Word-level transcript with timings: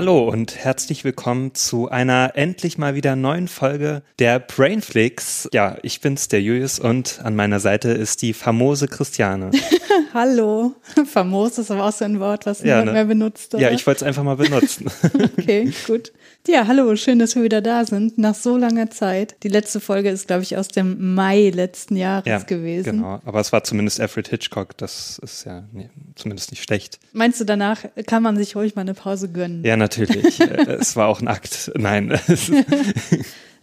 Hallo 0.00 0.30
und 0.30 0.56
herzlich 0.56 1.04
willkommen 1.04 1.54
zu 1.54 1.90
einer 1.90 2.32
endlich 2.34 2.78
mal 2.78 2.94
wieder 2.94 3.16
neuen 3.16 3.48
Folge 3.48 4.02
der 4.18 4.38
Brainflix. 4.38 5.46
Ja, 5.52 5.76
ich 5.82 6.00
bin's, 6.00 6.28
der 6.28 6.40
Julius, 6.40 6.78
und 6.78 7.20
an 7.22 7.36
meiner 7.36 7.60
Seite 7.60 7.90
ist 7.90 8.22
die 8.22 8.32
famose 8.32 8.88
Christiane. 8.88 9.50
Hallo. 10.14 10.74
Famos 11.06 11.58
ist 11.58 11.70
aber 11.70 11.84
auch 11.86 11.92
so 11.92 12.04
ein 12.04 12.20
Wort, 12.20 12.46
was 12.46 12.60
ja, 12.60 12.66
niemand 12.66 12.86
ne? 12.86 12.92
mehr 12.92 13.04
benutzt. 13.04 13.54
Oder? 13.54 13.64
Ja, 13.64 13.70
ich 13.70 13.86
wollte 13.86 13.98
es 13.98 14.02
einfach 14.02 14.22
mal 14.22 14.36
benutzen. 14.36 14.90
okay, 15.38 15.72
gut. 15.86 16.12
Ja, 16.46 16.66
hallo, 16.66 16.96
schön, 16.96 17.18
dass 17.18 17.34
wir 17.36 17.42
wieder 17.42 17.60
da 17.60 17.84
sind, 17.84 18.16
nach 18.16 18.34
so 18.34 18.56
langer 18.56 18.90
Zeit. 18.90 19.36
Die 19.42 19.48
letzte 19.48 19.78
Folge 19.78 20.08
ist, 20.08 20.26
glaube 20.26 20.42
ich, 20.42 20.56
aus 20.56 20.68
dem 20.68 21.14
Mai 21.14 21.50
letzten 21.50 21.96
Jahres 21.96 22.26
ja, 22.26 22.38
gewesen. 22.38 22.98
Genau, 22.98 23.20
aber 23.26 23.40
es 23.40 23.52
war 23.52 23.62
zumindest 23.62 24.00
Alfred 24.00 24.28
Hitchcock, 24.28 24.76
das 24.78 25.18
ist 25.18 25.44
ja 25.44 25.64
nee, 25.72 25.90
zumindest 26.14 26.50
nicht 26.50 26.62
schlecht. 26.62 26.98
Meinst 27.12 27.40
du, 27.40 27.44
danach 27.44 27.84
kann 28.06 28.22
man 28.22 28.38
sich 28.38 28.56
ruhig 28.56 28.74
mal 28.74 28.82
eine 28.82 28.94
Pause 28.94 29.28
gönnen? 29.30 29.64
Ja, 29.64 29.76
natürlich. 29.76 30.40
es 30.40 30.96
war 30.96 31.08
auch 31.08 31.20
ein 31.20 31.28
Akt. 31.28 31.72
Nein. 31.76 32.18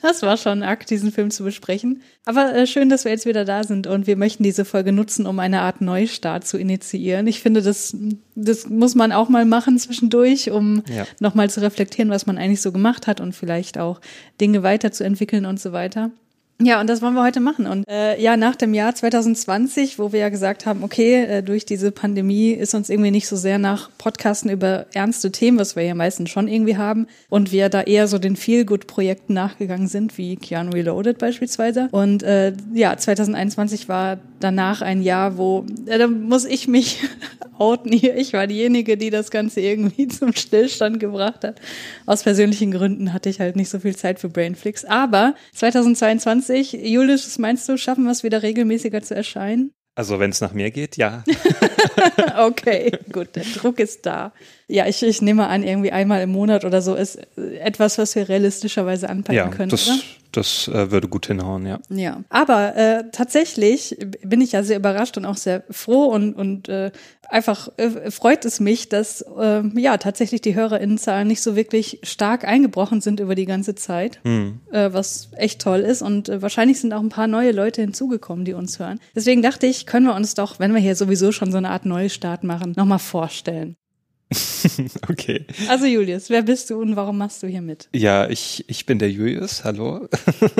Das 0.02 0.22
war 0.22 0.38
schon 0.38 0.62
ein 0.62 0.70
Akt, 0.70 0.90
diesen 0.90 1.12
Film 1.12 1.32
zu 1.32 1.44
besprechen. 1.44 2.02
Aber 2.26 2.54
äh, 2.54 2.68
schön, 2.68 2.90
dass 2.90 3.04
wir 3.04 3.12
jetzt 3.12 3.26
wieder 3.26 3.46
da 3.46 3.64
sind 3.64 3.88
und 3.88 4.06
wir 4.06 4.16
möchten 4.16 4.44
diese 4.44 4.66
Folge 4.66 4.92
nutzen, 4.92 5.26
um 5.26 5.40
eine 5.40 5.62
Art 5.62 5.82
Neustart 5.82 6.46
zu 6.46 6.58
initiieren. 6.58 7.26
Ich 7.28 7.42
finde, 7.42 7.62
das, 7.62 7.96
das 8.36 8.70
muss 8.70 8.96
man 8.96 9.12
auch 9.12 9.30
mal 9.30 9.46
machen 9.46 9.80
zwischendurch, 9.80 10.52
um 10.52 10.84
ja. 10.90 11.06
nochmal 11.20 11.50
zu 11.50 11.62
reflektieren, 11.62 12.12
was 12.12 12.28
man 12.28 12.38
eigentlich 12.38 12.62
so 12.62 12.72
gemacht 12.72 13.08
hat 13.08 13.22
und 13.22 13.34
vielleicht 13.34 13.78
auch 13.78 14.00
Dinge 14.40 14.62
weiterzuentwickeln 14.62 15.46
und 15.46 15.60
so 15.60 15.72
weiter. 15.72 16.12
Ja, 16.60 16.82
und 16.82 16.88
das 16.88 17.04
wollen 17.04 17.14
wir 17.14 17.24
heute 17.24 17.40
machen. 17.40 17.68
Und 17.68 17.88
äh, 17.88 18.20
ja, 18.20 18.36
nach 18.36 18.56
dem 18.56 18.74
Jahr 18.74 18.96
2020, 18.96 20.00
wo 20.00 20.12
wir 20.12 20.22
ja 20.22 20.30
gesagt 20.30 20.66
haben, 20.66 20.84
okay, 20.84 21.24
äh, 21.24 21.44
durch 21.44 21.66
diese 21.66 21.92
Pandemie 21.92 22.50
ist 22.50 22.74
uns 22.74 22.90
irgendwie 22.90 23.12
nicht 23.12 23.28
so 23.28 23.36
sehr 23.36 23.60
nach 23.60 23.92
Podcasten 24.00 24.50
über 24.50 24.88
ernste 24.92 25.32
Themen, 25.32 25.60
was 25.60 25.76
wir 25.76 25.84
ja 25.84 25.94
meistens 25.94 26.32
schon 26.32 26.48
irgendwie 26.48 26.76
haben, 26.76 27.06
und 27.30 27.52
wir 27.52 27.70
da 27.70 27.82
eher 27.82 28.08
so 28.08 28.18
den 28.18 28.36
Feel-Good-Projekten 28.36 29.36
nachgegangen 29.36 29.88
sind, 29.88 30.18
wie 30.18 30.36
Keanu 30.36 30.72
Reloaded 30.72 31.20
beispielsweise. 31.20 31.90
Und 31.92 32.24
äh, 32.24 32.54
ja, 32.74 32.98
2021 32.98 33.88
war 33.88 34.18
danach 34.40 34.82
ein 34.82 35.04
Jahr, 35.04 35.38
wo, 35.38 35.64
äh, 35.86 36.00
da 36.00 36.08
muss 36.08 36.44
ich 36.44 36.68
mich 36.68 37.04
outen 37.60 37.92
hier. 37.92 38.18
Ich 38.18 38.34
war 38.34 38.48
diejenige, 38.48 38.98
die 38.98 39.12
das 39.12 39.30
Ganze 39.30 39.62
irgendwie 39.62 40.08
zum 40.08 40.34
Stillstand 40.34 41.00
gebracht 41.00 41.44
hat. 41.44 41.62
Aus 42.08 42.24
persönlichen 42.24 42.72
Gründen 42.72 43.14
hatte 43.14 43.30
ich 43.30 43.40
halt 43.40 43.56
nicht 43.56 43.70
so 43.70 43.80
viel 43.80 43.96
Zeit 43.96 44.20
für 44.20 44.30
Brainflix. 44.30 44.86
Aber 44.86 45.36
2022 45.54 46.47
20. 46.48 46.74
Julius, 46.74 47.26
was 47.26 47.38
meinst 47.40 47.68
du, 47.68 47.78
schaffen 47.78 48.06
wir 48.06 48.12
es 48.12 48.24
wieder 48.24 48.42
regelmäßiger 48.42 49.02
zu 49.02 49.16
erscheinen? 49.16 49.74
Also 49.96 50.20
wenn 50.20 50.30
es 50.30 50.42
nach 50.42 50.54
mir 50.54 50.72
geht, 50.72 50.96
ja. 50.96 51.24
okay, 52.38 52.92
gut, 53.12 53.36
der 53.36 53.44
Druck 53.44 53.80
ist 53.80 54.06
da. 54.06 54.32
Ja, 54.70 54.86
ich, 54.86 55.02
ich 55.02 55.22
nehme 55.22 55.48
an, 55.48 55.64
irgendwie 55.64 55.94
einmal 55.94 56.22
im 56.22 56.32
Monat 56.32 56.66
oder 56.66 56.82
so 56.82 56.94
ist 56.94 57.20
etwas, 57.38 57.98
was 57.98 58.16
wir 58.16 58.28
realistischerweise 58.28 59.10
anpacken 59.10 59.36
ja, 59.36 59.48
können. 59.48 59.70
Das, 59.70 59.88
oder? 59.88 59.98
das 60.34 60.68
äh, 60.68 60.92
würde 60.92 61.08
gut 61.08 61.28
hinhauen, 61.28 61.66
ja. 61.66 61.80
Ja, 61.90 62.24
aber 62.30 62.76
äh, 62.76 63.04
tatsächlich 63.14 63.98
bin 64.24 64.42
ich 64.42 64.52
ja 64.52 64.64
sehr 64.64 64.78
überrascht 64.78 65.16
und 65.16 65.26
auch 65.26 65.38
sehr 65.38 65.64
froh 65.70 66.08
und, 66.08 66.34
und 66.34 66.68
äh, 66.68 66.92
einfach 67.30 67.70
äh, 67.78 68.12
freut 68.12 68.44
es 68.44 68.60
mich, 68.60 68.90
dass 68.90 69.22
äh, 69.22 69.64
ja 69.80 69.98
tatsächlich 69.98 70.42
die 70.42 70.56
HörerInnenzahlen 70.56 71.30
nicht 71.30 71.42
so 71.42 71.56
wirklich 71.56 72.02
stark 72.04 72.46
eingebrochen 72.46 73.00
sind 73.00 73.22
über 73.22 73.36
die 73.36 73.46
ganze 73.46 73.74
Zeit, 73.74 74.20
hm. 74.26 74.60
äh, 74.72 74.92
was 74.92 75.30
echt 75.38 75.62
toll 75.62 75.80
ist. 75.80 76.02
Und 76.02 76.28
äh, 76.28 76.42
wahrscheinlich 76.42 76.82
sind 76.82 76.92
auch 76.92 77.02
ein 77.02 77.10
paar 77.10 77.28
neue 77.28 77.54
Leute 77.54 77.82
hinzugekommen, 77.82 78.44
die 78.44 78.54
uns 78.54 78.80
hören. 78.80 79.00
Deswegen 79.16 79.42
dachte 79.42 79.66
ich, 79.66 79.86
können 79.86 80.08
wir 80.08 80.16
uns 80.16 80.34
doch, 80.34 80.60
wenn 80.60 80.74
wir 80.74 80.82
hier 80.82 80.98
sowieso 80.98 81.32
schon 81.32 81.52
so 81.54 81.58
eine 81.58 81.70
Art 81.70 81.86
Neustart 81.86 82.44
machen, 82.44 82.74
nochmal 82.76 83.00
vorstellen. 83.00 83.78
okay. 85.10 85.46
Also 85.70 85.86
Julius, 85.86 86.30
wer 86.30 86.42
bist 86.42 86.70
du 86.70 86.82
und 86.82 86.96
warum 86.96 87.18
machst 87.18 87.44
du 87.44 87.48
hier 87.48 87.62
mit? 87.62 87.88
Ja, 87.94 88.30
ich, 88.30 88.66
ich 88.68 88.86
bin 88.86 89.00
der 89.00 89.10
Julius, 89.10 89.64
hallo. 89.64 90.10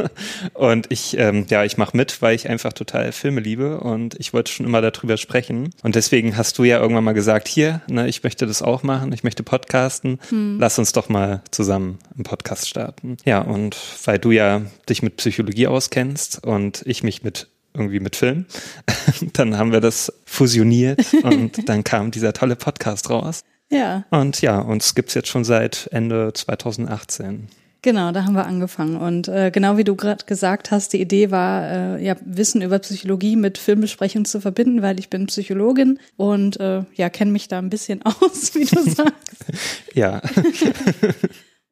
und 0.54 0.88
ich, 0.90 1.18
ähm, 1.18 1.46
ja, 1.50 1.66
ich 1.66 1.78
mache 1.78 1.96
mit, 1.96 2.22
weil 2.22 2.36
ich 2.36 2.50
einfach 2.50 2.72
total 2.72 3.12
Filme 3.12 3.42
liebe 3.42 3.80
und 3.82 4.16
ich 4.20 4.34
wollte 4.34 4.52
schon 4.52 4.66
immer 4.66 4.82
darüber 4.82 5.18
sprechen. 5.18 5.72
Und 5.84 5.96
deswegen 5.96 6.38
hast 6.38 6.58
du 6.58 6.64
ja 6.64 6.80
irgendwann 6.80 7.04
mal 7.04 7.14
gesagt, 7.14 7.48
hier, 7.48 7.82
ne, 7.90 8.08
ich 8.08 8.24
möchte 8.24 8.48
das 8.48 8.62
auch 8.62 8.84
machen, 8.84 9.12
ich 9.12 9.24
möchte 9.24 9.44
podcasten. 9.44 10.20
Hm. 10.30 10.58
Lass 10.60 10.80
uns 10.80 10.94
doch 10.94 11.10
mal 11.10 11.42
zusammen 11.52 12.00
einen 12.16 12.24
Podcast 12.24 12.70
starten. 12.70 13.18
Ja, 13.26 13.42
und 13.42 13.76
weil 14.06 14.20
du 14.20 14.32
ja 14.32 14.62
dich 14.88 15.04
mit 15.04 15.18
Psychologie 15.18 15.68
auskennst 15.68 16.46
und 16.46 16.84
ich 16.86 17.04
mich 17.04 17.24
mit 17.24 17.50
irgendwie 17.74 18.00
mit 18.00 18.16
Film. 18.16 18.46
dann 19.34 19.58
haben 19.58 19.72
wir 19.72 19.82
das 19.82 20.12
fusioniert 20.26 21.14
und 21.24 21.70
dann 21.70 21.84
kam 21.84 22.12
dieser 22.12 22.34
tolle 22.34 22.56
Podcast 22.56 23.10
raus. 23.10 23.44
Ja. 23.70 24.06
Und 24.10 24.42
ja, 24.42 24.60
uns 24.60 24.96
gibt's 24.96 25.14
jetzt 25.14 25.28
schon 25.28 25.44
seit 25.44 25.90
Ende 25.92 26.32
2018. 26.34 27.48
Genau, 27.82 28.12
da 28.12 28.26
haben 28.26 28.34
wir 28.34 28.46
angefangen. 28.46 28.98
Und 28.98 29.28
äh, 29.28 29.52
genau 29.52 29.78
wie 29.78 29.84
du 29.84 29.96
gerade 29.96 30.26
gesagt 30.26 30.72
hast, 30.72 30.94
die 30.94 31.02
Idee 31.02 31.32
war, 31.32 31.70
äh, 31.98 32.04
ja, 32.04 32.16
Wissen 32.26 32.62
über 32.62 32.80
Psychologie 32.80 33.36
mit 33.36 33.58
Filmbesprechung 33.58 34.26
zu 34.26 34.42
verbinden, 34.42 34.82
weil 34.82 35.00
ich 35.00 35.10
bin 35.10 35.28
Psychologin 35.28 36.00
und 36.18 36.60
äh, 36.60 36.84
ja, 36.96 37.10
kenne 37.10 37.32
mich 37.32 37.48
da 37.48 37.60
ein 37.60 37.70
bisschen 37.70 38.02
aus, 38.04 38.56
wie 38.56 38.66
du 38.66 38.82
sagst. 38.90 39.46
ja. 39.94 40.22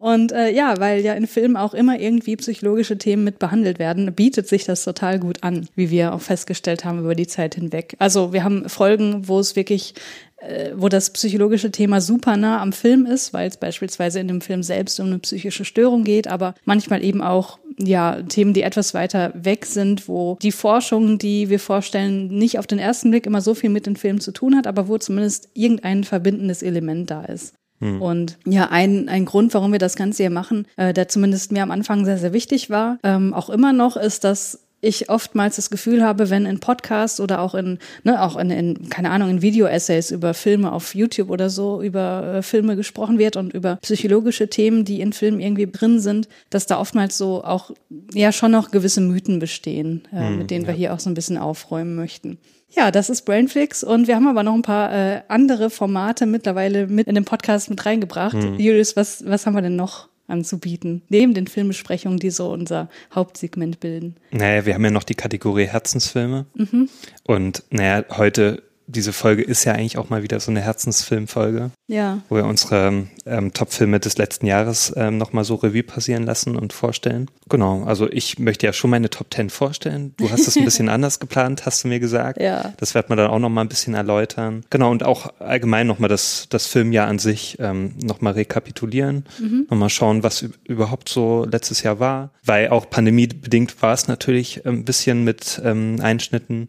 Und 0.05 0.31
äh, 0.33 0.51
ja, 0.51 0.75
weil 0.77 1.01
ja 1.01 1.15
in 1.15 1.25
Filmen 1.25 1.57
auch 1.57 1.73
immer 1.73 1.99
irgendwie 1.99 2.35
psychologische 2.35 2.95
Themen 2.95 3.23
mit 3.23 3.39
behandelt 3.39 3.79
werden, 3.79 4.13
bietet 4.13 4.47
sich 4.47 4.63
das 4.63 4.83
total 4.83 5.17
gut 5.17 5.41
an, 5.41 5.67
wie 5.73 5.89
wir 5.89 6.13
auch 6.13 6.21
festgestellt 6.21 6.85
haben 6.85 6.99
über 6.99 7.15
die 7.15 7.25
Zeit 7.25 7.55
hinweg. 7.55 7.95
Also 7.97 8.31
wir 8.31 8.43
haben 8.43 8.69
Folgen, 8.69 9.27
wo 9.27 9.39
es 9.39 9.55
wirklich 9.55 9.95
äh, 10.37 10.73
wo 10.75 10.89
das 10.89 11.09
psychologische 11.09 11.71
Thema 11.71 12.01
super 12.01 12.37
nah 12.37 12.61
am 12.61 12.71
Film 12.71 13.07
ist, 13.07 13.33
weil 13.33 13.49
es 13.49 13.57
beispielsweise 13.57 14.19
in 14.19 14.27
dem 14.27 14.41
Film 14.41 14.61
selbst 14.61 14.99
um 14.99 15.07
eine 15.07 15.17
psychische 15.17 15.65
Störung 15.65 16.03
geht, 16.03 16.27
aber 16.27 16.53
manchmal 16.65 17.03
eben 17.03 17.23
auch 17.23 17.57
ja 17.79 18.21
Themen, 18.21 18.53
die 18.53 18.61
etwas 18.61 18.93
weiter 18.93 19.31
weg 19.33 19.65
sind, 19.65 20.07
wo 20.07 20.37
die 20.39 20.51
Forschung, 20.51 21.17
die 21.17 21.49
wir 21.49 21.59
vorstellen, 21.59 22.27
nicht 22.27 22.59
auf 22.59 22.67
den 22.67 22.77
ersten 22.77 23.09
Blick 23.09 23.25
immer 23.25 23.41
so 23.41 23.55
viel 23.55 23.71
mit 23.71 23.87
dem 23.87 23.95
Film 23.95 24.19
zu 24.19 24.31
tun 24.31 24.55
hat, 24.55 24.67
aber 24.67 24.87
wo 24.87 24.99
zumindest 24.99 25.49
irgendein 25.55 26.03
verbindendes 26.03 26.61
Element 26.61 27.09
da 27.09 27.25
ist. 27.25 27.55
Hm. 27.79 28.01
Und 28.01 28.37
ja, 28.45 28.69
ein, 28.69 29.09
ein 29.09 29.25
Grund, 29.25 29.53
warum 29.53 29.71
wir 29.71 29.79
das 29.79 29.95
Ganze 29.95 30.23
hier 30.23 30.29
machen, 30.29 30.67
äh, 30.77 30.93
der 30.93 31.07
zumindest 31.07 31.51
mir 31.51 31.63
am 31.63 31.71
Anfang 31.71 32.05
sehr, 32.05 32.17
sehr 32.17 32.33
wichtig 32.33 32.69
war, 32.69 32.97
ähm, 33.03 33.33
auch 33.33 33.49
immer 33.49 33.73
noch, 33.73 33.97
ist, 33.97 34.23
dass 34.23 34.64
ich 34.85 35.09
oftmals 35.09 35.55
das 35.55 35.69
Gefühl 35.69 36.03
habe, 36.03 36.29
wenn 36.29 36.45
in 36.45 36.59
Podcasts 36.59 37.19
oder 37.19 37.41
auch 37.41 37.55
in, 37.55 37.79
ne, 38.03 38.21
auch 38.21 38.37
in, 38.37 38.49
in 38.51 38.89
keine 38.89 39.11
Ahnung, 39.11 39.29
in 39.29 39.41
Video-Essays 39.41 40.11
über 40.11 40.33
Filme 40.33 40.71
auf 40.71 40.95
YouTube 40.95 41.29
oder 41.29 41.49
so, 41.49 41.81
über 41.81 42.35
äh, 42.35 42.41
Filme 42.41 42.75
gesprochen 42.75 43.17
wird 43.17 43.35
und 43.35 43.53
über 43.53 43.77
psychologische 43.77 44.49
Themen, 44.49 44.85
die 44.85 45.01
in 45.01 45.13
Filmen 45.13 45.39
irgendwie 45.39 45.69
drin 45.69 45.99
sind, 45.99 46.27
dass 46.49 46.65
da 46.65 46.79
oftmals 46.79 47.17
so 47.17 47.43
auch 47.43 47.71
ja 48.13 48.31
schon 48.31 48.51
noch 48.51 48.71
gewisse 48.71 49.01
Mythen 49.01 49.39
bestehen, 49.39 50.03
äh, 50.11 50.27
hm, 50.27 50.37
mit 50.37 50.51
denen 50.51 50.65
ja. 50.65 50.69
wir 50.69 50.75
hier 50.75 50.93
auch 50.93 50.99
so 50.99 51.09
ein 51.09 51.15
bisschen 51.15 51.37
aufräumen 51.37 51.95
möchten. 51.95 52.37
Ja, 52.69 52.91
das 52.91 53.09
ist 53.09 53.23
Brainflix 53.23 53.83
und 53.83 54.07
wir 54.07 54.15
haben 54.15 54.27
aber 54.27 54.43
noch 54.43 54.53
ein 54.53 54.61
paar 54.61 54.93
äh, 54.93 55.21
andere 55.29 55.69
Formate 55.69 56.25
mittlerweile 56.25 56.87
mit 56.87 57.07
in 57.07 57.15
den 57.15 57.25
Podcast 57.25 57.69
mit 57.69 57.85
reingebracht. 57.85 58.33
Hm. 58.33 58.59
Julius, 58.59 58.95
was, 58.95 59.23
was 59.25 59.45
haben 59.45 59.55
wir 59.55 59.61
denn 59.61 59.75
noch 59.75 60.09
anzubieten, 60.27 61.01
neben 61.09 61.33
den 61.33 61.47
Filmbesprechungen, 61.47 62.19
die 62.19 62.29
so 62.29 62.51
unser 62.51 62.89
Hauptsegment 63.13 63.79
bilden? 63.79 64.15
Naja, 64.31 64.65
wir 64.65 64.73
haben 64.73 64.83
ja 64.83 64.91
noch 64.91 65.03
die 65.03 65.15
Kategorie 65.15 65.65
Herzensfilme 65.65 66.45
mhm. 66.55 66.89
und 67.23 67.63
naja, 67.69 68.05
heute 68.11 68.63
diese 68.87 69.13
Folge 69.13 69.41
ist 69.41 69.63
ja 69.63 69.73
eigentlich 69.73 69.97
auch 69.97 70.09
mal 70.09 70.23
wieder 70.23 70.39
so 70.39 70.51
eine 70.51 70.61
Herzensfilmfolge. 70.61 71.71
Ja. 71.87 72.21
Wo 72.29 72.35
wir 72.35 72.45
unsere 72.45 73.07
ähm, 73.25 73.53
Top-Filme 73.53 73.99
des 73.99 74.17
letzten 74.17 74.45
Jahres 74.45 74.93
ähm, 74.95 75.17
nochmal 75.17 75.43
so 75.43 75.55
Revue 75.55 75.83
passieren 75.83 76.23
lassen 76.23 76.55
und 76.55 76.73
vorstellen. 76.73 77.29
Genau, 77.49 77.83
also 77.83 78.09
ich 78.09 78.39
möchte 78.39 78.65
ja 78.65 78.73
schon 78.73 78.89
meine 78.89 79.09
Top 79.09 79.33
10 79.33 79.49
vorstellen. 79.49 80.13
Du 80.17 80.29
hast 80.29 80.47
es 80.47 80.55
ein 80.55 80.65
bisschen 80.65 80.89
anders 80.95 81.19
geplant, 81.19 81.65
hast 81.65 81.83
du 81.83 81.87
mir 81.87 81.99
gesagt. 81.99 82.39
Ja. 82.39 82.73
Das 82.77 82.95
wird 82.95 83.09
man 83.09 83.17
dann 83.17 83.29
auch 83.29 83.39
nochmal 83.39 83.65
ein 83.65 83.69
bisschen 83.69 83.93
erläutern. 83.93 84.63
Genau, 84.69 84.91
und 84.91 85.03
auch 85.03 85.33
allgemein 85.39 85.87
nochmal 85.87 86.09
das, 86.09 86.47
das 86.49 86.67
Filmjahr 86.67 87.07
an 87.07 87.19
sich 87.19 87.57
ähm, 87.59 87.93
nochmal 88.01 88.33
rekapitulieren. 88.33 89.25
Mhm. 89.39 89.67
Nochmal 89.69 89.89
schauen, 89.89 90.23
was 90.23 90.45
überhaupt 90.63 91.09
so 91.09 91.45
letztes 91.49 91.83
Jahr 91.83 91.99
war. 91.99 92.31
Weil 92.43 92.69
auch 92.69 92.89
pandemiebedingt 92.89 93.81
war 93.81 93.93
es 93.93 94.07
natürlich 94.07 94.65
ein 94.65 94.85
bisschen 94.85 95.23
mit 95.23 95.61
ähm, 95.63 95.97
Einschnitten 96.01 96.67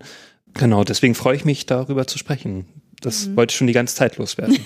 Genau, 0.59 0.85
deswegen 0.85 1.15
freue 1.15 1.37
ich 1.37 1.45
mich, 1.45 1.67
darüber 1.67 2.07
zu 2.07 2.19
sprechen. 2.19 2.67
das 3.03 3.27
mhm. 3.27 3.37
wollte 3.37 3.53
ich 3.53 3.59
schon 3.59 3.67
die 3.67 3.75
ganze 3.75 3.95
Zeit 3.95 4.17
loswerden. 4.17 4.57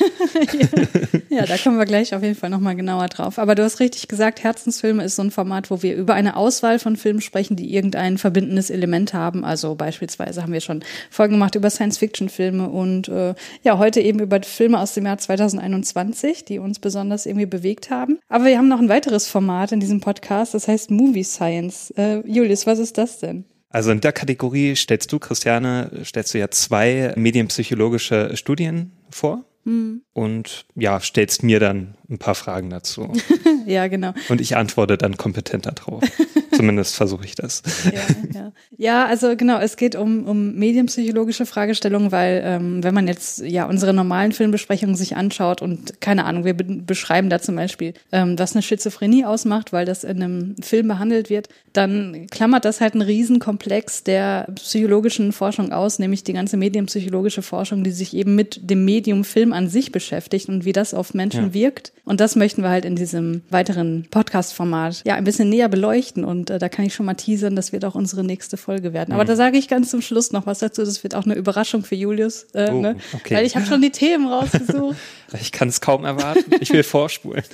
ja. 1.30 1.38
ja, 1.40 1.46
da 1.46 1.58
kommen 1.58 1.78
wir 1.78 1.84
gleich 1.84 2.14
auf 2.14 2.22
jeden 2.22 2.36
Fall 2.36 2.48
nochmal 2.48 2.76
genauer 2.76 3.08
drauf. 3.08 3.38
Aber 3.38 3.56
du 3.56 3.64
hast 3.64 3.80
richtig 3.80 4.06
gesagt, 4.06 4.42
Herzensfilme 4.42 5.04
ist 5.04 5.16
so 5.16 5.22
ein 5.22 5.32
Format, 5.32 5.70
wo 5.70 5.82
wir 5.82 5.96
über 5.96 6.14
eine 6.14 6.36
Auswahl 6.36 6.78
von 6.78 6.96
Filmen 6.96 7.20
sprechen, 7.20 7.56
die 7.56 7.74
irgendein 7.74 8.18
verbindendes 8.18 8.70
Element 8.70 9.14
haben. 9.14 9.44
Also 9.44 9.74
beispielsweise 9.74 10.42
haben 10.42 10.52
wir 10.52 10.60
schon 10.60 10.84
Folgen 11.10 11.34
gemacht 11.34 11.56
über 11.56 11.70
Science-Fiction-Filme 11.70 12.68
und 12.68 13.08
äh, 13.08 13.34
ja, 13.64 13.78
heute 13.78 14.00
eben 14.00 14.20
über 14.20 14.40
Filme 14.42 14.78
aus 14.78 14.94
dem 14.94 15.06
Jahr 15.06 15.18
2021, 15.18 16.44
die 16.44 16.60
uns 16.60 16.78
besonders 16.78 17.26
irgendwie 17.26 17.46
bewegt 17.46 17.90
haben. 17.90 18.20
Aber 18.28 18.44
wir 18.44 18.56
haben 18.56 18.68
noch 18.68 18.80
ein 18.80 18.88
weiteres 18.88 19.26
Format 19.26 19.72
in 19.72 19.80
diesem 19.80 20.00
Podcast, 20.00 20.54
das 20.54 20.68
heißt 20.68 20.92
Movie 20.92 21.24
Science. 21.24 21.92
Äh, 21.96 22.20
Julius, 22.26 22.66
was 22.66 22.78
ist 22.78 22.96
das 22.96 23.18
denn? 23.18 23.44
Also 23.70 23.92
in 23.92 24.00
der 24.00 24.12
Kategorie 24.12 24.74
stellst 24.74 25.12
du, 25.12 25.18
Christiane, 25.18 25.90
stellst 26.04 26.34
du 26.34 26.38
ja 26.38 26.50
zwei 26.50 27.14
medienpsychologische 27.16 28.36
Studien 28.36 28.92
vor. 29.10 29.44
Mhm. 29.64 30.02
Und 30.12 30.66
ja, 30.74 31.00
stellst 31.00 31.42
mir 31.42 31.60
dann 31.60 31.94
ein 32.10 32.18
paar 32.18 32.34
Fragen 32.34 32.70
dazu. 32.70 33.12
ja, 33.66 33.86
genau. 33.88 34.12
Und 34.28 34.40
ich 34.40 34.56
antworte 34.56 34.98
dann 34.98 35.16
kompetenter 35.16 35.72
drauf. 35.72 36.02
Zumindest 36.52 36.96
versuche 36.96 37.24
ich 37.24 37.34
das. 37.36 37.62
ja, 37.84 38.14
ja. 38.34 38.52
ja, 38.76 39.06
also 39.06 39.36
genau, 39.36 39.58
es 39.58 39.76
geht 39.76 39.94
um, 39.94 40.26
um 40.26 40.54
medienpsychologische 40.56 41.46
Fragestellungen, 41.46 42.12
weil 42.12 42.42
ähm, 42.44 42.82
wenn 42.82 42.92
man 42.92 43.06
jetzt 43.06 43.38
ja 43.38 43.64
unsere 43.66 43.94
normalen 43.94 44.32
Filmbesprechungen 44.32 44.96
sich 44.96 45.16
anschaut 45.16 45.62
und 45.62 46.00
keine 46.00 46.24
Ahnung, 46.24 46.44
wir 46.44 46.54
be 46.54 46.64
beschreiben 46.64 47.30
da 47.30 47.40
zum 47.40 47.56
Beispiel, 47.56 47.94
ähm, 48.10 48.38
was 48.38 48.54
eine 48.54 48.62
Schizophrenie 48.62 49.24
ausmacht, 49.24 49.72
weil 49.72 49.86
das 49.86 50.04
in 50.04 50.22
einem 50.22 50.56
Film 50.60 50.88
behandelt 50.88 51.30
wird, 51.30 51.48
dann 51.72 52.26
klammert 52.30 52.64
das 52.64 52.80
halt 52.80 52.94
einen 52.94 53.02
Riesenkomplex 53.02 54.02
der 54.02 54.48
psychologischen 54.56 55.32
Forschung 55.32 55.72
aus, 55.72 55.98
nämlich 55.98 56.24
die 56.24 56.32
ganze 56.32 56.56
medienpsychologische 56.56 57.42
Forschung, 57.42 57.84
die 57.84 57.92
sich 57.92 58.14
eben 58.14 58.34
mit 58.34 58.70
dem 58.70 58.84
Medium 58.84 59.24
Film 59.24 59.52
an 59.52 59.68
sich 59.68 59.92
beschäftigt 59.92 60.48
und 60.48 60.64
wie 60.64 60.72
das 60.72 60.94
auf 60.94 61.14
Menschen 61.14 61.46
ja. 61.46 61.54
wirkt. 61.54 61.92
Und 62.04 62.20
das 62.20 62.36
möchten 62.36 62.62
wir 62.62 62.70
halt 62.70 62.84
in 62.84 62.96
diesem 62.96 63.42
weiteren 63.50 64.06
Podcast-Format 64.10 65.02
ja 65.04 65.14
ein 65.14 65.24
bisschen 65.24 65.48
näher 65.48 65.68
beleuchten. 65.68 66.24
Und 66.24 66.50
äh, 66.50 66.58
da 66.58 66.68
kann 66.68 66.84
ich 66.84 66.94
schon 66.94 67.06
mal 67.06 67.14
teasern, 67.14 67.56
das 67.56 67.72
wird 67.72 67.84
auch 67.84 67.94
unsere 67.94 68.24
nächste 68.24 68.56
Folge 68.56 68.92
werden. 68.92 69.12
Aber 69.12 69.24
mhm. 69.24 69.28
da 69.28 69.36
sage 69.36 69.58
ich 69.58 69.68
ganz 69.68 69.90
zum 69.90 70.02
Schluss 70.02 70.32
noch 70.32 70.46
was 70.46 70.60
dazu. 70.60 70.84
Das 70.84 71.02
wird 71.02 71.14
auch 71.14 71.24
eine 71.24 71.34
Überraschung 71.34 71.84
für 71.84 71.94
Julius, 71.94 72.46
äh, 72.54 72.70
oh, 72.70 72.80
ne? 72.80 72.96
okay. 73.12 73.36
weil 73.36 73.46
ich 73.46 73.56
habe 73.56 73.66
schon 73.66 73.82
die 73.82 73.90
Themen 73.90 74.26
rausgesucht. 74.26 74.96
ich 75.40 75.52
kann 75.52 75.68
es 75.68 75.80
kaum 75.80 76.04
erwarten. 76.04 76.52
Ich 76.60 76.72
will 76.72 76.82
vorspulen. 76.82 77.44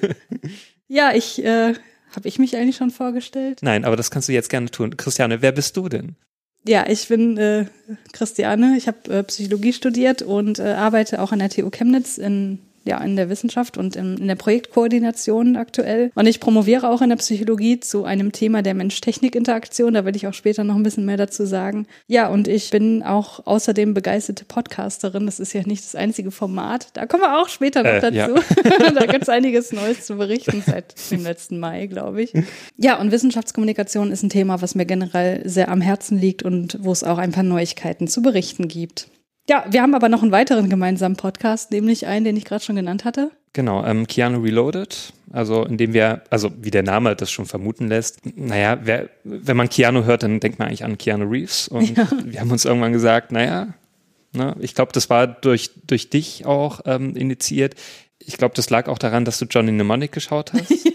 ja, 0.88 1.12
ich 1.14 1.44
äh, 1.44 1.74
habe 2.14 2.28
ich 2.28 2.38
mich 2.38 2.56
eigentlich 2.56 2.76
schon 2.76 2.90
vorgestellt? 2.90 3.60
Nein, 3.62 3.84
aber 3.84 3.96
das 3.96 4.10
kannst 4.10 4.28
du 4.28 4.32
jetzt 4.32 4.50
gerne 4.50 4.70
tun. 4.70 4.96
Christiane, 4.96 5.42
wer 5.42 5.52
bist 5.52 5.76
du 5.76 5.88
denn? 5.88 6.16
Ja, 6.66 6.86
ich 6.88 7.08
bin 7.08 7.38
äh, 7.38 7.66
Christiane. 8.12 8.74
Ich 8.76 8.86
habe 8.86 9.10
äh, 9.10 9.22
Psychologie 9.22 9.72
studiert 9.72 10.22
und 10.22 10.58
äh, 10.58 10.72
arbeite 10.72 11.22
auch 11.22 11.32
an 11.32 11.38
der 11.38 11.48
TU 11.48 11.70
Chemnitz 11.70 12.18
in 12.18 12.58
ja, 12.84 12.98
in 12.98 13.16
der 13.16 13.28
Wissenschaft 13.28 13.76
und 13.76 13.94
in, 13.94 14.16
in 14.16 14.26
der 14.26 14.36
Projektkoordination 14.36 15.56
aktuell. 15.56 16.10
Und 16.14 16.26
ich 16.26 16.40
promoviere 16.40 16.88
auch 16.88 17.02
in 17.02 17.10
der 17.10 17.16
Psychologie 17.16 17.78
zu 17.78 18.04
einem 18.04 18.32
Thema 18.32 18.62
der 18.62 18.74
Mensch-Technik-Interaktion. 18.74 19.94
Da 19.94 20.04
werde 20.04 20.16
ich 20.16 20.26
auch 20.26 20.34
später 20.34 20.64
noch 20.64 20.76
ein 20.76 20.82
bisschen 20.82 21.04
mehr 21.04 21.18
dazu 21.18 21.44
sagen. 21.44 21.86
Ja, 22.06 22.28
und 22.28 22.48
ich 22.48 22.70
bin 22.70 23.02
auch 23.02 23.46
außerdem 23.46 23.92
begeisterte 23.92 24.44
Podcasterin. 24.46 25.26
Das 25.26 25.40
ist 25.40 25.52
ja 25.52 25.62
nicht 25.62 25.84
das 25.84 25.94
einzige 25.94 26.30
Format. 26.30 26.88
Da 26.94 27.06
kommen 27.06 27.22
wir 27.22 27.40
auch 27.40 27.48
später 27.48 27.82
noch 27.82 27.90
äh, 27.90 28.00
dazu. 28.00 28.14
Ja. 28.16 28.90
da 28.94 29.06
gibt 29.06 29.22
es 29.22 29.28
einiges 29.28 29.72
Neues 29.72 30.06
zu 30.06 30.16
berichten 30.16 30.62
seit 30.66 30.94
dem 31.10 31.22
letzten 31.22 31.58
Mai, 31.58 31.86
glaube 31.86 32.22
ich. 32.22 32.32
Ja, 32.78 32.98
und 32.98 33.12
Wissenschaftskommunikation 33.12 34.10
ist 34.10 34.22
ein 34.22 34.30
Thema, 34.30 34.62
was 34.62 34.74
mir 34.74 34.86
generell 34.86 35.46
sehr 35.48 35.68
am 35.68 35.82
Herzen 35.82 36.18
liegt 36.18 36.42
und 36.42 36.78
wo 36.80 36.92
es 36.92 37.04
auch 37.04 37.18
ein 37.18 37.32
paar 37.32 37.44
Neuigkeiten 37.44 38.08
zu 38.08 38.22
berichten 38.22 38.68
gibt. 38.68 39.08
Ja, 39.48 39.64
wir 39.68 39.82
haben 39.82 39.94
aber 39.94 40.08
noch 40.08 40.22
einen 40.22 40.32
weiteren 40.32 40.68
gemeinsamen 40.68 41.16
Podcast, 41.16 41.70
nämlich 41.70 42.06
einen, 42.06 42.24
den 42.24 42.36
ich 42.36 42.44
gerade 42.44 42.64
schon 42.64 42.76
genannt 42.76 43.04
hatte. 43.04 43.30
Genau, 43.52 43.84
ähm, 43.84 44.06
Keanu 44.06 44.40
Reloaded, 44.40 45.12
also 45.32 45.64
indem 45.64 45.92
wir, 45.92 46.22
also 46.30 46.52
wie 46.60 46.70
der 46.70 46.84
Name 46.84 47.16
das 47.16 47.32
schon 47.32 47.46
vermuten 47.46 47.88
lässt, 47.88 48.20
naja, 48.36 48.78
wer, 48.82 49.08
wenn 49.24 49.56
man 49.56 49.68
Keanu 49.68 50.04
hört, 50.04 50.22
dann 50.22 50.38
denkt 50.38 50.60
man 50.60 50.68
eigentlich 50.68 50.84
an 50.84 50.98
Keanu 50.98 51.24
Reeves 51.28 51.66
und 51.66 51.96
ja. 51.96 52.08
wir 52.24 52.40
haben 52.40 52.52
uns 52.52 52.64
irgendwann 52.64 52.92
gesagt, 52.92 53.32
naja, 53.32 53.74
ne, 54.32 54.54
ich 54.60 54.76
glaube, 54.76 54.92
das 54.92 55.10
war 55.10 55.26
durch, 55.26 55.70
durch 55.84 56.10
dich 56.10 56.46
auch 56.46 56.80
ähm, 56.84 57.16
initiiert. 57.16 57.74
Ich 58.20 58.36
glaube, 58.36 58.54
das 58.54 58.70
lag 58.70 58.86
auch 58.86 58.98
daran, 58.98 59.24
dass 59.24 59.40
du 59.40 59.46
Johnny 59.46 59.72
Mnemonic 59.72 60.12
geschaut 60.12 60.52
hast. 60.52 60.70
ja. 60.84 60.92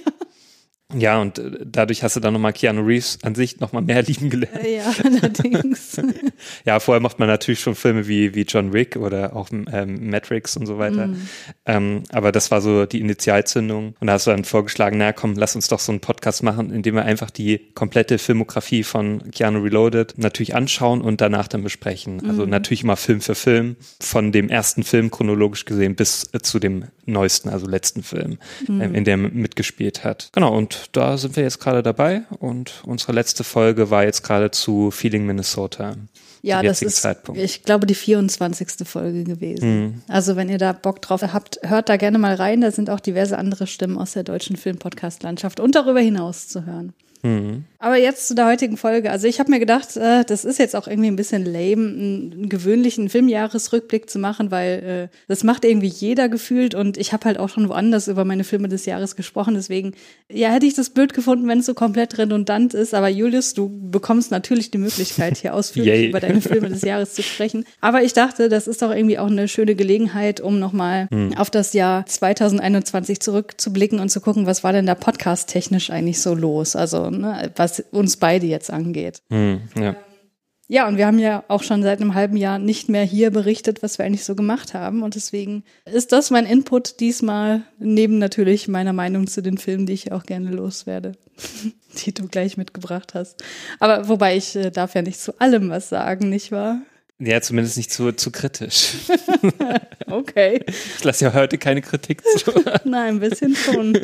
Ja, 0.93 1.19
und 1.19 1.39
äh, 1.39 1.51
dadurch 1.65 2.03
hast 2.03 2.15
du 2.15 2.19
dann 2.19 2.33
nochmal 2.33 2.53
Keanu 2.53 2.81
Reeves 2.85 3.17
an 3.23 3.33
sich 3.33 3.59
nochmal 3.59 3.81
mehr 3.81 4.01
lieben 4.03 4.29
gelernt. 4.29 4.65
Ja, 4.67 4.93
allerdings. 5.03 5.99
ja, 6.65 6.79
vorher 6.79 7.01
macht 7.01 7.17
man 7.17 7.27
natürlich 7.27 7.59
schon 7.59 7.73
Filme 7.73 8.07
wie, 8.07 8.35
wie 8.35 8.43
John 8.43 8.71
Wick 8.71 8.95
oder 8.95 9.35
auch 9.35 9.49
ähm, 9.51 10.09
Matrix 10.09 10.55
und 10.57 10.67
so 10.67 10.77
weiter. 10.77 11.07
Mm. 11.07 11.27
Ähm, 11.65 12.03
aber 12.11 12.31
das 12.31 12.51
war 12.51 12.61
so 12.61 12.85
die 12.85 12.99
Initialzündung. 12.99 13.95
Und 13.99 14.07
da 14.07 14.13
hast 14.13 14.27
du 14.27 14.31
dann 14.31 14.43
vorgeschlagen, 14.43 14.99
na 14.99 15.11
komm, 15.11 15.33
lass 15.33 15.55
uns 15.55 15.67
doch 15.69 15.79
so 15.79 15.91
einen 15.91 16.01
Podcast 16.01 16.43
machen, 16.43 16.71
in 16.71 16.83
dem 16.83 16.93
wir 16.95 17.03
einfach 17.03 17.31
die 17.31 17.71
komplette 17.73 18.19
Filmografie 18.19 18.83
von 18.83 19.31
Keanu 19.31 19.63
Reloaded 19.63 20.13
natürlich 20.17 20.53
anschauen 20.53 21.01
und 21.01 21.19
danach 21.19 21.47
dann 21.47 21.63
besprechen. 21.63 22.29
Also 22.29 22.45
mm. 22.45 22.49
natürlich 22.49 22.83
immer 22.83 22.95
Film 22.95 23.21
für 23.21 23.35
Film, 23.35 23.75
von 23.99 24.31
dem 24.31 24.49
ersten 24.49 24.83
Film 24.83 25.09
chronologisch 25.09 25.65
gesehen 25.65 25.95
bis 25.95 26.29
äh, 26.31 26.39
zu 26.41 26.59
dem 26.59 26.85
neuesten, 27.05 27.49
also 27.49 27.65
letzten 27.65 28.03
Film, 28.03 28.37
mm. 28.67 28.81
ähm, 28.81 28.93
in 28.93 29.03
dem 29.03 29.25
er 29.25 29.31
mitgespielt 29.31 30.03
hat. 30.03 30.29
Genau, 30.33 30.55
und 30.55 30.75
da 30.92 31.18
sind 31.18 31.36
wir 31.36 31.44
jetzt 31.44 31.60
gerade 31.60 31.83
dabei 31.83 32.24
und 32.39 32.81
unsere 32.86 33.12
letzte 33.12 33.44
Folge 33.44 33.89
war 33.89 34.04
jetzt 34.04 34.24
gerade 34.24 34.51
zu 34.51 34.92
Feeling 34.92 35.25
Minnesota. 35.25 35.95
Ja, 36.42 36.62
das 36.62 36.83
ist, 36.83 37.01
Zeitpunkt. 37.01 37.42
ich 37.42 37.63
glaube, 37.63 37.88
die 37.88 37.95
24. 37.95 38.88
Folge 38.88 39.24
gewesen. 39.24 39.80
Mhm. 39.80 40.01
Also 40.07 40.36
wenn 40.36 40.48
ihr 40.48 40.60
da 40.60 40.74
Bock 40.74 41.01
drauf 41.01 41.22
habt, 41.24 41.60
hört 41.63 41.89
da 41.89 41.98
gerne 41.98 42.19
mal 42.19 42.36
rein. 42.36 42.62
Da 42.62 42.69
sind 42.69 42.92
auch 42.92 43.00
diverse 43.00 43.38
andere 43.39 43.66
Stimmen 43.66 43.98
aus 43.98 44.13
der 44.13 44.24
deutschen 44.24 44.56
Filmpodcast-Landschaft 44.56 45.60
und 45.60 45.74
darüber 45.74 46.01
hinaus 46.01 46.48
zu 46.48 46.68
hören. 46.68 46.94
Mhm. 47.24 47.66
Aber 47.85 47.97
jetzt 47.97 48.27
zu 48.27 48.33
der 48.33 48.47
heutigen 48.47 48.77
Folge. 48.77 49.11
Also 49.11 49.27
ich 49.27 49.39
habe 49.39 49.51
mir 49.51 49.59
gedacht, 49.59 49.95
äh, 49.95 50.23
das 50.25 50.43
ist 50.43 50.57
jetzt 50.57 50.75
auch 50.75 50.87
irgendwie 50.87 51.07
ein 51.07 51.15
bisschen 51.15 51.45
lame, 51.45 51.87
einen 51.87 52.49
gewöhnlichen 52.49 53.09
Filmjahresrückblick 53.09 54.09
zu 54.09 54.17
machen, 54.17 54.49
weil 54.49 55.09
äh, 55.11 55.15
das 55.27 55.43
macht 55.43 55.63
irgendwie 55.63 55.85
jeder 55.85 56.27
gefühlt 56.27 56.73
und 56.73 56.97
ich 56.97 57.13
habe 57.13 57.25
halt 57.25 57.37
auch 57.37 57.47
schon 57.47 57.69
woanders 57.69 58.07
über 58.07 58.25
meine 58.25 58.43
Filme 58.43 58.69
des 58.69 58.87
Jahres 58.87 59.15
gesprochen. 59.15 59.53
Deswegen, 59.53 59.93
ja, 60.33 60.49
hätte 60.49 60.65
ich 60.65 60.73
das 60.73 60.89
blöd 60.89 61.13
gefunden, 61.13 61.47
wenn 61.47 61.59
es 61.59 61.67
so 61.67 61.75
komplett 61.75 62.17
redundant 62.17 62.73
ist. 62.73 62.95
Aber 62.95 63.07
Julius, 63.07 63.53
du 63.53 63.69
bekommst 63.69 64.31
natürlich 64.31 64.71
die 64.71 64.79
Möglichkeit, 64.79 65.37
hier 65.37 65.53
ausführlich 65.53 66.09
über 66.09 66.19
deine 66.19 66.41
Filme 66.41 66.69
des 66.69 66.81
Jahres 66.81 67.13
zu 67.13 67.21
sprechen. 67.21 67.65
Aber 67.81 68.01
ich 68.01 68.13
dachte, 68.13 68.49
das 68.49 68.67
ist 68.67 68.81
doch 68.81 68.89
irgendwie 68.89 69.19
auch 69.19 69.29
eine 69.29 69.47
schöne 69.47 69.75
Gelegenheit, 69.75 70.42
um 70.42 70.57
nochmal 70.57 71.07
mhm. 71.11 71.37
auf 71.37 71.51
das 71.51 71.73
Jahr 71.73 72.07
2021 72.07 73.19
zurückzublicken 73.19 73.99
und 73.99 74.09
zu 74.09 74.21
gucken, 74.21 74.47
was 74.47 74.63
war 74.63 74.73
denn 74.73 74.87
da 74.87 74.95
podcast-technisch 74.95 75.92
eigentlich 75.92 76.19
so 76.19 76.33
los? 76.33 76.75
Also, 76.75 77.11
ne, 77.11 77.51
was 77.56 77.74
uns 77.91 78.17
beide 78.17 78.45
jetzt 78.45 78.71
angeht. 78.71 79.21
Mhm, 79.29 79.61
ja. 79.79 79.95
Ja, 80.67 80.87
und 80.87 80.97
wir 80.97 81.05
haben 81.05 81.19
ja 81.19 81.44
auch 81.47 81.61
schon 81.61 81.83
seit 81.83 82.01
einem 82.01 82.15
halben 82.15 82.37
Jahr 82.37 82.57
nicht 82.57 82.89
mehr 82.89 83.03
hier 83.03 83.29
berichtet, 83.29 83.83
was 83.83 83.99
wir 83.99 84.05
eigentlich 84.05 84.23
so 84.23 84.35
gemacht 84.35 84.73
haben. 84.73 85.03
Und 85.03 85.13
deswegen 85.13 85.63
ist 85.85 86.11
das 86.11 86.31
mein 86.31 86.47
Input 86.47 86.99
diesmal, 86.99 87.61
neben 87.77 88.17
natürlich 88.17 88.67
meiner 88.67 88.94
Meinung 88.94 89.27
zu 89.27 89.44
den 89.44 89.59
Filmen, 89.59 89.85
die 89.85 89.94
ich 89.94 90.11
auch 90.11 90.23
gerne 90.23 90.49
loswerde, 90.49 91.11
die 92.05 92.13
du 92.15 92.27
gleich 92.27 92.57
mitgebracht 92.57 93.13
hast. 93.13 93.44
Aber 93.79 94.07
wobei 94.07 94.37
ich 94.37 94.55
äh, 94.55 94.71
darf 94.71 94.95
ja 94.95 95.03
nicht 95.03 95.19
zu 95.19 95.39
allem 95.39 95.69
was 95.69 95.89
sagen, 95.89 96.29
nicht 96.29 96.51
wahr? 96.51 96.81
Ja, 97.18 97.40
zumindest 97.40 97.78
nicht 97.78 97.92
zu, 97.92 98.12
zu 98.12 98.30
kritisch. 98.30 98.95
okay. 100.07 100.62
Ich 100.98 101.04
lasse 101.04 101.26
ja 101.26 101.34
heute 101.34 101.57
keine 101.57 101.81
Kritik 101.81 102.22
zu. 102.38 102.52
Nein, 102.84 103.16
ein 103.16 103.19
bisschen 103.22 103.56
schon. 103.56 103.98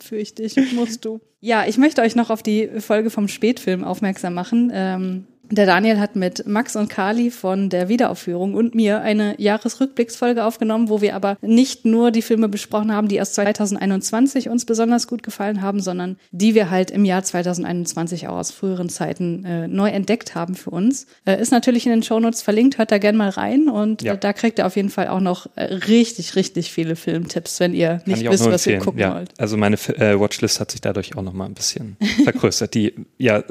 Fürchte 0.00 0.42
ich, 0.42 0.56
musst 0.72 1.04
du. 1.04 1.20
Ja, 1.40 1.66
ich 1.66 1.78
möchte 1.78 2.02
euch 2.02 2.16
noch 2.16 2.30
auf 2.30 2.42
die 2.42 2.68
Folge 2.80 3.10
vom 3.10 3.28
Spätfilm 3.28 3.84
aufmerksam 3.84 4.34
machen. 4.34 4.72
Ähm, 4.74 5.26
der 5.50 5.66
Daniel 5.66 5.98
hat 5.98 6.16
mit 6.16 6.46
Max 6.46 6.76
und 6.76 6.88
Kali 6.88 7.30
von 7.30 7.68
der 7.68 7.88
Wiederaufführung 7.88 8.54
und 8.54 8.74
mir 8.74 9.00
eine 9.00 9.40
Jahresrückblicksfolge 9.40 10.44
aufgenommen, 10.44 10.88
wo 10.88 11.00
wir 11.00 11.14
aber 11.14 11.36
nicht 11.40 11.84
nur 11.84 12.10
die 12.10 12.22
Filme 12.22 12.48
besprochen 12.48 12.92
haben, 12.92 13.08
die 13.08 13.16
erst 13.16 13.34
2021 13.34 14.48
uns 14.48 14.64
besonders 14.64 15.06
gut 15.06 15.22
gefallen 15.22 15.62
haben, 15.62 15.80
sondern 15.80 16.16
die 16.30 16.54
wir 16.54 16.70
halt 16.70 16.90
im 16.90 17.04
Jahr 17.04 17.22
2021 17.22 18.28
auch 18.28 18.36
aus 18.36 18.50
früheren 18.50 18.88
Zeiten 18.88 19.44
äh, 19.44 19.68
neu 19.68 19.88
entdeckt 19.88 20.34
haben 20.34 20.54
für 20.54 20.70
uns. 20.70 21.06
Äh, 21.24 21.40
ist 21.40 21.52
natürlich 21.52 21.86
in 21.86 21.92
den 21.92 22.02
Shownotes 22.02 22.42
verlinkt, 22.42 22.78
hört 22.78 22.90
da 22.90 22.98
gerne 22.98 23.18
mal 23.18 23.30
rein 23.30 23.68
und 23.68 24.02
ja. 24.02 24.14
äh, 24.14 24.18
da 24.18 24.32
kriegt 24.32 24.58
ihr 24.58 24.66
auf 24.66 24.76
jeden 24.76 24.90
Fall 24.90 25.08
auch 25.08 25.20
noch 25.20 25.46
äh, 25.56 25.64
richtig, 25.64 26.36
richtig 26.36 26.72
viele 26.72 26.96
Filmtipps, 26.96 27.60
wenn 27.60 27.74
ihr 27.74 28.02
nicht 28.06 28.28
wisst, 28.28 28.50
was 28.50 28.66
ihr 28.66 28.78
gucken 28.78 29.00
ja. 29.00 29.14
wollt. 29.14 29.30
Also 29.38 29.56
meine 29.56 29.76
äh, 29.76 30.18
Watchlist 30.18 30.60
hat 30.60 30.70
sich 30.70 30.80
dadurch 30.80 31.16
auch 31.16 31.22
noch 31.22 31.32
mal 31.32 31.46
ein 31.46 31.54
bisschen 31.54 31.96
vergrößert. 32.24 32.74
Die 32.74 32.94
ja 33.18 33.42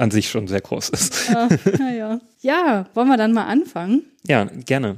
an 0.00 0.10
sich 0.10 0.30
schon 0.30 0.48
sehr 0.48 0.60
groß 0.62 0.88
ist. 0.90 1.28
Ja, 1.28 1.48
ja, 1.78 1.90
ja. 1.90 2.20
ja, 2.40 2.86
wollen 2.94 3.08
wir 3.08 3.16
dann 3.16 3.32
mal 3.32 3.44
anfangen? 3.44 4.02
Ja, 4.26 4.44
gerne. 4.44 4.96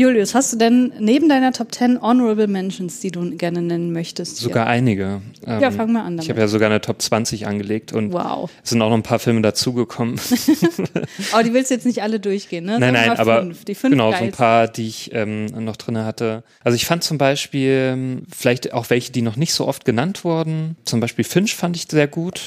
Julius, 0.00 0.34
hast 0.34 0.50
du 0.54 0.56
denn 0.56 0.94
neben 0.98 1.28
deiner 1.28 1.52
Top 1.52 1.74
10 1.74 2.00
Honorable 2.00 2.46
Mentions, 2.46 3.00
die 3.00 3.10
du 3.10 3.36
gerne 3.36 3.60
nennen 3.60 3.92
möchtest? 3.92 4.38
hier? 4.38 4.48
Sogar 4.48 4.66
einige. 4.66 5.20
Ähm, 5.46 5.60
Ja, 5.60 5.70
fang 5.70 5.92
mal 5.92 6.04
an 6.04 6.14
Ich 6.14 6.20
damit. 6.20 6.28
habe 6.30 6.40
ja 6.40 6.48
sogar 6.48 6.70
eine 6.70 6.80
Top 6.80 7.02
20 7.02 7.46
angelegt 7.46 7.92
und 7.92 8.10
Wow. 8.14 8.50
es 8.64 8.70
sind 8.70 8.80
auch 8.80 8.88
noch 8.88 8.96
ein 8.96 9.02
paar 9.02 9.18
Filme 9.18 9.42
dazugekommen. 9.42 10.18
Aber 11.32 11.42
die 11.44 11.52
willst 11.52 11.70
du 11.70 11.74
jetzt 11.74 11.84
nicht 11.84 12.02
alle 12.02 12.18
durchgehen, 12.18 12.64
ne? 12.64 12.78
nein, 12.80 12.94
nein, 12.94 13.10
aber 13.10 13.40
fünf. 13.42 13.66
Die 13.66 13.74
fünf 13.74 13.92
genau, 13.92 14.10
so 14.12 14.16
ein 14.24 14.30
paar, 14.32 14.68
die 14.68 14.86
ich 14.88 15.10
ähm, 15.12 15.44
noch 15.64 15.76
drinne 15.76 16.06
hatte. 16.06 16.44
Also 16.64 16.76
ich 16.76 16.86
fand 16.86 17.04
zum 17.04 17.18
Beispiel 17.18 17.90
ähm, 17.92 18.22
vielleicht 18.34 18.72
auch 18.72 18.88
welche, 18.88 19.12
die 19.12 19.20
noch 19.20 19.36
nicht 19.36 19.52
so 19.52 19.68
oft 19.68 19.84
genannt 19.84 20.24
wurden. 20.24 20.76
Zum 20.86 21.00
Beispiel 21.00 21.26
Finch 21.26 21.54
fand 21.54 21.76
ich 21.76 21.84
sehr 21.90 22.08
gut. 22.08 22.40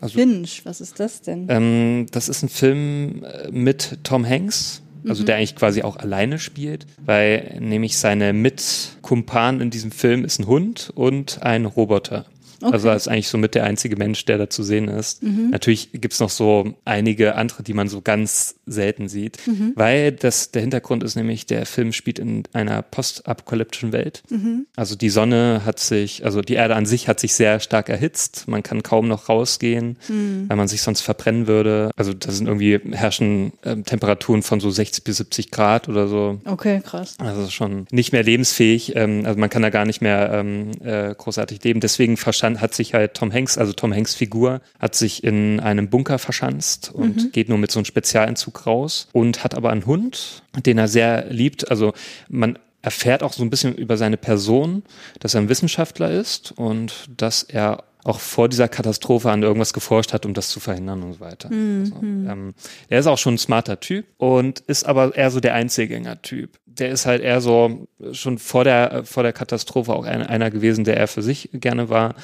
Also 0.00 0.18
Finch, 0.18 0.62
was 0.64 0.80
ist 0.80 0.98
das 1.00 1.20
denn? 1.20 1.48
ähm, 1.50 2.06
das 2.12 2.30
ist 2.30 2.42
ein 2.42 2.48
Film 2.48 3.24
äh, 3.24 3.50
mit 3.50 3.98
Tom 4.04 4.26
Hanks. 4.26 4.80
Also 5.08 5.22
Mhm. 5.22 5.26
der 5.26 5.36
eigentlich 5.36 5.56
quasi 5.56 5.82
auch 5.82 5.96
alleine 5.96 6.38
spielt, 6.38 6.86
weil 7.04 7.56
nämlich 7.60 7.98
seine 7.98 8.32
Mitkumpan 8.32 9.60
in 9.60 9.70
diesem 9.70 9.90
Film 9.90 10.24
ist 10.24 10.38
ein 10.40 10.46
Hund 10.46 10.90
und 10.94 11.42
ein 11.42 11.64
Roboter. 11.66 12.26
Also 12.72 12.88
er 12.88 12.96
ist 12.96 13.08
eigentlich 13.08 13.28
so 13.28 13.38
mit 13.38 13.54
der 13.54 13.64
einzige 13.64 13.96
Mensch, 13.96 14.24
der 14.24 14.38
da 14.38 14.50
zu 14.50 14.62
sehen 14.62 14.88
ist. 14.88 15.22
Mhm. 15.22 15.50
Natürlich 15.50 15.90
gibt's 15.92 16.20
noch 16.20 16.30
so 16.30 16.74
einige 16.84 17.34
andere, 17.36 17.62
die 17.62 17.74
man 17.74 17.88
so 17.88 18.00
ganz 18.00 18.56
selten 18.66 19.08
sieht, 19.08 19.38
Mhm. 19.46 19.72
weil 19.74 20.12
das 20.12 20.50
der 20.50 20.62
Hintergrund 20.62 21.02
ist 21.02 21.14
nämlich, 21.16 21.46
der 21.46 21.66
Film 21.66 21.92
spielt 21.92 22.18
in 22.18 22.44
einer 22.52 22.82
postapokalyptischen 22.82 23.92
Welt. 23.92 24.22
Mhm. 24.30 24.66
Also 24.76 24.96
die 24.96 25.10
Sonne 25.10 25.62
hat 25.64 25.78
sich, 25.78 26.24
also 26.24 26.40
die 26.40 26.54
Erde 26.54 26.74
an 26.76 26.86
sich 26.86 27.08
hat 27.08 27.20
sich 27.20 27.34
sehr 27.34 27.60
stark 27.60 27.88
erhitzt. 27.88 28.44
Man 28.48 28.62
kann 28.62 28.82
kaum 28.82 29.08
noch 29.08 29.28
rausgehen, 29.28 29.96
Mhm. 30.08 30.44
weil 30.48 30.56
man 30.56 30.68
sich 30.68 30.82
sonst 30.82 31.00
verbrennen 31.02 31.46
würde. 31.46 31.90
Also 31.96 32.12
da 32.12 32.30
sind 32.30 32.46
irgendwie 32.46 32.78
herrschen 32.92 33.52
ähm, 33.64 33.84
Temperaturen 33.84 34.42
von 34.42 34.60
so 34.60 34.70
60 34.70 35.04
bis 35.04 35.18
70 35.18 35.50
Grad 35.50 35.88
oder 35.88 36.08
so. 36.08 36.40
Okay, 36.44 36.80
krass. 36.84 37.16
Also 37.18 37.48
schon 37.50 37.86
nicht 37.90 38.12
mehr 38.12 38.22
lebensfähig. 38.22 38.94
Ähm, 38.96 39.22
also 39.24 39.38
man 39.38 39.50
kann 39.50 39.62
da 39.62 39.70
gar 39.70 39.84
nicht 39.84 40.00
mehr 40.00 40.30
ähm, 40.32 40.70
äh, 40.82 41.14
großartig 41.14 41.62
leben. 41.64 41.80
Deswegen 41.80 42.16
verstand, 42.54 42.60
hat 42.60 42.74
sich 42.74 42.94
halt 42.94 43.14
Tom 43.14 43.32
Hanks, 43.32 43.58
also 43.58 43.72
Tom 43.72 43.92
Hanks 43.92 44.14
Figur, 44.14 44.60
hat 44.78 44.94
sich 44.94 45.24
in 45.24 45.60
einem 45.60 45.88
Bunker 45.88 46.18
verschanzt 46.18 46.90
und 46.92 47.32
geht 47.32 47.48
nur 47.48 47.58
mit 47.58 47.70
so 47.70 47.78
einem 47.78 47.84
Spezialentzug 47.84 48.66
raus 48.66 49.08
und 49.12 49.44
hat 49.44 49.54
aber 49.54 49.70
einen 49.70 49.86
Hund, 49.86 50.42
den 50.64 50.78
er 50.78 50.88
sehr 50.88 51.26
liebt. 51.30 51.70
Also 51.70 51.92
man 52.28 52.58
erfährt 52.82 53.22
auch 53.22 53.32
so 53.32 53.42
ein 53.42 53.50
bisschen 53.50 53.74
über 53.74 53.96
seine 53.96 54.16
Person, 54.16 54.82
dass 55.20 55.34
er 55.34 55.40
ein 55.40 55.48
Wissenschaftler 55.48 56.10
ist 56.10 56.52
und 56.52 57.08
dass 57.16 57.42
er 57.42 57.84
auch 58.04 58.20
vor 58.20 58.48
dieser 58.48 58.68
Katastrophe 58.68 59.30
an 59.30 59.42
irgendwas 59.42 59.72
geforscht 59.72 60.12
hat, 60.12 60.26
um 60.26 60.34
das 60.34 60.50
zu 60.50 60.60
verhindern 60.60 61.02
und 61.02 61.14
so 61.14 61.20
weiter. 61.20 61.48
Also, 61.50 61.94
ähm, 62.02 62.54
er 62.88 63.00
ist 63.00 63.06
auch 63.06 63.18
schon 63.18 63.34
ein 63.34 63.38
smarter 63.38 63.80
Typ 63.80 64.04
und 64.18 64.60
ist 64.60 64.84
aber 64.84 65.16
eher 65.16 65.30
so 65.30 65.40
der 65.40 65.54
Einzelgänger-Typ. 65.54 66.50
Der 66.66 66.90
ist 66.90 67.06
halt 67.06 67.22
eher 67.22 67.40
so 67.40 67.86
schon 68.12 68.38
vor 68.38 68.64
der, 68.64 68.92
äh, 68.92 69.04
vor 69.04 69.22
der 69.22 69.32
Katastrophe 69.32 69.94
auch 69.94 70.04
einer, 70.04 70.28
einer 70.28 70.50
gewesen, 70.50 70.84
der 70.84 70.98
er 70.98 71.08
für 71.08 71.22
sich 71.22 71.48
gerne 71.54 71.88
war. 71.88 72.14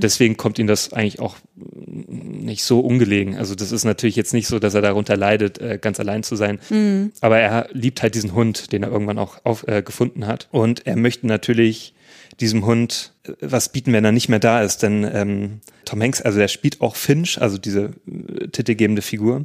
Deswegen 0.00 0.36
kommt 0.36 0.58
ihm 0.58 0.66
das 0.66 0.92
eigentlich 0.92 1.20
auch 1.20 1.36
nicht 1.56 2.64
so 2.64 2.80
ungelegen. 2.80 3.36
Also 3.36 3.54
das 3.54 3.72
ist 3.72 3.84
natürlich 3.84 4.16
jetzt 4.16 4.34
nicht 4.34 4.46
so, 4.46 4.58
dass 4.58 4.74
er 4.74 4.82
darunter 4.82 5.16
leidet, 5.16 5.58
äh, 5.58 5.78
ganz 5.80 5.98
allein 6.00 6.22
zu 6.22 6.36
sein. 6.36 6.58
Aber 7.20 7.38
er 7.38 7.68
liebt 7.72 8.02
halt 8.02 8.14
diesen 8.14 8.34
Hund, 8.34 8.72
den 8.72 8.82
er 8.82 8.90
irgendwann 8.90 9.18
auch 9.18 9.38
auf, 9.44 9.66
äh, 9.66 9.82
gefunden 9.82 10.26
hat. 10.26 10.48
Und 10.50 10.86
er 10.86 10.96
möchte 10.96 11.26
natürlich 11.26 11.94
diesem 12.40 12.64
Hund 12.64 13.12
was 13.40 13.70
bieten, 13.70 13.92
wenn 13.92 14.04
er 14.04 14.12
nicht 14.12 14.28
mehr 14.28 14.38
da 14.38 14.62
ist. 14.62 14.82
Denn 14.82 15.08
ähm, 15.12 15.60
Tom 15.84 16.00
Hanks, 16.02 16.22
also 16.22 16.38
der 16.38 16.48
spielt 16.48 16.80
auch 16.80 16.96
Finch, 16.96 17.40
also 17.40 17.58
diese 17.58 17.90
äh, 18.06 18.48
titelgebende 18.48 19.02
Figur. 19.02 19.44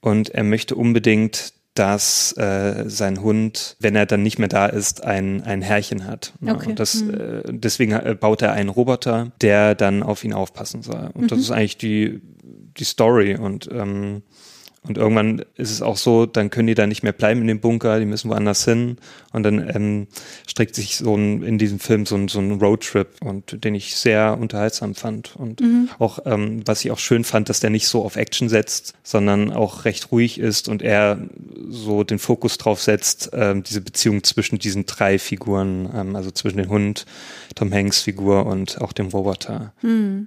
Und 0.00 0.30
er 0.30 0.44
möchte 0.44 0.74
unbedingt, 0.74 1.52
dass 1.74 2.36
äh, 2.36 2.84
sein 2.88 3.22
Hund, 3.22 3.76
wenn 3.78 3.94
er 3.94 4.06
dann 4.06 4.22
nicht 4.22 4.38
mehr 4.38 4.48
da 4.48 4.66
ist, 4.66 5.04
ein, 5.04 5.42
ein 5.42 5.62
Herrchen 5.62 6.06
hat. 6.06 6.32
Ja, 6.40 6.54
Okay. 6.54 6.70
Und 6.70 6.80
das, 6.80 7.02
äh, 7.02 7.42
deswegen 7.46 7.92
äh, 7.92 8.16
baut 8.18 8.42
er 8.42 8.52
einen 8.52 8.68
Roboter, 8.68 9.30
der 9.40 9.74
dann 9.76 10.02
auf 10.02 10.24
ihn 10.24 10.32
aufpassen 10.32 10.82
soll. 10.82 11.10
Und 11.14 11.30
das 11.30 11.38
ist 11.38 11.50
eigentlich 11.52 11.78
die, 11.78 12.20
die 12.76 12.84
Story. 12.84 13.36
Und 13.36 13.68
ähm, 13.70 14.22
und 14.82 14.96
irgendwann 14.96 15.44
ist 15.56 15.70
es 15.70 15.82
auch 15.82 15.96
so, 15.96 16.24
dann 16.24 16.50
können 16.50 16.68
die 16.68 16.74
da 16.74 16.86
nicht 16.86 17.02
mehr 17.02 17.12
bleiben 17.12 17.40
in 17.40 17.46
dem 17.46 17.60
Bunker, 17.60 17.98
die 17.98 18.06
müssen 18.06 18.30
woanders 18.30 18.64
hin. 18.64 18.96
Und 19.32 19.42
dann 19.42 19.68
ähm, 19.74 20.06
streckt 20.46 20.74
sich 20.74 20.96
so 20.96 21.14
ein, 21.14 21.42
in 21.42 21.58
diesem 21.58 21.78
Film 21.78 22.06
so 22.06 22.16
ein, 22.16 22.28
so 22.28 22.38
ein 22.38 22.52
Roadtrip 22.52 23.08
und 23.20 23.64
den 23.64 23.74
ich 23.74 23.96
sehr 23.96 24.38
unterhaltsam 24.40 24.94
fand. 24.94 25.36
Und 25.36 25.60
auch, 25.98 26.20
ähm, 26.24 26.62
was 26.64 26.84
ich 26.84 26.90
auch 26.90 26.98
schön 26.98 27.24
fand, 27.24 27.48
dass 27.48 27.60
der 27.60 27.70
nicht 27.70 27.88
so 27.88 28.04
auf 28.04 28.16
Action 28.16 28.48
setzt, 28.48 28.94
sondern 29.02 29.52
auch 29.52 29.84
recht 29.84 30.10
ruhig 30.12 30.38
ist 30.38 30.68
und 30.68 30.80
er 30.80 31.18
so 31.68 32.04
den 32.04 32.18
Fokus 32.18 32.56
drauf 32.56 32.80
setzt, 32.80 33.30
ähm, 33.34 33.62
diese 33.64 33.80
Beziehung 33.80 34.22
zwischen 34.24 34.58
diesen 34.58 34.86
drei 34.86 35.18
Figuren, 35.18 35.90
ähm, 35.94 36.16
also 36.16 36.30
zwischen 36.30 36.58
dem 36.58 36.70
Hund, 36.70 37.04
Tom 37.54 37.72
Hanks 37.72 38.00
Figur 38.00 38.46
und 38.46 38.80
auch 38.80 38.92
dem 38.92 39.08
Roboter, 39.08 39.72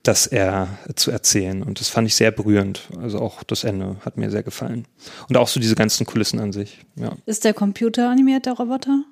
das 0.03 0.27
er 0.27 0.67
zu 0.96 1.12
erzählen. 1.12 1.63
Und 1.63 1.79
das 1.79 1.88
fand 1.88 2.08
ich 2.08 2.15
sehr 2.15 2.31
berührend. 2.31 2.89
Also 3.01 3.20
auch 3.20 3.43
das 3.43 3.63
Ende 3.63 3.96
hat 4.03 4.17
mir 4.17 4.29
sehr 4.29 4.41
gefallen. 4.44 4.86
Und 5.30 5.38
auch 5.38 5.48
so 5.48 5.60
diese 5.60 5.76
ganzen 5.76 6.06
Kulissen 6.06 6.40
an 6.40 6.52
sich. 6.54 6.80
Ja. 6.96 7.14
Ist 7.26 7.44
der 7.46 7.54
Computer 7.54 8.10
animiert, 8.10 8.46
der 8.46 8.54
Roboter? 8.54 9.04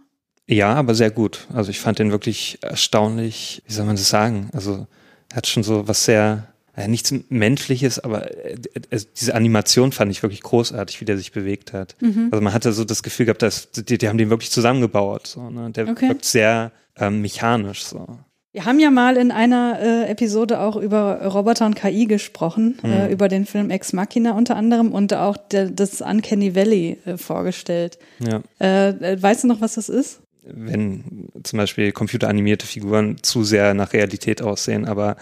Ja, 0.47 0.73
aber 0.73 0.95
sehr 0.95 1.11
gut. 1.11 1.47
Also 1.53 1.69
ich 1.69 1.79
fand 1.79 1.99
den 1.99 2.11
wirklich 2.11 2.57
erstaunlich, 2.61 3.61
wie 3.67 3.73
soll 3.73 3.85
man 3.85 3.95
das 3.95 4.09
sagen? 4.09 4.49
Also 4.53 4.87
er 5.29 5.35
hat 5.37 5.47
schon 5.47 5.61
so 5.63 5.87
was 5.87 6.05
sehr, 6.05 6.47
ja, 6.75 6.87
nichts 6.87 7.13
Menschliches, 7.29 7.99
aber 7.99 8.31
äh, 8.45 8.57
äh, 8.89 8.99
diese 9.19 9.35
Animation 9.35 9.91
fand 9.91 10.11
ich 10.11 10.23
wirklich 10.23 10.41
großartig, 10.41 11.01
wie 11.01 11.05
der 11.05 11.17
sich 11.17 11.31
bewegt 11.31 11.71
hat. 11.73 11.95
Also 12.31 12.41
man 12.41 12.53
hatte 12.53 12.73
so 12.73 12.83
das 12.83 13.03
Gefühl 13.03 13.27
gehabt, 13.27 13.43
dass 13.43 13.69
die, 13.71 13.97
die 13.99 14.07
haben 14.09 14.17
den 14.17 14.29
wirklich 14.31 14.49
zusammengebaut. 14.49 15.27
So, 15.27 15.49
ne? 15.49 15.69
Der 15.71 15.87
Okay. 15.87 16.09
wirkt 16.09 16.25
sehr 16.25 16.71
ähm, 16.97 17.21
mechanisch. 17.21 17.83
So. 17.83 18.17
Wir 18.51 18.65
haben 18.65 18.79
ja 18.79 18.89
mal 18.89 19.15
in 19.17 19.31
einer 19.31 19.77
äh, 19.79 20.09
Episode 20.09 20.59
auch 20.59 20.75
über 20.75 21.21
Roboter 21.23 21.67
und 21.67 21.75
KI 21.75 22.05
gesprochen, 22.05 22.79
Mhm. 22.81 22.91
äh, 22.91 23.11
über 23.11 23.27
den 23.27 23.45
Film 23.45 23.69
Ex 23.69 23.93
Machina 23.93 24.31
unter 24.33 24.55
anderem 24.55 24.91
und 24.91 25.13
auch 25.13 25.37
der, 25.37 25.69
das 25.69 26.01
Uncanny 26.01 26.55
Valley 26.55 26.97
äh, 27.05 27.17
vorgestellt. 27.17 27.99
Ja. 28.19 28.41
Äh, 28.59 28.89
äh, 29.13 29.21
weißt 29.21 29.43
du 29.43 29.47
noch, 29.47 29.61
was 29.61 29.75
das 29.75 29.89
ist? 29.89 30.21
wenn 30.51 31.27
zum 31.43 31.57
Beispiel 31.57 31.91
computeranimierte 31.91 32.65
Figuren 32.65 33.17
zu 33.21 33.43
sehr 33.43 33.75
nach 33.75 33.93
Realität 33.93 34.41
aussehen, 34.41 34.85
aber 34.87 35.15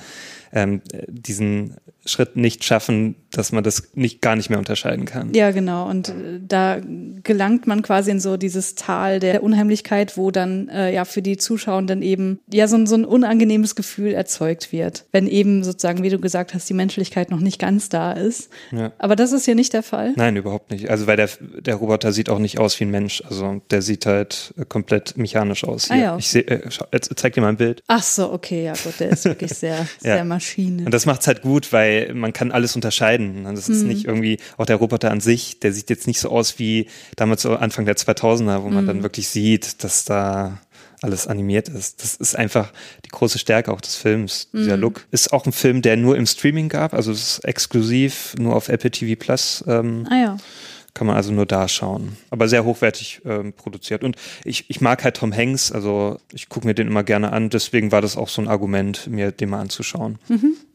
ähm, 0.52 0.82
diesen 1.08 1.76
Schritt 2.06 2.38
nicht 2.38 2.64
schaffen, 2.64 3.16
dass 3.32 3.52
man 3.52 3.64
das 3.66 3.90
nicht 3.94 4.22
gar 4.22 4.38
nicht 4.38 4.50
mehr 4.50 4.60
unterscheiden 4.60 5.04
kann. 5.06 5.34
Ja, 5.34 5.52
genau. 5.52 5.90
Und 5.90 6.08
äh, 6.10 6.40
da 6.42 6.80
gelangt 7.24 7.68
man 7.68 7.82
quasi 7.82 8.12
in 8.12 8.22
so 8.22 8.38
dieses 8.38 8.76
Tal 8.76 9.20
der 9.20 9.44
Unheimlichkeit, 9.44 10.16
wo 10.16 10.32
dann 10.32 10.70
äh, 10.70 10.94
ja 10.94 11.04
für 11.04 11.22
die 11.22 11.36
Zuschauenden 11.36 12.02
eben 12.02 12.40
ja 12.52 12.68
so, 12.70 12.78
ein- 12.78 12.88
so 12.88 12.96
ein 12.96 13.04
unangenehmes 13.04 13.76
Gefühl 13.76 14.14
erzeugt 14.14 14.72
wird, 14.72 15.06
wenn 15.12 15.28
eben 15.28 15.66
sozusagen, 15.66 16.02
wie 16.04 16.10
du 16.10 16.18
gesagt 16.20 16.54
hast, 16.54 16.70
die 16.70 16.74
Menschlichkeit 16.74 17.30
noch 17.30 17.42
nicht 17.42 17.60
ganz 17.60 17.90
da 17.90 18.14
ist. 18.14 18.50
Ja. 18.72 18.94
Aber 19.00 19.18
das 19.18 19.34
ist 19.34 19.44
hier 19.44 19.56
nicht 19.56 19.74
der 19.74 19.84
Fall. 19.84 20.14
Nein, 20.16 20.38
überhaupt 20.38 20.72
nicht. 20.72 20.90
Also 20.90 21.08
weil 21.08 21.18
der, 21.18 21.30
der 21.60 21.76
Roboter 21.76 22.14
sieht 22.14 22.30
auch 22.30 22.40
nicht 22.40 22.58
aus 22.58 22.80
wie 22.80 22.86
ein 22.86 22.92
Mensch. 22.92 23.22
Also 23.30 23.62
der 23.70 23.82
sieht 23.82 24.06
halt 24.06 24.54
äh, 24.58 24.64
komplett 24.64 25.18
mechanisch 25.18 25.66
aus. 25.66 25.92
Ah, 25.92 25.96
Hier. 25.96 26.04
ja. 26.04 26.18
Ich 26.18 26.30
seh, 26.30 26.40
äh, 26.40 26.62
zeig 27.16 27.34
dir 27.34 27.42
mal 27.42 27.50
ein 27.50 27.58
Bild. 27.58 27.84
Ach 27.88 28.02
so, 28.04 28.32
okay, 28.32 28.64
ja 28.64 28.74
gut, 28.82 28.98
der 29.02 29.10
ist 29.10 29.26
wirklich 29.26 29.52
sehr, 29.52 29.86
sehr 30.00 30.24
Maschine. 30.38 30.86
Und 30.86 30.94
das 30.94 31.06
macht's 31.06 31.28
halt 31.28 31.42
gut, 31.42 31.74
weil 31.74 32.14
man 32.14 32.34
kann 32.34 32.52
alles 32.52 32.76
unterscheiden. 32.76 33.44
Das 33.44 33.70
ist 33.70 33.84
nicht 33.84 34.06
irgendwie, 34.06 34.38
auch 34.58 34.66
der 34.66 34.76
Roboter 34.78 35.12
an 35.12 35.20
sich, 35.20 35.60
der 35.60 35.74
sieht 35.74 35.90
jetzt 35.90 36.08
nicht 36.08 36.20
so 36.20 36.30
aus 36.30 36.60
wie 36.60 36.88
damals 37.16 37.42
so 37.42 37.56
Anfang 37.56 37.86
der 37.86 37.96
2000er, 37.96 38.64
wo 38.64 38.70
man 38.70 38.86
dann 38.86 39.04
wirklich 39.04 39.28
sieht, 39.28 39.84
dass 39.84 40.06
da 40.06 40.60
alles 41.02 41.28
animiert 41.28 41.70
ist. 41.70 42.02
Das 42.04 42.16
ist 42.16 42.36
einfach 42.36 42.72
die 43.06 43.10
große 43.10 43.40
Stärke 43.40 43.72
auch 43.72 43.82
des 43.82 43.96
Films, 43.96 44.50
dieser 44.52 44.78
Look. 44.78 45.06
Ist 45.12 45.32
auch 45.32 45.46
ein 45.46 45.52
Film, 45.52 45.82
der 45.82 45.96
nur 45.98 46.18
im 46.18 46.26
Streaming 46.26 46.70
gab, 46.70 46.94
also 46.94 47.12
es 47.12 47.38
ist 47.38 47.46
exklusiv, 47.46 48.36
nur 48.40 48.56
auf 48.56 48.70
Apple 48.70 48.92
TV 48.92 49.20
Plus. 49.20 49.64
Ähm, 49.68 50.08
Ah 50.10 50.18
ja. 50.18 50.38
Kann 50.98 51.06
man 51.08 51.16
also 51.16 51.32
nur 51.32 51.46
da 51.46 51.68
schauen. 51.68 52.18
Aber 52.32 52.48
sehr 52.48 52.66
hochwertig 52.66 53.22
ähm, 53.24 53.54
produziert. 53.54 54.04
Und 54.04 54.16
ich, 54.44 54.68
ich 54.70 54.82
mag 54.82 55.04
halt 55.04 55.18
Tom 55.18 55.32
Hanks, 55.32 55.72
also 55.72 56.18
ich 56.34 56.50
gucke 56.50 56.66
mir 56.66 56.74
den 56.74 56.88
immer 56.88 57.04
gerne 57.04 57.32
an, 57.32 57.50
deswegen 57.52 57.92
war 57.92 58.02
das 58.02 58.18
auch 58.18 58.30
so 58.30 58.42
ein 58.42 58.48
Argument, 58.48 59.06
mir 59.08 59.32
den 59.32 59.50
mal 59.50 59.60
anzuschauen. 59.62 60.18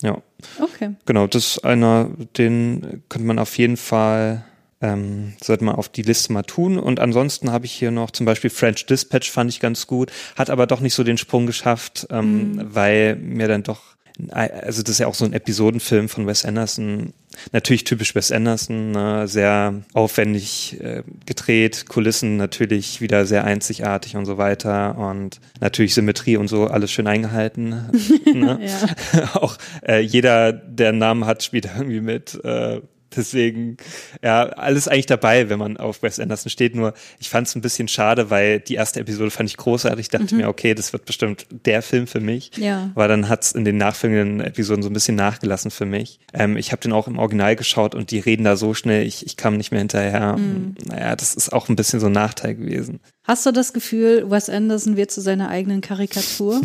Ja, 0.02 0.18
Okay. 0.60 0.90
genau, 1.06 1.26
das 1.26 1.46
ist 1.56 1.64
einer, 1.64 2.10
den 2.38 3.02
könnte 3.08 3.26
man 3.26 3.38
auf 3.40 3.58
jeden 3.58 3.76
Fall, 3.76 4.44
ähm, 4.80 5.34
sollte 5.42 5.64
man 5.64 5.74
auf 5.76 5.88
die 5.88 6.02
Liste 6.02 6.32
mal 6.32 6.42
tun. 6.42 6.78
Und 6.78 7.00
ansonsten 7.00 7.50
habe 7.52 7.66
ich 7.66 7.72
hier 7.72 7.90
noch 7.90 8.10
zum 8.12 8.26
Beispiel 8.26 8.50
French 8.50 8.86
Dispatch 8.86 9.30
fand 9.30 9.50
ich 9.50 9.60
ganz 9.60 9.86
gut, 9.86 10.10
hat 10.36 10.50
aber 10.50 10.66
doch 10.66 10.80
nicht 10.80 10.94
so 10.94 11.04
den 11.04 11.18
Sprung 11.18 11.46
geschafft, 11.46 12.06
ähm, 12.10 12.60
weil 12.64 13.16
mir 13.16 13.48
dann 13.48 13.62
doch 13.62 13.91
also 14.30 14.82
das 14.82 14.90
ist 14.90 14.98
ja 14.98 15.06
auch 15.06 15.14
so 15.14 15.24
ein 15.24 15.32
Episodenfilm 15.32 16.08
von 16.08 16.26
Wes 16.26 16.44
Anderson. 16.44 17.12
Natürlich 17.52 17.84
typisch 17.84 18.14
Wes 18.14 18.30
Anderson, 18.30 18.92
ne? 18.92 19.26
sehr 19.26 19.82
aufwendig 19.94 20.78
äh, 20.80 21.02
gedreht, 21.24 21.86
Kulissen 21.88 22.36
natürlich 22.36 23.00
wieder 23.00 23.24
sehr 23.24 23.44
einzigartig 23.44 24.16
und 24.16 24.26
so 24.26 24.36
weiter 24.36 24.98
und 24.98 25.40
natürlich 25.60 25.94
Symmetrie 25.94 26.36
und 26.36 26.48
so 26.48 26.66
alles 26.66 26.90
schön 26.90 27.06
eingehalten. 27.06 27.70
ne? 28.32 28.60
Auch 29.34 29.56
äh, 29.86 30.00
jeder, 30.00 30.52
der 30.52 30.90
einen 30.90 30.98
Namen 30.98 31.26
hat, 31.26 31.42
spielt 31.42 31.68
irgendwie 31.76 32.00
mit. 32.00 32.38
Äh, 32.44 32.80
Deswegen, 33.16 33.76
ja, 34.22 34.44
alles 34.44 34.88
eigentlich 34.88 35.06
dabei, 35.06 35.48
wenn 35.48 35.58
man 35.58 35.76
auf 35.76 36.02
Wes 36.02 36.20
Anderson 36.20 36.50
steht. 36.50 36.74
Nur 36.74 36.94
ich 37.18 37.28
fand 37.28 37.46
es 37.46 37.54
ein 37.54 37.60
bisschen 37.60 37.88
schade, 37.88 38.30
weil 38.30 38.60
die 38.60 38.74
erste 38.74 39.00
Episode 39.00 39.30
fand 39.30 39.48
ich 39.48 39.56
großartig. 39.56 40.00
Ich 40.00 40.08
dachte 40.08 40.34
mhm. 40.34 40.42
mir, 40.42 40.48
okay, 40.48 40.74
das 40.74 40.92
wird 40.92 41.04
bestimmt 41.04 41.46
der 41.50 41.82
Film 41.82 42.06
für 42.06 42.20
mich. 42.20 42.50
Ja. 42.56 42.90
Aber 42.94 43.08
dann 43.08 43.28
hat 43.28 43.42
es 43.42 43.52
in 43.52 43.64
den 43.64 43.76
nachfolgenden 43.76 44.40
Episoden 44.40 44.82
so 44.82 44.90
ein 44.90 44.94
bisschen 44.94 45.16
nachgelassen 45.16 45.70
für 45.70 45.86
mich. 45.86 46.20
Ähm, 46.32 46.56
ich 46.56 46.72
habe 46.72 46.82
den 46.82 46.92
auch 46.92 47.08
im 47.08 47.18
Original 47.18 47.56
geschaut 47.56 47.94
und 47.94 48.10
die 48.10 48.18
reden 48.18 48.44
da 48.44 48.56
so 48.56 48.74
schnell, 48.74 49.06
ich, 49.06 49.26
ich 49.26 49.36
kam 49.36 49.56
nicht 49.56 49.70
mehr 49.70 49.80
hinterher. 49.80 50.36
Mhm. 50.36 50.74
Naja, 50.86 51.16
das 51.16 51.34
ist 51.34 51.52
auch 51.52 51.68
ein 51.68 51.76
bisschen 51.76 52.00
so 52.00 52.06
ein 52.06 52.12
Nachteil 52.12 52.54
gewesen. 52.54 53.00
Hast 53.24 53.46
du 53.46 53.52
das 53.52 53.72
Gefühl, 53.72 54.28
Wes 54.30 54.48
Anderson 54.48 54.96
wird 54.96 55.12
zu 55.12 55.20
seiner 55.20 55.48
eigenen 55.48 55.80
Karikatur? 55.80 56.60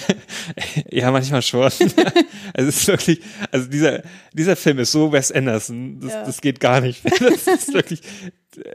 ja, 0.90 1.10
manchmal 1.10 1.40
schon. 1.40 1.62
also 1.62 1.74
es 2.54 2.76
ist 2.76 2.86
wirklich, 2.88 3.20
also 3.50 3.66
dieser, 3.66 4.02
dieser 4.34 4.56
Film 4.56 4.78
ist 4.80 4.92
so 4.92 5.10
Wes 5.10 5.32
Anderson, 5.32 5.98
das, 6.00 6.12
ja. 6.12 6.24
das 6.24 6.40
geht 6.42 6.60
gar 6.60 6.82
nicht. 6.82 7.02
Das 7.20 7.46
ist 7.46 7.72
wirklich 7.72 8.02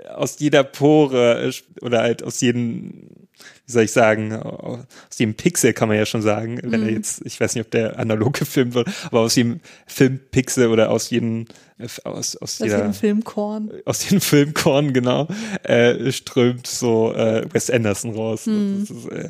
aus 0.07 0.39
jeder 0.39 0.63
Pore 0.63 1.51
oder 1.81 2.01
halt 2.01 2.23
aus 2.23 2.41
jedem, 2.41 3.27
wie 3.65 3.71
soll 3.71 3.83
ich 3.83 3.91
sagen, 3.91 4.33
aus 4.33 5.17
jedem 5.17 5.33
Pixel 5.33 5.73
kann 5.73 5.87
man 5.87 5.97
ja 5.97 6.05
schon 6.05 6.21
sagen, 6.21 6.59
wenn 6.61 6.73
er 6.73 6.89
mhm. 6.89 6.95
jetzt, 6.95 7.25
ich 7.25 7.39
weiß 7.39 7.55
nicht, 7.55 7.65
ob 7.65 7.71
der 7.71 7.99
analog 7.99 8.33
gefilmt 8.39 8.73
wird, 8.73 8.89
aber 9.05 9.21
aus 9.21 9.35
jedem 9.35 9.59
Filmpixel 9.87 10.67
oder 10.67 10.91
aus 10.91 11.09
jedem 11.09 11.45
aus, 11.77 11.99
aus, 12.03 12.37
aus 12.37 12.59
jedem 12.59 12.93
Filmkorn. 12.93 13.71
Aus 13.83 14.03
jedem 14.05 14.21
Filmkorn, 14.21 14.93
genau, 14.93 15.27
äh, 15.63 16.11
strömt 16.11 16.67
so 16.67 17.13
äh, 17.13 17.45
Wes 17.51 17.69
Anderson 17.69 18.15
raus. 18.15 18.45
Mhm. 18.45 18.83
Ist, 18.83 19.11
äh, 19.11 19.29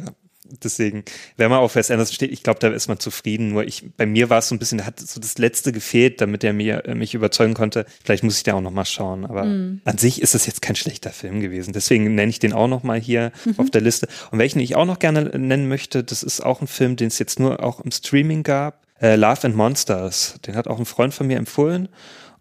deswegen, 0.64 1.04
wenn 1.38 1.50
man 1.50 1.60
auf 1.60 1.76
Wes 1.76 1.92
Anderson 1.92 2.16
steht, 2.16 2.32
ich 2.32 2.44
glaube, 2.44 2.60
da 2.60 2.70
ist 2.70 2.88
man 2.88 3.00
zufrieden. 3.00 3.50
Nur 3.50 3.64
ich, 3.66 3.86
bei 3.98 4.06
mir 4.06 4.30
war 4.30 4.40
es 4.40 4.48
so 4.48 4.56
ein 4.56 4.60
bisschen, 4.60 4.78
da 4.78 4.86
hat 4.86 5.00
so 5.00 5.20
das 5.20 5.38
Letzte 5.38 5.72
gefehlt, 5.72 6.22
damit 6.22 6.44
er 6.44 6.54
mir, 6.54 6.86
äh, 6.86 6.96
mich 6.96 7.14
überzeugen 7.14 7.54
konnte. 7.54 7.86
Vielleicht 8.04 8.24
muss 8.24 8.38
ich 8.38 8.44
da 8.44 8.54
auch 8.54 8.62
noch 8.62 8.72
mal 8.72 8.86
schauen. 8.86 9.26
Aber 9.26 9.46
mhm. 9.46 9.82
an 9.86 9.98
sich 9.98 10.22
ist 10.22 10.36
das 10.36 10.46
jetzt 10.46 10.62
kein 10.62 10.76
schlechter 10.76 11.12
Film 11.12 11.42
gewesen. 11.42 11.74
Deswegen 11.74 12.16
nenne 12.16 12.30
ich 12.30 12.40
den 12.40 12.54
auch 12.54 12.68
noch 12.68 12.84
mal 12.84 13.00
hier 13.00 13.32
mhm. 13.46 13.56
auf 13.58 13.70
der 13.70 13.82
Liste. 13.82 14.08
Und 14.32 14.40
welchen 14.40 14.60
ich 14.60 14.76
auch 14.76 14.86
noch 14.86 15.00
gerne 15.00 15.24
nennen 15.38 15.68
möchte, 15.68 16.04
das 16.04 16.24
ist 16.24 16.42
auch 16.42 16.62
ein 16.62 16.68
Film, 16.68 16.96
den 16.96 17.08
es 17.08 17.20
jetzt 17.20 17.40
nur 17.40 17.64
auch 17.64 17.80
im 17.80 17.92
Streaming 17.92 18.44
gab. 18.44 18.86
Äh, 19.02 19.16
Love 19.16 19.44
and 19.44 19.56
Monsters. 19.56 20.40
Den 20.46 20.56
hat 20.56 20.68
auch 20.68 20.80
ein 20.80 20.86
Freund 20.86 21.14
von 21.14 21.28
mir 21.28 21.38
empfohlen. 21.38 21.90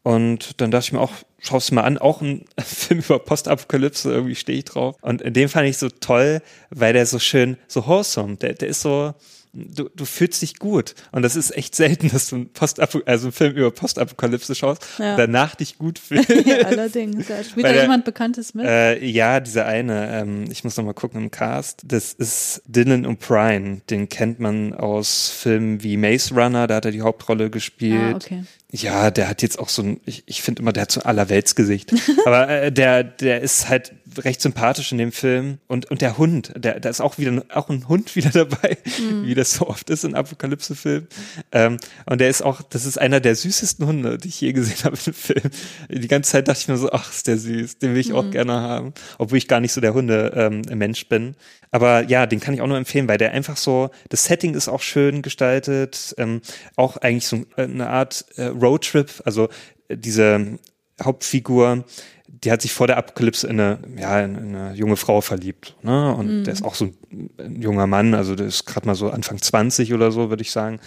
Und 0.05 0.61
dann 0.61 0.71
dachte 0.71 0.85
ich 0.85 0.93
mir 0.93 1.01
auch, 1.01 1.13
schau 1.41 1.57
es 1.57 1.73
mal 1.73 1.83
an, 1.83 1.97
auch 1.97 2.21
ein 2.21 2.45
Film 2.61 3.01
über 3.01 3.19
Postapokalypse, 3.19 4.13
irgendwie 4.13 4.35
stehe 4.35 4.59
ich 4.59 4.67
drauf. 4.67 4.97
Und 5.01 5.23
in 5.23 5.33
dem 5.33 5.49
fand 5.49 5.67
ich 5.67 5.79
so 5.79 5.89
toll, 5.89 6.43
weil 6.71 6.93
der 6.93 7.07
so 7.07 7.19
schön, 7.19 7.57
so 7.67 7.87
wholesome, 7.87 8.37
der, 8.37 8.53
der 8.53 8.69
ist 8.69 8.83
so, 8.83 9.15
du, 9.55 9.89
du 9.95 10.05
fühlst 10.05 10.43
dich 10.43 10.59
gut. 10.59 10.95
Und 11.13 11.23
das 11.23 11.37
ist 11.37 11.57
echt 11.57 11.75
selten, 11.75 12.11
dass 12.11 12.29
du 12.29 12.37
einen, 12.37 12.49
Postap 12.53 12.95
also 13.07 13.27
einen 13.27 13.33
Film 13.33 13.55
über 13.55 13.71
Postapokalypse 13.71 14.55
schaust 14.55 14.85
ja. 14.99 15.13
und 15.13 15.19
danach 15.19 15.55
dich 15.55 15.79
gut 15.79 15.99
fühlst. 15.99 16.29
ja, 16.47 16.59
allerdings. 16.67 17.29
Ja. 17.29 17.43
Spielt 17.43 17.67
da 17.67 17.73
jemand 17.73 18.05
Bekanntes 18.05 18.55
mit? 18.55 18.67
Äh, 18.67 19.05
ja, 19.05 19.41
dieser 19.41 19.67
eine, 19.67 20.21
ähm, 20.21 20.45
ich 20.51 20.65
muss 20.65 20.77
noch 20.77 20.85
mal 20.85 20.93
gucken 20.93 21.23
im 21.23 21.31
Cast. 21.31 21.83
Das 21.85 22.13
ist 22.13 22.63
Dylan 22.67 23.07
O'Brien. 23.07 23.81
Den 23.91 24.09
kennt 24.09 24.41
man 24.41 24.75
aus 24.75 25.31
Filmen 25.31 25.83
wie 25.83 25.97
Maze 25.97 26.35
Runner, 26.35 26.67
da 26.67 26.77
hat 26.77 26.85
er 26.85 26.93
die 26.93 27.03
Hauptrolle 27.03 27.51
gespielt. 27.51 28.15
Ah, 28.15 28.17
okay. 28.17 28.45
Ja, 28.77 29.13
der 29.13 29.29
hat 29.29 29.41
jetzt 29.43 29.61
auch 29.61 29.69
so 29.69 29.83
ein, 29.83 30.01
ich, 30.05 30.25
ich 30.27 30.43
finde 30.43 30.63
immer, 30.63 30.73
der 30.73 30.83
hat 30.83 30.91
so 30.91 31.01
ein 31.01 31.07
Allerweltsgesicht. 31.07 31.95
Aber 32.27 32.49
äh, 32.49 32.73
der, 32.73 33.05
der 33.05 33.41
ist 33.41 33.69
halt 33.69 33.93
recht 34.19 34.41
sympathisch 34.41 34.93
in 34.93 34.99
dem 34.99 35.13
Film. 35.13 35.59
Und, 35.67 35.91
und 35.91 36.01
der 36.01 36.19
Hund, 36.19 36.53
der, 36.57 36.81
da 36.81 36.89
ist 36.89 37.01
auch 37.01 37.19
wieder 37.19 37.45
auch 37.53 37.69
ein 37.69 37.89
Hund 37.89 38.17
wieder 38.17 38.31
dabei, 38.31 38.79
mhm. 38.99 39.27
wie 39.27 39.35
das 39.35 39.55
so 39.55 39.67
oft 39.67 39.91
ist 39.91 40.05
in 40.05 40.15
Apokalypse-Filmen. 40.15 41.09
Ähm, 41.53 41.79
und 42.07 42.21
der 42.21 42.29
ist 42.29 42.43
auch, 42.43 42.63
das 42.63 42.85
ist 42.85 42.99
einer 42.99 43.21
der 43.21 43.35
süßesten 43.35 43.87
Hunde, 43.87 44.19
die 44.19 44.29
ich 44.29 44.41
je 44.41 44.53
gesehen 44.53 44.85
habe 44.85 44.97
im 45.07 45.15
Film. 45.15 45.51
Die 45.89 46.09
ganze 46.09 46.33
Zeit 46.33 46.49
dachte 46.49 46.61
ich 46.61 46.69
mir 46.69 46.77
so, 46.77 46.91
ach, 46.93 47.11
ist 47.11 47.27
der 47.27 47.39
süß, 47.39 47.79
den 47.79 47.95
will 47.95 48.01
ich 48.01 48.11
mhm. 48.11 48.17
auch 48.17 48.31
gerne 48.31 48.53
haben. 48.53 48.95
Obwohl 49.19 49.39
ich 49.39 49.49
gar 49.49 49.61
nicht 49.61 49.73
so 49.73 49.81
der 49.81 49.95
Hunde-Mensch 49.95 51.03
ähm, 51.03 51.09
bin. 51.09 51.37
Aber 51.71 52.05
ja, 52.05 52.27
den 52.27 52.41
kann 52.41 52.55
ich 52.55 52.61
auch 52.61 52.67
nur 52.67 52.77
empfehlen, 52.77 53.09
weil 53.09 53.19
der 53.19 53.33
einfach 53.33 53.57
so, 53.57 53.91
das 54.09 54.25
Setting 54.25 54.55
ist 54.55 54.69
auch 54.69 54.81
schön 54.81 55.23
gestaltet, 55.23 56.15
ähm, 56.19 56.41
auch 56.77 56.97
eigentlich 56.99 57.27
so 57.27 57.45
eine 57.57 57.91
Art 57.91 58.25
äh, 58.37 58.45
Roadtrip, 58.45 59.23
also 59.25 59.49
diese 59.91 60.59
Hauptfigur, 61.03 61.85
die 62.45 62.53
hat 62.53 62.63
sich 62.63 62.73
vor 62.73 62.87
der 62.87 62.99
Apokalypse 62.99 63.47
in 63.47 63.59
eine, 63.59 63.79
ja, 63.99 64.21
in 64.21 64.37
eine 64.37 64.75
junge 64.75 64.97
Frau 64.97 65.21
verliebt. 65.21 65.77
Ne? 65.83 66.15
Und 66.15 66.41
mhm. 66.41 66.45
der 66.45 66.53
ist 66.53 66.65
auch 66.65 66.75
so 66.75 66.91
ein, 67.11 67.61
junger 67.61 67.87
Mann, 67.87 68.15
also 68.15 68.35
der 68.35 68.47
ist 68.47 68.67
gerade 68.67 68.87
mal 68.87 68.95
so 68.95 69.11
Anfang 69.11 69.41
20 69.41 69.95
oder 69.95 70.13
so, 70.13 70.31
würde 70.31 70.43
ich 70.43 70.51
sagen. 70.51 70.81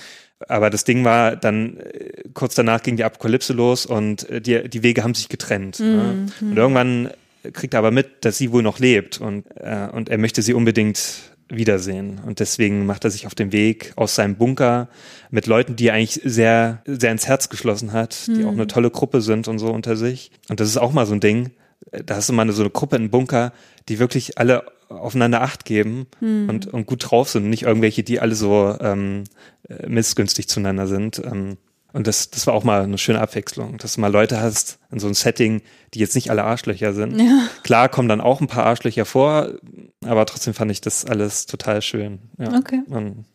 Aber 0.48 0.70
das 0.70 0.84
Ding 0.84 1.04
war, 1.04 1.36
dann 1.36 1.78
äh, 1.78 2.24
kurz 2.34 2.56
danach 2.56 2.84
ging 2.84 2.96
die 2.96 3.04
Apokalypse 3.04 3.54
los 3.54 3.86
und 3.86 4.30
äh, 4.30 4.39
die, 4.39 4.70
die 4.70 4.84
Wege 4.84 5.04
haben 5.04 5.15
sich 5.15 5.30
getrennt. 5.30 5.80
Ne? 5.80 5.88
Mhm. 5.88 6.48
Ne? 6.48 6.52
Und 6.52 6.58
irgendwann 6.58 7.10
kriegt 7.54 7.74
er 7.74 7.80
aber 7.80 7.91
mit, 7.91 8.26
dass 8.26 8.38
sie 8.38 8.52
wohl 8.52 8.62
noch 8.62 8.80
lebt 8.80 9.20
und, 9.20 9.46
äh, 9.56 9.88
und 9.91 10.10
er 10.10 10.17
möchte 10.17 10.41
sie 10.41 10.54
unbedingt 10.54 11.32
wiedersehen. 11.49 12.19
Und 12.25 12.39
deswegen 12.39 12.86
macht 12.86 13.03
er 13.03 13.12
sich 13.12 13.25
auf 13.25 13.36
den 13.36 13.51
Weg 13.51 13.93
aus 13.95 14.15
seinem 14.15 14.36
Bunker 14.36 14.89
mit 15.29 15.47
Leuten, 15.47 15.75
die 15.75 15.88
er 15.88 15.93
eigentlich 15.93 16.21
sehr, 16.23 16.81
sehr 16.86 17.12
ins 17.12 17.27
Herz 17.27 17.49
geschlossen 17.49 17.93
hat, 17.93 18.27
die 18.27 18.43
mhm. 18.43 18.47
auch 18.47 18.53
eine 18.53 18.67
tolle 18.67 18.91
Gruppe 18.91 19.21
sind 19.21 19.47
und 19.47 19.60
so 19.60 19.71
unter 19.71 19.95
sich. 19.95 20.31
Und 20.49 20.60
das 20.60 20.67
ist 20.67 20.77
auch 20.77 20.91
mal 20.91 21.05
so 21.05 21.13
ein 21.13 21.19
Ding. 21.19 21.51
Da 22.05 22.15
hast 22.15 22.29
du 22.29 22.33
mal 22.33 22.51
so 22.51 22.63
eine 22.63 22.71
Gruppe 22.71 22.97
in 22.97 23.10
Bunker, 23.10 23.53
die 23.88 23.99
wirklich 23.99 24.38
alle 24.38 24.65
aufeinander 24.89 25.41
Acht 25.41 25.65
geben 25.65 26.07
mhm. 26.19 26.49
und, 26.49 26.67
und 26.67 26.86
gut 26.86 27.10
drauf 27.10 27.29
sind. 27.29 27.49
Nicht 27.49 27.63
irgendwelche, 27.63 28.03
die 28.03 28.19
alle 28.19 28.36
so 28.36 28.75
ähm, 28.79 29.23
äh, 29.67 29.88
missgünstig 29.88 30.47
zueinander 30.47 30.88
sind. 30.88 31.21
Ähm, 31.25 31.57
und 31.97 32.05
das, 32.05 32.29
das 32.29 32.45
war 32.45 32.53
auch 32.53 32.63
mal 32.63 32.83
eine 32.83 32.99
schöne 32.99 33.19
Abwechslung, 33.19 33.79
dass 33.79 33.95
du 33.95 34.01
mal 34.01 34.12
Leute 34.12 34.39
hast 34.39 34.77
in 34.91 34.99
so 34.99 35.07
einem 35.07 35.15
Setting, 35.15 35.63
die 35.95 35.99
jetzt 35.99 36.13
nicht 36.13 36.29
alle 36.29 36.43
Arschlöcher 36.43 36.93
sind. 36.93 37.19
Ja. 37.19 37.47
Klar 37.63 37.89
kommen 37.89 38.07
dann 38.07 38.21
auch 38.21 38.39
ein 38.39 38.45
paar 38.45 38.67
Arschlöcher 38.67 39.03
vor, 39.03 39.53
aber 40.05 40.27
trotzdem 40.27 40.53
fand 40.53 40.69
ich 40.69 40.79
das 40.79 41.05
alles 41.05 41.47
total 41.47 41.81
schön. 41.81 42.19
Ja. 42.38 42.55
Okay. 42.55 42.83
Und 42.86 43.25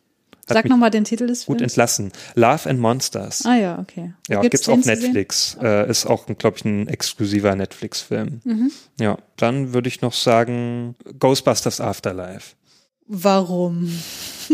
Sag 0.47 0.69
nochmal 0.69 0.91
den 0.91 1.03
Titel 1.03 1.27
des 1.27 1.43
Films. 1.43 1.57
Gut 1.57 1.61
entlassen. 1.61 2.13
Love 2.35 2.69
and 2.69 2.79
Monsters. 2.79 3.45
Ah 3.45 3.57
ja, 3.57 3.79
okay. 3.79 4.13
Ja, 4.29 4.39
gibt's, 4.39 4.65
gibt's 4.65 4.69
auf 4.69 4.85
Netflix. 4.85 5.57
Äh, 5.61 5.89
ist 5.89 6.05
auch, 6.05 6.25
glaube 6.25 6.55
ich, 6.55 6.63
ein 6.63 6.87
exklusiver 6.87 7.55
Netflix-Film. 7.55 8.39
Mhm. 8.45 8.71
Ja, 8.97 9.17
dann 9.35 9.73
würde 9.73 9.89
ich 9.89 9.99
noch 9.99 10.13
sagen 10.13 10.95
Ghostbusters 11.19 11.81
Afterlife. 11.81 12.55
Warum? 13.07 13.91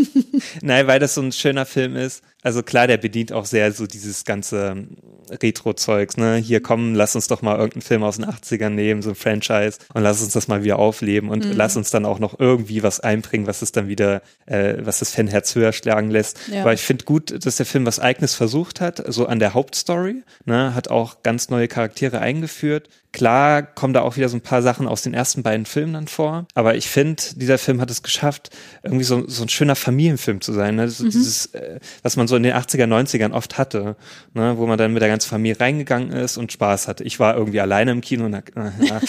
Nein, 0.62 0.88
weil 0.88 0.98
das 0.98 1.14
so 1.14 1.22
ein 1.22 1.30
schöner 1.30 1.64
Film 1.64 1.94
ist. 1.94 2.24
Also 2.42 2.62
klar, 2.62 2.86
der 2.86 2.96
bedient 2.96 3.32
auch 3.32 3.44
sehr 3.44 3.72
so 3.72 3.86
dieses 3.86 4.24
ganze 4.24 4.86
Retro-Zeugs, 5.30 6.16
ne? 6.16 6.36
Hier 6.36 6.60
kommen, 6.62 6.94
lass 6.94 7.14
uns 7.14 7.28
doch 7.28 7.42
mal 7.42 7.56
irgendeinen 7.56 7.82
Film 7.82 8.02
aus 8.02 8.16
den 8.16 8.26
80ern 8.26 8.70
nehmen, 8.70 9.02
so 9.02 9.10
ein 9.10 9.14
Franchise, 9.14 9.78
und 9.94 10.02
lass 10.02 10.22
uns 10.22 10.32
das 10.32 10.48
mal 10.48 10.64
wieder 10.64 10.78
aufleben 10.78 11.28
und 11.28 11.44
mhm. 11.44 11.52
lass 11.52 11.76
uns 11.76 11.90
dann 11.90 12.04
auch 12.04 12.18
noch 12.18 12.38
irgendwie 12.38 12.82
was 12.82 13.00
einbringen, 13.00 13.46
was 13.46 13.62
es 13.62 13.72
dann 13.72 13.88
wieder, 13.88 14.22
äh, 14.46 14.76
was 14.80 15.00
das 15.00 15.14
Fanherz 15.14 15.54
höher 15.54 15.72
schlagen 15.72 16.10
lässt. 16.10 16.38
Ja. 16.48 16.62
Aber 16.62 16.72
ich 16.72 16.82
finde 16.82 17.04
gut, 17.04 17.44
dass 17.44 17.56
der 17.56 17.66
Film 17.66 17.86
was 17.86 17.98
Eigenes 18.00 18.34
versucht 18.34 18.80
hat, 18.80 19.02
so 19.06 19.26
an 19.26 19.38
der 19.38 19.54
Hauptstory, 19.54 20.22
ne? 20.44 20.74
Hat 20.74 20.88
auch 20.88 21.22
ganz 21.22 21.50
neue 21.50 21.68
Charaktere 21.68 22.20
eingeführt. 22.20 22.88
Klar 23.12 23.62
kommen 23.62 23.92
da 23.92 24.02
auch 24.02 24.16
wieder 24.16 24.28
so 24.28 24.36
ein 24.36 24.40
paar 24.40 24.62
Sachen 24.62 24.86
aus 24.86 25.02
den 25.02 25.14
ersten 25.14 25.42
beiden 25.42 25.66
Filmen 25.66 25.94
dann 25.94 26.06
vor, 26.06 26.46
aber 26.54 26.76
ich 26.76 26.88
finde, 26.88 27.20
dieser 27.34 27.58
Film 27.58 27.80
hat 27.80 27.90
es 27.90 28.04
geschafft, 28.04 28.50
irgendwie 28.84 29.04
so, 29.04 29.26
so 29.26 29.42
ein 29.42 29.48
schöner 29.48 29.74
Familienfilm 29.74 30.40
zu 30.40 30.52
sein, 30.52 30.76
ne? 30.76 30.88
So 30.88 31.04
mhm. 31.04 31.10
dieses, 31.10 31.46
äh, 31.46 31.80
was 32.02 32.16
man 32.16 32.28
so 32.30 32.36
in 32.36 32.42
den 32.42 32.54
80er, 32.54 32.86
90ern 32.86 33.32
oft 33.32 33.58
hatte, 33.58 33.96
ne? 34.34 34.54
wo 34.56 34.66
man 34.66 34.78
dann 34.78 34.92
mit 34.92 35.02
der 35.02 35.08
ganzen 35.08 35.28
Familie 35.28 35.60
reingegangen 35.60 36.10
ist 36.12 36.38
und 36.38 36.52
Spaß 36.52 36.88
hatte. 36.88 37.04
Ich 37.04 37.20
war 37.20 37.36
irgendwie 37.36 37.60
alleine 37.60 37.90
im 37.90 38.00
Kino 38.00 38.24
und 38.24 38.34
äh, 38.34 38.42
ja. 38.80 39.00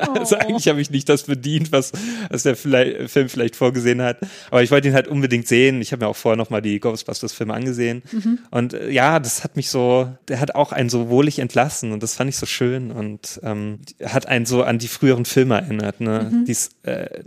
also 0.14 0.36
eigentlich 0.36 0.68
habe 0.68 0.80
ich 0.80 0.90
nicht 0.90 1.08
das 1.08 1.24
bedient, 1.24 1.72
was, 1.72 1.92
was 2.30 2.44
der 2.44 2.56
vielleicht, 2.56 3.10
Film 3.10 3.28
vielleicht 3.28 3.56
vorgesehen 3.56 4.00
hat. 4.00 4.18
Aber 4.50 4.62
ich 4.62 4.70
wollte 4.70 4.88
ihn 4.88 4.94
halt 4.94 5.08
unbedingt 5.08 5.46
sehen. 5.46 5.82
Ich 5.82 5.92
habe 5.92 6.04
mir 6.04 6.08
auch 6.08 6.16
vorher 6.16 6.36
nochmal 6.36 6.62
die 6.62 6.80
Ghostbusters-Filme 6.80 7.52
angesehen. 7.52 8.02
Mhm. 8.12 8.38
Und 8.50 8.74
äh, 8.74 8.90
ja, 8.90 9.18
das 9.18 9.44
hat 9.44 9.56
mich 9.56 9.68
so, 9.70 10.08
der 10.28 10.40
hat 10.40 10.54
auch 10.54 10.72
einen 10.72 10.88
so 10.88 11.10
wohlig 11.10 11.38
entlassen 11.38 11.92
und 11.92 12.02
das 12.02 12.14
fand 12.14 12.30
ich 12.30 12.36
so 12.36 12.46
schön 12.46 12.90
und 12.90 13.40
ähm, 13.42 13.80
hat 14.04 14.26
einen 14.26 14.46
so 14.46 14.62
an 14.62 14.78
die 14.78 14.88
früheren 14.88 15.24
Filme 15.24 15.56
erinnert. 15.56 16.00
Ne? 16.00 16.30
Mhm. 16.30 16.44
Dies, 16.44 16.70
äh, 16.82 17.22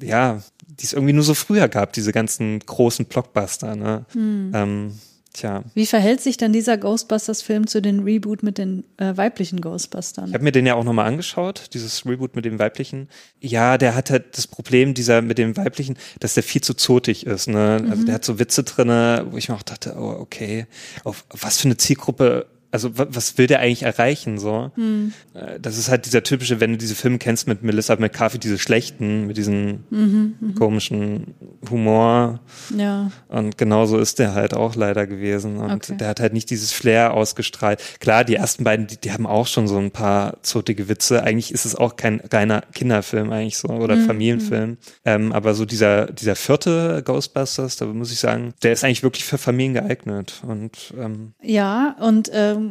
ja, 0.00 0.42
die 0.66 0.84
es 0.84 0.92
irgendwie 0.92 1.12
nur 1.12 1.22
so 1.22 1.34
früher 1.34 1.68
gab, 1.68 1.92
diese 1.92 2.12
ganzen 2.12 2.58
großen 2.60 3.06
Blockbuster. 3.06 3.76
Ne? 3.76 4.04
Hm. 4.12 4.52
Ähm, 4.54 4.92
tja. 5.32 5.62
Wie 5.74 5.86
verhält 5.86 6.20
sich 6.20 6.36
dann 6.36 6.52
dieser 6.52 6.76
Ghostbusters-Film 6.76 7.66
zu 7.66 7.80
den 7.80 8.00
Reboot 8.00 8.42
mit 8.42 8.58
den 8.58 8.84
äh, 8.96 9.16
weiblichen 9.16 9.60
Ghostbustern? 9.60 10.28
Ich 10.28 10.34
habe 10.34 10.44
mir 10.44 10.52
den 10.52 10.66
ja 10.66 10.74
auch 10.74 10.84
nochmal 10.84 11.06
angeschaut, 11.06 11.70
dieses 11.74 12.04
Reboot 12.04 12.34
mit 12.34 12.44
dem 12.44 12.58
weiblichen. 12.58 13.08
Ja, 13.40 13.78
der 13.78 13.94
hat 13.94 14.10
halt 14.10 14.36
das 14.36 14.46
Problem, 14.46 14.94
dieser 14.94 15.22
mit 15.22 15.38
dem 15.38 15.56
weiblichen, 15.56 15.96
dass 16.20 16.34
der 16.34 16.42
viel 16.42 16.62
zu 16.62 16.74
zotig 16.74 17.26
ist. 17.26 17.48
Ne? 17.48 17.84
Also 17.88 18.02
mhm. 18.02 18.06
der 18.06 18.14
hat 18.16 18.24
so 18.24 18.38
Witze 18.38 18.64
drinne, 18.64 19.26
wo 19.30 19.36
ich 19.36 19.48
mir 19.48 19.54
auch 19.54 19.62
dachte, 19.62 19.94
oh, 19.96 20.16
okay, 20.18 20.66
auf 21.04 21.24
was 21.30 21.58
für 21.58 21.68
eine 21.68 21.76
Zielgruppe 21.76 22.46
also 22.76 22.90
was 22.94 23.38
will 23.38 23.46
der 23.46 23.60
eigentlich 23.60 23.82
erreichen 23.82 24.38
so? 24.38 24.70
Hm. 24.74 25.12
Äh, 25.34 25.58
Das 25.60 25.78
ist 25.78 25.88
halt 25.90 26.06
dieser 26.06 26.22
typische, 26.22 26.60
wenn 26.60 26.72
du 26.72 26.78
diese 26.78 26.94
Filme 26.94 27.18
kennst 27.18 27.48
mit 27.48 27.62
Melissa 27.62 27.96
McCarthy, 27.96 28.38
diese 28.38 28.58
schlechten, 28.58 29.26
mit 29.26 29.36
diesem 29.36 29.84
Mhm, 29.90 30.54
komischen 30.58 31.34
Humor. 31.70 32.40
Ja. 32.76 33.10
Und 33.28 33.58
genauso 33.58 33.98
ist 33.98 34.18
der 34.18 34.34
halt 34.34 34.54
auch 34.54 34.74
leider 34.76 35.06
gewesen. 35.06 35.56
Und 35.58 35.70
Okay. 35.72 35.96
der 35.96 36.08
hat 36.08 36.20
halt 36.20 36.32
nicht 36.32 36.50
dieses 36.50 36.72
Flair 36.72 37.14
ausgestrahlt. 37.14 37.80
Klar, 38.00 38.24
die 38.24 38.34
ersten 38.36 38.64
beiden, 38.64 38.86
die, 38.86 38.96
die 38.98 39.12
haben 39.12 39.26
auch 39.26 39.46
schon 39.46 39.66
so 39.68 39.78
ein 39.78 39.90
paar 39.90 40.42
zotige 40.42 40.88
Witze. 40.88 41.22
Eigentlich 41.22 41.52
ist 41.52 41.64
es 41.64 41.74
auch 41.74 41.96
kein 41.96 42.20
reiner 42.32 42.62
Kinderfilm 42.72 43.30
eigentlich 43.32 43.56
so 43.58 43.68
oder 43.68 43.96
Mhm, 43.96 44.06
Familienfilm. 44.06 44.76
Ähm, 45.04 45.32
aber 45.32 45.54
so 45.54 45.64
dieser, 45.64 46.06
dieser 46.06 46.36
vierte 46.36 47.02
Ghostbusters, 47.04 47.76
da 47.76 47.86
muss 47.86 48.12
ich 48.12 48.18
sagen, 48.20 48.54
der 48.62 48.72
ist 48.72 48.84
eigentlich 48.84 49.02
wirklich 49.02 49.24
für 49.24 49.38
Familien 49.38 49.74
geeignet. 49.74 50.42
Und 50.46 50.94
ähm, 50.98 51.32
Ja, 51.42 51.96
und 52.00 52.30
ähm, 52.32 52.65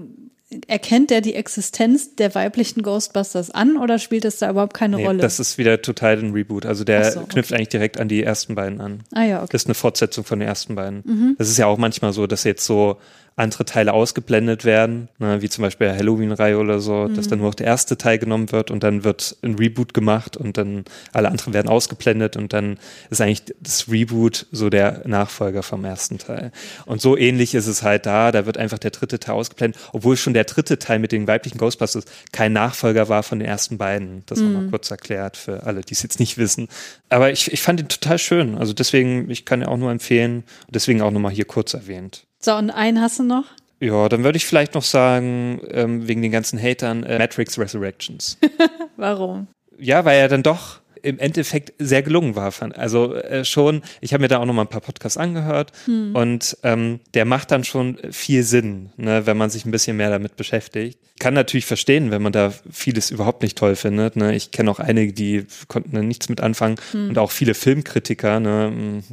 erkennt 0.67 1.09
der 1.09 1.21
die 1.21 1.33
Existenz 1.33 2.15
der 2.15 2.35
weiblichen 2.35 2.83
Ghostbusters 2.83 3.51
an 3.51 3.77
oder 3.77 3.97
spielt 3.97 4.25
es 4.25 4.37
da 4.37 4.49
überhaupt 4.49 4.75
keine 4.75 4.97
nee, 4.97 5.05
Rolle? 5.05 5.19
das 5.19 5.39
ist 5.39 5.57
wieder 5.57 5.81
total 5.81 6.19
ein 6.19 6.31
Reboot. 6.31 6.65
Also 6.65 6.83
der 6.83 7.11
so, 7.11 7.21
okay. 7.21 7.29
knüpft 7.33 7.53
eigentlich 7.53 7.69
direkt 7.69 7.99
an 7.99 8.07
die 8.07 8.23
ersten 8.23 8.55
beiden 8.55 8.79
an. 8.79 9.03
ah 9.13 9.23
ja, 9.23 9.37
okay. 9.39 9.49
Das 9.51 9.63
ist 9.63 9.67
eine 9.67 9.73
Fortsetzung 9.73 10.23
von 10.23 10.39
den 10.39 10.47
ersten 10.47 10.75
beiden. 10.75 11.01
Mhm. 11.03 11.35
Das 11.37 11.49
ist 11.49 11.57
ja 11.57 11.65
auch 11.65 11.77
manchmal 11.77 12.13
so, 12.13 12.27
dass 12.27 12.43
jetzt 12.43 12.65
so 12.65 12.97
andere 13.37 13.65
Teile 13.65 13.91
ausgeblendet 13.91 14.63
werden, 14.63 15.09
ne, 15.19 15.41
wie 15.41 15.49
zum 15.49 15.61
Beispiel 15.63 15.87
der 15.87 15.97
Halloween-Reihe 15.97 16.57
oder 16.57 16.79
so, 16.79 17.09
dass 17.09 17.25
Mhm. 17.25 17.29
dann 17.31 17.39
nur 17.39 17.47
noch 17.49 17.55
der 17.55 17.67
erste 17.67 17.97
Teil 17.97 18.17
genommen 18.17 18.51
wird 18.53 18.71
und 18.71 18.81
dann 18.83 19.03
wird 19.03 19.35
ein 19.41 19.55
Reboot 19.55 19.93
gemacht 19.93 20.37
und 20.37 20.57
dann 20.57 20.85
alle 21.11 21.27
anderen 21.27 21.53
werden 21.53 21.67
ausgeblendet 21.67 22.37
und 22.37 22.53
dann 22.53 22.77
ist 23.09 23.19
eigentlich 23.19 23.43
das 23.59 23.89
Reboot 23.91 24.45
so 24.53 24.69
der 24.69 25.01
Nachfolger 25.05 25.63
vom 25.63 25.83
ersten 25.83 26.17
Teil. 26.17 26.53
Und 26.85 27.01
so 27.01 27.17
ähnlich 27.17 27.55
ist 27.55 27.67
es 27.67 27.83
halt 27.83 28.05
da, 28.05 28.31
da 28.31 28.45
wird 28.45 28.57
einfach 28.57 28.79
der 28.79 28.91
dritte 28.91 29.19
Teil 29.19 29.35
ausgeblendet, 29.35 29.81
obwohl 29.91 30.15
schon 30.15 30.33
der 30.33 30.45
dritte 30.45 30.79
Teil 30.79 30.99
mit 30.99 31.11
den 31.11 31.27
weiblichen 31.27 31.57
Ghostbusters 31.57 32.05
kein 32.31 32.53
Nachfolger 32.53 33.09
war 33.09 33.21
von 33.23 33.39
den 33.39 33.47
ersten 33.49 33.77
beiden. 33.77 34.23
Das 34.27 34.39
Mhm. 34.39 34.53
war 34.53 34.61
mal 34.61 34.69
kurz 34.69 34.89
erklärt 34.91 35.35
für 35.35 35.63
alle, 35.63 35.81
die 35.81 35.93
es 35.93 36.03
jetzt 36.03 36.21
nicht 36.21 36.37
wissen. 36.37 36.69
Aber 37.09 37.31
ich, 37.31 37.51
ich 37.51 37.61
fand 37.61 37.81
ihn 37.81 37.89
total 37.89 38.17
schön. 38.17 38.57
Also 38.57 38.71
deswegen, 38.71 39.29
ich 39.29 39.43
kann 39.43 39.59
ihn 39.61 39.67
auch 39.67 39.77
nur 39.77 39.91
empfehlen. 39.91 40.43
Deswegen 40.69 41.01
auch 41.01 41.11
nochmal 41.11 41.33
hier 41.33 41.45
kurz 41.45 41.73
erwähnt. 41.73 42.25
So, 42.45 42.55
und 42.55 42.69
einen 42.69 43.01
hast 43.01 43.17
du 43.17 43.23
noch? 43.23 43.45
Ja, 43.79 44.07
dann 44.07 44.23
würde 44.23 44.37
ich 44.37 44.45
vielleicht 44.45 44.75
noch 44.75 44.83
sagen, 44.83 45.61
ähm, 45.71 46.07
wegen 46.07 46.21
den 46.21 46.31
ganzen 46.31 46.61
Hatern, 46.61 47.01
äh, 47.01 47.17
Matrix 47.17 47.57
Resurrections. 47.57 48.37
Warum? 48.97 49.47
ja, 49.79 50.05
weil 50.05 50.19
er 50.19 50.27
dann 50.27 50.43
doch 50.43 50.79
im 51.05 51.19
Endeffekt 51.19 51.73
sehr 51.77 52.01
gelungen 52.01 52.35
war. 52.35 52.51
Also 52.75 53.13
äh, 53.13 53.45
schon, 53.45 53.81
ich 54.01 54.13
habe 54.13 54.21
mir 54.21 54.27
da 54.27 54.39
auch 54.39 54.45
noch 54.45 54.53
mal 54.53 54.63
ein 54.63 54.69
paar 54.69 54.81
Podcasts 54.81 55.17
angehört 55.17 55.71
und 56.13 56.57
ähm, 56.63 56.99
der 57.13 57.25
macht 57.25 57.51
dann 57.51 57.63
schon 57.63 57.97
viel 58.11 58.43
Sinn, 58.43 58.89
ne, 58.97 59.25
wenn 59.25 59.37
man 59.37 59.49
sich 59.49 59.65
ein 59.65 59.71
bisschen 59.71 59.97
mehr 59.97 60.09
damit 60.09 60.35
beschäftigt. 60.35 60.99
Kann 61.19 61.33
natürlich 61.33 61.65
verstehen, 61.65 62.11
wenn 62.11 62.21
man 62.21 62.33
da 62.33 62.53
vieles 62.69 63.09
überhaupt 63.09 63.41
nicht 63.41 63.57
toll 63.57 63.75
findet. 63.75 64.15
Ne. 64.17 64.35
Ich 64.35 64.51
kenne 64.51 64.69
auch 64.69 64.79
einige, 64.79 65.13
die 65.13 65.45
konnten 65.67 65.95
da 65.95 66.01
nichts 66.01 66.27
mit 66.27 66.41
anfangen 66.41 66.75
und 66.93 67.17
auch 67.17 67.31
viele 67.31 67.53
Filmkritiker, 67.53 68.39
ne, 68.39 69.03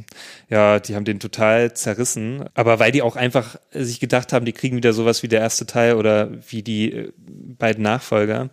ja, 0.49 0.79
die 0.79 0.95
haben 0.95 1.05
den 1.05 1.19
total 1.19 1.73
zerrissen. 1.73 2.45
Aber 2.55 2.79
weil 2.79 2.91
die 2.91 3.01
auch 3.01 3.15
einfach 3.15 3.57
sich 3.71 3.99
gedacht 3.99 4.33
haben, 4.33 4.45
die 4.45 4.53
kriegen 4.53 4.75
wieder 4.75 4.93
sowas 4.93 5.23
wie 5.23 5.27
der 5.27 5.41
erste 5.41 5.65
Teil 5.65 5.95
oder 5.95 6.29
wie 6.49 6.63
die 6.63 6.91
äh, 6.91 7.11
beiden 7.57 7.83
Nachfolger. 7.83 8.49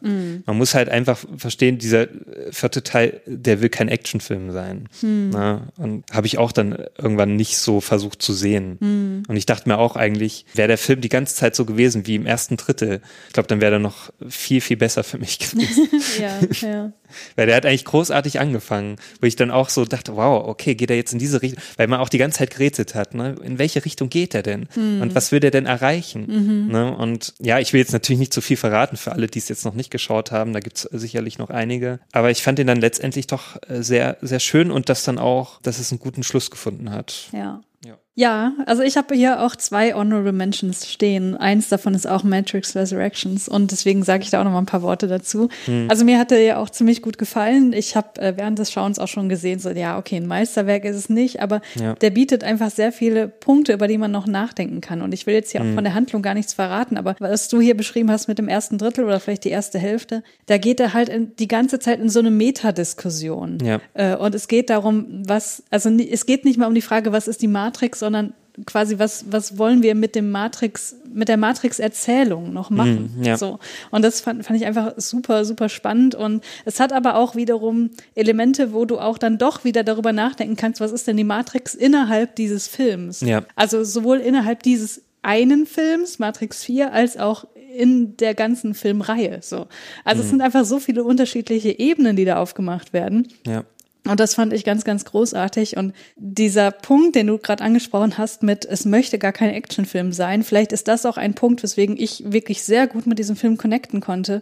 Man 0.47 0.57
muss 0.57 0.75
halt 0.75 0.89
einfach 0.89 1.19
verstehen, 1.37 1.79
dieser 1.79 2.03
äh, 2.03 2.53
vierte 2.53 2.83
Teil, 2.83 3.21
der 3.37 3.61
will 3.61 3.69
kein 3.69 3.89
Actionfilm 3.89 4.51
sein. 4.51 4.89
Na, 5.03 5.69
und 5.77 6.05
habe 6.13 6.27
ich 6.27 6.39
auch 6.39 6.53
dann 6.53 6.77
irgendwann 6.99 7.37
nicht 7.37 7.57
so 7.57 7.81
versucht 7.81 8.23
zu 8.23 8.33
sehen. 8.33 9.25
Und 9.29 9.37
ich 9.37 9.47
dachte 9.47 9.69
mir 9.69 9.79
auch 9.79 9.97
eigentlich, 9.97 10.47
wäre 10.55 10.69
der 10.69 10.79
Film 10.79 11.01
die 11.01 11.09
ganze 11.09 11.35
Zeit 11.35 11.55
so 11.55 11.65
gewesen 11.65 12.07
wie 12.07 12.17
im 12.17 12.27
ersten 12.27 12.57
Drittel, 12.57 13.01
ich 13.29 13.33
glaube, 13.33 13.49
dann 13.49 13.61
wäre 13.61 13.75
er 13.75 13.79
noch 13.79 14.13
viel, 14.29 14.61
viel 14.61 14.77
besser 14.77 15.05
für 15.05 15.19
mich 15.19 15.39
gewesen. 15.51 15.89
Ja, 16.21 16.41
ja. 16.69 16.93
Weil 17.37 17.47
der 17.47 17.57
hat 17.57 17.67
eigentlich 17.67 17.85
großartig 17.85 18.41
angefangen, 18.41 18.97
wo 19.21 19.27
ich 19.27 19.37
dann 19.37 19.51
auch 19.51 19.69
so 19.69 19.85
dachte, 19.85 20.17
wow, 20.17 20.47
okay, 20.47 20.75
geht 20.75 20.91
er 20.91 20.97
jetzt 20.97 21.13
in 21.13 21.19
diese 21.19 21.43
Richtung, 21.43 21.63
weil 21.77 21.87
man 21.87 22.01
auch 22.01 22.09
die 22.09 22.19
ganze 22.19 22.39
Zeit 22.39 22.51
gerätselt 22.51 22.95
hat, 22.95 23.15
ne? 23.15 23.37
In 23.43 23.59
welche 23.59 23.85
Richtung 23.85 24.09
geht 24.09 24.35
er 24.35 24.43
denn? 24.43 24.69
Und 24.77 25.15
was 25.15 25.33
will 25.33 25.45
er 25.45 25.51
denn 25.51 25.67
erreichen? 25.67 26.69
Ne? 26.69 26.97
Und 26.97 27.35
ja, 27.39 27.59
ich 27.59 27.73
will 27.73 27.81
jetzt 27.81 27.93
natürlich 27.93 28.19
nicht 28.19 28.33
zu 28.33 28.41
viel 28.41 28.57
verraten 28.57 28.97
für 28.97 29.13
alle, 29.13 29.27
die 29.27 29.39
es 29.39 29.49
jetzt 29.49 29.65
noch 29.65 29.75
nicht 29.75 29.91
geschaut 29.91 30.31
haben, 30.31 30.53
da 30.53 30.61
gibt's 30.61 30.83
sicherlich 30.83 31.39
noch 31.39 31.51
einige. 31.51 32.01
Aber 32.13 32.31
ich 32.31 32.43
fand 32.43 32.59
ihn 32.59 32.67
dann 32.67 32.81
letztendlich 32.81 33.27
doch 33.27 33.57
äh, 33.69 33.83
sehr, 33.83 34.17
sehr 34.21 34.41
schön 34.41 34.71
und 34.71 34.89
das 34.89 35.05
dann 35.05 35.19
auch, 35.19 35.61
dass 35.63 35.79
es 35.79 35.91
einen 35.91 36.01
guten 36.01 36.23
Schluss 36.23 36.51
gefunden 36.51 36.91
hat. 36.91 37.29
Ja. 37.33 37.61
Ja. 37.85 37.99
Ja, 38.17 38.53
also 38.67 38.83
ich 38.83 38.97
habe 38.97 39.15
hier 39.15 39.41
auch 39.41 39.55
zwei 39.57 39.95
Honorable 39.95 40.33
Mentions 40.33 40.91
stehen. 40.91 41.37
Eins 41.37 41.69
davon 41.69 41.95
ist 41.95 42.07
auch 42.09 42.25
Matrix 42.25 42.75
Resurrections 42.75 43.49
und 43.49 43.71
deswegen 43.71 44.03
sage 44.03 44.25
ich 44.25 44.31
da 44.31 44.41
auch 44.41 44.45
noch 44.45 44.51
mal 44.51 44.59
ein 44.59 44.67
paar 44.67 44.83
Worte 44.83 45.07
dazu. 45.07 45.49
Also 45.89 46.05
mir 46.05 46.19
hat 46.19 46.33
der 46.33 46.43
ja 46.43 46.57
auch 46.59 46.69
ziemlich 46.71 47.03
gut 47.03 47.19
gefallen. 47.19 47.73
Ich 47.73 47.95
habe 47.97 48.21
äh, 48.21 48.37
während 48.37 48.59
des 48.59 48.73
Schauens 48.73 48.99
auch 48.99 49.07
schon 49.09 49.29
gesehen, 49.29 49.61
so 49.61 49.71
ja, 49.71 49.97
okay, 49.97 50.17
ein 50.17 50.27
Meisterwerk 50.27 50.85
ist 50.85 50.97
es 50.97 51.09
nicht, 51.09 51.41
aber 51.41 51.63
Ja. 51.77 51.95
der 51.95 52.11
bietet 52.11 52.43
einfach 52.43 52.71
sehr 52.71 52.91
viele 52.93 53.29
Punkte, 53.29 53.73
über 53.73 53.87
die 53.87 53.97
man 53.97 54.11
noch 54.11 54.27
nachdenken 54.27 54.81
kann. 54.81 55.03
Und 55.03 55.15
ich 55.15 55.27
will 55.27 55.35
jetzt 55.35 55.53
hier 55.53 55.63
auch 55.63 55.75
von 55.75 55.85
der 55.85 55.95
Handlung 55.95 56.21
gar 56.21 56.35
nichts 56.35 56.53
verraten, 56.53 56.97
aber 56.99 57.15
was 57.21 57.49
du 57.49 57.61
hier 57.61 57.77
beschrieben 57.77 58.11
hast 58.11 58.27
mit 58.27 58.39
dem 58.39 58.49
ersten 58.49 58.77
Drittel 58.77 59.05
oder 59.05 59.21
vielleicht 59.21 59.45
die 59.45 59.51
erste 59.51 59.79
Hälfte, 59.79 60.25
da 60.47 60.59
geht 60.59 60.81
er 60.81 60.93
halt 60.95 61.09
in, 61.09 61.37
die 61.37 61.49
ganze 61.49 61.79
Zeit 61.79 62.01
in 62.01 62.09
so 62.11 62.19
eine 62.19 62.31
Metadiskussion. 62.31 63.59
Ja. 63.65 63.81
Äh, 63.95 64.17
und 64.17 64.35
es 64.35 64.49
geht 64.49 64.69
darum, 64.69 65.23
was, 65.27 65.63
also 65.71 65.89
es 65.91 66.27
geht 66.27 66.45
nicht 66.45 66.59
mal 66.59 66.67
um 66.67 66.75
die 66.75 66.83
Frage, 66.83 67.13
was 67.13 67.29
ist 67.29 67.41
die 67.41 67.49
Matrix, 67.49 68.03
sondern 68.11 68.35
quasi, 68.67 68.99
was, 68.99 69.27
was 69.31 69.57
wollen 69.59 69.83
wir 69.83 69.95
mit 69.95 70.15
dem 70.17 70.31
Matrix, 70.33 70.97
mit 71.15 71.29
der 71.29 71.37
Matrix-Erzählung 71.37 72.53
noch 72.53 72.69
machen? 72.69 73.15
Mhm, 73.17 73.23
ja. 73.25 73.37
So. 73.39 73.59
Und 73.91 74.03
das 74.05 74.21
fand, 74.21 74.45
fand 74.45 74.59
ich 74.61 74.67
einfach 74.67 74.95
super, 74.97 75.45
super 75.45 75.69
spannend. 75.69 76.15
Und 76.17 76.43
es 76.65 76.81
hat 76.81 76.93
aber 76.93 77.15
auch 77.15 77.37
wiederum 77.37 77.91
Elemente, 78.15 78.73
wo 78.75 78.85
du 78.85 78.99
auch 78.99 79.17
dann 79.17 79.39
doch 79.39 79.65
wieder 79.65 79.85
darüber 79.85 80.13
nachdenken 80.13 80.57
kannst, 80.57 80.81
was 80.81 80.93
ist 80.93 81.07
denn 81.07 81.17
die 81.17 81.25
Matrix 81.25 81.75
innerhalb 81.75 82.35
dieses 82.37 82.67
Films? 82.67 83.21
Ja. 83.21 83.43
Also 83.55 83.85
sowohl 83.85 84.19
innerhalb 84.19 84.63
dieses 84.65 85.03
einen 85.23 85.65
Films, 85.67 86.19
Matrix 86.19 86.65
4, 86.65 86.93
als 86.93 87.17
auch 87.17 87.47
in 87.77 88.17
der 88.17 88.35
ganzen 88.35 88.75
Filmreihe. 88.75 89.39
So. 89.43 89.69
Also 90.05 90.21
es 90.23 90.27
Mhm. 90.27 90.31
sind 90.31 90.41
einfach 90.43 90.65
so 90.65 90.81
viele 90.81 91.05
unterschiedliche 91.05 91.79
Ebenen, 91.79 92.17
die 92.17 92.25
da 92.25 92.37
aufgemacht 92.37 92.93
werden. 92.93 93.29
Ja. 93.47 93.63
Und 94.09 94.19
das 94.19 94.35
fand 94.35 94.53
ich 94.55 94.65
ganz, 94.65 94.85
ganz 94.85 95.05
großartig. 95.05 95.77
Und 95.77 95.95
dieser 96.17 96.71
Punkt, 96.71 97.17
den 97.17 97.27
du 97.27 97.39
gerade 97.39 97.63
angesprochen 97.63 98.17
hast, 98.17 98.43
mit 98.43 98.65
es 98.65 98.87
möchte 98.87 99.19
gar 99.19 99.33
kein 99.33 99.51
Actionfilm 99.51 100.13
sein, 100.13 100.43
vielleicht 100.43 100.73
ist 100.73 100.89
das 100.89 101.05
auch 101.05 101.19
ein 101.19 101.35
Punkt, 101.35 101.63
weswegen 101.63 101.97
ich 101.99 102.25
wirklich 102.27 102.63
sehr 102.63 102.87
gut 102.87 103.07
mit 103.07 103.19
diesem 103.19 103.37
Film 103.37 103.59
connecten 103.59 104.01
konnte. 104.01 104.41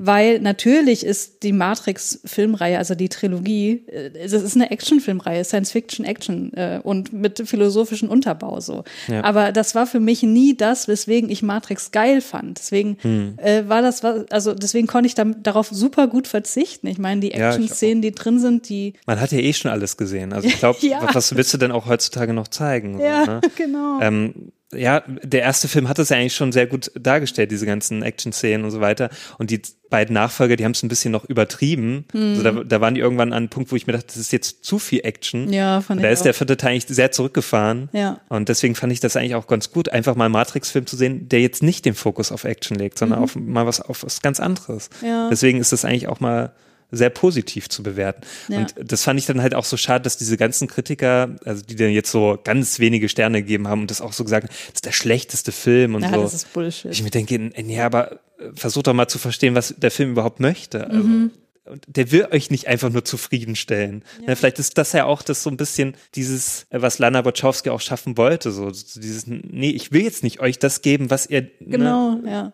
Weil 0.00 0.40
natürlich 0.40 1.06
ist 1.06 1.42
die 1.42 1.52
Matrix-Filmreihe, 1.52 2.76
also 2.76 2.94
die 2.94 3.08
Trilogie, 3.08 3.84
äh, 3.86 4.10
es 4.18 4.32
ist 4.32 4.56
eine 4.56 4.70
Actionfilmreihe, 4.70 5.42
Science-Fiction-Action 5.42 6.52
äh, 6.54 6.80
und 6.82 7.12
mit 7.12 7.48
philosophischem 7.48 8.10
Unterbau 8.10 8.60
so. 8.60 8.84
Ja. 9.08 9.24
Aber 9.24 9.52
das 9.52 9.74
war 9.74 9.86
für 9.86 10.00
mich 10.00 10.22
nie 10.22 10.56
das, 10.56 10.86
weswegen 10.86 11.30
ich 11.30 11.42
Matrix 11.42 11.92
geil 11.92 12.20
fand. 12.20 12.58
Deswegen 12.58 12.98
äh, 13.38 13.64
war 13.68 13.80
das, 13.80 14.04
also 14.04 14.54
deswegen 14.54 14.86
konnte 14.86 15.06
ich 15.06 15.14
dann 15.14 15.42
darauf 15.42 15.68
super 15.70 16.08
gut 16.08 16.26
verzichten. 16.26 16.86
Ich 16.86 16.98
meine, 16.98 17.20
die. 17.20 17.38
Action-Szenen, 17.38 18.02
die 18.02 18.12
drin 18.12 18.38
sind, 18.38 18.68
die 18.68 18.94
Man 19.06 19.20
hat 19.20 19.32
ja 19.32 19.38
eh 19.38 19.52
schon 19.52 19.70
alles 19.70 19.96
gesehen. 19.96 20.32
Also 20.32 20.48
ich 20.48 20.58
glaube, 20.58 20.78
Ja. 20.86 21.08
was 21.14 21.34
willst 21.36 21.52
du 21.54 21.58
denn 21.58 21.72
auch 21.72 21.86
heutzutage 21.86 22.32
noch 22.32 22.48
zeigen? 22.48 22.98
So, 22.98 23.04
Ja, 23.04 23.24
ne? 23.26 23.40
genau. 23.56 24.00
Ähm, 24.00 24.52
ja, 24.70 25.02
der 25.22 25.40
erste 25.40 25.66
Film 25.66 25.88
hat 25.88 25.98
das 25.98 26.10
ja 26.10 26.18
eigentlich 26.18 26.34
schon 26.34 26.52
sehr 26.52 26.66
gut 26.66 26.90
dargestellt, 26.94 27.50
diese 27.50 27.64
ganzen 27.64 28.02
Action-Szenen 28.02 28.66
und 28.66 28.70
so 28.70 28.82
weiter. 28.82 29.08
Und 29.38 29.48
die 29.50 29.62
beiden 29.88 30.12
Nachfolger, 30.12 30.56
die 30.56 30.64
haben 30.66 30.72
es 30.72 30.82
ein 30.82 30.88
bisschen 30.90 31.10
noch 31.10 31.24
übertrieben. 31.24 32.04
Also 32.12 32.42
da, 32.42 32.50
da 32.52 32.78
waren 32.82 32.94
die 32.94 33.00
irgendwann 33.00 33.32
an 33.32 33.36
einem 33.38 33.48
Punkt, 33.48 33.72
wo 33.72 33.76
ich 33.76 33.86
mir 33.86 33.94
dachte, 33.94 34.08
das 34.08 34.18
ist 34.18 34.30
jetzt 34.30 34.66
zu 34.66 34.78
viel 34.78 35.00
Action. 35.04 35.50
Ja, 35.50 35.80
fand 35.80 36.00
Und 36.00 36.02
da 36.02 36.08
ich 36.08 36.12
ist 36.12 36.24
der 36.26 36.32
auch. 36.32 36.36
vierte 36.36 36.58
Teil 36.58 36.72
eigentlich 36.72 36.84
sehr 36.86 37.10
zurückgefahren. 37.10 37.88
Ja. 37.94 38.20
Und 38.28 38.50
deswegen 38.50 38.74
fand 38.74 38.92
ich 38.92 39.00
das 39.00 39.16
eigentlich 39.16 39.36
auch 39.36 39.46
ganz 39.46 39.70
gut, 39.72 39.88
einfach 39.88 40.14
mal 40.16 40.26
einen 40.26 40.32
Matrix-Film 40.32 40.84
zu 40.84 40.96
sehen, 40.96 41.30
der 41.30 41.40
jetzt 41.40 41.62
nicht 41.62 41.86
den 41.86 41.94
Fokus 41.94 42.30
auf 42.30 42.44
Action 42.44 42.76
legt, 42.78 42.98
sondern 42.98 43.20
auf 43.20 43.36
mal 43.36 43.64
was 43.64 43.80
auf 43.80 44.02
was 44.02 44.20
ganz 44.20 44.38
anderes. 44.38 44.90
Mhm. 45.00 45.08
Ja. 45.08 45.28
Deswegen 45.30 45.60
ist 45.60 45.72
das 45.72 45.86
eigentlich 45.86 46.08
auch 46.08 46.20
mal 46.20 46.52
sehr 46.90 47.10
positiv 47.10 47.68
zu 47.68 47.82
bewerten. 47.82 48.22
Ja. 48.48 48.58
Und 48.58 48.74
das 48.82 49.02
fand 49.04 49.18
ich 49.20 49.26
dann 49.26 49.42
halt 49.42 49.54
auch 49.54 49.64
so 49.64 49.76
schade, 49.76 50.02
dass 50.02 50.16
diese 50.16 50.36
ganzen 50.36 50.68
Kritiker, 50.68 51.36
also 51.44 51.62
die 51.62 51.76
dann 51.76 51.90
jetzt 51.90 52.10
so 52.10 52.38
ganz 52.42 52.78
wenige 52.78 53.08
Sterne 53.08 53.42
gegeben 53.42 53.68
haben 53.68 53.82
und 53.82 53.90
das 53.90 54.00
auch 54.00 54.12
so 54.12 54.24
gesagt 54.24 54.44
haben, 54.48 54.54
das 54.68 54.74
ist 54.76 54.84
der 54.86 54.92
schlechteste 54.92 55.52
Film 55.52 55.94
und 55.94 56.02
Ja, 56.02 56.14
so. 56.14 56.22
das 56.22 56.34
ist 56.34 56.52
Bullshit. 56.52 56.90
Ich 56.92 57.02
mir 57.02 57.10
denke, 57.10 57.38
nee, 57.38 57.80
aber 57.80 58.12
äh, 58.12 58.16
versucht 58.54 58.86
doch 58.86 58.94
mal 58.94 59.08
zu 59.08 59.18
verstehen, 59.18 59.54
was 59.54 59.74
der 59.76 59.90
Film 59.90 60.12
überhaupt 60.12 60.40
möchte. 60.40 60.86
Also, 60.88 61.02
Mhm. 61.06 61.30
und 61.66 61.84
der 61.86 62.10
will 62.10 62.26
euch 62.32 62.50
nicht 62.50 62.66
einfach 62.66 62.88
nur 62.90 63.04
zufriedenstellen. 63.04 64.02
Ne, 64.26 64.34
vielleicht 64.36 64.58
ist 64.58 64.78
das 64.78 64.92
ja 64.92 65.04
auch 65.04 65.20
das 65.20 65.42
so 65.42 65.50
ein 65.50 65.58
bisschen 65.58 65.94
dieses, 66.14 66.66
äh, 66.70 66.80
was 66.80 66.98
Lana 66.98 67.24
Wachowski 67.26 67.68
auch 67.68 67.82
schaffen 67.82 68.16
wollte. 68.16 68.50
So 68.52 68.70
so 68.72 68.98
dieses, 69.00 69.26
nee, 69.26 69.70
ich 69.70 69.92
will 69.92 70.02
jetzt 70.02 70.22
nicht 70.22 70.40
euch 70.40 70.58
das 70.58 70.80
geben, 70.80 71.10
was 71.10 71.26
ihr. 71.28 71.42
Genau, 71.60 72.14
Ne, 72.22 72.30
ja. 72.30 72.52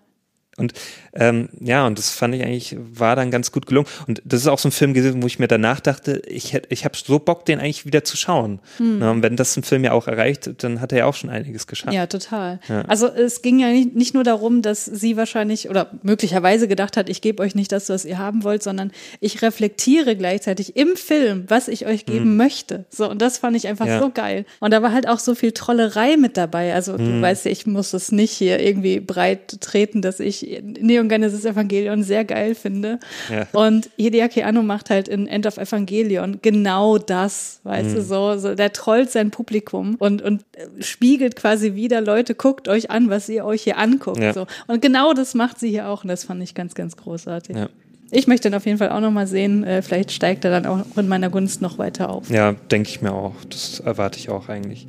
Und 0.56 0.72
ähm, 1.14 1.48
ja, 1.60 1.86
und 1.86 1.98
das 1.98 2.10
fand 2.10 2.34
ich 2.34 2.42
eigentlich, 2.42 2.76
war 2.78 3.16
dann 3.16 3.30
ganz 3.30 3.52
gut 3.52 3.66
gelungen. 3.66 3.88
Und 4.06 4.22
das 4.24 4.40
ist 4.40 4.46
auch 4.46 4.58
so 4.58 4.68
ein 4.68 4.72
Film 4.72 4.94
gewesen, 4.94 5.22
wo 5.22 5.26
ich 5.26 5.38
mir 5.38 5.48
danach 5.48 5.80
dachte, 5.80 6.22
ich 6.26 6.58
ich 6.68 6.84
habe 6.84 6.96
so 6.96 7.18
Bock, 7.18 7.44
den 7.44 7.60
eigentlich 7.60 7.86
wieder 7.86 8.04
zu 8.04 8.16
schauen. 8.16 8.60
Hm. 8.78 9.02
und 9.02 9.22
wenn 9.22 9.36
das 9.36 9.56
ein 9.56 9.62
Film 9.62 9.84
ja 9.84 9.92
auch 9.92 10.08
erreicht, 10.08 10.50
dann 10.62 10.80
hat 10.80 10.92
er 10.92 10.98
ja 10.98 11.06
auch 11.06 11.14
schon 11.14 11.30
einiges 11.30 11.66
geschafft. 11.66 11.92
Ja, 11.92 12.06
total. 12.06 12.60
Ja. 12.68 12.82
Also 12.82 13.06
es 13.08 13.42
ging 13.42 13.58
ja 13.58 13.68
nicht, 13.68 13.94
nicht 13.94 14.14
nur 14.14 14.24
darum, 14.24 14.62
dass 14.62 14.84
sie 14.84 15.16
wahrscheinlich 15.16 15.68
oder 15.70 15.90
möglicherweise 16.02 16.68
gedacht 16.68 16.96
hat, 16.96 17.08
ich 17.08 17.20
gebe 17.20 17.42
euch 17.42 17.54
nicht 17.54 17.72
das, 17.72 17.88
was 17.88 18.04
ihr 18.04 18.18
haben 18.18 18.44
wollt, 18.44 18.62
sondern 18.62 18.90
ich 19.20 19.42
reflektiere 19.42 20.16
gleichzeitig 20.16 20.76
im 20.76 20.96
Film, 20.96 21.44
was 21.48 21.68
ich 21.68 21.86
euch 21.86 22.06
geben 22.06 22.26
hm. 22.26 22.36
möchte. 22.36 22.84
So, 22.90 23.08
und 23.10 23.20
das 23.22 23.38
fand 23.38 23.56
ich 23.56 23.68
einfach 23.68 23.86
ja. 23.86 24.00
so 24.00 24.10
geil. 24.10 24.44
Und 24.60 24.72
da 24.72 24.82
war 24.82 24.92
halt 24.92 25.08
auch 25.08 25.18
so 25.18 25.34
viel 25.34 25.52
Trollerei 25.52 26.16
mit 26.16 26.36
dabei. 26.36 26.74
Also 26.74 26.96
hm. 26.96 26.98
du 26.98 27.22
weißt 27.22 27.44
ja, 27.46 27.50
ich 27.50 27.66
muss 27.66 27.92
es 27.92 28.12
nicht 28.12 28.32
hier 28.32 28.60
irgendwie 28.60 29.00
breit 29.00 29.60
treten, 29.60 30.02
dass 30.02 30.20
ich 30.20 30.43
Neon 30.62 31.08
Genesis 31.08 31.44
Evangelion 31.44 32.02
sehr 32.02 32.24
geil 32.24 32.54
finde. 32.54 32.98
Ja. 33.30 33.46
Und 33.52 33.90
Hideaki 33.96 34.42
Anno 34.42 34.62
macht 34.62 34.90
halt 34.90 35.08
in 35.08 35.26
End 35.26 35.46
of 35.46 35.58
Evangelion 35.58 36.38
genau 36.42 36.98
das, 36.98 37.60
weißt 37.64 37.90
mhm. 37.90 37.94
du, 37.94 38.02
so, 38.02 38.38
so, 38.38 38.54
der 38.54 38.72
trollt 38.72 39.10
sein 39.10 39.30
Publikum 39.30 39.96
und, 39.96 40.22
und 40.22 40.44
spiegelt 40.80 41.36
quasi 41.36 41.74
wieder, 41.74 42.00
Leute, 42.00 42.34
guckt 42.34 42.68
euch 42.68 42.90
an, 42.90 43.10
was 43.10 43.28
ihr 43.28 43.44
euch 43.44 43.62
hier 43.62 43.78
anguckt. 43.78 44.20
Ja. 44.20 44.32
So. 44.32 44.46
Und 44.66 44.82
genau 44.82 45.12
das 45.12 45.34
macht 45.34 45.58
sie 45.58 45.70
hier 45.70 45.88
auch 45.88 46.04
und 46.04 46.08
das 46.08 46.24
fand 46.24 46.42
ich 46.42 46.54
ganz, 46.54 46.74
ganz 46.74 46.96
großartig. 46.96 47.56
Ja. 47.56 47.68
Ich 48.10 48.26
möchte 48.26 48.48
ihn 48.48 48.54
auf 48.54 48.66
jeden 48.66 48.78
Fall 48.78 48.90
auch 48.90 49.00
nochmal 49.00 49.26
sehen. 49.26 49.64
Äh, 49.64 49.82
vielleicht 49.82 50.12
steigt 50.12 50.44
er 50.44 50.50
dann 50.50 50.66
auch 50.66 50.96
in 50.96 51.08
meiner 51.08 51.30
Gunst 51.30 51.62
noch 51.62 51.78
weiter 51.78 52.10
auf. 52.10 52.30
Ja, 52.30 52.52
denke 52.70 52.88
ich 52.88 53.02
mir 53.02 53.12
auch. 53.12 53.34
Das 53.48 53.80
erwarte 53.80 54.18
ich 54.18 54.28
auch 54.28 54.48
eigentlich. 54.48 54.86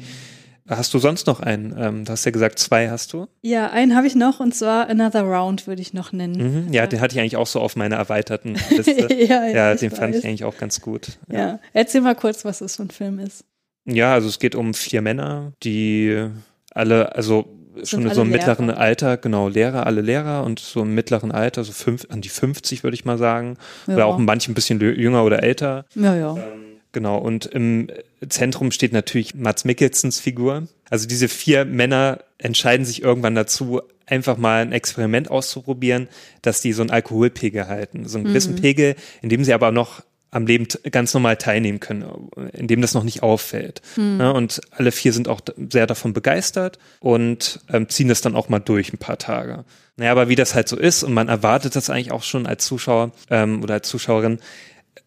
Hast 0.67 0.93
du 0.95 0.99
sonst 0.99 1.27
noch 1.27 1.41
einen? 1.41 1.75
Ähm, 1.77 2.05
du 2.05 2.11
hast 2.11 2.25
ja 2.25 2.31
gesagt, 2.31 2.57
zwei 2.57 2.89
hast 2.89 3.13
du. 3.13 3.27
Ja, 3.43 3.69
einen 3.69 3.95
habe 3.95 4.07
ich 4.07 4.15
noch 4.15 4.39
und 4.39 4.55
zwar 4.55 4.89
Another 4.89 5.21
Round 5.21 5.67
würde 5.67 5.81
ich 5.81 5.93
noch 5.93 6.11
nennen. 6.11 6.65
Mhm, 6.67 6.73
ja, 6.73 6.87
den 6.87 7.01
hatte 7.01 7.13
ich 7.13 7.21
eigentlich 7.21 7.37
auch 7.37 7.45
so 7.45 7.59
auf 7.59 7.75
meiner 7.75 7.97
erweiterten 7.97 8.55
Liste. 8.71 9.13
ja, 9.13 9.45
ja, 9.45 9.47
ja 9.47 9.75
den 9.75 9.91
fand 9.91 10.15
ich 10.15 10.25
eigentlich 10.25 10.43
auch 10.43 10.57
ganz 10.57 10.81
gut. 10.81 11.19
Ja. 11.31 11.39
ja. 11.39 11.59
erzähl 11.73 12.01
mal 12.01 12.15
kurz, 12.15 12.45
was 12.45 12.59
das 12.59 12.77
für 12.77 12.83
ein 12.83 12.89
Film 12.89 13.19
ist. 13.19 13.45
Ja, 13.85 14.13
also 14.13 14.27
es 14.27 14.39
geht 14.39 14.55
um 14.55 14.73
vier 14.73 15.03
Männer, 15.03 15.53
die 15.61 16.29
alle, 16.71 17.15
also 17.15 17.45
schon 17.83 18.07
in 18.07 18.13
so 18.13 18.21
einem 18.21 18.31
mittleren 18.31 18.71
Alter, 18.71 19.17
genau, 19.17 19.47
Lehrer, 19.47 19.85
alle 19.85 20.01
Lehrer 20.01 20.43
und 20.43 20.59
so 20.59 20.81
im 20.81 20.95
mittleren 20.95 21.31
Alter, 21.31 21.63
so 21.63 21.73
fünf, 21.73 22.07
an 22.09 22.21
die 22.21 22.29
50 22.29 22.83
würde 22.83 22.95
ich 22.95 23.05
mal 23.05 23.19
sagen. 23.19 23.57
Oder 23.87 24.07
auch 24.07 24.17
manche 24.17 24.51
ein 24.51 24.55
bisschen 24.55 24.79
jünger 24.79 25.23
oder 25.23 25.43
älter. 25.43 25.85
Ja, 25.93 26.15
ja. 26.15 26.35
Ähm, 26.35 26.74
Genau, 26.95 27.17
und 27.17 27.45
im 27.47 27.89
Zentrum 28.29 28.71
steht 28.71 28.93
natürlich 28.93 29.35
Mats 29.35 29.65
Mikkelsens 29.65 30.21
Figur. 30.21 30.69
Also 30.89 31.09
diese 31.09 31.27
vier 31.27 31.65
Männer 31.65 32.19
entscheiden 32.37 32.85
sich 32.85 33.03
irgendwann 33.03 33.35
dazu, 33.35 33.81
einfach 34.05 34.37
mal 34.37 34.61
ein 34.61 34.71
Experiment 34.71 35.29
auszuprobieren, 35.29 36.07
dass 36.41 36.61
die 36.61 36.71
so 36.71 36.83
einen 36.83 36.91
Alkoholpegel 36.91 37.67
halten. 37.67 38.07
So 38.07 38.17
einen 38.17 38.27
gewissen 38.27 38.53
mhm. 38.53 38.61
Pegel, 38.61 38.95
in 39.21 39.27
dem 39.27 39.43
sie 39.43 39.53
aber 39.53 39.73
noch 39.73 40.03
am 40.31 40.47
Leben 40.47 40.69
ganz 40.89 41.13
normal 41.13 41.35
teilnehmen 41.35 41.81
können, 41.81 42.29
in 42.53 42.67
dem 42.67 42.79
das 42.79 42.93
noch 42.93 43.03
nicht 43.03 43.23
auffällt. 43.23 43.81
Mhm. 43.97 44.17
Ja, 44.21 44.31
und 44.31 44.61
alle 44.71 44.93
vier 44.93 45.11
sind 45.11 45.27
auch 45.27 45.41
sehr 45.69 45.87
davon 45.87 46.13
begeistert 46.13 46.79
und 47.01 47.59
ähm, 47.73 47.89
ziehen 47.89 48.07
das 48.07 48.21
dann 48.21 48.37
auch 48.37 48.47
mal 48.47 48.59
durch 48.59 48.93
ein 48.93 48.99
paar 48.99 49.17
Tage. 49.17 49.65
Naja, 49.97 50.11
aber 50.11 50.29
wie 50.29 50.35
das 50.35 50.55
halt 50.55 50.69
so 50.69 50.77
ist 50.77 51.03
und 51.03 51.13
man 51.13 51.27
erwartet 51.27 51.75
das 51.75 51.89
eigentlich 51.89 52.13
auch 52.13 52.23
schon 52.23 52.47
als 52.47 52.65
Zuschauer 52.65 53.11
ähm, 53.29 53.61
oder 53.63 53.73
als 53.73 53.89
Zuschauerin, 53.89 54.39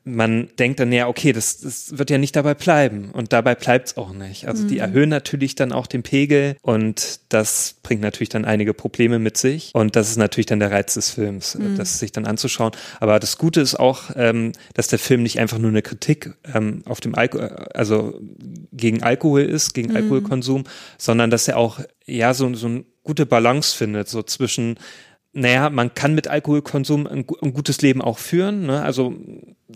man 0.05 0.49
denkt 0.59 0.81
dann 0.81 0.93
ja, 0.93 1.07
okay, 1.07 1.33
das, 1.33 1.59
das 1.61 1.99
wird 1.99 2.11
ja 2.11 2.19
nicht 2.19 2.35
dabei 2.35 2.55
bleiben. 2.55 3.11
Und 3.13 3.33
dabei 3.33 3.55
bleibt 3.55 3.89
es 3.89 3.97
auch 3.97 4.13
nicht. 4.13 4.49
Also 4.49 4.65
mhm. 4.65 4.69
die 4.69 4.79
erhöhen 4.79 5.09
natürlich 5.09 5.55
dann 5.55 5.73
auch 5.73 5.87
den 5.87 6.03
Pegel 6.03 6.57
und 6.63 7.21
das 7.29 7.77
bringt 7.83 8.01
natürlich 8.01 8.31
dann 8.31 8.45
einige 8.45 8.75
Probleme 8.75 9.19
mit 9.19 9.37
sich. 9.37 9.71
Und 9.75 9.97
das 9.97 10.09
ist 10.09 10.17
natürlich 10.17 10.47
dann 10.47 10.61
der 10.61 10.71
Reiz 10.71 10.95
des 10.95 11.11
Films, 11.11 11.57
mhm. 11.57 11.77
das 11.77 11.99
sich 11.99 12.13
dann 12.13 12.27
anzuschauen. 12.27 12.73
Aber 13.01 13.19
das 13.19 13.39
Gute 13.39 13.61
ist 13.61 13.79
auch, 13.79 14.11
ähm, 14.17 14.53
dass 14.75 14.89
der 14.89 14.99
Film 14.99 15.23
nicht 15.23 15.39
einfach 15.39 15.59
nur 15.59 15.71
eine 15.71 15.83
Kritik 15.83 16.35
ähm, 16.55 16.83
auf 16.87 17.01
dem 17.01 17.15
Alkohol, 17.15 17.49
also 17.75 18.21
gegen 18.73 19.03
Alkohol 19.03 19.43
ist, 19.43 19.75
gegen 19.75 19.91
mhm. 19.91 19.97
Alkoholkonsum, 19.97 20.65
sondern 20.97 21.31
dass 21.31 21.49
er 21.49 21.59
auch 21.59 21.81
ja 22.07 22.33
so, 22.35 22.53
so 22.55 22.67
eine 22.67 22.85
gute 23.03 23.27
Balance 23.27 23.77
findet, 23.77 24.09
so 24.09 24.23
zwischen 24.23 24.79
naja, 25.35 25.71
man 25.71 25.95
kann 25.95 26.15
mit 26.15 26.27
Alkoholkonsum 26.27 27.07
ein, 27.07 27.25
ein 27.43 27.53
gutes 27.53 27.83
Leben 27.83 28.01
auch 28.01 28.19
führen. 28.19 28.67
Ne? 28.67 28.83
Also 28.83 29.15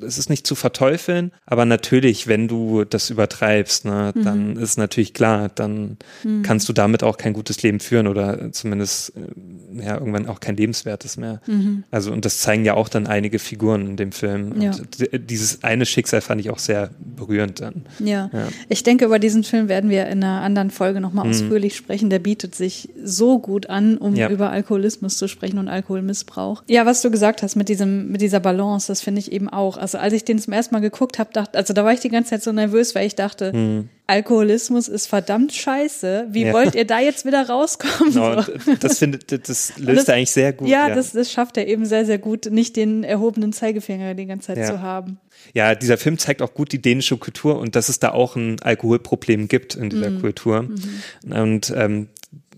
es 0.01 0.17
ist 0.17 0.31
nicht 0.31 0.47
zu 0.47 0.55
verteufeln, 0.55 1.33
aber 1.45 1.67
natürlich, 1.67 2.27
wenn 2.27 2.49
du 2.49 2.85
das 2.85 3.11
übertreibst, 3.11 3.85
ne, 3.85 4.13
mhm. 4.15 4.25
dann 4.25 4.57
ist 4.57 4.79
natürlich 4.79 5.13
klar, 5.13 5.51
dann 5.55 5.99
mhm. 6.25 6.43
kannst 6.43 6.69
du 6.69 6.73
damit 6.73 7.03
auch 7.03 7.19
kein 7.19 7.35
gutes 7.35 7.63
Leben 7.63 7.79
führen 7.79 8.07
oder 8.07 8.53
zumindest 8.53 9.13
äh, 9.17 9.85
ja 9.85 9.99
irgendwann 9.99 10.27
auch 10.27 10.41
kein 10.41 10.57
lebenswertes 10.57 11.19
mehr. 11.19 11.43
Mhm. 11.47 11.85
Also 11.91 12.11
und 12.13 12.25
das 12.25 12.39
zeigen 12.39 12.65
ja 12.65 12.75
auch 12.75 12.89
dann 12.89 13.07
einige 13.07 13.39
Figuren 13.39 13.87
in 13.87 13.97
dem 13.97 14.13
Film. 14.13 14.61
Ja. 14.63 14.71
Und 14.71 15.31
dieses 15.31 15.63
eine 15.63 15.85
Schicksal 15.85 16.23
fand 16.23 16.41
ich 16.41 16.49
auch 16.49 16.59
sehr 16.59 16.91
berührend 16.99 17.61
dann. 17.61 17.85
Ja. 17.99 18.31
ja. 18.33 18.49
ich 18.69 18.83
denke 18.83 19.05
über 19.05 19.19
diesen 19.19 19.45
Film 19.45 19.69
werden 19.69 19.91
wir 19.91 20.07
in 20.07 20.25
einer 20.25 20.41
anderen 20.41 20.71
Folge 20.71 21.01
nochmal 21.01 21.27
mhm. 21.27 21.33
ausführlich 21.33 21.77
sprechen. 21.77 22.09
Der 22.09 22.19
bietet 22.19 22.55
sich 22.55 22.89
so 23.03 23.39
gut 23.39 23.69
an, 23.69 23.99
um 23.99 24.15
ja. 24.15 24.31
über 24.31 24.51
Alkoholismus 24.51 25.19
zu 25.19 25.29
sprechen 25.29 25.59
und 25.59 25.69
Alkoholmissbrauch. 25.69 26.63
Ja, 26.67 26.87
was 26.87 27.03
du 27.03 27.11
gesagt 27.11 27.43
hast 27.43 27.57
mit 27.57 27.69
diesem 27.69 28.11
mit 28.11 28.23
dieser 28.23 28.41
Balance, 28.41 28.87
das 28.87 29.03
finde 29.03 29.21
ich 29.21 29.31
eben 29.33 29.51
auch 29.51 29.82
also 29.83 29.99
als 29.99 30.13
ich 30.13 30.25
den 30.25 30.39
zum 30.39 30.53
ersten 30.53 30.75
Mal 30.75 30.81
geguckt 30.81 31.19
habe, 31.19 31.31
dachte, 31.33 31.59
also 31.59 31.75
da 31.75 31.85
war 31.85 31.93
ich 31.93 31.99
die 31.99 32.09
ganze 32.09 32.31
Zeit 32.31 32.43
so 32.45 32.53
nervös, 32.53 32.95
weil 32.95 33.05
ich 33.05 33.17
dachte, 33.17 33.53
hm. 33.53 33.89
Alkoholismus 34.07 34.87
ist 34.87 35.07
verdammt 35.07 35.53
scheiße. 35.53 36.29
Wie 36.31 36.45
ja. 36.45 36.53
wollt 36.53 36.77
ihr 36.77 36.87
da 36.87 37.01
jetzt 37.01 37.27
wieder 37.27 37.49
rauskommen? 37.49 38.13
Genau, 38.13 38.45
das 38.79 38.99
findet, 38.99 39.33
das 39.33 39.77
löst 39.79 40.03
das, 40.03 40.09
er 40.09 40.15
eigentlich 40.15 40.31
sehr 40.31 40.53
gut. 40.53 40.69
Ja, 40.69 40.89
ja, 40.89 40.95
Das, 40.95 41.13
das 41.13 41.33
schafft 41.33 41.57
er 41.57 41.67
eben 41.67 41.85
sehr, 41.85 42.07
sehr 42.07 42.19
gut, 42.19 42.47
nicht 42.51 42.77
den 42.77 43.03
erhobenen 43.03 43.53
Zeigefinger 43.53 44.15
die 44.15 44.27
ganze 44.27 44.49
Zeit 44.49 44.59
ja. 44.59 44.67
zu 44.67 44.83
haben. 44.83 45.19
Ja, 45.53 45.75
dieser 45.75 45.99
Film 45.99 46.17
zeigt 46.17 46.43
auch 46.43 46.55
gut 46.55 46.71
die 46.71 46.81
dänische 46.81 47.17
Kultur 47.17 47.59
und 47.59 47.75
dass 47.75 47.89
es 47.89 47.99
da 47.99 48.13
auch 48.13 48.37
ein 48.37 48.61
Alkoholproblem 48.61 49.49
gibt 49.49 49.75
in 49.75 49.91
dieser 49.91 50.11
mhm. 50.11 50.21
Kultur. 50.21 50.63
Mhm. 50.63 51.33
Und 51.33 51.73
ähm, 51.77 52.09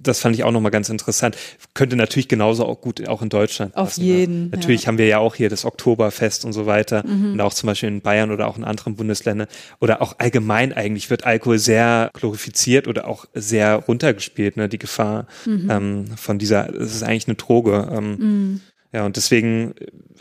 das 0.06 0.20
fand 0.20 0.36
ich 0.36 0.44
auch 0.44 0.50
nochmal 0.50 0.70
ganz 0.70 0.88
interessant. 0.88 1.36
Könnte 1.74 1.96
natürlich 1.96 2.28
genauso 2.28 2.64
auch 2.66 2.80
gut 2.80 3.06
auch 3.08 3.22
in 3.22 3.28
Deutschland 3.28 3.76
Auf 3.76 3.88
passen. 3.88 4.00
Auf 4.00 4.06
jeden. 4.06 4.44
Ja. 4.44 4.56
Natürlich 4.56 4.82
ja. 4.82 4.88
haben 4.88 4.98
wir 4.98 5.06
ja 5.06 5.18
auch 5.18 5.34
hier 5.34 5.48
das 5.48 5.64
Oktoberfest 5.64 6.44
und 6.44 6.52
so 6.52 6.66
weiter. 6.66 7.04
Mhm. 7.06 7.32
Und 7.32 7.40
auch 7.40 7.54
zum 7.54 7.66
Beispiel 7.66 7.88
in 7.88 8.00
Bayern 8.00 8.30
oder 8.30 8.48
auch 8.48 8.56
in 8.56 8.64
anderen 8.64 8.96
Bundesländern. 8.96 9.48
Oder 9.80 10.02
auch 10.02 10.16
allgemein 10.18 10.72
eigentlich 10.72 11.10
wird 11.10 11.24
Alkohol 11.24 11.58
sehr 11.58 12.10
glorifiziert 12.14 12.88
oder 12.88 13.08
auch 13.08 13.26
sehr 13.34 13.76
runtergespielt, 13.76 14.56
ne, 14.56 14.68
die 14.68 14.78
Gefahr 14.78 15.26
mhm. 15.46 15.70
ähm, 15.70 16.04
von 16.16 16.38
dieser, 16.38 16.74
es 16.74 16.94
ist 16.94 17.02
eigentlich 17.02 17.28
eine 17.28 17.36
Droge. 17.36 17.88
Ähm, 17.92 18.16
mhm. 18.18 18.60
Ja, 18.92 19.04
und 19.04 19.16
deswegen 19.16 19.74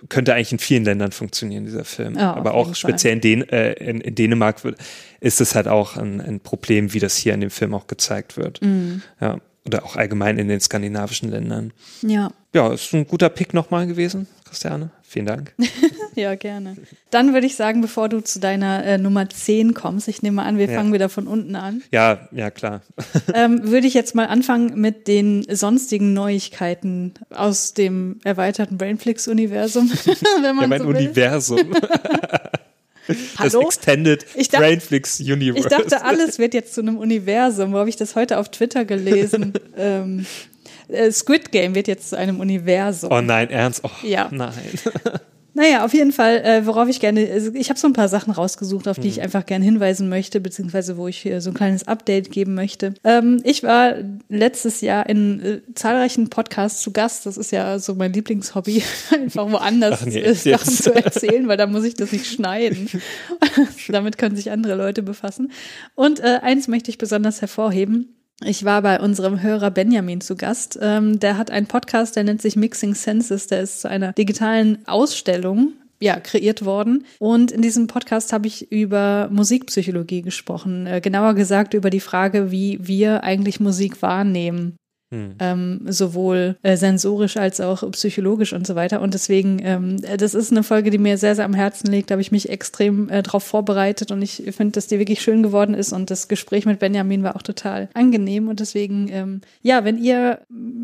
könnte 0.09 0.33
eigentlich 0.33 0.51
in 0.51 0.57
vielen 0.57 0.83
Ländern 0.83 1.11
funktionieren, 1.11 1.65
dieser 1.65 1.85
Film. 1.85 2.17
Ja, 2.17 2.33
Aber 2.33 2.55
auch 2.55 2.73
speziell 2.73 3.13
in, 3.13 3.21
Dän 3.21 3.49
äh, 3.49 3.73
in, 3.73 4.01
in, 4.01 4.15
Dänemark 4.15 4.63
wird, 4.63 4.77
ist 5.19 5.41
es 5.41 5.53
halt 5.53 5.67
auch 5.67 5.95
ein, 5.95 6.19
ein, 6.19 6.39
Problem, 6.39 6.91
wie 6.91 6.99
das 6.99 7.15
hier 7.15 7.35
in 7.35 7.41
dem 7.41 7.51
Film 7.51 7.75
auch 7.75 7.85
gezeigt 7.85 8.35
wird. 8.35 8.61
Mhm. 8.63 9.03
Ja 9.21 9.39
oder 9.65 9.85
auch 9.85 9.95
allgemein 9.95 10.37
in 10.37 10.47
den 10.47 10.59
skandinavischen 10.59 11.29
Ländern. 11.29 11.71
Ja. 12.01 12.31
Ja, 12.53 12.73
ist 12.73 12.93
ein 12.93 13.07
guter 13.07 13.29
Pick 13.29 13.53
nochmal 13.53 13.87
gewesen, 13.87 14.27
Christiane. 14.45 14.91
Vielen 15.13 15.25
Dank. 15.27 15.53
ja, 16.15 16.33
gerne. 16.33 16.75
Dann 17.11 17.33
würde 17.33 17.45
ich 17.45 17.55
sagen, 17.55 17.81
bevor 17.81 18.09
du 18.09 18.21
zu 18.21 18.39
deiner 18.39 18.83
äh, 18.83 18.97
Nummer 18.97 19.29
10 19.29 19.75
kommst, 19.75 20.07
ich 20.07 20.23
nehme 20.23 20.41
an, 20.41 20.57
wir 20.57 20.67
ja. 20.67 20.75
fangen 20.75 20.91
wieder 20.91 21.07
von 21.07 21.27
unten 21.27 21.55
an. 21.55 21.83
Ja, 21.91 22.27
ja, 22.31 22.49
klar. 22.49 22.81
ähm, 23.35 23.61
würde 23.63 23.85
ich 23.85 23.93
jetzt 23.93 24.15
mal 24.15 24.25
anfangen 24.25 24.79
mit 24.81 25.07
den 25.07 25.45
sonstigen 25.49 26.13
Neuigkeiten 26.13 27.13
aus 27.29 27.75
dem 27.75 28.21
erweiterten 28.23 28.77
Brainflix-Universum. 28.77 29.91
wenn 30.41 30.55
man 30.55 30.63
ja, 30.63 30.67
mein 30.67 30.81
so 30.81 30.87
Universum. 30.87 31.75
Hallo? 33.37 33.61
Das 33.61 33.75
Extended 33.75 34.25
ich 34.35 34.49
dachte, 34.49 34.65
Brainflix 34.65 35.19
Universe. 35.19 35.59
Ich 35.59 35.65
dachte, 35.65 36.03
alles 36.03 36.39
wird 36.39 36.53
jetzt 36.53 36.73
zu 36.73 36.81
einem 36.81 36.97
Universum. 36.97 37.73
Wo 37.73 37.77
habe 37.77 37.89
ich 37.89 37.95
das 37.95 38.15
heute 38.15 38.37
auf 38.37 38.49
Twitter 38.49 38.85
gelesen? 38.85 39.53
ähm, 39.77 40.25
äh, 40.87 41.11
Squid 41.11 41.51
Game 41.51 41.75
wird 41.75 41.87
jetzt 41.87 42.09
zu 42.09 42.17
einem 42.17 42.39
Universum. 42.39 43.11
Oh 43.11 43.21
nein, 43.21 43.49
ernst? 43.49 43.81
Oh, 43.83 43.89
ja. 44.03 44.29
Nein. 44.31 44.53
Naja, 45.55 45.85
auf 45.85 45.93
jeden 45.93 46.11
Fall, 46.11 46.37
äh, 46.37 46.65
worauf 46.65 46.89
ich 46.89 46.99
gerne, 46.99 47.29
also 47.31 47.51
ich 47.53 47.69
habe 47.69 47.79
so 47.79 47.87
ein 47.87 47.93
paar 47.93 48.07
Sachen 48.07 48.33
rausgesucht, 48.33 48.87
auf 48.87 48.97
die 48.97 49.07
mhm. 49.07 49.13
ich 49.13 49.21
einfach 49.21 49.45
gerne 49.45 49.63
hinweisen 49.63 50.09
möchte, 50.09 50.39
beziehungsweise 50.39 50.97
wo 50.97 51.07
ich 51.07 51.17
hier 51.17 51.41
so 51.41 51.51
ein 51.51 51.53
kleines 51.53 51.87
Update 51.87 52.31
geben 52.31 52.55
möchte. 52.55 52.95
Ähm, 53.03 53.39
ich 53.43 53.61
war 53.61 53.93
letztes 54.29 54.81
Jahr 54.81 55.07
in 55.07 55.41
äh, 55.41 55.61
zahlreichen 55.75 56.29
Podcasts 56.29 56.81
zu 56.81 56.91
Gast. 56.91 57.27
Das 57.27 57.37
ist 57.37 57.51
ja 57.51 57.77
so 57.77 57.93
mein 57.93 58.13
Lieblingshobby, 58.13 58.81
einfach 59.11 59.51
woanders 59.51 59.99
Ach 60.01 60.05
nee, 60.07 60.33
Sachen 60.33 60.73
zu 60.73 60.93
erzählen, 60.95 61.47
weil 61.47 61.57
da 61.57 61.67
muss 61.67 61.83
ich 61.83 61.93
das 61.93 62.11
nicht 62.11 62.25
schneiden. 62.25 62.89
Damit 63.89 64.17
können 64.17 64.35
sich 64.35 64.49
andere 64.49 64.73
Leute 64.73 65.03
befassen. 65.03 65.51
Und 65.93 66.19
äh, 66.19 66.39
eins 66.41 66.67
möchte 66.67 66.89
ich 66.89 66.97
besonders 66.97 67.41
hervorheben. 67.41 68.15
Ich 68.41 68.65
war 68.65 68.81
bei 68.81 68.99
unserem 68.99 69.41
Hörer 69.41 69.71
Benjamin 69.71 70.21
zu 70.21 70.35
Gast. 70.35 70.77
Ähm, 70.81 71.19
der 71.19 71.37
hat 71.37 71.51
einen 71.51 71.67
Podcast, 71.67 72.15
der 72.15 72.23
nennt 72.23 72.41
sich 72.41 72.55
Mixing 72.55 72.95
Senses. 72.95 73.47
Der 73.47 73.61
ist 73.61 73.81
zu 73.81 73.89
einer 73.89 74.13
digitalen 74.13 74.85
Ausstellung 74.87 75.73
ja, 76.03 76.19
kreiert 76.19 76.65
worden. 76.65 77.05
Und 77.19 77.51
in 77.51 77.61
diesem 77.61 77.87
Podcast 77.87 78.33
habe 78.33 78.47
ich 78.47 78.71
über 78.71 79.29
Musikpsychologie 79.31 80.21
gesprochen. 80.21 80.85
Äh, 80.85 80.99
genauer 80.99 81.33
gesagt 81.33 81.73
über 81.73 81.89
die 81.89 82.01
Frage, 82.01 82.51
wie 82.51 82.79
wir 82.81 83.23
eigentlich 83.23 83.59
Musik 83.59 84.01
wahrnehmen. 84.01 84.75
Hm. 85.13 85.35
ähm, 85.37 85.81
sowohl 85.87 86.55
äh, 86.63 86.75
sensorisch 86.75 87.37
als 87.37 87.61
auch 87.61 87.89
psychologisch 87.91 88.51
und 88.51 88.65
so 88.65 88.73
weiter. 88.73 88.99
Und 88.99 89.13
deswegen, 89.13 89.59
ähm, 89.63 90.01
das 90.17 90.33
ist 90.33 90.51
eine 90.51 90.63
Folge, 90.63 90.89
die 90.89 90.97
mir 90.97 91.19
sehr, 91.19 91.35
sehr 91.35 91.45
am 91.45 91.53
Herzen 91.53 91.91
liegt. 91.91 92.09
Da 92.09 92.13
habe 92.13 92.21
ich 92.21 92.31
mich 92.31 92.49
extrem 92.49 93.09
äh, 93.09 93.21
darauf 93.21 93.43
vorbereitet 93.43 94.11
und 94.11 94.23
ich 94.23 94.43
finde, 94.55 94.71
dass 94.71 94.87
die 94.87 94.97
wirklich 94.97 95.21
schön 95.21 95.43
geworden 95.43 95.75
ist 95.75 95.93
und 95.93 96.09
das 96.09 96.27
Gespräch 96.27 96.65
mit 96.65 96.79
Benjamin 96.79 97.21
war 97.21 97.35
auch 97.35 97.43
total 97.43 97.89
angenehm 97.93 98.47
und 98.47 98.59
deswegen, 98.59 99.07
ähm, 99.11 99.41
ja, 99.61 99.85
wenn 99.85 99.99
ihr 99.99 100.39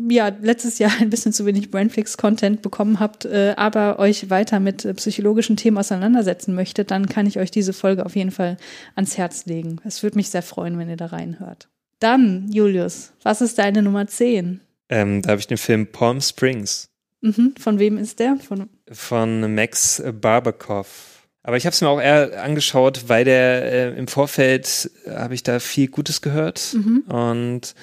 ja 0.08 0.30
letztes 0.40 0.78
Jahr 0.78 0.92
ein 1.00 1.10
bisschen 1.10 1.32
zu 1.32 1.44
wenig 1.44 1.72
Brainfix-Content 1.72 2.62
bekommen 2.62 3.00
habt, 3.00 3.24
äh, 3.24 3.54
aber 3.56 3.98
euch 3.98 4.30
weiter 4.30 4.60
mit 4.60 4.84
äh, 4.84 4.94
psychologischen 4.94 5.56
Themen 5.56 5.78
auseinandersetzen 5.78 6.54
möchtet, 6.54 6.92
dann 6.92 7.06
kann 7.06 7.26
ich 7.26 7.40
euch 7.40 7.50
diese 7.50 7.72
Folge 7.72 8.06
auf 8.06 8.14
jeden 8.14 8.30
Fall 8.30 8.58
ans 8.94 9.18
Herz 9.18 9.46
legen. 9.46 9.80
Es 9.84 10.04
würde 10.04 10.16
mich 10.16 10.30
sehr 10.30 10.42
freuen, 10.42 10.78
wenn 10.78 10.88
ihr 10.88 10.96
da 10.96 11.06
reinhört. 11.06 11.68
Dann, 12.00 12.50
Julius, 12.50 13.12
was 13.22 13.42
ist 13.42 13.58
deine 13.58 13.82
Nummer 13.82 14.06
10? 14.06 14.60
Ähm, 14.88 15.22
da 15.22 15.30
habe 15.30 15.40
ich 15.40 15.46
den 15.46 15.58
Film 15.58 15.86
Palm 15.86 16.20
Springs. 16.20 16.88
Mhm. 17.20 17.54
Von 17.60 17.78
wem 17.78 17.98
ist 17.98 18.18
der? 18.18 18.36
Von, 18.36 18.70
Von 18.90 19.54
Max 19.54 20.02
Barbakoff. 20.20 21.10
Aber 21.42 21.56
ich 21.56 21.64
habe 21.64 21.72
es 21.72 21.80
mir 21.80 21.88
auch 21.88 22.00
eher 22.00 22.42
angeschaut, 22.42 23.04
weil 23.08 23.24
der 23.24 23.94
äh, 23.94 23.98
im 23.98 24.08
Vorfeld 24.08 24.90
äh, 25.06 25.12
habe 25.12 25.34
ich 25.34 25.42
da 25.42 25.58
viel 25.58 25.88
Gutes 25.88 26.20
gehört 26.20 26.74
mhm. 26.74 27.04
und 27.08 27.74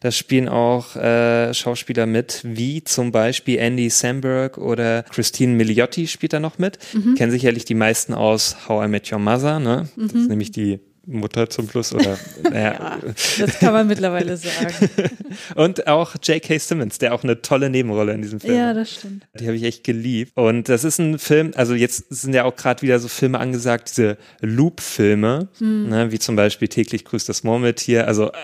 da 0.00 0.10
spielen 0.10 0.48
auch 0.50 0.96
äh, 0.96 1.54
Schauspieler 1.54 2.04
mit, 2.04 2.42
wie 2.44 2.84
zum 2.84 3.12
Beispiel 3.12 3.58
Andy 3.58 3.88
Samberg 3.88 4.58
oder 4.58 5.02
Christine 5.04 5.54
Milioti 5.54 6.08
spielt 6.08 6.34
da 6.34 6.40
noch 6.40 6.58
mit. 6.58 6.78
Mhm. 6.92 7.14
Kennen 7.14 7.32
sicherlich 7.32 7.64
die 7.64 7.74
meisten 7.74 8.12
aus 8.12 8.68
How 8.68 8.84
I 8.84 8.88
Met 8.88 9.10
Your 9.10 9.18
Mother, 9.18 9.60
ne? 9.60 9.88
Mhm. 9.96 10.08
Das 10.08 10.20
ist 10.20 10.28
nämlich 10.28 10.50
die 10.50 10.80
Mutter 11.06 11.48
zum 11.48 11.68
Plus 11.68 11.92
oder 11.92 12.18
naja. 12.42 12.72
ja, 12.72 12.98
das 13.38 13.58
kann 13.58 13.72
man 13.72 13.86
mittlerweile 13.86 14.36
sagen. 14.36 14.74
und 15.54 15.86
auch 15.86 16.16
J.K. 16.22 16.58
Simmons, 16.58 16.98
der 16.98 17.14
auch 17.14 17.22
eine 17.22 17.40
tolle 17.42 17.70
Nebenrolle 17.70 18.12
in 18.12 18.22
diesem 18.22 18.40
Film 18.40 18.56
Ja, 18.56 18.74
das 18.74 18.94
stimmt. 18.94 19.26
Die 19.38 19.46
habe 19.46 19.56
ich 19.56 19.62
echt 19.62 19.84
geliebt. 19.84 20.32
Und 20.34 20.68
das 20.68 20.84
ist 20.84 20.98
ein 20.98 21.18
Film, 21.18 21.52
also 21.54 21.74
jetzt 21.74 22.06
sind 22.10 22.34
ja 22.34 22.44
auch 22.44 22.56
gerade 22.56 22.82
wieder 22.82 22.98
so 22.98 23.08
Filme 23.08 23.38
angesagt, 23.38 23.90
diese 23.90 24.18
Loop-Filme, 24.40 25.48
hm. 25.58 25.88
ne, 25.88 26.12
wie 26.12 26.18
zum 26.18 26.36
Beispiel 26.36 26.68
täglich 26.68 27.04
grüßt 27.04 27.28
das 27.28 27.44
Murmeltier. 27.44 28.08
Also 28.08 28.32
äh, 28.32 28.36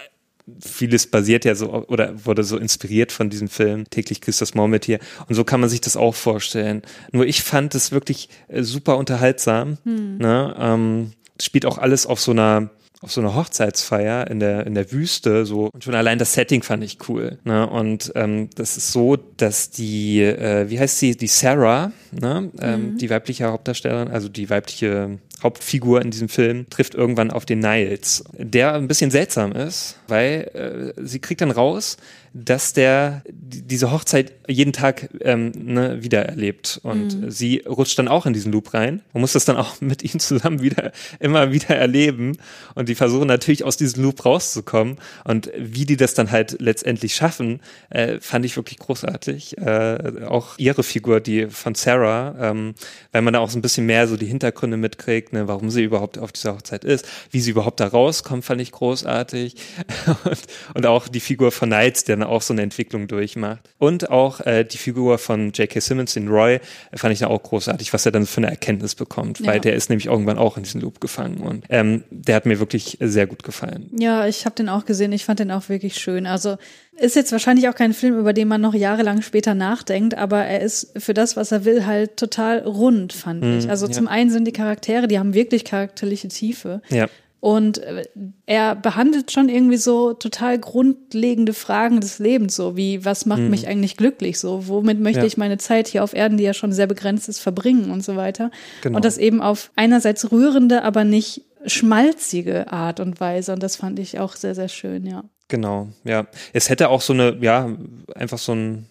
vieles 0.61 1.07
basiert 1.09 1.45
ja 1.45 1.55
so 1.55 1.73
oder 1.73 2.25
wurde 2.25 2.45
so 2.45 2.57
inspiriert 2.57 3.13
von 3.13 3.31
diesem 3.31 3.49
Film 3.49 3.89
täglich 3.91 4.21
grüßt 4.21 4.41
das 4.41 4.55
Murmeltier 4.55 4.99
und 5.29 5.35
so 5.35 5.45
kann 5.45 5.61
man 5.61 5.71
sich 5.71 5.81
das 5.81 5.97
auch 5.97 6.15
vorstellen. 6.15 6.83
Nur 7.13 7.27
ich 7.27 7.43
fand 7.43 7.75
es 7.75 7.93
wirklich 7.93 8.29
äh, 8.49 8.63
super 8.63 8.99
unterhaltsam. 8.99 9.79
Hm. 9.85 10.19
Ne? 10.19 10.55
Ähm, 10.59 11.13
spielt 11.45 11.67
auch 11.67 11.79
alles 11.79 12.07
auf 12.07 12.21
so 12.21 12.33
einer 12.33 12.71
auf 13.03 13.11
so 13.11 13.21
einer 13.21 13.35
Hochzeitsfeier 13.35 14.29
in 14.31 14.39
der 14.39 14.65
in 14.65 14.75
der 14.75 14.93
Wüste 14.93 15.45
so 15.45 15.69
und 15.73 15.83
schon 15.83 15.95
allein 15.95 16.19
das 16.19 16.35
Setting 16.35 16.63
fand 16.63 16.85
ich 16.85 16.99
cool 17.09 17.39
ne? 17.45 17.69
und 17.69 18.13
ähm, 18.15 18.49
das 18.55 18.77
ist 18.77 18.93
so 18.93 19.17
dass 19.17 19.71
die 19.71 20.23
äh, 20.23 20.71
wie 20.71 20.79
heißt 20.79 20.99
sie 20.99 21.17
die 21.17 21.27
Sarah 21.27 21.91
ne? 22.13 22.51
Ähm, 22.61 22.93
mhm. 22.93 22.99
die 22.99 23.11
weibliche 23.11 23.47
Hauptdarstellerin 23.47 24.09
also 24.09 24.29
die 24.29 24.49
weibliche 24.51 25.19
Hauptfigur 25.43 26.01
in 26.01 26.13
diesem 26.13 26.29
Film 26.29 26.71
trifft 26.71 26.95
irgendwann 26.95 27.33
auf 27.33 27.45
den 27.45 27.59
Niles 27.59 28.23
der 28.35 28.75
ein 28.75 28.87
bisschen 28.87 29.11
seltsam 29.11 29.51
ist 29.51 29.99
weil 30.07 30.95
äh, 30.97 31.05
sie 31.05 31.19
kriegt 31.19 31.41
dann 31.41 31.51
raus 31.51 31.97
dass 32.35 32.73
der 32.73 33.23
diese 33.29 33.93
Hochzeit 33.93 34.33
jeden 34.49 34.73
Tag 34.73 35.11
ähm, 35.21 35.53
ne, 35.55 36.03
wieder 36.03 36.25
erlebt 36.25 36.81
und 36.83 37.21
mhm. 37.21 37.31
sie 37.31 37.63
rutscht 37.67 37.99
dann 37.99 38.09
auch 38.09 38.25
in 38.27 38.33
diesen 38.33 38.53
Loop 38.53 38.73
rein. 38.75 39.03
Und 39.13 39.21
muss 39.21 39.33
das 39.33 39.45
dann 39.45 39.57
auch 39.57 39.81
mit 39.81 40.03
ihm 40.03 40.19
zusammen 40.19 40.63
wieder 40.63 40.93
immer 41.21 41.53
wieder 41.53 41.77
erleben. 41.77 42.37
Und 42.75 42.89
die 42.89 42.95
versuchen 42.95 43.29
natürlich 43.29 43.65
aus 43.65 43.77
diesem 43.77 44.03
Loop 44.03 44.25
rauszukommen. 44.25 44.97
Und 45.25 45.51
wie 45.59 45.85
die 45.85 45.97
das 45.97 46.15
dann 46.15 46.31
halt 46.31 46.61
letztendlich 46.61 47.15
schaffen, 47.15 47.61
äh, 47.91 48.19
fand 48.21 48.45
ich 48.45 48.57
wirklich 48.57 48.79
großartig. 48.79 49.59
Äh, 49.59 50.25
auch 50.27 50.59
ihre 50.59 50.83
Figur, 50.83 51.21
die 51.21 51.49
von 51.49 51.75
Sarah, 51.75 52.35
ähm, 52.41 52.75
weil 53.13 53.23
man 53.23 53.35
da 53.35 53.41
auch 53.41 53.51
so 53.51 53.59
ein 53.59 53.63
bisschen 53.63 53.87
mehr 53.87 54.09
so 54.09 54.17
die 54.17 54.27
Hintergründe 54.27 54.77
mitkriegt, 54.77 55.33
ne, 55.33 55.49
warum 55.49 55.71
sie 55.71 55.85
überhaupt 55.85 56.19
auf 56.19 56.33
dieser 56.33 56.55
Hochzeit 56.55 56.85
ist, 56.85 57.07
wie 57.31 57.41
sie 57.41 57.51
überhaupt 57.51 57.81
da 57.81 57.89
rauskommt, 57.89 58.45
fand 58.45 58.61
ich 58.61 58.73
großartig. 58.73 59.57
Und, 60.25 60.39
und 60.75 60.87
auch 60.87 61.09
die 61.09 61.21
Figur 61.21 61.53
von 61.53 61.69
Knights, 61.69 62.05
der 62.05 62.17
auch 62.29 62.43
so 62.43 62.53
eine 62.53 62.63
Entwicklung 62.63 63.09
durchmacht. 63.09 63.71
Und 63.79 64.11
auch 64.11 64.41
äh, 64.41 64.65
die 64.65 64.79
Figur 64.79 65.19
von 65.19 65.53
J.K. 65.53 65.81
Simmons, 65.81 66.15
den 66.15 66.29
Roy, 66.29 66.61
fand 66.95 67.13
ich 67.13 67.21
dann 67.21 67.31
auch 67.31 67.43
großartig, 67.43 67.93
was 67.93 68.07
er 68.07 68.13
dann 68.13 68.27
für 68.27 68.39
eine 68.39 68.51
Erkenntnis 68.51 68.95
bekommt, 68.95 69.41
ja. 69.41 69.47
weil 69.47 69.61
der 69.61 69.75
ist 69.75 69.91
nämlich 69.91 70.07
irgendwann 70.07 70.39
auch 70.39 70.57
in 70.57 70.63
diesen 70.63 70.81
Loop 70.81 71.01
gefangen 71.01 71.39
und 71.39 71.65
ähm, 71.69 72.05
der 72.11 72.37
hat 72.37 72.47
mir 72.47 72.59
wirklich 72.59 72.99
sehr 73.01 73.27
gut 73.27 73.43
gefallen. 73.43 73.91
Ja, 73.99 74.27
ich 74.27 74.45
habe 74.45 74.55
den 74.55 74.69
auch 74.69 74.85
gesehen, 74.85 75.13
ich 75.13 75.25
fand 75.25 75.41
den 75.41 75.51
auch 75.51 75.69
wirklich 75.69 75.97
schön. 75.97 76.27
Also 76.27 76.57
ist 76.97 77.17
jetzt 77.17 77.33
wahrscheinlich 77.33 77.69
auch 77.69 77.75
kein 77.75 77.95
Film, 77.95 78.19
über 78.19 78.33
den 78.33 78.49
man 78.49 78.61
noch 78.61 78.75
jahrelang 78.75 79.23
später 79.23 79.55
nachdenkt, 79.55 80.15
aber 80.15 80.45
er 80.45 80.61
ist 80.61 80.93
für 80.99 81.15
das, 81.15 81.37
was 81.37 81.51
er 81.51 81.65
will, 81.65 81.87
halt 81.87 82.17
total 82.17 82.61
rund, 82.61 83.13
fand 83.13 83.43
mm, 83.43 83.59
ich. 83.59 83.71
Also 83.71 83.87
ja. 83.87 83.93
zum 83.93 84.09
einen 84.09 84.31
sind 84.31 84.47
die 84.47 84.53
Charaktere, 84.53 85.09
die 85.09 85.19
haben 85.19 85.35
wirklich 85.35 85.65
charakterliche 85.65 86.29
Tiefe. 86.29 86.83
Ja. 86.91 87.09
Und 87.43 87.79
äh, 87.79 88.05
er 88.47 88.77
behandelt 88.77 89.33
schon 89.33 89.49
irgendwie 89.49 89.77
so 89.77 90.13
total 90.13 90.61
grundlegende 90.61 91.55
Fragen 91.55 92.01
des 92.01 92.21
Lebens, 92.21 92.55
so 92.55 92.77
wie, 92.77 93.05
was 93.05 93.27
macht 93.27 93.41
mhm. 93.41 93.51
mich 93.51 93.67
eigentlich 93.67 93.97
glücklich, 93.97 94.39
so, 94.39 94.69
womit 94.69 95.01
möchte 95.01 95.23
ja. 95.23 95.27
ich 95.27 95.37
meine 95.37 95.59
Zeit 95.59 95.89
hier 95.89 96.05
auf 96.05 96.15
Erden, 96.15 96.39
die 96.39 96.45
ja 96.45 96.55
schon 96.55 96.73
sehr 96.73 96.87
begrenzt 96.87 97.29
ist, 97.29 97.41
verbringen 97.41 97.91
und 97.91 98.05
so 98.05 98.15
weiter. 98.15 98.53
Genau. 98.83 98.95
Und 98.95 99.05
das 99.05 99.19
eben 99.19 99.43
auf 99.43 99.73
einerseits 99.75 100.31
rührende, 100.31 100.85
aber 100.85 101.03
nicht 101.03 101.43
schmalzige 101.67 102.73
Art 102.73 103.01
und 103.01 103.19
Weise. 103.19 103.53
Und 103.53 103.61
das 103.61 103.75
fand 103.75 103.99
ich 103.99 104.21
auch 104.21 104.37
sehr, 104.37 104.55
sehr 104.55 104.69
schön, 104.69 105.05
ja. 105.05 105.25
Genau, 105.49 105.89
ja. 106.05 106.29
Es 106.53 106.71
hätte 106.71 106.91
auch 106.91 107.01
so 107.01 107.13
eine, 107.13 107.39
ja, 107.41 107.77
einfach 108.15 108.39
so 108.39 108.55
ein 108.55 108.87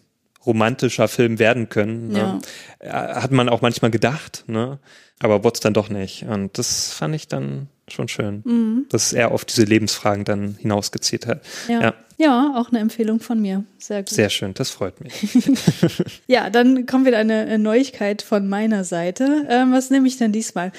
romantischer 0.46 1.08
Film 1.08 1.40
werden 1.40 1.70
können. 1.70 2.10
Ne? 2.10 2.42
Ja. 2.84 3.22
Hat 3.22 3.32
man 3.32 3.48
auch 3.48 3.62
manchmal 3.62 3.92
gedacht, 3.92 4.44
ne? 4.48 4.80
aber 5.22 5.46
wurde 5.46 5.54
es 5.54 5.62
dann 5.62 5.74
doch 5.74 5.88
nicht. 5.88 6.24
Und 6.24 6.58
das 6.58 6.92
fand 6.92 7.16
ich 7.16 7.30
dann 7.30 7.70
schon 7.92 8.08
schön, 8.08 8.42
mhm. 8.46 8.86
dass 8.90 9.14
er 9.14 9.32
auf 9.32 9.46
diese 9.46 9.64
Lebensfragen 9.64 10.26
dann 10.26 10.56
hinausgezielt 10.60 11.28
hat. 11.28 11.42
Ja. 11.68 11.82
ja. 11.82 11.94
Ja, 12.22 12.54
auch 12.56 12.70
eine 12.70 12.78
Empfehlung 12.78 13.20
von 13.20 13.42
mir. 13.42 13.64
Sehr 13.80 14.02
gut. 14.02 14.10
Sehr 14.10 14.30
schön, 14.30 14.54
das 14.54 14.70
freut 14.70 15.02
mich. 15.02 15.12
ja, 16.28 16.52
dann 16.52 16.86
kommt 16.86 17.08
wieder 17.08 17.18
eine 17.18 17.58
Neuigkeit 17.58 18.22
von 18.22 18.48
meiner 18.48 18.84
Seite. 18.84 19.48
Ähm, 19.50 19.72
was 19.72 19.90
nehme 19.90 20.08
ich 20.08 20.18
denn 20.18 20.32
diesmal? 20.32 20.72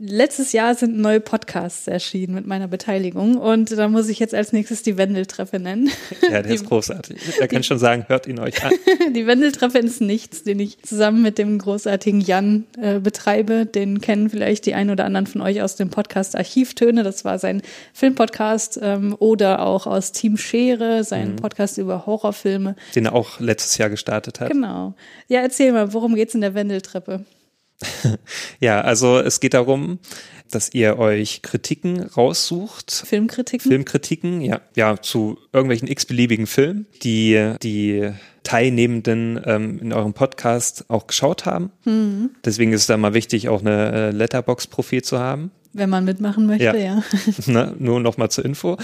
Letztes 0.00 0.50
Jahr 0.50 0.74
sind 0.74 0.98
neue 0.98 1.20
Podcasts 1.20 1.86
erschienen 1.86 2.34
mit 2.34 2.48
meiner 2.48 2.66
Beteiligung 2.66 3.36
und 3.36 3.70
da 3.70 3.86
muss 3.86 4.08
ich 4.08 4.18
jetzt 4.18 4.34
als 4.34 4.52
nächstes 4.52 4.82
die 4.82 4.96
Wendeltreppe 4.96 5.60
nennen. 5.60 5.88
Ja, 6.22 6.42
der 6.42 6.52
ist 6.52 6.66
großartig. 6.66 7.16
Er 7.38 7.46
kann 7.46 7.62
schon 7.62 7.78
sagen, 7.78 8.06
hört 8.08 8.26
ihn 8.26 8.40
euch 8.40 8.64
an. 8.64 8.72
die 9.14 9.26
Wendeltreppe 9.28 9.78
ist 9.78 10.00
nichts, 10.00 10.42
den 10.42 10.58
ich 10.58 10.82
zusammen 10.82 11.22
mit 11.22 11.38
dem 11.38 11.58
großartigen 11.58 12.20
Jan 12.20 12.66
äh, 12.76 12.98
betreibe. 12.98 13.66
Den 13.66 14.00
kennen 14.00 14.30
vielleicht 14.30 14.66
die 14.66 14.74
ein 14.74 14.90
oder 14.90 15.04
anderen 15.04 15.28
von 15.28 15.42
euch 15.42 15.62
aus 15.62 15.76
dem 15.76 15.90
Podcast 15.90 16.34
Archivtöne. 16.34 17.04
Das 17.04 17.24
war 17.24 17.38
sein 17.38 17.62
Filmpodcast 17.92 18.80
ähm, 18.82 19.14
oder 19.16 19.64
auch 19.64 19.86
aus 19.86 20.10
Team 20.10 20.36
Schere 20.36 20.87
seinen 21.04 21.32
mhm. 21.32 21.36
Podcast 21.36 21.78
über 21.78 22.06
Horrorfilme. 22.06 22.76
Den 22.94 23.06
er 23.06 23.14
auch 23.14 23.40
letztes 23.40 23.78
Jahr 23.78 23.90
gestartet 23.90 24.40
hat. 24.40 24.50
Genau. 24.50 24.94
Ja, 25.28 25.40
erzähl 25.40 25.72
mal, 25.72 25.92
worum 25.92 26.14
geht's 26.14 26.34
in 26.34 26.40
der 26.40 26.54
Wendeltreppe? 26.54 27.24
ja, 28.60 28.80
also 28.80 29.18
es 29.18 29.40
geht 29.40 29.54
darum, 29.54 29.98
dass 30.50 30.74
ihr 30.74 30.98
euch 30.98 31.42
Kritiken 31.42 32.02
raussucht. 32.02 32.90
Filmkritiken? 33.06 33.70
Filmkritiken, 33.70 34.40
ja, 34.40 34.60
ja, 34.74 35.00
zu 35.00 35.38
irgendwelchen 35.52 35.88
x-beliebigen 35.88 36.46
Filmen, 36.46 36.86
die 37.02 37.54
die 37.62 38.12
Teilnehmenden 38.42 39.40
ähm, 39.44 39.78
in 39.78 39.92
eurem 39.92 40.14
Podcast 40.14 40.86
auch 40.88 41.06
geschaut 41.06 41.44
haben. 41.44 41.70
Mhm. 41.84 42.30
Deswegen 42.44 42.72
ist 42.72 42.82
es 42.82 42.86
da 42.86 42.96
mal 42.96 43.14
wichtig, 43.14 43.48
auch 43.48 43.60
eine 43.60 43.92
äh, 43.92 44.10
Letterbox-Profil 44.10 45.02
zu 45.02 45.18
haben. 45.18 45.50
Wenn 45.72 45.90
man 45.90 46.04
mitmachen 46.04 46.46
möchte, 46.46 46.64
ja. 46.64 46.74
ja. 46.74 47.02
ne, 47.46 47.74
nur 47.78 48.00
noch 48.00 48.16
mal 48.16 48.30
zur 48.30 48.44
Info. 48.44 48.76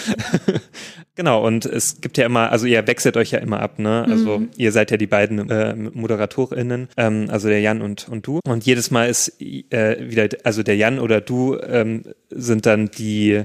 genau, 1.15 1.45
und 1.47 1.65
es 1.65 2.01
gibt 2.01 2.19
ja 2.19 2.27
immer, 2.27 2.51
also 2.53 2.67
ihr 2.67 2.87
wechselt 2.87 3.17
euch 3.17 3.31
ja 3.31 3.39
immer 3.39 3.61
ab, 3.61 3.79
ne? 3.79 4.05
Also 4.09 4.41
mhm. 4.41 4.51
ihr 4.57 4.71
seid 4.71 4.91
ja 4.91 4.97
die 4.97 5.07
beiden 5.07 5.51
äh, 5.51 5.75
ModeratorInnen, 5.75 6.89
ähm, 6.97 7.27
also 7.31 7.49
der 7.49 7.61
Jan 7.61 7.81
und, 7.83 8.09
und 8.09 8.27
du. 8.27 8.41
Und 8.47 8.67
jedes 8.67 8.91
Mal 8.91 9.09
ist 9.09 9.41
äh, 9.41 10.11
wieder, 10.11 10.29
also 10.45 10.63
der 10.63 10.77
Jan 10.77 10.99
oder 10.99 11.21
du 11.21 11.59
ähm, 11.59 12.03
sind 12.31 12.67
dann 12.67 12.91
die 12.91 13.45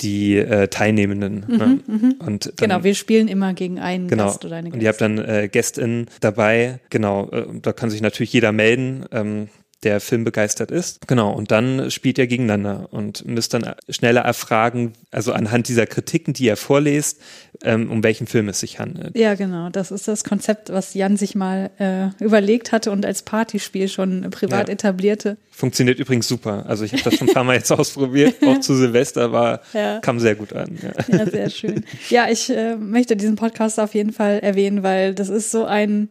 die 0.00 0.36
äh, 0.36 0.68
Teilnehmenden. 0.68 1.44
Mhm, 1.46 1.56
ne? 1.56 1.78
Mhm. 1.86 2.14
Und 2.18 2.46
dann, 2.46 2.54
genau, 2.56 2.84
wir 2.84 2.94
spielen 2.94 3.28
immer 3.28 3.54
gegen 3.54 3.78
einen 3.78 4.08
genau, 4.08 4.24
Gast 4.24 4.44
oder 4.44 4.56
eine 4.56 4.70
Gast. 4.70 4.74
Und 4.74 4.82
ihr 4.82 4.88
habt 4.88 5.00
dann 5.00 5.18
äh, 5.18 5.48
GästInnen 5.48 6.06
dabei, 6.20 6.80
genau, 6.90 7.30
äh, 7.30 7.46
da 7.62 7.72
kann 7.72 7.90
sich 7.90 8.02
natürlich 8.02 8.32
jeder 8.32 8.52
melden. 8.52 9.04
Ähm, 9.12 9.48
der 9.84 10.00
Film 10.00 10.24
begeistert 10.24 10.70
ist. 10.70 11.06
Genau, 11.06 11.32
und 11.32 11.50
dann 11.50 11.90
spielt 11.90 12.18
er 12.18 12.26
gegeneinander 12.26 12.88
und 12.90 13.26
müsst 13.26 13.54
dann 13.54 13.74
schneller 13.88 14.22
erfragen, 14.22 14.94
also 15.10 15.32
anhand 15.32 15.68
dieser 15.68 15.86
Kritiken, 15.86 16.34
die 16.34 16.48
er 16.48 16.56
vorliest, 16.56 17.20
ähm, 17.62 17.90
um 17.90 18.02
welchen 18.02 18.26
Film 18.26 18.48
es 18.48 18.60
sich 18.60 18.78
handelt. 18.78 19.16
Ja, 19.16 19.34
genau. 19.34 19.68
Das 19.70 19.90
ist 19.90 20.08
das 20.08 20.24
Konzept, 20.24 20.72
was 20.72 20.94
Jan 20.94 21.16
sich 21.16 21.34
mal 21.34 21.70
äh, 21.78 22.24
überlegt 22.24 22.72
hatte 22.72 22.90
und 22.90 23.06
als 23.06 23.22
Partyspiel 23.22 23.88
schon 23.88 24.28
privat 24.30 24.68
ja. 24.68 24.74
etablierte. 24.74 25.36
Funktioniert 25.50 25.98
übrigens 25.98 26.26
super. 26.26 26.64
Also 26.66 26.84
ich 26.84 26.92
habe 26.92 27.02
das 27.02 27.14
schon 27.14 27.28
ein 27.28 27.34
paar 27.34 27.44
Mal 27.44 27.56
jetzt 27.56 27.70
ausprobiert, 27.78 28.36
auch 28.46 28.60
zu 28.60 28.74
Silvester, 28.74 29.32
war 29.32 29.60
ja. 29.72 30.00
kam 30.00 30.18
sehr 30.18 30.34
gut 30.34 30.52
an. 30.52 30.78
Ja, 30.82 31.18
ja 31.18 31.30
sehr 31.30 31.50
schön. 31.50 31.84
Ja, 32.08 32.28
ich 32.28 32.50
äh, 32.50 32.76
möchte 32.76 33.16
diesen 33.16 33.36
Podcast 33.36 33.78
auf 33.78 33.94
jeden 33.94 34.12
Fall 34.12 34.40
erwähnen, 34.40 34.82
weil 34.82 35.14
das 35.14 35.28
ist 35.28 35.50
so 35.50 35.64
ein 35.64 36.08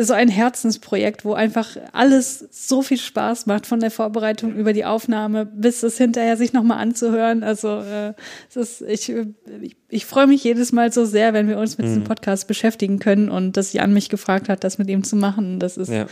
so 0.00 0.12
ein 0.12 0.28
Herzensprojekt, 0.28 1.24
wo 1.24 1.34
einfach 1.34 1.76
alles 1.92 2.48
so 2.50 2.82
viel 2.82 2.98
Spaß 2.98 3.46
macht, 3.46 3.66
von 3.66 3.80
der 3.80 3.90
Vorbereitung 3.90 4.54
über 4.54 4.72
die 4.72 4.84
Aufnahme 4.84 5.46
bis 5.46 5.82
es 5.82 5.98
hinterher 5.98 6.36
sich 6.36 6.52
nochmal 6.52 6.78
anzuhören. 6.78 7.42
Also 7.42 7.80
äh, 7.80 8.14
es 8.48 8.56
ist, 8.56 8.82
ich, 8.82 9.12
ich, 9.60 9.76
ich 9.88 10.06
freue 10.06 10.26
mich 10.26 10.44
jedes 10.44 10.72
Mal 10.72 10.92
so 10.92 11.04
sehr, 11.04 11.32
wenn 11.32 11.48
wir 11.48 11.58
uns 11.58 11.78
mit 11.78 11.86
mhm. 11.86 11.90
diesem 11.90 12.04
Podcast 12.04 12.46
beschäftigen 12.46 12.98
können 12.98 13.28
und 13.28 13.56
dass 13.56 13.72
Jan 13.72 13.92
mich 13.92 14.08
gefragt 14.08 14.48
hat, 14.48 14.64
das 14.64 14.78
mit 14.78 14.88
ihm 14.88 15.04
zu 15.04 15.16
machen. 15.16 15.58
Das 15.58 15.76
ist 15.76 15.90
ja. 15.90 16.06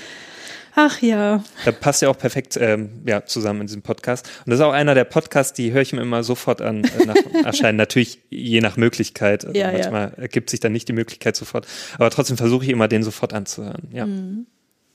Ach 0.78 1.00
ja. 1.00 1.42
Da 1.64 1.72
passt 1.72 2.02
ja 2.02 2.10
auch 2.10 2.18
perfekt 2.18 2.58
ähm, 2.60 2.90
ja, 3.06 3.24
zusammen 3.24 3.62
in 3.62 3.66
diesem 3.66 3.80
Podcast. 3.80 4.28
Und 4.44 4.50
das 4.50 4.60
ist 4.60 4.64
auch 4.64 4.74
einer 4.74 4.94
der 4.94 5.04
Podcasts, 5.04 5.54
die 5.54 5.72
höre 5.72 5.80
ich 5.80 5.94
mir 5.94 6.02
immer 6.02 6.22
sofort 6.22 6.60
an 6.60 6.84
äh, 6.84 7.06
nach 7.06 7.16
Erscheinen. 7.44 7.78
Natürlich 7.78 8.20
je 8.28 8.60
nach 8.60 8.76
Möglichkeit. 8.76 9.46
Also 9.46 9.58
ja, 9.58 9.72
manchmal 9.72 10.12
ja. 10.14 10.22
ergibt 10.22 10.50
sich 10.50 10.60
dann 10.60 10.72
nicht 10.72 10.86
die 10.86 10.92
Möglichkeit 10.92 11.34
sofort. 11.34 11.66
Aber 11.94 12.10
trotzdem 12.10 12.36
versuche 12.36 12.64
ich 12.64 12.70
immer, 12.70 12.88
den 12.88 13.02
sofort 13.02 13.32
anzuhören. 13.32 13.88
Ja. 13.90 14.04
Mhm. 14.04 14.46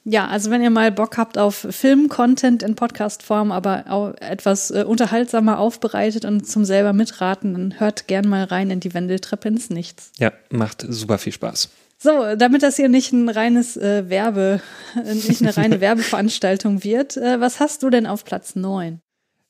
Ja, 0.04 0.28
also 0.28 0.52
wenn 0.52 0.62
ihr 0.62 0.70
mal 0.70 0.92
Bock 0.92 1.18
habt 1.18 1.40
auf 1.40 1.68
Film-Content 1.70 2.62
in 2.62 2.76
Podcast-Form, 2.76 3.52
aber 3.52 3.86
auch 3.90 4.14
etwas 4.20 4.70
äh, 4.70 4.84
unterhaltsamer 4.84 5.58
aufbereitet 5.58 6.26
und 6.26 6.48
zum 6.48 6.64
selber 6.64 6.94
mitraten, 6.94 7.54
dann 7.54 7.80
hört 7.80 8.08
gern 8.08 8.28
mal 8.28 8.44
rein 8.44 8.70
in 8.70 8.80
die 8.80 8.94
Wendeltreppe 8.94 9.48
ins 9.48 9.72
Nichts. 9.72 10.12
Ja, 10.20 10.32
macht 10.50 10.86
super 10.88 11.18
viel 11.18 11.34
Spaß. 11.34 11.70
So, 12.04 12.36
damit 12.36 12.64
das 12.64 12.78
hier 12.78 12.90
nicht 12.90 13.14
ein 13.14 13.30
reines 13.30 13.78
äh, 13.78 14.10
Werbe, 14.10 14.60
äh, 14.96 15.14
nicht 15.14 15.42
eine 15.42 15.56
reine 15.56 15.82
Werbeveranstaltung 15.82 16.84
wird, 16.84 17.16
äh, 17.16 17.40
was 17.40 17.60
hast 17.60 17.84
du 17.84 17.92
denn 17.92 18.08
auf 18.08 18.26
Platz 18.26 18.56
9? 18.56 19.00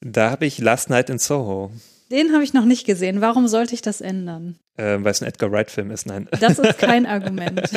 Da 0.01 0.31
habe 0.31 0.45
ich 0.45 0.57
Last 0.57 0.89
Night 0.89 1.09
in 1.09 1.17
Soho. 1.17 1.71
Den 2.11 2.33
habe 2.33 2.43
ich 2.43 2.53
noch 2.53 2.65
nicht 2.65 2.85
gesehen. 2.85 3.21
Warum 3.21 3.47
sollte 3.47 3.73
ich 3.73 3.81
das 3.81 4.01
ändern? 4.01 4.57
Äh, 4.77 4.97
weil 5.01 5.11
es 5.11 5.21
ein 5.21 5.27
Edgar 5.27 5.51
Wright-Film 5.51 5.91
ist, 5.91 6.07
nein. 6.07 6.29
Das 6.39 6.57
ist 6.57 6.77
kein 6.77 7.05
Argument. 7.05 7.69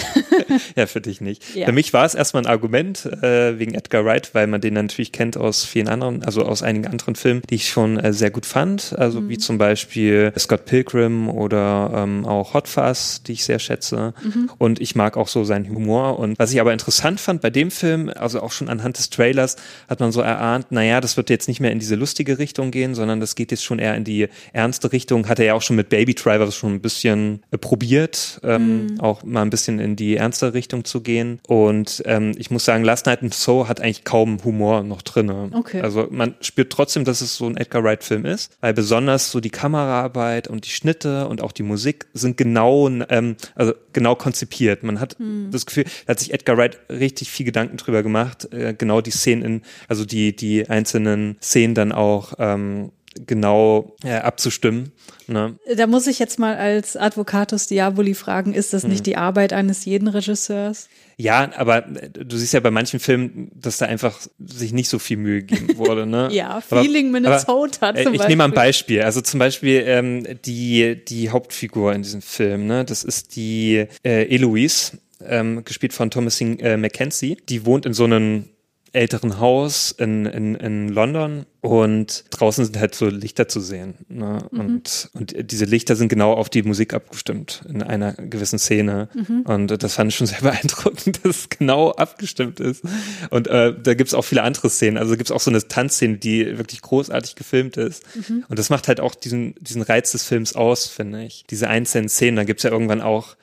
ja, 0.77 0.87
für 0.87 1.01
dich 1.01 1.21
nicht. 1.21 1.43
Ja. 1.55 1.67
Für 1.67 1.73
mich 1.73 1.93
war 1.93 2.05
es 2.05 2.15
erstmal 2.15 2.45
ein 2.45 2.47
Argument 2.47 3.05
äh, 3.21 3.59
wegen 3.59 3.75
Edgar 3.75 4.05
Wright, 4.05 4.33
weil 4.33 4.47
man 4.47 4.61
den 4.61 4.75
natürlich 4.75 5.11
kennt 5.11 5.37
aus 5.37 5.65
vielen 5.65 5.89
anderen, 5.89 6.23
also 6.23 6.45
aus 6.45 6.63
einigen 6.63 6.87
anderen 6.87 7.17
Filmen, 7.17 7.43
die 7.51 7.57
ich 7.57 7.69
schon 7.69 7.99
äh, 7.99 8.13
sehr 8.13 8.31
gut 8.31 8.47
fand. 8.47 8.95
Also 8.97 9.21
mhm. 9.21 9.29
wie 9.29 9.39
zum 9.39 9.59
Beispiel 9.59 10.33
Scott 10.39 10.67
Pilgrim 10.67 11.29
oder 11.29 11.91
ähm, 11.97 12.25
auch 12.27 12.55
Hot 12.55 12.69
Fuzz, 12.69 13.25
die 13.25 13.33
ich 13.33 13.45
sehr 13.45 13.59
schätze. 13.59 14.15
Mhm. 14.23 14.51
Und 14.59 14.81
ich 14.81 14.95
mag 14.95 15.17
auch 15.17 15.29
so 15.29 15.43
seinen 15.43 15.69
Humor. 15.69 16.21
Und 16.21 16.39
was 16.39 16.53
ich 16.53 16.61
aber 16.61 16.73
interessant 16.73 17.19
fand 17.19 17.41
bei 17.41 17.51
dem 17.51 17.73
Film, 17.73 18.09
also 18.15 18.41
auch 18.41 18.53
schon 18.53 18.69
anhand 18.69 18.99
des 18.99 19.11
Trailers, 19.11 19.57
hat 19.89 19.99
man 19.99 20.13
so 20.13 20.21
erahnt, 20.21 20.71
naja, 20.71 21.01
das 21.01 21.17
wird 21.17 21.29
jetzt 21.29 21.49
nicht 21.49 21.59
mehr 21.59 21.73
in 21.73 21.81
diese 21.81 21.97
lustige 21.97 22.39
Richtung 22.39 22.71
gehen, 22.71 22.95
sondern 22.95 23.19
das 23.19 23.35
geht 23.35 23.51
jetzt 23.51 23.65
schon 23.65 23.81
eher 23.81 23.97
in 23.97 24.05
die 24.05 24.29
ernste 24.53 24.93
Richtung. 24.93 25.29
Hat 25.29 25.41
er 25.41 25.47
ja 25.47 25.55
auch 25.55 25.63
schon 25.63 25.75
mit 25.75 25.89
Baby 25.89 26.15
Driver 26.15 26.51
schon 26.53 26.84
bisschen 26.85 27.43
äh, 27.51 27.59
probiert, 27.59 28.41
ähm, 28.45 28.87
mhm. 28.87 29.01
auch 29.01 29.24
mal 29.24 29.43
ein 29.43 29.51
bisschen 29.51 29.80
in 29.80 29.97
die 29.97 30.16
ernste 30.16 30.55
Richtung 30.55 30.85
zu 30.85 31.01
gehen. 31.01 31.41
Und 31.49 32.03
ähm, 32.05 32.32
ich 32.37 32.51
muss 32.51 32.64
sagen, 32.64 32.85
Last 32.85 33.07
Night 33.07 33.22
in 33.22 33.32
Soho 33.32 33.68
hat 33.68 33.80
eigentlich 33.80 34.05
kaum 34.05 34.45
Humor 34.45 34.82
noch 34.82 35.03
drin. 35.03 35.30
Okay. 35.53 35.80
Also 35.80 36.07
man 36.11 36.35
spürt 36.41 36.70
trotzdem, 36.70 37.05
dass 37.05 37.22
es 37.22 37.37
so 37.37 37.47
ein 37.47 37.57
Edgar 37.57 37.82
Wright-Film 37.82 38.26
ist, 38.26 38.53
weil 38.61 38.74
besonders 38.74 39.30
so 39.30 39.41
die 39.41 39.51
Kameraarbeit 39.51 40.47
und 40.47 40.66
die 40.66 40.70
Schnitte 40.70 41.26
und 41.26 41.43
auch 41.43 41.53
die 41.53 41.62
Musik 41.62 42.07
sind 42.12 42.37
genau, 42.37 42.89
ähm, 42.89 43.37
also 43.55 43.72
genau 43.93 44.14
konzipiert. 44.14 44.82
Man 44.82 45.01
hat 45.01 45.18
mhm. 45.18 45.49
das 45.51 45.64
Gefühl, 45.64 45.85
da 46.07 46.11
hat 46.11 46.20
sich 46.20 46.35
Edgar 46.35 46.59
Wright 46.59 46.78
richtig 46.91 47.30
viel 47.30 47.47
Gedanken 47.47 47.78
drüber 47.78 48.03
gemacht, 48.03 48.53
äh, 48.53 48.74
genau 48.76 49.01
die 49.01 49.11
Szenen 49.11 49.43
in, 49.43 49.62
also 49.89 50.05
die, 50.05 50.37
die 50.37 50.68
einzelnen 50.68 51.39
Szenen 51.41 51.74
dann 51.74 51.93
auch 51.93 52.35
ähm, 52.39 52.91
genau 53.27 53.97
äh, 54.05 54.15
abzustimmen. 54.15 54.93
Ne? 55.27 55.57
Da 55.77 55.87
muss 55.87 56.07
ich 56.07 56.19
jetzt 56.19 56.39
mal 56.39 56.57
als 56.57 56.97
Advocatus 56.97 57.67
Diaboli 57.67 58.15
fragen, 58.15 58.53
ist 58.53 58.73
das 58.73 58.83
hm. 58.83 58.91
nicht 58.91 59.07
die 59.07 59.17
Arbeit 59.17 59.53
eines 59.53 59.85
jeden 59.85 60.09
Regisseurs? 60.09 60.89
Ja, 61.17 61.51
aber 61.57 61.87
äh, 61.87 62.11
du 62.11 62.37
siehst 62.37 62.53
ja 62.53 62.61
bei 62.61 62.71
manchen 62.71 63.01
Filmen, 63.01 63.51
dass 63.55 63.79
da 63.79 63.87
einfach 63.87 64.21
sich 64.39 64.73
nicht 64.73 64.89
so 64.89 64.99
viel 64.99 65.17
Mühe 65.17 65.43
gegeben 65.43 65.79
wurde. 65.79 66.07
Ne? 66.07 66.29
ja, 66.33 66.61
Feeling 66.61 67.09
aber, 67.09 67.21
Minnesota 67.21 67.89
aber, 67.89 68.03
zum 68.03 68.15
Ich 68.15 68.23
nehme 68.23 68.37
mal 68.37 68.45
ein 68.45 68.53
Beispiel. 68.55 69.03
Also 69.03 69.21
zum 69.21 69.39
Beispiel 69.39 69.83
ähm, 69.87 70.27
die, 70.45 71.03
die 71.05 71.31
Hauptfigur 71.31 71.93
in 71.93 72.03
diesem 72.03 72.23
Film, 72.23 72.67
ne? 72.67 72.85
das 72.85 73.05
ist 73.05 73.37
die 73.37 73.87
äh, 74.05 74.35
Eloise, 74.35 74.99
ähm, 75.27 75.65
gespielt 75.65 75.93
von 75.93 76.11
Thomasine 76.11 76.59
äh, 76.61 76.77
Mackenzie. 76.77 77.37
Die 77.49 77.65
wohnt 77.65 77.87
in 77.87 77.95
so 77.95 78.05
einem 78.05 78.47
älteren 78.95 79.41
Haus 79.41 79.91
in, 79.91 80.27
in, 80.27 80.55
in 80.55 80.89
London 80.89 81.47
und 81.61 82.25
draußen 82.31 82.65
sind 82.65 82.79
halt 82.79 82.95
so 82.95 83.07
Lichter 83.07 83.49
zu 83.49 83.61
sehen. 83.61 83.95
Ne? 84.09 84.47
Mhm. 84.51 84.61
Und, 84.61 85.11
und 85.15 85.51
diese 85.51 85.65
Lichter 85.65 85.97
sind 85.97 86.09
genau 86.09 86.33
auf 86.33 86.49
die 86.49 86.63
Musik 86.63 86.95
abgestimmt 86.95 87.63
in 87.69 87.83
einer 87.83 88.13
gewissen 88.13 88.59
Szene. 88.59 89.09
Mhm. 89.15 89.43
Und 89.43 89.83
das 89.83 89.95
fand 89.95 90.11
ich 90.11 90.17
schon 90.17 90.27
sehr 90.27 90.41
beeindruckend, 90.43 91.25
dass 91.25 91.37
es 91.37 91.49
genau 91.49 91.91
abgestimmt 91.93 92.61
ist. 92.61 92.85
Und 93.31 93.49
äh, 93.49 93.75
da 93.79 93.95
gibt's 93.95 94.15
auch 94.15 94.25
viele 94.25 94.43
andere 94.43 94.71
Szenen. 94.71 94.99
Also 94.99 95.17
gibt's 95.17 95.33
auch 95.33 95.41
so 95.41 95.51
eine 95.51 95.67
Tanzszene, 95.67 96.19
die 96.19 96.59
wirklich 96.59 96.83
großartig 96.83 97.35
gefilmt 97.35 97.77
ist. 97.77 98.05
Mhm. 98.15 98.45
Und 98.49 98.59
das 98.59 98.71
macht 98.71 98.89
halt 98.89 99.01
auch 99.01 99.15
diesen, 99.15 99.55
diesen 99.61 99.83
Reiz 99.83 100.13
des 100.13 100.25
Films 100.25 100.55
aus, 100.55 100.87
finde 100.87 101.25
ich. 101.25 101.45
Diese 101.51 101.69
einzelnen 101.69 102.09
Szenen, 102.09 102.37
da 102.37 102.45
gibt's 102.45 102.63
ja 102.63 102.71
irgendwann 102.71 103.01
auch 103.01 103.37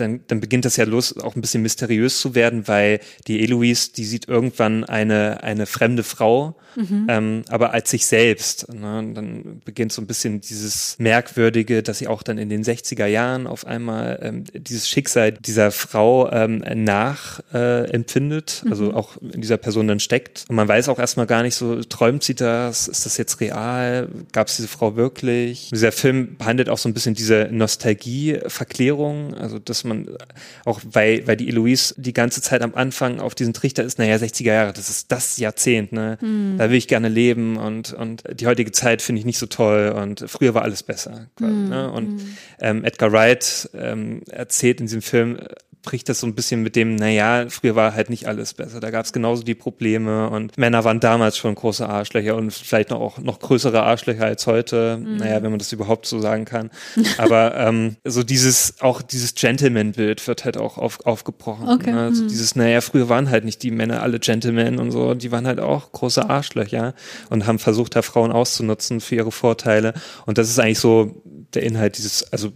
dann, 0.00 0.20
dann 0.28 0.40
beginnt 0.40 0.64
das 0.64 0.76
ja 0.76 0.84
los, 0.84 1.16
auch 1.18 1.36
ein 1.36 1.40
bisschen 1.40 1.62
mysteriös 1.62 2.20
zu 2.20 2.34
werden, 2.34 2.68
weil 2.68 3.00
die 3.26 3.42
Eloise, 3.42 3.92
die 3.92 4.04
sieht 4.04 4.28
irgendwann 4.28 4.84
eine, 4.84 5.42
eine 5.42 5.66
fremde 5.66 6.02
Frau, 6.02 6.56
mhm. 6.76 7.06
ähm, 7.08 7.42
aber 7.48 7.72
als 7.72 7.90
sich 7.90 8.06
selbst. 8.06 8.72
Ne? 8.72 9.12
Dann 9.14 9.60
beginnt 9.64 9.92
so 9.92 10.00
ein 10.00 10.06
bisschen 10.06 10.40
dieses 10.40 10.96
Merkwürdige, 10.98 11.82
dass 11.82 11.98
sie 11.98 12.08
auch 12.08 12.22
dann 12.22 12.38
in 12.38 12.48
den 12.48 12.62
60er 12.62 13.06
Jahren 13.06 13.46
auf 13.46 13.66
einmal 13.66 14.18
ähm, 14.22 14.44
dieses 14.54 14.88
Schicksal 14.88 15.32
dieser 15.32 15.70
Frau 15.70 16.30
ähm, 16.30 16.62
nachempfindet, 16.74 18.62
äh, 18.64 18.70
also 18.70 18.84
mhm. 18.84 18.94
auch 18.94 19.16
in 19.18 19.40
dieser 19.40 19.56
Person 19.56 19.88
dann 19.88 20.00
steckt. 20.00 20.44
Und 20.48 20.56
man 20.56 20.68
weiß 20.68 20.88
auch 20.88 20.98
erstmal 20.98 21.26
gar 21.26 21.42
nicht 21.42 21.56
so, 21.56 21.82
träumt 21.82 22.22
sie 22.22 22.34
das? 22.34 22.88
Ist 22.88 23.04
das 23.06 23.16
jetzt 23.16 23.40
real? 23.40 24.08
Gab 24.32 24.48
es 24.48 24.56
diese 24.56 24.68
Frau 24.68 24.96
wirklich? 24.96 25.70
Dieser 25.72 25.92
Film 25.92 26.36
behandelt 26.36 26.68
auch 26.68 26.78
so 26.78 26.88
ein 26.88 26.94
bisschen 26.94 27.14
diese 27.14 27.48
Nostalgie-Verklärung, 27.50 29.34
also 29.34 29.58
dass 29.58 29.84
man 29.88 30.08
auch, 30.64 30.80
weil, 30.84 31.26
weil 31.26 31.36
die 31.36 31.48
Eloise 31.48 31.94
die 31.96 32.12
ganze 32.12 32.42
Zeit 32.42 32.62
am 32.62 32.74
Anfang 32.74 33.20
auf 33.20 33.34
diesen 33.34 33.54
Trichter 33.54 33.82
ist, 33.82 33.98
naja, 33.98 34.16
60er 34.16 34.44
Jahre, 34.44 34.72
das 34.72 34.90
ist 34.90 35.10
das 35.12 35.38
Jahrzehnt, 35.38 35.92
ne? 35.92 36.18
Mhm. 36.20 36.56
Da 36.58 36.70
will 36.70 36.76
ich 36.76 36.88
gerne 36.88 37.08
leben 37.08 37.56
und, 37.56 37.92
und 37.92 38.22
die 38.32 38.46
heutige 38.46 38.72
Zeit 38.72 39.02
finde 39.02 39.20
ich 39.20 39.26
nicht 39.26 39.38
so 39.38 39.46
toll 39.46 39.94
und 39.96 40.24
früher 40.28 40.54
war 40.54 40.62
alles 40.62 40.82
besser. 40.82 41.28
Quasi, 41.36 41.52
mhm. 41.52 41.68
ne? 41.68 41.90
Und 41.90 42.20
hm. 42.20 42.36
ähm, 42.60 42.84
Edgar 42.84 43.12
Wright 43.12 43.70
ähm, 43.74 44.22
erzählt 44.30 44.80
in 44.80 44.86
diesem 44.86 45.02
Film 45.02 45.38
bricht 45.82 46.08
das 46.08 46.20
so 46.20 46.26
ein 46.26 46.34
bisschen 46.34 46.62
mit 46.62 46.76
dem, 46.76 46.96
naja, 46.96 47.46
früher 47.48 47.76
war 47.76 47.94
halt 47.94 48.10
nicht 48.10 48.26
alles 48.26 48.54
besser. 48.54 48.80
Da 48.80 48.90
gab 48.90 49.04
es 49.04 49.12
genauso 49.12 49.42
die 49.42 49.54
Probleme 49.54 50.28
und 50.28 50.56
Männer 50.58 50.84
waren 50.84 51.00
damals 51.00 51.36
schon 51.36 51.54
große 51.54 51.88
Arschlöcher 51.88 52.36
und 52.36 52.52
vielleicht 52.52 52.90
noch, 52.90 53.00
auch 53.00 53.18
noch 53.18 53.38
größere 53.38 53.82
Arschlöcher 53.82 54.24
als 54.24 54.46
heute. 54.46 54.98
Mhm. 54.98 55.16
Naja, 55.18 55.42
wenn 55.42 55.50
man 55.50 55.58
das 55.58 55.72
überhaupt 55.72 56.06
so 56.06 56.20
sagen 56.20 56.44
kann. 56.44 56.70
Aber 57.16 57.56
ähm, 57.56 57.96
so 58.04 58.22
dieses, 58.22 58.80
auch 58.80 59.02
dieses 59.02 59.34
Gentleman-Bild 59.34 60.26
wird 60.26 60.44
halt 60.44 60.56
auch 60.56 60.78
auf, 60.78 61.04
aufgebrochen. 61.06 61.68
Okay. 61.68 61.92
Ne? 61.92 62.00
Also 62.00 62.24
mhm. 62.24 62.28
dieses, 62.28 62.56
naja, 62.56 62.80
früher 62.80 63.08
waren 63.08 63.30
halt 63.30 63.44
nicht 63.44 63.62
die 63.62 63.70
Männer 63.70 64.02
alle 64.02 64.18
Gentlemen 64.18 64.78
und 64.78 64.90
so, 64.90 65.14
die 65.14 65.32
waren 65.32 65.46
halt 65.46 65.60
auch 65.60 65.92
große 65.92 66.28
Arschlöcher 66.28 66.94
und 67.30 67.46
haben 67.46 67.58
versucht, 67.58 67.96
da 67.96 68.02
Frauen 68.02 68.32
auszunutzen 68.32 69.00
für 69.00 69.14
ihre 69.14 69.32
Vorteile. 69.32 69.94
Und 70.26 70.38
das 70.38 70.48
ist 70.50 70.58
eigentlich 70.58 70.80
so 70.80 71.22
der 71.54 71.62
Inhalt 71.62 71.98
dieses, 71.98 72.32
also 72.32 72.52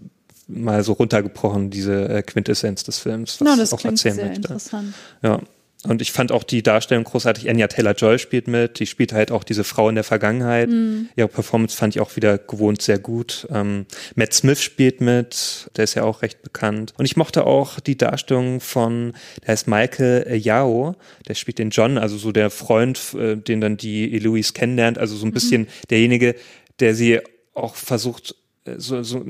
mal 0.49 0.83
so 0.85 0.93
runtergebrochen, 0.93 1.71
diese 1.71 2.09
äh, 2.09 2.23
Quintessenz 2.23 2.85
des 2.85 2.99
Films, 2.99 3.41
was 3.41 3.49
no, 3.49 3.57
das 3.57 3.73
auch 3.73 3.85
erzählen 3.85 4.15
sehr 4.15 4.27
möchte. 4.27 4.43
Interessant. 4.43 4.95
Ja. 5.23 5.41
Und 5.85 6.01
ich 6.01 6.13
fand 6.13 6.31
auch 6.31 6.45
die 6.45 6.63
Darstellung 6.63 7.03
großartig. 7.03 7.51
Anya 7.51 7.67
Taylor-Joy 7.67 8.19
spielt 8.21 8.47
mit. 8.47 8.79
Die 8.79 8.87
spielt 8.87 9.13
halt 9.13 9.33
auch 9.33 9.43
diese 9.43 9.65
Frau 9.65 9.89
in 9.89 9.97
der 9.97 10.05
Vergangenheit. 10.05 10.71
Mm. 10.71 11.09
Ihre 11.17 11.27
Performance 11.27 11.77
fand 11.77 11.97
ich 11.97 12.01
auch 12.01 12.15
wieder 12.15 12.39
gewohnt 12.39 12.81
sehr 12.81 13.01
gut. 13.01 13.49
Ähm, 13.51 13.87
Matt 14.15 14.33
Smith 14.33 14.63
spielt 14.63 15.01
mit. 15.01 15.71
Der 15.75 15.83
ist 15.83 15.95
ja 15.95 16.05
auch 16.05 16.23
recht 16.23 16.43
bekannt. 16.43 16.95
Und 16.99 17.05
ich 17.05 17.17
mochte 17.17 17.47
auch 17.47 17.81
die 17.81 17.99
Darstellung 17.99 18.61
von, 18.61 19.15
der 19.43 19.49
heißt 19.49 19.67
Michael 19.67 20.37
Yao. 20.37 20.95
Der 21.27 21.35
spielt 21.35 21.59
den 21.59 21.71
John, 21.71 21.99
also 21.99 22.17
so 22.17 22.31
der 22.31 22.51
Freund, 22.51 23.01
äh, 23.15 23.37
den 23.37 23.61
dann 23.61 23.77
die 23.77 24.15
Eloise 24.15 24.53
kennenlernt. 24.53 24.99
Also 24.99 25.17
so 25.17 25.27
ein 25.27 25.31
mhm. 25.31 25.35
bisschen 25.35 25.69
derjenige, 25.91 26.37
der 26.79 26.95
sie 26.95 27.19
auch 27.55 27.75
versucht 27.75 28.37
so, 28.77 29.03
so 29.03 29.25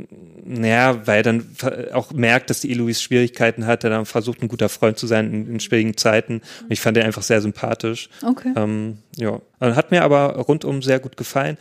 naja, 0.45 1.07
weil 1.07 1.19
er 1.19 1.23
dann 1.23 1.47
auch 1.93 2.13
merkt, 2.13 2.51
dass 2.51 2.61
die 2.61 2.71
Eloise 2.71 3.01
Schwierigkeiten 3.01 3.67
hat, 3.67 3.83
er 3.83 3.91
dann 3.91 4.05
versucht, 4.05 4.43
ein 4.43 4.49
guter 4.49 4.69
Freund 4.69 4.99
zu 4.99 5.07
sein 5.07 5.33
in, 5.33 5.55
in 5.55 5.61
schwierigen 5.61 5.97
Zeiten. 5.97 6.43
Und 6.63 6.71
ich 6.71 6.81
fand 6.81 6.99
ihn 6.99 7.03
einfach 7.03 7.23
sehr 7.23 7.41
sympathisch. 7.41 8.11
Okay. 8.23 8.53
Ähm, 8.57 8.99
ja. 9.17 9.41
Hat 9.61 9.91
mir 9.91 10.03
aber 10.03 10.37
rundum 10.37 10.83
sehr 10.83 11.01
gut 11.01 11.17
gefallen. 11.17 11.57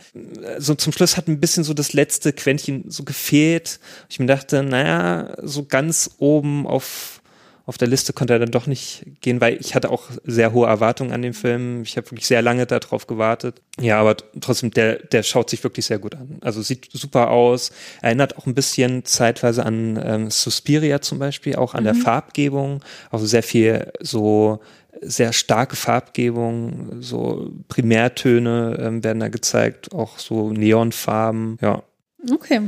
So 0.58 0.74
zum 0.74 0.92
Schluss 0.92 1.16
hat 1.16 1.28
ein 1.28 1.40
bisschen 1.40 1.64
so 1.64 1.72
das 1.72 1.94
letzte 1.94 2.32
Quäntchen 2.32 2.84
so 2.90 3.04
gefehlt. 3.04 3.80
Ich 4.10 4.18
mir 4.18 4.26
dachte, 4.26 4.62
naja, 4.62 5.34
so 5.42 5.64
ganz 5.64 6.16
oben 6.18 6.66
auf 6.66 7.21
auf 7.64 7.78
der 7.78 7.88
Liste 7.88 8.12
konnte 8.12 8.32
er 8.32 8.38
dann 8.38 8.50
doch 8.50 8.66
nicht 8.66 9.04
gehen, 9.20 9.40
weil 9.40 9.58
ich 9.60 9.74
hatte 9.74 9.90
auch 9.90 10.10
sehr 10.24 10.52
hohe 10.52 10.66
Erwartungen 10.66 11.12
an 11.12 11.22
den 11.22 11.32
Film. 11.32 11.82
Ich 11.82 11.96
habe 11.96 12.10
wirklich 12.10 12.26
sehr 12.26 12.42
lange 12.42 12.66
darauf 12.66 13.06
gewartet. 13.06 13.62
Ja, 13.80 14.00
aber 14.00 14.16
trotzdem, 14.40 14.70
der, 14.70 14.96
der 14.96 15.22
schaut 15.22 15.50
sich 15.50 15.62
wirklich 15.62 15.86
sehr 15.86 15.98
gut 15.98 16.14
an. 16.14 16.38
Also 16.40 16.60
sieht 16.60 16.88
super 16.92 17.30
aus. 17.30 17.70
Erinnert 18.00 18.36
auch 18.36 18.46
ein 18.46 18.54
bisschen 18.54 19.04
zeitweise 19.04 19.64
an 19.64 20.00
ähm, 20.04 20.30
Suspiria 20.30 21.00
zum 21.00 21.18
Beispiel, 21.18 21.56
auch 21.56 21.74
an 21.74 21.84
mhm. 21.84 21.86
der 21.86 21.94
Farbgebung. 21.94 22.82
Also 23.10 23.26
sehr 23.26 23.42
viel 23.42 23.92
so 24.00 24.60
sehr 25.00 25.32
starke 25.32 25.74
Farbgebung, 25.74 27.00
so 27.02 27.50
Primärtöne 27.68 28.78
ähm, 28.80 29.02
werden 29.02 29.20
da 29.20 29.28
gezeigt, 29.28 29.92
auch 29.92 30.18
so 30.18 30.52
Neonfarben, 30.52 31.58
ja. 31.60 31.82
Okay, 32.30 32.60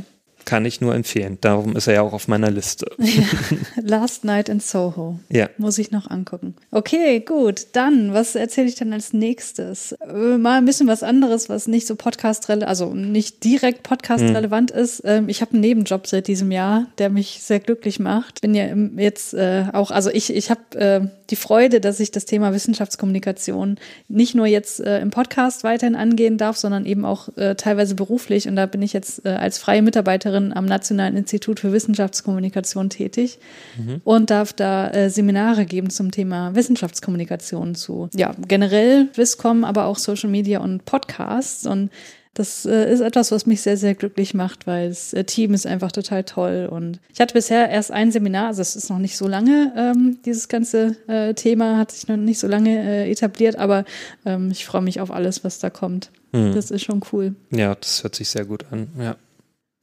kann 0.44 0.64
ich 0.64 0.80
nur 0.80 0.94
empfehlen. 0.94 1.38
Darum 1.40 1.76
ist 1.76 1.86
er 1.86 1.94
ja 1.94 2.02
auch 2.02 2.12
auf 2.12 2.28
meiner 2.28 2.50
Liste. 2.50 2.86
Last 3.82 4.24
Night 4.24 4.48
in 4.48 4.60
Soho. 4.60 5.18
Ja. 5.30 5.48
Muss 5.58 5.78
ich 5.78 5.90
noch 5.90 6.10
angucken. 6.10 6.54
Okay, 6.70 7.20
gut. 7.20 7.66
Dann, 7.72 8.12
was 8.12 8.34
erzähle 8.34 8.68
ich 8.68 8.74
dann 8.74 8.92
als 8.92 9.12
nächstes? 9.12 9.92
Äh, 9.92 10.38
mal 10.38 10.58
ein 10.58 10.64
bisschen 10.64 10.86
was 10.86 11.02
anderes, 11.02 11.48
was 11.48 11.66
nicht 11.66 11.86
so 11.86 11.96
podcast-relevant, 11.96 12.68
also 12.68 12.94
nicht 12.94 13.44
direkt 13.44 13.82
podcast-relevant 13.82 14.72
hm. 14.72 14.78
ist. 14.78 15.02
Ähm, 15.04 15.28
ich 15.28 15.40
habe 15.40 15.52
einen 15.52 15.60
Nebenjob 15.60 16.06
seit 16.06 16.28
diesem 16.28 16.50
Jahr, 16.50 16.86
der 16.98 17.10
mich 17.10 17.40
sehr 17.42 17.60
glücklich 17.60 17.98
macht. 17.98 18.40
Bin 18.40 18.54
ja 18.54 18.66
jetzt 18.96 19.34
äh, 19.34 19.66
auch, 19.72 19.90
also 19.90 20.10
ich, 20.10 20.34
ich 20.34 20.50
habe 20.50 20.60
äh, 20.74 21.00
die 21.30 21.36
Freude, 21.36 21.80
dass 21.80 22.00
ich 22.00 22.10
das 22.10 22.24
Thema 22.24 22.52
Wissenschaftskommunikation 22.52 23.76
nicht 24.08 24.34
nur 24.34 24.46
jetzt 24.46 24.80
äh, 24.80 25.00
im 25.00 25.10
Podcast 25.10 25.64
weiterhin 25.64 25.96
angehen 25.96 26.38
darf, 26.38 26.56
sondern 26.56 26.86
eben 26.86 27.04
auch 27.04 27.28
äh, 27.36 27.54
teilweise 27.54 27.94
beruflich. 27.94 28.48
Und 28.48 28.56
da 28.56 28.66
bin 28.66 28.82
ich 28.82 28.92
jetzt 28.92 29.24
äh, 29.24 29.30
als 29.30 29.58
freie 29.58 29.82
Mitarbeiterin 29.82 30.52
am 30.52 30.66
Nationalen 30.66 31.16
Institut 31.16 31.60
für 31.60 31.72
Wissenschaftskommunikation 31.72 32.90
tätig 32.90 33.38
mhm. 33.78 34.00
und 34.04 34.30
darf 34.30 34.52
da 34.52 34.90
äh, 34.90 35.10
Seminare 35.10 35.64
geben 35.66 35.90
zum 35.90 36.10
Thema 36.10 36.54
Wissenschaftskommunikation 36.54 37.74
zu, 37.74 38.08
ja, 38.14 38.34
generell 38.46 39.08
Wiscom, 39.14 39.64
aber 39.64 39.86
auch 39.86 39.98
Social 39.98 40.30
Media 40.30 40.60
und 40.60 40.84
Podcasts. 40.84 41.66
Und 41.66 41.90
das 42.34 42.66
äh, 42.66 42.92
ist 42.92 43.00
etwas, 43.00 43.30
was 43.30 43.46
mich 43.46 43.62
sehr, 43.62 43.76
sehr 43.76 43.94
glücklich 43.94 44.34
macht, 44.34 44.66
weil 44.66 44.88
das 44.88 45.12
äh, 45.12 45.24
Team 45.24 45.54
ist 45.54 45.66
einfach 45.66 45.92
total 45.92 46.24
toll. 46.24 46.68
Und 46.70 47.00
ich 47.12 47.20
hatte 47.20 47.34
bisher 47.34 47.70
erst 47.70 47.92
ein 47.92 48.10
Seminar, 48.10 48.48
also 48.48 48.60
es 48.60 48.74
ist 48.74 48.90
noch 48.90 48.98
nicht 48.98 49.16
so 49.16 49.28
lange, 49.28 49.72
ähm, 49.76 50.18
dieses 50.24 50.48
ganze 50.48 50.96
äh, 51.06 51.34
Thema 51.34 51.78
hat 51.78 51.92
sich 51.92 52.08
noch 52.08 52.16
nicht 52.16 52.40
so 52.40 52.48
lange 52.48 52.70
äh, 52.70 53.10
etabliert, 53.10 53.56
aber 53.56 53.84
ähm, 54.26 54.50
ich 54.50 54.66
freue 54.66 54.82
mich 54.82 55.00
auf 55.00 55.12
alles, 55.12 55.44
was 55.44 55.60
da 55.60 55.70
kommt. 55.70 56.10
Hm. 56.32 56.52
Das 56.54 56.72
ist 56.72 56.84
schon 56.84 57.02
cool. 57.12 57.36
Ja, 57.50 57.76
das 57.76 58.02
hört 58.02 58.16
sich 58.16 58.28
sehr 58.28 58.44
gut 58.44 58.66
an, 58.70 58.88
ja. 58.98 59.16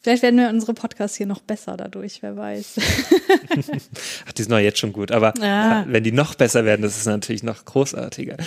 Vielleicht 0.02 0.24
werden 0.24 0.40
wir 0.40 0.50
unsere 0.50 0.74
Podcasts 0.74 1.16
hier 1.16 1.28
noch 1.28 1.42
besser 1.42 1.78
dadurch, 1.78 2.24
wer 2.24 2.36
weiß. 2.36 2.80
Ach, 4.28 4.32
die 4.32 4.42
sind 4.42 4.52
doch 4.52 4.58
jetzt 4.58 4.80
schon 4.80 4.94
gut, 4.94 5.12
aber 5.12 5.34
ah. 5.42 5.86
wenn 5.88 6.04
die 6.04 6.12
noch 6.12 6.34
besser 6.34 6.66
werden, 6.66 6.82
das 6.82 6.98
ist 6.98 7.06
natürlich 7.06 7.44
noch 7.44 7.66
großartiger. 7.66 8.38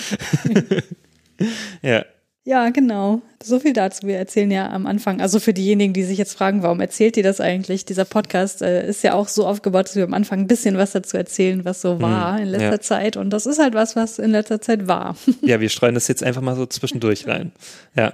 ja. 1.82 2.05
Ja, 2.47 2.68
genau. 2.68 3.22
So 3.42 3.59
viel 3.59 3.72
dazu. 3.72 4.07
Wir 4.07 4.18
erzählen 4.18 4.51
ja 4.51 4.68
am 4.70 4.86
Anfang, 4.86 5.22
also 5.22 5.40
für 5.40 5.55
diejenigen, 5.55 5.95
die 5.95 6.03
sich 6.05 6.18
jetzt 6.18 6.34
fragen, 6.34 6.62
warum 6.62 6.78
erzählt 6.80 7.16
ihr 7.16 7.22
das 7.22 7.40
eigentlich? 7.40 7.86
Dieser 7.86 8.05
Podcast 8.05 8.61
äh, 8.61 8.86
ist 8.86 9.03
ja 9.03 9.14
auch 9.14 9.28
so 9.28 9.47
aufgebaut, 9.47 9.86
dass 9.86 9.97
wir 9.97 10.05
am 10.05 10.12
Anfang 10.12 10.40
ein 10.40 10.47
bisschen 10.47 10.76
was 10.76 10.92
dazu 10.92 11.16
erzählen, 11.16 11.64
was 11.64 11.80
so 11.80 12.03
war 12.03 12.36
hm, 12.36 12.42
in 12.42 12.49
letzter 12.51 12.72
ja. 12.72 12.80
Zeit. 12.80 13.16
Und 13.16 13.30
das 13.30 13.47
ist 13.47 13.59
halt 13.59 13.72
was, 13.72 13.97
was 13.97 14.18
in 14.18 14.30
letzter 14.30 14.61
Zeit 14.61 14.86
war. 14.86 15.16
Ja, 15.40 15.61
wir 15.61 15.68
streuen 15.68 15.95
das 15.95 16.09
jetzt 16.09 16.22
einfach 16.22 16.42
mal 16.42 16.57
so 16.57 16.66
zwischendurch 16.66 17.26
rein. 17.26 17.53
Ja. 17.97 18.12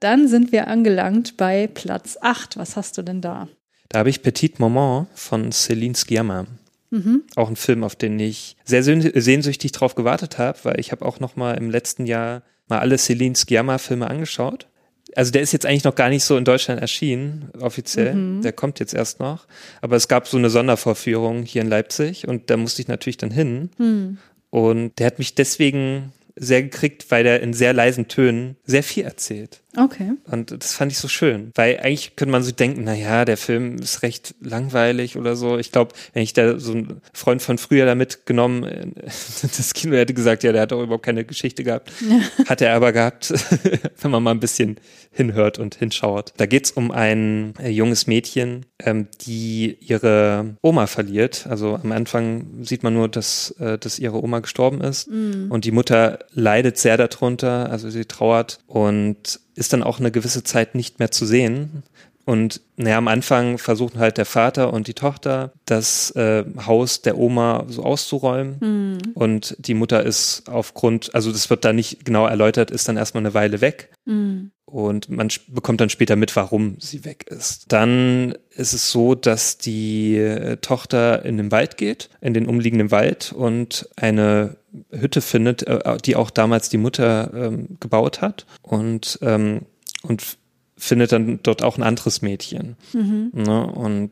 Dann 0.00 0.28
sind 0.28 0.52
wir 0.52 0.68
angelangt 0.68 1.36
bei 1.36 1.66
Platz 1.66 2.18
8. 2.20 2.58
Was 2.58 2.76
hast 2.76 2.98
du 2.98 3.02
denn 3.02 3.20
da? 3.20 3.48
Da 3.88 4.00
habe 4.00 4.10
ich 4.10 4.22
Petit 4.22 4.58
Moment 4.58 5.08
von 5.14 5.50
Céline 5.50 5.96
Sciamma. 5.96 6.46
Mhm. 6.90 7.22
Auch 7.36 7.48
ein 7.48 7.56
Film, 7.56 7.84
auf 7.84 7.96
den 7.96 8.18
ich 8.18 8.56
sehr 8.64 8.82
sehnsüchtig 8.82 9.72
drauf 9.72 9.94
gewartet 9.94 10.38
habe, 10.38 10.58
weil 10.64 10.80
ich 10.80 10.92
habe 10.92 11.04
auch 11.04 11.20
noch 11.20 11.36
mal 11.36 11.56
im 11.56 11.70
letzten 11.70 12.06
Jahr 12.06 12.42
mal 12.68 12.78
alle 12.78 12.98
Celine 12.98 13.34
Sciamma-Filme 13.34 14.08
angeschaut. 14.08 14.66
Also 15.14 15.30
der 15.30 15.42
ist 15.42 15.52
jetzt 15.52 15.66
eigentlich 15.66 15.84
noch 15.84 15.94
gar 15.94 16.08
nicht 16.08 16.24
so 16.24 16.36
in 16.36 16.44
Deutschland 16.44 16.80
erschienen, 16.80 17.50
offiziell. 17.60 18.14
Mhm. 18.14 18.42
Der 18.42 18.52
kommt 18.52 18.80
jetzt 18.80 18.94
erst 18.94 19.20
noch. 19.20 19.46
Aber 19.80 19.96
es 19.96 20.08
gab 20.08 20.26
so 20.26 20.38
eine 20.38 20.48
Sondervorführung 20.48 21.42
hier 21.42 21.62
in 21.62 21.68
Leipzig 21.68 22.26
und 22.26 22.48
da 22.48 22.56
musste 22.56 22.82
ich 22.82 22.88
natürlich 22.88 23.18
dann 23.18 23.30
hin. 23.30 23.70
Mhm. 23.78 24.18
Und 24.50 24.98
der 24.98 25.06
hat 25.06 25.18
mich 25.18 25.34
deswegen 25.34 26.12
sehr 26.36 26.62
gekriegt, 26.62 27.10
weil 27.10 27.26
er 27.26 27.40
in 27.40 27.52
sehr 27.52 27.72
leisen 27.72 28.08
Tönen 28.08 28.56
sehr 28.64 28.82
viel 28.82 29.04
erzählt. 29.04 29.61
Okay. 29.76 30.12
Und 30.30 30.50
das 30.50 30.74
fand 30.74 30.92
ich 30.92 30.98
so 30.98 31.08
schön, 31.08 31.50
weil 31.54 31.78
eigentlich 31.78 32.14
könnte 32.16 32.32
man 32.32 32.42
so 32.42 32.52
denken, 32.52 32.82
na 32.84 32.94
ja, 32.94 33.24
der 33.24 33.36
Film 33.36 33.76
ist 33.76 34.02
recht 34.02 34.34
langweilig 34.40 35.16
oder 35.16 35.34
so. 35.34 35.58
Ich 35.58 35.72
glaube, 35.72 35.94
wenn 36.12 36.22
ich 36.22 36.34
da 36.34 36.58
so 36.58 36.72
einen 36.72 37.00
Freund 37.12 37.40
von 37.40 37.58
früher 37.58 37.86
da 37.86 37.94
mitgenommen, 37.94 38.94
das 39.04 39.74
Kino 39.74 39.96
hätte 39.96 40.14
gesagt, 40.14 40.42
ja, 40.42 40.52
der 40.52 40.62
hat 40.62 40.72
doch 40.72 40.82
überhaupt 40.82 41.04
keine 41.04 41.24
Geschichte 41.24 41.64
gehabt. 41.64 41.90
Ja. 42.00 42.20
Hat 42.48 42.60
er 42.60 42.74
aber 42.74 42.92
gehabt, 42.92 43.32
wenn 44.00 44.10
man 44.10 44.22
mal 44.22 44.32
ein 44.32 44.40
bisschen 44.40 44.76
hinhört 45.10 45.58
und 45.58 45.74
hinschaut. 45.74 46.32
Da 46.36 46.46
geht's 46.46 46.70
um 46.70 46.90
ein 46.90 47.54
äh, 47.58 47.68
junges 47.68 48.06
Mädchen, 48.06 48.66
ähm, 48.78 49.08
die 49.20 49.76
ihre 49.80 50.56
Oma 50.62 50.86
verliert. 50.86 51.46
Also 51.48 51.76
am 51.76 51.92
Anfang 51.92 52.62
sieht 52.62 52.82
man 52.82 52.94
nur, 52.94 53.08
dass, 53.08 53.52
äh, 53.58 53.78
dass 53.78 53.98
ihre 53.98 54.22
Oma 54.22 54.40
gestorben 54.40 54.80
ist 54.80 55.08
mm. 55.10 55.50
und 55.50 55.64
die 55.64 55.70
Mutter 55.70 56.20
leidet 56.32 56.78
sehr 56.78 56.96
darunter, 56.96 57.70
also 57.70 57.90
sie 57.90 58.06
trauert 58.06 58.58
und 58.66 59.40
ist 59.54 59.72
dann 59.72 59.82
auch 59.82 60.00
eine 60.00 60.10
gewisse 60.10 60.44
Zeit 60.44 60.74
nicht 60.74 60.98
mehr 60.98 61.10
zu 61.10 61.26
sehen. 61.26 61.82
Und 62.24 62.60
naja, 62.76 62.98
am 62.98 63.08
Anfang 63.08 63.58
versuchen 63.58 63.98
halt 63.98 64.16
der 64.16 64.26
Vater 64.26 64.72
und 64.72 64.86
die 64.86 64.94
Tochter 64.94 65.52
das 65.66 66.10
äh, 66.12 66.44
Haus 66.66 67.02
der 67.02 67.18
Oma 67.18 67.64
so 67.68 67.82
auszuräumen. 67.82 68.56
Mhm. 68.60 69.12
Und 69.14 69.56
die 69.58 69.74
Mutter 69.74 70.04
ist 70.04 70.44
aufgrund, 70.48 71.14
also 71.14 71.32
das 71.32 71.50
wird 71.50 71.64
da 71.64 71.72
nicht 71.72 72.04
genau 72.04 72.26
erläutert, 72.26 72.70
ist 72.70 72.88
dann 72.88 72.96
erstmal 72.96 73.22
eine 73.22 73.34
Weile 73.34 73.60
weg. 73.60 73.90
Mhm. 74.04 74.52
Und 74.64 75.10
man 75.10 75.28
bekommt 75.48 75.80
dann 75.80 75.90
später 75.90 76.16
mit, 76.16 76.34
warum 76.34 76.76
sie 76.78 77.04
weg 77.04 77.26
ist. 77.28 77.72
Dann 77.72 78.34
ist 78.50 78.72
es 78.72 78.90
so, 78.90 79.14
dass 79.14 79.58
die 79.58 80.16
äh, 80.16 80.56
Tochter 80.58 81.24
in 81.24 81.36
den 81.36 81.50
Wald 81.50 81.76
geht, 81.76 82.08
in 82.20 82.34
den 82.34 82.46
umliegenden 82.46 82.90
Wald 82.90 83.32
und 83.32 83.88
eine 83.96 84.56
Hütte 84.90 85.20
findet, 85.20 85.66
äh, 85.66 85.98
die 86.04 86.16
auch 86.16 86.30
damals 86.30 86.68
die 86.68 86.78
Mutter 86.78 87.32
ähm, 87.34 87.76
gebaut 87.80 88.20
hat 88.22 88.46
und, 88.62 89.18
ähm, 89.22 89.66
und 90.02 90.38
findet 90.82 91.12
dann 91.12 91.38
dort 91.44 91.62
auch 91.62 91.78
ein 91.78 91.84
anderes 91.84 92.22
Mädchen. 92.22 92.76
Mhm. 92.92 93.30
Ne? 93.34 93.66
Und 93.66 94.10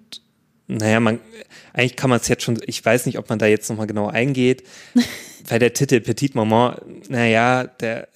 naja, 0.69 1.01
man, 1.01 1.19
eigentlich 1.73 1.97
kann 1.97 2.11
man 2.11 2.21
es 2.21 2.29
jetzt 2.29 2.43
schon, 2.43 2.59
ich 2.67 2.85
weiß 2.85 3.07
nicht, 3.07 3.19
ob 3.19 3.29
man 3.29 3.39
da 3.39 3.47
jetzt 3.47 3.69
nochmal 3.69 3.87
genau 3.87 4.09
eingeht. 4.09 4.65
weil 5.49 5.59
der 5.59 5.73
Titel 5.73 6.01
Petit 6.01 6.35
Maman, 6.35 6.77
naja, 7.09 7.65
der 7.65 8.09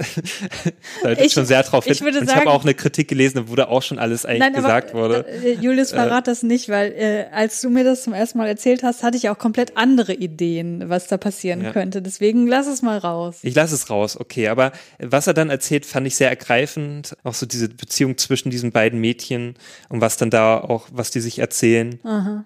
deutet 1.02 1.32
schon 1.32 1.46
sehr 1.46 1.62
drauf 1.62 1.84
hin. 1.84 1.92
Ich, 1.92 2.00
würde 2.02 2.20
und 2.20 2.28
ich 2.28 2.34
habe 2.34 2.50
auch 2.50 2.62
eine 2.62 2.74
Kritik 2.74 3.08
gelesen, 3.08 3.44
wo 3.48 3.56
da 3.56 3.66
auch 3.66 3.82
schon 3.82 3.98
alles 3.98 4.24
eigentlich 4.24 4.40
nein, 4.40 4.52
gesagt 4.52 4.90
aber, 4.90 5.00
wurde. 5.00 5.26
Äh, 5.28 5.54
Julius, 5.54 5.92
äh, 5.92 5.96
verrat 5.96 6.28
äh, 6.28 6.30
das 6.30 6.42
nicht, 6.42 6.68
weil 6.68 6.92
äh, 6.92 7.26
als 7.32 7.60
du 7.60 7.70
mir 7.70 7.84
das 7.84 8.04
zum 8.04 8.12
ersten 8.12 8.38
Mal 8.38 8.48
erzählt 8.48 8.82
hast, 8.82 9.02
hatte 9.02 9.16
ich 9.16 9.28
auch 9.28 9.38
komplett 9.38 9.76
andere 9.76 10.14
Ideen, 10.14 10.88
was 10.88 11.06
da 11.06 11.16
passieren 11.16 11.62
ja. 11.62 11.72
könnte. 11.72 12.02
Deswegen 12.02 12.46
lass 12.46 12.66
es 12.66 12.82
mal 12.82 12.98
raus. 12.98 13.38
Ich 13.42 13.54
lasse 13.54 13.74
es 13.74 13.90
raus, 13.90 14.18
okay. 14.18 14.48
Aber 14.48 14.72
was 14.98 15.26
er 15.26 15.34
dann 15.34 15.50
erzählt, 15.50 15.86
fand 15.86 16.06
ich 16.06 16.16
sehr 16.16 16.28
ergreifend. 16.28 17.16
Auch 17.24 17.34
so 17.34 17.46
diese 17.46 17.68
Beziehung 17.68 18.18
zwischen 18.18 18.50
diesen 18.50 18.72
beiden 18.72 19.00
Mädchen 19.00 19.54
und 19.88 20.00
was 20.00 20.16
dann 20.16 20.30
da 20.30 20.58
auch, 20.58 20.88
was 20.92 21.10
die 21.10 21.20
sich 21.20 21.38
erzählen. 21.38 21.98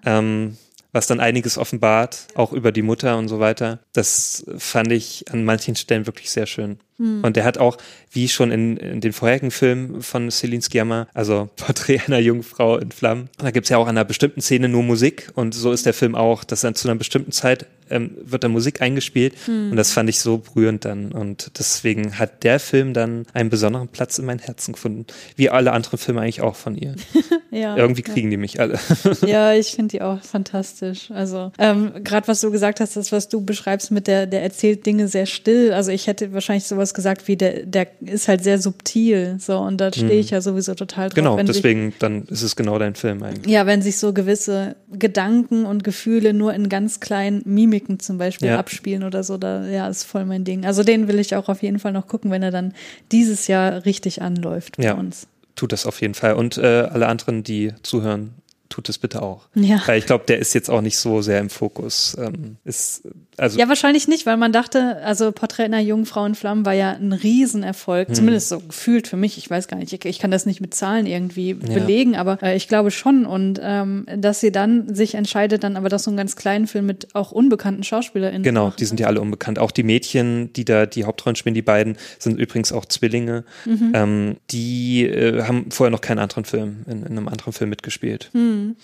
Ähm, 0.05 0.57
was 0.91 1.07
dann 1.07 1.19
einiges 1.19 1.57
offenbart, 1.57 2.27
auch 2.35 2.51
über 2.51 2.71
die 2.71 2.81
Mutter 2.81 3.17
und 3.17 3.27
so 3.27 3.39
weiter. 3.39 3.79
Das 3.93 4.45
fand 4.57 4.91
ich 4.91 5.25
an 5.31 5.43
manchen 5.45 5.75
Stellen 5.75 6.07
wirklich 6.07 6.31
sehr 6.31 6.45
schön. 6.45 6.79
Mhm. 6.97 7.23
Und 7.23 7.35
der 7.35 7.45
hat 7.45 7.57
auch, 7.57 7.77
wie 8.11 8.27
schon 8.27 8.51
in, 8.51 8.77
in 8.77 9.01
den 9.01 9.13
vorherigen 9.13 9.51
Filmen 9.51 10.01
von 10.01 10.31
Celine 10.31 10.61
Sciamma, 10.61 11.07
also 11.13 11.49
Porträt 11.55 12.01
einer 12.07 12.19
jungen 12.19 12.43
Frau 12.43 12.77
in 12.77 12.91
Flammen, 12.91 13.29
da 13.37 13.51
gibt's 13.51 13.69
ja 13.69 13.77
auch 13.77 13.87
an 13.87 13.97
einer 13.97 14.05
bestimmten 14.05 14.41
Szene 14.41 14.69
nur 14.69 14.83
Musik 14.83 15.31
und 15.35 15.53
so 15.53 15.71
ist 15.71 15.85
der 15.85 15.93
Film 15.93 16.15
auch, 16.15 16.43
dass 16.43 16.63
er 16.63 16.73
zu 16.73 16.87
einer 16.87 16.97
bestimmten 16.97 17.31
Zeit 17.31 17.67
ähm, 17.89 18.11
wird 18.23 18.43
da 18.43 18.47
Musik 18.49 18.81
eingespielt 18.81 19.33
Hm. 19.45 19.71
und 19.71 19.77
das 19.77 19.91
fand 19.91 20.09
ich 20.09 20.19
so 20.19 20.37
berührend 20.39 20.85
dann 20.85 21.11
und 21.11 21.51
deswegen 21.59 22.17
hat 22.19 22.43
der 22.43 22.59
Film 22.59 22.93
dann 22.93 23.25
einen 23.33 23.49
besonderen 23.49 23.87
Platz 23.87 24.17
in 24.19 24.25
meinem 24.25 24.39
Herzen 24.39 24.73
gefunden, 24.73 25.05
wie 25.35 25.49
alle 25.49 25.71
anderen 25.71 25.97
Filme 25.97 26.21
eigentlich 26.21 26.41
auch 26.41 26.55
von 26.55 26.75
ihr. 26.75 26.95
Ja, 27.51 27.75
Irgendwie 27.75 28.03
kriegen 28.03 28.29
die 28.29 28.37
mich 28.37 28.59
alle. 28.59 28.77
Ja, 29.25 29.53
ich 29.55 29.71
finde 29.71 29.87
die 29.97 30.01
auch 30.03 30.21
fantastisch. 30.21 31.09
Also 31.09 31.51
ähm, 31.57 31.91
gerade 32.03 32.27
was 32.27 32.41
du 32.41 32.51
gesagt 32.51 32.79
hast, 32.79 32.95
das 32.95 33.11
was 33.11 33.27
du 33.27 33.41
beschreibst 33.43 33.89
mit 33.89 34.05
der, 34.05 34.27
der 34.27 34.43
erzählt 34.43 34.85
Dinge 34.85 35.07
sehr 35.07 35.25
still. 35.25 35.73
Also 35.73 35.89
ich 35.91 36.05
hätte 36.05 36.31
wahrscheinlich 36.31 36.65
sowas 36.65 36.93
gesagt 36.93 37.27
wie 37.27 37.37
der, 37.37 37.65
der 37.65 37.87
ist 38.01 38.27
halt 38.27 38.43
sehr 38.43 38.59
subtil. 38.59 39.37
So 39.39 39.57
und 39.57 39.77
da 39.81 39.91
stehe 39.91 40.19
ich 40.19 40.29
ja 40.29 40.41
sowieso 40.41 40.75
total 40.75 41.09
drauf. 41.09 41.15
genau, 41.15 41.37
wenn 41.37 41.47
sich- 41.47 41.55
deswegen 41.55 41.93
dann 41.97 42.25
ist 42.25 42.43
es 42.43 42.55
genau 42.55 42.77
dein 42.77 42.93
Film 42.93 43.23
eigentlich. 43.23 43.51
Ja, 43.51 43.65
wenn 43.65 43.81
sich 43.81 43.97
so 43.97 44.13
gewisse 44.13 44.75
Gedanken 44.91 45.65
und 45.65 45.83
Gefühle 45.83 46.33
nur 46.35 46.53
in 46.53 46.69
ganz 46.69 46.99
kleinen 46.99 47.41
Mimiken 47.79 47.99
zum 47.99 48.17
Beispiel 48.17 48.49
Ja. 48.49 48.59
abspielen 48.59 49.03
oder 49.03 49.23
so, 49.23 49.37
da 49.37 49.65
ja, 49.67 49.87
ist 49.87 50.03
voll 50.03 50.25
mein 50.25 50.43
Ding. 50.43 50.65
Also 50.65 50.83
den 50.83 51.07
will 51.07 51.19
ich 51.19 51.35
auch 51.35 51.49
auf 51.49 51.61
jeden 51.63 51.79
Fall 51.79 51.93
noch 51.93 52.07
gucken, 52.07 52.31
wenn 52.31 52.43
er 52.43 52.51
dann 52.51 52.73
dieses 53.11 53.47
Jahr 53.47 53.85
richtig 53.85 54.21
anläuft 54.21 54.77
bei 54.77 54.83
Ja. 54.83 54.93
uns. 54.93 55.27
Tut 55.55 55.71
das 55.71 55.85
auf 55.85 56.01
jeden 56.01 56.13
Fall 56.13 56.33
und 56.33 56.57
äh, 56.57 56.61
alle 56.89 57.07
anderen, 57.07 57.43
die 57.43 57.73
zuhören, 57.83 58.33
tut 58.69 58.87
es 58.89 58.97
bitte 58.97 59.21
auch. 59.21 59.47
Ja. 59.55 59.81
Weil 59.85 59.99
ich 59.99 60.05
glaube, 60.05 60.25
der 60.27 60.39
ist 60.39 60.53
jetzt 60.53 60.69
auch 60.69 60.81
nicht 60.81 60.97
so 60.97 61.21
sehr 61.21 61.39
im 61.39 61.49
Fokus. 61.49 62.15
Ähm, 62.19 62.57
ist 62.63 63.03
also 63.39 63.59
Ja, 63.59 63.67
wahrscheinlich 63.67 64.07
nicht, 64.07 64.25
weil 64.25 64.37
man 64.37 64.51
dachte, 64.51 64.97
also 65.03 65.31
Porträt 65.31 65.63
einer 65.63 65.79
jungen 65.79 66.05
Frau 66.05 66.25
in 66.25 66.35
Flammen 66.35 66.65
war 66.65 66.73
ja 66.73 66.91
ein 66.91 67.13
Riesenerfolg, 67.13 68.13
zumindest 68.15 68.49
so 68.49 68.59
gefühlt 68.59 69.07
für 69.07 69.17
mich. 69.17 69.37
Ich 69.37 69.49
weiß 69.49 69.67
gar 69.67 69.77
nicht, 69.77 69.93
ich, 69.93 70.05
ich 70.05 70.19
kann 70.19 70.31
das 70.31 70.45
nicht 70.45 70.61
mit 70.61 70.73
Zahlen 70.73 71.05
irgendwie 71.05 71.53
belegen, 71.53 72.15
aber 72.15 72.41
äh, 72.41 72.55
ich 72.55 72.67
glaube 72.67 72.91
schon. 72.91 73.25
Und 73.25 73.59
ähm, 73.61 74.05
dass 74.17 74.39
sie 74.39 74.51
dann 74.51 74.93
sich 74.93 75.15
entscheidet, 75.15 75.63
dann 75.63 75.77
aber 75.77 75.89
doch 75.89 75.99
so 75.99 76.09
einen 76.09 76.17
ganz 76.17 76.35
kleinen 76.35 76.67
Film 76.67 76.85
mit 76.85 77.15
auch 77.15 77.31
unbekannten 77.31 77.83
SchauspielerInnen. 77.83 78.43
Genau, 78.43 78.65
machen. 78.67 78.75
die 78.79 78.85
sind 78.85 78.99
ja 78.99 79.07
alle 79.07 79.21
unbekannt. 79.21 79.59
Auch 79.59 79.71
die 79.71 79.83
Mädchen, 79.83 80.53
die 80.53 80.65
da 80.65 80.85
die 80.85 81.05
Hauptrollen 81.05 81.35
spielen, 81.35 81.55
die 81.55 81.61
beiden, 81.61 81.97
sind 82.17 82.39
übrigens 82.39 82.71
auch 82.71 82.85
Zwillinge. 82.85 83.43
Mhm. 83.65 83.91
Ähm, 83.93 84.35
die 84.51 85.05
äh, 85.05 85.43
haben 85.43 85.71
vorher 85.71 85.91
noch 85.91 86.01
keinen 86.01 86.19
anderen 86.19 86.45
Film, 86.45 86.83
in, 86.87 87.03
in 87.03 87.17
einem 87.17 87.27
anderen 87.27 87.53
Film 87.53 87.69
mitgespielt. 87.69 88.29
Mhm. 88.33 88.75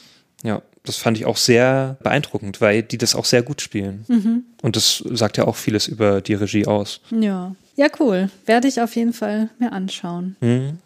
Ja, 0.45 0.61
das 0.83 0.97
fand 0.97 1.17
ich 1.17 1.25
auch 1.25 1.37
sehr 1.37 1.97
beeindruckend, 2.03 2.61
weil 2.61 2.83
die 2.83 2.97
das 2.97 3.15
auch 3.15 3.25
sehr 3.25 3.41
gut 3.41 3.61
spielen. 3.61 4.05
Mhm. 4.07 4.43
Und 4.61 4.75
das 4.75 5.03
sagt 5.09 5.37
ja 5.37 5.45
auch 5.45 5.55
vieles 5.55 5.87
über 5.87 6.21
die 6.21 6.35
Regie 6.35 6.67
aus. 6.67 7.01
Ja. 7.09 7.55
Ja, 7.75 7.87
cool. 7.99 8.29
Werde 8.45 8.67
ich 8.69 8.79
auf 8.79 8.95
jeden 8.95 9.11
Fall 9.11 9.49
mir 9.59 9.73
anschauen. 9.73 10.37
Mhm. 10.39 10.77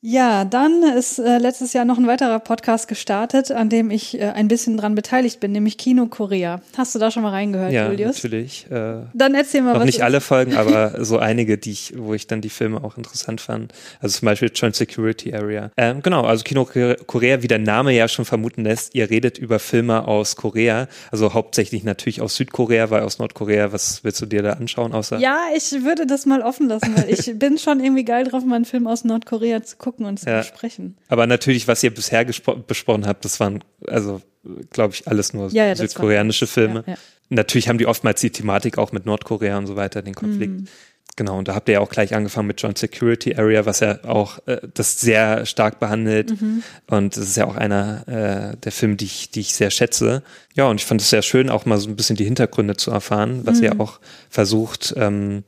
Ja, 0.00 0.44
dann 0.44 0.84
ist 0.84 1.18
äh, 1.18 1.38
letztes 1.38 1.72
Jahr 1.72 1.84
noch 1.84 1.98
ein 1.98 2.06
weiterer 2.06 2.38
Podcast 2.38 2.86
gestartet, 2.86 3.50
an 3.50 3.68
dem 3.68 3.90
ich 3.90 4.16
äh, 4.20 4.26
ein 4.26 4.46
bisschen 4.46 4.76
dran 4.76 4.94
beteiligt 4.94 5.40
bin, 5.40 5.50
nämlich 5.50 5.76
Kino 5.76 6.06
Korea. 6.06 6.60
Hast 6.76 6.94
du 6.94 7.00
da 7.00 7.10
schon 7.10 7.24
mal 7.24 7.30
reingehört, 7.30 7.72
Ja, 7.72 7.90
Julius? 7.90 8.22
natürlich. 8.22 8.66
Äh, 8.70 8.98
Dann 9.12 9.34
erzähl 9.34 9.62
mal, 9.62 9.72
noch 9.72 9.80
was 9.80 9.86
nicht 9.86 10.02
alle 10.02 10.20
Folgen, 10.20 10.54
aber 10.54 11.04
so 11.04 11.18
einige, 11.18 11.58
die 11.58 11.72
ich, 11.72 11.94
wo 11.96 12.14
ich 12.14 12.28
dann 12.28 12.40
die 12.40 12.48
Filme 12.48 12.84
auch 12.84 12.96
interessant 12.96 13.40
fand. 13.40 13.72
Also 14.00 14.20
zum 14.20 14.26
Beispiel 14.26 14.52
Joint 14.54 14.76
Security 14.76 15.34
Area. 15.34 15.72
Ähm, 15.76 16.00
genau, 16.00 16.22
also 16.22 16.44
Kino 16.44 16.64
Korea, 16.64 17.42
wie 17.42 17.48
der 17.48 17.58
Name 17.58 17.90
ja 17.92 18.06
schon 18.06 18.24
vermuten 18.24 18.62
lässt, 18.62 18.94
ihr 18.94 19.10
redet 19.10 19.36
über 19.36 19.58
Filme 19.58 20.06
aus 20.06 20.36
Korea, 20.36 20.86
also 21.10 21.34
hauptsächlich 21.34 21.82
natürlich 21.82 22.20
aus 22.20 22.36
Südkorea, 22.36 22.90
weil 22.90 23.02
aus 23.02 23.18
Nordkorea, 23.18 23.72
was 23.72 24.04
willst 24.04 24.22
du 24.22 24.26
dir 24.26 24.44
da 24.44 24.52
anschauen, 24.52 24.92
außer? 24.92 25.18
Ja, 25.18 25.38
ich 25.56 25.72
würde 25.82 26.06
das 26.06 26.24
mal 26.24 26.40
offen 26.42 26.68
lassen, 26.68 26.94
weil 26.96 27.10
ich 27.10 27.32
bin 27.36 27.58
schon 27.58 27.80
irgendwie 27.82 28.04
geil 28.04 28.22
drauf, 28.22 28.44
mal 28.44 28.54
einen 28.54 28.64
Film 28.64 28.86
aus 28.86 29.02
Nordkorea 29.02 29.60
zu 29.64 29.74
gucken 29.76 29.87
und 30.04 30.18
zu 30.20 30.28
Ja. 30.28 30.38
besprechen. 30.38 30.96
Aber 31.08 31.26
natürlich, 31.26 31.68
was 31.68 31.82
ihr 31.82 31.92
bisher 31.94 32.24
besprochen 32.24 33.06
habt, 33.06 33.24
das 33.24 33.40
waren, 33.40 33.62
also, 33.86 34.20
glaube 34.70 34.94
ich, 34.94 35.06
alles 35.08 35.32
nur 35.34 35.48
Ja, 35.50 35.66
ja, 35.66 35.76
südkoreanische 35.76 36.46
Filme. 36.46 36.84
Natürlich 37.30 37.68
haben 37.68 37.78
die 37.78 37.86
oftmals 37.86 38.20
die 38.20 38.30
Thematik 38.30 38.78
auch 38.78 38.92
mit 38.92 39.04
Nordkorea 39.06 39.58
und 39.58 39.66
so 39.66 39.76
weiter, 39.76 40.00
den 40.02 40.14
Konflikt. 40.14 40.52
Mhm. 40.60 40.66
Genau, 41.16 41.36
und 41.36 41.48
da 41.48 41.54
habt 41.56 41.68
ihr 41.68 41.72
ja 41.74 41.80
auch 41.80 41.88
gleich 41.90 42.14
angefangen 42.14 42.46
mit 42.46 42.62
Joint 42.62 42.78
Security 42.78 43.34
Area, 43.34 43.66
was 43.66 43.80
ja 43.80 43.98
auch 44.04 44.38
äh, 44.46 44.60
das 44.72 45.00
sehr 45.00 45.46
stark 45.46 45.80
behandelt. 45.80 46.40
Mhm. 46.40 46.62
Und 46.86 47.16
das 47.16 47.24
ist 47.24 47.36
ja 47.36 47.44
auch 47.46 47.56
einer 47.56 48.06
äh, 48.52 48.56
der 48.56 48.70
Filme, 48.70 48.94
die 48.94 49.06
ich, 49.06 49.30
die 49.32 49.40
ich 49.40 49.52
sehr 49.52 49.70
schätze. 49.70 50.22
Ja, 50.54 50.68
und 50.68 50.76
ich 50.80 50.86
fand 50.86 51.00
es 51.00 51.10
sehr 51.10 51.22
schön, 51.22 51.50
auch 51.50 51.66
mal 51.66 51.76
so 51.78 51.88
ein 51.88 51.96
bisschen 51.96 52.14
die 52.14 52.24
Hintergründe 52.24 52.76
zu 52.76 52.92
erfahren, 52.92 53.40
was 53.44 53.58
Mhm. 53.58 53.64
ihr 53.64 53.80
auch 53.80 53.98
versucht, 54.30 54.94
ähm, 54.96 55.42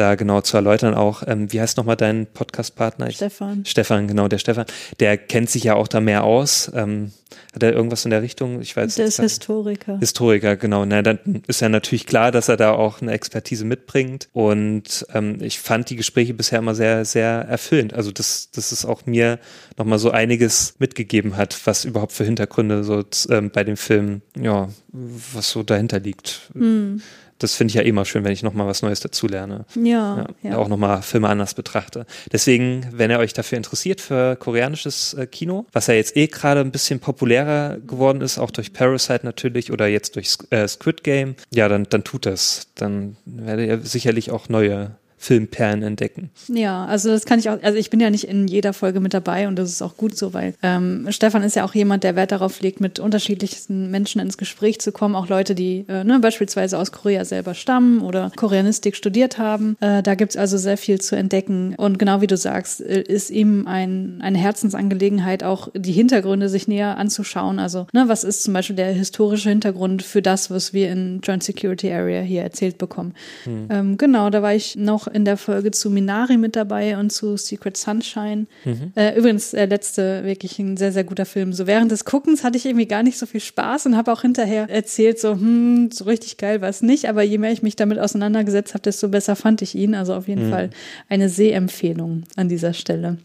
da 0.00 0.14
genau 0.14 0.40
zu 0.40 0.56
erläutern. 0.56 0.94
Auch, 0.94 1.22
ähm, 1.26 1.52
wie 1.52 1.60
heißt 1.60 1.76
nochmal 1.76 1.96
dein 1.96 2.26
Podcast-Partner? 2.26 3.10
Stefan. 3.10 3.64
Stefan, 3.66 4.08
genau, 4.08 4.28
der 4.28 4.38
Stefan, 4.38 4.64
der 4.98 5.16
kennt 5.18 5.50
sich 5.50 5.64
ja 5.64 5.74
auch 5.74 5.86
da 5.86 6.00
mehr 6.00 6.24
aus. 6.24 6.70
Ähm, 6.74 7.12
hat 7.52 7.62
er 7.62 7.72
irgendwas 7.72 8.04
in 8.04 8.10
der 8.10 8.22
Richtung? 8.22 8.60
Ich 8.60 8.76
weiß 8.76 8.94
Der 8.96 9.06
ist. 9.06 9.20
Historiker. 9.20 9.98
Historiker, 9.98 10.56
genau. 10.56 10.84
Na, 10.84 11.02
dann 11.02 11.42
ist 11.46 11.60
ja 11.60 11.68
natürlich 11.68 12.06
klar, 12.06 12.32
dass 12.32 12.48
er 12.48 12.56
da 12.56 12.72
auch 12.72 13.02
eine 13.02 13.12
Expertise 13.12 13.64
mitbringt. 13.64 14.28
Und 14.32 15.06
ähm, 15.12 15.38
ich 15.40 15.60
fand 15.60 15.90
die 15.90 15.96
Gespräche 15.96 16.34
bisher 16.34 16.58
immer 16.58 16.74
sehr, 16.74 17.04
sehr 17.04 17.30
erfüllend. 17.30 17.94
Also 17.94 18.10
das, 18.10 18.50
das 18.52 18.72
ist 18.72 18.84
auch 18.84 19.06
mir 19.06 19.38
nochmal 19.76 19.98
so 19.98 20.10
einiges 20.10 20.74
mitgegeben 20.78 21.36
hat, 21.36 21.58
was 21.66 21.84
überhaupt 21.84 22.12
für 22.12 22.24
Hintergründe 22.24 22.84
so 22.84 23.04
ähm, 23.28 23.50
bei 23.50 23.64
dem 23.64 23.76
Film, 23.76 24.22
ja, 24.40 24.68
was 24.92 25.50
so 25.50 25.62
dahinter 25.62 26.00
liegt. 26.00 26.50
Hm. 26.54 27.02
Das 27.40 27.54
finde 27.54 27.72
ich 27.72 27.74
ja 27.74 27.82
immer 27.82 28.04
schön, 28.04 28.22
wenn 28.22 28.32
ich 28.32 28.42
nochmal 28.42 28.66
was 28.66 28.82
Neues 28.82 29.00
dazulerne 29.00 29.64
Ja, 29.74 30.26
ja, 30.42 30.50
ja. 30.50 30.56
auch 30.56 30.68
nochmal 30.68 31.02
Filme 31.02 31.28
anders 31.28 31.54
betrachte. 31.54 32.06
Deswegen, 32.30 32.86
wenn 32.92 33.10
ihr 33.10 33.18
euch 33.18 33.32
dafür 33.32 33.56
interessiert 33.56 34.00
für 34.00 34.36
koreanisches 34.36 35.14
äh, 35.14 35.26
Kino, 35.26 35.66
was 35.72 35.86
ja 35.88 35.94
jetzt 35.94 36.16
eh 36.16 36.26
gerade 36.26 36.60
ein 36.60 36.70
bisschen 36.70 37.00
populärer 37.00 37.78
geworden 37.78 38.20
ist, 38.20 38.38
auch 38.38 38.50
durch 38.50 38.72
Parasite 38.72 39.24
natürlich 39.24 39.72
oder 39.72 39.86
jetzt 39.88 40.16
durch 40.16 40.36
äh, 40.50 40.68
Squid 40.68 41.02
Game, 41.02 41.34
ja, 41.50 41.68
dann, 41.68 41.84
dann 41.88 42.04
tut 42.04 42.26
das. 42.26 42.68
Dann 42.74 43.16
werdet 43.24 43.66
ihr 43.68 43.78
sicherlich 43.80 44.30
auch 44.30 44.48
neue 44.48 44.96
Filmperlen 45.22 45.82
entdecken. 45.82 46.30
Ja, 46.48 46.86
also 46.86 47.10
das 47.10 47.26
kann 47.26 47.38
ich 47.38 47.50
auch, 47.50 47.62
also 47.62 47.76
ich 47.76 47.90
bin 47.90 48.00
ja 48.00 48.08
nicht 48.08 48.24
in 48.24 48.48
jeder 48.48 48.72
Folge 48.72 49.00
mit 49.00 49.12
dabei 49.12 49.48
und 49.48 49.56
das 49.56 49.68
ist 49.68 49.82
auch 49.82 49.98
gut 49.98 50.16
so, 50.16 50.32
weil 50.32 50.54
ähm, 50.62 51.08
Stefan 51.10 51.42
ist 51.42 51.56
ja 51.56 51.64
auch 51.66 51.74
jemand, 51.74 52.04
der 52.04 52.16
Wert 52.16 52.32
darauf 52.32 52.62
legt, 52.62 52.80
mit 52.80 52.98
unterschiedlichsten 52.98 53.90
Menschen 53.90 54.22
ins 54.22 54.38
Gespräch 54.38 54.80
zu 54.80 54.92
kommen, 54.92 55.14
auch 55.14 55.28
Leute, 55.28 55.54
die 55.54 55.84
äh, 55.88 56.04
ne, 56.04 56.20
beispielsweise 56.20 56.78
aus 56.78 56.90
Korea 56.90 57.26
selber 57.26 57.52
stammen 57.52 58.00
oder 58.00 58.32
Koreanistik 58.34 58.96
studiert 58.96 59.36
haben. 59.36 59.76
Äh, 59.80 60.02
da 60.02 60.14
gibt's 60.14 60.38
also 60.38 60.56
sehr 60.56 60.78
viel 60.78 61.02
zu 61.02 61.16
entdecken 61.16 61.74
und 61.76 61.98
genau 61.98 62.22
wie 62.22 62.26
du 62.26 62.38
sagst, 62.38 62.80
äh, 62.80 63.02
ist 63.02 63.28
ihm 63.28 63.66
ein, 63.66 64.20
eine 64.22 64.38
Herzensangelegenheit, 64.38 65.44
auch 65.44 65.68
die 65.74 65.92
Hintergründe 65.92 66.48
sich 66.48 66.66
näher 66.66 66.96
anzuschauen. 66.96 67.58
Also 67.58 67.86
ne, 67.92 68.04
was 68.06 68.24
ist 68.24 68.42
zum 68.42 68.54
Beispiel 68.54 68.76
der 68.76 68.92
historische 68.94 69.50
Hintergrund 69.50 70.02
für 70.02 70.22
das, 70.22 70.50
was 70.50 70.72
wir 70.72 70.90
in 70.90 71.20
Joint 71.22 71.42
Security 71.42 71.92
Area 71.92 72.22
hier 72.22 72.40
erzählt 72.40 72.78
bekommen. 72.78 73.12
Ähm, 73.46 73.98
genau, 73.98 74.30
da 74.30 74.40
war 74.40 74.54
ich 74.54 74.76
noch 74.76 75.09
in 75.12 75.24
der 75.24 75.36
Folge 75.36 75.70
zu 75.70 75.90
Minari 75.90 76.36
mit 76.36 76.56
dabei 76.56 76.98
und 76.98 77.10
zu 77.10 77.36
Secret 77.36 77.76
Sunshine. 77.76 78.46
Äh, 78.94 79.18
übrigens, 79.18 79.50
der 79.50 79.66
letzte 79.66 80.24
wirklich 80.24 80.58
ein 80.58 80.76
sehr, 80.76 80.92
sehr 80.92 81.04
guter 81.04 81.26
Film. 81.26 81.52
So 81.52 81.66
während 81.66 81.90
des 81.90 82.04
Guckens 82.04 82.44
hatte 82.44 82.56
ich 82.56 82.66
irgendwie 82.66 82.86
gar 82.86 83.02
nicht 83.02 83.18
so 83.18 83.26
viel 83.26 83.40
Spaß 83.40 83.86
und 83.86 83.96
habe 83.96 84.12
auch 84.12 84.22
hinterher 84.22 84.68
erzählt, 84.68 85.18
so, 85.18 85.32
hm, 85.32 85.90
so 85.92 86.04
richtig 86.04 86.36
geil 86.36 86.60
war 86.60 86.68
es 86.68 86.82
nicht. 86.82 87.08
Aber 87.08 87.22
je 87.22 87.38
mehr 87.38 87.52
ich 87.52 87.62
mich 87.62 87.76
damit 87.76 87.98
auseinandergesetzt 87.98 88.74
habe, 88.74 88.82
desto 88.82 89.08
besser 89.08 89.36
fand 89.36 89.62
ich 89.62 89.74
ihn. 89.74 89.94
Also 89.94 90.14
auf 90.14 90.28
jeden 90.28 90.50
Fall 90.50 90.70
eine 91.08 91.28
Sehempfehlung 91.28 92.24
an 92.36 92.48
dieser 92.48 92.72
Stelle. 92.72 93.18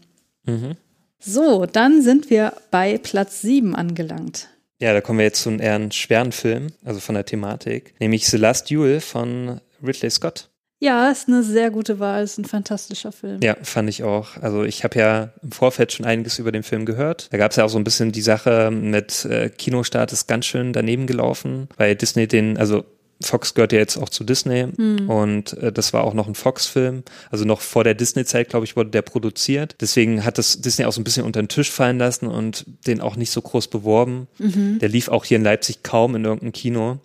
So, 1.18 1.66
dann 1.66 2.02
sind 2.02 2.30
wir 2.30 2.52
bei 2.70 2.98
Platz 2.98 3.40
7 3.42 3.74
angelangt. 3.74 4.48
Ja, 4.78 4.92
da 4.92 5.00
kommen 5.00 5.18
wir 5.18 5.24
jetzt 5.24 5.42
zu 5.42 5.48
einem 5.48 5.60
eher 5.60 5.90
schweren 5.90 6.32
Film, 6.32 6.68
also 6.84 7.00
von 7.00 7.14
der 7.14 7.24
Thematik, 7.24 7.94
nämlich 7.98 8.26
The 8.26 8.36
Last 8.36 8.70
Duel 8.70 9.00
von 9.00 9.60
Ridley 9.82 10.10
Scott. 10.10 10.50
Ja, 10.78 11.10
ist 11.10 11.28
eine 11.28 11.42
sehr 11.42 11.70
gute 11.70 11.98
Wahl, 11.98 12.22
ist 12.22 12.38
ein 12.38 12.44
fantastischer 12.44 13.10
Film. 13.10 13.40
Ja, 13.42 13.56
fand 13.62 13.88
ich 13.88 14.02
auch. 14.02 14.36
Also 14.42 14.64
ich 14.64 14.84
habe 14.84 14.98
ja 14.98 15.30
im 15.42 15.52
Vorfeld 15.52 15.92
schon 15.92 16.04
einiges 16.04 16.38
über 16.38 16.52
den 16.52 16.62
Film 16.62 16.84
gehört. 16.84 17.32
Da 17.32 17.38
gab 17.38 17.50
es 17.50 17.56
ja 17.56 17.64
auch 17.64 17.70
so 17.70 17.78
ein 17.78 17.84
bisschen 17.84 18.12
die 18.12 18.20
Sache 18.20 18.70
mit 18.70 19.24
äh, 19.24 19.48
Kinostart 19.48 20.12
ist 20.12 20.26
ganz 20.26 20.44
schön 20.44 20.74
daneben 20.74 21.06
gelaufen, 21.06 21.68
weil 21.78 21.96
Disney 21.96 22.26
den, 22.28 22.58
also 22.58 22.84
Fox 23.22 23.54
gehört 23.54 23.72
ja 23.72 23.78
jetzt 23.78 23.96
auch 23.96 24.08
zu 24.08 24.24
Disney 24.24 24.64
und 25.08 25.52
äh, 25.54 25.72
das 25.72 25.92
war 25.92 26.04
auch 26.04 26.14
noch 26.14 26.28
ein 26.28 26.34
Fox-Film. 26.34 27.02
Also 27.30 27.44
noch 27.44 27.60
vor 27.60 27.84
der 27.84 27.94
Disney-Zeit, 27.94 28.50
glaube 28.50 28.66
ich, 28.66 28.76
wurde 28.76 28.90
der 28.90 29.02
produziert. 29.02 29.76
Deswegen 29.80 30.24
hat 30.24 30.38
das 30.38 30.60
Disney 30.60 30.84
auch 30.84 30.92
so 30.92 31.00
ein 31.00 31.04
bisschen 31.04 31.24
unter 31.24 31.42
den 31.42 31.48
Tisch 31.48 31.70
fallen 31.70 31.98
lassen 31.98 32.26
und 32.26 32.64
den 32.86 33.00
auch 33.00 33.16
nicht 33.16 33.30
so 33.30 33.40
groß 33.40 33.68
beworben. 33.68 34.28
Der 34.80 34.88
lief 34.88 35.08
auch 35.08 35.24
hier 35.24 35.38
in 35.38 35.44
Leipzig 35.44 35.82
kaum 35.82 36.14
in 36.14 36.24
irgendeinem 36.24 36.52
Kino. 36.52 36.98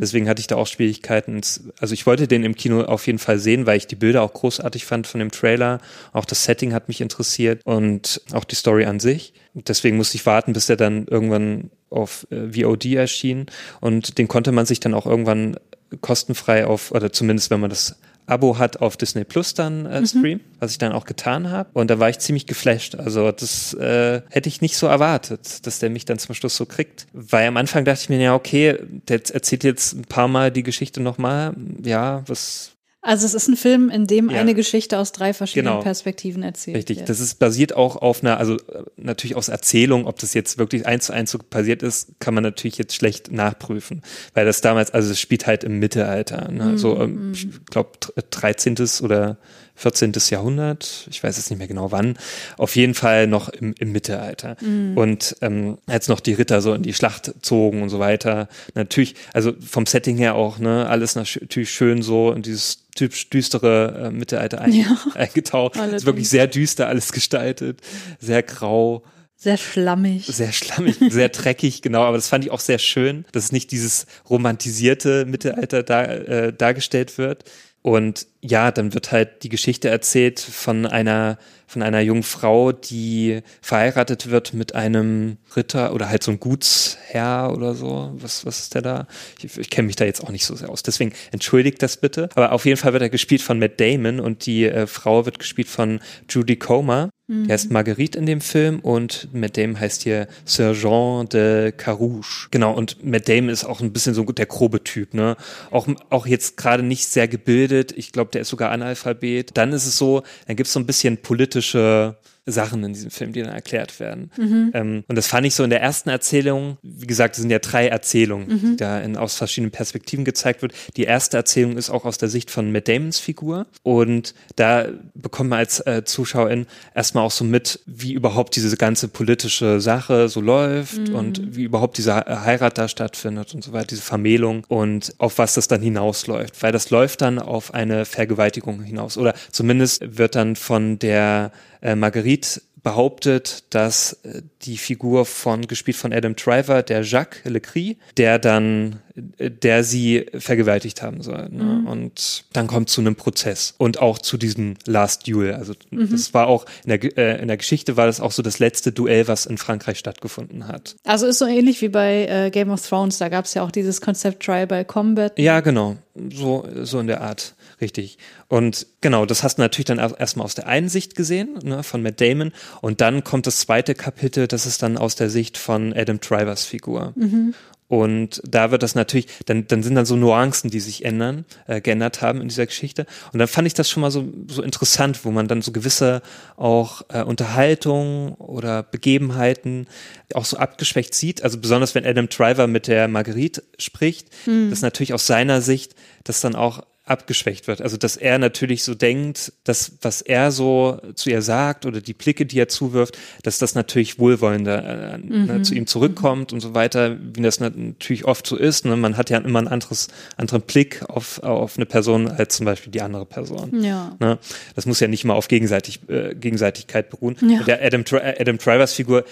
Deswegen 0.00 0.28
hatte 0.28 0.40
ich 0.40 0.46
da 0.46 0.56
auch 0.56 0.66
Schwierigkeiten. 0.66 1.40
Also 1.80 1.94
ich 1.94 2.06
wollte 2.06 2.28
den 2.28 2.44
im 2.44 2.54
Kino 2.54 2.82
auf 2.82 3.06
jeden 3.06 3.18
Fall 3.18 3.38
sehen, 3.38 3.66
weil 3.66 3.76
ich 3.76 3.86
die 3.86 3.96
Bilder 3.96 4.22
auch 4.22 4.32
großartig 4.32 4.84
fand 4.84 5.06
von 5.06 5.18
dem 5.18 5.30
Trailer. 5.30 5.80
Auch 6.12 6.24
das 6.24 6.44
Setting 6.44 6.72
hat 6.72 6.88
mich 6.88 7.00
interessiert 7.00 7.60
und 7.64 8.20
auch 8.32 8.44
die 8.44 8.54
Story 8.54 8.84
an 8.84 9.00
sich. 9.00 9.32
Deswegen 9.54 9.96
musste 9.96 10.16
ich 10.16 10.26
warten, 10.26 10.52
bis 10.52 10.66
der 10.66 10.76
dann 10.76 11.06
irgendwann 11.06 11.70
auf 11.96 12.26
äh, 12.30 12.52
VOD 12.52 12.86
erschien 12.94 13.46
und 13.80 14.18
den 14.18 14.28
konnte 14.28 14.52
man 14.52 14.66
sich 14.66 14.80
dann 14.80 14.94
auch 14.94 15.06
irgendwann 15.06 15.56
kostenfrei 16.00 16.66
auf, 16.66 16.92
oder 16.92 17.12
zumindest 17.12 17.50
wenn 17.50 17.60
man 17.60 17.70
das 17.70 17.96
Abo 18.26 18.58
hat 18.58 18.80
auf 18.80 18.96
Disney 18.96 19.24
Plus 19.24 19.54
dann 19.54 19.86
äh, 19.86 20.04
Stream, 20.06 20.38
mhm. 20.38 20.44
was 20.58 20.72
ich 20.72 20.78
dann 20.78 20.92
auch 20.92 21.04
getan 21.04 21.50
habe. 21.50 21.70
Und 21.72 21.90
da 21.90 22.00
war 22.00 22.10
ich 22.10 22.18
ziemlich 22.18 22.46
geflasht. 22.46 22.96
Also 22.96 23.30
das 23.30 23.72
äh, 23.74 24.20
hätte 24.30 24.48
ich 24.48 24.60
nicht 24.60 24.76
so 24.76 24.86
erwartet, 24.88 25.64
dass 25.66 25.78
der 25.78 25.90
mich 25.90 26.04
dann 26.04 26.18
zum 26.18 26.34
Schluss 26.34 26.56
so 26.56 26.66
kriegt. 26.66 27.06
Weil 27.12 27.46
am 27.46 27.56
Anfang 27.56 27.84
dachte 27.84 28.00
ich 28.02 28.08
mir, 28.08 28.18
ja, 28.18 28.34
okay, 28.34 28.78
der 29.08 29.20
erzählt 29.32 29.62
jetzt 29.62 29.92
ein 29.94 30.04
paar 30.04 30.28
Mal 30.28 30.50
die 30.50 30.64
Geschichte 30.64 31.00
nochmal. 31.00 31.54
Ja, 31.84 32.24
was 32.26 32.72
also 33.06 33.24
es 33.24 33.34
ist 33.34 33.48
ein 33.48 33.56
Film, 33.56 33.88
in 33.88 34.06
dem 34.06 34.30
ja. 34.30 34.40
eine 34.40 34.54
Geschichte 34.54 34.98
aus 34.98 35.12
drei 35.12 35.32
verschiedenen 35.32 35.74
genau. 35.74 35.82
Perspektiven 35.82 36.42
erzählt 36.42 36.76
Richtig, 36.76 36.98
wird. 36.98 37.08
das 37.08 37.20
ist 37.20 37.38
basiert 37.38 37.74
auch 37.76 37.96
auf 37.96 38.22
einer, 38.22 38.38
also 38.38 38.54
äh, 38.54 38.82
natürlich 38.96 39.36
aus 39.36 39.48
Erzählung, 39.48 40.06
ob 40.06 40.18
das 40.18 40.34
jetzt 40.34 40.58
wirklich 40.58 40.86
eins 40.86 41.06
zu 41.06 41.12
eins 41.12 41.30
so 41.30 41.38
passiert 41.38 41.82
ist, 41.82 42.18
kann 42.18 42.34
man 42.34 42.42
natürlich 42.42 42.78
jetzt 42.78 42.94
schlecht 42.94 43.30
nachprüfen, 43.30 44.02
weil 44.34 44.44
das 44.44 44.60
damals, 44.60 44.92
also 44.92 45.12
es 45.12 45.20
spielt 45.20 45.46
halt 45.46 45.64
im 45.64 45.78
Mittelalter, 45.78 46.50
ne? 46.50 46.64
Mhm. 46.64 46.78
so 46.78 47.00
ähm, 47.00 47.32
ich 47.32 47.48
glaube 47.70 47.90
13. 48.30 48.76
oder 49.02 49.38
14. 49.76 50.12
Jahrhundert, 50.30 51.06
ich 51.10 51.22
weiß 51.22 51.36
jetzt 51.36 51.50
nicht 51.50 51.58
mehr 51.58 51.68
genau 51.68 51.92
wann, 51.92 52.18
auf 52.56 52.74
jeden 52.76 52.94
Fall 52.94 53.26
noch 53.26 53.50
im, 53.50 53.74
im 53.78 53.92
Mittelalter. 53.92 54.56
Mhm. 54.60 54.96
Und 54.96 55.36
ähm, 55.42 55.78
als 55.86 56.08
noch 56.08 56.20
die 56.20 56.32
Ritter 56.32 56.62
so 56.62 56.72
in 56.72 56.82
die 56.82 56.94
Schlacht 56.94 57.34
zogen 57.42 57.82
und 57.82 57.90
so 57.90 57.98
weiter, 57.98 58.48
natürlich, 58.74 59.14
also 59.34 59.52
vom 59.60 59.84
Setting 59.84 60.16
her 60.16 60.34
auch, 60.34 60.58
ne, 60.58 60.88
alles 60.88 61.14
natürlich 61.14 61.70
schön 61.70 62.00
so 62.02 62.32
in 62.32 62.40
dieses 62.40 62.85
typisch 62.96 63.30
düstere 63.30 64.06
äh, 64.06 64.10
Mittelalter 64.10 64.60
ein, 64.60 64.72
ja. 64.72 64.96
eingetaucht. 65.14 65.76
Es 65.76 65.92
ist 65.92 66.06
wirklich 66.06 66.28
sehr 66.28 66.46
düster 66.46 66.88
alles 66.88 67.12
gestaltet, 67.12 67.80
sehr 68.20 68.42
grau. 68.42 69.04
Sehr 69.38 69.58
schlammig. 69.58 70.26
Sehr 70.26 70.52
schlammig, 70.52 70.96
sehr 71.10 71.28
dreckig, 71.28 71.82
genau. 71.82 72.02
Aber 72.02 72.16
das 72.16 72.28
fand 72.28 72.44
ich 72.44 72.50
auch 72.50 72.60
sehr 72.60 72.78
schön, 72.78 73.26
dass 73.32 73.52
nicht 73.52 73.70
dieses 73.70 74.06
romantisierte 74.28 75.26
Mittelalter 75.26 75.82
da, 75.82 76.04
äh, 76.04 76.52
dargestellt 76.52 77.18
wird. 77.18 77.44
Und 77.86 78.26
ja, 78.40 78.72
dann 78.72 78.94
wird 78.94 79.12
halt 79.12 79.44
die 79.44 79.48
Geschichte 79.48 79.88
erzählt 79.88 80.40
von 80.40 80.86
einer, 80.86 81.38
von 81.68 81.82
einer 81.82 82.00
jungen 82.00 82.24
Frau, 82.24 82.72
die 82.72 83.42
verheiratet 83.62 84.28
wird 84.28 84.54
mit 84.54 84.74
einem 84.74 85.36
Ritter 85.54 85.94
oder 85.94 86.08
halt 86.08 86.24
so 86.24 86.32
ein 86.32 86.40
Gutsherr 86.40 87.52
oder 87.54 87.76
so. 87.76 88.10
Was, 88.14 88.44
was 88.44 88.58
ist 88.58 88.74
der 88.74 88.82
da? 88.82 89.06
Ich, 89.40 89.56
ich 89.56 89.70
kenne 89.70 89.86
mich 89.86 89.94
da 89.94 90.04
jetzt 90.04 90.20
auch 90.24 90.30
nicht 90.30 90.46
so 90.46 90.56
sehr 90.56 90.68
aus. 90.68 90.82
Deswegen 90.82 91.12
entschuldigt 91.30 91.80
das 91.80 91.96
bitte. 91.98 92.28
Aber 92.34 92.50
auf 92.50 92.64
jeden 92.64 92.76
Fall 92.76 92.92
wird 92.92 93.02
er 93.02 93.08
gespielt 93.08 93.40
von 93.40 93.60
Matt 93.60 93.78
Damon 93.78 94.18
und 94.18 94.46
die 94.46 94.64
äh, 94.64 94.88
Frau 94.88 95.24
wird 95.24 95.38
gespielt 95.38 95.68
von 95.68 96.00
Judy 96.28 96.56
Comer. 96.56 97.10
Mhm. 97.28 97.46
Der 97.48 97.54
heißt 97.54 97.70
Marguerite 97.70 98.18
in 98.18 98.26
dem 98.26 98.40
Film 98.40 98.80
und 98.80 99.28
Matt 99.32 99.56
Damon 99.56 99.80
heißt 99.80 100.02
hier 100.02 100.28
Sir 100.44 100.74
Jean 100.74 101.28
de 101.28 101.72
Carouge. 101.72 102.48
Genau, 102.50 102.72
und 102.72 103.04
Matt 103.04 103.28
Damon 103.28 103.48
ist 103.48 103.64
auch 103.64 103.80
ein 103.80 103.92
bisschen 103.92 104.14
so 104.14 104.24
der 104.24 104.46
grobe 104.46 104.84
Typ, 104.84 105.14
ne? 105.14 105.36
Auch, 105.70 105.88
auch 106.10 106.26
jetzt 106.26 106.56
gerade 106.56 106.82
nicht 106.82 107.06
sehr 107.06 107.28
gebildet. 107.28 107.92
Ich 107.96 108.12
glaube, 108.12 108.30
der 108.30 108.42
ist 108.42 108.48
sogar 108.48 108.70
Analphabet. 108.70 109.56
Dann 109.56 109.72
ist 109.72 109.86
es 109.86 109.98
so, 109.98 110.22
dann 110.46 110.56
gibt 110.56 110.68
es 110.68 110.72
so 110.72 110.80
ein 110.80 110.86
bisschen 110.86 111.18
politische 111.18 112.16
Sachen 112.46 112.84
in 112.84 112.92
diesem 112.92 113.10
Film, 113.10 113.32
die 113.32 113.42
dann 113.42 113.52
erklärt 113.52 113.98
werden. 113.98 114.30
Mhm. 114.36 114.70
Ähm, 114.72 115.04
und 115.08 115.16
das 115.16 115.26
fand 115.26 115.46
ich 115.46 115.54
so 115.54 115.64
in 115.64 115.70
der 115.70 115.82
ersten 115.82 116.08
Erzählung, 116.08 116.78
wie 116.82 117.06
gesagt, 117.06 117.34
es 117.34 117.40
sind 117.42 117.50
ja 117.50 117.58
drei 117.58 117.88
Erzählungen, 117.88 118.48
mhm. 118.48 118.70
die 118.72 118.76
da 118.76 119.00
in, 119.00 119.16
aus 119.16 119.34
verschiedenen 119.34 119.72
Perspektiven 119.72 120.24
gezeigt 120.24 120.62
wird. 120.62 120.72
Die 120.96 121.04
erste 121.04 121.36
Erzählung 121.36 121.76
ist 121.76 121.90
auch 121.90 122.04
aus 122.04 122.18
der 122.18 122.28
Sicht 122.28 122.52
von 122.52 122.70
Matt 122.70 122.86
Damons 122.86 123.18
Figur 123.18 123.66
und 123.82 124.34
da 124.54 124.86
bekommt 125.14 125.50
man 125.50 125.58
als 125.58 125.80
äh, 125.80 126.04
Zuschauerin 126.04 126.66
erstmal 126.94 127.24
auch 127.24 127.32
so 127.32 127.44
mit, 127.44 127.80
wie 127.84 128.12
überhaupt 128.12 128.54
diese 128.54 128.76
ganze 128.76 129.08
politische 129.08 129.80
Sache 129.80 130.28
so 130.28 130.40
läuft 130.40 131.08
mhm. 131.08 131.14
und 131.16 131.56
wie 131.56 131.64
überhaupt 131.64 131.98
diese 131.98 132.14
Heirat 132.14 132.78
da 132.78 132.86
stattfindet 132.86 133.54
und 133.54 133.64
so 133.64 133.72
weiter, 133.72 133.88
diese 133.88 134.02
Vermählung 134.02 134.64
und 134.68 135.14
auf 135.18 135.38
was 135.38 135.54
das 135.54 135.66
dann 135.66 135.82
hinausläuft, 135.82 136.62
weil 136.62 136.70
das 136.70 136.90
läuft 136.90 137.22
dann 137.22 137.40
auf 137.40 137.74
eine 137.74 138.04
Vergewaltigung 138.04 138.82
hinaus 138.82 139.18
oder 139.18 139.34
zumindest 139.50 140.16
wird 140.16 140.36
dann 140.36 140.54
von 140.54 141.00
der 141.00 141.50
äh, 141.80 141.94
Marguerite 141.94 142.60
behauptet, 142.86 143.64
dass 143.70 144.12
äh, 144.22 144.42
die 144.62 144.78
Figur 144.78 145.26
von, 145.26 145.66
gespielt 145.66 145.96
von 145.96 146.12
Adam 146.12 146.36
Driver, 146.36 146.84
der 146.84 147.02
Jacques 147.02 147.40
Lecry, 147.42 147.96
der 148.16 148.38
dann, 148.38 149.00
äh, 149.38 149.50
der 149.50 149.82
sie 149.82 150.26
vergewaltigt 150.38 151.02
haben 151.02 151.20
soll. 151.20 151.48
Ne? 151.48 151.64
Mhm. 151.64 151.86
Und 151.88 152.44
dann 152.52 152.68
kommt 152.68 152.88
zu 152.88 153.00
einem 153.00 153.16
Prozess 153.16 153.74
und 153.76 153.98
auch 153.98 154.20
zu 154.20 154.36
diesem 154.36 154.76
Last 154.86 155.26
Duel. 155.26 155.54
Also 155.54 155.72
mhm. 155.90 156.10
das 156.12 156.32
war 156.32 156.46
auch, 156.46 156.64
in 156.84 156.90
der, 156.90 157.18
äh, 157.18 157.42
in 157.42 157.48
der 157.48 157.56
Geschichte 157.56 157.96
war 157.96 158.06
das 158.06 158.20
auch 158.20 158.30
so 158.30 158.40
das 158.40 158.60
letzte 158.60 158.92
Duell, 158.92 159.26
was 159.26 159.46
in 159.46 159.58
Frankreich 159.58 159.98
stattgefunden 159.98 160.68
hat. 160.68 160.94
Also 161.02 161.26
ist 161.26 161.40
so 161.40 161.46
ähnlich 161.46 161.82
wie 161.82 161.88
bei 161.88 162.26
äh, 162.26 162.50
Game 162.52 162.70
of 162.70 162.88
Thrones, 162.88 163.18
da 163.18 163.28
gab 163.28 163.46
es 163.46 163.54
ja 163.54 163.64
auch 163.64 163.72
dieses 163.72 164.00
Konzept 164.00 164.44
Trial 164.44 164.68
by 164.68 164.84
Combat. 164.84 165.36
Ja, 165.40 165.58
genau. 165.58 165.96
So, 166.32 166.64
so 166.84 167.00
in 167.00 167.08
der 167.08 167.20
Art. 167.20 167.56
Richtig. 167.80 168.16
Und 168.48 168.86
genau, 169.02 169.26
das 169.26 169.42
hast 169.42 169.58
du 169.58 169.62
natürlich 169.62 169.84
dann 169.86 169.98
erstmal 169.98 170.44
aus 170.44 170.54
der 170.54 170.66
einen 170.66 170.88
Sicht 170.88 171.14
gesehen, 171.14 171.58
ne, 171.62 171.82
von 171.82 172.02
Matt 172.02 172.20
Damon. 172.20 172.52
Und 172.80 173.00
dann 173.00 173.22
kommt 173.22 173.46
das 173.46 173.58
zweite 173.58 173.94
Kapitel, 173.94 174.46
das 174.46 174.64
ist 174.64 174.82
dann 174.82 174.96
aus 174.96 175.14
der 175.14 175.28
Sicht 175.28 175.58
von 175.58 175.92
Adam 175.92 176.18
Drivers 176.20 176.64
Figur. 176.64 177.12
Mhm. 177.16 177.54
Und 177.88 178.42
da 178.44 178.72
wird 178.72 178.82
das 178.82 178.96
natürlich, 178.96 179.26
dann, 179.44 179.68
dann 179.68 179.82
sind 179.82 179.94
dann 179.94 180.06
so 180.06 180.16
Nuancen, 180.16 180.70
die 180.70 180.80
sich 180.80 181.04
ändern, 181.04 181.44
äh, 181.66 181.80
geändert 181.80 182.20
haben 182.20 182.40
in 182.40 182.48
dieser 182.48 182.66
Geschichte. 182.66 183.06
Und 183.32 183.38
dann 183.38 183.46
fand 183.46 183.66
ich 183.66 183.74
das 183.74 183.88
schon 183.88 184.00
mal 184.00 184.10
so, 184.10 184.26
so 184.48 184.62
interessant, 184.62 185.24
wo 185.24 185.30
man 185.30 185.46
dann 185.46 185.62
so 185.62 185.70
gewisse 185.70 186.22
auch 186.56 187.02
äh, 187.10 187.22
Unterhaltung 187.22 188.34
oder 188.34 188.82
Begebenheiten 188.82 189.86
auch 190.34 190.44
so 190.44 190.56
abgeschwächt 190.56 191.14
sieht. 191.14 191.44
Also 191.44 191.58
besonders 191.58 191.94
wenn 191.94 192.04
Adam 192.04 192.28
Driver 192.28 192.66
mit 192.66 192.88
der 192.88 193.06
Marguerite 193.06 193.62
spricht, 193.78 194.30
mhm. 194.46 194.70
das 194.70 194.82
natürlich 194.82 195.14
aus 195.14 195.26
seiner 195.26 195.60
Sicht 195.60 195.94
das 196.24 196.40
dann 196.40 196.56
auch 196.56 196.82
abgeschwächt 197.06 197.68
wird. 197.68 197.80
Also 197.80 197.96
dass 197.96 198.16
er 198.16 198.38
natürlich 198.38 198.82
so 198.82 198.94
denkt, 198.94 199.52
dass 199.62 199.92
was 200.02 200.22
er 200.22 200.50
so 200.50 201.00
zu 201.14 201.30
ihr 201.30 201.40
sagt 201.40 201.86
oder 201.86 202.00
die 202.00 202.14
Blicke, 202.14 202.46
die 202.46 202.58
er 202.58 202.68
zuwirft, 202.68 203.16
dass 203.44 203.58
das 203.58 203.76
natürlich 203.76 204.18
wohlwollender 204.18 205.14
äh, 205.14 205.18
ne, 205.18 205.36
mhm. 205.36 205.46
ne, 205.46 205.62
zu 205.62 205.74
ihm 205.74 205.86
zurückkommt 205.86 206.52
und 206.52 206.60
so 206.60 206.74
weiter, 206.74 207.16
wie 207.20 207.42
das 207.42 207.60
natürlich 207.60 208.24
oft 208.24 208.46
so 208.46 208.56
ist. 208.56 208.84
Ne? 208.84 208.96
Man 208.96 209.16
hat 209.16 209.30
ja 209.30 209.38
immer 209.38 209.60
einen 209.60 209.68
anderes, 209.68 210.08
anderen 210.36 210.62
Blick 210.62 211.08
auf, 211.08 211.42
auf 211.44 211.76
eine 211.76 211.86
Person 211.86 212.28
als 212.28 212.56
zum 212.56 212.66
Beispiel 212.66 212.90
die 212.90 213.00
andere 213.00 213.24
Person. 213.24 213.82
Ja. 213.82 214.16
Ne? 214.18 214.38
Das 214.74 214.84
muss 214.84 214.98
ja 214.98 215.06
nicht 215.06 215.24
mal 215.24 215.34
auf 215.34 215.46
gegenseitig, 215.46 216.00
äh, 216.08 216.34
Gegenseitigkeit 216.34 217.08
beruhen. 217.08 217.36
Ja. 217.40 217.62
Der 217.62 217.84
Adam, 217.84 218.04
Adam 218.10 218.58
Drivers 218.58 218.94
Figur 218.94 219.24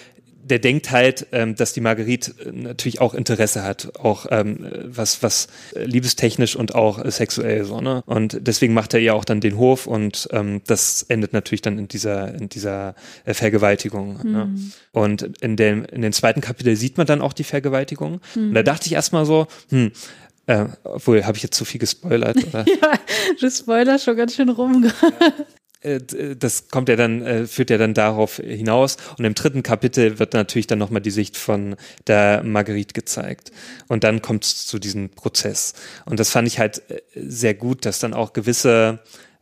der 0.44 0.58
denkt 0.58 0.90
halt, 0.90 1.26
ähm, 1.32 1.54
dass 1.54 1.72
die 1.72 1.80
Marguerite 1.80 2.34
äh, 2.44 2.52
natürlich 2.52 3.00
auch 3.00 3.14
Interesse 3.14 3.62
hat, 3.62 3.98
auch 3.98 4.26
ähm, 4.30 4.66
was, 4.84 5.22
was 5.22 5.48
liebestechnisch 5.74 6.56
und 6.56 6.74
auch 6.74 7.02
äh, 7.02 7.10
sexuell 7.10 7.64
so, 7.64 7.80
ne? 7.80 8.02
Und 8.06 8.38
deswegen 8.40 8.74
macht 8.74 8.94
er 8.94 9.00
ihr 9.00 9.14
auch 9.14 9.24
dann 9.24 9.40
den 9.40 9.56
Hof 9.56 9.86
und 9.86 10.28
ähm, 10.32 10.60
das 10.66 11.02
endet 11.08 11.32
natürlich 11.32 11.62
dann 11.62 11.78
in 11.78 11.88
dieser, 11.88 12.34
in 12.34 12.48
dieser 12.48 12.94
äh, 13.24 13.34
Vergewaltigung. 13.34 14.18
Ne? 14.22 14.24
Mhm. 14.24 14.32
Ne? 14.32 14.70
Und 14.92 15.22
in 15.40 15.56
dem, 15.56 15.84
in 15.86 16.02
dem 16.02 16.12
zweiten 16.12 16.40
Kapitel 16.40 16.76
sieht 16.76 16.98
man 16.98 17.06
dann 17.06 17.22
auch 17.22 17.32
die 17.32 17.44
Vergewaltigung. 17.44 18.20
Mhm. 18.34 18.48
Und 18.48 18.54
da 18.54 18.62
dachte 18.62 18.86
ich 18.86 18.92
erstmal 18.92 19.24
so, 19.24 19.46
hm, 19.70 19.92
äh, 20.46 20.66
obwohl, 20.84 21.24
habe 21.24 21.36
ich 21.36 21.42
jetzt 21.42 21.56
zu 21.56 21.64
viel 21.64 21.80
gespoilert? 21.80 22.36
Oder? 22.46 22.64
ja, 22.82 22.98
du 23.40 23.50
spoilerst 23.50 24.04
schon 24.04 24.16
ganz 24.16 24.34
schön 24.34 24.50
rum. 24.50 24.90
Äh, 25.84 26.00
das 26.36 26.68
kommt 26.68 26.88
ja 26.88 26.96
dann, 26.96 27.22
äh, 27.22 27.46
führt 27.46 27.70
ja 27.70 27.78
dann 27.78 27.94
darauf 27.94 28.36
hinaus. 28.36 28.96
Und 29.18 29.24
im 29.24 29.34
dritten 29.34 29.62
Kapitel 29.62 30.18
wird 30.18 30.34
natürlich 30.34 30.66
dann 30.66 30.78
nochmal 30.78 31.02
die 31.02 31.10
Sicht 31.10 31.36
von 31.36 31.76
der 32.06 32.42
Marguerite 32.42 32.94
gezeigt. 32.94 33.52
Und 33.88 34.04
dann 34.04 34.22
kommt 34.22 34.44
es 34.44 34.66
zu 34.66 34.78
diesem 34.78 35.10
Prozess. 35.10 35.74
Und 36.04 36.18
das 36.20 36.30
fand 36.30 36.48
ich 36.48 36.58
halt 36.58 36.82
äh, 36.90 37.00
sehr 37.14 37.54
gut, 37.54 37.84
dass 37.84 37.98
dann 37.98 38.14
auch 38.14 38.32
gewisse 38.32 39.00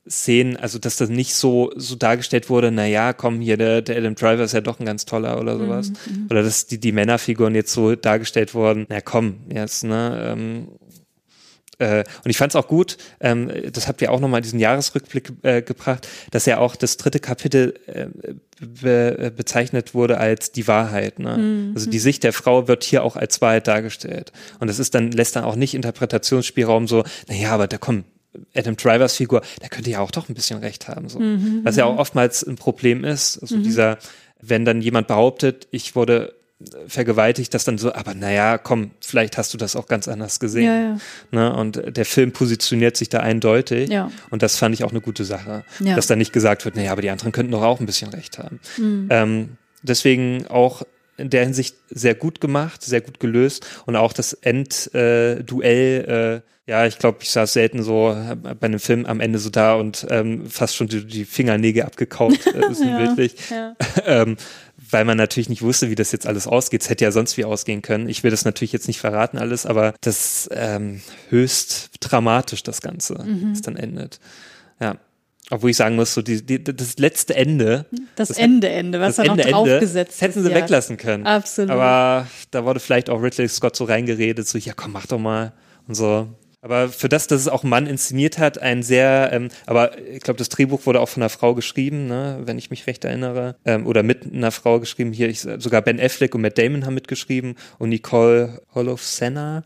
Szenen, 0.08 0.56
also 0.56 0.80
dass 0.80 0.96
das 0.96 1.10
nicht 1.10 1.34
so, 1.34 1.70
so 1.76 1.94
dargestellt 1.94 2.50
wurde, 2.50 2.72
na 2.72 2.86
ja, 2.86 3.12
komm 3.12 3.40
hier, 3.40 3.56
der, 3.56 3.82
der 3.82 3.98
Adam 3.98 4.16
Driver 4.16 4.42
ist 4.42 4.52
ja 4.52 4.60
doch 4.60 4.80
ein 4.80 4.86
ganz 4.86 5.04
toller 5.04 5.40
oder 5.40 5.56
sowas. 5.56 5.90
Mhm, 5.90 6.22
mhm. 6.22 6.26
oder 6.28 6.42
dass 6.42 6.66
die, 6.66 6.80
die 6.80 6.90
Männerfiguren 6.90 7.54
jetzt 7.54 7.72
so 7.72 7.94
dargestellt 7.94 8.52
wurden, 8.54 8.86
na 8.88 9.00
komm, 9.00 9.36
jetzt, 9.48 9.84
ne, 9.84 10.32
ähm, 10.32 10.68
äh, 11.82 12.04
und 12.24 12.30
ich 12.30 12.36
fand 12.36 12.52
es 12.52 12.56
auch 12.56 12.68
gut, 12.68 12.96
ähm, 13.20 13.50
das 13.72 13.88
habt 13.88 14.00
ihr 14.02 14.12
auch 14.12 14.20
nochmal 14.20 14.40
diesen 14.40 14.60
Jahresrückblick 14.60 15.32
äh, 15.42 15.62
gebracht, 15.62 16.08
dass 16.30 16.46
ja 16.46 16.58
auch 16.58 16.76
das 16.76 16.96
dritte 16.96 17.20
Kapitel 17.20 17.74
äh, 17.86 18.06
be 18.60 19.32
bezeichnet 19.36 19.92
wurde 19.92 20.18
als 20.18 20.52
die 20.52 20.68
Wahrheit. 20.68 21.18
Ne? 21.18 21.36
Mhm. 21.36 21.72
Also 21.74 21.90
die 21.90 21.98
Sicht 21.98 22.22
der 22.22 22.32
Frau 22.32 22.68
wird 22.68 22.84
hier 22.84 23.02
auch 23.02 23.16
als 23.16 23.40
Wahrheit 23.40 23.66
dargestellt. 23.66 24.32
Und 24.60 24.68
das 24.68 24.78
ist 24.78 24.94
dann, 24.94 25.10
lässt 25.10 25.34
dann 25.34 25.44
auch 25.44 25.56
nicht 25.56 25.74
Interpretationsspielraum 25.74 26.86
so, 26.86 27.04
naja, 27.28 27.50
aber 27.50 27.66
da 27.66 27.78
kommen 27.78 28.04
Adam 28.54 28.76
Drivers 28.76 29.16
Figur, 29.16 29.42
der 29.60 29.68
könnte 29.68 29.90
ja 29.90 30.00
auch 30.00 30.10
doch 30.10 30.28
ein 30.28 30.34
bisschen 30.34 30.60
recht 30.60 30.88
haben. 30.88 31.08
So. 31.08 31.18
Mhm, 31.18 31.60
Was 31.64 31.76
ja 31.76 31.84
auch 31.84 31.98
oftmals 31.98 32.42
ein 32.42 32.56
Problem 32.56 33.04
ist. 33.04 33.38
Also 33.42 33.56
mhm. 33.56 33.64
dieser, 33.64 33.98
wenn 34.40 34.64
dann 34.64 34.80
jemand 34.80 35.08
behauptet, 35.08 35.68
ich 35.70 35.96
wurde 35.96 36.34
vergewaltigt, 36.86 37.52
das 37.54 37.64
dann 37.64 37.78
so, 37.78 37.92
aber 37.92 38.14
naja, 38.14 38.58
komm, 38.58 38.92
vielleicht 39.00 39.38
hast 39.38 39.52
du 39.54 39.58
das 39.58 39.76
auch 39.76 39.86
ganz 39.86 40.08
anders 40.08 40.40
gesehen. 40.40 40.64
Ja, 40.64 40.80
ja. 40.80 40.98
Ne? 41.30 41.56
Und 41.56 41.96
der 41.96 42.04
Film 42.04 42.32
positioniert 42.32 42.96
sich 42.96 43.08
da 43.08 43.20
eindeutig. 43.20 43.90
Ja. 43.90 44.10
Und 44.30 44.42
das 44.42 44.56
fand 44.56 44.74
ich 44.74 44.84
auch 44.84 44.90
eine 44.90 45.00
gute 45.00 45.24
Sache. 45.24 45.64
Dass 45.80 46.06
da 46.06 46.16
nicht 46.16 46.32
gesagt 46.32 46.64
wird, 46.64 46.76
naja, 46.76 46.92
aber 46.92 47.02
die 47.02 47.10
anderen 47.10 47.32
könnten 47.32 47.52
doch 47.52 47.62
auch 47.62 47.80
ein 47.80 47.86
bisschen 47.86 48.10
recht 48.10 48.38
haben. 48.38 48.60
Mhm. 48.78 49.08
Ähm, 49.10 49.48
deswegen 49.82 50.46
auch 50.48 50.82
in 51.16 51.30
der 51.30 51.44
Hinsicht 51.44 51.76
sehr 51.90 52.14
gut 52.14 52.40
gemacht, 52.40 52.82
sehr 52.82 53.00
gut 53.00 53.20
gelöst 53.20 53.66
und 53.86 53.96
auch 53.96 54.12
das 54.12 54.32
Endduell, 54.32 56.42
äh, 56.44 56.51
ja, 56.66 56.86
ich 56.86 56.98
glaube, 56.98 57.18
ich 57.22 57.30
saß 57.30 57.52
selten 57.52 57.82
so 57.82 58.16
bei 58.42 58.66
einem 58.66 58.78
Film 58.78 59.04
am 59.06 59.20
Ende 59.20 59.38
so 59.38 59.50
da 59.50 59.74
und 59.74 60.06
ähm, 60.10 60.48
fast 60.48 60.76
schon 60.76 60.86
die, 60.88 61.04
die 61.04 61.24
Fingernägel 61.24 61.82
abgekauft, 61.82 62.46
äh, 62.46 62.66
ist 62.70 62.80
Ja, 62.82 62.98
wirklich. 63.00 63.34
ja. 63.50 63.74
ähm, 64.06 64.36
weil 64.90 65.04
man 65.04 65.16
natürlich 65.16 65.48
nicht 65.48 65.62
wusste, 65.62 65.90
wie 65.90 65.94
das 65.94 66.12
jetzt 66.12 66.26
alles 66.26 66.46
ausgeht. 66.46 66.82
Es 66.82 66.90
hätte 66.90 67.04
ja 67.04 67.12
sonst 67.12 67.36
wie 67.36 67.44
ausgehen 67.44 67.82
können. 67.82 68.08
Ich 68.08 68.22
will 68.24 68.30
das 68.30 68.44
natürlich 68.44 68.72
jetzt 68.72 68.88
nicht 68.88 69.00
verraten 69.00 69.38
alles, 69.38 69.64
aber 69.64 69.94
das 70.02 70.48
ähm, 70.52 71.00
höchst 71.30 71.90
dramatisch 72.00 72.62
das 72.62 72.80
Ganze, 72.80 73.14
Mhm. 73.24 73.50
das 73.52 73.62
dann 73.62 73.76
endet. 73.76 74.20
Ja. 74.80 74.96
Obwohl 75.50 75.70
ich 75.70 75.76
sagen 75.76 75.96
muss, 75.96 76.14
so 76.14 76.22
die, 76.22 76.44
die, 76.44 76.62
das 76.62 76.98
letzte 76.98 77.34
Ende, 77.34 77.86
Das, 78.16 78.28
Das 78.28 78.38
Ende, 78.38 78.68
Ende, 78.70 79.00
was 79.00 79.16
da 79.16 79.24
noch 79.24 79.36
draufgesetzt 79.36 80.20
hätten 80.20 80.38
ist, 80.38 80.44
sie 80.46 80.50
ja. 80.50 80.56
weglassen 80.56 80.96
können. 80.96 81.26
Absolut. 81.26 81.70
Aber 81.70 82.26
da 82.50 82.64
wurde 82.64 82.80
vielleicht 82.80 83.10
auch 83.10 83.20
Ridley 83.22 83.48
Scott 83.48 83.76
so 83.76 83.84
reingeredet, 83.84 84.46
so, 84.46 84.56
ja 84.58 84.72
komm, 84.74 84.92
mach 84.92 85.06
doch 85.06 85.18
mal 85.18 85.52
und 85.88 85.94
so. 85.94 86.28
Aber 86.62 86.88
für 86.88 87.08
das, 87.08 87.26
dass 87.26 87.40
es 87.40 87.48
auch 87.48 87.64
ein 87.64 87.68
Mann 87.68 87.88
inszeniert 87.88 88.38
hat, 88.38 88.58
ein 88.58 88.84
sehr, 88.84 89.30
ähm, 89.32 89.48
aber 89.66 89.98
ich 89.98 90.20
glaube, 90.20 90.38
das 90.38 90.48
Drehbuch 90.48 90.86
wurde 90.86 91.00
auch 91.00 91.08
von 91.08 91.20
einer 91.20 91.28
Frau 91.28 91.54
geschrieben, 91.56 92.06
ne, 92.06 92.40
wenn 92.44 92.56
ich 92.56 92.70
mich 92.70 92.86
recht 92.86 93.04
erinnere, 93.04 93.56
ähm, 93.64 93.84
oder 93.84 94.04
mit 94.04 94.32
einer 94.32 94.52
Frau 94.52 94.78
geschrieben. 94.78 95.12
Hier, 95.12 95.28
ich, 95.28 95.40
sogar 95.40 95.82
Ben 95.82 96.00
Affleck 96.00 96.36
und 96.36 96.40
Matt 96.40 96.58
Damon 96.58 96.86
haben 96.86 96.94
mitgeschrieben 96.94 97.56
und 97.78 97.88
Nicole 97.88 98.62
Holofcener 98.76 99.64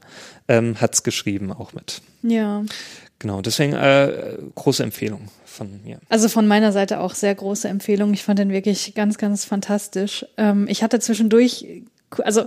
ähm, 0.48 0.80
hat's 0.80 1.02
geschrieben 1.02 1.52
auch 1.52 1.74
mit. 1.74 2.00
Ja. 2.22 2.64
Genau, 3.18 3.42
deswegen 3.42 3.74
äh, 3.74 4.38
große 4.54 4.82
Empfehlung 4.82 5.28
von 5.44 5.82
mir. 5.84 5.98
Also 6.08 6.30
von 6.30 6.46
meiner 6.46 6.72
Seite 6.72 7.00
auch 7.00 7.14
sehr 7.14 7.34
große 7.34 7.68
Empfehlung. 7.68 8.14
Ich 8.14 8.22
fand 8.22 8.38
den 8.38 8.50
wirklich 8.50 8.94
ganz, 8.94 9.18
ganz 9.18 9.44
fantastisch. 9.44 10.24
Ähm, 10.38 10.66
ich 10.68 10.82
hatte 10.82 10.98
zwischendurch, 11.00 11.82
also 12.22 12.46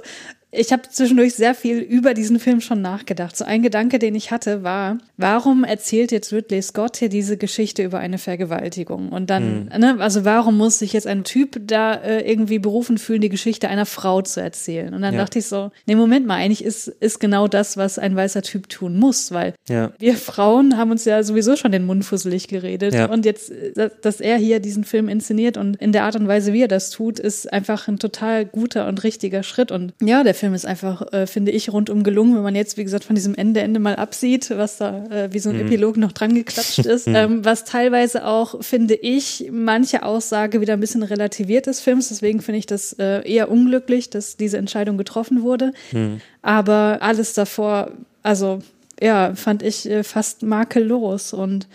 ich 0.52 0.72
habe 0.72 0.84
zwischendurch 0.90 1.36
sehr 1.36 1.54
viel 1.54 1.78
über 1.80 2.14
diesen 2.14 2.40
Film 2.40 2.60
schon 2.62 2.82
nachgedacht. 2.82 3.38
So 3.38 3.46
ein 3.46 3.62
Gedanke, 3.62 4.00
den 4.00 4.16
ich 4.16 4.32
hatte, 4.32 4.64
war, 4.64 4.98
warum 5.18 5.64
erzählt 5.64 6.12
jetzt 6.12 6.34
Ridley 6.34 6.62
Scott 6.62 6.98
hier 6.98 7.10
diese 7.10 7.38
Geschichte 7.38 7.84
über 7.84 8.00
eine 8.00 8.18
Vergewaltigung? 8.18 9.10
Und 9.10 9.30
dann, 9.30 9.66
ne, 9.78 9.98
also 10.00 10.26
warum 10.26 10.58
muss 10.58 10.80
sich 10.80 10.94
jetzt 10.94 11.08
ein 11.08 11.24
Typ 11.24 11.62
da 11.68 11.94
äh, 11.94 12.22
irgendwie 12.30 12.60
berufen 12.60 12.98
fühlen, 12.98 13.22
die 13.22 13.30
Geschichte 13.30 13.70
einer 13.70 13.86
Frau 13.86 14.22
zu 14.22 14.42
erzählen? 14.42 14.94
Und 14.94 15.02
dann 15.02 15.14
Ja. 15.14 15.20
dachte 15.22 15.40
ich 15.40 15.46
so, 15.46 15.72
nee, 15.86 15.96
Moment 15.96 16.26
mal, 16.26 16.36
eigentlich 16.36 16.64
ist, 16.64 16.88
ist 16.88 17.20
genau 17.20 17.48
das, 17.48 17.78
was 17.78 18.00
ein 18.00 18.16
weißer 18.16 18.42
Typ 18.42 18.70
tun 18.70 18.98
muss, 18.98 19.32
weil 19.32 19.54
Ja. 19.70 19.92
wir 20.00 20.16
Frauen 20.16 20.78
haben 20.78 20.92
uns 20.92 21.06
ja 21.06 21.22
sowieso 21.24 21.56
schon 21.58 21.72
den 21.72 21.86
Mund 21.86 22.04
fusselig 22.06 22.48
geredet. 22.48 22.94
Ja. 22.96 23.06
Und 23.06 23.26
jetzt, 23.26 23.52
äh, 23.52 23.72
dass- 23.74 24.00
dass 24.02 24.22
er 24.22 24.38
hier 24.38 24.60
diesen 24.60 24.84
Film 24.84 25.10
inszeniert 25.10 25.58
und 25.58 25.76
in 25.78 25.92
der 25.92 26.06
Art 26.06 26.16
und 26.16 26.28
Weise, 26.28 26.54
wie 26.54 26.64
er 26.64 26.68
das 26.68 26.90
tut, 26.90 27.20
ist 27.20 27.52
einfach 27.54 27.88
ein 27.88 28.00
total 28.00 28.46
guter 28.46 28.88
und 28.88 29.04
richtiger 29.04 29.44
Schritt. 29.44 29.72
Und 29.72 29.94
ja, 30.02 30.24
der 30.24 30.34
Film 30.40 30.54
ist 30.54 30.66
einfach, 30.66 31.14
äh, 31.14 31.28
finde 31.28 31.52
ich, 31.52 31.72
rundum 31.72 32.04
gelungen, 32.04 32.36
wenn 32.36 32.44
man 32.44 32.56
jetzt, 32.56 32.78
wie 32.78 32.84
gesagt, 32.84 33.04
von 33.04 33.16
diesem 33.16 33.36
Ende, 33.36 33.62
Ende 33.62 33.80
mal 33.80 33.96
absieht, 33.96 34.50
was 34.50 34.78
da 34.78 35.06
äh, 35.06 35.34
wie 35.34 35.40
so 35.40 35.50
ein 35.50 35.60
Epilog 35.60 35.98
noch 35.98 36.12
dran 36.12 36.34
geklatscht 36.34 36.80
ist. 36.86 37.08
ähm, 37.08 37.46
was 37.46 37.66
teilweise 37.66 38.26
auch, 38.26 38.64
finde 38.64 38.96
ich, 38.96 39.50
manche 39.52 40.04
Aussage 40.04 40.62
wieder 40.62 40.74
ein 40.74 40.80
bisschen 40.80 41.04
relativiert 41.04 41.68
des 41.68 41.82
Films. 41.82 42.10
Deswegen 42.10 42.42
finde 42.42 42.60
ich 42.60 42.66
das 42.66 42.94
äh, 42.94 43.22
eher 43.30 43.52
unglücklich, 43.52 44.10
dass 44.10 44.38
diese 44.38 44.58
Entscheidung 44.58 44.98
getroffen 44.98 45.44
wurde. 45.44 45.74
Aber 46.42 46.98
alles 47.02 47.34
davor, 47.34 47.92
also 48.24 48.60
ja, 49.02 49.36
fand 49.36 49.64
ich 49.64 49.90
äh, 49.90 50.04
fast 50.04 50.44
makellos. 50.44 51.34
Und 51.34 51.68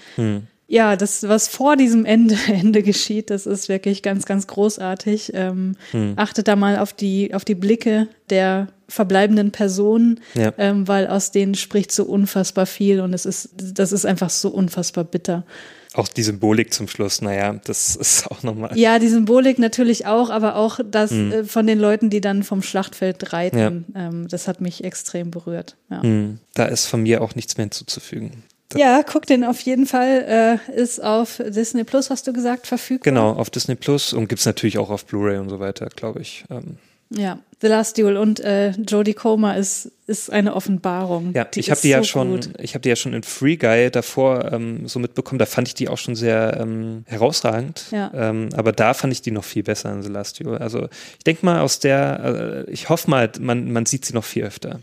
ja, 0.67 0.97
das, 0.97 1.29
was 1.29 1.49
vor 1.49 1.77
diesem 1.77 2.05
Ende, 2.05 2.37
Ende 2.49 2.83
geschieht, 2.83 3.31
das 3.31 3.47
ist 3.47 3.69
wirklich 3.69 4.03
ganz, 4.03 4.25
ganz 4.27 4.47
großartig. 4.47 5.33
Ähm, 5.35 5.77
Achtet 6.17 6.49
da 6.49 6.57
mal 6.57 6.79
auf 6.79 6.93
die, 6.93 7.35
auf 7.35 7.45
die 7.45 7.55
Blicke 7.55 8.09
der 8.31 8.69
verbleibenden 8.89 9.51
Personen, 9.51 10.21
Ja. 10.35 10.53
ähm, 10.59 10.87
weil 10.89 11.07
aus 11.07 11.31
denen 11.31 11.55
spricht 11.55 11.91
so 11.93 12.05
unfassbar 12.05 12.67
viel 12.67 13.01
und 13.01 13.13
es 13.15 13.25
ist, 13.27 13.51
das 13.57 13.93
ist 13.93 14.05
einfach 14.07 14.31
so 14.31 14.49
unfassbar 14.51 15.05
bitter. 15.05 15.45
Auch 15.95 16.09
die 16.09 16.23
Symbolik 16.25 16.73
zum 16.75 16.89
Schluss, 16.89 17.23
naja, 17.23 17.61
das 17.65 17.95
ist 17.97 18.27
auch 18.31 18.43
nochmal. 18.43 18.77
Ja, 18.77 18.99
die 18.99 19.09
Symbolik 19.09 19.59
natürlich 19.59 20.07
auch, 20.07 20.29
aber 20.31 20.57
auch 20.57 20.81
das 20.91 21.13
äh, 21.13 21.45
von 21.45 21.67
den 21.67 21.79
Leuten, 21.79 22.11
die 22.11 22.21
dann 22.21 22.43
vom 22.43 22.63
Schlachtfeld 22.63 23.33
reiten, 23.33 23.85
ähm, 23.95 24.29
das 24.29 24.49
hat 24.49 24.61
mich 24.61 24.83
extrem 24.85 25.31
berührt. 25.31 25.77
Ja. 25.91 26.03
Hm, 26.03 26.39
Da 26.55 26.65
ist 26.67 26.87
von 26.87 27.03
mir 27.03 27.23
auch 27.23 27.35
nichts 27.35 27.57
mehr 27.57 27.65
hinzuzufügen. 27.65 28.43
Ja, 28.77 29.03
guck 29.03 29.27
den 29.27 29.45
auf 29.45 29.61
jeden 29.61 29.87
Fall. 29.87 30.59
Äh, 30.69 30.73
ist 30.81 31.03
auf 31.03 31.41
Disney 31.47 31.85
Plus, 31.85 32.11
hast 32.11 32.27
du 32.27 32.33
gesagt, 32.33 32.67
verfügbar. 32.67 33.13
Genau, 33.13 33.33
auf 33.33 33.51
Disney 33.51 33.75
Plus 33.77 34.13
und 34.13 34.29
gibt's 34.29 34.47
natürlich 34.47 34.79
auch 34.79 34.91
auf 34.91 35.05
Blu-ray 35.07 35.39
und 35.39 35.49
so 35.49 35.61
weiter, 35.61 35.89
glaube 35.95 36.21
ich. 36.21 36.45
Ähm, 36.51 36.79
Ja, 37.11 37.39
The 37.61 37.69
Last 37.69 37.97
Duel 37.99 38.17
und 38.17 38.41
äh, 38.41 38.71
Jodie 38.71 39.15
Comer 39.15 39.57
ist, 39.57 39.93
ist 40.07 40.31
eine 40.31 40.55
Offenbarung. 40.55 41.33
ja, 41.35 41.45
Die 41.45 41.61
ich 41.61 41.71
habe 41.71 41.81
die 41.81 41.91
ja 41.91 41.99
so 41.99 42.05
schon, 42.05 42.41
ich 42.59 42.75
habe 42.75 42.83
die 42.83 42.89
ja 42.89 42.97
schon 42.97 43.13
in 43.15 43.23
Free 43.23 43.57
Guy 43.57 43.91
davor 43.91 44.53
ähm, 44.53 44.89
so 44.89 44.99
mitbekommen. 44.99 45.39
Da 45.39 45.47
fand 45.47 45.69
ich 45.69 45.75
die 45.75 45.89
auch 45.89 45.99
schon 45.99 46.17
sehr 46.17 46.59
ähm, 46.61 47.05
herausragend. 47.07 47.87
Ja. 47.93 48.11
Ähm, 48.13 48.49
aber 48.57 48.73
da 48.73 48.93
fand 48.95 49.13
ich 49.13 49.23
die 49.23 49.31
noch 49.31 49.45
viel 49.45 49.63
besser 49.63 49.93
in 49.93 50.03
The 50.03 50.09
Last 50.11 50.41
Duel. 50.41 50.59
Also 50.59 50.89
ich 51.19 51.25
denke 51.25 51.47
mal 51.47 51.61
aus 51.61 51.79
der, 51.79 52.65
äh, 52.67 52.71
ich 52.71 52.89
hoffe 52.89 53.09
mal, 53.09 53.31
man, 53.39 53.71
man 53.71 53.87
sieht 53.87 54.05
sie 54.05 54.15
noch 54.15 54.25
viel 54.25 54.45
öfter. 54.45 54.81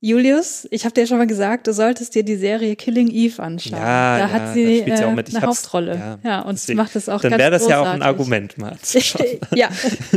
Julius, 0.00 0.68
ich 0.70 0.84
habe 0.84 0.94
dir 0.94 1.08
schon 1.08 1.18
mal 1.18 1.26
gesagt, 1.26 1.66
du 1.66 1.72
solltest 1.72 2.14
dir 2.14 2.22
die 2.22 2.36
Serie 2.36 2.76
Killing 2.76 3.08
Eve 3.10 3.42
anschauen. 3.42 3.80
Ja, 3.80 4.18
da 4.18 4.26
ja, 4.26 4.30
hat 4.30 4.54
sie 4.54 4.80
äh. 4.80 4.86
Ich 4.86 4.92
eine 4.92 5.42
Hauptrolle. 5.46 5.94
ja, 5.96 6.18
Ja, 6.22 6.40
und 6.42 6.52
deswegen- 6.54 6.76
macht 6.76 6.94
das 6.94 7.08
auch 7.08 7.20
Dann 7.20 7.32
ganz 7.32 7.40
wäre 7.40 7.50
das 7.50 7.66
ja 7.66 7.80
auch 7.82 7.86
ein. 7.86 8.02
Argument 8.02 8.56
mal. 8.58 8.76
ja, 9.54 9.68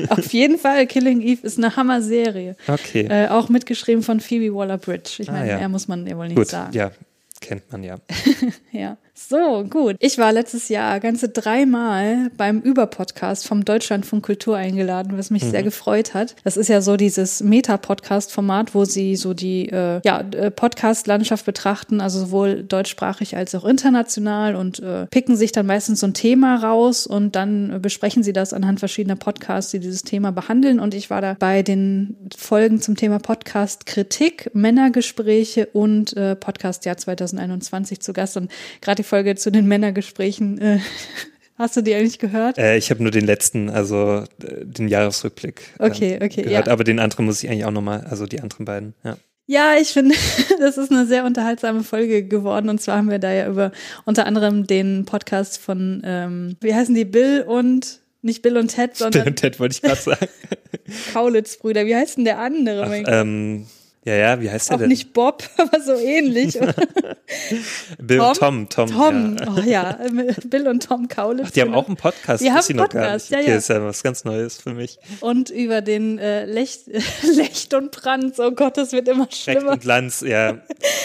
auf 0.09 0.31
jeden 0.33 0.59
Fall. 0.59 0.85
Killing 0.85 1.21
Eve 1.21 1.47
ist 1.47 1.57
eine 1.57 1.75
Hammer-Serie. 1.75 2.55
Okay. 2.67 3.07
Äh, 3.09 3.29
auch 3.29 3.49
mitgeschrieben 3.49 4.03
von 4.03 4.19
Phoebe 4.19 4.53
Waller-Bridge. 4.55 5.13
Ich 5.17 5.29
Ah, 5.29 5.33
meine, 5.33 5.49
ja. 5.49 5.57
er 5.57 5.69
muss 5.69 5.87
man 5.87 6.05
ja 6.05 6.15
wohl 6.15 6.27
nicht 6.27 6.37
Gut, 6.37 6.49
sagen. 6.49 6.73
ja, 6.73 6.91
kennt 7.39 7.71
man 7.71 7.83
ja. 7.83 7.95
Ja. 8.71 8.97
So, 9.29 9.63
gut. 9.69 9.95
Ich 9.99 10.17
war 10.17 10.31
letztes 10.33 10.69
Jahr 10.69 10.99
ganze 10.99 11.29
dreimal 11.29 12.31
beim 12.37 12.59
Überpodcast 12.59 13.47
vom 13.47 13.63
Deutschlandfunk 13.63 14.25
Kultur 14.25 14.57
eingeladen, 14.57 15.17
was 15.17 15.29
mich 15.29 15.43
sehr 15.43 15.63
gefreut 15.63 16.13
hat. 16.13 16.35
Das 16.43 16.57
ist 16.57 16.67
ja 16.67 16.81
so 16.81 16.97
dieses 16.97 17.41
Meta-Podcast-Format, 17.41 18.73
wo 18.73 18.85
sie 18.85 19.15
so 19.15 19.33
die 19.33 19.69
äh, 19.69 20.01
ja, 20.03 20.21
äh, 20.21 20.51
Podcast-Landschaft 20.51 21.45
betrachten, 21.45 22.01
also 22.01 22.19
sowohl 22.19 22.63
deutschsprachig 22.63 23.37
als 23.37 23.55
auch 23.55 23.65
international 23.65 24.55
und 24.55 24.79
äh, 24.79 25.05
picken 25.07 25.35
sich 25.35 25.51
dann 25.51 25.65
meistens 25.65 25.99
so 25.99 26.07
ein 26.07 26.13
Thema 26.13 26.55
raus 26.57 27.07
und 27.07 27.35
dann 27.35 27.73
äh, 27.73 27.79
besprechen 27.79 28.23
sie 28.23 28.33
das 28.33 28.53
anhand 28.53 28.79
verschiedener 28.79 29.15
Podcasts, 29.15 29.71
die 29.71 29.79
dieses 29.79 30.03
Thema 30.03 30.31
behandeln. 30.31 30.79
Und 30.79 30.93
ich 30.93 31.09
war 31.09 31.21
da 31.21 31.35
bei 31.39 31.63
den 31.63 32.17
Folgen 32.35 32.81
zum 32.81 32.95
Thema 32.95 33.19
Podcast-Kritik, 33.19 34.51
Männergespräche 34.53 35.67
und 35.67 36.15
äh, 36.17 36.35
Podcast-Jahr 36.35 36.97
2021 36.97 38.01
zu 38.01 38.13
Gast. 38.13 38.37
Und 38.37 38.51
gerade 38.81 38.97
die 38.97 39.10
Folge 39.11 39.35
zu 39.35 39.51
den 39.51 39.67
Männergesprächen, 39.67 40.57
äh, 40.61 40.79
hast 41.57 41.75
du 41.75 41.81
die 41.81 41.93
eigentlich 41.93 42.17
gehört? 42.17 42.57
Äh, 42.57 42.77
ich 42.77 42.89
habe 42.91 43.03
nur 43.03 43.11
den 43.11 43.25
letzten, 43.25 43.69
also 43.69 44.23
äh, 44.41 44.63
den 44.65 44.87
Jahresrückblick 44.87 45.63
äh, 45.79 45.85
Okay, 45.85 46.15
okay, 46.23 46.43
gehört, 46.43 46.67
ja. 46.67 46.71
aber 46.71 46.85
den 46.85 46.97
anderen 46.97 47.25
muss 47.25 47.43
ich 47.43 47.49
eigentlich 47.49 47.65
auch 47.65 47.71
nochmal, 47.71 48.05
also 48.09 48.25
die 48.25 48.39
anderen 48.39 48.63
beiden, 48.63 48.93
ja. 49.03 49.17
Ja, 49.47 49.73
ich 49.77 49.89
finde, 49.89 50.15
das 50.59 50.77
ist 50.77 50.91
eine 50.91 51.05
sehr 51.05 51.25
unterhaltsame 51.25 51.83
Folge 51.83 52.23
geworden. 52.23 52.69
Und 52.69 52.79
zwar 52.79 52.99
haben 52.99 53.09
wir 53.09 53.19
da 53.19 53.33
ja 53.33 53.49
über 53.49 53.73
unter 54.05 54.25
anderem 54.25 54.65
den 54.65 55.03
Podcast 55.03 55.57
von, 55.57 56.01
ähm, 56.05 56.55
wie 56.61 56.73
heißen 56.73 56.95
die, 56.95 57.03
Bill 57.03 57.43
und, 57.45 57.99
nicht 58.21 58.43
Bill 58.43 58.55
und 58.55 58.69
Ted, 58.69 58.91
Bill 58.91 58.97
sondern 58.97 59.27
und 59.27 59.35
Ted 59.35 59.59
wollte 59.59 59.75
ich 59.75 59.81
gerade 59.81 59.99
sagen. 59.99 60.27
Kaulitz-Brüder. 61.13 61.85
Wie 61.85 61.95
heißt 61.95 62.15
denn 62.15 62.23
der 62.23 62.39
andere? 62.39 62.85
Ach, 62.85 63.21
ähm, 63.21 63.65
ja, 64.05 64.15
ja, 64.15 64.41
wie 64.41 64.49
heißt 64.49 64.69
der 64.69 64.75
Auch 64.75 64.79
denn? 64.79 64.89
nicht 64.89 65.13
Bob, 65.13 65.43
aber 65.57 65.79
so 65.81 65.93
ähnlich. 65.95 66.57
Bill 67.99 68.17
Tom? 68.37 68.67
Tom, 68.69 68.69
Tom, 68.69 68.87
Tom, 68.89 69.37
Ja. 69.37 69.53
oh 69.55 69.59
ja, 69.61 69.99
Bill 70.47 70.67
und 70.67 70.83
Tom 70.83 71.07
Kaulitz. 71.07 71.47
Ach, 71.47 71.51
die 71.51 71.61
haben 71.61 71.73
auch 71.73 71.87
einen 71.87 71.97
Podcast, 71.97 72.43
Die 72.43 72.47
das 72.49 72.67
haben 72.69 72.77
gar 72.77 72.87
Podcast, 72.87 73.29
nicht. 73.29 73.37
ja, 73.37 73.39
Okay, 73.43 73.51
ja. 73.51 73.57
ist 73.57 73.69
ja 73.69 73.83
was 73.83 74.03
ganz 74.03 74.23
Neues 74.23 74.57
für 74.57 74.73
mich. 74.73 74.97
Und 75.19 75.49
über 75.49 75.81
den 75.81 76.17
äh, 76.19 76.45
Lecht, 76.45 76.81
Lecht 77.35 77.73
und 77.73 77.91
Brand. 77.91 78.39
Oh 78.39 78.51
Gott, 78.51 78.77
das 78.77 78.91
wird 78.91 79.07
immer 79.07 79.27
schlimmer. 79.31 79.71
und 79.73 79.81
Glanz, 79.81 80.21
ja. 80.21 80.57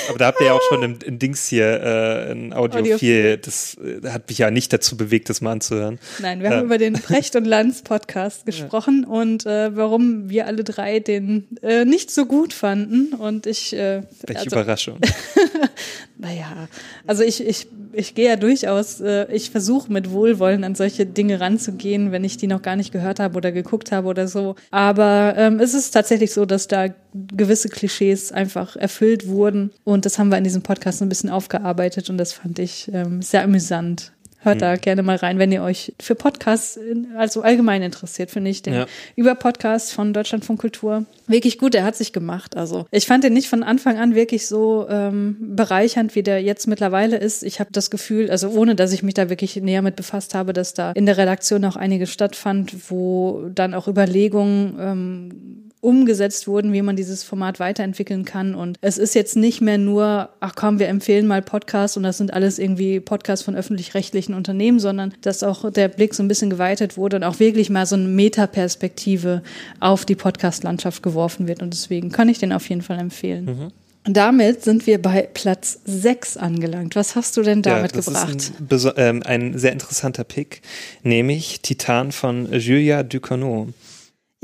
Aber 0.08 0.18
da 0.18 0.26
habt 0.26 0.40
ihr 0.40 0.46
ja 0.48 0.52
auch 0.54 0.62
schon 0.68 0.82
im, 0.82 0.98
im 1.04 1.18
Dings 1.18 1.46
hier 1.46 1.66
äh, 1.66 2.32
ein 2.32 2.52
Audiophil. 2.52 2.94
Audiophil. 2.94 3.36
Das 3.38 3.76
äh, 3.76 4.08
hat 4.08 4.28
mich 4.28 4.38
ja 4.38 4.50
nicht 4.50 4.72
dazu 4.72 4.96
bewegt, 4.96 5.28
das 5.28 5.40
mal 5.40 5.52
anzuhören. 5.52 5.98
Nein, 6.20 6.40
wir 6.40 6.50
Ja. 6.50 6.56
haben 6.56 6.64
über 6.66 6.78
den 6.78 6.94
Precht 6.94 7.36
und 7.36 7.44
Lanz 7.44 7.82
Podcast 7.82 8.46
gesprochen 8.46 9.04
und 9.04 9.44
äh, 9.46 9.76
warum 9.76 10.28
wir 10.30 10.46
alle 10.46 10.64
drei 10.64 11.00
den 11.00 11.46
äh, 11.62 11.84
nicht 11.84 12.10
so 12.10 12.26
gut 12.26 12.52
fanden. 12.52 12.85
Und 13.18 13.46
ich, 13.46 13.72
äh, 13.72 14.02
Welche 14.26 14.44
also, 14.44 14.56
Überraschung. 14.56 14.98
naja, 16.18 16.68
also 17.06 17.22
ich, 17.22 17.46
ich, 17.46 17.66
ich 17.92 18.14
gehe 18.14 18.28
ja 18.28 18.36
durchaus, 18.36 19.00
äh, 19.00 19.30
ich 19.32 19.50
versuche 19.50 19.92
mit 19.92 20.10
Wohlwollen 20.10 20.64
an 20.64 20.74
solche 20.74 21.06
Dinge 21.06 21.40
ranzugehen, 21.40 22.12
wenn 22.12 22.24
ich 22.24 22.36
die 22.36 22.46
noch 22.46 22.62
gar 22.62 22.76
nicht 22.76 22.92
gehört 22.92 23.20
habe 23.20 23.36
oder 23.36 23.52
geguckt 23.52 23.92
habe 23.92 24.08
oder 24.08 24.28
so. 24.28 24.56
Aber 24.70 25.34
ähm, 25.36 25.60
es 25.60 25.74
ist 25.74 25.90
tatsächlich 25.90 26.32
so, 26.32 26.44
dass 26.44 26.68
da 26.68 26.88
gewisse 27.14 27.68
Klischees 27.68 28.32
einfach 28.32 28.76
erfüllt 28.76 29.26
wurden. 29.26 29.70
Und 29.84 30.04
das 30.04 30.18
haben 30.18 30.28
wir 30.28 30.38
in 30.38 30.44
diesem 30.44 30.62
Podcast 30.62 30.98
so 30.98 31.04
ein 31.04 31.08
bisschen 31.08 31.30
aufgearbeitet 31.30 32.10
und 32.10 32.18
das 32.18 32.32
fand 32.32 32.58
ich 32.58 32.90
ähm, 32.92 33.22
sehr 33.22 33.42
amüsant. 33.42 34.12
Hört 34.46 34.56
hm. 34.56 34.60
da 34.60 34.76
gerne 34.76 35.02
mal 35.02 35.16
rein, 35.16 35.38
wenn 35.38 35.52
ihr 35.52 35.62
euch 35.62 35.94
für 36.00 36.14
Podcasts 36.14 36.78
also 37.16 37.42
allgemein 37.42 37.82
interessiert, 37.82 38.30
finde 38.30 38.50
ich 38.50 38.62
den 38.62 38.74
ja. 38.74 38.86
über 39.14 39.34
Podcast 39.34 39.92
von 39.92 40.12
Deutschlandfunk 40.12 40.60
Kultur 40.60 41.04
wirklich 41.26 41.58
gut. 41.58 41.74
Er 41.74 41.84
hat 41.84 41.96
sich 41.96 42.12
gemacht. 42.12 42.56
Also 42.56 42.86
ich 42.90 43.06
fand 43.06 43.24
den 43.24 43.32
nicht 43.32 43.48
von 43.48 43.62
Anfang 43.62 43.98
an 43.98 44.14
wirklich 44.14 44.46
so 44.46 44.86
ähm, 44.88 45.36
bereichernd, 45.56 46.14
wie 46.14 46.22
der 46.22 46.42
jetzt 46.42 46.66
mittlerweile 46.66 47.16
ist. 47.16 47.42
Ich 47.42 47.60
habe 47.60 47.70
das 47.72 47.90
Gefühl, 47.90 48.30
also 48.30 48.48
ohne 48.50 48.74
dass 48.74 48.92
ich 48.92 49.02
mich 49.02 49.14
da 49.14 49.28
wirklich 49.28 49.56
näher 49.56 49.82
mit 49.82 49.96
befasst 49.96 50.34
habe, 50.34 50.52
dass 50.52 50.74
da 50.74 50.92
in 50.92 51.06
der 51.06 51.18
Redaktion 51.18 51.64
auch 51.64 51.76
einiges 51.76 52.12
stattfand, 52.12 52.90
wo 52.90 53.48
dann 53.54 53.74
auch 53.74 53.88
Überlegungen 53.88 54.76
ähm, 54.80 55.65
umgesetzt 55.86 56.48
wurden, 56.48 56.72
wie 56.72 56.82
man 56.82 56.96
dieses 56.96 57.22
Format 57.22 57.60
weiterentwickeln 57.60 58.24
kann. 58.24 58.56
Und 58.56 58.76
es 58.80 58.98
ist 58.98 59.14
jetzt 59.14 59.36
nicht 59.36 59.60
mehr 59.60 59.78
nur, 59.78 60.30
ach 60.40 60.54
komm, 60.56 60.80
wir 60.80 60.88
empfehlen 60.88 61.28
mal 61.28 61.42
Podcasts 61.42 61.96
und 61.96 62.02
das 62.02 62.18
sind 62.18 62.34
alles 62.34 62.58
irgendwie 62.58 62.98
Podcasts 62.98 63.44
von 63.44 63.54
öffentlich-rechtlichen 63.54 64.34
Unternehmen, 64.34 64.80
sondern 64.80 65.14
dass 65.20 65.44
auch 65.44 65.70
der 65.70 65.86
Blick 65.86 66.14
so 66.14 66.24
ein 66.24 66.28
bisschen 66.28 66.50
geweitet 66.50 66.96
wurde 66.96 67.18
und 67.18 67.22
auch 67.22 67.38
wirklich 67.38 67.70
mal 67.70 67.86
so 67.86 67.94
eine 67.94 68.08
Metaperspektive 68.08 69.44
auf 69.78 70.04
die 70.04 70.16
Podcast-Landschaft 70.16 71.04
geworfen 71.04 71.46
wird. 71.46 71.62
Und 71.62 71.72
deswegen 71.72 72.10
kann 72.10 72.28
ich 72.28 72.40
den 72.40 72.52
auf 72.52 72.68
jeden 72.68 72.82
Fall 72.82 72.98
empfehlen. 72.98 73.44
Mhm. 73.44 73.72
Damit 74.12 74.64
sind 74.64 74.88
wir 74.88 75.00
bei 75.00 75.22
Platz 75.22 75.78
6 75.84 76.36
angelangt. 76.36 76.96
Was 76.96 77.14
hast 77.14 77.36
du 77.36 77.42
denn 77.42 77.62
da 77.62 77.78
ja? 77.78 77.86
Das 77.86 78.08
ist 78.84 78.86
ein, 78.86 78.94
ähm, 78.96 79.22
ein, 79.24 79.56
sehr 79.56 79.70
interessanter 79.70 80.24
Pick, 80.24 80.62
nämlich 81.04 81.60
Titan 81.60 82.10
von 82.10 82.52
Julia 82.52 83.04
Ducournau. 83.04 83.68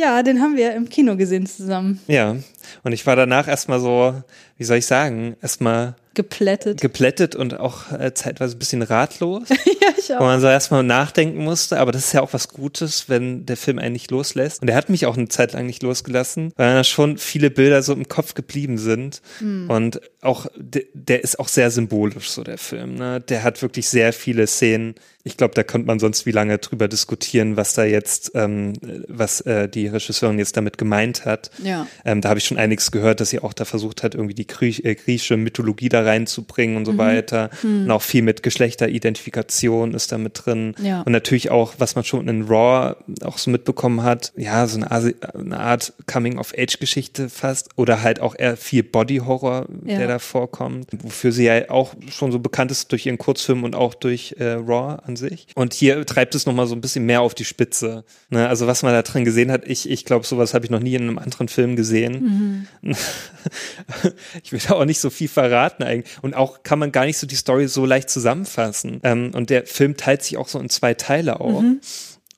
Ja, 0.02 0.20
den 0.24 0.40
haben 0.40 0.56
wir 0.56 0.74
im 0.74 0.88
Kino 0.88 1.16
gesehen 1.16 1.46
zusammen. 1.46 2.00
Ja, 2.08 2.34
und 2.82 2.92
ich 2.92 3.06
war 3.06 3.16
danach 3.16 3.48
erstmal 3.48 3.80
so, 3.80 4.22
wie 4.56 4.64
soll 4.64 4.78
ich 4.78 4.86
sagen, 4.86 5.36
erstmal 5.42 5.96
geplättet. 6.14 6.80
Geplättet 6.80 7.34
und 7.34 7.58
auch 7.58 7.90
äh, 7.92 8.12
zeitweise 8.14 8.56
ein 8.56 8.58
bisschen 8.58 8.82
ratlos. 8.82 9.48
ja, 9.48 9.88
ich 9.98 10.12
auch. 10.12 10.20
Wo 10.20 10.24
man 10.24 10.40
so 10.40 10.46
erstmal 10.46 10.82
nachdenken 10.82 11.42
musste, 11.42 11.78
aber 11.78 11.92
das 11.92 12.06
ist 12.06 12.12
ja 12.12 12.20
auch 12.20 12.32
was 12.32 12.48
Gutes, 12.48 13.08
wenn 13.08 13.46
der 13.46 13.56
Film 13.56 13.78
einen 13.78 13.94
nicht 13.94 14.10
loslässt. 14.10 14.62
Und 14.62 14.68
er 14.68 14.76
hat 14.76 14.90
mich 14.90 15.06
auch 15.06 15.16
eine 15.16 15.28
Zeit 15.28 15.52
lang 15.52 15.66
nicht 15.66 15.82
losgelassen, 15.82 16.52
weil 16.56 16.74
da 16.74 16.84
schon 16.84 17.18
viele 17.18 17.50
Bilder 17.50 17.82
so 17.82 17.92
im 17.92 18.08
Kopf 18.08 18.34
geblieben 18.34 18.78
sind. 18.78 19.22
Mhm. 19.40 19.70
Und 19.70 20.00
auch, 20.20 20.46
der, 20.56 20.84
der 20.92 21.24
ist 21.24 21.38
auch 21.38 21.48
sehr 21.48 21.70
symbolisch, 21.70 22.30
so 22.30 22.44
der 22.44 22.58
Film. 22.58 22.94
Ne? 22.94 23.20
Der 23.20 23.42
hat 23.42 23.62
wirklich 23.62 23.88
sehr 23.88 24.12
viele 24.12 24.46
Szenen. 24.46 24.94
Ich 25.24 25.36
glaube, 25.36 25.54
da 25.54 25.62
könnte 25.62 25.86
man 25.86 25.98
sonst 25.98 26.26
wie 26.26 26.32
lange 26.32 26.58
drüber 26.58 26.88
diskutieren, 26.88 27.56
was 27.56 27.74
da 27.74 27.84
jetzt, 27.84 28.32
ähm, 28.34 28.72
was 29.08 29.40
äh, 29.42 29.68
die 29.68 29.86
Regisseurin 29.86 30.38
jetzt 30.38 30.56
damit 30.56 30.78
gemeint 30.78 31.24
hat. 31.24 31.50
Ja. 31.62 31.86
Ähm, 32.04 32.20
da 32.20 32.28
habe 32.28 32.38
ich 32.38 32.44
schon 32.44 32.51
einiges 32.56 32.90
gehört, 32.90 33.20
dass 33.20 33.30
sie 33.30 33.40
auch 33.40 33.52
da 33.52 33.64
versucht 33.64 34.02
hat, 34.02 34.14
irgendwie 34.14 34.34
die 34.34 34.46
äh, 34.46 34.94
griechische 34.94 35.36
Mythologie 35.36 35.88
da 35.88 36.02
reinzubringen 36.02 36.76
und 36.76 36.84
so 36.84 36.92
mhm. 36.92 36.98
weiter. 36.98 37.50
Mhm. 37.62 37.84
Und 37.84 37.90
auch 37.90 38.02
viel 38.02 38.22
mit 38.22 38.42
Geschlechteridentifikation 38.42 39.94
ist 39.94 40.12
da 40.12 40.18
mit 40.18 40.42
drin. 40.44 40.74
Ja. 40.82 41.02
Und 41.02 41.12
natürlich 41.12 41.50
auch, 41.50 41.74
was 41.78 41.94
man 41.94 42.04
schon 42.04 42.28
in 42.28 42.42
Raw 42.42 42.96
auch 43.22 43.38
so 43.38 43.50
mitbekommen 43.50 44.02
hat, 44.02 44.32
ja, 44.36 44.66
so 44.66 44.80
eine, 44.80 45.14
eine 45.34 45.58
Art 45.58 45.92
Coming-of-Age-Geschichte 46.06 47.28
fast. 47.28 47.70
Oder 47.76 48.02
halt 48.02 48.20
auch 48.20 48.34
eher 48.38 48.56
viel 48.56 48.82
Body-Horror, 48.82 49.66
ja. 49.84 49.98
der 49.98 50.08
da 50.08 50.18
vorkommt. 50.18 50.88
Wofür 51.02 51.32
sie 51.32 51.44
ja 51.44 51.70
auch 51.70 51.94
schon 52.10 52.32
so 52.32 52.38
bekannt 52.38 52.70
ist 52.70 52.92
durch 52.92 53.06
ihren 53.06 53.18
Kurzfilm 53.18 53.64
und 53.64 53.74
auch 53.74 53.94
durch 53.94 54.36
äh, 54.38 54.52
Raw 54.52 54.98
an 55.04 55.16
sich. 55.16 55.46
Und 55.54 55.74
hier 55.74 56.04
treibt 56.06 56.34
es 56.34 56.46
nochmal 56.46 56.66
so 56.66 56.74
ein 56.74 56.80
bisschen 56.80 57.06
mehr 57.06 57.20
auf 57.20 57.34
die 57.34 57.44
Spitze. 57.44 58.04
Ne? 58.30 58.48
Also 58.48 58.66
was 58.66 58.82
man 58.82 58.92
da 58.92 59.02
drin 59.02 59.24
gesehen 59.24 59.50
hat, 59.50 59.66
ich, 59.66 59.88
ich 59.88 60.04
glaube, 60.04 60.26
sowas 60.26 60.54
habe 60.54 60.64
ich 60.64 60.70
noch 60.70 60.80
nie 60.80 60.94
in 60.94 61.02
einem 61.02 61.18
anderen 61.18 61.48
Film 61.48 61.76
gesehen. 61.76 62.12
Mhm. 62.12 62.41
ich 64.42 64.52
will 64.52 64.60
da 64.66 64.74
auch 64.74 64.84
nicht 64.84 65.00
so 65.00 65.10
viel 65.10 65.28
verraten 65.28 65.82
eigentlich. 65.82 66.16
Und 66.22 66.34
auch 66.34 66.62
kann 66.62 66.78
man 66.78 66.92
gar 66.92 67.04
nicht 67.04 67.18
so 67.18 67.26
die 67.26 67.36
Story 67.36 67.68
so 67.68 67.86
leicht 67.86 68.10
zusammenfassen. 68.10 69.00
Ähm, 69.02 69.32
und 69.34 69.50
der 69.50 69.66
Film 69.66 69.96
teilt 69.96 70.22
sich 70.22 70.36
auch 70.36 70.48
so 70.48 70.58
in 70.58 70.68
zwei 70.68 70.94
Teile 70.94 71.40
auf. 71.40 71.62
Mhm. 71.62 71.80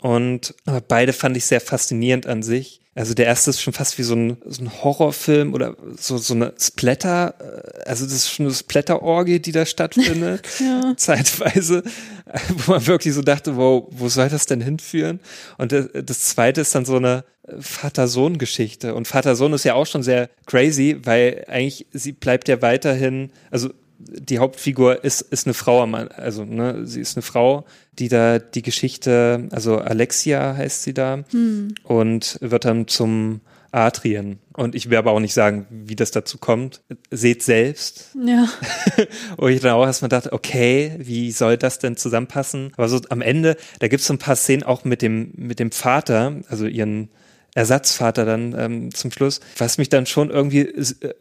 Und 0.04 0.54
beide 0.86 1.14
fand 1.14 1.34
ich 1.34 1.46
sehr 1.46 1.62
faszinierend 1.62 2.26
an 2.26 2.42
sich. 2.42 2.82
Also 2.94 3.14
der 3.14 3.24
erste 3.24 3.48
ist 3.48 3.62
schon 3.62 3.72
fast 3.72 3.96
wie 3.96 4.02
so 4.02 4.14
ein, 4.14 4.36
so 4.44 4.62
ein 4.62 4.70
Horrorfilm 4.70 5.54
oder 5.54 5.76
so, 5.96 6.18
so 6.18 6.34
eine 6.34 6.52
Splatter, 6.60 7.34
äh, 7.40 7.88
also 7.88 8.04
das 8.04 8.12
ist 8.12 8.30
schon 8.30 8.44
eine 8.44 8.54
Splatter-Orgie, 8.54 9.40
die 9.40 9.50
da 9.50 9.64
stattfindet, 9.64 10.46
ja. 10.60 10.92
zeitweise, 10.98 11.84
wo 12.48 12.72
man 12.72 12.86
wirklich 12.86 13.14
so 13.14 13.22
dachte, 13.22 13.56
wow, 13.56 13.86
wo 13.92 14.10
soll 14.10 14.28
das 14.28 14.44
denn 14.44 14.60
hinführen? 14.60 15.20
Und 15.56 15.72
das, 15.72 15.88
das 16.04 16.20
zweite 16.20 16.60
ist 16.60 16.74
dann 16.74 16.84
so 16.84 16.96
eine 16.96 17.24
Vater-Sohn-Geschichte. 17.58 18.94
Und 18.94 19.08
Vater-Sohn 19.08 19.54
ist 19.54 19.64
ja 19.64 19.72
auch 19.72 19.86
schon 19.86 20.02
sehr 20.02 20.28
crazy, 20.44 20.98
weil 21.02 21.46
eigentlich 21.48 21.86
sie 21.94 22.12
bleibt 22.12 22.48
ja 22.48 22.60
weiterhin, 22.60 23.30
also 23.50 23.70
die 24.08 24.38
Hauptfigur 24.38 25.04
ist, 25.04 25.20
ist 25.20 25.46
eine 25.46 25.54
Frau, 25.54 25.82
also 25.82 26.44
ne, 26.44 26.86
sie 26.86 27.00
ist 27.00 27.16
eine 27.16 27.22
Frau, 27.22 27.64
die 27.92 28.08
da 28.08 28.38
die 28.38 28.62
Geschichte, 28.62 29.48
also 29.50 29.78
Alexia 29.78 30.56
heißt 30.56 30.82
sie 30.82 30.94
da, 30.94 31.24
hm. 31.30 31.74
und 31.84 32.38
wird 32.40 32.64
dann 32.64 32.88
zum 32.88 33.40
Adrien. 33.74 34.38
Und 34.52 34.76
ich 34.76 34.88
werde 34.88 34.98
aber 35.08 35.16
auch 35.16 35.20
nicht 35.20 35.34
sagen, 35.34 35.66
wie 35.68 35.96
das 35.96 36.12
dazu 36.12 36.38
kommt. 36.38 36.80
Seht 37.10 37.42
selbst. 37.42 38.12
Ja. 38.24 38.48
und 39.36 39.50
ich 39.50 39.60
dann 39.60 39.72
auch 39.72 39.84
erstmal 39.84 40.08
dachte, 40.08 40.32
okay, 40.32 40.92
wie 40.98 41.32
soll 41.32 41.56
das 41.56 41.80
denn 41.80 41.96
zusammenpassen? 41.96 42.72
Aber 42.76 42.88
so 42.88 43.00
am 43.08 43.20
Ende, 43.20 43.56
da 43.80 43.88
gibt 43.88 44.00
es 44.00 44.06
so 44.06 44.14
ein 44.14 44.18
paar 44.18 44.36
Szenen 44.36 44.62
auch 44.62 44.84
mit 44.84 45.02
dem, 45.02 45.32
mit 45.34 45.58
dem 45.58 45.72
Vater, 45.72 46.40
also 46.48 46.66
ihren 46.66 47.08
Ersatzvater 47.54 48.24
dann 48.24 48.54
ähm, 48.58 48.94
zum 48.94 49.10
Schluss, 49.12 49.40
was 49.56 49.78
mich 49.78 49.88
dann 49.88 50.06
schon 50.06 50.30
irgendwie 50.30 50.62
äh, 50.62 51.14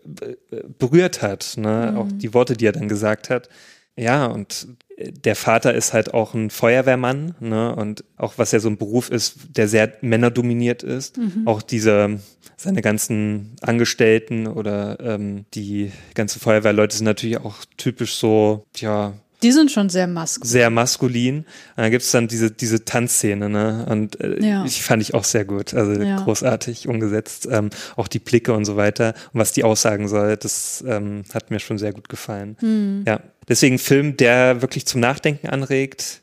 berührt 0.80 1.22
hat. 1.22 1.54
Ne? 1.58 1.92
Mhm. 1.92 1.98
Auch 1.98 2.08
die 2.12 2.34
Worte, 2.34 2.58
die 2.58 2.66
er 2.66 2.72
dann 2.72 2.88
gesagt 2.88 3.30
hat. 3.30 3.50
Ja, 3.96 4.26
und 4.26 4.68
der 4.98 5.36
Vater 5.36 5.74
ist 5.74 5.94
halt 5.94 6.14
auch 6.14 6.34
ein 6.34 6.50
Feuerwehrmann, 6.50 7.36
ne? 7.40 7.76
Und 7.76 8.04
auch 8.18 8.34
was 8.38 8.52
ja 8.52 8.60
so 8.60 8.70
ein 8.70 8.78
Beruf 8.78 9.10
ist, 9.10 9.58
der 9.58 9.68
sehr 9.68 9.94
männerdominiert 10.02 10.84
ist. 10.84 11.18
Mhm. 11.18 11.44
Auch 11.46 11.62
diese, 11.62 12.20
seine 12.58 12.82
ganzen 12.82 13.56
Angestellten 13.62 14.48
oder 14.48 15.00
ähm, 15.00 15.46
die 15.54 15.92
ganzen 16.14 16.40
Feuerwehrleute 16.40 16.96
sind 16.96 17.06
natürlich 17.06 17.38
auch 17.38 17.58
typisch 17.78 18.16
so, 18.16 18.66
ja, 18.78 19.14
die 19.44 19.52
sind 19.52 19.72
schon 19.72 19.90
sehr 19.90 20.08
maskulin. 20.08 20.50
Sehr 20.50 20.70
maskulin. 20.70 21.38
Und 21.38 21.46
dann 21.76 21.92
gibt's 21.92 22.12
dann 22.12 22.28
diese, 22.28 22.52
diese 22.52 22.86
Tanzszene, 22.86 23.50
ne? 23.50 23.86
Und 23.90 24.20
äh, 24.22 24.42
ja. 24.42 24.66
ich 24.66 24.82
fand 24.82 25.02
ich 25.02 25.14
auch 25.14 25.24
sehr 25.24 25.46
gut. 25.46 25.74
Also 25.74 26.02
ja. 26.02 26.18
großartig 26.22 26.88
umgesetzt. 26.88 27.48
Ähm, 27.52 27.70
auch 27.96 28.08
die 28.08 28.20
Blicke 28.20 28.54
und 28.54 28.66
so 28.66 28.76
weiter. 28.76 29.14
Und 29.34 29.40
was 29.40 29.52
die 29.52 29.64
aussagen 29.64 30.08
soll, 30.08 30.38
das 30.38 30.84
ähm, 30.88 31.24
hat 31.34 31.52
mir 31.52 31.60
schon 31.60 31.78
sehr 31.78 31.94
gut 31.94 32.10
gefallen. 32.10 32.58
Mhm. 32.62 33.04
Ja. 33.06 33.20
Deswegen 33.48 33.78
Film, 33.78 34.18
der 34.18 34.62
wirklich 34.62 34.86
zum 34.86 35.02
Nachdenken 35.02 35.50
anregt, 35.50 36.22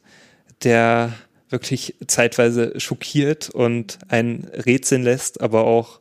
der 0.62 1.12
wirklich 1.50 1.96
zeitweise 2.06 2.78
schockiert 2.78 3.50
und 3.50 3.98
einen 4.08 4.48
rätseln 4.54 5.02
lässt, 5.02 5.40
aber 5.40 5.64
auch 5.64 6.00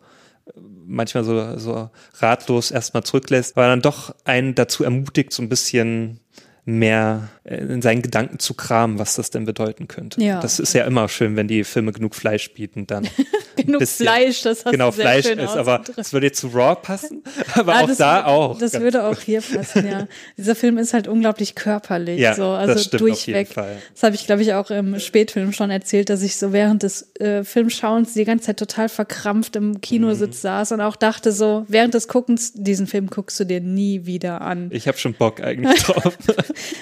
manchmal 0.89 1.23
so, 1.23 1.57
so 1.57 1.89
ratlos 2.19 2.71
erstmal 2.71 3.03
zurücklässt, 3.03 3.55
weil 3.55 3.67
dann 3.67 3.81
doch 3.81 4.15
einen 4.25 4.55
dazu 4.55 4.83
ermutigt, 4.83 5.33
so 5.33 5.41
ein 5.43 5.49
bisschen 5.49 6.19
mehr 6.65 7.29
äh, 7.43 7.57
in 7.57 7.81
seinen 7.81 8.01
Gedanken 8.01 8.39
zu 8.39 8.53
kramen, 8.53 8.99
was 8.99 9.15
das 9.15 9.29
denn 9.29 9.45
bedeuten 9.45 9.87
könnte. 9.87 10.21
Ja. 10.23 10.39
Das 10.39 10.59
ist 10.59 10.73
ja 10.73 10.85
immer 10.85 11.07
schön, 11.09 11.35
wenn 11.35 11.47
die 11.47 11.63
Filme 11.63 11.91
genug 11.91 12.15
Fleisch 12.15 12.53
bieten, 12.53 12.87
dann. 12.87 13.07
genug 13.65 13.79
bisschen, 13.79 14.05
Fleisch, 14.05 14.41
das 14.41 14.65
hast 14.65 14.71
genau, 14.71 14.89
du 14.89 14.95
sehr 14.95 15.05
Fleisch 15.05 15.25
schön 15.27 15.39
ist, 15.39 15.55
aber 15.55 15.83
das 15.95 16.13
würde 16.13 16.31
zu 16.31 16.47
Raw 16.47 16.75
passen, 16.75 17.23
aber 17.53 17.75
ah, 17.75 17.81
auch 17.81 17.95
da 17.95 18.25
auch. 18.25 18.57
Das 18.57 18.79
würde 18.79 19.03
auch 19.03 19.19
hier 19.19 19.41
passen, 19.41 19.87
ja. 19.87 20.07
Dieser 20.37 20.55
Film 20.55 20.77
ist 20.77 20.93
halt 20.93 21.07
unglaublich 21.07 21.55
körperlich, 21.55 22.19
ja, 22.19 22.35
so, 22.35 22.45
also 22.45 22.73
das 22.73 22.85
stimmt 22.85 23.01
durchweg. 23.01 23.35
Auf 23.35 23.37
jeden 23.37 23.53
Fall. 23.53 23.77
Das 23.93 24.03
habe 24.03 24.15
ich, 24.15 24.25
glaube 24.25 24.41
ich, 24.41 24.53
auch 24.53 24.69
im 24.71 24.99
Spätfilm 24.99 25.53
schon 25.53 25.71
erzählt, 25.71 26.09
dass 26.09 26.21
ich 26.21 26.37
so 26.37 26.53
während 26.53 26.83
des 26.83 27.15
äh, 27.15 27.43
Filmschauens 27.43 28.13
die 28.13 28.25
ganze 28.25 28.47
Zeit 28.47 28.57
total 28.57 28.89
verkrampft 28.89 29.55
im 29.55 29.81
Kinositz 29.81 30.37
mhm. 30.37 30.41
saß 30.41 30.71
und 30.73 30.81
auch 30.81 30.95
dachte 30.95 31.31
so, 31.31 31.65
während 31.67 31.93
des 31.93 32.07
Guckens, 32.07 32.53
diesen 32.53 32.87
Film 32.87 33.07
guckst 33.07 33.39
du 33.39 33.45
dir 33.45 33.61
nie 33.61 34.05
wieder 34.05 34.41
an. 34.41 34.69
Ich 34.71 34.87
habe 34.87 34.97
schon 34.97 35.13
Bock 35.13 35.41
eigentlich 35.41 35.81
drauf. 35.83 36.17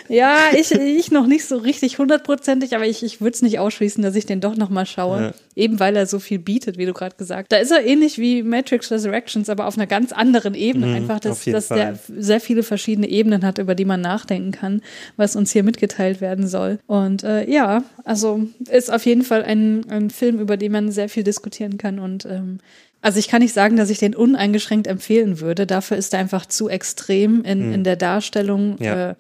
ja, 0.10 0.38
ich, 0.58 0.72
ich 0.72 1.12
noch 1.12 1.28
nicht 1.28 1.46
so 1.46 1.58
richtig 1.58 2.00
hundertprozentig, 2.00 2.76
aber 2.76 2.86
ich, 2.86 3.04
ich 3.04 3.22
würde 3.22 3.36
es 3.36 3.42
nicht 3.42 3.60
ausschließen, 3.60 4.04
dass 4.04 4.16
ich 4.16 4.26
den 4.26 4.42
doch 4.42 4.56
nochmal 4.56 4.86
schaue. 4.86 5.22
Ja. 5.22 5.34
Eben 5.56 5.80
weil 5.80 5.96
er 5.96 6.06
so 6.06 6.20
viel 6.20 6.40
bietet, 6.40 6.67
wie 6.76 6.86
du 6.86 6.94
gerade 6.94 7.16
gesagt 7.16 7.54
hast. 7.54 7.58
Da 7.58 7.62
ist 7.62 7.72
er 7.72 7.86
ähnlich 7.86 8.18
wie 8.18 8.44
Matrix 8.44 8.92
Resurrections, 8.92 9.50
aber 9.50 9.68
auf 9.68 9.78
einer 9.78 9.88
ganz 9.88 10.12
anderen 10.12 10.54
Ebene. 10.54 10.88
Mhm, 10.88 10.96
Einfach, 10.96 11.20
dass, 11.20 11.46
dass 11.46 11.70
der 11.70 11.98
sehr 12.08 12.42
viele 12.42 12.64
verschiedene 12.64 13.08
Ebenen 13.08 13.46
hat, 13.46 13.60
über 13.60 13.76
die 13.76 13.86
man 13.86 14.02
nachdenken 14.02 14.52
kann, 14.52 14.82
was 15.16 15.36
uns 15.36 15.52
hier 15.52 15.64
mitgeteilt 15.64 16.20
werden 16.20 16.48
soll. 16.48 16.80
Und 16.88 17.24
äh, 17.24 17.50
ja, 17.50 17.84
also 18.04 18.42
ist 18.70 18.92
auf 18.92 19.06
jeden 19.06 19.24
Fall 19.24 19.44
ein, 19.44 19.90
ein 19.90 20.10
Film, 20.10 20.40
über 20.40 20.58
den 20.58 20.72
man 20.72 20.92
sehr 20.92 21.08
viel 21.08 21.24
diskutieren 21.24 21.78
kann 21.78 22.00
und 22.00 22.26
ähm, 22.26 22.60
also 23.00 23.20
ich 23.20 23.28
kann 23.28 23.44
nicht 23.44 23.54
sagen, 23.54 23.78
dass 23.78 23.92
ich 23.92 24.00
den 24.00 24.16
uneingeschränkt 24.16 24.88
empfehlen 24.88 25.40
würde. 25.40 25.68
Dafür 25.68 25.98
ist 25.98 26.14
er 26.14 26.20
einfach 26.20 26.48
zu 26.48 26.68
extrem 26.68 27.44
in, 27.44 27.68
mhm. 27.68 27.74
in 27.76 27.84
der 27.84 27.96
Darstellung. 27.96 28.76
Ja. 28.80 29.12
Äh, 29.12 29.16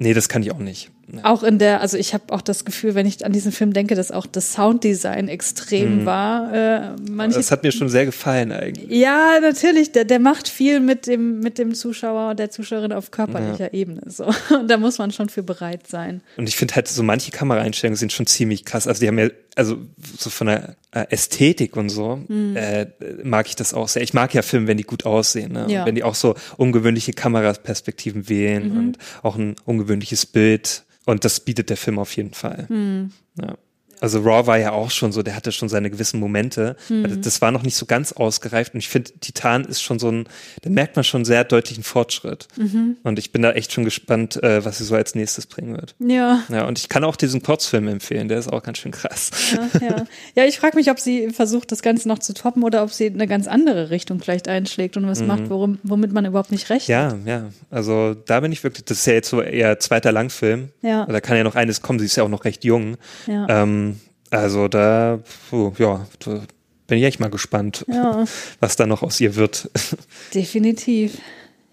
Nee, 0.00 0.14
das 0.14 0.30
kann 0.30 0.42
ich 0.42 0.50
auch 0.50 0.58
nicht. 0.58 0.90
Ja. 1.16 1.24
Auch 1.24 1.42
in 1.42 1.58
der, 1.58 1.80
also 1.80 1.96
ich 1.96 2.14
habe 2.14 2.32
auch 2.32 2.42
das 2.42 2.64
Gefühl, 2.64 2.94
wenn 2.94 3.06
ich 3.06 3.24
an 3.24 3.32
diesen 3.32 3.52
Film 3.52 3.72
denke, 3.72 3.94
dass 3.94 4.10
auch 4.10 4.26
das 4.26 4.52
Sounddesign 4.54 5.28
extrem 5.28 6.00
mhm. 6.00 6.06
war. 6.06 6.54
Äh, 6.54 6.80
manche, 7.10 7.38
das 7.38 7.50
hat 7.50 7.62
mir 7.62 7.72
schon 7.72 7.88
sehr 7.88 8.06
gefallen 8.06 8.52
eigentlich. 8.52 8.90
Ja, 8.90 9.38
natürlich. 9.40 9.92
Der, 9.92 10.04
der 10.04 10.18
macht 10.18 10.48
viel 10.48 10.80
mit 10.80 11.06
dem, 11.06 11.40
mit 11.40 11.58
dem 11.58 11.74
Zuschauer 11.74 12.30
und 12.30 12.38
der 12.38 12.50
Zuschauerin 12.50 12.92
auf 12.92 13.10
körperlicher 13.10 13.72
ja. 13.72 13.72
Ebene. 13.72 14.02
So. 14.06 14.24
Und 14.50 14.68
da 14.70 14.76
muss 14.76 14.98
man 14.98 15.10
schon 15.10 15.28
für 15.28 15.42
bereit 15.42 15.86
sein. 15.86 16.20
Und 16.36 16.48
ich 16.48 16.56
finde 16.56 16.74
halt, 16.74 16.88
so 16.88 17.02
manche 17.02 17.30
Kameraeinstellungen 17.30 17.96
sind 17.96 18.12
schon 18.12 18.26
ziemlich 18.26 18.64
krass. 18.64 18.86
Also 18.86 19.00
die 19.00 19.08
haben 19.08 19.18
ja, 19.18 19.28
also 19.56 19.78
so 20.18 20.30
von 20.30 20.46
der 20.46 20.76
äh, 20.92 21.06
Ästhetik 21.10 21.76
und 21.76 21.88
so, 21.88 22.16
mhm. 22.28 22.56
äh, 22.56 22.86
mag 23.22 23.46
ich 23.46 23.56
das 23.56 23.74
auch 23.74 23.88
sehr. 23.88 24.02
Ich 24.02 24.14
mag 24.14 24.32
ja 24.34 24.42
Filme, 24.42 24.66
wenn 24.66 24.76
die 24.76 24.84
gut 24.84 25.04
aussehen, 25.04 25.52
ne? 25.52 25.66
Ja. 25.68 25.86
wenn 25.86 25.94
die 25.94 26.04
auch 26.04 26.14
so 26.14 26.34
ungewöhnliche 26.56 27.12
Kameraperspektiven 27.12 28.28
wählen 28.28 28.72
mhm. 28.72 28.78
und 28.78 28.98
auch 29.22 29.36
ein 29.36 29.56
ungewöhnliches 29.64 30.26
Bild. 30.26 30.84
Und 31.06 31.24
das 31.24 31.40
bietet 31.40 31.70
der 31.70 31.76
Film 31.76 31.98
auf 31.98 32.14
jeden 32.16 32.34
Fall. 32.34 32.66
Mhm. 32.68 33.12
Ja. 33.40 33.56
Also 34.00 34.20
Raw 34.20 34.46
war 34.46 34.58
ja 34.58 34.72
auch 34.72 34.90
schon 34.90 35.12
so, 35.12 35.22
der 35.22 35.36
hatte 35.36 35.52
schon 35.52 35.68
seine 35.68 35.90
gewissen 35.90 36.20
Momente. 36.20 36.76
Mhm. 36.88 37.22
Das 37.22 37.42
war 37.42 37.50
noch 37.50 37.62
nicht 37.62 37.76
so 37.76 37.86
ganz 37.86 38.12
ausgereift. 38.12 38.74
Und 38.74 38.80
ich 38.80 38.88
finde, 38.88 39.10
Titan 39.20 39.64
ist 39.64 39.82
schon 39.82 39.98
so 39.98 40.10
ein, 40.10 40.24
da 40.62 40.70
merkt 40.70 40.96
man 40.96 41.04
schon 41.04 41.24
sehr 41.24 41.44
deutlichen 41.44 41.84
Fortschritt. 41.84 42.48
Mhm. 42.56 42.96
Und 43.02 43.18
ich 43.18 43.32
bin 43.32 43.42
da 43.42 43.52
echt 43.52 43.72
schon 43.72 43.84
gespannt, 43.84 44.42
äh, 44.42 44.64
was 44.64 44.78
sie 44.78 44.84
so 44.84 44.94
als 44.94 45.14
nächstes 45.14 45.46
bringen 45.46 45.76
wird. 45.76 45.94
Ja. 45.98 46.42
Ja, 46.48 46.66
und 46.66 46.78
ich 46.78 46.88
kann 46.88 47.04
auch 47.04 47.16
diesen 47.16 47.42
Kurzfilm 47.42 47.88
empfehlen, 47.88 48.28
der 48.28 48.38
ist 48.38 48.52
auch 48.52 48.62
ganz 48.62 48.78
schön 48.78 48.92
krass. 48.92 49.30
Ja, 49.52 49.80
ja. 49.80 50.06
ja 50.34 50.44
ich 50.44 50.58
frage 50.58 50.76
mich, 50.76 50.90
ob 50.90 50.98
sie 50.98 51.30
versucht, 51.30 51.72
das 51.72 51.82
Ganze 51.82 52.08
noch 52.08 52.18
zu 52.18 52.34
toppen 52.34 52.62
oder 52.62 52.82
ob 52.82 52.92
sie 52.92 53.06
eine 53.06 53.26
ganz 53.26 53.46
andere 53.46 53.90
Richtung 53.90 54.20
vielleicht 54.20 54.48
einschlägt 54.48 54.96
und 54.96 55.06
was 55.06 55.20
mhm. 55.20 55.26
macht, 55.26 55.50
worum, 55.50 55.78
womit 55.82 56.12
man 56.12 56.24
überhaupt 56.24 56.52
nicht 56.52 56.70
rechnet. 56.70 56.88
Ja, 56.88 57.16
ja. 57.26 57.50
Also 57.70 58.14
da 58.14 58.40
bin 58.40 58.52
ich 58.52 58.64
wirklich, 58.64 58.84
das 58.84 58.98
ist 58.98 59.06
ja 59.06 59.12
jetzt 59.12 59.28
so 59.28 59.42
eher 59.42 59.78
zweiter 59.78 60.12
Langfilm. 60.12 60.70
Ja. 60.82 61.06
Da 61.06 61.20
kann 61.20 61.36
ja 61.36 61.44
noch 61.44 61.54
eines 61.54 61.82
kommen, 61.82 61.98
sie 61.98 62.06
ist 62.06 62.16
ja 62.16 62.24
auch 62.24 62.28
noch 62.28 62.44
recht 62.44 62.64
jung. 62.64 62.96
Ja. 63.26 63.46
Ähm, 63.48 63.89
also 64.30 64.68
da, 64.68 65.20
puh, 65.48 65.72
ja, 65.78 66.06
da 66.20 66.42
bin 66.86 66.98
ich 66.98 67.04
echt 67.04 67.20
mal 67.20 67.30
gespannt, 67.30 67.84
ja. 67.88 68.24
was 68.60 68.76
da 68.76 68.86
noch 68.86 69.02
aus 69.02 69.20
ihr 69.20 69.36
wird. 69.36 69.70
Definitiv. 70.34 71.18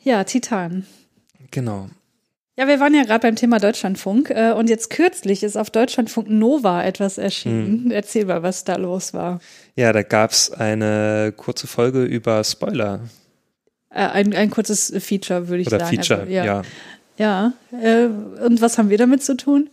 Ja, 0.03 0.23
Titan. 0.23 0.85
Genau. 1.51 1.89
Ja, 2.59 2.67
wir 2.67 2.79
waren 2.79 2.95
ja 2.95 3.03
gerade 3.03 3.19
beim 3.19 3.35
Thema 3.35 3.59
Deutschlandfunk 3.59 4.31
äh, 4.31 4.51
und 4.51 4.67
jetzt 4.67 4.89
kürzlich 4.89 5.43
ist 5.43 5.57
auf 5.57 5.69
Deutschlandfunk 5.69 6.27
Nova 6.27 6.83
etwas 6.83 7.19
erschienen. 7.19 7.85
Hm. 7.85 7.91
Erzähl 7.91 8.25
mal, 8.25 8.41
was 8.41 8.63
da 8.63 8.77
los 8.77 9.13
war. 9.13 9.39
Ja, 9.75 9.93
da 9.93 10.01
gab 10.01 10.31
es 10.31 10.51
eine 10.51 11.33
kurze 11.37 11.67
Folge 11.67 12.03
über 12.03 12.43
Spoiler. 12.43 13.01
Äh, 13.91 14.07
ein, 14.07 14.33
ein 14.33 14.49
kurzes 14.49 14.91
Feature, 14.97 15.49
würde 15.49 15.61
ich 15.61 15.67
Oder 15.67 15.79
sagen. 15.79 15.95
Oder 15.97 16.03
Feature, 16.03 16.21
also, 16.21 16.33
ja. 16.33 16.45
Ja, 16.45 16.63
ja 17.17 17.53
äh, 17.79 18.05
und 18.43 18.59
was 18.59 18.79
haben 18.79 18.89
wir 18.89 18.97
damit 18.97 19.23
zu 19.23 19.37
tun? 19.37 19.69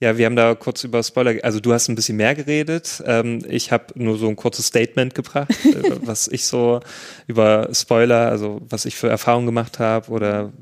Ja, 0.00 0.16
wir 0.16 0.26
haben 0.26 0.36
da 0.36 0.54
kurz 0.54 0.84
über 0.84 1.02
Spoiler, 1.02 1.34
also 1.42 1.58
du 1.58 1.72
hast 1.72 1.88
ein 1.88 1.96
bisschen 1.96 2.16
mehr 2.16 2.36
geredet. 2.36 3.02
Ähm, 3.04 3.40
ich 3.48 3.72
habe 3.72 3.86
nur 3.96 4.16
so 4.16 4.28
ein 4.28 4.36
kurzes 4.36 4.66
Statement 4.66 5.14
gebracht, 5.14 5.50
äh, 5.64 5.90
was 6.02 6.28
ich 6.28 6.46
so 6.46 6.80
über 7.26 7.68
Spoiler, 7.72 8.30
also 8.30 8.60
was 8.68 8.84
ich 8.84 8.94
für 8.94 9.08
Erfahrungen 9.08 9.46
gemacht 9.46 9.80
habe 9.80 10.10
oder 10.10 10.52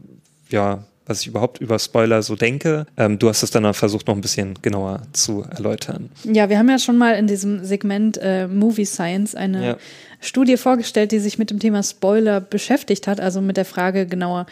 ja, 0.49 0.85
was 1.05 1.21
ich 1.21 1.29
überhaupt 1.29 1.61
über 1.61 1.79
Spoiler 1.79 2.23
so 2.23 2.35
denke. 2.35 2.87
Ähm, 2.97 3.19
du 3.19 3.29
hast 3.29 3.43
es 3.43 3.51
dann 3.51 3.73
versucht, 3.75 4.09
noch 4.09 4.15
ein 4.15 4.23
bisschen 4.23 4.55
genauer 4.63 5.03
zu 5.13 5.43
erläutern. 5.43 6.11
Ja, 6.25 6.49
wir 6.49 6.59
haben 6.59 6.69
ja 6.69 6.79
schon 6.79 6.97
mal 6.97 7.13
in 7.15 7.27
diesem 7.27 7.65
Segment 7.65 8.19
äh, 8.21 8.49
Movie 8.49 8.87
Science 8.87 9.35
eine 9.35 9.67
ja. 9.67 9.77
Studie 10.21 10.57
vorgestellt, 10.57 11.13
die 11.13 11.19
sich 11.19 11.39
mit 11.39 11.51
dem 11.51 11.61
Thema 11.61 11.83
Spoiler 11.83 12.41
beschäftigt 12.41 13.07
hat, 13.07 13.21
also 13.21 13.41
mit 13.41 13.57
der 13.57 13.67
Frage 13.67 14.07
genauer, 14.07 14.47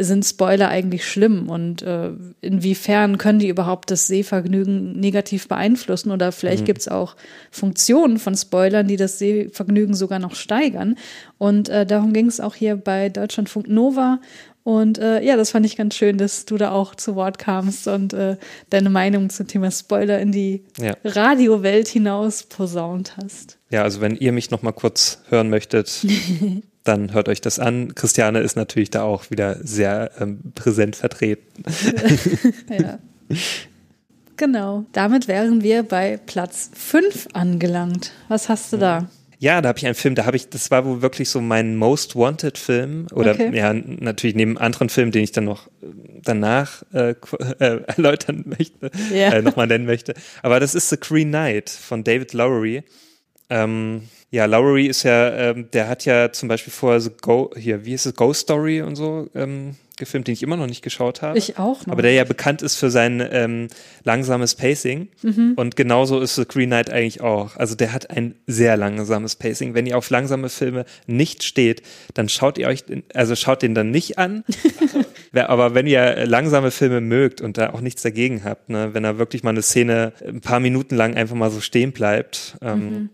sind 0.00 0.24
Spoiler 0.24 0.68
eigentlich 0.68 1.04
schlimm 1.04 1.50
und 1.50 1.82
äh, 1.82 2.10
inwiefern 2.40 3.18
können 3.18 3.40
die 3.40 3.48
überhaupt 3.48 3.90
das 3.90 4.06
Sehvergnügen 4.06 4.98
negativ 4.98 5.48
beeinflussen 5.48 6.12
oder 6.12 6.30
vielleicht 6.30 6.62
mhm. 6.62 6.66
gibt 6.66 6.80
es 6.80 6.88
auch 6.88 7.16
Funktionen 7.50 8.18
von 8.18 8.36
Spoilern, 8.36 8.86
die 8.86 8.96
das 8.96 9.18
Sehvergnügen 9.18 9.94
sogar 9.94 10.20
noch 10.20 10.36
steigern. 10.36 10.96
Und 11.36 11.68
äh, 11.68 11.84
darum 11.84 12.12
ging 12.12 12.26
es 12.26 12.40
auch 12.40 12.54
hier 12.54 12.76
bei 12.76 13.08
Deutschlandfunk 13.08 13.68
Nova. 13.68 14.20
Und 14.62 14.98
äh, 14.98 15.22
ja, 15.22 15.36
das 15.36 15.50
fand 15.50 15.66
ich 15.66 15.76
ganz 15.76 15.96
schön, 15.96 16.18
dass 16.18 16.44
du 16.44 16.58
da 16.58 16.70
auch 16.72 16.94
zu 16.94 17.16
Wort 17.16 17.38
kamst 17.38 17.88
und 17.88 18.12
äh, 18.12 18.36
deine 18.70 18.90
Meinung 18.90 19.30
zum 19.30 19.46
Thema 19.46 19.70
Spoiler 19.70 20.20
in 20.20 20.30
die 20.30 20.62
ja. 20.78 20.94
Radiowelt 21.04 21.88
hinaus 21.88 22.42
posaunt 22.42 23.16
hast. 23.16 23.58
Ja, 23.70 23.82
also 23.82 24.00
wenn 24.00 24.14
ihr 24.14 24.30
mich 24.30 24.50
noch 24.50 24.62
mal 24.62 24.72
kurz 24.72 25.22
hören 25.30 25.48
möchtet, 25.48 26.06
dann 26.88 27.12
hört 27.12 27.28
euch 27.28 27.40
das 27.40 27.58
an. 27.58 27.94
Christiane 27.94 28.40
ist 28.40 28.56
natürlich 28.56 28.90
da 28.90 29.02
auch 29.02 29.30
wieder 29.30 29.56
sehr 29.60 30.10
ähm, 30.18 30.40
präsent 30.54 30.96
vertreten. 30.96 31.62
ja. 32.70 32.98
Genau. 34.36 34.86
Damit 34.92 35.28
wären 35.28 35.62
wir 35.62 35.82
bei 35.82 36.18
Platz 36.26 36.70
5 36.74 37.28
angelangt. 37.34 38.12
Was 38.28 38.48
hast 38.48 38.72
du 38.72 38.78
da? 38.78 39.08
Ja, 39.40 39.60
da 39.60 39.68
habe 39.68 39.78
ich 39.78 39.86
einen 39.86 39.94
Film, 39.94 40.16
da 40.16 40.26
habe 40.26 40.36
ich, 40.36 40.48
das 40.48 40.70
war 40.72 40.84
wohl 40.84 41.00
wirklich 41.00 41.28
so 41.28 41.40
mein 41.40 41.76
Most 41.76 42.16
Wanted 42.16 42.58
Film 42.58 43.06
oder 43.12 43.34
okay. 43.34 43.56
ja, 43.56 43.72
natürlich 43.72 44.34
neben 44.34 44.58
anderen 44.58 44.88
Filmen, 44.88 45.12
den 45.12 45.22
ich 45.22 45.30
dann 45.30 45.44
noch 45.44 45.68
äh, 45.80 45.86
danach 46.24 46.82
äh, 46.92 47.14
äh, 47.60 47.82
erläutern 47.86 48.44
möchte, 48.46 48.90
yeah. 49.12 49.34
äh, 49.34 49.42
nochmal 49.42 49.68
nennen 49.68 49.86
möchte. 49.86 50.14
Aber 50.42 50.58
das 50.58 50.74
ist 50.74 50.90
The 50.90 50.96
Green 50.98 51.28
Knight 51.28 51.70
von 51.70 52.02
David 52.02 52.32
Lowery. 52.32 52.82
Ähm, 53.48 54.02
ja, 54.30 54.44
Lowry 54.44 54.86
ist 54.86 55.04
ja, 55.04 55.30
ähm, 55.30 55.70
der 55.72 55.88
hat 55.88 56.04
ja 56.04 56.32
zum 56.32 56.48
Beispiel 56.48 56.72
vorher 56.72 57.00
so 57.00 57.10
Go, 57.10 57.50
hier, 57.56 57.84
wie 57.84 57.94
ist 57.94 58.04
es, 58.04 58.14
Ghost 58.14 58.42
Story 58.42 58.82
und 58.82 58.94
so 58.94 59.28
ähm, 59.34 59.76
gefilmt, 59.96 60.28
den 60.28 60.34
ich 60.34 60.42
immer 60.42 60.56
noch 60.58 60.66
nicht 60.66 60.82
geschaut 60.82 61.22
habe. 61.22 61.38
Ich 61.38 61.58
auch 61.58 61.86
noch. 61.86 61.92
Aber 61.92 62.02
der 62.02 62.12
ja 62.12 62.24
bekannt 62.24 62.60
ist 62.60 62.76
für 62.76 62.90
sein 62.90 63.26
ähm, 63.30 63.68
langsames 64.04 64.54
Pacing. 64.54 65.08
Mhm. 65.22 65.54
Und 65.56 65.76
genauso 65.76 66.20
ist 66.20 66.36
The 66.36 66.44
Green 66.46 66.68
Knight 66.68 66.90
eigentlich 66.90 67.22
auch. 67.22 67.56
Also 67.56 67.74
der 67.74 67.92
hat 67.94 68.10
ein 68.10 68.34
sehr 68.46 68.76
langsames 68.76 69.34
Pacing. 69.36 69.74
Wenn 69.74 69.86
ihr 69.86 69.96
auf 69.96 70.10
langsame 70.10 70.50
Filme 70.50 70.84
nicht 71.06 71.42
steht, 71.42 71.82
dann 72.12 72.28
schaut 72.28 72.58
ihr 72.58 72.68
euch, 72.68 72.84
also 73.14 73.34
schaut 73.34 73.62
den 73.62 73.74
dann 73.74 73.90
nicht 73.90 74.18
an. 74.18 74.44
Aber 75.32 75.74
wenn 75.74 75.86
ihr 75.86 76.26
langsame 76.26 76.70
Filme 76.70 77.00
mögt 77.00 77.40
und 77.40 77.56
da 77.56 77.70
auch 77.70 77.80
nichts 77.80 78.02
dagegen 78.02 78.44
habt, 78.44 78.68
ne, 78.68 78.92
wenn 78.92 79.04
da 79.04 79.18
wirklich 79.18 79.42
mal 79.42 79.50
eine 79.50 79.62
Szene 79.62 80.12
ein 80.26 80.40
paar 80.40 80.60
Minuten 80.60 80.96
lang 80.96 81.14
einfach 81.14 81.36
mal 81.36 81.50
so 81.50 81.60
stehen 81.60 81.92
bleibt, 81.92 82.56
ähm, 82.60 82.90
mhm 82.90 83.10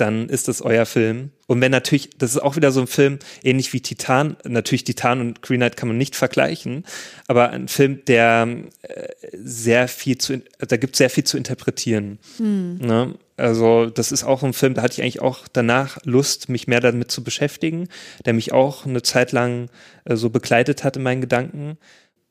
dann 0.00 0.28
ist 0.28 0.48
das 0.48 0.62
euer 0.62 0.86
Film. 0.86 1.30
Und 1.46 1.60
wenn 1.60 1.72
natürlich, 1.72 2.10
das 2.16 2.32
ist 2.32 2.42
auch 2.42 2.56
wieder 2.56 2.72
so 2.72 2.80
ein 2.80 2.86
Film, 2.86 3.18
ähnlich 3.42 3.72
wie 3.72 3.80
Titan, 3.80 4.36
natürlich 4.44 4.84
Titan 4.84 5.20
und 5.20 5.42
Green 5.42 5.60
Knight 5.60 5.76
kann 5.76 5.88
man 5.88 5.98
nicht 5.98 6.16
vergleichen, 6.16 6.84
aber 7.26 7.50
ein 7.50 7.68
Film, 7.68 8.04
der 8.06 8.48
äh, 8.82 9.08
sehr 9.32 9.88
viel 9.88 10.18
zu, 10.18 10.42
da 10.58 10.76
gibt 10.76 10.96
sehr 10.96 11.10
viel 11.10 11.24
zu 11.24 11.36
interpretieren. 11.36 12.18
Hm. 12.38 12.78
Ne? 12.78 13.14
Also 13.36 13.86
das 13.86 14.12
ist 14.12 14.24
auch 14.24 14.42
ein 14.42 14.52
Film, 14.52 14.74
da 14.74 14.82
hatte 14.82 14.94
ich 14.94 15.02
eigentlich 15.02 15.22
auch 15.22 15.48
danach 15.52 15.98
Lust, 16.04 16.48
mich 16.48 16.68
mehr 16.68 16.80
damit 16.80 17.10
zu 17.10 17.24
beschäftigen, 17.24 17.88
der 18.24 18.34
mich 18.34 18.52
auch 18.52 18.86
eine 18.86 19.02
Zeit 19.02 19.32
lang 19.32 19.70
äh, 20.04 20.16
so 20.16 20.30
begleitet 20.30 20.84
hat 20.84 20.96
in 20.96 21.02
meinen 21.02 21.20
Gedanken. 21.20 21.78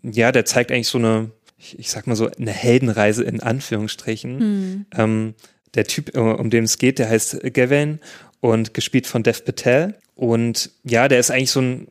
Ja, 0.02 0.32
der 0.32 0.46
zeigt 0.46 0.72
eigentlich 0.72 0.88
so 0.88 0.98
eine, 0.98 1.32
ich, 1.58 1.78
ich 1.78 1.90
sag 1.90 2.08
mal 2.08 2.16
so, 2.16 2.30
eine 2.30 2.52
Heldenreise 2.52 3.24
in 3.24 3.42
Anführungsstrichen. 3.42 4.40
Hm. 4.40 4.86
Ähm, 4.96 5.34
der 5.76 5.86
Typ, 5.86 6.16
äh, 6.16 6.20
um 6.20 6.50
den 6.50 6.66
es 6.66 6.78
geht, 6.78 7.00
der 7.00 7.10
heißt 7.10 7.54
Gavin 7.54 8.00
und 8.40 8.74
gespielt 8.74 9.08
von 9.08 9.24
Dev 9.24 9.44
Patel. 9.44 9.96
Und 10.16 10.72
ja, 10.84 11.08
der 11.08 11.20
ist 11.20 11.32
eigentlich 11.32 11.52
so 11.52 11.62
ein 11.62 11.88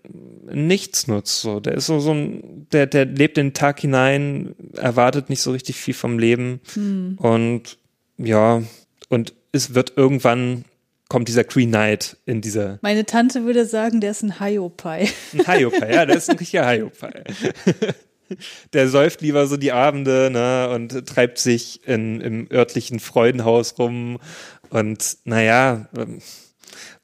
Nichtsnutz. 0.53 1.41
So. 1.41 1.61
Der 1.61 1.75
ist 1.75 1.87
so, 1.87 1.99
so 2.01 2.13
ein, 2.13 2.67
der, 2.73 2.87
der 2.87 3.07
lebt 3.07 3.37
den 3.37 3.55
Tag 3.55 3.81
hinein, 3.81 4.55
erwartet 4.77 5.31
nicht 5.31 5.41
so 5.41 5.53
richtig 5.53 5.77
viel 5.77 5.95
vom 5.95 6.19
Leben. 6.19 6.61
Hm. 6.75 7.17
Und 7.19 7.79
ja, 8.19 8.63
und 9.09 9.33
es 9.53 9.75
wird 9.75 9.95
irgendwann 9.97 10.65
kommt 11.09 11.29
dieser 11.29 11.45
Green 11.45 11.71
Knight 11.71 12.19
in 12.27 12.43
dieser. 12.43 12.79
Meine 12.83 13.07
Tante 13.07 13.45
würde 13.45 13.65
sagen, 13.65 14.01
der 14.01 14.11
ist 14.11 14.23
ein 14.23 14.39
Hiopai. 14.39 15.09
Ein 15.33 15.47
Hiopai, 15.47 15.95
ja, 15.95 16.05
der 16.05 16.17
ist 16.17 16.29
ein 16.29 16.37
richtiger 16.37 16.69
Hiopai. 16.69 17.25
der 18.73 18.89
säuft 18.89 19.21
lieber 19.21 19.47
so 19.47 19.57
die 19.57 19.73
Abende 19.73 20.31
ne, 20.31 20.71
und 20.75 21.07
treibt 21.07 21.39
sich 21.39 21.87
in, 21.87 22.21
im 22.21 22.49
örtlichen 22.51 23.01
Freudenhaus 23.01 23.79
rum. 23.79 24.19
Und 24.71 25.19
naja, 25.25 25.89
ähm, 25.97 26.21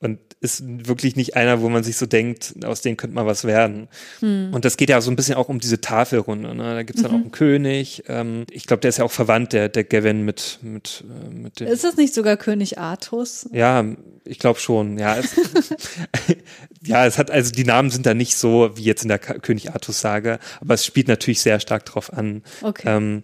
und 0.01 0.21
ist 0.45 0.63
wirklich 0.87 1.17
nicht 1.17 1.37
einer, 1.37 1.61
wo 1.61 1.69
man 1.69 1.83
sich 1.83 1.97
so 1.97 2.07
denkt, 2.07 2.55
aus 2.65 2.83
dem 2.83 2.97
könnte 2.97 3.17
mal 3.17 3.27
was 3.27 3.45
werden. 3.45 3.89
Hm. 4.21 4.51
Und 4.53 4.65
das 4.65 4.77
geht 4.77 4.91
ja 4.91 5.01
so 5.01 5.11
ein 5.11 5.17
bisschen 5.17 5.35
auch 5.35 5.49
um 5.49 5.59
diese 5.59 5.81
Tafelrunde. 5.81 6.55
Ne? 6.55 6.75
Da 6.75 6.83
gibt's 6.83 7.03
dann 7.03 7.11
mhm. 7.11 7.17
auch 7.17 7.23
einen 7.23 7.33
König. 7.33 8.05
Ähm, 8.09 8.45
ich 8.51 8.67
glaube, 8.67 8.81
der 8.81 8.91
ist 8.91 8.99
ja 8.99 9.05
auch 9.05 9.11
verwandt, 9.11 9.53
der, 9.53 9.69
der 9.69 9.85
Gavin 9.85 10.25
mit, 10.25 10.59
mit, 10.63 11.03
äh, 11.09 11.35
mit 11.35 11.59
dem. 11.59 11.67
Ist 11.67 11.83
das 11.83 11.97
nicht 11.97 12.15
sogar 12.15 12.37
König 12.37 12.79
Artus? 12.79 13.49
Ja, 13.53 13.85
ich 14.25 14.39
glaube 14.39 14.61
schon. 14.61 14.99
Ja, 14.99 15.17
es, 15.17 15.35
ja, 16.83 17.07
es 17.07 17.19
hat, 17.19 17.31
also 17.31 17.51
die 17.51 17.65
Namen 17.65 17.91
sind 17.91 18.07
da 18.07 18.15
nicht 18.15 18.37
so 18.37 18.71
wie 18.75 18.85
jetzt 18.85 19.03
in 19.03 19.09
der 19.09 19.19
König 19.19 19.73
Artus-Sage, 19.73 20.39
aber 20.61 20.75
es 20.75 20.85
spielt 20.85 21.09
natürlich 21.09 21.41
sehr 21.41 21.59
stark 21.59 21.87
drauf 21.87 22.13
an. 22.13 22.43
Okay. 22.63 22.85
Ähm, 22.87 23.23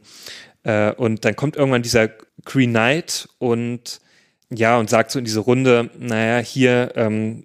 äh, 0.62 0.92
und 0.92 1.24
dann 1.24 1.36
kommt 1.36 1.56
irgendwann 1.56 1.82
dieser 1.82 2.08
Green 2.44 2.70
Knight 2.70 3.28
und 3.38 4.00
ja, 4.52 4.78
und 4.78 4.90
sagt 4.90 5.10
so 5.10 5.18
in 5.18 5.24
diese 5.24 5.40
Runde, 5.40 5.90
naja, 5.98 6.38
hier, 6.38 6.92
ähm, 6.96 7.44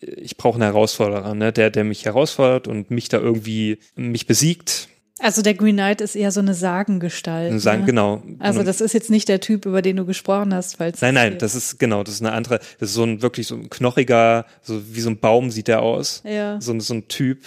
ich 0.00 0.36
brauche 0.36 0.54
einen 0.54 0.64
Herausforderer, 0.64 1.34
ne, 1.34 1.52
der, 1.52 1.70
der 1.70 1.84
mich 1.84 2.04
herausfordert 2.04 2.66
und 2.68 2.90
mich 2.90 3.08
da 3.08 3.18
irgendwie, 3.18 3.78
mich 3.94 4.26
besiegt. 4.26 4.88
Also 5.20 5.40
der 5.40 5.54
Green 5.54 5.76
Knight 5.76 6.00
ist 6.00 6.16
eher 6.16 6.32
so 6.32 6.40
eine 6.40 6.52
Sagengestalt. 6.52 7.60
Sagen, 7.60 7.82
ne? 7.82 7.86
Genau. 7.86 8.22
Also 8.40 8.64
das 8.64 8.80
ist 8.80 8.92
jetzt 8.92 9.08
nicht 9.08 9.28
der 9.28 9.38
Typ, 9.38 9.66
über 9.66 9.80
den 9.80 9.94
du 9.96 10.04
gesprochen 10.04 10.52
hast, 10.52 10.78
falls 10.78 11.00
Nein, 11.00 11.14
nein, 11.14 11.38
das 11.38 11.54
ist 11.54 11.78
genau, 11.78 12.02
das 12.02 12.14
ist 12.14 12.22
eine 12.22 12.32
andere, 12.32 12.58
das 12.80 12.88
ist 12.88 12.94
so 12.96 13.04
ein 13.04 13.22
wirklich 13.22 13.46
so 13.46 13.54
ein 13.54 13.70
knochiger, 13.70 14.46
so 14.62 14.82
wie 14.92 15.00
so 15.00 15.10
ein 15.10 15.18
Baum 15.20 15.52
sieht 15.52 15.68
der 15.68 15.80
aus. 15.82 16.24
Ja. 16.26 16.60
So, 16.60 16.72
ein- 16.72 16.80
so 16.80 16.94
ein 16.94 17.06
Typ 17.06 17.38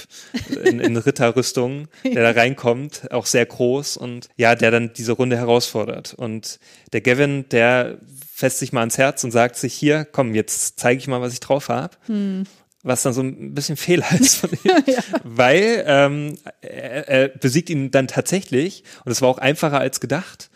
in, 0.64 0.80
in 0.80 0.96
Ritterrüstung, 0.96 1.90
der 2.06 2.32
da 2.32 2.32
reinkommt, 2.40 3.12
auch 3.12 3.26
sehr 3.26 3.46
groß 3.46 3.98
und 3.98 4.30
ja, 4.38 4.56
der 4.56 4.72
dann 4.72 4.94
diese 4.94 5.12
Runde 5.12 5.36
herausfordert. 5.36 6.14
Und 6.14 6.60
der 6.94 7.02
Gavin, 7.02 7.44
der 7.52 7.98
fässt 8.36 8.60
sich 8.60 8.74
mal 8.74 8.82
ans 8.82 8.98
Herz 8.98 9.24
und 9.24 9.32
sagt 9.32 9.56
sich, 9.56 9.74
hier, 9.74 10.04
komm, 10.04 10.36
jetzt 10.36 10.78
zeige 10.78 11.00
ich 11.00 11.08
mal, 11.08 11.22
was 11.22 11.32
ich 11.32 11.40
drauf 11.40 11.70
habe. 11.70 11.96
Was 12.84 13.02
dann 13.02 13.14
so 13.14 13.22
ein 13.22 13.54
bisschen 13.54 13.78
Fehler 13.78 14.12
ist 14.20 14.36
von 14.36 14.50
ihm, 14.52 14.84
weil 15.24 15.86
ähm, 15.88 16.38
er, 16.60 17.08
er 17.08 17.28
besiegt 17.30 17.70
ihn 17.70 17.92
dann 17.92 18.10
tatsächlich 18.10 18.84
und 19.06 19.14
es 19.14 19.22
war 19.22 19.30
auch 19.30 19.38
einfacher 19.38 19.80
als 19.80 20.02
gedacht. 20.02 20.50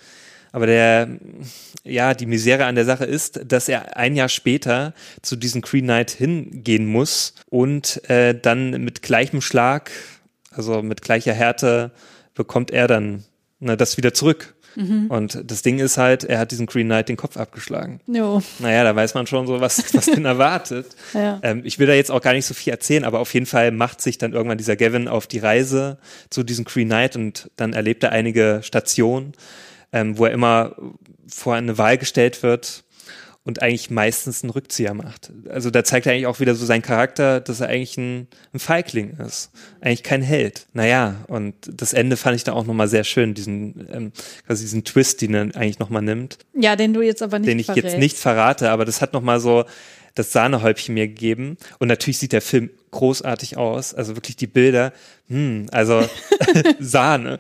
Aber 0.52 0.66
der, 0.66 1.08
ja, 1.86 2.14
die 2.16 2.26
Misere 2.26 2.66
an 2.66 2.76
der 2.76 2.84
Sache 2.84 3.06
ist, 3.06 3.40
dass 3.46 3.70
er 3.70 3.96
ein 3.96 4.16
Jahr 4.18 4.30
später 4.30 4.94
zu 5.22 5.38
diesem 5.38 5.62
Green 5.62 5.86
Knight 5.86 6.12
hingehen 6.12 6.86
muss 6.86 7.34
und 7.50 8.10
äh, 8.10 8.38
dann 8.38 8.72
mit 8.84 9.04
gleichem 9.04 9.40
Schlag, 9.40 9.90
also 10.52 10.82
mit 10.82 11.02
gleicher 11.02 11.34
Härte, 11.34 11.92
bekommt 12.34 12.72
er 12.72 12.88
dann 12.88 13.24
na, 13.60 13.78
das 13.78 13.96
wieder 13.96 14.14
zurück. 14.14 14.56
Und 15.10 15.44
das 15.46 15.62
Ding 15.62 15.80
ist 15.80 15.98
halt, 15.98 16.24
er 16.24 16.40
hat 16.40 16.52
diesen 16.52 16.66
Green 16.66 16.88
Knight 16.88 17.10
den 17.10 17.18
Kopf 17.18 17.38
abgeschlagen. 17.38 18.00
Jo. 18.08 18.42
Naja, 18.60 18.84
da 18.84 18.96
weiß 18.96 19.14
man 19.14 19.28
schon 19.28 19.48
so, 19.48 19.60
was, 19.60 19.94
was 19.94 20.06
den 20.06 20.26
erwartet. 20.26 20.88
Ja. 21.14 21.40
Ähm, 21.44 21.62
ich 21.66 21.80
will 21.80 21.88
da 21.88 21.94
jetzt 21.94 22.12
auch 22.12 22.22
gar 22.22 22.34
nicht 22.34 22.46
so 22.46 22.54
viel 22.54 22.72
erzählen, 22.72 23.04
aber 23.04 23.20
auf 23.20 23.34
jeden 23.34 23.46
Fall 23.46 23.72
macht 23.72 24.02
sich 24.02 24.18
dann 24.18 24.34
irgendwann 24.34 24.58
dieser 24.58 24.76
Gavin 24.76 25.08
auf 25.08 25.28
die 25.28 25.40
Reise 25.40 25.98
zu 26.30 26.44
diesem 26.44 26.66
Green 26.66 26.88
Knight 26.88 27.16
und 27.16 27.50
dann 27.56 27.74
erlebt 27.74 28.04
er 28.04 28.12
einige 28.12 28.62
Stationen, 28.64 29.34
ähm, 29.92 30.18
wo 30.18 30.26
er 30.26 30.32
immer 30.32 30.76
vor 31.28 31.56
eine 31.56 31.78
Wahl 31.78 31.98
gestellt 31.98 32.44
wird 32.44 32.84
und 33.50 33.62
eigentlich 33.62 33.90
meistens 33.90 34.44
einen 34.44 34.52
Rückzieher 34.52 34.94
macht. 34.94 35.32
Also 35.50 35.72
da 35.72 35.84
zeigt 35.84 36.06
er 36.06 36.14
eigentlich 36.14 36.28
auch 36.28 36.40
wieder 36.40 36.56
so 36.56 36.66
seinen 36.66 36.84
Charakter, 36.84 37.42
dass 37.42 37.60
er 37.60 37.68
eigentlich 37.68 37.98
ein, 37.98 38.28
ein 38.54 38.60
Feigling 38.60 39.18
ist, 39.18 39.52
eigentlich 39.82 40.04
kein 40.04 40.22
Held. 40.22 40.68
Naja, 40.74 41.16
und 41.28 41.56
das 41.68 41.94
Ende 41.94 42.16
fand 42.16 42.36
ich 42.36 42.44
da 42.44 42.54
auch 42.54 42.66
nochmal 42.66 42.88
sehr 42.88 43.04
schön, 43.04 43.34
diesen, 43.34 43.88
ähm, 43.92 44.12
quasi 44.46 44.64
diesen 44.64 44.86
Twist, 44.86 45.22
den 45.22 45.34
er 45.34 45.42
eigentlich 45.56 45.80
nochmal 45.80 46.04
nimmt 46.04 46.38
Ja, 46.54 46.76
den 46.76 46.94
du 46.94 47.02
jetzt 47.02 47.22
aber 47.24 47.40
nicht 47.40 47.50
den 47.50 47.60
ich 47.60 47.68
jetzt 47.68 47.80
verrätst. 47.80 47.98
nicht 47.98 48.18
verrate, 48.18 48.70
aber 48.70 48.86
das 48.86 49.02
hat 49.02 49.14
nochmal 49.14 49.40
so 49.40 49.66
das 50.16 50.32
Sahnehäubchen 50.32 50.94
mir 50.94 51.08
gegeben. 51.08 51.58
Und 51.80 51.88
natürlich 51.88 52.18
sieht 52.20 52.34
der 52.34 52.42
Film 52.42 52.70
großartig 52.92 53.58
aus. 53.58 53.94
Also 53.94 54.16
wirklich 54.16 54.36
die 54.36 54.48
Bilder, 54.48 54.94
hm, 55.30 55.68
also 55.72 56.04
Sahne. 56.80 57.38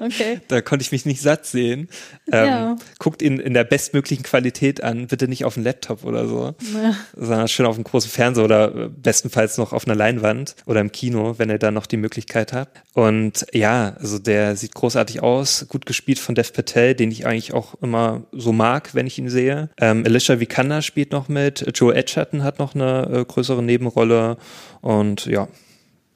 Okay. 0.00 0.40
Da 0.48 0.60
konnte 0.60 0.82
ich 0.82 0.92
mich 0.92 1.06
nicht 1.06 1.20
satt 1.22 1.46
sehen. 1.46 1.88
Ähm, 2.32 2.46
Ja. 2.48 2.76
Guckt 2.98 3.22
ihn 3.22 3.38
in 3.38 3.54
der 3.54 3.64
bestmöglichen 3.64 4.24
Qualität 4.24 4.82
an, 4.82 5.06
bitte 5.06 5.28
nicht 5.28 5.44
auf 5.44 5.54
dem 5.54 5.64
Laptop 5.64 6.04
oder 6.04 6.26
so, 6.26 6.54
Ja. 6.74 6.94
sondern 7.16 7.48
schön 7.48 7.66
auf 7.66 7.74
dem 7.76 7.84
großen 7.84 8.10
Fernseher 8.10 8.44
oder 8.44 8.74
äh, 8.74 8.88
bestenfalls 8.88 9.58
noch 9.58 9.72
auf 9.72 9.86
einer 9.86 9.94
Leinwand 9.94 10.54
oder 10.66 10.80
im 10.80 10.92
Kino, 10.92 11.34
wenn 11.38 11.50
ihr 11.50 11.58
da 11.58 11.70
noch 11.70 11.86
die 11.86 11.96
Möglichkeit 11.96 12.52
habt. 12.52 12.80
Und 12.94 13.46
ja, 13.52 13.94
also 14.00 14.18
der 14.18 14.56
sieht 14.56 14.74
großartig 14.74 15.22
aus, 15.22 15.66
gut 15.68 15.86
gespielt 15.86 16.18
von 16.18 16.34
Dev 16.34 16.52
Patel, 16.52 16.94
den 16.94 17.10
ich 17.10 17.26
eigentlich 17.26 17.54
auch 17.54 17.74
immer 17.82 18.22
so 18.32 18.52
mag, 18.52 18.94
wenn 18.94 19.06
ich 19.06 19.18
ihn 19.18 19.28
sehe. 19.30 19.70
Ähm, 19.80 20.02
Alicia 20.04 20.40
Vikander 20.40 20.82
spielt 20.82 21.12
noch 21.12 21.28
mit, 21.28 21.64
Joe 21.74 21.94
Edgerton 21.94 22.42
hat 22.42 22.58
noch 22.58 22.74
eine 22.74 23.08
äh, 23.12 23.24
größere 23.24 23.62
Nebenrolle 23.62 24.36
und 24.80 25.26
ja, 25.26 25.48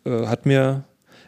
äh, 0.04 0.26
hat 0.26 0.46
mir 0.46 0.84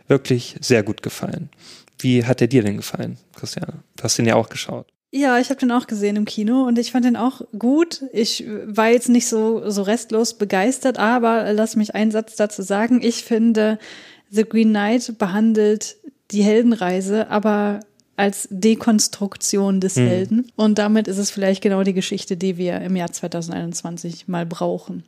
wirklich 0.09 0.57
sehr 0.61 0.83
gut 0.83 1.03
gefallen. 1.03 1.51
Wie 1.99 2.25
hat 2.25 2.41
er 2.41 2.49
dir 2.49 2.63
denn 2.63 2.77
gefallen, 2.77 3.19
Christiane? 3.35 3.83
Du 3.97 4.05
hast 4.05 4.19
den 4.19 4.27
ja 4.27 4.35
auch 4.35 4.49
geschaut. 4.49 4.87
Ja, 5.11 5.39
ich 5.39 5.49
habe 5.51 5.61
den 5.61 5.71
auch 5.71 5.87
gesehen 5.87 6.17
im 6.17 6.25
Kino 6.25 6.65
und 6.65 6.77
ich 6.77 6.91
fand 6.91 7.05
den 7.05 7.17
auch 7.17 7.43
gut. 7.57 8.03
Ich 8.13 8.45
war 8.67 8.89
jetzt 8.89 9.09
nicht 9.09 9.29
so, 9.29 9.71
so 9.71 9.83
restlos 9.83 10.35
begeistert, 10.35 10.99
aber 10.99 11.53
lass 11.53 11.77
mich 11.77 11.95
einen 11.95 12.11
Satz 12.11 12.35
dazu 12.35 12.63
sagen. 12.63 13.01
Ich 13.01 13.23
finde, 13.23 13.79
The 14.31 14.45
Green 14.45 14.71
Knight 14.71 15.17
behandelt 15.17 15.97
die 16.33 16.43
Heldenreise, 16.43 17.31
aber 17.31 17.81
als 18.17 18.49
Dekonstruktion 18.51 19.81
des 19.81 19.97
Helden. 19.97 20.51
Und 20.57 20.79
damit 20.79 21.09
ist 21.09 21.19
es 21.19 21.31
vielleicht 21.31 21.63
genau 21.63 21.85
die 21.85 21.95
Geschichte, 21.95 22.37
die 22.37 22.57
wir 22.57 22.81
im 22.81 22.97
Jahr 22.97 23.13
2021 23.13 24.27
mal 24.27 24.47
brauchen. 24.47 25.05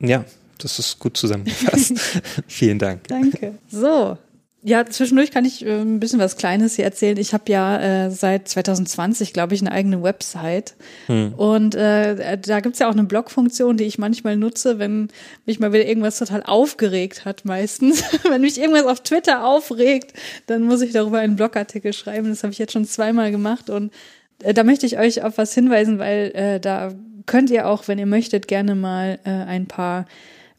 Ja, 0.00 0.24
das 0.58 0.78
ist 0.78 0.98
gut 0.98 1.16
zusammengefasst. 1.16 1.94
Vielen 2.46 2.78
Dank. 2.78 3.08
Danke. 3.08 3.54
So. 3.68 4.18
Ja, 4.60 4.84
zwischendurch 4.84 5.30
kann 5.30 5.44
ich 5.44 5.64
äh, 5.64 5.80
ein 5.80 6.00
bisschen 6.00 6.18
was 6.18 6.36
Kleines 6.36 6.74
hier 6.74 6.84
erzählen. 6.84 7.16
Ich 7.16 7.32
habe 7.32 7.44
ja 7.46 8.06
äh, 8.06 8.10
seit 8.10 8.48
2020, 8.48 9.32
glaube 9.32 9.54
ich, 9.54 9.60
eine 9.60 9.70
eigene 9.70 10.02
Website. 10.02 10.74
Und 11.36 11.76
äh, 11.76 12.36
da 12.36 12.58
gibt's 12.58 12.80
ja 12.80 12.88
auch 12.88 12.92
eine 12.92 13.04
Blog-Funktion, 13.04 13.76
die 13.76 13.84
ich 13.84 13.98
manchmal 13.98 14.36
nutze, 14.36 14.80
wenn 14.80 15.08
mich 15.46 15.60
mal 15.60 15.72
wieder 15.72 15.86
irgendwas 15.86 16.18
total 16.18 16.42
aufgeregt 16.42 17.24
hat, 17.24 17.44
meistens. 17.44 18.02
wenn 18.28 18.40
mich 18.40 18.60
irgendwas 18.60 18.86
auf 18.86 19.00
Twitter 19.00 19.46
aufregt, 19.46 20.12
dann 20.46 20.64
muss 20.64 20.82
ich 20.82 20.92
darüber 20.92 21.20
einen 21.20 21.36
Blogartikel 21.36 21.92
schreiben. 21.92 22.28
Das 22.28 22.42
habe 22.42 22.52
ich 22.52 22.58
jetzt 22.58 22.72
schon 22.72 22.84
zweimal 22.84 23.30
gemacht. 23.30 23.70
Und 23.70 23.92
äh, 24.42 24.54
da 24.54 24.64
möchte 24.64 24.86
ich 24.86 24.98
euch 24.98 25.22
auf 25.22 25.38
was 25.38 25.54
hinweisen, 25.54 26.00
weil 26.00 26.32
äh, 26.34 26.60
da 26.60 26.92
könnt 27.26 27.50
ihr 27.50 27.68
auch, 27.68 27.86
wenn 27.86 27.98
ihr 27.98 28.06
möchtet, 28.06 28.48
gerne 28.48 28.74
mal 28.74 29.20
äh, 29.24 29.30
ein 29.30 29.66
paar 29.66 30.06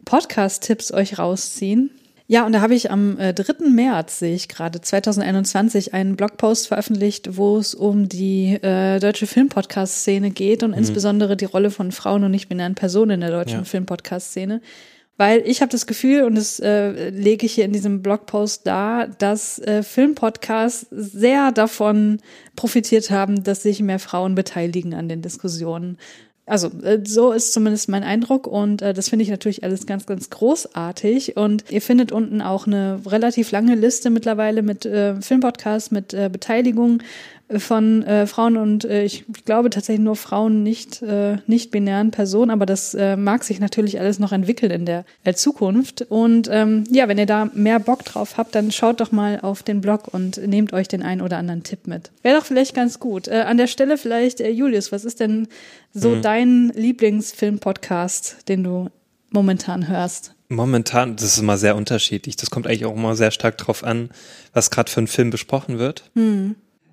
Podcast-Tipps 0.05 0.91
euch 0.91 1.19
rausziehen. 1.19 1.91
Ja, 2.31 2.45
und 2.45 2.53
da 2.53 2.61
habe 2.61 2.75
ich 2.75 2.91
am 2.91 3.17
äh, 3.17 3.33
3. 3.33 3.69
März, 3.69 4.19
sehe 4.19 4.35
ich 4.35 4.47
gerade, 4.47 4.79
2021, 4.81 5.95
einen 5.95 6.15
Blogpost 6.15 6.67
veröffentlicht, 6.67 7.37
wo 7.37 7.57
es 7.57 7.73
um 7.73 8.07
die 8.07 8.53
äh, 8.61 8.99
deutsche 8.99 9.25
Filmpodcast-Szene 9.25 10.29
geht 10.29 10.61
und 10.61 10.73
insbesondere 10.73 11.35
die 11.35 11.45
Rolle 11.45 11.71
von 11.71 11.91
Frauen 11.91 12.23
und 12.23 12.29
nicht-binären 12.29 12.75
Personen 12.75 13.11
in 13.11 13.21
der 13.21 13.31
deutschen 13.31 13.59
Ja. 13.59 13.63
Filmpodcast-Szene. 13.63 14.61
Weil 15.17 15.41
ich 15.45 15.61
habe 15.61 15.71
das 15.71 15.87
Gefühl, 15.87 16.23
und 16.23 16.35
das 16.35 16.59
äh, 16.59 17.09
lege 17.09 17.45
ich 17.45 17.53
hier 17.53 17.65
in 17.65 17.73
diesem 17.73 18.01
Blogpost 18.01 18.65
dar, 18.65 19.07
dass 19.07 19.59
äh, 19.59 19.81
Filmpodcasts 19.81 20.85
sehr 20.91 21.51
davon 21.51 22.19
profitiert 22.55 23.09
haben, 23.11 23.43
dass 23.43 23.63
sich 23.63 23.81
mehr 23.81 23.99
Frauen 23.99 24.35
beteiligen 24.35 24.93
an 24.93 25.09
den 25.09 25.21
Diskussionen. 25.21 25.97
Also 26.49 26.71
äh, 26.83 26.99
so 27.05 27.31
ist 27.31 27.53
zumindest 27.53 27.89
mein 27.89 28.03
Eindruck 28.03 28.47
und 28.47 28.81
äh, 28.81 28.93
das 28.93 29.09
finde 29.09 29.23
ich 29.23 29.29
natürlich 29.29 29.63
alles 29.63 29.85
ganz, 29.85 30.05
ganz 30.05 30.29
großartig. 30.29 31.37
Und 31.37 31.65
ihr 31.69 31.81
findet 31.81 32.11
unten 32.11 32.41
auch 32.41 32.65
eine 32.65 32.99
relativ 33.05 33.51
lange 33.51 33.75
Liste 33.75 34.09
mittlerweile 34.09 34.63
mit 34.63 34.85
äh, 34.85 35.21
Filmpodcasts, 35.21 35.91
mit 35.91 36.13
äh, 36.13 36.29
Beteiligung 36.31 37.01
von 37.57 38.03
äh, 38.03 38.27
Frauen 38.27 38.57
und 38.57 38.85
äh, 38.85 39.03
ich 39.03 39.25
glaube 39.45 39.71
tatsächlich 39.71 40.03
nur 40.03 40.15
Frauen, 40.15 40.61
nicht, 40.61 41.01
äh, 41.01 41.37
nicht 41.47 41.71
binären 41.71 42.11
Personen, 42.11 42.51
aber 42.51 42.67
das 42.67 42.93
äh, 42.93 43.15
mag 43.15 43.43
sich 43.43 43.59
natürlich 43.59 43.99
alles 43.99 44.19
noch 44.19 44.31
entwickeln 44.31 44.71
in 44.71 44.85
der 44.85 45.03
äh, 45.23 45.33
Zukunft. 45.33 46.05
Und 46.09 46.47
ähm, 46.51 46.83
ja, 46.91 47.07
wenn 47.07 47.17
ihr 47.17 47.25
da 47.25 47.49
mehr 47.53 47.79
Bock 47.79 48.05
drauf 48.05 48.37
habt, 48.37 48.53
dann 48.53 48.71
schaut 48.71 49.01
doch 49.01 49.11
mal 49.11 49.39
auf 49.41 49.63
den 49.63 49.81
Blog 49.81 50.13
und 50.13 50.37
nehmt 50.45 50.73
euch 50.73 50.87
den 50.87 51.01
einen 51.01 51.21
oder 51.21 51.37
anderen 51.37 51.63
Tipp 51.63 51.87
mit. 51.87 52.11
Wäre 52.21 52.37
doch 52.37 52.45
vielleicht 52.45 52.75
ganz 52.75 52.99
gut. 52.99 53.27
Äh, 53.27 53.41
an 53.47 53.57
der 53.57 53.67
Stelle 53.67 53.97
vielleicht, 53.97 54.41
äh, 54.41 54.49
Julius, 54.49 54.91
was 54.91 55.03
ist 55.03 55.19
denn 55.19 55.47
so 55.91 56.21
dein 56.21 56.71
Lieblingsfilm-Podcast, 56.75 58.47
den 58.47 58.63
du 58.63 58.89
momentan 59.31 59.87
hörst? 59.87 60.35
Momentan, 60.49 61.15
das 61.15 61.25
ist 61.25 61.39
immer 61.39 61.57
sehr 61.57 61.75
unterschiedlich. 61.75 62.35
Das 62.35 62.51
kommt 62.51 62.67
eigentlich 62.67 62.85
auch 62.85 62.95
immer 62.95 63.15
sehr 63.15 63.31
stark 63.31 63.57
drauf 63.57 63.83
an, 63.83 64.09
was 64.53 64.69
gerade 64.69 64.91
für 64.91 65.01
ein 65.01 65.07
Film 65.07 65.31
besprochen 65.31 65.79
wird. 65.79 66.09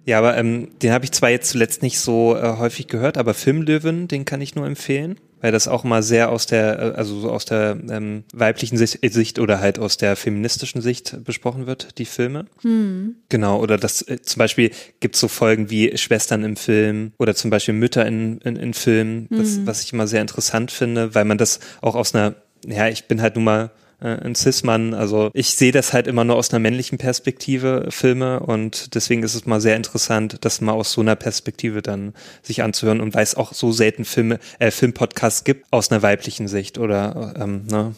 Ja, 0.07 0.19
aber 0.19 0.37
ähm, 0.39 0.69
den 0.83 0.93
habe 0.93 1.05
ich 1.05 1.11
zwar 1.11 1.31
jetzt 1.31 1.51
zuletzt 1.51 1.83
nicht 1.83 1.99
so 1.99 2.37
äh, 2.37 2.57
häufig 2.59 2.87
gehört, 2.87 3.19
aber 3.19 3.35
Filmlöwen, 3.35 4.07
den 4.07 4.25
kann 4.25 4.41
ich 4.41 4.55
nur 4.55 4.65
empfehlen, 4.65 5.19
weil 5.41 5.51
das 5.51 5.67
auch 5.67 5.83
mal 5.83 6.01
sehr 6.05 6.31
aus 6.31 6.47
der, 6.47 6.79
äh, 6.79 6.97
also 6.97 7.19
so 7.19 7.31
aus 7.33 7.45
der 7.45 7.77
ähm, 7.91 8.23
weiblichen 8.33 8.79
Sicht, 8.79 9.03
äh, 9.03 9.09
Sicht 9.09 9.41
oder 9.41 9.59
halt 9.59 9.81
aus 9.81 9.97
der 9.97 10.15
feministischen 10.15 10.81
Sicht 10.81 11.25
besprochen 11.25 11.67
wird, 11.67 11.99
die 11.99 12.05
Filme. 12.05 12.47
Genau, 13.29 13.61
oder 13.61 13.79
das 13.79 14.01
äh, 14.03 14.23
zum 14.23 14.39
Beispiel 14.39 14.71
gibt's 15.01 15.19
so 15.19 15.27
Folgen 15.27 15.71
wie 15.71 15.99
Schwestern 15.99 16.45
im 16.45 16.55
Film 16.55 17.11
oder 17.19 17.35
zum 17.35 17.51
Beispiel 17.51 17.75
Mütter 17.75 18.07
in, 18.07 18.39
in, 18.39 18.55
in 18.55 18.75
Filmen, 18.75 19.27
das, 19.29 19.67
was 19.67 19.83
ich 19.83 19.93
immer 19.93 20.07
sehr 20.07 20.21
interessant 20.21 20.71
finde, 20.71 21.17
weil 21.17 21.25
man 21.25 21.37
das 21.37 21.59
auch 21.83 21.97
aus 21.97 22.15
einer, 22.15 22.37
ja, 22.65 22.87
ich 22.87 23.09
bin 23.09 23.21
halt 23.21 23.35
nun 23.35 23.45
mal 23.45 23.73
äh, 24.01 24.09
ein 24.09 24.35
Cis-Mann, 24.35 24.95
also 24.95 25.31
ich 25.33 25.55
sehe 25.55 25.73
das 25.73 25.93
halt 25.93 26.07
immer 26.07 26.25
nur 26.25 26.37
aus 26.37 26.51
einer 26.51 26.59
männlichen 26.59 26.99
Perspektive, 26.99 27.87
Filme, 27.91 28.41
und 28.41 28.95
deswegen 28.95 29.23
ist 29.23 29.35
es 29.35 29.47
mal 29.47 29.61
sehr 29.61 29.77
interessant, 29.77 30.39
das 30.43 30.61
mal 30.61 30.73
aus 30.73 30.93
so 30.93 31.01
einer 31.01 31.17
Perspektive 31.17 31.83
dann 31.83 32.15
sich 32.43 32.63
anzuhören 32.63 33.01
und 33.01 33.15
weil 33.15 33.23
es 33.23 33.35
auch 33.35 33.53
so 33.53 33.73
selten 33.73 34.05
Filme, 34.05 34.39
äh, 34.59 34.71
Filmpodcasts 34.71 35.45
gibt 35.45 35.67
aus 35.71 35.91
einer 35.91 36.03
weiblichen 36.03 36.49
Sicht 36.49 36.79
oder 36.79 37.35
ähm, 37.39 37.67
ne, 37.71 37.95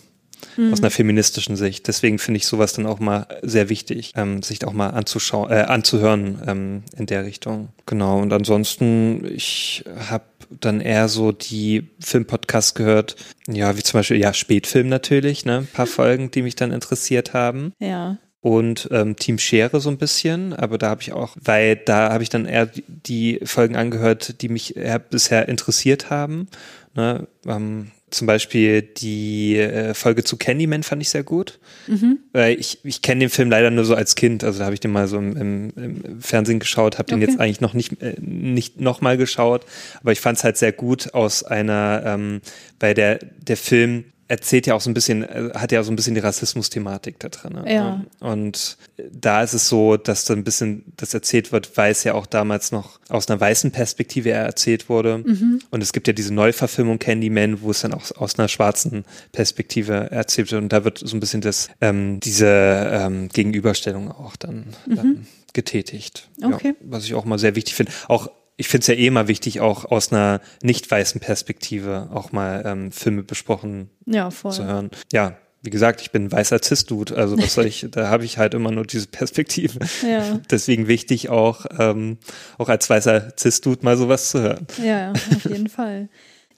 aus 0.73 0.81
einer 0.81 0.91
feministischen 0.91 1.57
Sicht. 1.57 1.89
Deswegen 1.89 2.19
finde 2.19 2.39
ich 2.39 2.47
sowas 2.47 2.73
dann 2.73 2.87
auch 2.87 3.01
mal 3.01 3.27
sehr 3.43 3.69
wichtig, 3.69 4.12
ähm, 4.16 4.43
sich 4.43 4.65
auch 4.65 4.73
mal 4.73 4.91
anzuschauen, 4.91 5.51
äh, 5.51 5.62
anzuhören 5.62 6.43
ähm, 6.47 6.83
in 6.97 7.07
der 7.07 7.25
Richtung. 7.25 7.69
Genau. 7.87 8.20
Und 8.20 8.33
ansonsten, 8.33 9.25
ich 9.25 9.85
habe 10.09 10.25
dann 10.51 10.81
eher 10.81 11.09
so 11.09 11.33
die 11.33 11.91
Filmpodcasts 12.01 12.75
gehört, 12.75 13.16
ja, 13.49 13.77
wie 13.77 13.83
zum 13.83 13.99
Beispiel, 13.99 14.19
ja, 14.19 14.33
Spätfilm 14.33 14.89
natürlich, 14.89 15.45
ne, 15.45 15.59
ein 15.59 15.66
paar 15.66 15.87
Folgen, 15.87 16.31
die 16.31 16.43
mich 16.43 16.57
dann 16.57 16.73
interessiert 16.73 17.35
haben. 17.35 17.73
Ja. 17.79 18.19
und 18.41 18.89
ähm, 18.93 19.16
Team 19.16 19.39
Schere 19.39 19.81
so 19.81 19.91
ein 19.91 19.99
bisschen, 19.99 20.55
aber 20.55 20.79
da 20.79 20.91
habe 20.91 21.03
ich 21.03 21.12
auch, 21.12 21.37
weil 21.43 21.77
da 21.77 22.12
habe 22.12 22.23
ich 22.23 22.29
dann 22.29 22.47
eher 22.47 22.70
die 22.87 23.41
Folgen 23.45 23.77
angehört, 23.77 24.41
die 24.43 24.49
mich 24.49 24.75
bisher 25.11 25.49
interessiert 25.49 26.09
haben. 26.09 26.49
Ne? 26.95 27.27
Ähm, 27.47 27.91
zum 28.10 28.26
Beispiel 28.26 28.82
die 28.82 29.56
äh, 29.56 29.94
Folge 29.94 30.24
zu 30.24 30.36
Candyman 30.36 30.82
fand 30.82 31.02
ich 31.02 31.10
sehr 31.10 31.22
gut. 31.22 31.59
Mhm. 31.86 32.18
Weil 32.32 32.59
ich, 32.59 32.78
ich 32.85 33.02
kenne 33.02 33.20
den 33.20 33.30
Film 33.30 33.51
leider 33.51 33.70
nur 33.70 33.85
so 33.85 33.94
als 33.94 34.14
Kind. 34.14 34.44
Also 34.44 34.60
da 34.60 34.64
habe 34.66 34.74
ich 34.74 34.80
den 34.80 34.93
mal 34.93 35.09
so 35.09 35.18
im, 35.18 35.36
im, 35.36 35.72
im 35.76 36.20
Fernsehen 36.20 36.59
geschaut, 36.59 36.98
habe 36.98 37.09
den 37.09 37.22
okay. 37.22 37.30
jetzt 37.30 37.40
eigentlich 37.40 37.60
noch 37.60 37.74
nicht, 37.74 38.01
äh, 38.02 38.14
nicht 38.20 38.80
nochmal 38.80 39.16
geschaut. 39.16 39.64
Aber 40.01 40.12
ich 40.12 40.20
fand 40.20 40.39
es 40.39 40.44
halt 40.44 40.56
sehr 40.56 40.72
gut 40.72 41.14
aus 41.14 41.43
einer, 41.43 42.02
ähm, 42.05 42.40
weil 42.80 42.94
der, 42.94 43.18
der 43.18 43.56
Film 43.56 44.05
erzählt 44.29 44.67
ja 44.67 44.75
auch 44.75 44.81
so 44.81 44.91
ein 44.91 44.95
bisschen, 44.95 45.23
äh, 45.23 45.51
hat 45.55 45.73
ja 45.73 45.81
auch 45.81 45.85
so 45.85 45.91
ein 45.91 45.97
bisschen 45.97 46.15
die 46.15 46.21
Rassismus-Thematik 46.21 47.19
da 47.19 47.29
drin. 47.31 47.55
Ne? 47.55 47.75
Ja. 47.75 48.05
Und 48.21 48.77
da 49.11 49.43
ist 49.43 49.55
es 49.55 49.69
so, 49.69 49.97
dass 49.97 50.25
da 50.25 50.35
ein 50.35 50.45
bisschen 50.45 50.85
das 50.97 51.15
erzählt 51.15 51.51
wird, 51.51 51.77
weil 51.77 51.91
es 51.93 52.05
ja 52.05 52.15
auch 52.15 52.27
damals 52.27 52.71
noch 52.71 53.01
aus 53.09 53.29
einer 53.29 53.41
weißen 53.41 53.71
Perspektive 53.71 54.31
erzählt 54.31 54.89
wurde. 54.89 55.19
Mhm. 55.19 55.61
Und 55.71 55.83
es 55.83 55.93
gibt 55.93 56.07
ja 56.07 56.13
diese 56.13 56.33
Neuverfilmung 56.33 56.99
Candyman, 56.99 57.63
wo 57.63 57.71
es 57.71 57.81
dann 57.81 57.95
auch 57.95 58.11
aus 58.17 58.39
einer 58.39 58.49
schwarzen 58.49 59.05
Perspektive 59.33 60.11
erzählt 60.11 60.53
wird. 60.53 60.63
Und 60.63 60.73
da 60.73 60.85
wird 60.85 60.99
so 60.99 61.17
ein 61.17 61.21
bisschen 61.21 61.41
das, 61.41 61.71
ähm, 61.81 62.21
diese 62.21 62.47
ähm, 62.93 63.29
Gegenüberstellung 63.31 64.13
auch 64.13 64.37
dann, 64.37 64.67
mhm. 64.87 64.97
dann 64.97 65.27
getätigt. 65.55 66.29
Okay. 66.43 66.69
Ja, 66.69 66.75
was 66.81 67.05
ich 67.05 67.15
auch 67.15 67.25
mal 67.25 67.39
sehr 67.39 67.57
wichtig 67.57 67.75
finde. 67.75 67.93
Auch 68.09 68.31
ich 68.59 68.68
finde 68.68 68.82
es 68.82 68.86
ja 68.89 68.94
eh 68.94 69.06
immer 69.06 69.28
wichtig, 69.28 69.60
auch 69.60 69.85
aus 69.86 70.12
einer 70.12 70.40
nicht 70.62 70.90
weißen 70.90 71.20
Perspektive 71.20 72.09
auch 72.12 72.32
mal 72.32 72.62
ähm, 72.66 72.93
Filme 72.93 73.22
besprochen 73.22 73.89
ja, 74.05 74.28
zu 74.30 74.64
hören. 74.64 74.90
Ja, 75.12 75.39
wie 75.62 75.70
gesagt, 75.70 76.01
ich 76.01 76.10
bin 76.10 76.24
ein 76.24 76.32
weißer 76.32 76.60
Cis-Dude, 76.62 77.16
also 77.16 77.39
was 77.39 77.55
soll 77.55 77.66
ich, 77.66 77.86
da 77.90 78.09
habe 78.09 78.24
ich 78.24 78.36
halt 78.36 78.55
immer 78.55 78.72
nur 78.72 78.85
diese 78.85 79.06
Perspektive. 79.06 79.78
Ja. 80.02 80.40
Deswegen 80.51 80.89
wichtig 80.89 81.28
auch, 81.28 81.66
ähm, 81.78 82.18
auch 82.59 82.68
als 82.68 82.90
weißer 82.90 83.32
Cis-Dude 83.39 83.85
mal 83.85 83.97
sowas 83.97 84.30
zu 84.30 84.40
hören. 84.40 84.66
Ja, 84.85 85.12
auf 85.12 85.44
jeden 85.44 85.68
Fall. 85.68 86.09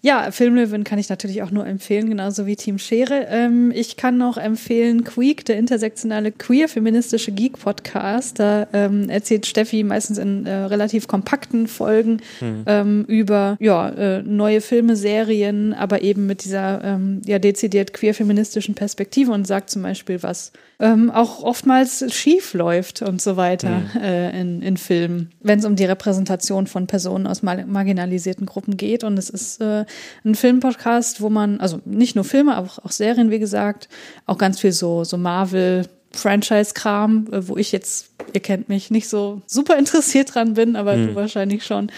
Ja, 0.02 0.30
Filmlöwen 0.30 0.82
kann 0.82 0.98
ich 0.98 1.10
natürlich 1.10 1.42
auch 1.42 1.50
nur 1.50 1.66
empfehlen, 1.66 2.08
genauso 2.08 2.46
wie 2.46 2.56
Team 2.56 2.78
Schere. 2.78 3.26
Ähm, 3.28 3.70
ich 3.74 3.98
kann 3.98 4.16
noch 4.16 4.38
empfehlen 4.38 5.04
Queek, 5.04 5.44
der 5.44 5.58
intersektionale 5.58 6.32
queer-feministische 6.32 7.32
Geek-Podcast. 7.32 8.38
Da 8.38 8.66
ähm, 8.72 9.10
erzählt 9.10 9.44
Steffi 9.44 9.84
meistens 9.84 10.16
in 10.16 10.46
äh, 10.46 10.54
relativ 10.54 11.06
kompakten 11.06 11.66
Folgen 11.66 12.22
hm. 12.38 12.64
ähm, 12.64 13.04
über 13.08 13.58
ja, 13.60 13.90
äh, 13.90 14.22
neue 14.22 14.62
Filme, 14.62 14.96
Serien, 14.96 15.74
aber 15.74 16.00
eben 16.00 16.26
mit 16.26 16.44
dieser 16.44 16.82
ähm, 16.82 17.20
ja, 17.26 17.38
dezidiert 17.38 17.92
queer-feministischen 17.92 18.74
Perspektive 18.74 19.32
und 19.32 19.46
sagt 19.46 19.68
zum 19.68 19.82
Beispiel, 19.82 20.22
was 20.22 20.52
ähm, 20.80 21.10
auch 21.10 21.42
oftmals 21.42 22.04
schief 22.14 22.54
läuft 22.54 23.02
und 23.02 23.20
so 23.20 23.36
weiter 23.36 23.82
mhm. 23.94 24.00
äh, 24.00 24.40
in, 24.40 24.62
in 24.62 24.76
Filmen, 24.78 25.30
wenn 25.42 25.58
es 25.58 25.66
um 25.66 25.76
die 25.76 25.84
Repräsentation 25.84 26.66
von 26.66 26.86
Personen 26.86 27.26
aus 27.26 27.42
marginalisierten 27.42 28.46
Gruppen 28.46 28.78
geht. 28.78 29.04
Und 29.04 29.18
es 29.18 29.28
ist 29.28 29.60
äh, 29.60 29.84
ein 30.24 30.34
Filmpodcast, 30.34 31.20
wo 31.20 31.30
man, 31.30 31.60
also 31.60 31.80
nicht 31.84 32.14
nur 32.14 32.24
Filme, 32.24 32.54
aber 32.54 32.68
auch 32.82 32.90
Serien, 32.90 33.30
wie 33.30 33.38
gesagt, 33.38 33.88
auch 34.26 34.38
ganz 34.38 34.60
viel 34.60 34.72
so, 34.72 35.04
so 35.04 35.16
Marvel, 35.16 35.86
Franchise-Kram, 36.12 37.28
äh, 37.32 37.48
wo 37.48 37.56
ich 37.56 37.72
jetzt, 37.72 38.10
ihr 38.32 38.40
kennt 38.40 38.68
mich, 38.68 38.90
nicht 38.90 39.08
so 39.08 39.42
super 39.46 39.78
interessiert 39.78 40.34
dran 40.34 40.54
bin, 40.54 40.76
aber 40.76 40.94
hm. 40.94 41.08
du 41.08 41.14
wahrscheinlich 41.14 41.64
schon. 41.64 41.90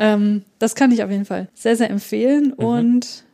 Ähm, 0.00 0.42
das 0.58 0.74
kann 0.74 0.90
ich 0.92 1.02
auf 1.04 1.10
jeden 1.10 1.24
Fall 1.24 1.48
sehr, 1.54 1.76
sehr 1.76 1.90
empfehlen. 1.90 2.54
Mhm. 2.56 2.64
Und 2.64 3.24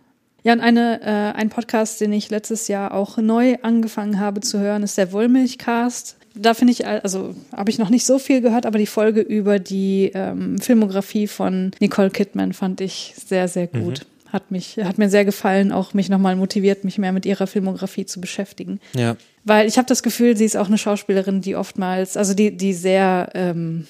ja, 0.43 0.53
und 0.53 0.61
eine, 0.61 1.01
äh, 1.03 1.37
ein 1.37 1.49
Podcast, 1.49 2.01
den 2.01 2.13
ich 2.13 2.31
letztes 2.31 2.69
Jahr 2.69 2.95
auch 2.95 3.17
neu 3.17 3.57
angefangen 3.63 4.21
habe 4.21 4.41
zu 4.41 4.61
hören, 4.61 4.85
ist 4.85 4.97
der 4.97 5.11
Wollmilchcast. 5.11 6.17
Da 6.39 6.55
finde 6.55 6.73
ich, 6.73 6.87
also 6.87 7.35
habe 7.53 7.71
ich 7.71 7.79
noch 7.79 7.89
nicht 7.89 8.05
so 8.05 8.19
viel 8.19 8.41
gehört, 8.41 8.67
aber 8.67 8.79
die 8.79 8.87
Folge 8.87 9.21
über 9.21 9.59
die 9.59 10.11
ähm, 10.15 10.59
Filmografie 10.59 11.27
von 11.27 11.71
Nicole 11.81 12.11
Kidman 12.11 12.53
fand 12.53 12.81
ich 12.81 13.15
sehr, 13.17 13.49
sehr 13.49 13.67
gut. 13.67 14.01
Mhm. 14.01 14.33
Hat 14.33 14.51
mich, 14.51 14.77
hat 14.77 14.99
mir 14.99 15.09
sehr 15.09 15.25
gefallen, 15.25 15.73
auch 15.73 15.95
mich 15.95 16.09
nochmal 16.09 16.37
motiviert, 16.37 16.85
mich 16.85 16.99
mehr 16.99 17.13
mit 17.13 17.25
ihrer 17.25 17.47
Filmografie 17.47 18.07
zu 18.07 18.21
beschäftigen. 18.21 18.81
Ja. 18.95 19.17
Weil 19.45 19.67
ich 19.67 19.79
habe 19.79 19.87
das 19.87 20.03
Gefühl, 20.03 20.37
sie 20.37 20.45
ist 20.45 20.57
auch 20.57 20.67
eine 20.67 20.79
Schauspielerin, 20.79 21.41
die 21.41 21.57
oftmals, 21.57 22.17
also 22.17 22.35
die, 22.35 22.57
die 22.57 22.75
sehr 22.75 23.31
ähm, 23.35 23.87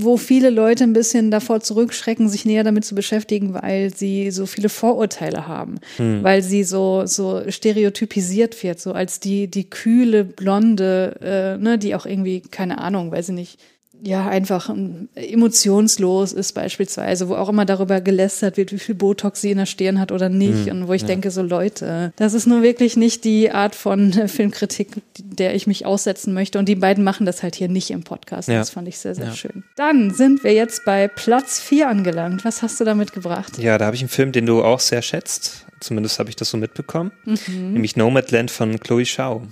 wo 0.00 0.16
viele 0.16 0.50
Leute 0.50 0.84
ein 0.84 0.92
bisschen 0.92 1.30
davor 1.30 1.60
zurückschrecken, 1.60 2.28
sich 2.28 2.44
näher 2.44 2.64
damit 2.64 2.84
zu 2.84 2.94
beschäftigen, 2.94 3.54
weil 3.54 3.94
sie 3.94 4.30
so 4.30 4.46
viele 4.46 4.68
Vorurteile 4.68 5.46
haben, 5.46 5.78
hm. 5.96 6.22
weil 6.22 6.42
sie 6.42 6.64
so 6.64 7.02
so 7.06 7.42
stereotypisiert 7.48 8.62
wird, 8.62 8.80
so 8.80 8.92
als 8.92 9.20
die 9.20 9.48
die 9.48 9.68
kühle 9.68 10.24
blonde, 10.24 11.16
äh, 11.20 11.62
ne, 11.62 11.78
die 11.78 11.94
auch 11.94 12.06
irgendwie 12.06 12.40
keine 12.40 12.78
Ahnung, 12.78 13.10
weiß 13.10 13.30
ich 13.30 13.34
nicht, 13.34 13.58
ja 14.02 14.28
einfach 14.28 14.68
ähm, 14.68 15.08
emotionslos 15.14 16.32
ist 16.32 16.52
beispielsweise, 16.52 17.28
wo 17.28 17.36
auch 17.36 17.48
immer 17.48 17.64
darüber 17.64 18.00
gelästert 18.00 18.56
wird, 18.56 18.72
wie 18.72 18.78
viel 18.78 18.96
Botox 18.96 19.40
sie 19.40 19.52
in 19.52 19.58
der 19.58 19.66
Stirn 19.66 20.00
hat 20.00 20.10
oder 20.10 20.28
nicht. 20.28 20.66
Mhm, 20.66 20.72
und 20.72 20.88
wo 20.88 20.92
ich 20.92 21.02
ja. 21.02 21.08
denke, 21.08 21.30
so 21.30 21.42
Leute, 21.42 22.12
das 22.16 22.34
ist 22.34 22.46
nur 22.46 22.62
wirklich 22.62 22.96
nicht 22.96 23.24
die 23.24 23.52
Art 23.52 23.74
von 23.74 24.12
Filmkritik, 24.28 24.88
der 25.18 25.54
ich 25.54 25.66
mich 25.66 25.86
aussetzen 25.86 26.34
möchte. 26.34 26.58
Und 26.58 26.68
die 26.68 26.74
beiden 26.74 27.04
machen 27.04 27.26
das 27.26 27.42
halt 27.42 27.54
hier 27.54 27.68
nicht 27.68 27.90
im 27.90 28.02
Podcast. 28.02 28.48
Ja. 28.48 28.58
Das 28.58 28.70
fand 28.70 28.88
ich 28.88 28.98
sehr, 28.98 29.14
sehr 29.14 29.26
ja. 29.26 29.34
schön. 29.34 29.62
Dann 29.76 30.12
sind 30.12 30.42
wir 30.42 30.52
jetzt 30.52 30.84
bei 30.84 31.06
Platz 31.06 31.60
4 31.60 31.88
angelangt. 31.88 32.44
Was 32.44 32.62
hast 32.62 32.80
du 32.80 32.84
da 32.84 32.94
mitgebracht? 32.94 33.58
Ja, 33.58 33.78
da 33.78 33.86
habe 33.86 33.94
ich 33.94 34.02
einen 34.02 34.08
Film, 34.08 34.32
den 34.32 34.46
du 34.46 34.64
auch 34.64 34.80
sehr 34.80 35.02
schätzt. 35.02 35.66
Zumindest 35.78 36.18
habe 36.18 36.28
ich 36.28 36.36
das 36.36 36.50
so 36.50 36.56
mitbekommen. 36.56 37.12
Mhm. 37.24 37.72
Nämlich 37.72 37.96
Nomadland 37.96 38.50
von 38.50 38.80
Chloe 38.80 39.06
Shao. 39.06 39.42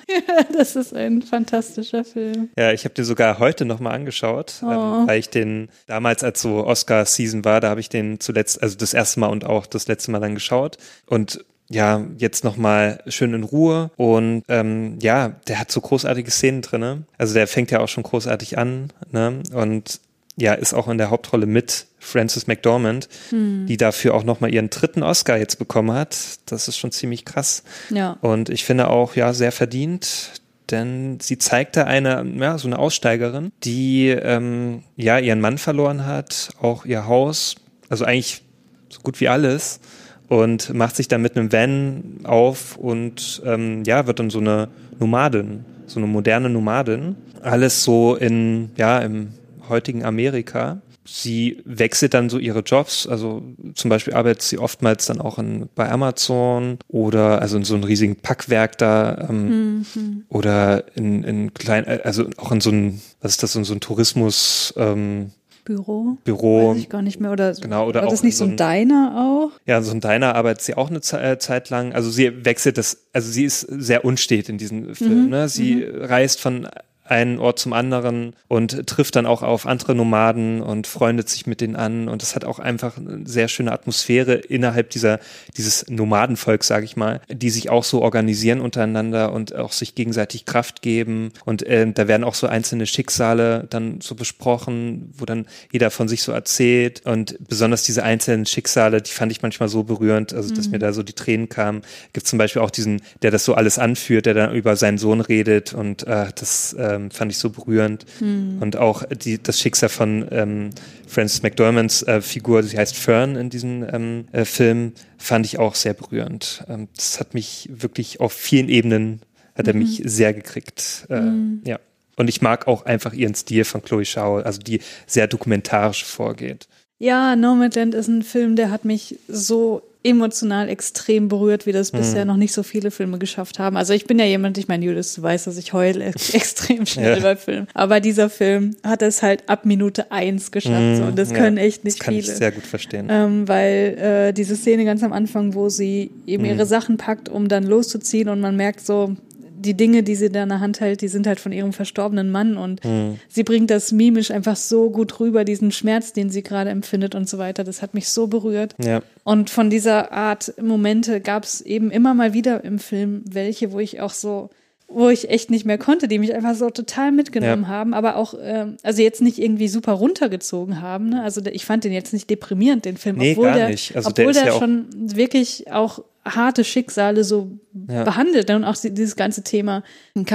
das 0.52 0.76
ist 0.76 0.94
ein 0.94 1.22
fantastischer 1.22 2.04
Film. 2.04 2.50
Ja, 2.56 2.72
ich 2.72 2.84
habe 2.84 2.94
den 2.94 3.04
sogar 3.04 3.38
heute 3.38 3.64
nochmal 3.64 3.94
angeschaut, 3.94 4.54
ähm, 4.62 4.68
oh. 4.68 4.72
ähm, 4.72 5.08
weil 5.08 5.18
ich 5.18 5.30
den 5.30 5.68
damals, 5.86 6.24
als 6.24 6.40
so 6.40 6.66
Oscar-Season 6.66 7.44
war, 7.44 7.60
da 7.60 7.70
habe 7.70 7.80
ich 7.80 7.88
den 7.88 8.20
zuletzt, 8.20 8.62
also 8.62 8.76
das 8.76 8.94
erste 8.94 9.20
Mal 9.20 9.28
und 9.28 9.44
auch 9.44 9.66
das 9.66 9.88
letzte 9.88 10.10
Mal 10.10 10.20
dann 10.20 10.34
geschaut. 10.34 10.78
Und 11.06 11.44
ja, 11.70 12.06
jetzt 12.16 12.44
nochmal 12.44 13.02
schön 13.08 13.34
in 13.34 13.44
Ruhe. 13.44 13.90
Und 13.96 14.42
ähm, 14.48 14.98
ja, 15.02 15.28
der 15.48 15.60
hat 15.60 15.70
so 15.70 15.80
großartige 15.80 16.30
Szenen 16.30 16.62
drinne. 16.62 17.02
Also 17.18 17.34
der 17.34 17.46
fängt 17.46 17.70
ja 17.70 17.80
auch 17.80 17.88
schon 17.88 18.04
großartig 18.04 18.56
an. 18.56 18.90
Ne? 19.12 19.42
Und 19.52 20.00
ja, 20.40 20.54
ist 20.54 20.72
auch 20.72 20.88
in 20.88 20.98
der 20.98 21.10
Hauptrolle 21.10 21.46
mit 21.46 21.86
Frances 21.98 22.46
McDormand, 22.46 23.08
hm. 23.30 23.66
die 23.66 23.76
dafür 23.76 24.14
auch 24.14 24.22
nochmal 24.22 24.54
ihren 24.54 24.70
dritten 24.70 25.02
Oscar 25.02 25.36
jetzt 25.36 25.58
bekommen 25.58 25.92
hat. 25.92 26.16
Das 26.46 26.68
ist 26.68 26.76
schon 26.76 26.92
ziemlich 26.92 27.24
krass. 27.24 27.64
Ja. 27.90 28.16
Und 28.20 28.48
ich 28.48 28.64
finde 28.64 28.88
auch, 28.88 29.16
ja, 29.16 29.32
sehr 29.32 29.50
verdient, 29.50 30.30
denn 30.70 31.18
sie 31.20 31.38
zeigte 31.38 31.86
eine, 31.86 32.24
ja, 32.38 32.56
so 32.56 32.68
eine 32.68 32.78
Aussteigerin, 32.78 33.50
die, 33.64 34.08
ähm, 34.08 34.84
ja, 34.96 35.18
ihren 35.18 35.40
Mann 35.40 35.58
verloren 35.58 36.06
hat, 36.06 36.50
auch 36.60 36.84
ihr 36.84 37.06
Haus, 37.06 37.56
also 37.88 38.04
eigentlich 38.04 38.42
so 38.90 39.00
gut 39.00 39.20
wie 39.20 39.28
alles 39.28 39.80
und 40.28 40.72
macht 40.72 40.94
sich 40.94 41.08
dann 41.08 41.22
mit 41.22 41.36
einem 41.36 41.52
Van 41.52 42.20
auf 42.24 42.76
und, 42.76 43.42
ähm, 43.44 43.82
ja, 43.84 44.06
wird 44.06 44.20
dann 44.20 44.30
so 44.30 44.38
eine 44.38 44.68
Nomadin, 45.00 45.64
so 45.86 45.98
eine 45.98 46.06
moderne 46.06 46.48
Nomadin. 46.48 47.16
Alles 47.42 47.82
so 47.82 48.14
in, 48.14 48.70
ja, 48.76 48.98
im 49.00 49.28
heutigen 49.68 50.04
Amerika. 50.04 50.82
Sie 51.06 51.62
wechselt 51.64 52.12
dann 52.12 52.28
so 52.28 52.38
ihre 52.38 52.60
Jobs, 52.60 53.06
also 53.06 53.42
zum 53.74 53.88
Beispiel 53.88 54.12
arbeitet 54.12 54.42
sie 54.42 54.58
oftmals 54.58 55.06
dann 55.06 55.22
auch 55.22 55.38
in, 55.38 55.70
bei 55.74 55.90
Amazon 55.90 56.78
oder 56.86 57.40
also 57.40 57.56
in 57.56 57.64
so 57.64 57.74
einem 57.74 57.84
riesigen 57.84 58.16
Packwerk 58.16 58.76
da 58.76 59.28
ähm, 59.30 59.86
mhm. 59.94 60.24
oder 60.28 60.84
in, 60.96 61.24
in 61.24 61.54
klein, 61.54 61.86
also 61.86 62.28
auch 62.36 62.52
in 62.52 62.60
so 62.60 62.68
einem, 62.70 63.00
was 63.22 63.32
ist 63.32 63.42
das, 63.42 63.56
in 63.56 63.64
so 63.64 63.72
ein 63.72 63.80
Tourismus 63.80 64.74
ähm, 64.76 65.30
Büro. 65.68 66.16
Büro. 66.24 66.70
Weiß 66.70 66.78
ich 66.78 66.88
gar 66.88 67.02
nicht 67.02 67.20
mehr. 67.20 67.30
Oder, 67.30 67.52
genau, 67.52 67.86
oder 67.86 68.00
war 68.00 68.08
das 68.08 68.22
nicht 68.22 68.38
so 68.38 68.44
ein, 68.44 68.56
Diner 68.56 69.14
auch? 69.18 69.60
Ja, 69.66 69.82
so 69.82 69.92
ein 69.92 70.00
Diner 70.00 70.34
arbeitet 70.34 70.62
sie 70.62 70.74
auch 70.74 70.88
eine 70.88 71.00
äh, 71.00 71.38
Zeit 71.38 71.68
lang. 71.68 71.92
Also 71.92 72.10
sie 72.10 72.44
wechselt 72.46 72.78
das, 72.78 73.04
also 73.12 73.30
sie 73.30 73.44
ist 73.44 73.60
sehr 73.60 74.06
unstet 74.06 74.48
in 74.48 74.56
diesem 74.56 74.94
Film. 74.94 75.24
Mhm. 75.24 75.28
Ne? 75.28 75.48
Sie 75.50 75.76
mhm. 75.76 76.04
reist 76.04 76.40
von 76.40 76.68
einen 77.10 77.38
Ort 77.38 77.58
zum 77.58 77.72
anderen 77.72 78.34
und 78.48 78.86
trifft 78.86 79.16
dann 79.16 79.26
auch 79.26 79.42
auf 79.42 79.66
andere 79.66 79.94
Nomaden 79.94 80.62
und 80.62 80.86
freundet 80.86 81.28
sich 81.28 81.46
mit 81.46 81.60
denen 81.60 81.76
an 81.76 82.08
und 82.08 82.22
es 82.22 82.34
hat 82.34 82.44
auch 82.44 82.58
einfach 82.58 82.96
eine 82.96 83.26
sehr 83.26 83.48
schöne 83.48 83.72
Atmosphäre 83.72 84.34
innerhalb 84.34 84.90
dieser 84.90 85.20
dieses 85.56 85.88
Nomadenvolk, 85.88 86.64
sage 86.64 86.84
ich 86.84 86.96
mal, 86.96 87.20
die 87.28 87.50
sich 87.50 87.70
auch 87.70 87.84
so 87.84 88.02
organisieren 88.02 88.60
untereinander 88.60 89.32
und 89.32 89.54
auch 89.54 89.72
sich 89.72 89.94
gegenseitig 89.94 90.44
Kraft 90.44 90.82
geben 90.82 91.32
und 91.44 91.62
äh, 91.62 91.90
da 91.92 92.08
werden 92.08 92.24
auch 92.24 92.34
so 92.34 92.46
einzelne 92.46 92.86
Schicksale 92.86 93.66
dann 93.70 94.00
so 94.00 94.14
besprochen, 94.14 95.12
wo 95.16 95.24
dann 95.24 95.46
jeder 95.72 95.90
von 95.90 96.08
sich 96.08 96.22
so 96.22 96.32
erzählt 96.32 97.02
und 97.04 97.36
besonders 97.48 97.82
diese 97.82 98.02
einzelnen 98.02 98.46
Schicksale, 98.46 99.02
die 99.02 99.10
fand 99.10 99.32
ich 99.32 99.42
manchmal 99.42 99.68
so 99.68 99.82
berührend, 99.82 100.32
also 100.34 100.54
dass 100.54 100.66
mhm. 100.66 100.72
mir 100.72 100.78
da 100.78 100.92
so 100.92 101.02
die 101.02 101.12
Tränen 101.12 101.48
kamen. 101.48 101.82
Gibt 102.12 102.26
zum 102.26 102.38
Beispiel 102.38 102.62
auch 102.62 102.70
diesen, 102.70 103.02
der 103.22 103.30
das 103.30 103.44
so 103.44 103.54
alles 103.54 103.78
anführt, 103.78 104.26
der 104.26 104.34
dann 104.34 104.54
über 104.54 104.76
seinen 104.76 104.98
Sohn 104.98 105.20
redet 105.20 105.74
und 105.74 106.06
äh, 106.06 106.26
das 106.34 106.72
äh, 106.74 106.97
ähm, 106.98 107.10
fand 107.10 107.32
ich 107.32 107.38
so 107.38 107.50
berührend. 107.50 108.04
Mhm. 108.20 108.58
Und 108.60 108.76
auch 108.76 109.04
die, 109.04 109.42
das 109.42 109.60
Schicksal 109.60 109.88
von 109.88 110.26
ähm, 110.30 110.70
Frances 111.06 111.42
McDormands 111.42 112.02
äh, 112.02 112.20
Figur, 112.20 112.62
sie 112.62 112.76
heißt 112.76 112.96
Fern 112.96 113.36
in 113.36 113.50
diesem 113.50 113.86
ähm, 113.90 114.28
äh, 114.32 114.44
Film, 114.44 114.92
fand 115.16 115.46
ich 115.46 115.58
auch 115.58 115.74
sehr 115.74 115.94
berührend. 115.94 116.64
Ähm, 116.68 116.88
das 116.96 117.20
hat 117.20 117.34
mich 117.34 117.68
wirklich 117.72 118.20
auf 118.20 118.32
vielen 118.32 118.68
Ebenen 118.68 119.22
hat 119.58 119.66
er 119.66 119.74
mich 119.74 120.02
sehr 120.04 120.32
gekriegt. 120.32 121.06
Äh, 121.10 121.20
Ja. 121.64 121.80
Und 122.16 122.28
ich 122.28 122.40
mag 122.42 122.66
auch 122.66 122.84
einfach 122.84 123.12
ihren 123.12 123.34
Stil 123.34 123.64
von 123.64 123.82
Chloe 123.82 124.04
Zhao, 124.04 124.38
also 124.38 124.60
die 124.60 124.80
sehr 125.06 125.26
dokumentarisch 125.26 126.04
vorgeht. 126.04 126.66
Ja, 126.98 127.36
Nomadland 127.36 127.94
ist 127.94 128.08
ein 128.08 128.22
Film, 128.22 128.56
der 128.56 128.70
hat 128.70 128.84
mich 128.84 129.18
so 129.28 129.82
emotional 130.04 130.68
extrem 130.68 131.28
berührt, 131.28 131.66
wie 131.66 131.72
das 131.72 131.90
bisher 131.90 132.24
noch 132.24 132.36
nicht 132.36 132.52
so 132.52 132.62
viele 132.62 132.90
Filme 132.90 133.18
geschafft 133.18 133.58
haben. 133.58 133.76
Also 133.76 133.92
ich 133.92 134.04
bin 134.06 134.18
ja 134.18 134.24
jemand, 134.24 134.56
ich 134.56 134.68
meine, 134.68 134.86
du 134.86 134.94
weißt, 135.22 135.46
dass 135.46 135.56
ich 135.56 135.72
heule 135.72 136.04
ex- 136.04 136.30
extrem 136.34 136.86
schnell 136.86 137.16
Ja. 137.16 137.22
bei 137.22 137.36
Filmen. 137.36 137.66
Aber 137.74 137.98
dieser 138.00 138.30
Film 138.30 138.76
hat 138.84 139.02
es 139.02 139.22
halt 139.22 139.48
ab 139.48 139.64
Minute 139.66 140.12
eins 140.12 140.50
geschafft. 140.52 140.98
so. 140.98 141.02
Und 141.04 141.18
das 141.18 141.30
Ja, 141.30 141.36
können 141.38 141.56
echt 141.56 141.84
nicht 141.84 141.98
Das 141.98 142.04
kann 142.06 142.14
viele. 142.14 142.26
ich 142.32 142.38
sehr 142.38 142.52
gut 142.52 142.64
verstehen. 142.64 143.08
Ähm, 143.10 143.48
weil 143.48 143.98
äh, 144.28 144.32
diese 144.32 144.54
Szene 144.56 144.84
ganz 144.84 145.02
am 145.02 145.12
Anfang, 145.12 145.54
wo 145.54 145.68
sie 145.68 146.10
eben 146.26 146.44
Mhm. 146.44 146.50
ihre 146.50 146.66
Sachen 146.66 146.96
packt, 146.96 147.28
um 147.28 147.48
dann 147.48 147.64
loszuziehen 147.64 148.28
und 148.28 148.40
man 148.40 148.54
merkt 148.56 148.86
so, 148.86 149.16
die 149.60 149.74
Dinge, 149.74 150.02
die 150.02 150.14
sie 150.14 150.30
da 150.30 150.42
in 150.44 150.48
der 150.48 150.60
Hand 150.60 150.80
hält, 150.80 151.00
die 151.02 151.08
sind 151.08 151.26
halt 151.26 151.40
von 151.40 151.52
ihrem 151.52 151.72
verstorbenen 151.72 152.30
Mann 152.30 152.56
und 152.56 152.84
Mhm. 152.84 153.18
sie 153.28 153.42
bringt 153.44 153.70
das 153.70 153.92
mimisch 153.92 154.30
einfach 154.30 154.56
so 154.56 154.90
gut 154.90 155.18
rüber, 155.20 155.44
diesen 155.44 155.72
Schmerz, 155.72 156.12
den 156.12 156.30
sie 156.30 156.42
gerade 156.42 156.70
empfindet 156.70 157.14
und 157.14 157.28
so 157.28 157.38
weiter. 157.38 157.64
Das 157.64 157.82
hat 157.82 157.94
mich 157.94 158.08
so 158.08 158.26
berührt. 158.28 158.74
ja. 158.78 159.00
Und 159.24 159.50
von 159.50 159.68
dieser 159.68 160.12
Art 160.12 160.54
Momente 160.62 161.20
gab 161.20 161.44
es 161.44 161.60
eben 161.60 161.90
immer 161.90 162.14
mal 162.14 162.32
wieder 162.32 162.64
im 162.64 162.78
Film 162.78 163.22
welche, 163.28 163.72
wo 163.72 163.78
ich 163.80 164.00
auch 164.00 164.12
so, 164.12 164.48
wo 164.90 165.10
ich 165.10 165.28
echt 165.28 165.50
nicht 165.50 165.66
mehr 165.66 165.76
konnte, 165.76 166.08
die 166.08 166.18
mich 166.18 166.34
einfach 166.34 166.54
so 166.54 166.70
total 166.70 167.12
mitgenommen 167.12 167.64
Ja. 167.64 167.68
haben, 167.68 167.92
aber 167.92 168.16
auch, 168.16 168.32
ähm, 168.42 168.78
also 168.82 169.02
jetzt 169.02 169.20
nicht 169.20 169.38
irgendwie 169.38 169.68
super 169.68 169.92
runtergezogen 169.92 170.80
haben. 170.80 171.10
Ne? 171.10 171.22
Also 171.22 171.42
der- 171.42 171.54
ich 171.54 171.66
fand 171.66 171.84
den 171.84 171.92
jetzt 171.92 172.14
nicht 172.14 172.30
deprimierend, 172.30 172.86
den 172.86 172.96
Film, 172.96 173.16
Nee, 173.18 173.32
obwohl 173.32 173.44
gar 173.48 173.56
der, 173.56 173.68
nicht. 173.68 173.94
Also 173.94 174.10
der 174.10 174.24
obwohl 174.24 174.30
ist 174.30 174.40
der, 174.44 174.52
ja 174.54 174.58
schon 174.58 174.86
wirklich 174.94 175.70
auch 175.70 176.02
harte 176.34 176.64
Schicksale 176.64 177.24
so 177.24 177.58
Ja. 177.88 178.04
behandelt 178.04 178.48
ne? 178.48 178.56
und 178.56 178.64
auch 178.64 178.76
die- 178.76 178.92
dieses 178.92 179.14
ganze 179.16 179.42
Thema 179.42 179.82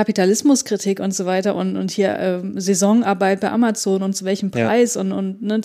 Kapitalismuskritik 0.08 1.00
und 1.00 1.14
so 1.14 1.26
weiter 1.26 1.56
und, 1.56 1.76
und 1.78 1.92
hier 1.92 2.16
ähm, 2.20 2.60
Saisonarbeit 2.60 3.40
bei 3.40 3.52
Amazon 3.52 4.04
und 4.04 4.16
zu 4.16 4.26
welchem 4.26 4.52
Ja. 4.54 4.68
Preis 4.68 4.96
und, 4.98 5.12
und 5.12 5.42
ne, 5.42 5.62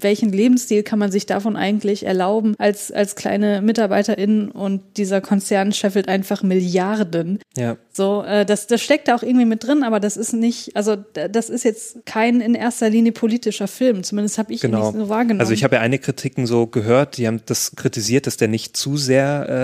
welchen 0.00 0.30
Lebensstil 0.32 0.82
kann 0.82 0.98
man 0.98 1.10
sich 1.10 1.26
davon 1.26 1.56
eigentlich 1.56 2.04
erlauben 2.04 2.54
als, 2.58 2.92
als 2.92 3.14
kleine 3.16 3.62
Mitarbeiterin 3.62 4.50
und 4.50 4.82
dieser 4.96 5.20
Konzern 5.20 5.72
scheffelt 5.72 6.08
einfach 6.08 6.42
Milliarden. 6.42 7.38
Ja. 7.56 7.76
So, 7.92 8.22
äh, 8.24 8.44
das, 8.44 8.66
das 8.66 8.80
steckt 8.80 9.08
da 9.08 9.14
auch 9.16 9.22
irgendwie 9.22 9.44
mit 9.46 9.64
drin, 9.66 9.82
aber 9.82 10.00
das 10.00 10.16
ist 10.16 10.32
nicht, 10.32 10.76
also 10.76 10.96
das 11.30 11.50
ist 11.50 11.64
jetzt 11.64 12.04
kein 12.06 12.40
in 12.40 12.54
erster 12.54 12.90
Linie 12.90 13.12
politischer 13.12 13.68
Film. 13.68 14.02
Zumindest 14.02 14.38
habe 14.38 14.52
ich 14.52 14.62
ihn 14.64 14.70
Genau. 14.70 14.90
nicht 14.90 14.98
so 15.00 15.08
wahrgenommen. 15.08 15.40
Also 15.40 15.52
ich 15.52 15.64
habe 15.64 15.76
ja 15.76 15.80
einige 15.82 16.02
Kritiken 16.04 16.46
so 16.46 16.66
gehört, 16.66 17.16
die 17.16 17.26
haben 17.26 17.40
das 17.46 17.72
kritisiert, 17.76 18.26
dass 18.26 18.36
der 18.36 18.48
nicht 18.48 18.76
zu 18.76 18.96
sehr 18.96 19.46
äh, 19.48 19.57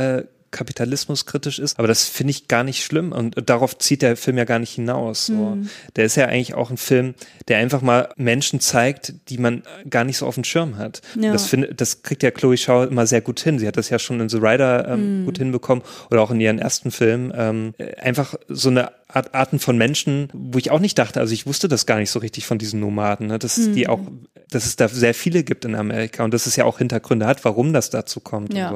kapitalismuskritisch 0.50 1.58
ist, 1.58 1.78
aber 1.80 1.88
das 1.88 2.04
finde 2.06 2.30
ich 2.30 2.46
gar 2.46 2.62
nicht 2.62 2.84
schlimm 2.84 3.10
und 3.10 3.34
darauf 3.50 3.76
zieht 3.78 4.02
der 4.02 4.16
Film 4.16 4.38
ja 4.38 4.44
gar 4.44 4.60
nicht 4.60 4.70
hinaus. 4.70 5.26
So. 5.26 5.32
Mhm. 5.32 5.68
Der 5.96 6.04
ist 6.04 6.14
ja 6.14 6.26
eigentlich 6.26 6.54
auch 6.54 6.70
ein 6.70 6.76
Film, 6.76 7.14
der 7.48 7.58
einfach 7.58 7.82
mal 7.82 8.08
Menschen 8.16 8.60
zeigt, 8.60 9.14
die 9.30 9.38
man 9.38 9.64
gar 9.90 10.04
nicht 10.04 10.16
so 10.16 10.26
auf 10.26 10.36
dem 10.36 10.44
Schirm 10.44 10.78
hat. 10.78 11.02
Ja. 11.20 11.32
Das, 11.32 11.46
find, 11.46 11.80
das 11.80 12.02
kriegt 12.02 12.22
ja 12.22 12.30
Chloe 12.30 12.56
Shaw 12.56 12.84
immer 12.84 13.06
sehr 13.08 13.20
gut 13.20 13.40
hin. 13.40 13.58
Sie 13.58 13.66
hat 13.66 13.76
das 13.76 13.90
ja 13.90 13.98
schon 13.98 14.20
in 14.20 14.28
The 14.28 14.38
Rider 14.38 14.86
ähm, 14.88 15.22
Mhm. 15.22 15.24
gut 15.24 15.38
hinbekommen 15.38 15.82
oder 16.12 16.22
auch 16.22 16.30
in 16.30 16.40
ihren 16.40 16.60
ersten 16.60 16.92
Film. 16.92 17.32
Ähm, 17.36 17.74
äh, 17.78 17.96
einfach 17.96 18.36
so 18.48 18.68
eine 18.70 18.92
Arten 19.14 19.58
von 19.58 19.76
Menschen, 19.78 20.28
wo 20.32 20.58
ich 20.58 20.70
auch 20.70 20.80
nicht 20.80 20.98
dachte, 20.98 21.20
also 21.20 21.32
ich 21.32 21.46
wusste 21.46 21.68
das 21.68 21.86
gar 21.86 21.98
nicht 21.98 22.10
so 22.10 22.18
richtig 22.18 22.46
von 22.46 22.58
diesen 22.58 22.80
Nomaden, 22.80 23.28
ne, 23.28 23.38
dass 23.38 23.56
Mhm. 23.58 23.72
die 23.74 23.88
auch, 23.88 24.00
dass 24.50 24.66
es 24.66 24.76
da 24.76 24.88
sehr 24.88 25.14
viele 25.14 25.42
gibt 25.44 25.64
in 25.64 25.74
Amerika 25.74 26.24
und 26.24 26.34
dass 26.34 26.46
es 26.46 26.56
ja 26.56 26.64
auch 26.64 26.78
Hintergründe 26.78 27.26
hat, 27.26 27.44
warum 27.44 27.72
das 27.72 27.90
dazu 27.90 28.20
kommt 28.20 28.52
Ja. 28.54 28.70
und 28.70 28.74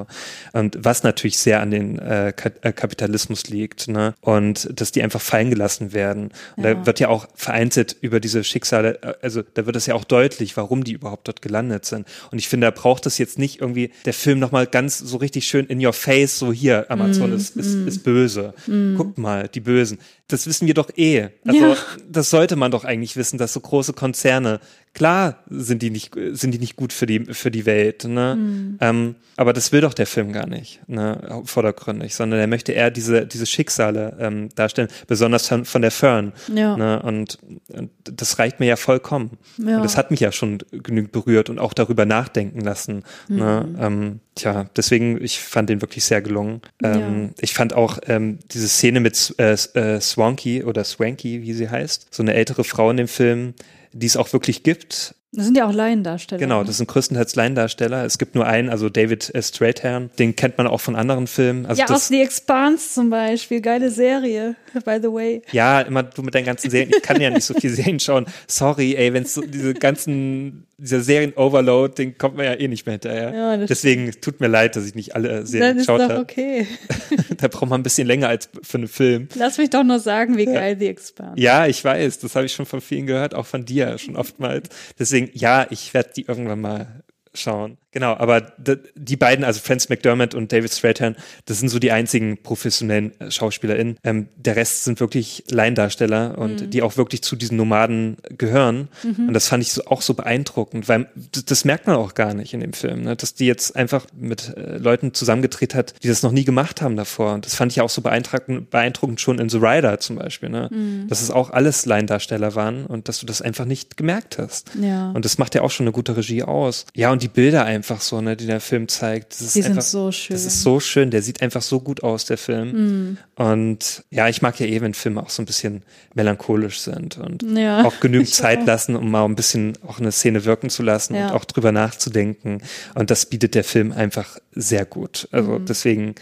so. 0.53 0.59
Und 0.59 0.79
was 0.85 1.03
natürlich 1.03 1.39
sehr 1.39 1.61
an 1.61 1.71
den 1.71 1.99
äh, 1.99 2.29
äh, 2.29 2.73
Kapitalismus 2.73 3.49
liegt, 3.49 3.89
ne? 3.89 4.15
Und 4.21 4.69
dass 4.81 4.93
die 4.93 5.03
einfach 5.03 5.21
fallen 5.21 5.51
gelassen 5.51 5.93
werden. 5.93 6.31
Und 6.57 6.65
Ja. 6.65 6.75
da 6.75 6.87
wird 6.87 7.01
ja 7.01 7.09
auch 7.09 7.27
vereinzelt 7.35 7.97
über 8.01 8.21
diese 8.21 8.45
Schicksale, 8.45 9.03
äh, 9.03 9.15
also 9.23 9.43
da 9.55 9.67
wird 9.67 9.77
es 9.77 9.87
ja 9.87 9.95
auch 9.95 10.05
deutlich, 10.05 10.57
warum 10.57 10.85
die 10.85 10.93
überhaupt 10.93 11.29
dort 11.29 11.43
gelandet 11.43 11.85
sind. 11.85 12.07
Und 12.31 12.39
ich 12.39 12.49
finde, 12.49 12.67
da 12.67 12.71
braucht 12.71 13.07
es 13.07 13.19
jetzt 13.19 13.39
nicht 13.39 13.61
irgendwie 13.61 13.91
der 14.05 14.15
Film 14.15 14.39
nochmal 14.39 14.67
ganz 14.67 14.99
so 14.99 15.17
richtig 15.19 15.47
schön 15.47 15.67
in 15.67 15.85
your 15.85 15.93
face, 15.93 16.39
so 16.39 16.53
hier, 16.53 16.87
Mm, 16.89 16.93
Amazon 16.93 17.33
ist, 17.33 17.57
ist, 17.57 17.75
ist 17.87 18.05
böse. 18.05 18.55
Guckt 18.97 19.19
mal, 19.19 19.49
die 19.49 19.61
Bösen. 19.61 19.99
Das 20.29 20.47
wissen 20.47 20.67
wir 20.67 20.75
doch 20.75 20.91
eh. 20.97 21.31
Also 21.47 21.59
Ja. 21.59 21.77
das 22.07 22.29
sollte 22.29 22.55
man 22.55 22.71
doch 22.71 22.85
eigentlich 22.85 23.17
wissen, 23.17 23.39
dass 23.39 23.55
so 23.55 23.61
große 23.61 23.95
Konzerne, 23.95 24.61
klar 24.93 25.43
sind 25.49 25.81
die 25.81 25.89
nicht, 25.89 26.15
sind 26.33 26.53
die 26.53 26.59
nicht 26.59 26.77
gut 26.77 26.93
für 26.93 27.07
die, 27.07 27.25
für 27.33 27.51
die 27.51 27.65
Welt, 27.65 28.05
ne? 28.05 28.37
Mm. 28.37 28.79
Ähm, 28.81 29.15
aber 29.39 29.53
das 29.55 29.73
will 29.73 29.81
doch 29.81 29.95
der 29.95 30.07
Film 30.07 30.33
gar 30.33 30.47
nicht, 30.47 30.81
ne, 30.89 31.41
vordergründig, 31.45 32.15
sondern 32.15 32.41
er 32.41 32.47
möchte 32.47 32.73
eher 32.73 32.91
diese, 32.91 33.25
diese 33.25 33.47
Schicksale 33.47 34.17
ähm, 34.19 34.49
darstellen, 34.55 34.89
besonders 35.07 35.47
von, 35.47 35.65
von 35.65 35.81
der 35.81 35.93
Fern. 35.93 36.33
Ja. 36.53 36.77
Ne? 36.77 37.01
Und, 37.03 37.39
und 37.69 37.91
das 38.03 38.39
reicht 38.39 38.61
mir 38.61 38.67
ja 38.67 38.77
vollkommen. 38.77 39.39
Ja. 39.57 39.77
Und 39.77 39.83
das 39.83 39.97
hat 39.97 40.11
mich 40.11 40.21
ja 40.21 40.33
schon 40.33 40.59
genügend 40.73 41.13
berührt 41.13 41.49
und 41.51 41.59
auch 41.59 41.73
darüber 41.73 42.05
nachdenken 42.05 42.61
lassen. 42.61 43.05
Ne? 43.29 43.67
Mhm. 43.67 43.77
Ähm, 43.81 44.21
tja, 44.39 44.67
deswegen, 44.77 45.23
ich 45.23 45.39
fand 45.41 45.69
den 45.69 45.81
wirklich 45.81 46.05
sehr 46.05 46.23
gelungen. 46.23 46.63
Ähm, 46.83 47.35
Ich 47.41 47.55
fand 47.55 47.75
auch 47.75 47.99
ähm, 48.07 48.39
diese 48.53 48.69
Szene 48.69 49.01
mit 49.01 49.35
äh, 49.39 49.53
äh, 49.53 50.01
Swanky 50.01 50.65
oder 50.65 50.85
Swanky, 50.85 51.43
wie 51.43 51.53
sie 51.53 51.69
heißt, 51.69 52.09
so 52.11 52.23
eine 52.23 52.35
ältere 52.35 52.65
Frau 52.65 52.91
in 52.91 52.97
dem 52.97 53.09
Film, 53.09 53.55
die 53.93 54.07
es 54.07 54.17
auch 54.17 54.33
wirklich 54.33 54.63
gibt. 54.63 55.15
das 55.33 55.45
sind 55.47 55.57
ja 55.57 55.67
auch 55.67 55.73
Laiendarsteller. 55.73 56.39
Genau, 56.39 56.61
ne? 56.61 56.67
das 56.67 56.77
sind 56.77 56.89
größtenteils 56.89 57.35
Laiendarsteller. 57.37 58.05
Es 58.05 58.19
gibt 58.19 58.35
nur 58.35 58.47
einen, 58.47 58.69
also 58.71 58.89
David 58.89 59.33
Strathairn, 59.41 60.11
den 60.19 60.37
kennt 60.37 60.57
man 60.59 60.67
auch 60.67 60.81
von 60.81 60.95
anderen 60.95 61.27
Filmen. 61.27 61.67
Also 61.67 61.81
ja, 61.81 61.87
das, 61.87 61.97
aus 61.97 62.09
The 62.09 62.21
Expanse 62.23 62.95
zum 62.95 63.11
Beispiel. 63.11 63.61
Geile 63.61 63.91
Serie, 63.91 64.55
by 64.85 64.99
the 65.03 65.09
way. 65.09 65.43
Ja, 65.53 65.81
immer 65.81 66.03
du 66.03 66.23
mit 66.23 66.35
deinen 66.35 66.47
ganzen 66.47 66.71
Serien. 66.71 66.91
Ich 66.95 67.03
kann 67.03 67.21
ja 67.21 67.31
nicht 67.31 67.45
so 67.45 67.55
viel 67.55 67.71
Serien 67.71 67.99
schauen. 67.99 68.27
Sorry, 68.47 68.95
ey, 68.95 69.13
wenn 69.13 69.25
so 69.25 69.41
diese 69.41 69.75
ganzen, 69.75 70.67
dieser 70.79 71.01
Serien-Overload, 71.01 71.95
den 71.95 72.17
kommt 72.17 72.37
man 72.37 72.47
ja 72.47 72.55
eh 72.55 72.69
nicht 72.69 72.87
mehr 72.87 72.93
hinterher. 72.93 73.35
Ja, 73.35 73.57
Deswegen 73.67 74.13
tut 74.21 74.41
mir 74.41 74.47
leid, 74.47 74.77
dass 74.77 74.87
ich 74.87 74.95
nicht 74.95 75.17
alle 75.17 75.45
Serien 75.45 75.71
Dann 75.71 75.77
ist 75.79 75.87
geschaut 75.87 76.01
doch 76.01 76.09
habe. 76.11 76.21
okay. 76.21 76.67
Da 77.37 77.49
braucht 77.49 77.69
man 77.69 77.81
ein 77.81 77.83
bisschen 77.83 78.07
länger 78.07 78.29
als 78.29 78.49
für 78.63 78.79
einen 78.79 78.89
Film. 78.89 79.29
Lass 79.35 79.59
mich 79.59 79.71
doch 79.71 79.85
nur 79.85 79.99
sagen, 79.99 80.37
wie 80.37 80.47
geil 80.47 80.77
The 80.79 80.87
Expanse. 80.87 81.41
Ja, 81.41 81.67
ich 81.67 81.85
weiß, 81.85 82.21
das 82.21 82.35
habe 82.37 82.47
ich 82.47 82.53
schon 82.53 82.67
von 82.67 82.81
vielen 82.81 83.07
gehört, 83.07 83.35
auch 83.35 83.47
von 83.47 83.65
dir 83.65 83.99
schon 83.99 84.17
oftmals. 84.17 84.69
Deswegen, 84.99 85.31
ja, 85.35 85.67
ich 85.71 85.95
werde 85.95 86.11
die 86.17 86.23
irgendwann 86.23 86.61
mal 86.61 87.03
schauen. 87.41 87.79
Genau, 87.91 88.15
aber 88.15 88.53
die 88.95 89.17
beiden, 89.17 89.45
also 89.45 89.61
Frances 89.61 89.89
McDermott 89.89 90.35
und 90.35 90.53
David 90.53 90.71
Strathairn, 90.73 91.17
das 91.47 91.59
sind 91.59 91.71
so 91.71 91.79
die 91.79 91.91
einzigen 91.91 92.37
professionellen 92.43 93.19
äh, 93.19 93.31
SchauspielerInnen. 93.31 93.97
Ähm, 94.05 94.29
der 94.37 94.57
Rest 94.57 94.85
sind 94.85 95.01
wirklich 95.01 95.45
Laiendarsteller 95.51 96.37
und 96.37 96.61
Mhm. 96.63 96.71
die 96.71 96.83
auch 96.83 96.97
wirklich 96.97 97.23
zu 97.23 97.35
diesen 97.35 97.57
Nomaden 97.57 98.19
gehören. 98.37 98.89
Und 99.05 99.33
das 99.33 99.49
fand 99.49 99.63
ich 99.63 99.73
so, 99.73 99.85
auch 99.87 100.03
so 100.03 100.13
beeindruckend, 100.15 100.89
weil 100.89 101.09
das 101.47 101.65
merkt 101.65 101.87
man 101.87 101.97
auch 101.97 102.15
gar 102.15 102.35
nicht 102.35 102.53
in 102.53 102.61
dem 102.61 102.73
Film, 102.75 103.03
ne? 103.05 103.17
dass 103.17 103.35
die 103.35 103.47
jetzt 103.47 103.75
einfach 103.75 104.07
mit 104.15 104.55
äh, 104.57 104.77
Leuten 104.77 105.15
zusammengedreht 105.15 105.75
hat, 105.75 105.95
die 106.03 106.09
das 106.09 106.23
noch 106.23 106.33
nie 106.33 106.45
gemacht 106.45 106.83
haben 106.83 106.97
davor. 106.97 107.35
Und 107.35 107.47
das 107.47 107.55
fand 107.55 107.73
ich 107.73 107.81
auch 107.81 107.91
so 107.91 108.03
beeindruckend, 108.03 108.71
beeindruckend 108.71 109.21
schon 109.21 109.39
in 109.39 109.49
The 109.49 109.59
Rider 109.59 109.99
zum 110.01 110.17
Beispiel, 110.17 110.51
ne? 110.51 110.69
Mhm. 110.71 111.09
dass 111.09 111.23
es 111.23 111.31
auch 111.31 111.51
alles 111.51 111.87
Laiendarsteller 111.87 112.55
waren 112.55 112.85
und 112.87 113.09
dass 113.09 113.19
du 113.21 113.27
das 113.27 113.41
einfach 113.41 113.65
nicht 113.65 113.97
gemerkt 113.97 114.39
hast. 114.39 114.71
Ja. 114.81 115.11
Und 115.13 115.25
das 115.25 115.39
macht 115.39 115.55
ja 115.55 115.63
auch 115.63 115.71
schon 115.71 115.85
eine 115.85 115.93
gute 115.93 116.17
Regie 116.17 116.43
aus. 116.43 116.85
Ja, 116.95 117.11
und 117.13 117.23
die 117.23 117.28
Bilder 117.29 117.65
einfach 117.65 118.01
so, 118.01 118.21
ne, 118.21 118.37
die 118.37 118.47
der 118.47 118.61
Film 118.61 118.89
zeigt. 118.89 119.33
Das 119.33 119.41
ist 119.41 119.55
Die 119.57 119.63
sind 119.63 119.73
einfach, 119.73 119.83
so 119.83 120.11
schön. 120.13 120.35
Das 120.35 120.45
ist 120.45 120.63
so 120.63 120.81
schön. 120.81 121.11
Der 121.11 121.23
sieht 121.23 121.43
einfach 121.43 121.63
so 121.63 121.81
gut 121.81 122.03
aus, 122.03 122.25
der 122.25 122.39
Film. 122.39 122.73
Mhm. 122.73 123.19
Und 123.37 124.05
ja, 124.11 124.29
ich 124.29 124.43
mag 124.43 124.59
ja 124.61 124.67
eh, 124.67 124.81
wenn 124.81 124.95
Filme 124.95 125.23
auch 125.23 125.31
so 125.31 125.43
ein 125.43 125.47
bisschen 125.47 125.83
melancholisch 126.15 126.81
sind 126.81 127.19
und 127.19 127.43
Ja, 127.57 127.85
auch 127.85 128.01
genügend 128.01 128.29
Zeit 128.29 128.61
auch. 128.61 128.67
lassen, 128.67 128.97
um 128.97 129.11
mal 129.11 129.25
ein 129.25 129.37
bisschen 129.37 129.79
auch 129.87 130.01
eine 130.01 130.11
Szene 130.13 130.45
wirken 130.45 130.71
zu 130.71 130.83
lassen 130.83 131.15
Ja. 131.15 131.29
und 131.29 131.33
auch 131.35 131.45
drüber 131.45 131.71
nachzudenken. 131.73 132.63
Und 132.95 133.11
das 133.11 133.27
bietet 133.27 133.55
der 133.55 133.65
Film 133.65 133.93
einfach 133.93 134.39
sehr 134.53 134.85
gut. 134.85 135.29
Also 135.31 135.53
Mhm. 135.59 135.67
deswegen 135.67 136.15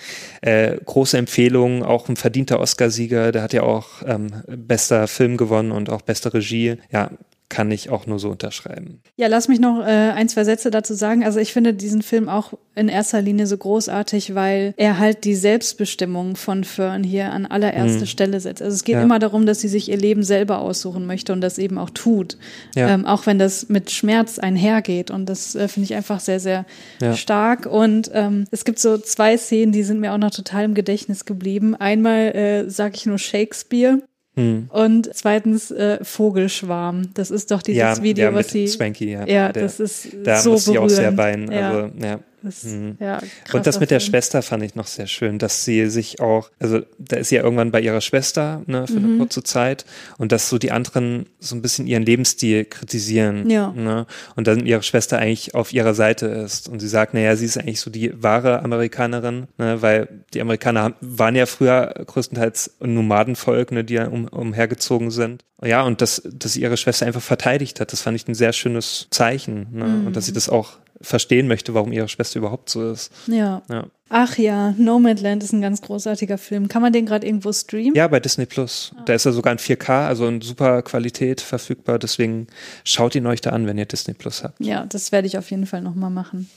äh, 0.42 0.76
große 0.84 1.16
Empfehlung, 1.16 1.82
auch 1.82 2.08
ein 2.08 2.16
verdienter 2.16 2.60
Oscarsieger, 2.60 3.32
der 3.32 3.42
hat 3.42 3.52
ja 3.52 3.62
auch 3.62 3.88
ähm, 4.04 4.42
bester 4.46 5.08
Film 5.08 5.36
gewonnen 5.36 5.72
und 5.72 5.88
auch 5.90 6.02
beste 6.02 6.34
Regie. 6.34 6.76
Ja, 6.92 7.10
kann 7.48 7.70
ich 7.70 7.90
auch 7.90 8.06
nur 8.06 8.18
so 8.18 8.30
unterschreiben. 8.30 9.00
Ja, 9.16 9.28
lass 9.28 9.46
mich 9.46 9.60
noch 9.60 9.80
äh, 9.80 9.84
ein, 9.84 10.28
zwei 10.28 10.42
Sätze 10.42 10.70
dazu 10.72 10.94
sagen. 10.94 11.24
Also 11.24 11.38
ich 11.38 11.52
finde 11.52 11.74
diesen 11.74 12.02
Film 12.02 12.28
auch 12.28 12.54
in 12.74 12.88
erster 12.88 13.22
Linie 13.22 13.46
so 13.46 13.56
großartig, 13.56 14.34
weil 14.34 14.74
er 14.76 14.98
halt 14.98 15.24
die 15.24 15.36
Selbstbestimmung 15.36 16.36
von 16.36 16.64
Fern 16.64 17.04
hier 17.04 17.32
an 17.32 17.46
allererste 17.46 18.06
Stelle 18.06 18.40
setzt. 18.40 18.62
Also 18.62 18.74
es 18.74 18.84
geht 18.84 18.96
Ja. 18.96 19.02
immer 19.02 19.18
darum, 19.18 19.46
dass 19.46 19.60
sie 19.60 19.68
sich 19.68 19.88
ihr 19.88 19.96
Leben 19.96 20.22
selber 20.24 20.58
aussuchen 20.58 21.06
möchte 21.06 21.32
und 21.32 21.40
das 21.40 21.58
eben 21.58 21.78
auch 21.78 21.90
tut. 21.90 22.36
Ja. 22.74 22.88
Ähm, 22.88 23.06
auch 23.06 23.26
wenn 23.26 23.38
das 23.38 23.68
mit 23.68 23.90
Schmerz 23.90 24.38
einhergeht. 24.38 25.10
Und 25.10 25.26
das 25.28 25.54
äh, 25.54 25.68
finde 25.68 25.84
ich 25.84 25.94
einfach 25.94 26.20
sehr, 26.20 26.40
sehr 26.40 26.66
Ja. 27.00 27.14
stark. 27.16 27.66
Und 27.66 28.10
ähm, 28.12 28.44
es 28.50 28.64
gibt 28.64 28.78
so 28.80 28.98
zwei 28.98 29.36
Szenen, 29.38 29.72
die 29.72 29.84
sind 29.84 30.00
mir 30.00 30.12
auch 30.12 30.18
noch 30.18 30.30
total 30.32 30.64
im 30.64 30.74
Gedächtnis 30.74 31.24
geblieben. 31.24 31.74
Einmal 31.76 32.34
äh, 32.34 32.68
sage 32.70 32.96
ich 32.96 33.06
nur 33.06 33.18
Shakespeare. 33.18 34.00
Hm. 34.38 34.68
Und 34.70 35.08
zweitens 35.14 35.70
äh, 35.70 35.98
Vogelschwarm. 36.02 37.08
Das 37.14 37.30
ist 37.30 37.50
doch 37.50 37.62
dieses 37.62 37.78
ja, 37.78 38.02
Video, 38.02 38.26
ja, 38.26 38.34
was 38.34 38.48
sie. 38.50 38.66
Swanky, 38.68 39.12
ja. 39.12 39.26
Ja, 39.26 39.50
Der- 39.52 39.62
das 39.62 39.80
ist 39.80 40.08
Da 40.24 40.36
so 40.40 40.52
muss 40.52 40.68
ich 40.68 40.78
auch 40.78 40.88
sehr 40.88 41.10
berührend. 41.10 41.50
weinen. 41.50 41.64
Also, 41.64 41.90
ja. 42.04 42.20
Das, 42.42 42.64
Mhm. 42.64 42.96
ja, 43.00 43.20
Und 43.52 43.66
das 43.66 43.80
mit 43.80 43.90
der 43.90 44.00
Film. 44.00 44.10
Schwester 44.12 44.42
fand 44.42 44.62
ich 44.62 44.74
noch 44.74 44.86
sehr 44.86 45.06
schön, 45.06 45.38
dass 45.38 45.64
sie 45.64 45.88
sich 45.90 46.20
auch, 46.20 46.50
also 46.60 46.80
da 46.98 47.16
ist 47.16 47.30
sie 47.30 47.36
ja 47.36 47.42
irgendwann 47.42 47.70
bei 47.72 47.80
ihrer 47.80 48.00
Schwester, 48.00 48.62
ne, 48.66 48.86
für 48.86 48.94
Mhm. 49.00 49.04
eine 49.06 49.18
kurze 49.18 49.42
Zeit 49.42 49.84
und 50.18 50.32
dass 50.32 50.48
so 50.48 50.58
die 50.58 50.70
anderen 50.70 51.26
so 51.40 51.56
ein 51.56 51.62
bisschen 51.62 51.86
ihren 51.86 52.04
Lebensstil 52.04 52.64
kritisieren, 52.64 53.48
Ja. 53.50 53.72
ne, 53.72 54.06
und 54.36 54.46
dann 54.46 54.64
ihre 54.66 54.82
Schwester 54.82 55.18
eigentlich 55.18 55.54
auf 55.54 55.72
ihrer 55.72 55.94
Seite 55.94 56.26
ist 56.26 56.68
und 56.68 56.80
sie 56.80 56.88
sagt, 56.88 57.14
naja, 57.14 57.34
sie 57.36 57.46
ist 57.46 57.58
eigentlich 57.58 57.80
so 57.80 57.90
die 57.90 58.12
wahre 58.22 58.62
Amerikanerin, 58.62 59.46
ne, 59.58 59.82
weil 59.82 60.08
die 60.34 60.40
Amerikaner 60.40 60.82
haben, 60.82 60.94
waren 61.00 61.34
ja 61.34 61.46
früher 61.46 61.94
größtenteils 62.06 62.76
ein 62.80 62.94
Nomadenvolk, 62.94 63.72
ne, 63.72 63.82
die 63.84 63.94
ja 63.94 64.06
um, 64.08 64.28
umhergezogen 64.28 65.10
sind. 65.10 65.42
Ja, 65.64 65.82
und 65.84 66.02
dass, 66.02 66.22
dass 66.30 66.52
sie 66.52 66.60
ihre 66.60 66.76
Schwester 66.76 67.06
einfach 67.06 67.22
verteidigt 67.22 67.80
hat, 67.80 67.92
das 67.92 68.02
fand 68.02 68.14
ich 68.16 68.28
ein 68.28 68.34
sehr 68.34 68.52
schönes 68.52 69.08
Zeichen, 69.10 69.68
ne, 69.72 69.84
Mhm. 69.84 70.06
und 70.08 70.16
dass 70.16 70.26
sie 70.26 70.32
das 70.32 70.48
auch 70.48 70.72
verstehen 71.06 71.46
möchte, 71.46 71.74
warum 71.74 71.92
ihre 71.92 72.08
Schwester 72.08 72.38
überhaupt 72.38 72.68
so 72.68 72.90
ist. 72.90 73.12
Ja. 73.26 73.62
Ja. 73.70 73.86
Ach 74.08 74.38
ja, 74.38 74.72
Nomadland 74.78 75.42
ist 75.42 75.52
ein 75.52 75.60
ganz 75.60 75.82
großartiger 75.82 76.38
Film. 76.38 76.68
Kann 76.68 76.82
man 76.82 76.92
den 76.92 77.06
gerade 77.06 77.26
irgendwo 77.26 77.52
streamen? 77.52 77.94
Ja, 77.94 78.06
bei 78.06 78.20
Disney 78.20 78.46
Plus. 78.46 78.92
Da 79.04 79.14
ist 79.14 79.26
er 79.26 79.32
sogar 79.32 79.52
in 79.52 79.58
4K, 79.58 80.06
also 80.06 80.26
in 80.28 80.40
super 80.40 80.82
Qualität 80.82 81.40
verfügbar. 81.40 81.98
Deswegen 81.98 82.46
schaut 82.84 83.14
ihn 83.14 83.26
euch 83.26 83.40
da 83.40 83.50
an, 83.50 83.66
wenn 83.66 83.78
ihr 83.78 83.86
Disney 83.86 84.14
Plus 84.14 84.44
habt. 84.44 84.60
Ja, 84.60 84.84
das 84.84 85.10
werde 85.10 85.26
ich 85.26 85.38
auf 85.38 85.50
jeden 85.50 85.66
Fall 85.66 85.82
nochmal 85.82 86.10
machen. 86.10 86.48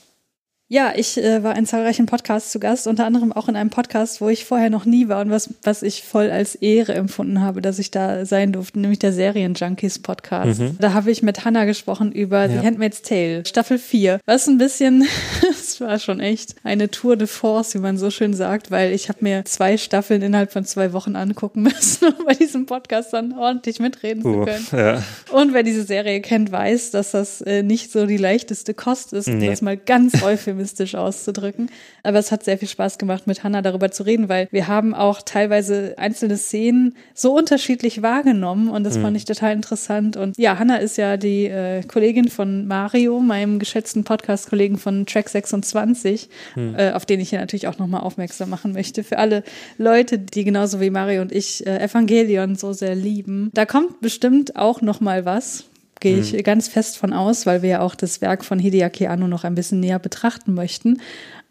Ja, 0.71 0.93
ich 0.95 1.17
äh, 1.17 1.41
war 1.43 1.57
in 1.57 1.65
zahlreichen 1.65 2.05
Podcasts 2.05 2.51
zu 2.51 2.59
Gast, 2.59 2.85
unter 2.85 3.03
anderem 3.07 3.33
auch 3.33 3.49
in 3.49 3.55
einem 3.55 3.71
Podcast, 3.71 4.21
wo 4.21 4.29
ich 4.29 4.45
vorher 4.45 4.69
noch 4.69 4.85
nie 4.85 5.07
war 5.07 5.19
und 5.21 5.31
was, 5.31 5.51
was 5.63 5.81
ich 5.81 6.03
voll 6.03 6.29
als 6.29 6.53
Ehre 6.53 6.93
empfunden 6.93 7.41
habe, 7.41 7.59
dass 7.63 7.79
ich 7.79 7.89
da 7.89 8.23
sein 8.23 8.51
durfte, 8.51 8.77
nämlich 8.79 8.99
der 8.99 9.11
Serien-Junkies 9.11 9.97
Podcast. 9.97 10.59
Mhm. 10.59 10.77
Da 10.79 10.93
habe 10.93 11.09
ich 11.09 11.23
mit 11.23 11.43
Hannah 11.43 11.65
gesprochen 11.65 12.11
über 12.11 12.45
Ja. 12.45 12.49
The 12.61 12.67
Handmaid's 12.67 13.01
Tale, 13.01 13.43
Staffel 13.47 13.79
4. 13.79 14.19
Was 14.27 14.45
ein 14.45 14.59
bisschen, 14.59 15.07
es 15.49 15.81
war 15.81 15.97
schon 15.97 16.19
echt 16.19 16.53
eine 16.63 16.91
Tour 16.91 17.17
de 17.17 17.25
Force, 17.25 17.73
wie 17.73 17.79
man 17.79 17.97
so 17.97 18.11
schön 18.11 18.35
sagt, 18.35 18.69
weil 18.69 18.93
ich 18.93 19.09
habe 19.09 19.19
mir 19.21 19.45
zwei 19.45 19.75
Staffeln 19.75 20.21
innerhalb 20.21 20.51
von 20.53 20.65
zwei 20.65 20.93
Wochen 20.93 21.15
angucken 21.15 21.63
müssen, 21.63 22.09
um 22.13 22.25
bei 22.25 22.35
diesem 22.35 22.67
Podcast 22.67 23.11
dann 23.11 23.33
ordentlich 23.33 23.79
mitreden 23.79 24.21
zu 24.21 24.29
Uh, 24.29 24.45
können. 24.45 24.67
ja. 24.73 25.01
Und 25.31 25.55
wer 25.55 25.63
diese 25.63 25.81
Serie 25.81 26.21
kennt, 26.21 26.51
weiß, 26.51 26.91
dass 26.91 27.09
das 27.09 27.41
äh, 27.41 27.63
nicht 27.63 27.91
so 27.91 28.05
die 28.05 28.17
leichteste 28.17 28.75
Kost 28.75 29.13
ist, 29.13 29.27
um 29.27 29.39
Nee. 29.39 29.47
das 29.47 29.63
mal 29.63 29.75
ganz 29.75 30.21
euphemistisch 30.59 30.95
auszudrücken. 30.95 31.69
Aber 32.03 32.19
es 32.19 32.31
hat 32.31 32.43
sehr 32.43 32.57
viel 32.57 32.67
Spaß 32.67 32.97
gemacht, 32.97 33.27
mit 33.27 33.43
Hannah 33.43 33.61
darüber 33.61 33.91
zu 33.91 34.03
reden, 34.03 34.29
weil 34.29 34.47
wir 34.51 34.67
haben 34.67 34.93
auch 34.93 35.21
teilweise 35.21 35.95
einzelne 35.97 36.37
Szenen 36.37 36.95
so 37.13 37.35
unterschiedlich 37.35 38.01
wahrgenommen 38.01 38.69
und 38.69 38.83
das 38.83 38.97
fand 38.97 39.15
ich 39.15 39.25
total 39.25 39.53
interessant. 39.53 40.17
Und 40.17 40.37
ja, 40.37 40.59
Hannah 40.59 40.77
ist 40.77 40.97
ja 40.97 41.17
die 41.17 41.45
äh, 41.45 41.83
Kollegin 41.83 42.27
von 42.27 42.67
Mario, 42.67 43.19
meinem 43.19 43.59
geschätzten 43.59 44.03
Podcast-Kollegen 44.03 44.77
von 44.77 45.05
Track 45.05 45.29
26, 45.29 46.29
äh, 46.55 46.91
auf 46.91 47.05
den 47.05 47.19
ich 47.19 47.29
hier 47.29 47.39
natürlich 47.39 47.67
auch 47.67 47.77
nochmal 47.77 48.01
aufmerksam 48.01 48.49
machen 48.49 48.73
möchte. 48.73 49.03
Für 49.03 49.17
alle 49.17 49.43
Leute, 49.77 50.19
die 50.19 50.43
genauso 50.43 50.81
wie 50.81 50.89
Mario 50.89 51.21
und 51.21 51.31
ich 51.31 51.65
äh, 51.65 51.79
Evangelion 51.79 52.55
so 52.55 52.73
sehr 52.73 52.95
lieben. 52.95 53.51
Da 53.53 53.65
kommt 53.65 54.01
bestimmt 54.01 54.55
auch 54.55 54.81
nochmal 54.81 55.25
was 55.25 55.68
gehe 55.99 56.19
ich 56.19 56.43
ganz 56.43 56.67
fest 56.67 56.97
von 56.97 57.13
aus, 57.13 57.45
weil 57.45 57.61
wir 57.61 57.69
ja 57.69 57.79
auch 57.81 57.95
das 57.95 58.21
Werk 58.21 58.45
von 58.45 58.59
Hideaki 58.59 59.07
Anno 59.07 59.27
noch 59.27 59.43
ein 59.43 59.55
bisschen 59.55 59.79
näher 59.79 59.99
betrachten 59.99 60.53
möchten. 60.53 61.01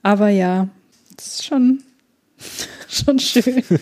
Aber 0.02 0.28
ja, 0.28 0.68
das 1.16 1.26
ist 1.26 1.44
schon, 1.46 1.82
schon 2.88 3.18
schön. 3.18 3.62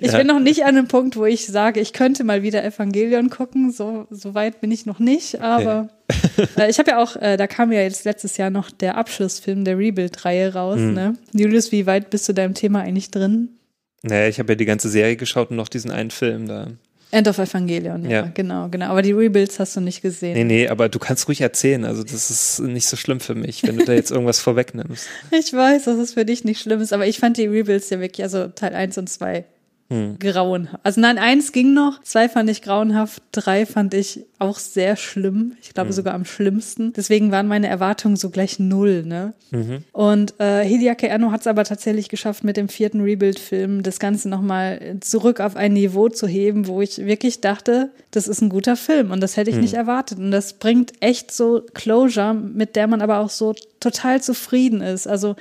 Ich 0.00 0.12
Ja. 0.12 0.18
bin 0.18 0.28
noch 0.28 0.38
nicht 0.38 0.62
an 0.62 0.70
einem 0.78 0.88
Punkt, 0.88 1.16
wo 1.16 1.26
ich 1.26 1.46
sage, 1.46 1.80
ich 1.80 1.92
könnte 1.92 2.24
mal 2.24 2.42
wieder 2.42 2.64
Evangelion 2.64 3.28
gucken. 3.28 3.72
So, 3.72 4.06
so 4.08 4.34
weit 4.34 4.60
bin 4.62 4.70
ich 4.70 4.86
noch 4.86 5.00
nicht. 5.00 5.40
Aber 5.42 5.90
äh, 6.56 6.70
ich 6.70 6.78
habe 6.78 6.92
ja 6.92 7.02
auch, 7.02 7.16
äh, 7.16 7.36
da 7.36 7.46
kam 7.46 7.70
ja 7.70 7.80
jetzt 7.82 8.04
letztes 8.04 8.38
Jahr 8.38 8.48
noch 8.48 8.70
der 8.70 8.96
Abschlussfilm 8.96 9.64
der 9.64 9.76
Rebuild-Reihe 9.76 10.54
raus. 10.54 10.78
Ne? 10.78 11.14
Julius, 11.34 11.72
wie 11.72 11.84
weit 11.84 12.08
bist 12.08 12.26
du 12.28 12.32
da 12.32 12.44
im 12.44 12.54
Thema 12.54 12.80
eigentlich 12.82 13.10
drin? 13.10 13.50
Naja, 14.02 14.28
ich 14.28 14.38
habe 14.38 14.52
ja 14.52 14.56
die 14.56 14.64
ganze 14.64 14.88
Serie 14.88 15.16
geschaut 15.16 15.50
und 15.50 15.56
noch 15.56 15.68
diesen 15.68 15.90
einen 15.90 16.10
Film 16.12 16.46
da. 16.48 16.68
End 17.12 17.26
of 17.26 17.38
Evangelion, 17.38 18.04
ja, 18.04 18.10
Ja. 18.10 18.30
genau, 18.32 18.68
genau. 18.68 18.86
Aber 18.86 19.02
die 19.02 19.12
Rebuilds 19.12 19.58
hast 19.58 19.74
du 19.76 19.80
nicht 19.80 20.00
gesehen. 20.02 20.34
Nee, 20.34 20.44
nee, 20.44 20.68
aber 20.68 20.88
du 20.88 20.98
kannst 20.98 21.26
ruhig 21.28 21.40
erzählen. 21.40 21.84
Also 21.84 22.02
das 22.04 22.30
ist 22.30 22.60
nicht 22.60 22.86
so 22.86 22.96
schlimm 22.96 23.18
für 23.20 23.34
mich, 23.34 23.62
wenn 23.64 23.76
du 23.78 23.84
da 23.84 23.92
jetzt 23.92 24.10
irgendwas 24.12 24.38
vorwegnimmst. 24.40 25.06
Ich 25.32 25.52
weiß, 25.52 25.84
dass 25.84 25.98
es 25.98 26.14
für 26.14 26.24
dich 26.24 26.44
nicht 26.44 26.60
schlimm 26.60 26.80
ist, 26.80 26.92
aber 26.92 27.06
ich 27.06 27.18
fand 27.18 27.36
die 27.36 27.46
Rebuilds 27.46 27.90
ja 27.90 27.98
wirklich, 28.00 28.22
also 28.22 28.46
Teil 28.48 28.74
1 28.74 28.96
und 28.98 29.08
2 29.08 29.44
Hm. 29.90 30.18
grauenhaft. 30.20 30.78
Also 30.84 31.00
nein, 31.00 31.18
eins 31.18 31.50
ging 31.50 31.74
noch, 31.74 32.00
zwei 32.04 32.28
fand 32.28 32.48
ich 32.48 32.62
grauenhaft, 32.62 33.22
drei 33.32 33.66
fand 33.66 33.92
ich 33.92 34.24
auch 34.38 34.58
sehr 34.60 34.94
schlimm. 34.96 35.56
Ich 35.60 35.68
Hm. 35.68 35.74
glaube 35.74 35.92
sogar 35.92 36.14
am 36.14 36.24
schlimmsten. 36.24 36.92
Deswegen 36.92 37.32
waren 37.32 37.48
meine 37.48 37.66
Erwartungen 37.66 38.14
so 38.16 38.30
gleich 38.30 38.58
null, 38.60 39.02
ne? 39.04 39.34
Mhm. 39.50 39.82
Und 39.92 40.34
äh, 40.38 40.62
Hideaki 40.64 41.10
Anno 41.10 41.32
hat 41.32 41.40
es 41.40 41.46
aber 41.48 41.64
tatsächlich 41.64 42.08
geschafft, 42.08 42.44
mit 42.44 42.56
dem 42.56 42.68
vierten 42.68 43.00
Rebuild-Film 43.00 43.82
das 43.82 43.98
Ganze 43.98 44.28
nochmal 44.28 44.96
zurück 45.00 45.40
auf 45.40 45.56
ein 45.56 45.72
Niveau 45.72 46.08
zu 46.08 46.26
heben, 46.28 46.68
wo 46.68 46.80
ich 46.80 46.98
wirklich 47.04 47.40
dachte, 47.40 47.90
das 48.12 48.28
ist 48.28 48.40
ein 48.42 48.48
guter 48.48 48.76
Film 48.76 49.10
und 49.10 49.20
das 49.20 49.36
hätte 49.36 49.50
ich 49.50 49.56
nicht 49.56 49.74
erwartet. 49.74 50.18
Und 50.18 50.30
das 50.30 50.52
bringt 50.54 50.92
echt 51.00 51.32
so 51.32 51.62
Closure, 51.74 52.32
mit 52.32 52.76
der 52.76 52.86
man 52.86 53.02
aber 53.02 53.18
auch 53.18 53.30
so 53.30 53.54
total 53.80 54.22
zufrieden 54.22 54.82
ist. 54.82 55.08
Also 55.08 55.34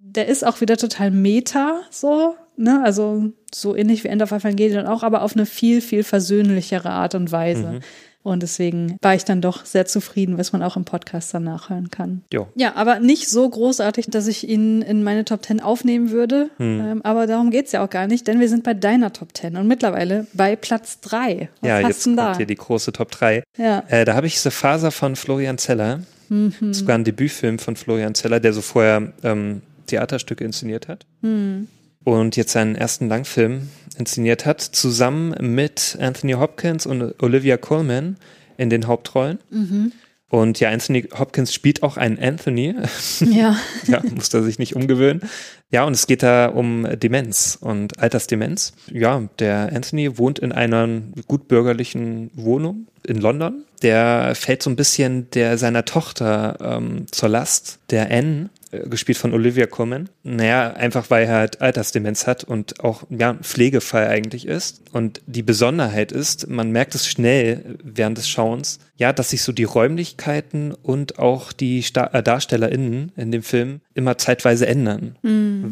der 0.00 0.28
ist 0.28 0.46
auch 0.46 0.60
wieder 0.60 0.76
total 0.76 1.10
meta, 1.10 1.80
so, 1.90 2.34
ne? 2.58 2.82
Also 2.84 3.32
so 3.54 3.74
ähnlich 3.74 4.04
wie 4.04 4.08
End 4.08 4.22
of 4.22 4.32
Evangelion 4.32 4.86
auch, 4.86 5.02
aber 5.02 5.22
auf 5.22 5.34
eine 5.34 5.46
viel, 5.46 5.80
viel 5.80 6.04
versöhnlichere 6.04 6.90
Art 6.90 7.14
und 7.14 7.32
Weise. 7.32 7.80
Und 8.24 8.42
deswegen 8.42 8.98
war 9.00 9.14
ich 9.14 9.24
dann 9.24 9.40
doch 9.40 9.64
sehr 9.64 9.86
zufrieden, 9.86 10.38
was 10.38 10.52
man 10.52 10.62
auch 10.62 10.76
im 10.76 10.84
Podcast 10.84 11.32
dann 11.32 11.44
nachhören 11.44 11.90
kann. 11.90 12.22
Jo. 12.32 12.48
Ja, 12.56 12.74
aber 12.74 13.00
nicht 13.00 13.30
so 13.30 13.48
großartig, 13.48 14.06
dass 14.10 14.26
ich 14.26 14.46
ihn 14.46 14.82
in 14.82 15.02
meine 15.02 15.24
Top 15.24 15.44
10 15.46 15.60
aufnehmen 15.60 16.10
würde. 16.10 16.50
Hm. 16.58 16.80
Ähm, 16.80 17.02
aber 17.04 17.26
darum 17.26 17.50
geht's 17.50 17.72
ja 17.72 17.82
auch 17.82 17.88
gar 17.88 18.06
nicht, 18.06 18.26
denn 18.26 18.40
wir 18.40 18.48
sind 18.48 18.64
bei 18.64 18.74
deiner 18.74 19.12
Top 19.12 19.34
10 19.34 19.56
und 19.56 19.66
mittlerweile 19.66 20.26
bei 20.34 20.56
Platz 20.56 21.00
3. 21.00 21.48
Was 21.60 21.68
ja, 21.68 21.80
jetzt 21.80 22.04
kommt 22.04 22.18
da? 22.18 22.36
hier 22.36 22.46
die 22.46 22.56
große 22.56 22.92
Top 22.92 23.10
3. 23.12 23.42
Ja. 23.56 23.84
Äh, 23.88 24.04
da 24.04 24.14
habe 24.14 24.26
ich 24.26 24.40
The 24.40 24.50
Faser 24.50 24.90
von 24.90 25.16
Florian 25.16 25.56
Zeller. 25.56 26.00
Mhm. 26.28 26.74
Sogar 26.74 26.98
ein 26.98 27.04
Debütfilm 27.04 27.58
von 27.58 27.76
Florian 27.76 28.14
Zeller, 28.14 28.40
der 28.40 28.52
so 28.52 28.60
vorher 28.60 29.12
ähm, 29.22 29.62
Theaterstücke 29.86 30.44
inszeniert 30.44 30.88
hat. 30.88 31.06
Mhm. 31.22 31.68
Und 32.04 32.36
jetzt 32.36 32.52
seinen 32.52 32.74
ersten 32.74 33.08
Langfilm 33.08 33.68
inszeniert 33.98 34.46
hat, 34.46 34.60
zusammen 34.60 35.34
mit 35.40 35.98
Anthony 36.00 36.32
Hopkins 36.32 36.86
und 36.86 37.22
Olivia 37.22 37.56
Colman 37.56 38.16
in 38.56 38.70
den 38.70 38.86
Hauptrollen. 38.86 39.38
Mhm. 39.50 39.92
Und 40.30 40.60
ja, 40.60 40.68
Anthony 40.68 41.08
Hopkins 41.18 41.54
spielt 41.54 41.82
auch 41.82 41.96
einen 41.96 42.18
Anthony. 42.18 42.74
Ja. 43.20 43.56
ja, 43.86 44.02
muss 44.14 44.32
er 44.34 44.42
sich 44.42 44.58
nicht 44.58 44.76
umgewöhnen. 44.76 45.22
Ja, 45.70 45.84
und 45.84 45.92
es 45.92 46.06
geht 46.06 46.22
da 46.22 46.46
um 46.46 46.86
Demenz 46.98 47.58
und 47.60 47.98
Altersdemenz. 47.98 48.72
Ja, 48.90 49.28
der 49.38 49.72
Anthony 49.74 50.18
wohnt 50.18 50.38
in 50.38 50.52
einer 50.52 50.88
gut 51.26 51.48
bürgerlichen 51.48 52.30
Wohnung 52.34 52.86
in 53.06 53.18
London. 53.18 53.64
Der 53.82 54.34
fällt 54.34 54.62
so 54.62 54.70
ein 54.70 54.76
bisschen 54.76 55.30
der 55.30 55.58
seiner 55.58 55.84
Tochter 55.84 56.58
ähm, 56.60 57.06
zur 57.10 57.28
Last, 57.28 57.80
der 57.90 58.10
Anne, 58.10 58.50
gespielt 58.70 59.18
von 59.18 59.32
Olivia 59.32 59.66
Colman. 59.66 60.08
Naja, 60.22 60.74
einfach 60.74 61.10
weil 61.10 61.26
er 61.26 61.36
halt 61.36 61.60
Altersdemenz 61.60 62.26
hat 62.26 62.44
und 62.44 62.84
auch 62.84 63.04
ja, 63.10 63.30
ein 63.30 63.40
Pflegefall 63.40 64.08
eigentlich 64.08 64.46
ist. 64.46 64.82
Und 64.92 65.20
die 65.26 65.42
Besonderheit 65.42 66.12
ist, 66.12 66.48
man 66.48 66.70
merkt 66.70 66.94
es 66.94 67.06
schnell 67.06 67.78
während 67.82 68.18
des 68.18 68.28
Schauens, 68.28 68.78
ja, 68.96 69.12
dass 69.12 69.30
sich 69.30 69.42
so 69.42 69.52
die 69.52 69.64
Räumlichkeiten 69.64 70.74
und 70.74 71.18
auch 71.18 71.52
die 71.52 71.82
Sta 71.82 72.08
äh, 72.12 72.22
DarstellerInnen 72.22 73.12
in 73.16 73.30
dem 73.30 73.42
Film 73.42 73.80
immer 73.94 74.18
zeitweise 74.18 74.66
ändern. 74.66 75.16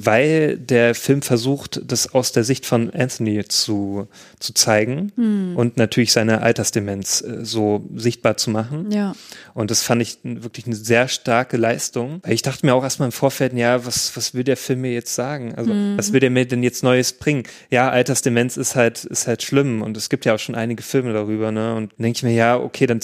Weil 0.04 0.56
der 0.56 0.94
Film 0.94 1.22
versucht, 1.22 1.80
das 1.86 2.14
aus 2.14 2.32
der 2.32 2.44
Sicht 2.44 2.66
von 2.66 2.90
Anthony 2.90 3.44
zu, 3.46 4.08
zu 4.38 4.54
zeigen 4.54 5.12
und 5.56 5.76
natürlich 5.76 6.12
seine 6.12 6.42
Altersdemenz 6.42 7.20
äh, 7.20 7.44
so 7.44 7.84
sichtbar 7.94 8.36
zu 8.36 8.50
machen. 8.50 8.90
Ja. 8.90 9.14
Und 9.54 9.70
das 9.70 9.82
fand 9.82 10.02
ich 10.02 10.18
wirklich 10.22 10.66
eine 10.66 10.76
sehr 10.76 11.08
starke 11.08 11.56
Leistung. 11.56 12.20
Weil 12.22 12.32
ich 12.32 12.42
dachte 12.42 12.64
mir 12.64 12.74
auch 12.74 12.84
erstmal 12.86 13.08
im 13.08 13.12
Vorfeld, 13.12 13.52
ja, 13.52 13.84
was, 13.84 14.16
was 14.16 14.34
will 14.34 14.44
der 14.44 14.56
Film 14.56 14.80
mir 14.80 14.92
jetzt 14.92 15.14
sagen? 15.14 15.54
Also, 15.54 15.72
was 15.96 16.12
will 16.12 16.20
der 16.20 16.30
mir 16.30 16.46
denn 16.46 16.62
jetzt 16.62 16.82
Neues 16.82 17.12
bringen? 17.12 17.44
Ja, 17.70 17.90
Altersdemenz 17.90 18.56
ist 18.56 18.76
halt, 18.76 19.04
ist 19.04 19.26
halt 19.26 19.42
schlimm. 19.42 19.82
Und 19.82 19.96
es 19.96 20.08
gibt 20.08 20.24
ja 20.24 20.34
auch 20.34 20.38
schon 20.38 20.54
einige 20.54 20.82
Filme 20.82 21.12
darüber, 21.12 21.52
ne? 21.52 21.74
Und 21.74 21.92
dann 21.92 22.02
denke 22.02 22.16
ich 22.16 22.22
mir, 22.22 22.34
ja, 22.34 22.58
okay, 22.58 22.86
dann 22.86 23.00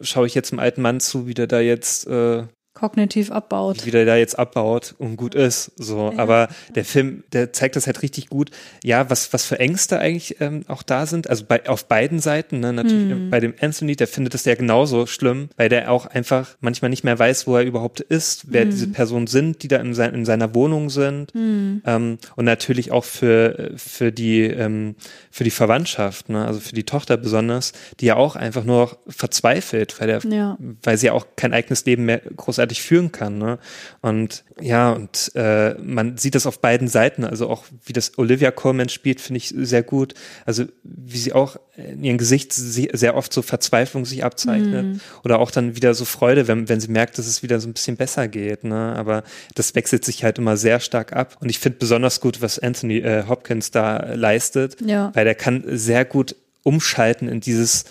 schaue 0.00 0.26
ich 0.26 0.34
jetzt 0.34 0.52
einem 0.52 0.60
alten 0.60 0.82
Mann 0.82 1.00
zu, 1.00 1.26
wie 1.26 1.34
der 1.34 1.46
da 1.46 1.60
jetzt, 1.60 2.06
äh, 2.06 2.44
Kognitiv 2.76 3.32
abbaut. 3.32 3.84
wie 3.86 3.90
der 3.90 4.04
da 4.04 4.14
jetzt 4.16 4.38
abbaut 4.38 4.94
und 4.98 5.16
gut 5.16 5.34
ist. 5.34 5.72
So, 5.76 6.12
aber 6.16 6.48
der 6.74 6.84
Film, 6.84 7.24
der 7.32 7.52
zeigt 7.52 7.74
das 7.74 7.86
halt 7.86 8.02
richtig 8.02 8.28
gut. 8.28 8.50
Ja, 8.84 9.10
was 9.10 9.32
was 9.32 9.44
für 9.44 9.58
Ängste 9.58 9.98
eigentlich 9.98 10.40
ähm, 10.40 10.62
auch 10.68 10.82
da 10.84 11.06
sind. 11.06 11.28
Also 11.28 11.44
bei 11.48 11.66
auf 11.68 11.86
beiden 11.88 12.20
Seiten. 12.20 12.60
Ne? 12.60 12.72
Natürlich 12.72 13.30
bei 13.30 13.40
dem 13.40 13.54
Anthony, 13.60 13.96
der 13.96 14.06
findet 14.06 14.34
das 14.34 14.44
ja 14.44 14.54
genauso 14.54 15.06
schlimm, 15.06 15.48
weil 15.56 15.68
der 15.68 15.90
auch 15.90 16.06
einfach 16.06 16.56
manchmal 16.60 16.90
nicht 16.90 17.02
mehr 17.02 17.18
weiß, 17.18 17.46
wo 17.46 17.56
er 17.56 17.64
überhaupt 17.64 18.00
ist, 18.00 18.52
wer 18.52 18.64
diese 18.66 18.88
Personen 18.88 19.26
sind, 19.26 19.62
die 19.62 19.68
da 19.68 19.78
in, 19.78 19.94
sein, 19.94 20.14
in 20.14 20.24
seiner 20.24 20.54
Wohnung 20.54 20.90
sind. 20.90 21.32
Ähm, 21.34 22.18
und 22.36 22.44
natürlich 22.44 22.92
auch 22.92 23.04
für 23.04 23.72
für 23.76 24.12
die 24.12 24.42
ähm, 24.42 24.96
für 25.30 25.44
die 25.44 25.50
Verwandtschaft, 25.50 26.28
ne? 26.28 26.46
also 26.46 26.60
für 26.60 26.74
die 26.74 26.84
Tochter 26.84 27.16
besonders, 27.16 27.72
die 28.00 28.06
ja 28.06 28.16
auch 28.16 28.36
einfach 28.36 28.64
nur 28.64 28.98
verzweifelt, 29.08 29.98
weil 30.00 30.06
der 30.08 30.20
Ja. 30.30 30.58
weil 30.82 30.98
sie 30.98 31.06
ja 31.06 31.12
auch 31.12 31.26
kein 31.36 31.52
eigenes 31.54 31.84
Leben 31.86 32.04
mehr 32.04 32.20
großartig 32.36 32.65
großartig 32.66 32.82
führen 32.82 33.12
kann. 33.12 33.38
Ne? 33.38 33.58
Und 34.02 34.44
ja, 34.60 34.92
und 34.92 35.32
äh, 35.34 35.74
man 35.74 36.16
sieht 36.16 36.34
das 36.34 36.46
auf 36.46 36.60
beiden 36.60 36.88
Seiten. 36.88 37.24
Also 37.24 37.48
auch 37.48 37.64
wie 37.84 37.92
das 37.92 38.18
Olivia 38.18 38.50
Colman 38.50 38.88
spielt, 38.88 39.20
finde 39.20 39.38
ich 39.38 39.52
sehr 39.56 39.82
gut. 39.82 40.14
Also 40.44 40.64
wie 40.82 41.18
sie 41.18 41.32
auch 41.32 41.56
in 41.76 42.02
ihrem 42.02 42.18
Gesicht 42.18 42.52
sehr 42.54 43.16
oft 43.16 43.32
so 43.32 43.42
Verzweiflung 43.42 44.06
sich 44.06 44.24
abzeichnet. 44.24 44.86
Mm. 44.86 45.00
Oder 45.24 45.40
auch 45.40 45.50
dann 45.50 45.76
wieder 45.76 45.94
so 45.94 46.06
Freude, 46.06 46.48
wenn, 46.48 46.68
wenn 46.68 46.80
sie 46.80 46.88
merkt, 46.88 47.18
dass 47.18 47.26
es 47.26 47.42
wieder 47.42 47.60
so 47.60 47.68
ein 47.68 47.74
bisschen 47.74 47.96
besser 47.96 48.28
geht. 48.28 48.64
Ne? 48.64 48.94
Aber 48.96 49.24
das 49.54 49.74
wechselt 49.74 50.04
sich 50.04 50.24
halt 50.24 50.38
immer 50.38 50.56
sehr 50.56 50.80
stark 50.80 51.12
ab. 51.12 51.36
Und 51.40 51.50
ich 51.50 51.58
finde 51.58 51.78
besonders 51.78 52.20
gut, 52.20 52.40
was 52.40 52.58
Anthony 52.58 52.98
äh, 52.98 53.24
Hopkins 53.28 53.70
da 53.70 54.14
leistet, 54.14 54.76
ja. 54.80 55.10
weil 55.14 55.24
der 55.24 55.34
kann 55.34 55.64
sehr 55.66 56.04
gut 56.04 56.34
umschalten 56.62 57.28
in 57.28 57.40
dieses 57.40 57.84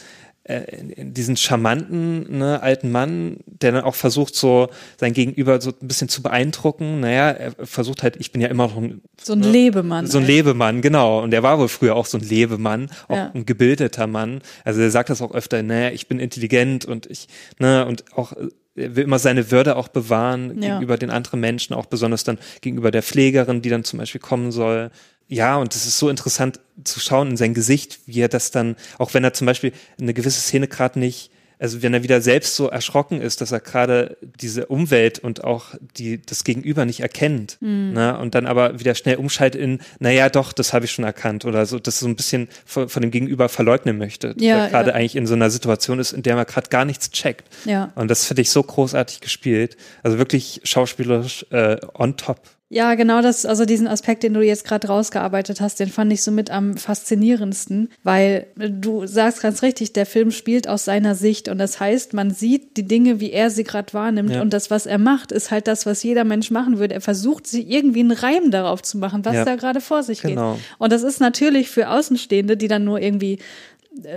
diesen 0.48 1.38
charmanten 1.38 2.38
ne, 2.38 2.62
alten 2.62 2.92
Mann, 2.92 3.38
der 3.48 3.72
dann 3.72 3.84
auch 3.84 3.96
versucht, 3.96 4.36
so 4.36 4.70
sein 4.98 5.14
Gegenüber 5.14 5.60
so 5.60 5.72
ein 5.72 5.88
bisschen 5.88 6.08
zu 6.08 6.22
beeindrucken. 6.22 7.00
Naja, 7.00 7.32
er 7.32 7.52
versucht 7.66 8.04
halt, 8.04 8.18
ich 8.18 8.32
bin 8.32 8.42
ja 8.42 8.50
immer 8.50 8.68
noch 8.68 8.78
ein 8.78 9.02
so 9.20 9.34
ein 9.34 9.40
ne, 9.40 9.50
Lebemann. 9.50 10.06
So 10.06 10.20
ein 10.20 10.26
Lebemann, 10.26 10.84
genau. 10.84 11.24
Und 11.24 11.34
er 11.34 11.42
war 11.42 11.58
wohl 11.58 11.68
früher 11.68 11.96
auch 11.96 12.06
so 12.06 12.20
ein 12.20 12.24
Lebemann, 12.24 12.92
auch 13.08 13.16
ja. 13.16 13.32
ein 13.34 13.48
gebildeter 13.48 14.06
Mann. 14.06 14.42
Also 14.64 14.82
er 14.82 14.92
sagt 14.92 15.10
das 15.10 15.24
auch 15.24 15.34
öfter, 15.34 15.64
naja, 15.64 15.90
ich 15.90 16.08
bin 16.08 16.20
intelligent 16.20 16.86
und 16.86 17.08
ich, 17.08 17.28
ne, 17.58 17.84
und 17.88 18.04
auch 18.16 18.34
will 18.76 19.04
immer 19.04 19.20
seine 19.20 19.52
Würde 19.52 19.76
auch 19.76 19.88
bewahren 19.88 20.62
ja. 20.62 20.74
gegenüber 20.74 20.98
den 20.98 21.10
anderen 21.10 21.40
Menschen, 21.40 21.74
auch 21.74 21.86
besonders 21.86 22.24
dann 22.24 22.38
gegenüber 22.62 22.92
der 22.92 23.04
Pflegerin, 23.04 23.62
die 23.62 23.70
dann 23.70 23.84
zum 23.84 24.00
Beispiel 24.00 24.22
kommen 24.22 24.52
soll 24.52 24.92
ja, 25.28 25.58
und 25.58 25.74
es 25.76 25.88
ist 25.88 25.98
so 25.98 26.10
interessant 26.10 26.60
zu 26.84 27.00
schauen 27.00 27.32
in 27.32 27.38
sein 27.38 27.54
Gesicht, 27.54 28.00
wie 28.06 28.22
er 28.22 28.28
das 28.28 28.52
dann, 28.52 28.76
auch 28.98 29.14
wenn 29.14 29.24
er 29.24 29.34
zum 29.34 29.48
Beispiel 29.48 29.72
eine 30.00 30.14
gewisse 30.14 30.40
Szene 30.40 30.68
gerade 30.68 31.00
nicht, 31.00 31.32
also 31.60 31.82
wenn 31.82 31.94
er 31.94 32.04
wieder 32.04 32.22
selbst 32.22 32.56
so 32.56 32.70
erschrocken 32.70 33.22
ist, 33.22 33.42
dass 33.42 33.52
er 33.52 33.60
gerade 33.60 34.18
diese 34.22 34.68
Umwelt 34.68 35.20
und 35.20 35.44
auch 35.44 35.76
die 35.98 36.22
das 36.22 36.44
Gegenüber 36.44 36.86
nicht 36.86 37.00
erkennt, 37.00 37.58
mhm. 37.62 37.94
ne, 37.94 38.18
und 38.18 38.36
dann 38.36 38.46
aber 38.46 38.80
wieder 38.80 38.96
schnell 38.96 39.16
umschaltet 39.16 39.62
in, 39.62 39.80
naja, 40.00 40.30
doch, 40.30 40.54
das 40.54 40.74
habe 40.74 40.86
ich 40.86 40.92
schon 40.92 41.06
erkannt 41.06 41.46
oder 41.46 41.66
so, 41.66 41.80
das 41.80 42.00
so 42.00 42.08
ein 42.08 42.16
bisschen 42.16 42.48
von, 42.66 42.90
von 42.90 43.02
dem 43.02 43.12
Gegenüber 43.12 43.50
verleugnen 43.50 43.98
möchte, 43.98 44.36
ja, 44.40 44.68
gerade 44.68 44.90
ja. 44.90 44.96
eigentlich 44.96 45.16
in 45.16 45.28
so 45.28 45.34
einer 45.34 45.50
Situation 45.50 46.00
ist, 46.00 46.14
in 46.14 46.24
der 46.24 46.36
man 46.36 46.46
gerade 46.46 46.70
gar 46.70 46.86
nichts 46.86 47.12
checkt. 47.12 47.48
Ja. 47.66 47.92
Und 47.96 48.10
das 48.10 48.26
finde 48.26 48.42
ich 48.42 48.50
so 48.50 48.64
großartig 48.64 49.22
gespielt, 49.22 49.78
also 50.04 50.18
wirklich 50.18 50.62
schauspielerisch 50.64 51.46
äh, 51.52 51.78
on 51.94 52.18
top. 52.18 52.40
Ja, 52.68 52.96
genau 52.96 53.22
das, 53.22 53.46
also 53.46 53.64
diesen 53.66 53.88
Aspekt, 53.88 54.24
den 54.24 54.34
du 54.34 54.42
jetzt 54.42 54.66
gerade 54.66 54.88
rausgearbeitet 54.88 55.62
hast, 55.62 55.80
den 55.80 55.90
fand 55.90 56.12
ich 56.12 56.24
so 56.24 56.32
mit 56.32 56.50
am 56.50 56.78
faszinierendsten, 56.78 57.90
weil 58.02 58.48
du 58.56 59.06
sagst 59.06 59.42
ganz 59.42 59.62
richtig, 59.62 59.94
der 59.94 60.08
Film 60.08 60.32
spielt 60.32 60.68
aus 60.68 60.84
seiner 60.84 61.14
Sicht 61.14 61.48
und 61.48 61.60
das 61.60 61.80
heißt, 61.80 62.16
man 62.16 62.32
sieht 62.32 62.76
die 62.76 62.88
Dinge, 62.88 63.20
wie 63.20 63.32
er 63.32 63.52
sie 63.52 63.64
gerade 63.64 63.94
wahrnimmt 63.94 64.32
ja. 64.32 64.42
und 64.42 64.52
das, 64.52 64.72
was 64.72 64.88
er 64.88 64.98
macht, 64.98 65.32
ist 65.32 65.52
halt 65.52 65.68
das, 65.68 65.86
was 65.86 66.02
jeder 66.02 66.24
Mensch 66.24 66.50
machen 66.50 66.80
würde. 66.80 66.96
Er 66.96 67.02
versucht, 67.02 67.46
sie 67.46 67.62
irgendwie 67.62 68.00
einen 68.00 68.12
Reim 68.12 68.50
darauf 68.50 68.82
zu 68.82 68.98
machen, 68.98 69.24
was 69.26 69.36
ja. 69.36 69.46
da 69.46 69.56
gerade 69.58 69.80
vor 69.80 70.02
sich 70.02 70.22
genau. 70.22 70.54
geht. 70.54 70.64
Und 70.80 70.92
das 70.92 71.04
ist 71.04 71.20
natürlich 71.20 71.70
für 71.70 71.90
Außenstehende, 71.90 72.58
die 72.58 72.68
dann 72.68 72.84
nur 72.84 73.00
irgendwie 73.00 73.38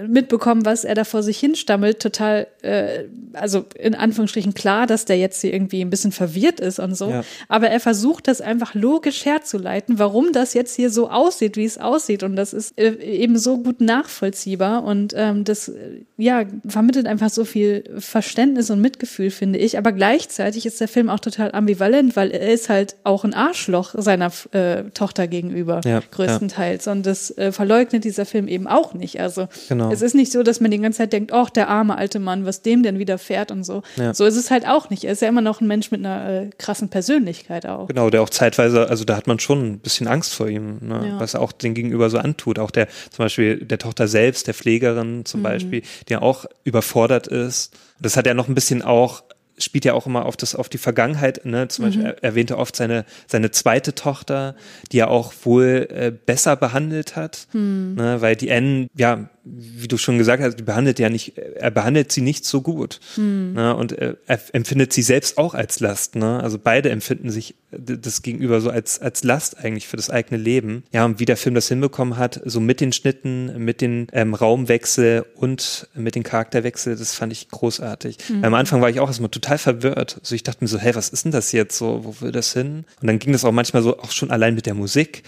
mitbekommen, 0.09 0.65
was 0.65 0.85
er 0.85 0.95
da 0.95 1.05
vor 1.05 1.23
sich 1.23 1.39
hinstammelt, 1.39 2.01
total, 2.01 2.49
äh, 2.63 3.05
also 3.33 3.65
in 3.79 3.95
Anführungsstrichen 3.95 4.55
klar, 4.55 4.87
dass 4.87 5.05
der 5.05 5.19
jetzt 5.19 5.41
hier 5.41 5.53
irgendwie 5.53 5.81
ein 5.81 5.91
bisschen 5.91 6.11
verwirrt 6.11 6.59
ist 6.59 6.81
und 6.81 6.97
so. 6.97 7.11
Ja. 7.11 7.25
Aber 7.49 7.69
er 7.69 7.79
versucht 7.79 8.27
das 8.27 8.41
einfach 8.41 8.75
logisch 8.75 9.25
herzuleiten, 9.25 9.99
warum 9.99 10.33
das 10.33 10.55
jetzt 10.55 10.75
hier 10.75 10.91
so 10.91 11.11
aussieht, 11.11 11.57
wie 11.57 11.65
es 11.65 11.79
aussieht. 11.79 12.25
Und 12.25 12.35
das 12.35 12.53
ist 12.53 12.79
äh, 12.79 12.95
eben 13.01 13.39
so 13.39 13.59
gut 13.59 13.81
nachvollziehbar 13.81 14.83
und 14.85 15.15
ähm, 15.17 15.45
das, 15.45 15.69
äh, 15.69 16.03
ja, 16.17 16.45
vermittelt 16.67 17.07
einfach 17.07 17.31
so 17.31 17.45
viel 17.45 17.85
Verständnis 17.99 18.71
und 18.71 18.81
Mitgefühl, 18.81 19.31
finde 19.31 19.61
ich. 19.61 19.79
Aber 19.79 19.93
gleichzeitig 19.93 20.67
ist 20.67 20.81
der 20.81 20.89
Film 20.89 21.09
auch 21.09 21.21
total 21.21 21.53
ambivalent, 21.53 22.17
weil 22.17 22.33
er 22.33 22.53
ist 22.53 22.69
halt 22.69 22.97
auch 23.05 23.25
ein 23.25 23.35
Arschloch 23.35 23.95
seiner 23.97 24.33
äh, 24.53 24.85
Tochter 24.93 25.29
gegenüber, 25.29 25.81
ja, 25.85 26.03
größtenteils. 26.11 26.87
Ja. 26.87 26.93
Und 26.93 27.07
das 27.07 27.37
äh, 27.39 27.53
verleugnet 27.53 28.03
dieser 28.03 28.27
Film 28.27 28.49
eben 28.49 28.67
auch 28.67 28.95
nicht. 28.95 29.21
Also 29.21 29.47
Genau. 29.69 29.93
Es 29.93 30.01
ist 30.01 30.15
nicht 30.15 30.33
so, 30.33 30.43
dass 30.43 30.61
man 30.61 30.71
die 30.71 30.79
ganze 30.79 30.99
Zeit 30.99 31.13
denkt, 31.13 31.33
ach, 31.33 31.51
der 31.51 31.69
arme 31.69 31.97
alte 31.97 32.19
Mann, 32.19 32.47
was 32.47 32.63
dem 32.63 32.83
denn 32.83 32.99
widerfährt 32.99 33.51
und 33.51 33.65
so. 33.65 33.83
Ja. 33.97 34.15
So 34.15 34.25
ist 34.25 34.37
es 34.37 34.51
halt 34.51 34.67
auch 34.67 34.89
nicht. 34.89 35.05
Er 35.05 35.13
ist 35.13 35.21
ja 35.21 35.29
immer 35.29 35.43
noch 35.43 35.61
ein 35.61 35.67
Mensch 35.67 35.91
mit 35.91 36.05
einer 36.05 36.29
äh, 36.29 36.51
krassen 36.57 36.89
Persönlichkeit 36.89 37.67
auch. 37.67 37.89
Genau, 37.89 38.09
der 38.09 38.23
auch 38.23 38.31
zeitweise, 38.31 38.89
also 38.89 39.05
da 39.05 39.17
hat 39.17 39.27
man 39.27 39.39
schon 39.39 39.65
ein 39.65 39.79
bisschen 39.81 40.09
Angst 40.09 40.35
vor 40.35 40.49
ihm, 40.49 40.79
ne? 40.81 41.09
ja. 41.09 41.21
was 41.21 41.35
er 41.35 41.43
auch 41.43 41.53
den 41.53 41.75
Gegenüber 41.75 42.09
so 42.09 42.19
antut. 42.19 42.59
Auch 42.59 42.71
der, 42.71 42.89
zum 43.11 43.25
Beispiel 43.25 43.65
der 43.65 43.79
Tochter 43.79 44.09
selbst, 44.09 44.47
der 44.47 44.55
Pflegerin 44.55 45.27
zum 45.27 45.41
mhm. 45.41 45.45
Beispiel, 45.45 45.83
die 46.09 46.15
ja 46.15 46.23
auch 46.23 46.47
überfordert 46.65 47.27
ist. 47.27 47.77
Das 48.01 48.17
hat 48.17 48.27
er 48.27 48.35
noch 48.35 48.49
ein 48.49 48.55
bisschen 48.55 48.83
auch 48.83 49.23
spielt 49.59 49.85
ja 49.85 49.95
auch 49.95 50.07
immer 50.07 50.25
auf 50.25 50.37
das 50.37 50.55
auf 50.55 50.69
die 50.69 50.79
Vergangenheit. 50.79 51.45
Ne? 51.45 51.69
Zum 51.69 51.85
mhm. 51.85 51.89
Beispiel 51.89 52.07
er 52.07 52.25
erwähnte 52.25 52.59
oft 52.59 52.77
seine 52.77 53.05
seine 53.27 53.51
zweite 53.51 53.95
Tochter, 53.95 54.55
die 54.93 54.99
er 54.99 55.11
auch 55.11 55.33
wohl 55.43 55.89
äh, 55.91 56.13
besser 56.13 56.57
behandelt 56.57 57.17
hat, 57.17 57.49
mhm. 57.53 57.95
ne? 57.97 58.21
weil 58.21 58.37
die 58.37 58.49
N 58.49 58.89
ja 58.97 59.29
wie 59.51 59.89
du 59.89 59.97
schon 59.97 60.19
gesagt 60.19 60.43
hast, 60.43 60.57
die 60.57 60.63
behandelt 60.63 60.99
ja 60.99 61.09
nicht, 61.09 61.37
er 61.37 61.71
behandelt 61.71 62.13
sie 62.13 62.21
nicht 62.21 62.45
so 62.45 62.61
gut. 62.61 63.01
Mhm. 63.17 63.53
Ne? 63.55 63.75
Und 63.75 63.93
er, 63.93 64.17
er, 64.27 64.41
empfindet 64.53 64.93
sie 64.93 65.03
selbst 65.03 65.39
auch 65.39 65.55
als 65.55 65.81
Last. 65.81 66.17
Ne? 66.17 66.41
Also 66.43 66.59
beide 66.59 66.91
empfinden 66.91 67.31
sich 67.31 67.55
das 67.71 68.23
gegenüber 68.23 68.61
so 68.61 68.71
als, 68.71 69.01
als 69.01 69.25
Last 69.25 69.59
eigentlich 69.59 69.87
für 69.87 69.97
das 69.97 70.11
eigene 70.11 70.41
Leben. 70.41 70.85
Ja, 70.93 71.05
und 71.05 71.21
wie 71.21 71.25
der 71.25 71.37
Film 71.37 71.55
das 71.55 71.69
hinbekommen 71.69 72.17
hat, 72.17 72.41
so 72.45 72.61
mit 72.61 72.81
den 72.81 72.93
Schnitten, 72.93 73.65
mit 73.65 73.81
den 73.81 74.07
ähm, 74.13 74.35
Raumwechsel 74.35 75.27
und 75.35 75.89
mit 75.95 76.15
den 76.15 76.23
Charakterwechsel, 76.23 76.97
das 76.97 77.15
fand 77.15 77.33
ich 77.33 77.49
großartig. 77.49 78.19
Mhm. 78.29 78.45
Am 78.45 78.55
Anfang 78.55 78.81
war 78.81 78.91
ich 78.91 79.01
auch 79.01 79.09
erstmal 79.09 79.31
total 79.31 79.59
verwirrt. 79.59 80.19
Also 80.21 80.35
ich 80.35 80.43
dachte 80.43 80.65
mir 80.65 80.69
so, 80.69 80.79
hey, 80.79 80.95
was 80.95 81.09
ist 81.11 81.25
denn 81.25 81.33
das 81.33 81.53
jetzt 81.53 81.77
so? 81.77 82.05
Wo 82.05 82.21
will 82.21 82.33
das 82.33 82.53
hin? 82.53 82.85
Und 83.01 83.07
dann 83.07 83.19
ging 83.19 83.33
das 83.33 83.45
auch 83.45 83.53
manchmal 83.53 83.83
so, 83.83 83.99
auch 83.99 84.13
schon 84.13 84.31
allein 84.31 84.55
mit 84.55 84.67
der 84.67 84.75
Musik. 84.75 85.23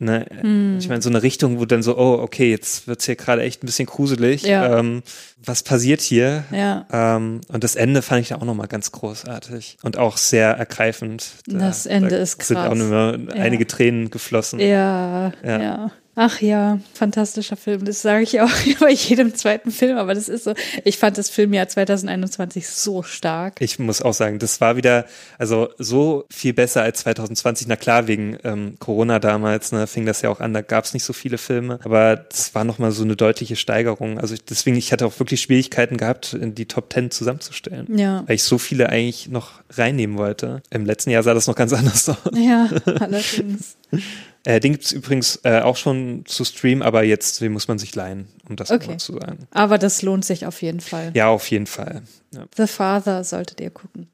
Ne? 0.00 0.26
Hm. 0.40 0.78
Ich 0.78 0.88
meine, 0.88 1.02
so 1.02 1.08
eine 1.08 1.22
Richtung, 1.22 1.60
wo 1.60 1.66
dann 1.66 1.82
so, 1.82 1.96
oh, 1.96 2.18
okay, 2.20 2.50
jetzt 2.50 2.88
wird's 2.88 3.06
hier 3.06 3.14
gerade 3.14 3.42
echt 3.42 3.62
ein 3.62 3.66
bisschen 3.66 3.86
gruselig. 3.86 4.42
Ja. 4.42 4.78
Ähm, 4.78 5.02
was 5.44 5.62
passiert 5.62 6.00
hier? 6.00 6.44
Ja. 6.50 6.86
Ähm, 6.90 7.42
und 7.48 7.62
das 7.62 7.76
Ende 7.76 8.02
fand 8.02 8.22
ich 8.22 8.28
da 8.28 8.36
auch 8.36 8.44
nochmal 8.44 8.66
ganz 8.66 8.90
großartig 8.90 9.76
und 9.82 9.96
auch 9.96 10.16
sehr 10.16 10.50
ergreifend. 10.50 11.34
Da, 11.46 11.58
das 11.58 11.86
Ende 11.86 12.10
da 12.10 12.16
ist 12.16 12.38
krass. 12.38 12.48
Sind 12.48 12.56
auch 12.58 12.74
nur 12.74 13.18
ja. 13.34 13.42
einige 13.42 13.66
Tränen 13.66 14.10
geflossen. 14.10 14.58
Ja, 14.58 15.32
ja. 15.44 15.62
ja. 15.62 15.90
Ach 16.16 16.40
ja, 16.40 16.78
fantastischer 16.92 17.56
Film. 17.56 17.84
Das 17.84 18.02
sage 18.02 18.22
ich 18.22 18.40
auch 18.40 18.50
bei 18.80 18.90
jedem 18.90 19.34
zweiten 19.34 19.70
Film, 19.70 19.98
aber 19.98 20.14
das 20.14 20.28
ist 20.28 20.44
so. 20.44 20.54
Ich 20.84 20.98
fand 20.98 21.18
das 21.18 21.28
Filmjahr 21.28 21.68
2021 21.68 22.68
so 22.68 23.02
stark. 23.02 23.60
Ich 23.60 23.78
muss 23.78 24.00
auch 24.00 24.14
sagen, 24.14 24.38
das 24.38 24.60
war 24.60 24.76
wieder, 24.76 25.06
also 25.38 25.70
so 25.78 26.24
viel 26.30 26.54
besser 26.54 26.82
als 26.82 27.00
2020. 27.00 27.66
Na 27.66 27.76
klar, 27.76 28.06
wegen 28.06 28.38
ähm, 28.44 28.76
Corona 28.78 29.18
damals, 29.18 29.72
ne, 29.72 29.86
fing 29.86 30.06
das 30.06 30.22
ja 30.22 30.30
auch 30.30 30.40
an, 30.40 30.54
da 30.54 30.62
gab 30.62 30.84
es 30.84 30.94
nicht 30.94 31.04
so 31.04 31.12
viele 31.12 31.38
Filme, 31.38 31.80
aber 31.82 32.16
das 32.16 32.54
war 32.54 32.64
nochmal 32.64 32.92
so 32.92 33.02
eine 33.02 33.16
deutliche 33.16 33.56
Steigerung. 33.56 34.18
Also 34.18 34.36
deswegen, 34.48 34.76
ich 34.76 34.92
hatte 34.92 35.06
auch 35.06 35.18
wirklich 35.18 35.40
Schwierigkeiten 35.40 35.96
gehabt, 35.96 36.34
in 36.34 36.54
die 36.54 36.66
Top 36.66 36.90
Ten 36.90 37.10
zusammenzustellen. 37.10 37.86
Ja. 37.98 38.22
Weil 38.26 38.36
ich 38.36 38.44
so 38.44 38.58
viele 38.58 38.88
eigentlich 38.88 39.28
noch 39.28 39.62
reinnehmen 39.70 40.16
wollte. 40.16 40.62
Im 40.70 40.86
letzten 40.86 41.10
Jahr 41.10 41.22
sah 41.22 41.34
das 41.34 41.46
noch 41.46 41.56
ganz 41.56 41.72
anders 41.74 42.08
aus. 42.08 42.18
Ja, 42.34 42.68
allerdings. 43.00 43.76
Äh, 44.44 44.60
den 44.60 44.72
gibt 44.72 44.84
es 44.84 44.92
übrigens 44.92 45.40
äh, 45.44 45.60
auch 45.60 45.76
schon 45.76 46.24
zu 46.26 46.44
streamen, 46.44 46.82
aber 46.82 47.02
jetzt 47.02 47.40
den 47.40 47.52
muss 47.52 47.66
man 47.66 47.78
sich 47.78 47.94
leihen, 47.94 48.28
um 48.48 48.56
das 48.56 48.70
okay. 48.70 48.98
zu 48.98 49.14
sagen. 49.14 49.46
Aber 49.50 49.78
das 49.78 50.02
lohnt 50.02 50.24
sich 50.24 50.46
auf 50.46 50.60
jeden 50.62 50.80
Fall. 50.80 51.12
Ja, 51.14 51.28
auf 51.28 51.50
jeden 51.50 51.66
Fall. 51.66 52.02
Ja. 52.32 52.44
The 52.56 52.66
Father 52.66 53.24
solltet 53.24 53.60
ihr 53.60 53.70
gucken. 53.70 54.08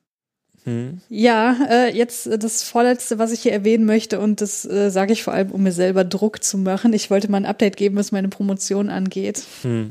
Hm. 0.65 1.01
Ja, 1.09 1.57
äh, 1.71 1.97
jetzt 1.97 2.29
das 2.31 2.63
vorletzte, 2.63 3.19
was 3.19 3.33
ich 3.33 3.41
hier 3.41 3.53
erwähnen 3.53 3.87
möchte, 3.87 4.21
und 4.21 4.43
das 4.43 4.67
äh, 4.67 4.91
sage 4.91 5.13
ich 5.15 5.23
vor 5.23 5.33
allem, 5.33 5.51
um 5.53 5.63
mir 5.63 5.73
selber 5.73 6.05
Druck 6.05 6.45
zu 6.45 6.59
machen. 6.59 6.93
Ich 6.93 7.11
wollte 7.11 7.31
mal 7.31 7.39
ein 7.39 7.47
Update 7.47 7.79
geben, 7.79 7.97
was 7.97 8.13
meine 8.13 8.29
Promotion 8.29 8.91
angeht. 8.91 9.43
Hm. 9.63 9.91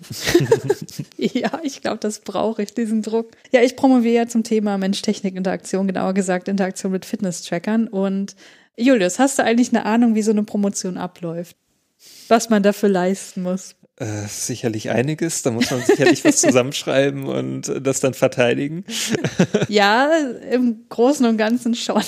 ja, 1.17 1.59
ich 1.63 1.81
glaube, 1.81 1.97
das 1.99 2.19
brauche 2.19 2.61
ich, 2.61 2.73
diesen 2.73 3.01
Druck. 3.01 3.31
Ja, 3.51 3.61
ich 3.61 3.75
promoviere 3.75 4.15
ja 4.15 4.27
zum 4.27 4.43
Thema 4.43 4.77
Mensch-Technik-Interaktion, 4.77 5.87
genauer 5.87 6.13
gesagt 6.13 6.47
Interaktion 6.47 6.91
mit 6.91 7.03
Fitness-Trackern. 7.03 7.87
Und 7.87 8.35
Julius, 8.79 9.19
hast 9.19 9.37
du 9.37 9.43
eigentlich 9.43 9.69
eine 9.69 9.85
Ahnung, 9.85 10.15
wie 10.15 10.21
so 10.21 10.31
eine 10.31 10.43
Promotion 10.43 10.97
abläuft? 10.97 11.57
Was 12.29 12.49
man 12.49 12.63
dafür 12.63 12.89
leisten 12.89 13.43
muss? 13.43 13.75
Äh, 13.99 14.27
sicherlich 14.29 14.89
einiges. 14.91 15.41
Da 15.41 15.51
muss 15.51 15.69
man 15.71 15.81
sicherlich 15.81 16.23
was 16.23 16.37
zusammenschreiben 16.41 17.25
und 17.25 17.69
das 17.81 17.99
dann 17.99 18.13
verteidigen. 18.13 18.85
ja, 19.67 20.09
im 20.49 20.85
Großen 20.87 21.25
und 21.25 21.35
Ganzen 21.35 21.75
schon. 21.75 22.01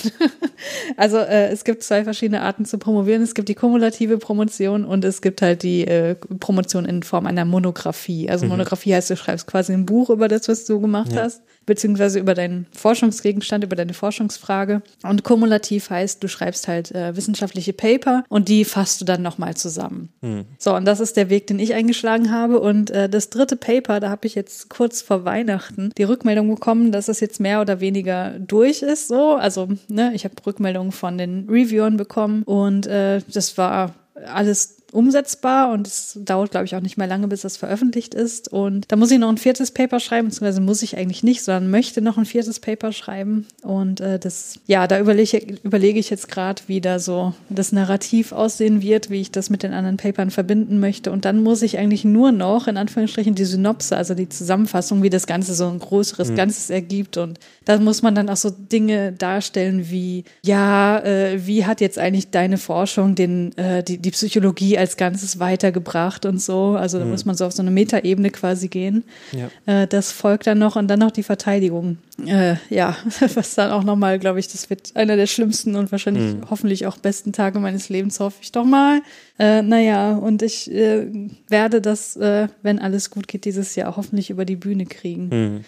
also 0.97 1.17
äh, 1.17 1.49
es 1.49 1.65
gibt 1.65 1.83
zwei 1.83 2.05
verschiedene 2.05 2.43
Arten 2.43 2.63
zu 2.63 2.77
promovieren. 2.77 3.21
Es 3.21 3.35
gibt 3.35 3.49
die 3.49 3.55
kumulative 3.55 4.19
Promotion 4.19 4.85
und 4.85 5.03
es 5.03 5.21
gibt 5.21 5.41
halt 5.41 5.63
die 5.63 5.85
äh, 5.85 6.15
Promotion 6.15 6.85
in 6.85 7.03
Form 7.03 7.25
einer 7.25 7.43
Monographie. 7.43 8.29
Also 8.29 8.45
mhm. 8.45 8.51
Monographie 8.51 8.95
heißt, 8.95 9.09
du 9.09 9.17
schreibst 9.17 9.47
quasi 9.47 9.73
ein 9.73 9.85
Buch 9.85 10.09
über 10.09 10.29
das, 10.29 10.47
was 10.47 10.63
du 10.63 10.79
gemacht 10.79 11.11
ja. 11.11 11.23
hast 11.23 11.41
beziehungsweise 11.65 12.19
über 12.19 12.33
deinen 12.33 12.65
Forschungsgegenstand, 12.71 13.63
über 13.63 13.75
deine 13.75 13.93
Forschungsfrage. 13.93 14.81
Und 15.03 15.23
kumulativ 15.23 15.89
heißt, 15.89 16.23
du 16.23 16.27
schreibst 16.27 16.67
halt 16.67 16.91
äh, 16.91 17.15
wissenschaftliche 17.15 17.73
Paper 17.73 18.23
und 18.29 18.49
die 18.49 18.65
fasst 18.65 18.99
du 19.01 19.05
dann 19.05 19.21
nochmal 19.21 19.55
zusammen. 19.55 20.09
Mhm. 20.21 20.45
So, 20.57 20.75
und 20.75 20.85
das 20.85 20.99
ist 20.99 21.17
der 21.17 21.29
Weg, 21.29 21.47
den 21.47 21.59
ich 21.59 21.73
eigentlich 21.73 21.80
eingeschlagen 21.81 22.31
habe. 22.31 22.59
Und 22.59 22.91
äh, 22.91 23.09
das 23.09 23.29
dritte 23.29 23.55
Paper, 23.55 23.99
da 23.99 24.09
habe 24.09 24.27
ich 24.27 24.35
jetzt 24.35 24.69
kurz 24.69 25.01
vor 25.01 25.25
Weihnachten 25.25 25.91
die 25.97 26.03
Rückmeldung 26.03 26.49
bekommen, 26.49 26.91
dass 26.91 27.07
es 27.07 27.19
jetzt 27.19 27.39
mehr 27.39 27.61
oder 27.61 27.79
weniger 27.79 28.39
durch 28.39 28.81
ist. 28.81 29.07
So, 29.07 29.35
also 29.35 29.69
ne, 29.87 30.11
ich 30.13 30.23
habe 30.23 30.35
Rückmeldungen 30.45 30.91
von 30.91 31.17
den 31.17 31.47
Reviewern 31.49 31.97
bekommen 31.97 32.43
und 32.43 32.87
äh, 32.87 33.21
das 33.33 33.57
war 33.57 33.93
alles 34.25 34.80
umsetzbar 34.91 35.71
und 35.71 35.87
es 35.87 36.19
dauert, 36.21 36.51
glaube 36.51 36.65
ich, 36.65 36.75
auch 36.75 36.81
nicht 36.81 36.97
mehr 36.97 37.07
lange, 37.07 37.27
bis 37.27 37.41
das 37.41 37.57
veröffentlicht 37.57 38.13
ist. 38.13 38.51
Und 38.51 38.85
da 38.91 38.95
muss 38.95 39.11
ich 39.11 39.19
noch 39.19 39.29
ein 39.29 39.37
viertes 39.37 39.71
Paper 39.71 39.99
schreiben, 39.99 40.27
beziehungsweise 40.27 40.61
muss 40.61 40.81
ich 40.81 40.97
eigentlich 40.97 41.23
nicht, 41.23 41.43
sondern 41.43 41.71
möchte 41.71 42.01
noch 42.01 42.17
ein 42.17 42.25
viertes 42.25 42.59
Paper 42.59 42.91
schreiben. 42.91 43.47
Und 43.61 44.01
äh, 44.01 44.19
das, 44.19 44.59
ja, 44.67 44.87
da 44.87 44.99
überlege, 44.99 45.57
überlege 45.63 45.99
ich 45.99 46.09
jetzt 46.09 46.27
gerade, 46.27 46.61
wie 46.67 46.81
da 46.81 46.99
so 46.99 47.33
das 47.49 47.71
Narrativ 47.71 48.31
aussehen 48.31 48.81
wird, 48.81 49.09
wie 49.09 49.21
ich 49.21 49.31
das 49.31 49.49
mit 49.49 49.63
den 49.63 49.73
anderen 49.73 49.97
Papern 49.97 50.31
verbinden 50.31 50.79
möchte. 50.79 51.11
Und 51.11 51.25
dann 51.25 51.41
muss 51.43 51.61
ich 51.61 51.77
eigentlich 51.77 52.03
nur 52.03 52.31
noch, 52.31 52.67
in 52.67 52.77
Anführungsstrichen, 52.77 53.35
die 53.35 53.45
Synopse, 53.45 53.95
also 53.95 54.13
die 54.13 54.29
Zusammenfassung, 54.29 55.03
wie 55.03 55.09
das 55.09 55.27
Ganze 55.27 55.53
so 55.53 55.67
ein 55.67 55.79
größeres 55.79 56.31
mhm. 56.31 56.35
Ganzes 56.35 56.69
ergibt. 56.69 57.17
Und 57.17 57.39
da 57.65 57.77
muss 57.79 58.01
man 58.01 58.15
dann 58.15 58.29
auch 58.29 58.37
so 58.37 58.49
Dinge 58.49 59.13
darstellen 59.13 59.89
wie, 59.89 60.25
ja, 60.43 60.99
äh, 60.99 61.45
wie 61.45 61.65
hat 61.65 61.81
jetzt 61.81 61.97
eigentlich 61.97 62.31
deine 62.31 62.57
Forschung 62.57 63.15
den, 63.15 63.57
äh, 63.57 63.83
die, 63.83 63.97
die 63.97 64.11
Psychologie 64.11 64.75
als 64.81 64.97
Ganzes 64.97 65.39
weitergebracht 65.39 66.25
und 66.25 66.41
so. 66.41 66.75
Also 66.77 66.97
da 66.97 67.05
mhm. 67.05 67.11
muss 67.11 67.23
man 67.23 67.37
so 67.37 67.45
auf 67.45 67.53
so 67.53 67.61
eine 67.61 67.71
Metaebene 67.71 68.31
quasi 68.31 68.67
gehen. 68.67 69.03
Ja. 69.31 69.49
Äh, 69.65 69.87
das 69.87 70.11
folgt 70.11 70.47
dann 70.47 70.57
noch 70.57 70.75
und 70.75 70.87
dann 70.87 70.99
noch 70.99 71.11
die 71.11 71.23
Verteidigung. 71.23 71.99
Äh, 72.25 72.55
ja, 72.69 72.97
was 73.35 73.55
dann 73.55 73.71
auch 73.71 73.83
nochmal, 73.83 74.17
glaube 74.17 74.39
ich, 74.39 74.47
das 74.47 74.69
wird 74.69 74.95
einer 74.95 75.15
der 75.15 75.27
schlimmsten 75.27 75.75
und 75.75 75.91
wahrscheinlich 75.91 76.33
mhm. 76.33 76.49
hoffentlich 76.49 76.87
auch 76.87 76.97
besten 76.97 77.31
Tage 77.31 77.59
meines 77.59 77.89
Lebens, 77.89 78.19
hoffe 78.19 78.39
ich 78.41 78.51
doch 78.51 78.65
mal. 78.65 79.01
Äh, 79.37 79.61
naja, 79.61 80.13
und 80.13 80.41
ich 80.41 80.71
äh, 80.71 81.07
werde 81.47 81.79
das, 81.79 82.15
äh, 82.17 82.47
wenn 82.63 82.79
alles 82.79 83.11
gut 83.11 83.27
geht, 83.27 83.45
dieses 83.45 83.75
Jahr 83.75 83.95
hoffentlich 83.95 84.31
über 84.31 84.45
die 84.45 84.55
Bühne 84.55 84.87
kriegen. 84.87 85.29
Mhm. 85.29 85.65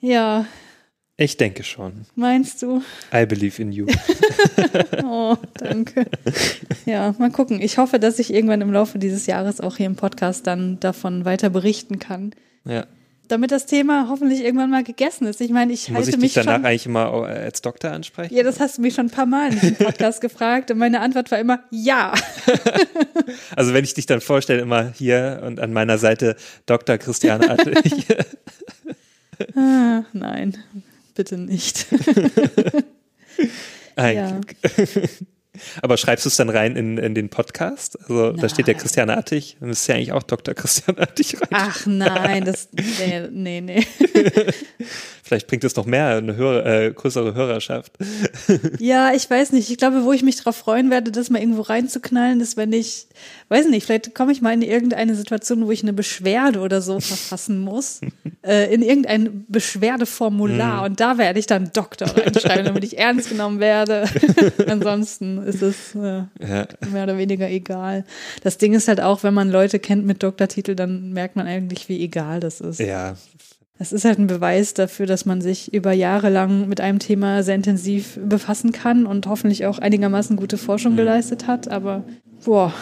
Ja, 0.00 0.44
ich 1.18 1.38
denke 1.38 1.64
schon. 1.64 2.04
Meinst 2.14 2.60
du? 2.60 2.82
I 3.12 3.24
believe 3.24 3.60
in 3.60 3.72
you. 3.72 3.86
oh, 5.02 5.36
danke. 5.54 6.04
Ja, 6.84 7.14
mal 7.18 7.30
gucken. 7.30 7.62
Ich 7.62 7.78
hoffe, 7.78 7.98
dass 7.98 8.18
ich 8.18 8.34
irgendwann 8.34 8.60
im 8.60 8.70
Laufe 8.70 8.98
dieses 8.98 9.24
Jahres 9.26 9.62
auch 9.62 9.78
hier 9.78 9.86
im 9.86 9.96
Podcast 9.96 10.46
dann 10.46 10.78
davon 10.78 11.24
weiter 11.24 11.48
berichten 11.48 11.98
kann. 11.98 12.34
Ja. 12.66 12.86
Damit 13.28 13.50
das 13.50 13.64
Thema 13.64 14.08
hoffentlich 14.10 14.44
irgendwann 14.44 14.70
mal 14.70 14.84
gegessen 14.84 15.26
ist. 15.26 15.40
Ich 15.40 15.50
meine, 15.50 15.72
ich 15.72 15.88
Muss 15.88 15.96
halte 15.96 16.10
ich 16.10 16.16
mich 16.18 16.34
dich 16.34 16.44
danach 16.44 16.56
schon, 16.56 16.66
eigentlich 16.66 16.86
immer 16.86 17.10
als 17.10 17.62
Doktor 17.62 17.92
ansprechen? 17.92 18.34
Ja, 18.34 18.42
das 18.42 18.60
hast 18.60 18.76
du 18.76 18.82
mich 18.82 18.94
schon 18.94 19.06
ein 19.06 19.10
paar 19.10 19.26
Mal 19.26 19.52
in 19.54 19.58
diesem 19.58 19.76
Podcast 19.76 20.20
gefragt 20.20 20.70
und 20.70 20.76
meine 20.76 21.00
Antwort 21.00 21.30
war 21.30 21.38
immer 21.38 21.60
ja. 21.70 22.12
also 23.56 23.72
wenn 23.72 23.84
ich 23.84 23.94
dich 23.94 24.04
dann 24.04 24.20
vorstelle, 24.20 24.60
immer 24.60 24.92
hier 24.92 25.42
und 25.44 25.60
an 25.60 25.72
meiner 25.72 25.96
Seite 25.96 26.36
Dr. 26.66 26.98
Christiane 26.98 27.50
Attig. 27.50 28.06
ah, 29.56 30.04
nein, 30.12 30.56
bitte 31.16 31.38
nicht. 31.38 31.86
Ein 33.96 34.16
ja. 34.16 34.40
Aber 35.82 35.96
schreibst 35.96 36.24
du 36.24 36.28
es 36.28 36.36
dann 36.36 36.50
rein 36.50 36.76
in, 36.76 36.98
in 36.98 37.14
den 37.14 37.30
Podcast? 37.30 37.98
Also 38.00 38.26
nein. 38.26 38.36
da 38.36 38.48
steht 38.48 38.66
der 38.66 38.74
Christian 38.74 39.10
Artig, 39.10 39.56
dann 39.58 39.70
ist 39.70 39.86
ja 39.86 39.94
eigentlich 39.94 40.12
auch 40.12 40.22
Dr. 40.22 40.54
Christian 40.54 40.98
Artig 40.98 41.40
rein. 41.40 41.48
Ach 41.50 41.86
nein, 41.86 42.44
das 42.44 42.68
nee, 42.72 43.28
nee. 43.30 43.60
nee. 43.60 43.86
Vielleicht 45.22 45.48
bringt 45.48 45.64
es 45.64 45.74
noch 45.74 45.86
mehr, 45.86 46.16
eine 46.16 46.36
höhere, 46.36 46.86
äh, 46.86 46.92
größere 46.92 47.34
Hörerschaft. 47.34 47.92
Ja, 48.78 49.12
ich 49.12 49.28
weiß 49.28 49.52
nicht. 49.52 49.70
Ich 49.70 49.78
glaube, 49.78 50.04
wo 50.04 50.12
ich 50.12 50.22
mich 50.22 50.36
darauf 50.36 50.56
freuen 50.56 50.90
werde, 50.90 51.10
das 51.10 51.30
mal 51.30 51.40
irgendwo 51.40 51.62
reinzuknallen, 51.62 52.40
ist, 52.40 52.56
wenn 52.56 52.72
ich, 52.72 53.08
weiß 53.48 53.68
nicht, 53.68 53.86
vielleicht 53.86 54.14
komme 54.14 54.32
ich 54.32 54.42
mal 54.42 54.52
in 54.52 54.62
irgendeine 54.62 55.14
Situation, 55.14 55.66
wo 55.66 55.70
ich 55.70 55.82
eine 55.82 55.92
Beschwerde 55.92 56.60
oder 56.60 56.80
so 56.82 56.98
verfassen 57.00 57.60
muss, 57.60 58.00
äh, 58.42 58.72
in 58.72 58.82
irgendein 58.82 59.44
Beschwerdeformular. 59.48 60.82
Mm. 60.82 60.84
Und 60.86 61.00
da 61.00 61.18
werde 61.18 61.38
ich 61.38 61.46
dann 61.46 61.70
Doktor 61.72 62.08
reinschreiben, 62.08 62.64
damit 62.64 62.84
ich 62.84 62.98
ernst 62.98 63.28
genommen 63.28 63.60
werde. 63.60 64.08
Ansonsten 64.66 65.42
ist 65.42 65.62
es 65.62 65.94
äh, 65.94 66.24
ja. 66.40 66.66
mehr 66.90 67.04
oder 67.04 67.18
weniger 67.18 67.48
egal. 67.48 68.04
Das 68.42 68.58
Ding 68.58 68.74
ist 68.74 68.88
halt 68.88 69.00
auch, 69.00 69.22
wenn 69.22 69.34
man 69.34 69.50
Leute 69.50 69.78
kennt 69.78 70.06
mit 70.06 70.22
Doktortitel, 70.22 70.74
dann 70.74 71.12
merkt 71.12 71.36
man 71.36 71.46
eigentlich, 71.46 71.88
wie 71.88 72.02
egal 72.02 72.40
das 72.40 72.60
ist. 72.60 72.80
Ja, 72.80 73.16
es 73.78 73.92
ist 73.92 74.04
halt 74.04 74.18
ein 74.18 74.26
Beweis 74.26 74.74
dafür, 74.74 75.06
dass 75.06 75.26
man 75.26 75.42
sich 75.42 75.72
über 75.74 75.92
Jahre 75.92 76.30
lang 76.30 76.66
mit 76.66 76.80
einem 76.80 76.98
Thema 76.98 77.42
sehr 77.42 77.54
intensiv 77.54 78.18
befassen 78.24 78.72
kann 78.72 79.04
und 79.06 79.26
hoffentlich 79.26 79.66
auch 79.66 79.78
einigermaßen 79.78 80.36
gute 80.36 80.56
Forschung 80.56 80.92
mhm. 80.92 80.96
geleistet 80.96 81.46
hat. 81.46 81.68
Aber 81.68 82.02
boah, 82.44 82.72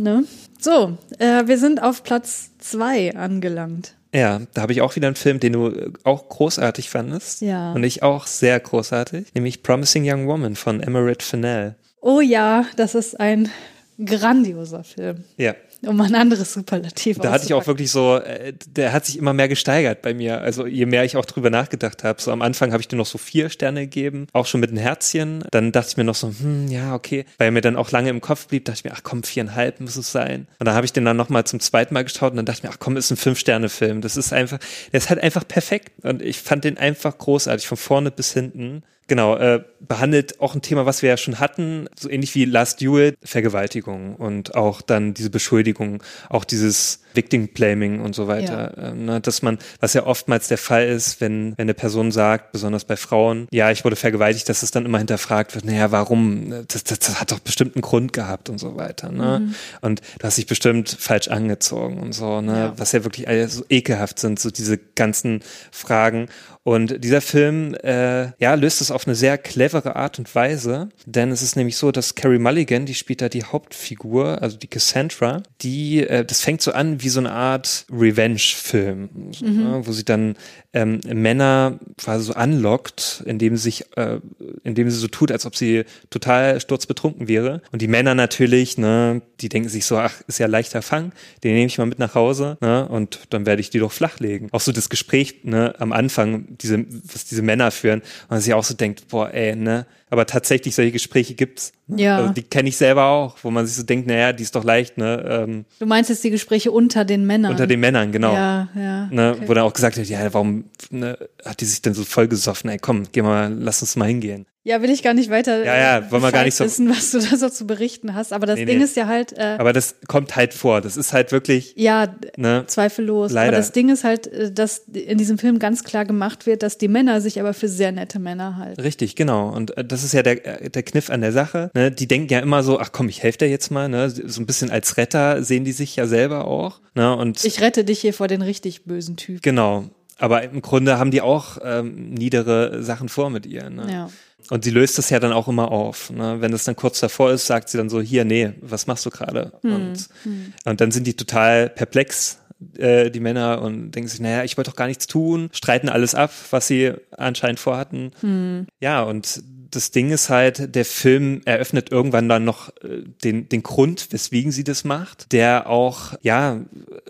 ne? 0.00 0.24
So, 0.60 0.96
äh, 1.18 1.46
wir 1.46 1.58
sind 1.58 1.82
auf 1.82 2.02
Platz 2.02 2.50
zwei 2.58 3.14
angelangt. 3.14 3.94
Ja, 4.14 4.40
da 4.54 4.62
habe 4.62 4.72
ich 4.72 4.80
auch 4.80 4.96
wieder 4.96 5.08
einen 5.08 5.16
Film, 5.16 5.40
den 5.40 5.52
du 5.52 5.92
auch 6.04 6.28
großartig 6.28 6.88
fandest. 6.88 7.42
Ja. 7.42 7.72
Und 7.72 7.84
ich 7.84 8.02
auch 8.02 8.26
sehr 8.26 8.58
großartig, 8.58 9.34
nämlich 9.34 9.62
Promising 9.62 10.10
Young 10.10 10.26
Woman 10.26 10.56
von 10.56 10.80
Emerald 10.80 11.22
Fennell. 11.22 11.74
Oh 12.00 12.20
ja, 12.20 12.64
das 12.76 12.94
ist 12.94 13.18
ein 13.20 13.50
grandioser 13.98 14.84
Film. 14.84 15.24
Ja 15.36 15.54
um 15.86 16.00
ein 16.00 16.14
anderes 16.14 16.52
Superlativ 16.52 17.18
Da 17.18 17.30
hatte 17.30 17.44
ich 17.44 17.54
auch 17.54 17.66
wirklich 17.66 17.90
so, 17.90 18.16
äh, 18.16 18.52
der 18.68 18.92
hat 18.92 19.06
sich 19.06 19.18
immer 19.18 19.32
mehr 19.32 19.48
gesteigert 19.48 20.02
bei 20.02 20.14
mir. 20.14 20.40
Also 20.40 20.66
je 20.66 20.86
mehr 20.86 21.04
ich 21.04 21.16
auch 21.16 21.24
drüber 21.24 21.50
nachgedacht 21.50 22.04
habe. 22.04 22.20
So 22.20 22.32
am 22.32 22.42
Anfang 22.42 22.72
habe 22.72 22.80
ich 22.80 22.88
dir 22.88 22.96
noch 22.96 23.06
so 23.06 23.18
vier 23.18 23.50
Sterne 23.50 23.82
gegeben, 23.82 24.26
auch 24.32 24.46
schon 24.46 24.60
mit 24.60 24.70
einem 24.70 24.78
Herzchen. 24.78 25.44
Dann 25.50 25.72
dachte 25.72 25.90
ich 25.90 25.96
mir 25.96 26.04
noch 26.04 26.14
so, 26.14 26.28
hm, 26.28 26.68
ja, 26.68 26.94
okay. 26.94 27.24
Weil 27.38 27.48
er 27.48 27.52
mir 27.52 27.60
dann 27.60 27.76
auch 27.76 27.90
lange 27.90 28.10
im 28.10 28.20
Kopf 28.20 28.46
blieb, 28.46 28.64
dachte 28.64 28.78
ich 28.78 28.84
mir, 28.84 28.92
ach 28.94 29.02
komm, 29.02 29.22
viereinhalb 29.22 29.80
muss 29.80 29.96
es 29.96 30.12
sein. 30.12 30.46
Und 30.58 30.66
dann 30.66 30.74
habe 30.74 30.86
ich 30.86 30.92
den 30.92 31.04
dann 31.04 31.16
nochmal 31.16 31.44
zum 31.44 31.60
zweiten 31.60 31.94
Mal 31.94 32.04
geschaut 32.04 32.32
und 32.32 32.36
dann 32.36 32.46
dachte 32.46 32.60
ich 32.60 32.64
mir, 32.64 32.70
ach 32.70 32.78
komm, 32.78 32.96
ist 32.96 33.10
ein 33.10 33.16
Fünf-Sterne-Film. 33.16 34.00
Das 34.00 34.16
ist 34.16 34.32
einfach, 34.32 34.58
der 34.92 34.98
ist 34.98 35.10
halt 35.10 35.22
einfach 35.22 35.46
perfekt. 35.46 35.92
Und 36.04 36.22
ich 36.22 36.38
fand 36.38 36.64
den 36.64 36.78
einfach 36.78 37.16
großartig, 37.16 37.66
von 37.66 37.76
vorne 37.76 38.10
bis 38.10 38.32
hinten. 38.32 38.82
Genau, 39.08 39.36
äh, 39.36 39.62
behandelt 39.80 40.40
auch 40.40 40.54
ein 40.54 40.62
Thema, 40.62 40.84
was 40.84 41.02
wir 41.02 41.10
ja 41.10 41.16
schon 41.16 41.38
hatten, 41.38 41.88
so 41.98 42.10
ähnlich 42.10 42.34
wie 42.34 42.44
Last 42.44 42.80
Duel, 42.80 43.14
Vergewaltigung 43.22 44.16
und 44.16 44.56
auch 44.56 44.82
dann 44.82 45.14
diese 45.14 45.30
Beschuldigung, 45.30 46.02
auch 46.28 46.44
dieses 46.44 47.00
Victim 47.14 47.48
Blaming 47.48 48.00
und 48.00 48.14
so 48.14 48.26
weiter. 48.26 48.74
Ja. 48.76 48.88
Äh, 48.88 48.94
ne, 48.94 49.20
dass 49.20 49.42
man, 49.42 49.58
was 49.80 49.94
ja 49.94 50.04
oftmals 50.04 50.48
der 50.48 50.58
Fall 50.58 50.86
ist, 50.86 51.20
wenn, 51.20 51.56
wenn 51.56 51.64
eine 51.64 51.74
Person 51.74 52.10
sagt, 52.10 52.52
besonders 52.52 52.84
bei 52.84 52.96
Frauen, 52.96 53.46
ja, 53.52 53.70
ich 53.70 53.84
wurde 53.84 53.96
vergewaltigt, 53.96 54.48
dass 54.48 54.62
es 54.62 54.72
dann 54.72 54.84
immer 54.84 54.98
hinterfragt 54.98 55.54
wird, 55.54 55.64
naja, 55.64 55.92
warum? 55.92 56.66
Das, 56.68 56.84
das, 56.84 56.98
das 56.98 57.20
hat 57.20 57.32
doch 57.32 57.38
bestimmt 57.40 57.76
einen 57.76 57.82
Grund 57.82 58.12
gehabt 58.12 58.48
und 58.48 58.58
so 58.58 58.76
weiter. 58.76 59.10
Ne? 59.10 59.40
Mhm. 59.40 59.54
Und 59.82 60.02
du 60.18 60.26
hast 60.26 60.36
dich 60.36 60.46
bestimmt 60.46 60.96
falsch 60.98 61.28
angezogen 61.28 61.98
und 61.98 62.12
so, 62.12 62.40
ne? 62.40 62.56
Ja. 62.56 62.74
Was 62.76 62.92
ja 62.92 63.04
wirklich 63.04 63.26
so 63.48 63.64
ekelhaft 63.68 64.18
sind, 64.18 64.38
so 64.38 64.50
diese 64.50 64.78
ganzen 64.78 65.42
Fragen. 65.70 66.28
Und 66.66 67.04
dieser 67.04 67.20
Film, 67.20 67.74
äh, 67.74 68.32
ja, 68.40 68.54
löst 68.54 68.80
es 68.80 68.90
auf 68.90 69.06
eine 69.06 69.14
sehr 69.14 69.38
clevere 69.38 69.94
Art 69.94 70.18
und 70.18 70.34
Weise, 70.34 70.88
denn 71.04 71.30
es 71.30 71.40
ist 71.40 71.54
nämlich 71.54 71.76
so, 71.76 71.92
dass 71.92 72.16
Carrie 72.16 72.40
Mulligan, 72.40 72.86
die 72.86 72.96
spielt 72.96 73.22
da 73.22 73.28
die 73.28 73.44
Hauptfigur, 73.44 74.42
also 74.42 74.56
die 74.56 74.66
Cassandra, 74.66 75.44
die, 75.60 76.00
äh, 76.00 76.24
das 76.24 76.40
fängt 76.40 76.62
so 76.62 76.72
an 76.72 77.00
wie 77.04 77.08
so 77.08 77.20
eine 77.20 77.30
Art 77.30 77.86
Revenge-Film, 77.88 79.30
so, 79.30 79.46
mhm. 79.46 79.62
ne, 79.62 79.80
wo 79.84 79.92
sie 79.92 80.04
dann 80.04 80.34
ähm, 80.76 81.00
Männer 81.06 81.78
quasi 81.96 82.26
so 82.26 82.34
anlockt, 82.34 83.22
indem 83.24 83.56
sie 83.56 83.62
sich, 83.62 83.96
äh, 83.96 84.20
indem 84.62 84.90
sie 84.90 84.98
so 84.98 85.08
tut, 85.08 85.32
als 85.32 85.46
ob 85.46 85.56
sie 85.56 85.84
total 86.10 86.60
sturzbetrunken 86.60 87.28
wäre. 87.28 87.62
Und 87.72 87.80
die 87.80 87.88
Männer 87.88 88.14
natürlich, 88.14 88.76
ne, 88.76 89.22
die 89.40 89.48
denken 89.48 89.70
sich 89.70 89.86
so, 89.86 89.96
ach, 89.96 90.20
ist 90.28 90.38
ja 90.38 90.46
leichter 90.46 90.82
Fang, 90.82 91.12
den 91.42 91.54
nehme 91.54 91.66
ich 91.66 91.78
mal 91.78 91.86
mit 91.86 91.98
nach 91.98 92.14
Hause, 92.14 92.58
ne, 92.60 92.86
und 92.86 93.20
dann 93.30 93.46
werde 93.46 93.62
ich 93.62 93.70
die 93.70 93.78
doch 93.78 93.90
flachlegen. 93.90 94.50
Auch 94.52 94.60
so 94.60 94.70
das 94.70 94.90
Gespräch, 94.90 95.44
ne, 95.44 95.74
am 95.78 95.92
Anfang, 95.92 96.58
diese, 96.60 96.84
was 97.10 97.24
diese 97.24 97.40
Männer 97.40 97.70
führen, 97.70 98.00
und 98.00 98.30
man 98.30 98.40
sich 98.42 98.52
auch 98.52 98.64
so 98.64 98.74
denkt, 98.74 99.08
boah, 99.08 99.32
ey, 99.32 99.56
ne, 99.56 99.86
aber 100.08 100.26
tatsächlich 100.26 100.74
solche 100.74 100.92
Gespräche 100.92 101.34
gibt's. 101.34 101.72
Ne? 101.86 102.02
Ja. 102.02 102.16
Also 102.18 102.32
die 102.32 102.42
kenne 102.42 102.68
ich 102.68 102.76
selber 102.76 103.06
auch, 103.06 103.36
wo 103.42 103.50
man 103.50 103.66
sich 103.66 103.76
so 103.76 103.82
denkt, 103.82 104.06
naja, 104.06 104.32
die 104.32 104.42
ist 104.42 104.54
doch 104.54 104.64
leicht, 104.64 104.98
ne? 104.98 105.24
Ähm, 105.28 105.64
du 105.78 105.86
meinst 105.86 106.10
jetzt 106.10 106.22
die 106.22 106.30
Gespräche 106.30 106.70
unter 106.70 107.04
den 107.04 107.26
Männern? 107.26 107.50
Unter 107.50 107.66
den 107.66 107.80
Männern, 107.80 108.12
genau. 108.12 108.32
Ja, 108.32 108.68
ja. 108.74 109.06
Ne? 109.06 109.34
Okay. 109.36 109.48
Wo 109.48 109.54
dann 109.54 109.64
auch 109.64 109.72
gesagt 109.72 109.96
wird, 109.96 110.08
ja, 110.08 110.32
warum 110.32 110.64
ne, 110.90 111.18
hat 111.44 111.60
die 111.60 111.64
sich 111.64 111.82
denn 111.82 111.94
so 111.94 112.04
vollgesoffen? 112.04 112.70
Ey, 112.70 112.78
komm, 112.78 113.04
geh 113.10 113.22
mal, 113.22 113.52
lass 113.52 113.82
uns 113.82 113.96
mal 113.96 114.06
hingehen. 114.06 114.46
Ja, 114.66 114.82
will 114.82 114.90
ich 114.90 115.04
gar 115.04 115.14
nicht 115.14 115.30
weiter 115.30 115.64
ja, 115.64 115.76
ja, 115.78 116.10
wollen 116.10 116.24
wir 116.24 116.32
gar 116.32 116.42
nicht 116.42 116.56
so 116.56 116.64
wissen, 116.64 116.90
was 116.90 117.12
du 117.12 117.20
da 117.30 117.36
so 117.36 117.48
zu 117.48 117.68
berichten 117.68 118.16
hast. 118.16 118.32
Aber 118.32 118.46
das 118.46 118.56
nee, 118.56 118.64
Ding 118.64 118.78
nee. 118.78 118.84
ist 118.84 118.96
ja 118.96 119.06
halt. 119.06 119.32
Äh, 119.38 119.54
aber 119.58 119.72
das 119.72 119.94
kommt 120.08 120.34
halt 120.34 120.54
vor. 120.54 120.80
Das 120.80 120.96
ist 120.96 121.12
halt 121.12 121.30
wirklich. 121.30 121.74
Ja, 121.76 122.12
ne, 122.36 122.64
zweifellos. 122.66 123.30
Leider. 123.30 123.50
Aber 123.50 123.58
das 123.58 123.70
Ding 123.70 123.90
ist 123.90 124.02
halt, 124.02 124.26
äh, 124.26 124.50
dass 124.50 124.78
in 124.78 125.18
diesem 125.18 125.38
Film 125.38 125.60
ganz 125.60 125.84
klar 125.84 126.04
gemacht 126.04 126.46
wird, 126.46 126.64
dass 126.64 126.78
die 126.78 126.88
Männer 126.88 127.20
sich 127.20 127.38
aber 127.38 127.54
für 127.54 127.68
sehr 127.68 127.92
nette 127.92 128.18
Männer 128.18 128.56
halten. 128.56 128.80
Richtig, 128.80 129.14
genau. 129.14 129.50
Und 129.50 129.76
äh, 129.76 129.84
das 129.84 130.02
ist 130.02 130.14
ja 130.14 130.24
der, 130.24 130.64
äh, 130.64 130.68
der 130.68 130.82
Kniff 130.82 131.10
an 131.10 131.20
der 131.20 131.30
Sache. 131.30 131.70
Ne? 131.74 131.92
Die 131.92 132.08
denken 132.08 132.32
ja 132.32 132.40
immer 132.40 132.64
so, 132.64 132.80
ach 132.80 132.90
komm, 132.90 133.08
ich 133.08 133.22
helfe 133.22 133.38
dir 133.38 133.48
jetzt 133.48 133.70
mal. 133.70 133.88
Ne? 133.88 134.10
So 134.10 134.40
ein 134.40 134.46
bisschen 134.46 134.72
als 134.72 134.96
Retter 134.96 135.44
sehen 135.44 135.62
die 135.62 135.70
sich 135.70 135.94
ja 135.94 136.08
selber 136.08 136.44
auch. 136.44 136.80
Ne? 136.96 137.14
Und 137.14 137.44
ich 137.44 137.60
rette 137.60 137.84
dich 137.84 138.00
hier 138.00 138.12
vor 138.12 138.26
den 138.26 138.42
richtig 138.42 138.82
bösen 138.82 139.16
Typen. 139.16 139.42
Genau. 139.42 139.84
Aber 140.18 140.42
im 140.42 140.60
Grunde 140.60 140.98
haben 140.98 141.12
die 141.12 141.20
auch 141.20 141.58
ähm, 141.62 142.10
niedere 142.10 142.82
Sachen 142.82 143.08
vor 143.08 143.30
mit 143.30 143.46
ihr. 143.46 143.70
Ne? 143.70 143.86
Ja. 143.92 144.10
Und 144.50 144.64
sie 144.64 144.70
löst 144.70 144.98
es 144.98 145.10
ja 145.10 145.18
dann 145.18 145.32
auch 145.32 145.48
immer 145.48 145.70
auf. 145.70 146.10
Ne? 146.10 146.40
Wenn 146.40 146.52
es 146.52 146.64
dann 146.64 146.76
kurz 146.76 147.00
davor 147.00 147.32
ist, 147.32 147.46
sagt 147.46 147.68
sie 147.68 147.78
dann 147.78 147.88
so, 147.88 148.00
hier, 148.00 148.24
nee, 148.24 148.52
was 148.60 148.86
machst 148.86 149.04
du 149.06 149.10
gerade? 149.10 149.52
Mhm. 149.62 149.74
Und, 149.74 150.08
mhm. 150.24 150.52
und 150.64 150.80
dann 150.80 150.90
sind 150.90 151.06
die 151.06 151.14
total 151.14 151.68
perplex 151.68 152.38
äh, 152.78 153.10
die 153.10 153.20
Männer 153.20 153.60
und 153.62 153.90
denken 153.92 154.08
sich, 154.08 154.20
naja, 154.20 154.44
ich 154.44 154.56
wollte 154.56 154.70
doch 154.70 154.76
gar 154.76 154.86
nichts 154.86 155.06
tun, 155.06 155.50
streiten 155.52 155.88
alles 155.88 156.14
ab, 156.14 156.32
was 156.50 156.66
sie 156.66 156.92
anscheinend 157.10 157.60
vorhatten. 157.60 158.12
Hm. 158.20 158.66
Ja, 158.80 159.02
und 159.02 159.42
das 159.70 159.90
Ding 159.90 160.10
ist 160.10 160.28
halt, 160.28 160.74
der 160.74 160.84
Film 160.84 161.42
eröffnet 161.44 161.90
irgendwann 161.90 162.28
dann 162.28 162.44
noch 162.44 162.68
äh, 162.82 163.02
den, 163.24 163.48
den 163.48 163.62
Grund, 163.62 164.08
weswegen 164.10 164.52
sie 164.52 164.64
das 164.64 164.84
macht, 164.84 165.32
der 165.32 165.68
auch, 165.68 166.14
ja, 166.22 166.60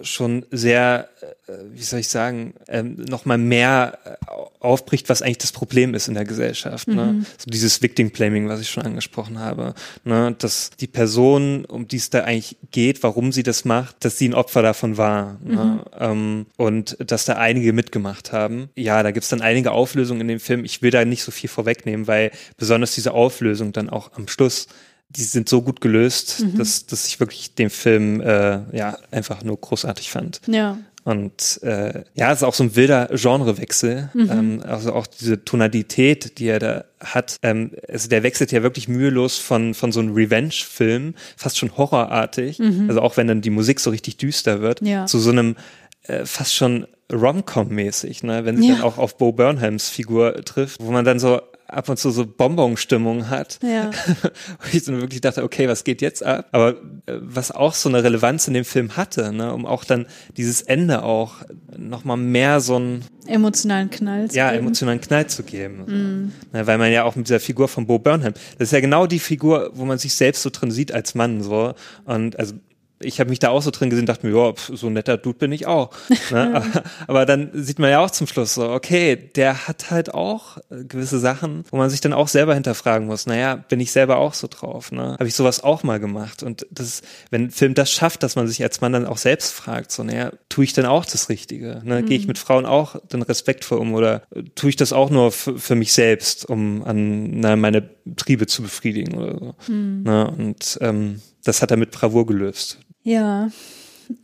schon 0.03 0.47
sehr, 0.51 1.09
äh, 1.47 1.53
wie 1.73 1.83
soll 1.83 2.01
ich 2.01 2.09
sagen, 2.09 2.55
ähm, 2.69 2.97
nochmal 3.09 3.39
mehr 3.39 3.99
äh, 4.05 4.27
aufbricht, 4.61 5.09
was 5.09 5.23
eigentlich 5.23 5.39
das 5.39 5.53
Problem 5.53 5.95
ist 5.95 6.09
in 6.09 6.15
der 6.15 6.25
Gesellschaft. 6.25 6.89
Ne? 6.89 7.05
Mhm. 7.05 7.27
So 7.39 7.51
dieses 7.51 7.83
Victim 7.83 8.11
Blaming, 8.11 8.49
was 8.49 8.61
ich 8.61 8.69
schon 8.69 8.85
angesprochen 8.85 9.39
habe. 9.39 9.75
Ne? 10.05 10.35
Dass 10.39 10.71
die 10.81 10.87
Person, 10.87 11.65
um 11.65 11.87
die 11.89 11.97
es 11.97 12.11
da 12.11 12.25
eigentlich 12.25 12.57
geht, 12.73 13.03
warum 13.03 13.33
sie 13.33 13.43
das 13.43 13.65
macht, 13.65 14.05
dass 14.05 14.19
sie 14.19 14.29
ein 14.29 14.35
Opfer 14.35 14.63
davon 14.63 14.97
war. 14.97 15.39
Ne? 15.45 15.51
Mhm. 15.51 15.57
Ne? 15.57 15.85
Ähm, 15.99 16.47
und 16.57 16.97
dass 16.99 17.25
da 17.25 17.35
einige 17.35 17.73
mitgemacht 17.73 18.33
haben. 18.33 18.71
Ja, 18.75 19.03
da 19.03 19.11
gibt's 19.11 19.29
dann 19.29 19.41
einige 19.41 19.73
Auflösungen 19.73 20.23
in 20.23 20.29
dem 20.29 20.41
Film. 20.41 20.65
Ich 20.65 20.83
will 20.83 20.91
da 20.91 21.05
nicht 21.05 21.23
so 21.23 21.31
viel 21.31 21.49
vorwegnehmen, 21.49 22.07
weil 22.07 22.31
besonders 22.57 22.95
diese 22.95 23.13
Auflösung 23.13 23.73
dann 23.73 23.91
auch 23.91 24.13
am 24.13 24.29
Schluss 24.29 24.69
die 25.09 25.23
sind 25.23 25.49
so 25.49 25.63
gut 25.63 25.81
gelöst, 25.81 26.41
mhm. 26.41 26.59
dass, 26.59 26.87
dass 26.87 27.07
ich 27.07 27.21
wirklich 27.21 27.55
den 27.55 27.71
Film 27.71 28.21
äh, 28.21 28.61
ja 28.77 28.99
einfach 29.11 29.45
nur 29.45 29.61
großartig 29.61 30.11
fand. 30.11 30.41
Ja. 30.47 30.79
Und 31.05 31.61
äh, 31.63 32.03
ja, 32.15 32.33
es 32.33 32.39
ist 32.39 32.43
auch 32.43 32.55
so 32.55 32.65
ein 32.65 32.75
wilder 32.75 33.09
Genrewechsel. 33.13 34.11
Mhm. 34.13 34.31
Ähm, 34.31 34.63
also 34.67 34.93
auch 34.93 35.07
diese 35.07 35.45
Tonalität, 35.45 36.41
die 36.41 36.49
er 36.49 36.59
da 36.59 36.85
hat. 36.99 37.37
Ähm, 37.43 37.71
also 37.89 38.09
der 38.09 38.25
wechselt 38.25 38.51
ja 38.51 38.65
wirklich 38.65 38.89
mühelos 38.89 39.39
von, 39.39 39.75
von 39.75 39.93
so 39.93 40.01
einem 40.01 40.15
Revenge-Film, 40.15 41.15
fast 41.37 41.59
schon 41.59 41.77
horrorartig. 41.77 42.59
Mhm. 42.59 42.87
Also 42.89 43.03
auch 43.03 43.17
wenn 43.17 43.29
dann 43.29 43.41
die 43.41 43.51
Musik 43.51 43.79
so 43.79 43.91
richtig 43.91 44.17
düster 44.17 44.63
wird, 44.63 44.81
ja. 44.83 45.07
zu 45.07 45.21
so 45.21 45.31
einem 45.31 45.55
äh, 46.03 46.27
fast 46.27 46.57
schon 46.57 46.89
Rom-Com-mäßig, 47.13 48.25
ne? 48.25 48.45
wenn 48.45 48.57
sie 48.57 48.71
ja. 48.71 48.75
dann 48.75 48.83
auch 48.83 48.99
auf 48.99 49.17
Bo 49.17 49.31
Burnhams 49.31 49.89
Figur 49.89 50.45
trifft, 50.45 50.81
wo 50.83 50.91
man 50.91 51.05
dann 51.05 51.21
so 51.21 51.41
ab 51.69 51.89
und 51.89 51.99
zu 51.99 52.11
so 52.11 52.27
Bonbon-Stimmung 52.27 53.29
hat. 53.29 53.59
Ja. 53.63 53.87
Und 54.63 54.75
ich 54.75 54.85
dann 54.85 55.01
wirklich 55.01 55.21
dachte, 55.21 55.43
okay, 55.43 55.69
was 55.69 55.85
geht 55.85 56.01
jetzt 56.01 56.23
ab? 56.23 56.47
Aber 56.53 56.71
äh, 57.07 57.19
was 57.21 57.51
auch 57.51 57.75
so 57.75 57.89
eine 57.89 58.05
Relevanz 58.05 58.47
in 58.49 58.55
dem 58.55 58.65
Film 58.65 58.97
hatte, 58.97 59.33
ne, 59.33 59.53
um 59.53 59.67
auch 59.67 59.85
dann 59.85 60.07
dieses 60.37 60.63
Ende 60.63 61.03
auch 61.03 61.37
nochmal 61.77 62.17
mehr 62.17 62.61
so 62.61 62.77
einen 62.77 63.05
emotionalen 63.27 63.91
Knall 63.91 64.31
zu 64.31 64.37
ja, 64.37 64.51
geben. 64.51 64.65
emotionalen 64.65 65.01
Knall 65.01 65.27
zu 65.27 65.43
geben. 65.43 65.85
Mm. 65.87 66.33
Na, 66.53 66.67
weil 66.67 66.79
man 66.79 66.93
ja 66.93 67.05
auch 67.05 67.17
mit 67.17 67.27
dieser 67.27 67.41
Figur 67.41 67.69
von 67.69 67.87
Bo 67.87 67.99
Burnham, 67.99 68.35
das 68.59 68.69
ist 68.69 68.73
ja 68.73 68.81
genau 68.81 69.07
die 69.07 69.19
Figur, 69.19 69.71
wo 69.75 69.85
man 69.85 69.99
sich 69.99 70.15
selbst 70.15 70.43
so 70.43 70.51
drin 70.51 70.71
sieht 70.71 70.93
als 70.93 71.15
Mann, 71.15 71.43
so. 71.43 71.75
Und 72.05 72.39
also 72.39 72.55
ich 73.01 73.21
habe 73.21 73.31
mich 73.31 73.39
da 73.39 73.51
auch 73.51 73.61
so 73.61 73.71
drin 73.71 73.91
gesehen, 73.91 74.07
dachte 74.07 74.27
mir, 74.27 74.37
ja, 74.37 74.55
so 74.57 74.87
ein 74.87 74.95
netter 74.95 75.19
Dude 75.19 75.39
bin 75.39 75.53
ich 75.53 75.67
auch. 75.67 75.91
Ne? 76.31 76.55
aber, 76.55 76.83
aber, 77.07 77.27
dann 77.27 77.51
sieht 77.53 77.79
man 77.79 77.91
ja 77.91 78.01
auch 78.01 78.11
zum 78.11 78.27
Schluss 78.27 78.55
so, 78.55 78.71
okay, 78.71 79.17
der 79.17 79.69
hat 79.69 79.91
halt 79.91 80.15
auch 80.15 80.59
äh, 80.71 80.85
gewisse 80.85 81.19
Sachen, 81.19 81.65
wo 81.71 81.77
man 81.77 81.91
sich 81.91 82.01
dann 82.01 82.13
auch 82.13 82.29
selber 82.29 82.55
hinterfragen 82.55 83.07
muss, 83.07 83.27
naja, 83.27 83.57
bin 83.57 83.81
ich 83.81 83.93
selber 83.93 84.17
auch 84.17 84.35
so 84.35 84.49
drauf? 84.49 84.93
Ne? 84.93 85.13
Habe 85.13 85.27
ich 85.27 85.35
sowas 85.35 85.63
auch 85.63 85.83
mal 85.83 86.01
gemacht? 86.01 86.43
Und 86.43 86.67
das 86.71 86.87
ist, 86.87 87.05
wenn 87.31 87.45
ein 87.45 87.51
Film 87.51 87.75
das 87.75 87.91
schafft, 87.91 88.23
dass 88.23 88.37
man 88.37 88.49
sich 88.49 88.63
als 88.63 88.81
Mann 88.81 88.93
dann 88.93 89.07
auch 89.07 89.19
selbst 89.19 89.53
fragt, 89.53 89.93
so, 89.93 90.03
naja, 90.03 90.33
tue 90.49 90.65
ich 90.65 90.73
dann 90.73 90.87
auch 90.87 91.05
das 91.05 91.29
Richtige? 91.29 91.83
Ne? 91.85 92.01
Mhm. 92.01 92.07
Gehe 92.07 92.19
ich 92.19 92.27
mit 92.27 92.39
Frauen 92.39 92.65
auch 92.65 92.97
dann 93.09 93.23
respektvoll 93.23 93.79
um 93.79 93.95
oder 93.95 94.23
tue 94.55 94.71
ich 94.71 94.77
das 94.77 94.93
auch 94.93 95.11
nur 95.11 95.33
für 95.33 95.75
mich 95.75 95.93
selbst, 95.93 96.49
um 96.49 96.83
an 96.85 97.41
na, 97.41 97.57
meine 97.57 97.91
Triebe 98.17 98.47
zu 98.47 98.63
befriedigen 98.63 99.19
oder 99.19 99.39
so? 99.39 99.73
Mhm. 99.73 100.03
Ne? 100.05 100.31
Und 100.31 100.79
ähm, 100.81 101.21
das 101.45 101.63
hat 101.63 101.71
er 101.71 101.77
mit 101.77 101.93
Bravour 101.93 102.27
gelöst. 102.27 102.79
Ja. 103.07 103.51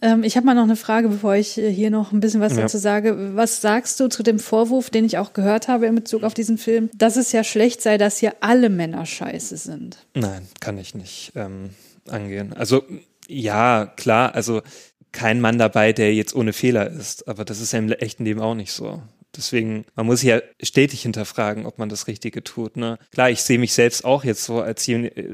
Ähm, 0.01 0.25
ich 0.25 0.37
habe 0.37 0.45
mal 0.45 0.55
noch 0.55 0.65
eine 0.65 0.77
Frage, 0.77 1.09
bevor 1.09 1.37
ich 1.37 1.57
äh, 1.57 1.73
hier 1.73 1.91
noch 1.91 2.11
ein 2.11 2.19
bisschen 2.19 2.41
was 2.41 2.55
ja. 2.55 2.63
dazu 2.63 2.79
sage. 2.79 3.37
Was 3.37 3.61
sagst 3.61 3.99
du 4.01 4.09
zu 4.09 4.25
dem 4.25 4.41
Vorwurf, 4.41 4.91
den 4.91 5.05
ich 5.05 5.19
auch 5.19 5.33
gehört 5.33 5.69
habe 5.69 5.87
in 5.87 5.95
Bezug 5.95 6.25
auf 6.25 6.35
diesen 6.35 6.59
Film, 6.59 6.91
dass 6.95 7.17
es 7.17 7.31
ja 7.31 7.45
schlecht 7.45 7.81
sei, 7.81 7.97
dass 7.97 8.19
hier 8.19 8.35
alle 8.41 8.71
Männer 8.71 9.07
scheiße 9.07 9.57
sind? 9.57 9.99
Nein, 10.15 10.49
kann 10.61 10.79
ich 10.79 10.97
nicht 10.97 11.33
ähm, 11.37 11.71
angehen. 12.09 12.53
Also 12.55 12.83
ja, 13.29 13.87
klar, 13.87 14.35
also 14.35 14.63
kein 15.13 15.41
Mann 15.41 15.59
dabei, 15.59 15.93
der 15.93 16.13
jetzt 16.13 16.35
ohne 16.35 16.53
Fehler 16.53 16.91
ist, 16.91 17.29
aber 17.29 17.45
das 17.45 17.61
ist 17.61 17.73
ja 17.73 17.79
im 17.79 17.93
echten 17.93 18.25
Leben 18.25 18.41
auch 18.41 18.55
nicht 18.55 18.73
so. 18.73 19.01
Deswegen, 19.37 19.87
man 19.95 20.07
muss 20.07 20.23
ja 20.23 20.41
stetig 20.63 21.03
hinterfragen, 21.03 21.65
ob 21.65 21.79
man 21.79 21.89
das 21.89 22.07
Richtige 22.07 22.45
tut. 22.45 22.77
Ne? 22.77 22.99
Klar, 23.13 23.31
ich 23.31 23.43
sehe 23.43 23.59
mich 23.59 23.73
selbst 23.73 24.05
auch 24.05 24.25
jetzt 24.25 24.45
so 24.45 24.61
als, 24.61 24.89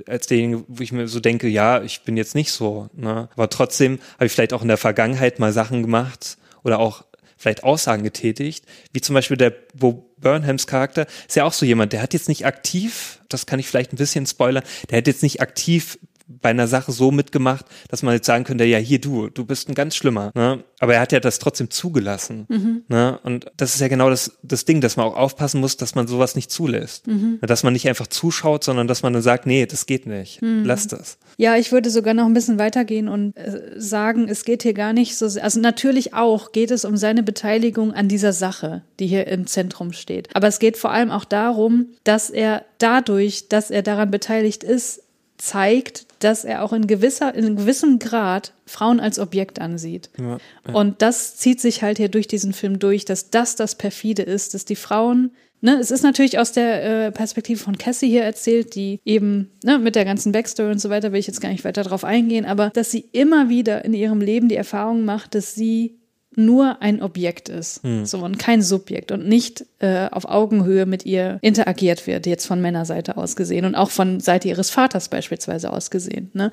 als 0.07 0.27
derjenige, 0.29 0.65
wo 0.69 0.83
ich 0.83 0.93
mir 0.93 1.09
so 1.09 1.19
denke, 1.19 1.49
ja, 1.49 1.83
ich 1.83 2.03
bin 2.03 2.16
jetzt 2.16 2.35
nicht 2.35 2.53
so. 2.53 2.89
Ne? 2.93 3.29
Aber 3.35 3.51
trotzdem 3.51 3.99
habe 4.15 4.27
ich 4.27 4.33
vielleicht 4.33 4.53
auch 4.53 4.62
in 4.62 4.69
der 4.69 4.77
Vergangenheit 4.77 5.39
mal 5.41 5.53
Sachen 5.53 5.83
gemacht 5.83 6.39
oder 6.62 6.79
auch 6.79 7.05
vielleicht 7.39 7.65
Aussagen 7.65 8.03
getätigt, 8.03 8.66
wie 8.93 9.01
zum 9.01 9.15
Beispiel 9.15 9.37
der 9.37 9.55
Bo 9.75 10.05
Burnhams 10.20 10.66
Charakter 10.66 11.07
ist 11.29 11.37
ja 11.37 11.45
auch 11.45 11.53
so 11.53 11.65
jemand, 11.65 11.93
der 11.93 12.03
hat 12.03 12.12
jetzt 12.12 12.29
nicht 12.29 12.45
aktiv, 12.45 13.20
das 13.29 13.47
kann 13.47 13.61
ich 13.61 13.69
vielleicht 13.69 13.93
ein 13.93 13.97
bisschen 13.97 14.27
spoilern, 14.27 14.65
der 14.91 14.99
hat 14.99 15.07
jetzt 15.07 15.23
nicht 15.23 15.41
aktiv 15.41 15.97
bei 16.29 16.51
einer 16.51 16.67
Sache 16.67 16.93
so 16.93 17.11
mitgemacht, 17.11 17.65
dass 17.89 18.03
man 18.03 18.15
jetzt 18.15 18.27
sagen 18.27 18.45
könnte, 18.45 18.65
ja, 18.65 18.79
hier 18.79 19.01
du, 19.01 19.29
du 19.29 19.45
bist 19.47 19.69
ein 19.69 19.75
ganz 19.75 19.97
schlimmer. 19.97 20.31
Ne? 20.35 20.63
Aber 20.79 20.95
er 20.95 21.01
hat 21.01 21.13
ja 21.13 21.21
das 21.21 21.39
trotzdem 21.39 21.71
zugelassen. 21.71 22.47
Mhm. 22.49 22.83
Ne? 22.89 23.19
Und 23.23 23.51
das 23.57 23.75
ist 23.75 23.81
ja 23.81 23.89
genau 23.89 24.11
das, 24.11 24.39
das 24.43 24.67
Ding, 24.67 24.81
dass 24.83 24.97
man 24.97 25.07
auch 25.07 25.17
aufpassen 25.17 25.61
muss, 25.61 25.79
dass 25.79 25.95
man 25.95 26.07
sowas 26.07 26.37
nicht 26.37 26.51
zulässt. 26.51 27.07
Mhm. 27.07 27.39
Dass 27.41 27.63
man 27.63 27.73
nicht 27.73 27.89
einfach 27.89 28.07
zuschaut, 28.07 28.63
sondern 28.63 28.87
dass 28.87 29.03
man 29.03 29.15
dann 29.15 29.23
sagt, 29.23 29.47
nee, 29.47 29.65
das 29.65 29.87
geht 29.87 30.07
nicht. 30.07 30.43
Mhm. 30.43 30.65
Lass 30.65 30.87
das. 30.87 31.19
Ja, 31.39 31.57
ich 31.57 31.73
würde 31.73 31.89
sogar 31.89 32.13
noch 32.13 32.27
ein 32.27 32.35
bisschen 32.35 32.59
weitergehen 32.59 33.09
und 33.09 33.37
äh, 33.37 33.73
sagen, 33.77 34.29
es 34.29 34.45
geht 34.45 34.63
hier 34.63 34.75
gar 34.75 34.93
nicht 34.93 35.17
so, 35.17 35.29
sehr, 35.29 35.45
also 35.45 35.61
natürlich 35.61 36.13
auch 36.13 36.53
geht 36.53 36.71
es 36.71 36.85
um 36.85 36.97
seine 36.97 37.23
Beteiligung 37.23 37.93
an 37.93 38.09
dieser 38.09 38.35
Sache, 38.35 38.83
die 39.01 39.07
hier 39.07 39.27
im 39.29 39.47
Zentrum 39.47 39.93
steht. 39.93 40.29
Aber 40.35 40.49
es 40.49 40.59
geht 40.59 40.77
vor 40.77 40.91
allem 40.91 41.11
auch 41.11 41.25
darum, 41.25 41.87
dass 42.05 42.29
er 42.29 42.65
dadurch, 42.79 43.49
dass 43.49 43.71
er 43.71 43.83
daran 43.83 44.11
beteiligt 44.11 44.63
ist, 44.63 45.03
zeigt, 45.39 46.07
dass 46.19 46.45
er 46.45 46.62
auch 46.62 46.73
in 46.73 46.86
gewisser, 46.86 47.35
in 47.35 47.57
gewissem 47.57 47.99
Grad 47.99 48.53
Frauen 48.66 49.01
als 49.01 49.19
Objekt 49.19 49.61
ansieht. 49.61 50.11
Ja, 50.19 50.39
ja. 50.66 50.74
Und 50.74 51.03
das 51.03 51.36
zieht 51.36 51.61
sich 51.61 51.82
halt 51.82 51.99
hier 51.99 52.09
durch 52.09 52.27
diesen 52.27 52.53
Film 52.53 52.78
durch, 52.78 53.05
dass 53.05 53.31
das 53.31 53.57
das 53.57 53.74
perfide 53.74 54.23
ist, 54.23 54.55
dass 54.55 54.65
die 54.65 54.77
Frauen 54.77 55.31
Ne, 55.61 55.77
es 55.81 55.90
ist 55.90 56.05
natürlich 56.05 56.39
aus 56.39 56.53
der 56.53 56.85
äh, 57.07 57.11
Perspektive 57.11 57.59
von 57.59 57.77
Cassie 57.77 58.09
hier 58.09 58.23
erzählt, 58.23 58.77
die 58.77 59.01
eben 59.05 59.51
ne, 59.65 59.81
mit 59.81 59.97
der 59.97 60.05
ganzen 60.05 60.31
Backstory 60.31 60.70
und 60.70 60.78
so 60.78 60.89
weiter 60.89 61.11
will 61.11 61.19
ich 61.19 61.27
jetzt 61.27 61.40
gar 61.40 61.49
nicht 61.49 61.65
weiter 61.65 61.82
drauf 61.82 62.05
eingehen, 62.05 62.45
aber 62.45 62.70
dass 62.70 62.93
sie 62.93 63.09
immer 63.11 63.49
wieder 63.49 63.85
in 63.85 63.93
ihrem 63.93 64.20
Leben 64.20 64.49
die 64.49 64.55
Erfahrung 64.55 65.05
macht, 65.05 65.35
dass 65.35 65.57
sie 65.57 65.98
nur 66.39 66.81
ein 66.81 67.02
Objekt 67.02 67.48
ist 67.48 67.82
hm. 67.82 68.06
so, 68.06 68.19
und 68.19 68.39
kein 68.39 68.62
Subjekt 68.62 69.12
und 69.12 69.27
nicht 69.27 69.66
äh, 69.81 70.09
auf 70.10 70.24
Augenhöhe 70.24 70.86
mit 70.86 71.05
ihr 71.05 71.39
interagiert 71.43 72.06
wird, 72.06 72.27
jetzt 72.27 72.47
von 72.47 72.60
Männerseite 72.60 73.16
aus 73.16 73.36
gesehen 73.36 73.65
und 73.65 73.74
auch 73.74 73.90
von 73.90 74.20
Seite 74.20 74.48
ihres 74.48 74.70
Vaters 74.70 75.09
beispielsweise 75.09 75.73
aus 75.73 75.90
gesehen. 75.90 76.31
Ne? 76.32 76.52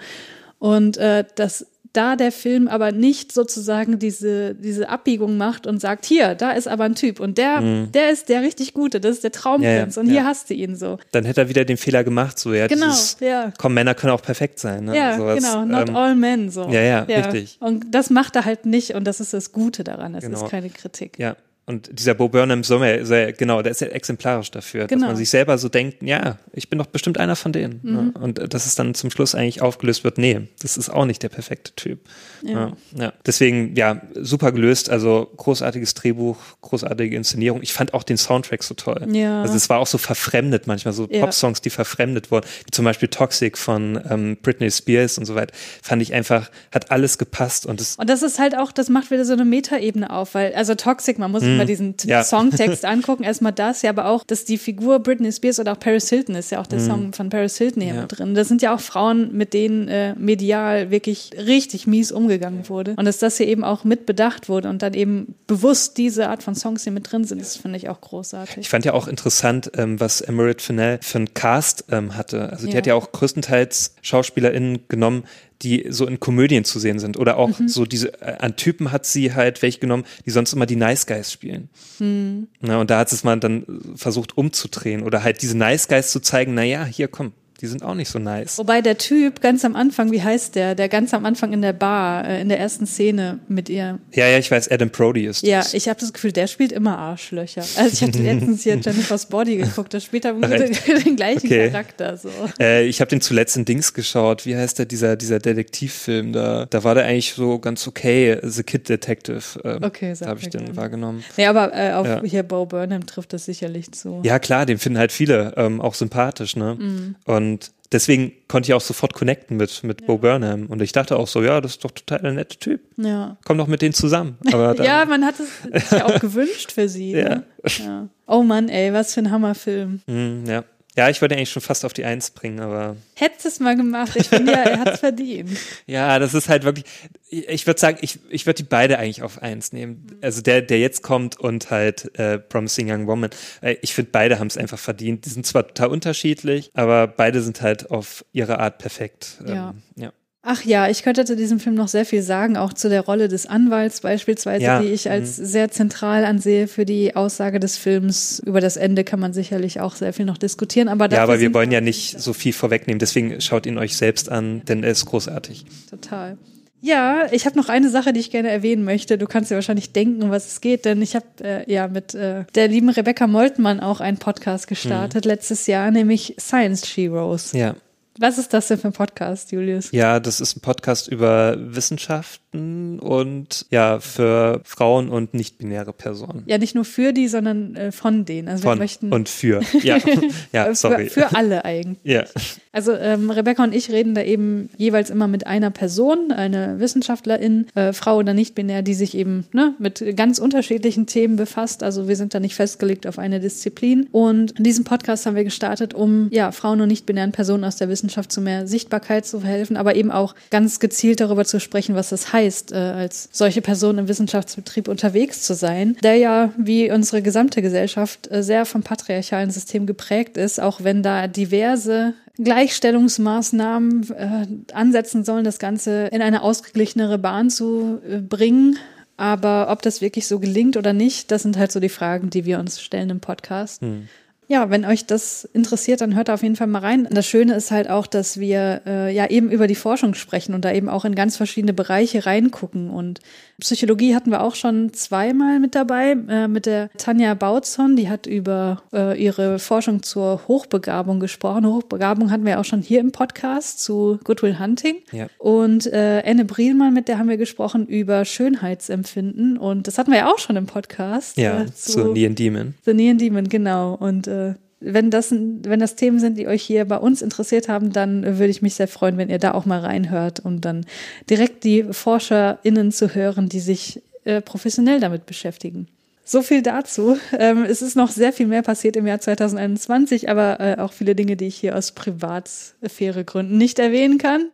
Und 0.60 0.98
äh, 0.98 1.24
das 1.36 1.68
da 1.96 2.16
der 2.16 2.32
Film 2.32 2.68
aber 2.68 2.92
nicht 2.92 3.32
sozusagen 3.32 4.00
diese, 4.00 4.56
diese 4.56 4.90
Abbiegung 4.90 5.38
macht 5.38 5.68
und 5.68 5.80
sagt, 5.80 6.06
hier, 6.06 6.36
da 6.36 6.52
ist 6.52 6.68
aber 6.68 6.84
ein 6.84 6.96
Typ 6.96 7.20
und 7.20 7.38
der, 7.38 7.62
mhm. 7.62 7.92
der 7.92 8.10
ist 8.12 8.30
der 8.30 8.42
richtig 8.42 8.74
Gute, 8.74 9.00
das 9.00 9.16
ist 9.16 9.24
der 9.24 9.32
Traumprinz 9.32 9.96
ja, 9.96 10.02
ja, 10.02 10.06
und 10.06 10.10
hier 10.10 10.26
hast 10.26 10.50
du 10.50 10.54
ihn 10.54 10.76
so. 10.76 10.98
Dann 11.12 11.26
hätte 11.26 11.42
er 11.42 11.50
wieder 11.50 11.66
den 11.66 11.78
Fehler 11.78 12.04
gemacht, 12.04 12.38
so, 12.38 12.54
ja. 12.54 12.68
Genau, 12.68 12.88
dieses, 12.88 13.18
ja. 13.20 13.52
Komm, 13.58 13.74
Männer 13.74 13.94
können 13.94 14.14
auch 14.14 14.22
perfekt 14.22 14.60
sein, 14.60 14.86
ne? 14.86 14.96
Ja, 14.96 15.18
Sowas, 15.18 15.38
genau, 15.38 15.66
not 15.66 15.90
ähm, 15.90 15.96
all 15.96 16.16
men, 16.16 16.50
so. 16.50 16.70
Ja, 16.70 16.82
ja, 16.82 17.00
richtig. 17.04 17.58
Und 17.60 17.94
das 17.94 18.10
macht 18.10 18.36
er 18.36 18.46
halt 18.46 18.66
nicht 18.66 18.94
und 18.96 19.06
das 19.06 19.20
ist 19.20 19.34
das 19.34 19.52
Gute 19.52 19.84
daran, 19.84 20.14
das 20.14 20.24
genau. 20.24 20.44
ist 20.44 20.50
keine 20.50 20.70
Kritik. 20.70 21.18
Ja, 21.20 21.36
und 21.68 21.98
dieser 21.98 22.14
Bo 22.14 22.30
Burnham 22.30 22.64
Sommer, 22.64 22.98
genau, 23.32 23.64
der 23.64 23.72
ist 23.72 23.82
ja 23.82 23.88
exemplarisch 23.88 24.52
dafür, 24.52 24.86
genau. 24.86 25.02
dass 25.02 25.08
man 25.10 25.16
sich 25.18 25.32
selber 25.32 25.58
so 25.58 25.68
denkt, 25.68 26.04
ja, 26.04 26.38
ich 26.54 26.70
bin 26.70 26.78
doch 26.78 26.86
bestimmt 26.86 27.18
einer 27.18 27.36
von 27.36 27.54
denen. 27.54 27.80
Ne? 27.82 27.92
Mhm. 27.92 27.98
Ne? 27.98 28.14
Und 28.20 28.54
dass 28.54 28.68
es 28.68 28.76
dann 28.76 28.94
zum 28.94 29.10
Schluss 29.10 29.34
eigentlich 29.34 29.64
aufgelöst 29.64 30.04
wird, 30.04 30.20
nee, 30.20 30.42
das 30.62 30.78
ist 30.78 30.90
auch 30.90 31.06
nicht 31.06 31.24
der 31.24 31.30
perfekte 31.30 31.74
Typ. 31.76 32.02
Ja. 32.44 32.52
Ja, 32.54 32.74
ja. 32.96 33.14
Deswegen, 33.26 33.76
ja, 33.76 34.00
super 34.14 34.52
gelöst, 34.52 34.92
also 34.92 35.32
großartiges 35.38 35.96
Drehbuch, 35.96 36.38
großartige 36.62 37.16
Inszenierung. 37.16 37.64
Ich 37.64 37.74
fand 37.74 37.96
auch 37.96 38.04
den 38.04 38.18
Soundtrack 38.18 38.62
so 38.62 38.76
toll. 38.76 39.08
Ja. 39.12 39.42
Also 39.42 39.56
es 39.56 39.68
war 39.68 39.80
auch 39.80 39.88
so 39.88 39.98
verfremdet 39.98 40.68
manchmal, 40.68 40.94
so 40.94 41.08
ja. 41.10 41.22
Pop-Songs, 41.22 41.62
die 41.62 41.72
verfremdet 41.72 42.30
wurden, 42.30 42.46
wie 42.66 42.72
zum 42.72 42.86
Beispiel 42.86 43.08
Toxic 43.08 43.58
von 43.58 44.00
ähm, 44.08 44.38
Britney 44.44 44.70
Spears 44.70 45.18
und 45.18 45.26
so 45.26 45.34
weiter, 45.34 45.54
fand 45.82 46.04
ich 46.04 46.14
einfach, 46.14 46.52
hat 46.72 46.92
alles 46.92 47.18
gepasst 47.18 47.66
und 47.66 47.82
es. 47.82 47.96
Und 47.96 48.08
das 48.08 48.22
ist 48.22 48.38
halt 48.38 48.56
auch, 48.56 48.72
das 48.72 48.90
macht 48.90 49.10
wieder 49.10 49.26
so 49.26 49.34
eine 49.34 49.46
Metaebene 49.46 50.12
auf, 50.12 50.36
weil, 50.36 50.54
also 50.54 50.76
Toxic, 50.76 51.18
man 51.18 51.32
muss. 51.32 51.55
Mal 51.57 51.65
diesen 51.65 51.95
ja. 52.03 52.23
Songtext 52.23 52.86
angucken, 52.86 53.23
erstmal 53.23 53.52
das, 53.52 53.82
ja, 53.82 53.90
aber 53.90 54.07
auch, 54.07 54.23
dass 54.23 54.45
die 54.45 54.57
Figur 54.57 54.99
Britney 54.99 55.32
Spears 55.32 55.60
oder 55.60 55.73
auch 55.73 55.80
Paris 55.80 56.10
Hilton 56.10 56.36
ist 56.36 56.52
ja 56.52 56.60
auch 56.60 56.68
der 56.68 56.80
mm. 56.80 56.86
Song 56.86 57.14
von 57.14 57.30
Paris 57.30 57.57
Hilton 57.57 57.82
hier 57.82 57.95
ja. 57.95 58.02
mit 58.02 58.18
drin. 58.18 58.36
Das 58.36 58.48
sind 58.48 58.61
ja 58.61 58.76
auch 58.76 58.80
Frauen, 58.80 59.36
mit 59.36 59.53
denen 59.53 59.88
äh, 59.88 60.15
medial 60.15 60.91
wirklich 60.91 61.32
richtig 61.38 61.88
mies 61.88 62.11
umgegangen 62.11 62.69
wurde. 62.69 62.95
Und 62.98 63.06
dass 63.06 63.19
das 63.19 63.38
hier 63.38 63.48
eben 63.48 63.64
auch 63.64 63.84
mit 63.84 64.06
bedacht 64.06 64.49
wurde 64.49 64.69
und 64.69 64.82
dann 64.82 64.94
eben 64.94 65.36
bewusst 65.48 65.98
diese 65.98 66.30
Art 66.30 66.44
von 66.44 66.56
Songs 66.56 66.84
hier 66.84 66.94
mit 66.94 67.11
drin 67.11 67.23
sind, 67.26 67.41
das 67.41 67.57
finde 67.57 67.77
ich 67.77 67.90
auch 67.90 68.02
großartig. 68.02 68.57
Ich 68.57 68.69
fand 68.69 68.86
ja 68.86 68.94
auch 68.94 69.07
interessant, 69.07 69.72
ähm, 69.77 69.99
was 69.99 70.22
Emerald 70.22 70.61
Fennell 70.61 70.99
für 71.02 71.18
einen 71.18 71.34
Cast 71.34 71.86
ähm, 71.91 72.15
hatte. 72.15 72.49
Also 72.52 72.68
die 72.68 72.73
ja. 72.73 72.77
hat 72.77 72.88
ja 72.88 72.95
auch 72.95 73.11
größtenteils 73.11 73.95
SchauspielerInnen 74.02 74.88
genommen, 74.88 75.23
die 75.66 75.88
so 75.90 76.06
in 76.06 76.20
Komödien 76.20 76.64
zu 76.64 76.80
sehen 76.80 77.00
sind. 77.00 77.18
Oder 77.18 77.38
auch 77.38 77.60
mhm. 77.60 77.68
so 77.68 77.86
diese, 77.86 78.22
äh, 78.22 78.38
an 78.40 78.56
Typen 78.56 78.92
hat 78.92 79.06
sie 79.06 79.34
halt 79.34 79.62
welche 79.62 79.80
genommen, 79.80 80.06
die 80.26 80.30
sonst 80.30 80.54
immer 80.54 80.66
die 80.66 80.76
Nice 80.76 81.08
Guys 81.08 81.32
spielen. 81.32 81.70
Mhm. 82.00 82.48
Na, 82.62 82.80
und 82.80 82.90
da 82.90 83.00
hat 83.00 83.12
es 83.12 83.24
mal 83.24 83.38
dann 83.40 83.66
versucht 83.96 84.38
umzudrehen 84.38 85.04
oder 85.04 85.24
halt 85.24 85.42
diese 85.42 85.58
Nice 85.58 85.88
Guys 85.88 86.12
zu 86.12 86.20
zeigen, 86.20 86.54
naja, 86.54 86.86
hier 86.86 87.08
komm, 87.08 87.34
die 87.66 87.70
sind 87.70 87.84
auch 87.84 87.96
nicht 87.96 88.10
so 88.10 88.20
nice. 88.20 88.60
Wobei 88.60 88.82
der 88.82 89.00
Typ 89.00 89.42
ganz 89.42 89.66
am 89.66 89.76
Anfang, 89.76 90.12
wie 90.12 90.22
heißt 90.22 90.54
der, 90.54 90.76
der 90.76 90.88
ganz 90.88 91.16
am 91.16 91.26
Anfang 91.26 91.52
in 91.52 91.64
der 91.64 91.74
Bar, 91.74 92.28
äh, 92.28 92.42
in 92.42 92.50
der 92.50 92.60
ersten 92.60 92.86
Szene 92.86 93.40
mit 93.48 93.70
ihr. 93.70 93.98
Ja, 94.14 94.28
ja, 94.28 94.38
ich 94.38 94.52
weiß, 94.52 94.70
Adam 94.70 94.90
Brody 94.90 95.26
ist 95.26 95.42
Ja, 95.42 95.60
das. 95.60 95.74
ich 95.74 95.90
habe 95.90 96.00
das 96.00 96.14
Gefühl, 96.14 96.32
der 96.32 96.46
spielt 96.46 96.72
immer 96.72 96.98
Arschlöcher. 96.98 97.64
Also 97.78 97.90
ich 97.92 98.04
hatte 98.04 98.20
letztens 98.22 98.62
hier 98.62 98.76
Jennifer's 98.76 99.26
Body 99.26 99.58
geguckt, 99.58 99.96
da 99.96 100.00
spielt 100.00 100.26
er 100.26 100.34
den, 100.34 100.78
den 101.06 101.16
gleichen 101.16 101.48
okay. 101.48 101.70
Charakter. 101.72 102.18
So. 102.18 102.30
Äh, 102.60 102.86
ich 102.86 103.02
habe 103.02 103.10
den 103.10 103.22
zuletzt 103.22 103.58
in 103.58 103.66
Dings 103.66 103.96
geschaut. 103.96 104.46
Wie 104.46 104.56
heißt 104.56 104.78
der, 104.78 104.86
dieser, 104.86 105.16
dieser 105.16 105.40
Detektivfilm? 105.40 106.34
Da, 106.34 106.68
da 106.70 106.84
war 106.84 106.94
der 106.94 107.06
eigentlich 107.06 107.34
so 107.34 107.58
ganz 107.58 107.88
okay, 107.88 108.38
The 108.44 108.62
Kid 108.62 108.88
Detective. 108.88 109.42
Ähm, 109.64 109.84
okay, 109.84 110.14
da 110.20 110.28
habe 110.28 110.40
ich 110.40 110.50
den 110.50 110.66
gerne. 110.66 110.78
wahrgenommen. 110.78 111.24
Ja, 111.38 111.50
aber 111.50 111.74
äh, 111.74 111.94
auf 111.94 112.06
ja. 112.06 112.22
hier 112.24 112.44
Bo 112.44 112.68
Burnham 112.68 113.08
trifft 113.08 113.34
das 113.34 113.46
sicherlich 113.46 113.92
zu. 113.92 114.22
Ja, 114.24 114.38
klar, 114.38 114.68
den 114.68 114.78
finden 114.78 115.00
halt 115.00 115.12
viele 115.12 115.54
ähm, 115.58 115.82
auch 115.82 115.96
sympathisch, 115.96 116.56
ne? 116.56 116.76
Mhm. 116.80 117.16
Und 117.26 117.55
und 117.56 117.72
deswegen 117.94 118.34
konnte 118.49 118.68
ich 118.68 118.73
auch 118.73 118.82
sofort 118.82 119.14
connecten 119.14 119.56
mit, 119.56 119.82
mit 119.84 120.02
ja. 120.02 120.07
Bo 120.07 120.18
Burnham. 120.18 120.65
Und 120.65 120.82
ich 120.82 120.91
dachte 120.91 121.15
auch 121.15 121.27
so, 121.27 121.41
ja, 121.41 121.61
das 121.61 121.72
ist 121.72 121.86
doch 121.86 121.91
total 121.91 122.19
der 122.19 122.34
nette 122.34 122.57
Typ. 122.57 122.82
Ja. 122.98 123.38
Komm 123.45 123.57
doch 123.57 123.68
mit 123.68 123.82
denen 123.82 123.94
zusammen. 123.94 124.38
Aber 124.52 124.73
dann, 124.76 124.86
ja, 124.86 125.06
man 125.06 125.23
hat 125.23 125.36
es 125.40 125.90
sich 125.90 126.03
auch 126.03 126.19
gewünscht 126.19 126.73
für 126.73 126.90
sie. 126.90 127.11
Ja. 127.11 127.30
Ne? 127.30 127.44
ja. 127.80 128.10
Oh 128.27 128.44
Mann, 128.44 128.68
ey, 128.68 128.91
was 128.91 129.14
für 129.14 129.22
ein 129.22 129.32
Hammerfilm. 129.32 130.02
Mm, 130.06 130.45
ja. 130.45 130.65
Ja, 130.96 131.10
ich 131.10 131.22
wollte 131.22 131.36
eigentlich 131.36 131.52
schon 131.52 131.62
fast 131.62 131.84
auf 131.84 131.92
die 131.92 132.06
Eins 132.06 132.32
bringen, 132.32 132.60
aber. 132.62 132.96
Hättest 133.16 133.46
es 133.46 133.60
mal 133.60 133.76
gemacht. 133.76 134.16
Ich 134.16 134.30
finde 134.30 134.54
ja, 134.54 134.60
er 134.60 134.80
hat 134.80 134.94
es 134.94 135.00
verdient. 135.00 135.50
ja, 135.86 136.20
das 136.20 136.34
ist 136.34 136.48
halt 136.48 136.64
wirklich. 136.64 136.86
Ich 137.30 137.68
würde 137.68 137.80
sagen, 137.80 137.98
ich, 138.02 138.20
ich 138.30 138.46
würde 138.46 138.64
die 138.64 138.70
beide 138.70 138.98
eigentlich 138.98 139.22
auf 139.22 139.42
Eins 139.42 139.74
nehmen. 139.74 140.18
Also 140.22 140.42
der, 140.42 140.62
der 140.62 140.80
jetzt 140.80 141.04
kommt 141.04 141.38
und 141.38 141.70
halt 141.70 142.18
äh, 142.18 142.40
Promising 142.40 142.90
Young 142.90 143.08
Woman. 143.08 143.30
Äh, 143.62 143.76
ich 143.82 143.94
finde, 143.94 144.12
beide 144.12 144.40
haben 144.40 144.48
es 144.48 144.58
einfach 144.58 144.80
verdient. 144.80 145.26
Die 145.26 145.30
sind 145.30 145.46
zwar 145.46 145.68
total 145.68 145.90
unterschiedlich, 145.90 146.72
aber 146.74 147.08
beide 147.08 147.42
sind 147.42 147.62
halt 147.62 147.92
auf 147.92 148.24
ihre 148.32 148.60
Art 148.60 148.78
perfekt. 148.78 149.40
Ja. 149.46 149.72
Ähm, 149.72 149.82
ja. 149.98 150.14
Ach 150.48 150.64
ja, 150.64 150.88
ich 150.88 151.02
könnte 151.02 151.26
zu 151.26 151.36
diesem 151.36 151.60
Film 151.60 151.74
noch 151.74 151.88
sehr 151.88 152.06
viel 152.06 152.22
sagen, 152.22 152.56
auch 152.56 152.72
zu 152.72 152.88
der 152.88 153.02
Rolle 153.02 153.28
des 153.28 153.48
Anwalts 153.48 154.02
beispielsweise, 154.02 154.64
ja. 154.64 154.80
die 154.80 154.90
ich 154.90 155.10
als 155.10 155.40
mhm. 155.40 155.46
sehr 155.46 155.72
zentral 155.72 156.24
ansehe 156.24 156.68
für 156.68 156.86
die 156.86 157.16
Aussage 157.16 157.60
des 157.60 157.78
Films. 157.78 158.44
Über 158.46 158.62
das 158.62 158.78
Ende 158.78 159.04
kann 159.04 159.20
man 159.20 159.34
sicherlich 159.34 159.82
auch 159.82 159.96
sehr 159.96 160.14
viel 160.14 160.26
noch 160.26 160.38
diskutieren. 160.38 160.88
Aber 160.88 161.10
ja, 161.10 161.24
aber 161.24 161.40
wir 161.40 161.52
wollen 161.56 161.72
ja 161.72 161.82
nicht 161.82 162.20
so 162.20 162.32
viel 162.34 162.54
vorwegnehmen, 162.54 163.00
deswegen 163.00 163.42
schaut 163.42 163.66
ihn 163.66 163.80
euch 163.80 163.98
selbst 163.98 164.30
an, 164.30 164.62
denn 164.66 164.84
er 164.84 164.92
ist 164.92 165.08
großartig. 165.08 165.66
Total. 165.90 166.38
Ja, 166.80 167.26
ich 167.32 167.48
habe 167.48 167.58
noch 167.58 167.68
eine 167.68 167.90
Sache, 167.90 168.14
die 168.14 168.20
ich 168.20 168.30
gerne 168.30 168.50
erwähnen 168.50 168.84
möchte. 168.84 169.18
Du 169.18 169.26
kannst 169.26 169.50
dir 169.50 169.56
wahrscheinlich 169.56 169.94
denken, 169.94 170.22
um 170.22 170.30
was 170.30 170.46
es 170.46 170.62
geht, 170.62 170.86
denn 170.86 171.02
ich 171.02 171.16
habe 171.16 171.26
äh, 171.42 171.72
ja 171.72 171.88
mit 171.88 172.14
äh, 172.14 172.44
der 172.54 172.68
lieben 172.68 172.90
Rebecca 172.90 173.26
Moltmann 173.26 173.80
auch 173.80 174.00
einen 174.00 174.18
Podcast 174.18 174.68
gestartet 174.68 175.26
mhm. 175.26 175.30
letztes 175.30 175.66
Jahr, 175.66 175.90
nämlich 175.90 176.36
Science 176.40 176.88
Sheroes. 176.88 177.54
Ja. 177.54 177.76
Was 178.18 178.38
ist 178.38 178.54
das 178.54 178.70
denn 178.70 178.78
für 178.78 178.88
ein 178.88 178.94
Podcast, 178.94 179.52
Julius? 179.52 179.92
Ja, 179.92 180.22
das 180.22 180.40
ist 180.40 180.56
ein 180.56 180.62
Podcast 180.62 181.10
über 181.10 181.58
Wissenschaften 181.60 183.00
und 183.00 183.66
ja, 183.72 184.00
für 184.00 184.62
Frauen 184.64 185.10
und 185.10 185.34
nicht-binäre 185.34 185.92
Personen. 185.92 186.44
Ja, 186.46 186.58
nicht 186.58 186.76
nur 186.76 186.86
für 186.86 187.12
die, 187.12 187.28
sondern 187.28 187.76
äh, 187.76 187.92
von 187.92 188.24
denen. 188.24 188.48
Also 188.48 188.64
von 188.64 188.78
wir 188.78 188.84
möchten 188.84 189.12
und 189.12 189.28
für. 189.28 189.62
Ja, 189.84 189.98
ja 190.54 190.74
sorry. 190.74 191.10
Für, 191.10 191.28
für 191.28 191.36
alle 191.36 191.66
eigentlich. 191.66 191.98
Ja. 192.04 192.24
Also 192.72 192.94
ähm, 192.94 193.32
Rebecca 193.32 193.64
und 193.64 193.76
ich 193.76 193.92
reden 193.92 194.16
da 194.16 194.22
eben 194.22 194.70
jeweils 194.78 195.10
immer 195.10 195.28
mit 195.28 195.46
einer 195.46 195.70
Person, 195.70 196.32
eine 196.32 196.80
Wissenschaftlerin, 196.80 197.68
äh, 197.76 197.92
Frau 197.92 198.18
oder 198.18 198.34
nicht-binär, 198.34 198.82
die 198.82 198.94
sich 198.94 199.18
eben 199.18 199.46
ne, 199.52 199.76
mit 199.78 200.16
ganz 200.16 200.40
unterschiedlichen 200.40 201.06
Themen 201.06 201.36
befasst. 201.36 201.84
Also 201.84 202.08
wir 202.08 202.16
sind 202.16 202.34
da 202.34 202.40
nicht 202.40 202.56
festgelegt 202.56 203.08
auf 203.08 203.20
eine 203.20 203.42
Disziplin. 203.42 204.08
Und 204.14 204.54
diesen 204.58 204.86
Podcast 204.86 205.26
haben 205.26 205.36
wir 205.36 205.44
gestartet, 205.44 205.94
um 205.94 206.30
ja 206.32 206.54
Frauen 206.54 206.80
und 206.80 206.88
nicht-binären 206.88 207.34
Personen 207.34 207.66
aus 207.66 207.76
der 207.76 207.90
Wissenschaft 207.90 208.05
zu 208.10 208.41
mehr 208.41 208.68
Sichtbarkeit 208.68 209.26
zu 209.26 209.40
verhelfen, 209.40 209.77
aber 209.77 209.95
eben 209.95 210.11
auch 210.11 210.36
ganz 210.52 210.80
gezielt 210.80 211.19
darüber 211.19 211.45
zu 211.45 211.60
sprechen, 211.60 211.95
was 211.95 212.10
das 212.10 212.34
heißt, 212.34 212.72
äh, 212.72 212.76
als 212.76 213.30
solche 213.32 213.61
Person 213.61 213.98
im 213.98 214.07
Wissenschaftsbetrieb 214.07 214.88
unterwegs 214.88 215.41
zu 215.41 215.53
sein, 215.53 215.98
der 216.03 216.15
ja 216.15 216.53
wie 216.57 216.91
unsere 216.91 217.22
gesamte 217.22 217.61
Gesellschaft 217.61 218.32
äh, 218.32 218.44
sehr 218.44 218.65
vom 218.65 218.84
patriarchalen 218.84 219.52
System 219.52 219.86
geprägt 219.86 220.38
ist, 220.38 220.60
auch 220.60 220.84
wenn 220.84 221.03
da 221.03 221.27
diverse 221.27 222.14
Gleichstellungsmaßnahmen 222.38 224.10
äh, 224.11 224.73
ansetzen 224.73 225.23
sollen, 225.23 225.45
das 225.45 225.60
Ganze 225.60 226.07
in 226.07 226.22
eine 226.22 226.41
ausgeglichenere 226.41 227.18
Bahn 227.18 227.49
zu 227.49 228.02
äh, 228.07 228.18
bringen. 228.18 228.77
Aber 229.18 229.68
ob 229.69 229.82
das 229.82 230.02
wirklich 230.02 230.27
so 230.27 230.40
gelingt 230.40 230.76
oder 230.76 230.91
nicht, 230.91 231.32
das 231.32 231.44
sind 231.44 231.57
halt 231.57 231.72
so 231.72 231.80
die 231.80 231.90
Fragen, 231.90 232.30
die 232.30 232.44
wir 232.44 232.60
uns 232.60 232.82
stellen 232.82 233.10
im 233.10 233.22
Podcast. 233.22 233.82
Hm. 233.82 234.10
Ja, 234.48 234.70
wenn 234.70 234.86
euch 234.86 235.06
das 235.06 235.46
interessiert, 235.54 236.02
dann 236.02 236.16
hört 236.16 236.30
auf 236.30 236.44
jeden 236.44 236.56
Fall 236.56 236.68
mal 236.68 236.80
rein. 236.80 237.08
Das 237.10 237.26
Schöne 237.26 237.56
ist 237.56 237.72
halt 237.72 237.90
auch, 237.90 238.06
dass 238.06 238.40
wir 238.40 238.82
äh, 238.86 239.14
ja 239.14 239.28
eben 239.28 239.50
über 239.50 239.66
die 239.66 239.76
Forschung 239.76 240.14
sprechen 240.14 240.54
und 240.54 240.64
da 240.64 240.72
eben 240.72 240.88
auch 240.88 241.04
in 241.04 241.16
ganz 241.16 241.36
verschiedene 241.36 241.74
Bereiche 241.74 242.26
reingucken. 242.26 242.92
Und 242.92 243.22
Psychologie 243.60 244.14
hatten 244.14 244.30
wir 244.30 244.44
auch 244.44 244.54
schon 244.54 244.94
zweimal 244.94 245.60
mit 245.60 245.74
dabei, 245.74 246.16
äh, 246.30 246.48
mit 246.48 246.68
der 246.68 246.90
Tanja 246.98 247.34
Bautzon, 247.34 247.96
die 247.96 248.10
hat 248.10 248.28
über 248.28 248.84
äh, 248.94 249.22
ihre 249.22 249.58
Forschung 249.58 250.04
zur 250.04 250.42
Hochbegabung 250.48 251.20
gesprochen. 251.20 251.66
Hochbegabung 251.66 252.30
hatten 252.30 252.46
wir 252.46 252.60
auch 252.60 252.66
schon 252.66 252.82
hier 252.82 253.00
im 253.00 253.12
Podcast 253.12 253.80
zu 253.80 254.20
Goodwill 254.24 254.60
Hunting. 254.60 254.98
Ja. 255.12 255.28
Und 255.40 255.88
äh, 255.88 256.22
Anne 256.24 256.46
Brielmann, 256.46 256.94
mit 256.94 257.08
der 257.08 257.18
haben 257.18 257.30
wir 257.30 257.38
gesprochen 257.38 257.88
über 257.88 258.26
Schönheitsempfinden. 258.26 259.58
Und 259.58 259.88
das 259.88 259.98
hatten 259.98 260.12
wir 260.12 260.20
ja 260.20 260.28
auch 260.32 260.40
schon 260.40 260.56
im 260.56 260.68
Podcast. 260.68 261.38
Ja, 261.38 261.64
äh, 261.64 261.66
zu, 261.74 261.92
zu 261.92 262.12
Neon 262.12 262.36
Demon. 262.36 262.76
The 262.86 262.94
Neon 262.94 263.18
Demon, 263.18 263.50
genau. 263.50 263.96
Und 263.96 264.28
äh, 264.36 264.56
wenn 264.80 265.10
das, 265.10 265.32
wenn 265.32 265.80
das 265.80 265.95
Themen 265.95 266.20
sind, 266.20 266.38
die 266.38 266.48
euch 266.48 266.62
hier 266.62 266.86
bei 266.86 266.98
uns 266.98 267.22
interessiert 267.22 267.68
haben, 267.70 267.91
dann 267.91 268.24
würde 268.24 268.52
ich 268.52 268.62
mich 268.62 268.76
sehr 268.76 268.88
freuen, 268.88 269.18
wenn 269.18 269.30
ihr 269.30 269.40
da 269.40 269.53
auch 269.53 269.66
mal 269.66 269.80
reinhört 269.80 270.40
und 270.40 270.62
dann 270.66 270.86
direkt 271.30 271.64
die 271.64 271.84
ForscherInnen 271.84 272.91
zu 272.91 273.16
hören, 273.16 273.49
die 273.49 273.62
sich 273.62 274.02
äh, 274.26 274.41
professionell 274.41 274.99
damit 274.99 275.26
beschäftigen. 275.26 275.88
So 276.28 276.41
viel 276.41 276.64
dazu. 276.64 277.18
Ähm, 277.38 277.64
es 277.64 277.84
ist 277.84 277.95
noch 277.95 278.10
sehr 278.10 278.34
viel 278.34 278.48
mehr 278.48 278.64
passiert 278.64 278.95
im 278.95 279.06
Jahr 279.06 279.20
2021, 279.20 280.30
aber 280.30 280.60
äh, 280.60 280.78
auch 280.80 280.91
viele 280.91 281.16
Dinge, 281.16 281.36
die 281.36 281.45
ich 281.45 281.56
hier 281.56 281.78
aus 281.78 281.91
Privatsphäre-Gründen 281.91 283.57
nicht 283.57 283.78
erwähnen 283.78 284.18
kann. 284.18 284.49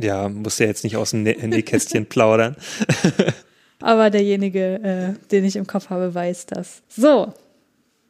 Ja, 0.00 0.28
muss 0.28 0.58
ja 0.58 0.66
jetzt 0.66 0.84
nicht 0.84 0.96
aus 0.96 1.10
dem 1.10 1.24
Nähkästchen 1.24 2.06
plaudern. 2.08 2.56
aber 3.80 4.10
derjenige, 4.10 4.74
äh, 4.82 5.28
den 5.30 5.44
ich 5.44 5.56
im 5.56 5.66
Kopf 5.66 5.90
habe, 5.90 6.14
weiß 6.14 6.46
das. 6.46 6.82
So, 6.88 7.32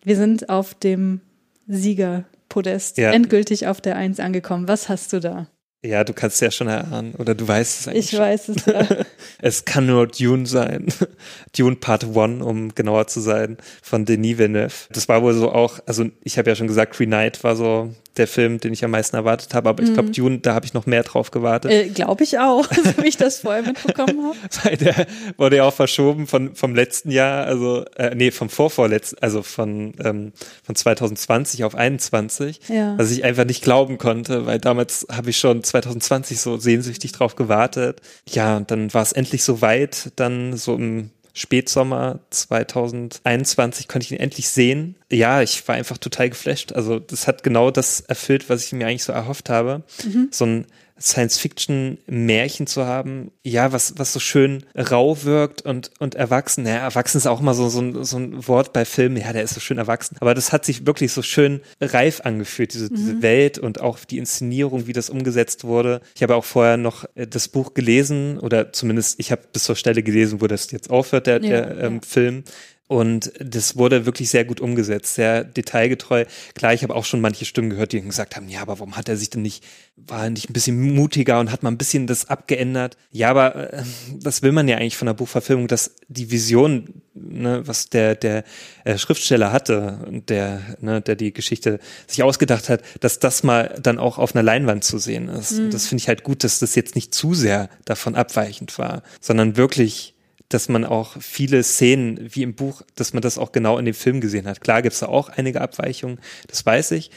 wir 0.06 0.16
sind 0.16 0.48
auf 0.48 0.72
dem 0.72 1.20
Siegerpodest 1.66 2.96
ja. 2.96 3.10
endgültig 3.10 3.66
auf 3.66 3.80
der 3.80 3.96
Eins 3.96 4.20
angekommen. 4.20 4.68
Was 4.68 4.88
hast 4.88 5.12
du 5.12 5.18
da? 5.18 5.48
Ja, 5.84 6.04
du 6.04 6.12
kannst 6.12 6.36
es 6.36 6.40
ja 6.40 6.50
schon 6.52 6.68
erahnen. 6.68 7.14
Oder 7.16 7.34
du 7.34 7.46
weißt 7.46 7.80
es 7.80 7.88
eigentlich. 7.88 8.12
Ich 8.12 8.18
weiß 8.18 8.48
es 8.50 8.66
ja. 8.66 8.86
es 9.42 9.64
kann 9.64 9.86
nur 9.86 10.06
Dune 10.06 10.46
sein. 10.46 10.86
Dune 11.58 11.74
Part 11.74 12.04
1, 12.04 12.40
um 12.40 12.72
genauer 12.74 13.08
zu 13.08 13.20
sein, 13.20 13.56
von 13.82 14.04
Denis 14.04 14.38
Villeneuve. 14.38 14.74
Das 14.90 15.08
war 15.08 15.22
wohl 15.22 15.34
so 15.34 15.50
auch, 15.50 15.80
also 15.86 16.06
ich 16.22 16.38
habe 16.38 16.48
ja 16.48 16.54
schon 16.54 16.68
gesagt, 16.68 16.96
Green 16.96 17.10
Knight 17.10 17.42
war 17.42 17.56
so 17.56 17.92
der 18.16 18.26
Film, 18.26 18.60
den 18.60 18.72
ich 18.72 18.84
am 18.84 18.90
meisten 18.90 19.16
erwartet 19.16 19.54
habe. 19.54 19.68
Aber 19.68 19.82
ich 19.82 19.92
glaube, 19.92 20.08
mhm. 20.08 20.12
Dune, 20.12 20.38
da 20.38 20.54
habe 20.54 20.66
ich 20.66 20.74
noch 20.74 20.86
mehr 20.86 21.02
drauf 21.02 21.30
gewartet. 21.30 21.70
Äh, 21.70 21.88
glaube 21.88 22.24
ich 22.24 22.38
auch, 22.38 22.68
so 22.84 23.02
wie 23.02 23.08
ich 23.08 23.16
das 23.16 23.40
vorher 23.40 23.62
mitbekommen 23.62 24.24
habe. 24.24 24.36
Weil 24.64 24.76
der 24.76 25.06
wurde 25.36 25.56
ja 25.56 25.64
auch 25.64 25.74
verschoben 25.74 26.26
von, 26.26 26.54
vom 26.54 26.74
letzten 26.74 27.10
Jahr, 27.10 27.46
also 27.46 27.84
äh, 27.96 28.14
nee, 28.14 28.30
vom 28.30 28.48
vorvorletzten, 28.48 29.18
also 29.20 29.42
von, 29.42 29.94
ähm, 30.02 30.32
von 30.64 30.74
2020 30.74 31.64
auf 31.64 31.74
21. 31.74 32.60
Ja. 32.68 32.98
Was 32.98 33.10
ich 33.10 33.24
einfach 33.24 33.44
nicht 33.44 33.62
glauben 33.62 33.98
konnte, 33.98 34.46
weil 34.46 34.58
damals 34.58 35.06
habe 35.10 35.30
ich 35.30 35.38
schon 35.38 35.62
2020 35.62 36.40
so 36.40 36.56
sehnsüchtig 36.56 37.12
drauf 37.12 37.36
gewartet. 37.36 38.00
Ja, 38.28 38.56
und 38.56 38.70
dann 38.70 38.92
war 38.94 39.02
es 39.02 39.12
endlich 39.12 39.42
so 39.42 39.60
weit, 39.60 40.12
dann 40.16 40.56
so 40.56 40.74
im 40.74 41.10
Spätsommer 41.36 42.20
2021 42.30 43.88
konnte 43.88 44.06
ich 44.06 44.12
ihn 44.12 44.18
endlich 44.18 44.48
sehen. 44.48 44.96
Ja, 45.12 45.42
ich 45.42 45.68
war 45.68 45.74
einfach 45.74 45.98
total 45.98 46.30
geflasht. 46.30 46.72
Also 46.72 46.98
das 46.98 47.26
hat 47.26 47.42
genau 47.42 47.70
das 47.70 48.00
erfüllt, 48.00 48.48
was 48.48 48.64
ich 48.64 48.72
mir 48.72 48.86
eigentlich 48.86 49.04
so 49.04 49.12
erhofft 49.12 49.50
habe. 49.50 49.82
Mhm. 50.02 50.28
So 50.30 50.46
ein 50.46 50.66
Science-Fiction-Märchen 50.98 52.66
zu 52.66 52.86
haben, 52.86 53.30
ja, 53.42 53.72
was, 53.72 53.94
was 53.98 54.12
so 54.12 54.20
schön 54.20 54.64
rau 54.74 55.24
wirkt 55.24 55.62
und, 55.62 55.90
und 55.98 56.14
erwachsen. 56.14 56.64
Naja, 56.64 56.78
erwachsen 56.78 57.18
ist 57.18 57.26
auch 57.26 57.40
mal 57.40 57.54
so, 57.54 57.68
so, 57.68 57.80
ein, 57.80 58.04
so 58.04 58.16
ein 58.16 58.48
Wort 58.48 58.72
bei 58.72 58.84
Filmen, 58.84 59.16
ja, 59.16 59.32
der 59.32 59.42
ist 59.42 59.54
so 59.54 59.60
schön 59.60 59.78
erwachsen. 59.78 60.16
Aber 60.20 60.34
das 60.34 60.52
hat 60.52 60.64
sich 60.64 60.86
wirklich 60.86 61.12
so 61.12 61.22
schön 61.22 61.60
reif 61.80 62.22
angefühlt, 62.22 62.72
diese, 62.72 62.86
mhm. 62.86 62.96
diese 62.96 63.22
Welt 63.22 63.58
und 63.58 63.80
auch 63.80 63.98
die 64.04 64.18
Inszenierung, 64.18 64.86
wie 64.86 64.94
das 64.94 65.10
umgesetzt 65.10 65.64
wurde. 65.64 66.00
Ich 66.14 66.22
habe 66.22 66.34
auch 66.34 66.44
vorher 66.44 66.78
noch 66.78 67.04
äh, 67.14 67.26
das 67.26 67.48
Buch 67.48 67.74
gelesen 67.74 68.38
oder 68.38 68.72
zumindest 68.72 69.20
ich 69.20 69.30
habe 69.32 69.42
bis 69.52 69.64
zur 69.64 69.76
Stelle 69.76 70.02
gelesen, 70.02 70.40
wo 70.40 70.46
das 70.46 70.70
jetzt 70.70 70.90
aufhört, 70.90 71.26
der, 71.26 71.42
ja, 71.42 71.48
der 71.48 71.78
ähm, 71.78 71.94
ja. 71.96 72.00
Film. 72.06 72.44
Und 72.88 73.32
das 73.40 73.76
wurde 73.76 74.06
wirklich 74.06 74.30
sehr 74.30 74.44
gut 74.44 74.60
umgesetzt, 74.60 75.16
sehr 75.16 75.42
detailgetreu. 75.42 76.24
Klar, 76.54 76.72
ich 76.72 76.84
habe 76.84 76.94
auch 76.94 77.04
schon 77.04 77.20
manche 77.20 77.44
Stimmen 77.44 77.70
gehört, 77.70 77.90
die 77.90 78.00
gesagt 78.00 78.36
haben, 78.36 78.48
ja, 78.48 78.60
aber 78.60 78.78
warum 78.78 78.96
hat 78.96 79.08
er 79.08 79.16
sich 79.16 79.28
denn 79.28 79.42
nicht, 79.42 79.64
war 79.96 80.24
er 80.24 80.30
nicht 80.30 80.48
ein 80.48 80.52
bisschen 80.52 80.94
mutiger 80.94 81.40
und 81.40 81.50
hat 81.50 81.64
mal 81.64 81.70
ein 81.70 81.78
bisschen 81.78 82.06
das 82.06 82.28
abgeändert? 82.28 82.96
Ja, 83.10 83.30
aber 83.30 83.72
äh, 83.72 83.82
das 84.20 84.42
will 84.42 84.52
man 84.52 84.68
ja 84.68 84.76
eigentlich 84.76 84.96
von 84.96 85.06
der 85.06 85.14
Buchverfilmung, 85.14 85.66
dass 85.66 85.96
die 86.06 86.30
Vision, 86.30 87.02
ne, 87.14 87.66
was 87.66 87.90
der, 87.90 88.14
der 88.14 88.44
äh, 88.84 88.98
Schriftsteller 88.98 89.50
hatte 89.50 90.04
und 90.06 90.30
der, 90.30 90.60
ne, 90.80 91.00
der 91.00 91.16
die 91.16 91.32
Geschichte 91.32 91.80
sich 92.06 92.22
ausgedacht 92.22 92.68
hat, 92.68 92.82
dass 93.00 93.18
das 93.18 93.42
mal 93.42 93.76
dann 93.82 93.98
auch 93.98 94.18
auf 94.18 94.36
einer 94.36 94.44
Leinwand 94.44 94.84
zu 94.84 94.98
sehen 94.98 95.28
ist. 95.28 95.58
Mhm. 95.58 95.70
Das 95.70 95.88
finde 95.88 96.02
ich 96.02 96.08
halt 96.08 96.22
gut, 96.22 96.44
dass 96.44 96.60
das 96.60 96.76
jetzt 96.76 96.94
nicht 96.94 97.12
zu 97.12 97.34
sehr 97.34 97.68
davon 97.84 98.14
abweichend 98.14 98.78
war, 98.78 99.02
sondern 99.20 99.56
wirklich 99.56 100.15
dass 100.48 100.68
man 100.68 100.84
auch 100.84 101.20
viele 101.20 101.62
Szenen 101.62 102.18
wie 102.34 102.42
im 102.42 102.54
Buch, 102.54 102.82
dass 102.94 103.12
man 103.12 103.22
das 103.22 103.38
auch 103.38 103.52
genau 103.52 103.78
in 103.78 103.84
dem 103.84 103.94
Film 103.94 104.20
gesehen 104.20 104.46
hat. 104.46 104.60
Klar 104.60 104.82
gibt 104.82 104.94
es 104.94 105.00
da 105.00 105.06
auch 105.06 105.28
einige 105.28 105.60
Abweichungen, 105.60 106.20
das 106.48 106.64
weiß 106.64 106.92
ich, 106.92 107.10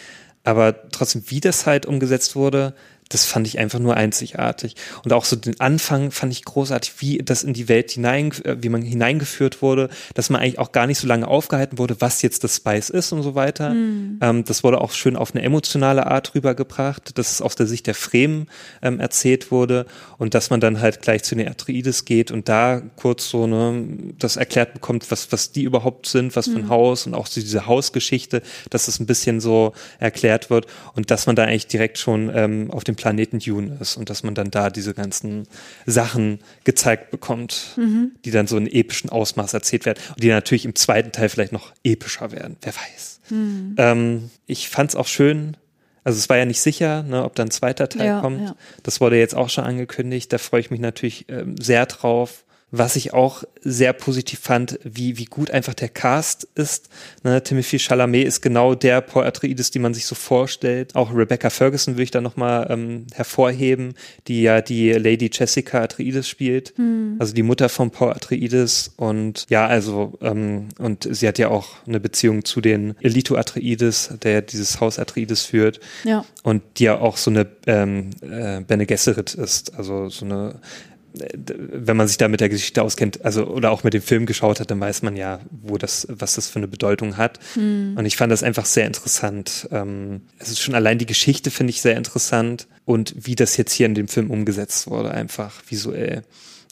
aber 0.43 0.89
trotzdem, 0.89 1.23
wie 1.27 1.39
das 1.39 1.65
halt 1.65 1.85
umgesetzt 1.85 2.35
wurde, 2.35 2.73
das 3.09 3.25
fand 3.25 3.47
ich 3.47 3.57
einfach 3.57 3.79
nur 3.79 3.97
einzigartig. 3.97 4.75
Und 5.03 5.13
auch 5.13 5.25
so 5.25 5.35
den 5.35 5.59
Anfang 5.59 6.11
fand 6.11 6.31
ich 6.31 6.45
großartig, 6.45 6.93
wie 6.99 7.17
das 7.17 7.43
in 7.43 7.53
die 7.53 7.67
Welt 7.67 7.91
hinein, 7.91 8.31
äh, 8.43 8.57
wie 8.61 8.69
man 8.69 8.83
hineingeführt 8.83 9.63
wurde, 9.63 9.89
dass 10.13 10.29
man 10.29 10.41
eigentlich 10.41 10.59
auch 10.59 10.71
gar 10.71 10.85
nicht 10.85 10.99
so 10.99 11.07
lange 11.07 11.27
aufgehalten 11.27 11.79
wurde, 11.79 11.99
was 11.99 12.21
jetzt 12.21 12.43
das 12.43 12.57
Spice 12.57 12.91
ist 12.91 13.11
und 13.11 13.23
so 13.23 13.33
weiter. 13.33 13.71
Mhm. 13.71 14.19
Ähm, 14.21 14.45
das 14.45 14.63
wurde 14.63 14.79
auch 14.79 14.91
schön 14.91 15.15
auf 15.15 15.33
eine 15.33 15.43
emotionale 15.43 16.05
Art 16.05 16.35
rübergebracht, 16.35 17.17
dass 17.17 17.31
es 17.31 17.41
aus 17.41 17.55
der 17.55 17.65
Sicht 17.65 17.87
der 17.87 17.95
Fremen 17.95 18.47
ähm, 18.83 18.99
erzählt 18.99 19.49
wurde 19.49 19.87
und 20.19 20.35
dass 20.35 20.51
man 20.51 20.59
dann 20.59 20.79
halt 20.79 21.01
gleich 21.01 21.23
zu 21.23 21.35
den 21.35 21.47
Atreides 21.47 22.05
geht 22.05 22.29
und 22.29 22.47
da 22.47 22.81
kurz 22.95 23.27
so 23.27 23.47
ne, 23.47 24.13
das 24.19 24.37
erklärt 24.37 24.73
bekommt, 24.73 25.09
was, 25.09 25.31
was 25.31 25.51
die 25.51 25.63
überhaupt 25.63 26.05
sind, 26.05 26.35
was 26.35 26.47
für 26.47 26.57
ein 26.57 26.65
mhm. 26.65 26.69
Haus 26.69 27.07
und 27.07 27.15
auch 27.15 27.25
so 27.25 27.41
diese 27.41 27.65
Hausgeschichte, 27.65 28.43
dass 28.69 28.87
es 28.87 28.99
ein 28.99 29.07
bisschen 29.07 29.39
so 29.39 29.73
erklärt 29.97 30.51
wird 30.51 30.67
und 30.93 31.09
dass 31.09 31.25
man 31.25 31.35
da 31.35 31.45
eigentlich 31.45 31.65
direkt 31.65 31.97
schon 31.97 32.31
ähm, 32.33 32.69
auf 32.69 32.83
dem 32.83 32.98
Planeten 32.99 33.39
Dune 33.39 33.77
ist 33.79 33.95
und 33.95 34.09
dass 34.09 34.23
man 34.23 34.35
dann 34.35 34.51
da 34.51 34.69
diese 34.69 34.93
ganzen 34.93 35.47
Sachen 35.85 36.39
gezeigt 36.65 37.11
bekommt, 37.11 37.77
mhm. 37.77 38.11
die 38.25 38.31
dann 38.31 38.45
so 38.45 38.57
in 38.57 38.67
epischen 38.67 39.09
Ausmaß 39.09 39.53
erzählt 39.53 39.85
werden 39.85 39.99
und 40.09 40.21
die 40.21 40.27
natürlich 40.27 40.65
im 40.65 40.75
zweiten 40.75 41.13
Teil 41.13 41.29
vielleicht 41.29 41.53
noch 41.53 41.71
epischer 41.85 42.33
werden, 42.33 42.57
wer 42.61 42.73
weiß. 42.75 43.21
Mhm. 43.29 43.75
Ähm, 43.77 44.31
ich 44.47 44.67
fand 44.67 44.89
es 44.89 44.95
auch 44.97 45.07
schön, 45.07 45.55
also 46.03 46.17
es 46.17 46.27
war 46.27 46.37
ja 46.37 46.45
nicht 46.45 46.59
sicher, 46.59 47.03
ne, 47.03 47.23
ob 47.23 47.35
dann 47.35 47.47
ein 47.47 47.51
zweiter 47.51 47.87
Teil 47.87 48.05
ja, 48.05 48.19
kommt. 48.19 48.41
Ja. 48.41 48.55
Das 48.83 48.99
wurde 48.99 49.17
jetzt 49.17 49.35
auch 49.35 49.49
schon 49.49 49.63
angekündigt. 49.63 50.33
Da 50.33 50.37
freue 50.37 50.59
ich 50.59 50.71
mich 50.71 50.79
natürlich 50.79 51.25
ähm, 51.29 51.55
sehr 51.57 51.85
drauf. 51.85 52.43
Was 52.71 52.95
ich 52.95 53.13
auch 53.13 53.43
sehr 53.61 53.93
positiv 53.93 54.39
fand, 54.39 54.79
wie, 54.83 55.17
wie 55.17 55.25
gut 55.25 55.51
einfach 55.51 55.73
der 55.73 55.89
Cast 55.89 56.47
ist. 56.55 56.89
Ne, 57.23 57.43
Timothy 57.43 57.79
Chalamet 57.79 58.27
ist 58.27 58.41
genau 58.41 58.75
der 58.75 59.01
Paul 59.01 59.25
Atreides, 59.25 59.71
die 59.71 59.79
man 59.79 59.93
sich 59.93 60.05
so 60.05 60.15
vorstellt. 60.15 60.95
Auch 60.95 61.13
Rebecca 61.13 61.49
Ferguson 61.49 61.97
will 61.97 62.03
ich 62.03 62.11
da 62.11 62.21
nochmal 62.21 62.67
ähm, 62.69 63.07
hervorheben, 63.13 63.95
die 64.27 64.43
ja 64.43 64.61
die 64.61 64.91
Lady 64.93 65.29
Jessica 65.33 65.81
Atreides 65.81 66.27
spielt. 66.27 66.73
Hm. 66.77 67.15
Also 67.19 67.33
die 67.33 67.43
Mutter 67.43 67.69
von 67.69 67.91
Paul 67.91 68.11
Atreides. 68.11 68.93
Und 68.97 69.45
ja, 69.49 69.65
also, 69.67 70.17
ähm, 70.21 70.69
und 70.77 71.07
sie 71.09 71.27
hat 71.27 71.39
ja 71.39 71.49
auch 71.49 71.67
eine 71.87 71.99
Beziehung 71.99 72.45
zu 72.45 72.61
den 72.61 72.95
Elito 73.01 73.35
Atreides, 73.35 74.13
der 74.21 74.41
dieses 74.41 74.79
Haus 74.79 74.99
Atreides 74.99 75.43
führt. 75.43 75.79
Ja. 76.03 76.23
Und 76.43 76.61
die 76.77 76.85
ja 76.85 76.99
auch 76.99 77.17
so 77.17 77.29
eine 77.31 77.47
ähm, 77.67 78.11
äh, 78.21 78.61
Bene 78.61 78.85
Gesserit 78.85 79.33
ist. 79.33 79.75
Also 79.75 80.09
so 80.09 80.25
eine 80.25 80.59
wenn 81.13 81.97
man 81.97 82.07
sich 82.07 82.17
da 82.17 82.27
mit 82.27 82.39
der 82.39 82.49
Geschichte 82.49 82.81
auskennt, 82.83 83.23
also 83.25 83.45
oder 83.47 83.71
auch 83.71 83.83
mit 83.83 83.93
dem 83.93 84.01
Film 84.01 84.25
geschaut 84.25 84.59
hat, 84.59 84.69
dann 84.71 84.79
weiß 84.79 85.01
man 85.01 85.15
ja, 85.15 85.39
wo 85.49 85.77
das, 85.77 86.07
was 86.09 86.35
das 86.35 86.47
für 86.47 86.59
eine 86.59 86.67
Bedeutung 86.67 87.17
hat. 87.17 87.39
Mhm. 87.55 87.95
Und 87.97 88.05
ich 88.05 88.17
fand 88.17 88.31
das 88.31 88.43
einfach 88.43 88.65
sehr 88.65 88.85
interessant. 88.85 89.67
Ähm, 89.71 90.21
es 90.37 90.49
ist 90.49 90.59
schon 90.59 90.75
allein 90.75 90.97
die 90.97 91.05
Geschichte 91.05 91.51
finde 91.51 91.71
ich 91.71 91.81
sehr 91.81 91.97
interessant 91.97 92.67
und 92.85 93.13
wie 93.17 93.35
das 93.35 93.57
jetzt 93.57 93.73
hier 93.73 93.85
in 93.85 93.95
dem 93.95 94.07
Film 94.07 94.29
umgesetzt 94.29 94.87
wurde, 94.87 95.11
einfach 95.11 95.61
visuell. 95.67 96.23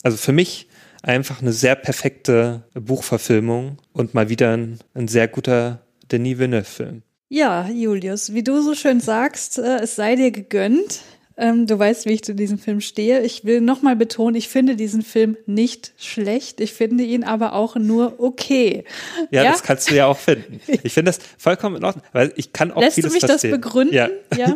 Also 0.03 0.18
für 0.18 0.31
mich 0.31 0.68
einfach 1.01 1.41
eine 1.41 1.53
sehr 1.53 1.76
perfekte 1.76 2.64
Buchverfilmung 2.73 3.77
und 3.93 4.14
mal 4.14 4.30
wieder 4.30 4.55
ein, 4.55 4.80
ein 4.93 5.07
sehr 5.07 5.27
guter 5.27 5.81
Denis 6.11 6.38
Villeneuve-Film. 6.38 7.01
Ja, 7.30 7.68
Julius, 7.69 8.34
wie 8.34 8.43
du 8.43 8.61
so 8.61 8.73
schön 8.73 9.01
sagst, 9.01 9.57
äh, 9.57 9.80
es 9.81 9.95
sei 9.95 10.15
dir 10.15 10.31
gegönnt. 10.31 11.01
Ähm, 11.39 11.68
du 11.68 11.77
weißt, 11.77 12.07
wie 12.07 12.14
ich 12.14 12.23
zu 12.23 12.34
diesem 12.34 12.57
Film 12.57 12.81
stehe. 12.81 13.22
Ich 13.22 13.45
will 13.45 13.61
nochmal 13.61 13.95
betonen, 13.95 14.35
ich 14.35 14.49
finde 14.49 14.76
diesen 14.76 15.03
Film 15.03 15.38
nicht 15.45 15.93
schlecht. 15.97 16.59
Ich 16.61 16.73
finde 16.73 17.03
ihn 17.03 17.23
aber 17.23 17.53
auch 17.53 17.76
nur 17.76 18.15
okay. 18.19 18.84
Ja, 19.30 19.43
ja? 19.43 19.51
das 19.51 19.61
kannst 19.61 19.91
du 19.91 19.95
ja 19.95 20.07
auch 20.07 20.18
finden. 20.18 20.59
Ich 20.84 20.93
finde 20.93 21.11
das 21.11 21.19
vollkommen 21.38 21.76
in 21.76 21.84
Ordnung, 21.84 22.03
weil 22.11 22.34
ich 22.38 22.53
kann 22.53 22.72
auch 22.72 22.81
Lässt 22.81 22.95
vieles 22.95 23.11
du 23.11 23.15
mich 23.15 23.26
das 23.26 23.41
begründen? 23.43 23.93
Ja. 23.93 24.09
ja? 24.35 24.55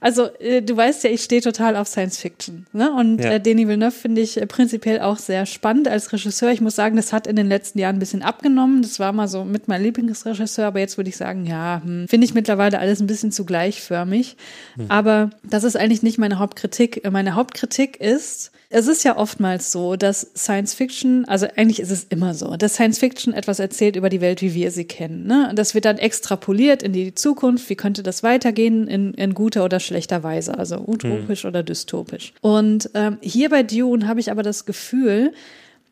Also, 0.00 0.34
äh, 0.38 0.62
du 0.62 0.76
weißt 0.76 1.04
ja, 1.04 1.10
ich 1.10 1.22
stehe 1.22 1.42
total 1.42 1.76
auf 1.76 1.86
Science 1.86 2.18
Fiction. 2.18 2.66
Ne? 2.72 2.90
Und 2.92 3.22
ja. 3.22 3.32
äh, 3.32 3.40
Denis 3.40 3.68
Villeneuve 3.68 3.92
finde 3.92 4.22
ich 4.22 4.40
äh, 4.40 4.46
prinzipiell 4.46 5.00
auch 5.00 5.18
sehr 5.18 5.44
spannend 5.44 5.86
als 5.86 6.12
Regisseur. 6.12 6.50
Ich 6.50 6.60
muss 6.60 6.76
sagen, 6.76 6.96
das 6.96 7.12
hat 7.12 7.26
in 7.26 7.36
den 7.36 7.48
letzten 7.48 7.78
Jahren 7.78 7.96
ein 7.96 7.98
bisschen 7.98 8.22
abgenommen. 8.22 8.80
Das 8.82 8.98
war 8.98 9.12
mal 9.12 9.28
so 9.28 9.44
mit 9.44 9.68
meinem 9.68 9.82
Lieblingsregisseur, 9.82 10.66
aber 10.66 10.80
jetzt 10.80 10.96
würde 10.96 11.10
ich 11.10 11.16
sagen, 11.16 11.44
ja, 11.44 11.82
hm, 11.84 12.08
finde 12.08 12.24
ich 12.24 12.32
mittlerweile 12.32 12.78
alles 12.78 13.00
ein 13.00 13.06
bisschen 13.06 13.32
zu 13.32 13.44
gleichförmig. 13.44 14.36
Hm. 14.76 14.86
Aber 14.88 15.30
das 15.42 15.64
ist 15.64 15.76
eigentlich 15.76 16.02
nicht 16.02 16.21
meine 16.22 16.38
Hauptkritik. 16.38 17.02
Meine 17.10 17.34
Hauptkritik 17.34 18.00
ist, 18.00 18.52
es 18.70 18.86
ist 18.86 19.04
ja 19.04 19.18
oftmals 19.18 19.70
so, 19.70 19.96
dass 19.96 20.30
Science 20.34 20.72
Fiction, 20.72 21.26
also 21.26 21.46
eigentlich 21.56 21.78
ist 21.78 21.90
es 21.90 22.04
immer 22.04 22.32
so, 22.32 22.56
dass 22.56 22.74
Science 22.74 22.98
Fiction 22.98 23.34
etwas 23.34 23.58
erzählt 23.58 23.96
über 23.96 24.08
die 24.08 24.22
Welt, 24.22 24.40
wie 24.40 24.54
wir 24.54 24.70
sie 24.70 24.86
kennen. 24.86 25.26
Ne? 25.26 25.52
Das 25.54 25.74
wird 25.74 25.84
dann 25.84 25.98
extrapoliert 25.98 26.82
in 26.82 26.94
die 26.94 27.14
Zukunft. 27.14 27.68
Wie 27.68 27.76
könnte 27.76 28.02
das 28.02 28.22
weitergehen 28.22 28.88
in, 28.88 29.12
in 29.12 29.34
guter 29.34 29.64
oder 29.64 29.78
schlechter 29.78 30.22
Weise? 30.22 30.56
Also 30.56 30.78
utopisch 30.86 31.42
hm. 31.42 31.48
oder 31.48 31.62
dystopisch. 31.62 32.32
Und 32.40 32.88
ähm, 32.94 33.18
hier 33.20 33.50
bei 33.50 33.62
Dune 33.62 34.08
habe 34.08 34.20
ich 34.20 34.30
aber 34.30 34.42
das 34.42 34.64
Gefühl, 34.64 35.34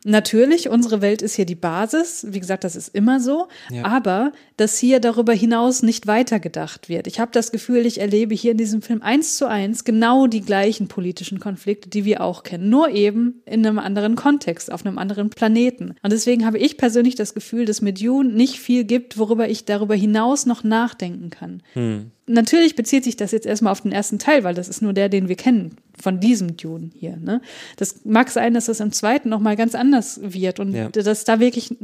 Natürlich, 0.04 0.70
unsere 0.70 1.02
Welt 1.02 1.20
ist 1.20 1.34
hier 1.34 1.44
die 1.44 1.54
Basis. 1.54 2.26
Wie 2.30 2.40
gesagt, 2.40 2.64
das 2.64 2.74
ist 2.74 2.94
immer 2.94 3.20
so. 3.20 3.48
Ja. 3.70 3.84
Aber 3.84 4.32
dass 4.56 4.78
hier 4.78 4.98
darüber 4.98 5.34
hinaus 5.34 5.82
nicht 5.82 6.06
weitergedacht 6.06 6.88
wird. 6.88 7.06
Ich 7.06 7.20
habe 7.20 7.32
das 7.32 7.52
Gefühl, 7.52 7.84
ich 7.84 8.00
erlebe 8.00 8.34
hier 8.34 8.52
in 8.52 8.56
diesem 8.56 8.80
Film 8.80 9.02
eins 9.02 9.36
zu 9.36 9.46
eins 9.46 9.84
genau 9.84 10.26
die 10.26 10.40
gleichen 10.40 10.88
politischen 10.88 11.38
Konflikte, 11.38 11.90
die 11.90 12.06
wir 12.06 12.22
auch 12.22 12.44
kennen. 12.44 12.70
Nur 12.70 12.90
eben 12.90 13.42
in 13.44 13.66
einem 13.66 13.78
anderen 13.78 14.16
Kontext, 14.16 14.72
auf 14.72 14.86
einem 14.86 14.96
anderen 14.96 15.28
Planeten. 15.28 15.94
Und 16.02 16.12
deswegen 16.12 16.46
habe 16.46 16.58
ich 16.58 16.78
persönlich 16.78 17.14
das 17.14 17.34
Gefühl, 17.34 17.66
dass 17.66 17.82
mit 17.82 18.00
Dune 18.00 18.32
nicht 18.32 18.58
viel 18.58 18.84
gibt, 18.84 19.18
worüber 19.18 19.48
ich 19.50 19.66
darüber 19.66 19.94
hinaus 19.94 20.46
noch 20.46 20.64
nachdenken 20.64 21.28
kann. 21.28 21.62
Hm 21.74 22.10
natürlich 22.30 22.76
bezieht 22.76 23.04
sich 23.04 23.16
das 23.16 23.32
jetzt 23.32 23.46
erstmal 23.46 23.72
auf 23.72 23.80
den 23.80 23.92
ersten 23.92 24.18
Teil, 24.18 24.44
weil 24.44 24.54
das 24.54 24.68
ist 24.68 24.82
nur 24.82 24.92
der, 24.92 25.08
den 25.08 25.28
wir 25.28 25.36
kennen 25.36 25.76
von 26.00 26.20
diesem 26.20 26.56
Dune 26.56 26.90
hier. 26.94 27.16
Ne? 27.16 27.40
Das 27.76 28.04
mag 28.04 28.30
sein, 28.30 28.54
dass 28.54 28.66
das 28.66 28.80
im 28.80 28.92
zweiten 28.92 29.28
nochmal 29.28 29.56
ganz 29.56 29.74
anders 29.74 30.20
wird 30.22 30.60
und 30.60 30.74
ja. 30.74 30.88
dass 30.88 31.24
da 31.24 31.40
wirklich 31.40 31.76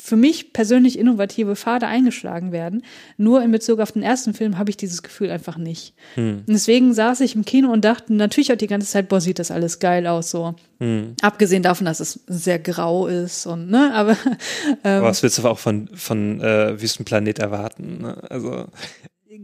für 0.00 0.16
mich 0.16 0.52
persönlich 0.52 0.98
innovative 0.98 1.56
Pfade 1.56 1.86
eingeschlagen 1.86 2.52
werden. 2.52 2.82
Nur 3.16 3.42
in 3.42 3.52
Bezug 3.52 3.80
auf 3.80 3.92
den 3.92 4.02
ersten 4.02 4.34
Film 4.34 4.58
habe 4.58 4.70
ich 4.70 4.76
dieses 4.76 5.02
Gefühl 5.02 5.30
einfach 5.30 5.58
nicht. 5.58 5.94
Hm. 6.14 6.44
Deswegen 6.46 6.94
saß 6.94 7.20
ich 7.20 7.34
im 7.34 7.44
Kino 7.44 7.70
und 7.70 7.84
dachte 7.84 8.14
natürlich 8.14 8.52
auch 8.52 8.56
die 8.56 8.66
ganze 8.66 8.88
Zeit, 8.88 9.08
boah, 9.08 9.20
sieht 9.20 9.38
das 9.38 9.50
alles 9.50 9.78
geil 9.78 10.06
aus 10.06 10.30
so. 10.30 10.54
Hm. 10.78 11.14
Abgesehen 11.20 11.62
davon, 11.62 11.84
dass 11.84 12.00
es 12.00 12.20
sehr 12.26 12.58
grau 12.58 13.06
ist 13.06 13.46
und 13.46 13.70
ne, 13.70 13.92
aber, 13.92 14.12
ähm, 14.84 14.98
aber 14.98 15.08
was 15.08 15.22
willst 15.22 15.38
du 15.38 15.46
auch 15.46 15.58
von 15.58 15.88
von 15.92 16.40
äh, 16.40 16.80
Wüstenplanet 16.80 17.38
erwarten? 17.38 17.98
Ne? 18.00 18.16
Also 18.30 18.66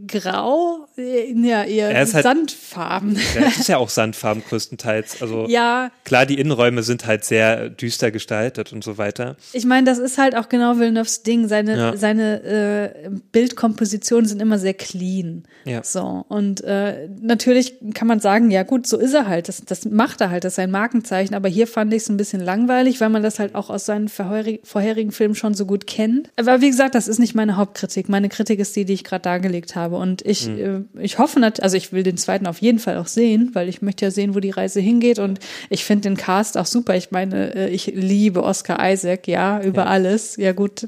grau, 0.05 0.87
äh, 0.97 1.33
ja, 1.33 1.63
eher 1.63 1.89
er 1.89 2.13
halt, 2.13 2.23
Sandfarben. 2.23 3.15
Ja, 3.35 3.47
es 3.47 3.59
ist 3.59 3.69
ja 3.69 3.77
auch 3.77 3.89
Sandfarben 3.89 4.43
größtenteils. 4.47 5.21
Also 5.21 5.45
ja. 5.49 5.91
klar, 6.03 6.25
die 6.25 6.39
Innenräume 6.39 6.83
sind 6.83 7.05
halt 7.05 7.23
sehr 7.23 7.69
düster 7.69 8.11
gestaltet 8.11 8.73
und 8.73 8.83
so 8.83 8.97
weiter. 8.97 9.37
Ich 9.53 9.65
meine, 9.65 9.85
das 9.85 9.97
ist 9.97 10.17
halt 10.17 10.35
auch 10.35 10.49
genau 10.49 10.77
Villeneuves 10.77 11.23
Ding. 11.23 11.47
Seine, 11.47 11.77
ja. 11.77 11.97
seine 11.97 12.43
äh, 12.43 13.09
Bildkompositionen 13.31 14.27
sind 14.27 14.41
immer 14.41 14.59
sehr 14.59 14.73
clean. 14.73 15.43
Ja. 15.65 15.83
So. 15.83 16.25
Und 16.27 16.63
äh, 16.63 17.09
natürlich 17.21 17.75
kann 17.93 18.07
man 18.07 18.19
sagen, 18.19 18.51
ja 18.51 18.63
gut, 18.63 18.87
so 18.87 18.97
ist 18.97 19.13
er 19.13 19.27
halt. 19.27 19.47
Das, 19.47 19.61
das 19.65 19.85
macht 19.85 20.21
er 20.21 20.29
halt, 20.29 20.43
das 20.43 20.53
ist 20.53 20.57
sein 20.57 20.71
Markenzeichen. 20.71 21.33
Aber 21.33 21.49
hier 21.49 21.67
fand 21.67 21.93
ich 21.93 22.03
es 22.03 22.09
ein 22.09 22.17
bisschen 22.17 22.41
langweilig, 22.41 23.01
weil 23.01 23.09
man 23.09 23.23
das 23.23 23.39
halt 23.39 23.55
auch 23.55 23.69
aus 23.69 23.85
seinen 23.85 24.09
vorherigen 24.09 25.11
Filmen 25.11 25.35
schon 25.35 25.53
so 25.53 25.65
gut 25.65 25.87
kennt. 25.87 26.29
Aber 26.35 26.61
wie 26.61 26.69
gesagt, 26.69 26.95
das 26.95 27.07
ist 27.07 27.19
nicht 27.19 27.35
meine 27.35 27.57
Hauptkritik. 27.57 28.09
Meine 28.09 28.29
Kritik 28.29 28.59
ist 28.59 28.75
die, 28.75 28.85
die 28.85 28.93
ich 28.93 29.03
gerade 29.03 29.21
dargelegt 29.21 29.75
habe 29.75 29.86
habe. 29.87 29.97
Und 29.97 30.25
ich, 30.25 30.47
mhm. 30.47 30.85
äh, 30.95 31.03
ich 31.03 31.17
hoffe 31.17 31.39
natürlich, 31.39 31.63
also 31.63 31.77
ich 31.77 31.91
will 31.91 32.03
den 32.03 32.17
zweiten 32.17 32.47
auf 32.47 32.59
jeden 32.59 32.79
Fall 32.79 32.97
auch 32.97 33.07
sehen, 33.07 33.51
weil 33.53 33.69
ich 33.69 33.81
möchte 33.81 34.05
ja 34.05 34.11
sehen, 34.11 34.35
wo 34.35 34.39
die 34.39 34.51
Reise 34.51 34.79
hingeht. 34.79 35.19
Und 35.19 35.39
ich 35.69 35.85
finde 35.85 36.09
den 36.09 36.17
Cast 36.17 36.57
auch 36.57 36.65
super. 36.65 36.95
Ich 36.95 37.11
meine, 37.11 37.55
äh, 37.55 37.69
ich 37.69 37.87
liebe 37.87 38.43
Oscar 38.43 38.77
Isaac, 38.91 39.27
ja, 39.27 39.61
über 39.61 39.83
ja. 39.83 39.87
alles. 39.87 40.35
Ja, 40.37 40.51
gut 40.51 40.87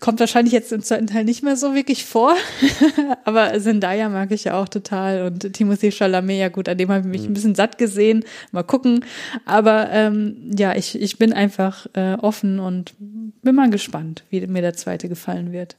kommt 0.00 0.20
wahrscheinlich 0.20 0.52
jetzt 0.52 0.72
im 0.72 0.82
zweiten 0.82 1.06
Teil 1.06 1.24
nicht 1.24 1.42
mehr 1.42 1.56
so 1.56 1.74
wirklich 1.74 2.04
vor. 2.04 2.34
Aber 3.24 3.58
Zendaya 3.60 4.08
mag 4.08 4.30
ich 4.32 4.44
ja 4.44 4.60
auch 4.60 4.68
total 4.68 5.22
und 5.26 5.52
Timothy 5.52 5.92
Chalamet, 5.92 6.38
ja 6.38 6.48
gut, 6.48 6.68
an 6.68 6.78
dem 6.78 6.90
habe 6.90 7.00
ich 7.00 7.06
mich 7.06 7.22
mhm. 7.22 7.28
ein 7.28 7.34
bisschen 7.34 7.54
satt 7.54 7.78
gesehen. 7.78 8.24
Mal 8.52 8.64
gucken. 8.64 9.04
Aber 9.44 9.90
ähm, 9.90 10.50
ja, 10.56 10.74
ich, 10.74 11.00
ich 11.00 11.18
bin 11.18 11.32
einfach 11.32 11.86
äh, 11.94 12.14
offen 12.14 12.58
und 12.58 12.94
bin 12.98 13.54
mal 13.54 13.70
gespannt, 13.70 14.24
wie 14.30 14.46
mir 14.46 14.62
der 14.62 14.74
zweite 14.74 15.08
gefallen 15.08 15.52
wird. 15.52 15.76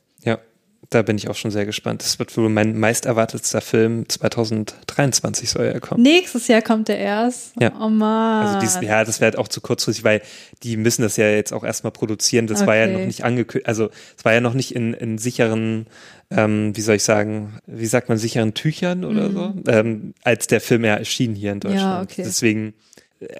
Da 0.89 1.01
bin 1.01 1.17
ich 1.17 1.29
auch 1.29 1.35
schon 1.35 1.51
sehr 1.51 1.65
gespannt. 1.65 2.03
Das 2.03 2.19
wird 2.19 2.35
wohl 2.37 2.49
mein 2.49 2.77
meist 2.77 3.05
erwartetster 3.05 3.61
Film 3.61 4.07
2023 4.07 5.49
soll 5.49 5.65
er 5.65 5.79
kommen. 5.79 6.03
Nächstes 6.03 6.47
Jahr 6.47 6.61
kommt 6.61 6.89
er 6.89 6.97
erst. 6.97 7.53
Ja. 7.59 7.71
Oh 7.79 7.89
man. 7.89 8.45
Also 8.45 8.59
dies, 8.59 8.79
ja, 8.81 9.03
das 9.03 9.19
wäre 9.19 9.31
halt 9.31 9.37
auch 9.37 9.47
zu 9.47 9.61
kurzfristig, 9.61 10.03
weil 10.03 10.21
die 10.63 10.77
müssen 10.77 11.01
das 11.01 11.17
ja 11.17 11.29
jetzt 11.29 11.53
auch 11.53 11.63
erstmal 11.63 11.91
produzieren. 11.91 12.47
Das 12.47 12.59
okay. 12.59 12.67
war 12.67 12.75
ja 12.75 12.87
noch 12.87 13.05
nicht 13.05 13.23
angekündigt, 13.23 13.67
also 13.67 13.89
es 14.17 14.25
war 14.25 14.33
ja 14.33 14.41
noch 14.41 14.53
nicht 14.53 14.75
in, 14.75 14.93
in 14.93 15.17
sicheren, 15.17 15.87
ähm, 16.29 16.75
wie 16.75 16.81
soll 16.81 16.95
ich 16.95 17.03
sagen, 17.03 17.59
wie 17.65 17.85
sagt 17.85 18.09
man, 18.09 18.17
sicheren 18.17 18.53
Tüchern 18.53 19.05
oder 19.05 19.29
mhm. 19.29 19.33
so, 19.33 19.71
ähm, 19.71 20.13
als 20.23 20.47
der 20.47 20.61
Film 20.61 20.85
ja 20.85 20.95
erschien 20.95 21.35
hier 21.35 21.51
in 21.51 21.59
Deutschland. 21.59 21.81
Ja, 21.81 22.01
okay. 22.01 22.23
Deswegen 22.25 22.73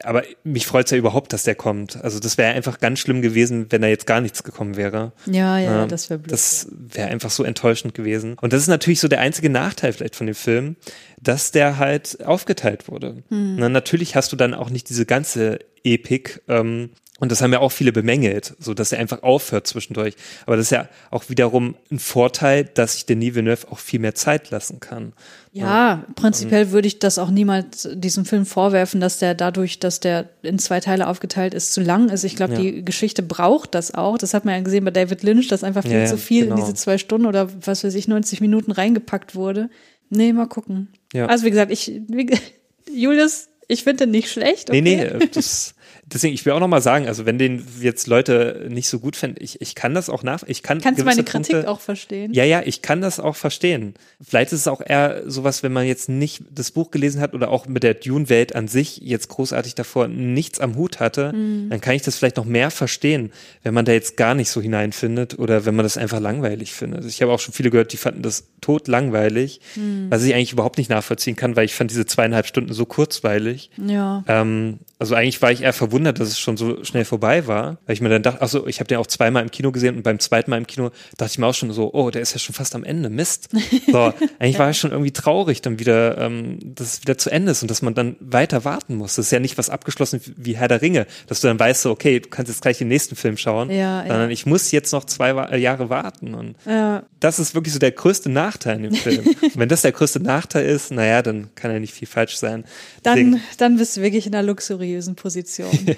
aber 0.04 0.24
mich 0.44 0.66
freut 0.66 0.86
es 0.86 0.92
ja 0.92 0.98
überhaupt, 0.98 1.34
dass 1.34 1.44
der 1.44 1.56
kommt. 1.56 2.02
Also 2.04 2.20
das 2.20 2.38
wäre 2.38 2.54
einfach 2.54 2.80
ganz 2.80 3.00
schlimm 3.00 3.22
gewesen, 3.22 3.68
wenn 3.70 3.82
da 3.82 3.88
jetzt 3.88 4.08
gar 4.08 4.22
nichts 4.22 4.44
gekommen 4.44 4.78
wäre. 4.78 5.12
Ja, 5.26 5.60
ja, 5.60 5.84
ähm, 5.84 5.90
das 5.90 6.10
wäre 6.10 6.20
blöd. 6.20 6.32
Das 6.32 6.68
wäre 6.72 7.10
einfach 7.10 7.30
so 7.30 7.44
enttäuschend 7.44 7.94
gewesen. 7.94 8.38
Und 8.42 8.54
das 8.54 8.62
ist 8.62 8.68
natürlich 8.68 9.02
so 9.02 9.08
der 9.08 9.20
einzige 9.20 9.50
Nachteil 9.50 9.92
vielleicht 9.92 10.16
von 10.16 10.28
dem 10.28 10.36
Film, 10.36 10.78
dass 11.22 11.52
der 11.52 11.78
halt 11.78 12.26
aufgeteilt 12.26 12.88
wurde. 12.88 13.24
Hm. 13.30 13.58
Na, 13.58 13.70
natürlich 13.70 14.16
hast 14.16 14.32
du 14.32 14.38
dann 14.38 14.54
auch 14.54 14.70
nicht 14.70 14.90
diese 14.90 15.06
ganze 15.06 15.60
Epik, 15.84 16.42
ähm, 16.48 16.92
und 17.20 17.32
das 17.32 17.42
haben 17.42 17.54
ja 17.54 17.60
auch 17.60 17.72
viele 17.72 17.94
bemängelt, 17.94 18.56
so 18.60 18.74
dass 18.74 18.92
er 18.92 19.00
einfach 19.00 19.24
aufhört 19.24 19.68
zwischendurch. 19.68 20.16
Aber 20.46 20.58
das 20.58 20.66
ist 20.66 20.72
ja 20.72 20.90
auch 21.12 21.30
wiederum 21.30 21.76
ein 21.90 22.00
Vorteil, 22.00 22.66
dass 22.66 22.94
sich 22.94 23.06
Denis 23.06 23.36
Villeneuve 23.36 23.72
auch 23.72 23.80
viel 23.80 24.02
mehr 24.02 24.16
Zeit 24.16 24.50
lassen 24.50 24.82
kann. 24.82 25.14
Ja, 25.54 26.04
prinzipiell 26.16 26.72
würde 26.72 26.90
ich 26.90 27.00
das 27.00 27.18
auch 27.18 27.30
niemals 27.30 27.88
diesem 27.94 28.26
Film 28.26 28.46
vorwerfen, 28.46 29.00
dass 29.00 29.20
der 29.20 29.34
dadurch, 29.34 29.80
dass 29.80 30.02
der 30.02 30.28
in 30.42 30.60
zwei 30.60 30.82
Teile 30.82 31.08
aufgeteilt 31.08 31.54
ist, 31.54 31.72
zu 31.72 31.80
lang 31.80 32.10
ist. 32.10 32.26
Ich 32.26 32.36
glaube, 32.36 32.56
ja. 32.56 32.60
die 32.60 32.84
Geschichte 32.84 33.24
braucht 33.24 33.76
das 33.76 33.94
auch. 33.94 34.18
Das 34.18 34.34
hat 34.34 34.44
man 34.44 34.56
ja 34.56 34.60
gesehen 34.60 34.84
bei 34.84 34.92
David 34.92 35.24
Lynch, 35.24 35.48
dass 35.48 35.64
einfach 35.64 35.84
viel 35.84 35.94
ja, 35.94 36.06
zu 36.08 36.18
viel 36.18 36.44
genau. 36.44 36.56
in 36.58 36.62
diese 36.62 36.74
zwei 36.74 36.98
Stunden 36.98 37.28
oder 37.28 37.48
was 37.66 37.86
weiß 37.86 37.96
ich, 37.96 38.10
90 38.10 38.42
Minuten 38.42 38.74
reingepackt 38.74 39.36
wurde. 39.36 39.70
Nee, 40.10 40.34
mal 40.34 40.48
gucken. 40.48 40.90
Ja. 41.14 41.28
Also 41.28 41.46
wie 41.46 41.52
gesagt, 41.52 41.72
ich, 41.72 42.02
wie, 42.10 42.38
Julius, 42.94 43.48
ich 43.70 43.86
finde 43.86 44.04
den 44.04 44.12
nicht 44.12 44.30
schlecht. 44.30 44.70
Okay? 44.70 44.82
Nee, 44.82 45.10
nee, 45.18 45.28
das 45.32 45.75
deswegen, 46.06 46.34
ich 46.34 46.46
will 46.46 46.54
auch 46.54 46.60
nochmal 46.60 46.82
sagen, 46.82 47.08
also 47.08 47.26
wenn 47.26 47.38
den 47.38 47.66
jetzt 47.82 48.08
Leute 48.08 48.68
nicht 48.70 48.88
so 48.88 49.00
gut 49.00 49.16
finden, 49.16 49.38
ich, 49.40 49.62
ich 49.62 49.76
kann 49.76 49.94
das 49.94 50.10
auch 50.10 50.24
nach, 50.24 50.44
ich 50.46 50.64
kann. 50.64 50.82
Kannst 50.82 51.02
du 51.02 51.06
meine 51.06 51.24
Kritik 51.24 51.54
Punkte, 51.54 51.70
auch 51.70 51.80
verstehen? 51.80 52.34
Ja, 52.34 52.44
ja, 52.44 52.62
ich 52.64 52.82
kann 52.82 53.02
das 53.02 53.20
auch 53.20 53.36
verstehen. 53.36 53.96
Vielleicht 54.22 54.52
ist 54.54 54.62
es 54.62 54.68
auch 54.68 54.82
eher 54.86 55.24
sowas, 55.26 55.64
wenn 55.64 55.74
man 55.74 55.86
jetzt 55.86 56.10
nicht 56.10 56.44
das 56.52 56.72
Buch 56.72 56.92
gelesen 56.92 57.22
hat 57.22 57.34
oder 57.34 57.50
auch 57.50 57.68
mit 57.68 57.84
der 57.84 57.96
Dune-Welt 57.96 58.56
an 58.56 58.68
sich 58.68 58.98
jetzt 58.98 59.30
großartig 59.30 59.76
davor 59.76 60.08
nichts 60.08 60.60
am 60.60 60.76
Hut 60.76 61.00
hatte, 61.00 61.34
mhm. 61.34 61.70
dann 61.70 61.82
kann 61.82 61.96
ich 61.96 62.04
das 62.04 62.16
vielleicht 62.16 62.38
noch 62.38 62.46
mehr 62.46 62.72
verstehen, 62.72 63.32
wenn 63.64 63.74
man 63.74 63.86
da 63.86 63.92
jetzt 63.92 64.18
gar 64.18 64.36
nicht 64.36 64.50
so 64.50 64.62
hineinfindet 64.62 65.40
oder 65.40 65.66
wenn 65.66 65.76
man 65.76 65.84
das 65.84 65.98
einfach 65.98 66.20
langweilig 66.20 66.74
findet. 66.74 67.06
Ich 67.06 67.22
habe 67.22 67.32
auch 67.32 67.40
schon 67.40 67.54
viele 67.54 67.72
gehört, 67.72 67.94
die 67.94 67.98
fanden 67.98 68.22
das 68.22 68.46
tot 68.62 68.88
langweilig, 68.88 69.60
mhm. 69.76 70.08
was 70.10 70.24
ich 70.24 70.34
eigentlich 70.34 70.54
überhaupt 70.54 70.78
nicht 70.78 70.90
nachvollziehen 70.90 71.36
kann, 71.36 71.56
weil 71.56 71.66
ich 71.66 71.76
fand 71.76 71.92
diese 71.92 72.06
zweieinhalb 72.06 72.46
Stunden 72.46 72.74
so 72.74 72.86
kurzweilig. 72.86 73.70
Ja. 73.78 74.24
Ähm, 74.28 74.80
also 74.98 75.16
eigentlich 75.16 75.42
war 75.42 75.52
ich 75.52 75.62
eher 75.62 75.74
verwundert, 75.74 75.95
dass 76.04 76.30
es 76.30 76.40
schon 76.40 76.58
so 76.58 76.84
schnell 76.84 77.06
vorbei 77.06 77.48
war, 77.48 77.78
weil 77.86 77.94
ich 77.94 78.02
mir 78.02 78.10
dann 78.10 78.24
dachte, 78.24 78.42
also 78.42 78.68
ich 78.68 78.80
habe 78.80 78.88
den 78.88 78.98
auch 78.98 79.08
zweimal 79.08 79.44
im 79.44 79.52
Kino 79.52 79.72
gesehen 79.72 79.96
und 79.96 80.04
beim 80.04 80.20
zweiten 80.20 80.52
Mal 80.52 80.58
im 80.58 80.68
Kino 80.68 80.92
dachte 81.18 81.32
ich 81.32 81.38
mir 81.40 81.48
auch 81.48 81.54
schon 81.54 81.72
so, 81.72 81.94
oh, 81.94 82.10
der 82.12 82.22
ist 82.22 82.34
ja 82.34 82.40
schon 82.40 82.56
fast 82.56 82.76
am 82.76 82.84
Ende, 82.84 83.10
Mist. 83.10 83.50
So, 83.92 84.14
eigentlich 84.40 84.58
war 84.58 84.70
ich 84.70 84.78
schon 84.78 84.92
irgendwie 84.92 85.12
traurig, 85.12 85.62
dann 85.62 85.80
wieder, 85.80 86.18
ähm, 86.18 86.60
dass 86.76 86.94
es 86.94 87.02
wieder 87.02 87.18
zu 87.18 87.30
Ende 87.30 87.52
ist 87.52 87.62
und 87.62 87.70
dass 87.70 87.82
man 87.82 87.94
dann 87.94 88.16
weiter 88.20 88.66
warten 88.66 88.96
muss. 88.96 89.16
Das 89.16 89.28
ist 89.28 89.32
ja 89.32 89.40
nicht 89.40 89.58
was 89.58 89.70
abgeschlossen 89.70 90.22
wie 90.36 90.58
Herr 90.58 90.68
der 90.68 90.82
Ringe, 90.82 91.06
dass 91.28 91.42
du 91.42 91.48
dann 91.48 91.60
weißt, 91.60 91.84
so, 91.84 91.92
okay, 91.92 92.20
du 92.20 92.30
kannst 92.30 92.50
jetzt 92.50 92.62
gleich 92.62 92.78
den 92.78 92.88
nächsten 92.88 93.16
Film 93.16 93.38
schauen, 93.38 93.70
ja, 93.70 94.02
sondern 94.08 94.30
ja. 94.30 94.34
ich 94.34 94.46
muss 94.46 94.72
jetzt 94.72 94.92
noch 94.92 95.06
zwei 95.06 95.30
äh, 95.30 95.58
Jahre 95.58 95.90
warten 95.90 96.34
und 96.34 96.56
ja. 96.66 97.04
das 97.20 97.40
ist 97.40 97.54
wirklich 97.54 97.74
so 97.74 97.80
der 97.80 97.92
größte 97.92 98.30
Nachteil 98.30 98.78
in 98.78 98.84
dem 98.84 98.96
Film. 98.96 99.26
und 99.42 99.58
wenn 99.58 99.70
das 99.70 99.82
der 99.82 99.92
größte 99.92 100.20
Nachteil 100.20 100.66
ist, 100.66 100.92
naja, 100.92 101.22
dann 101.22 101.50
kann 101.56 101.72
ja 101.72 101.80
nicht 101.80 101.94
viel 101.94 102.08
falsch 102.08 102.38
sein. 102.38 102.66
Dann, 103.04 103.40
dann 103.58 103.78
bist 103.78 103.98
du 103.98 104.02
wirklich 104.02 104.28
in 104.28 104.34
einer 104.34 104.46
luxuriösen 104.46 105.16
Position. 105.16 105.70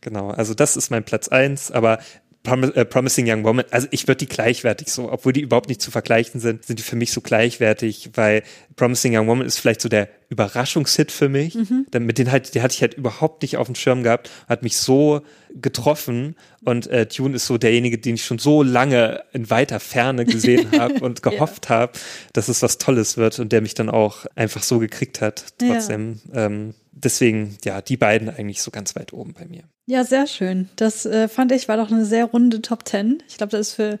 Genau, 0.00 0.30
also 0.30 0.54
das 0.54 0.76
ist 0.76 0.90
mein 0.90 1.04
Platz 1.04 1.28
eins, 1.28 1.70
aber 1.70 1.98
äh, 2.44 2.84
Promising 2.84 3.26
Young 3.28 3.44
Woman, 3.44 3.66
also 3.70 3.86
ich 3.90 4.08
würde 4.08 4.24
die 4.24 4.28
gleichwertig 4.28 4.90
so, 4.90 5.12
obwohl 5.12 5.32
die 5.32 5.42
überhaupt 5.42 5.68
nicht 5.68 5.82
zu 5.82 5.90
vergleichen 5.90 6.40
sind, 6.40 6.64
sind 6.64 6.78
die 6.78 6.82
für 6.82 6.96
mich 6.96 7.12
so 7.12 7.20
gleichwertig, 7.20 8.10
weil 8.14 8.42
Promising 8.76 9.16
Young 9.16 9.26
Woman 9.26 9.46
ist 9.46 9.58
vielleicht 9.58 9.82
so 9.82 9.88
der 9.88 10.08
Überraschungshit 10.30 11.10
für 11.10 11.28
mich. 11.28 11.56
Mhm. 11.56 11.86
Mit 11.98 12.18
den 12.18 12.30
halt, 12.30 12.54
die 12.54 12.62
hatte 12.62 12.74
ich 12.74 12.80
halt 12.80 12.94
überhaupt 12.94 13.42
nicht 13.42 13.56
auf 13.56 13.66
dem 13.66 13.74
Schirm 13.74 14.04
gehabt, 14.04 14.30
hat 14.48 14.62
mich 14.62 14.76
so 14.76 15.22
getroffen 15.52 16.36
und 16.64 16.86
äh, 16.86 17.06
Tune 17.06 17.34
ist 17.34 17.46
so 17.46 17.58
derjenige, 17.58 17.98
den 17.98 18.14
ich 18.14 18.24
schon 18.24 18.38
so 18.38 18.62
lange 18.62 19.24
in 19.32 19.50
weiter 19.50 19.80
Ferne 19.80 20.24
gesehen 20.24 20.70
habe 20.78 21.00
und 21.00 21.22
gehofft 21.22 21.68
ja. 21.68 21.76
habe, 21.76 21.92
dass 22.32 22.48
es 22.48 22.62
was 22.62 22.78
Tolles 22.78 23.16
wird 23.16 23.40
und 23.40 23.50
der 23.50 23.60
mich 23.60 23.74
dann 23.74 23.90
auch 23.90 24.24
einfach 24.36 24.62
so 24.62 24.78
gekriegt 24.78 25.20
hat. 25.20 25.46
Trotzdem. 25.58 26.20
Ja. 26.32 26.46
Ähm, 26.46 26.74
deswegen, 26.92 27.58
ja, 27.64 27.82
die 27.82 27.96
beiden 27.96 28.28
eigentlich 28.28 28.62
so 28.62 28.70
ganz 28.70 28.94
weit 28.94 29.12
oben 29.12 29.34
bei 29.34 29.46
mir. 29.46 29.64
Ja, 29.86 30.04
sehr 30.04 30.28
schön. 30.28 30.68
Das 30.76 31.06
äh, 31.06 31.26
fand 31.26 31.50
ich 31.50 31.66
war 31.66 31.76
doch 31.76 31.90
eine 31.90 32.04
sehr 32.04 32.26
runde 32.26 32.62
Top 32.62 32.84
Ten. 32.84 33.20
Ich 33.28 33.36
glaube, 33.36 33.50
da 33.50 33.58
ist 33.58 33.74
für 33.74 33.98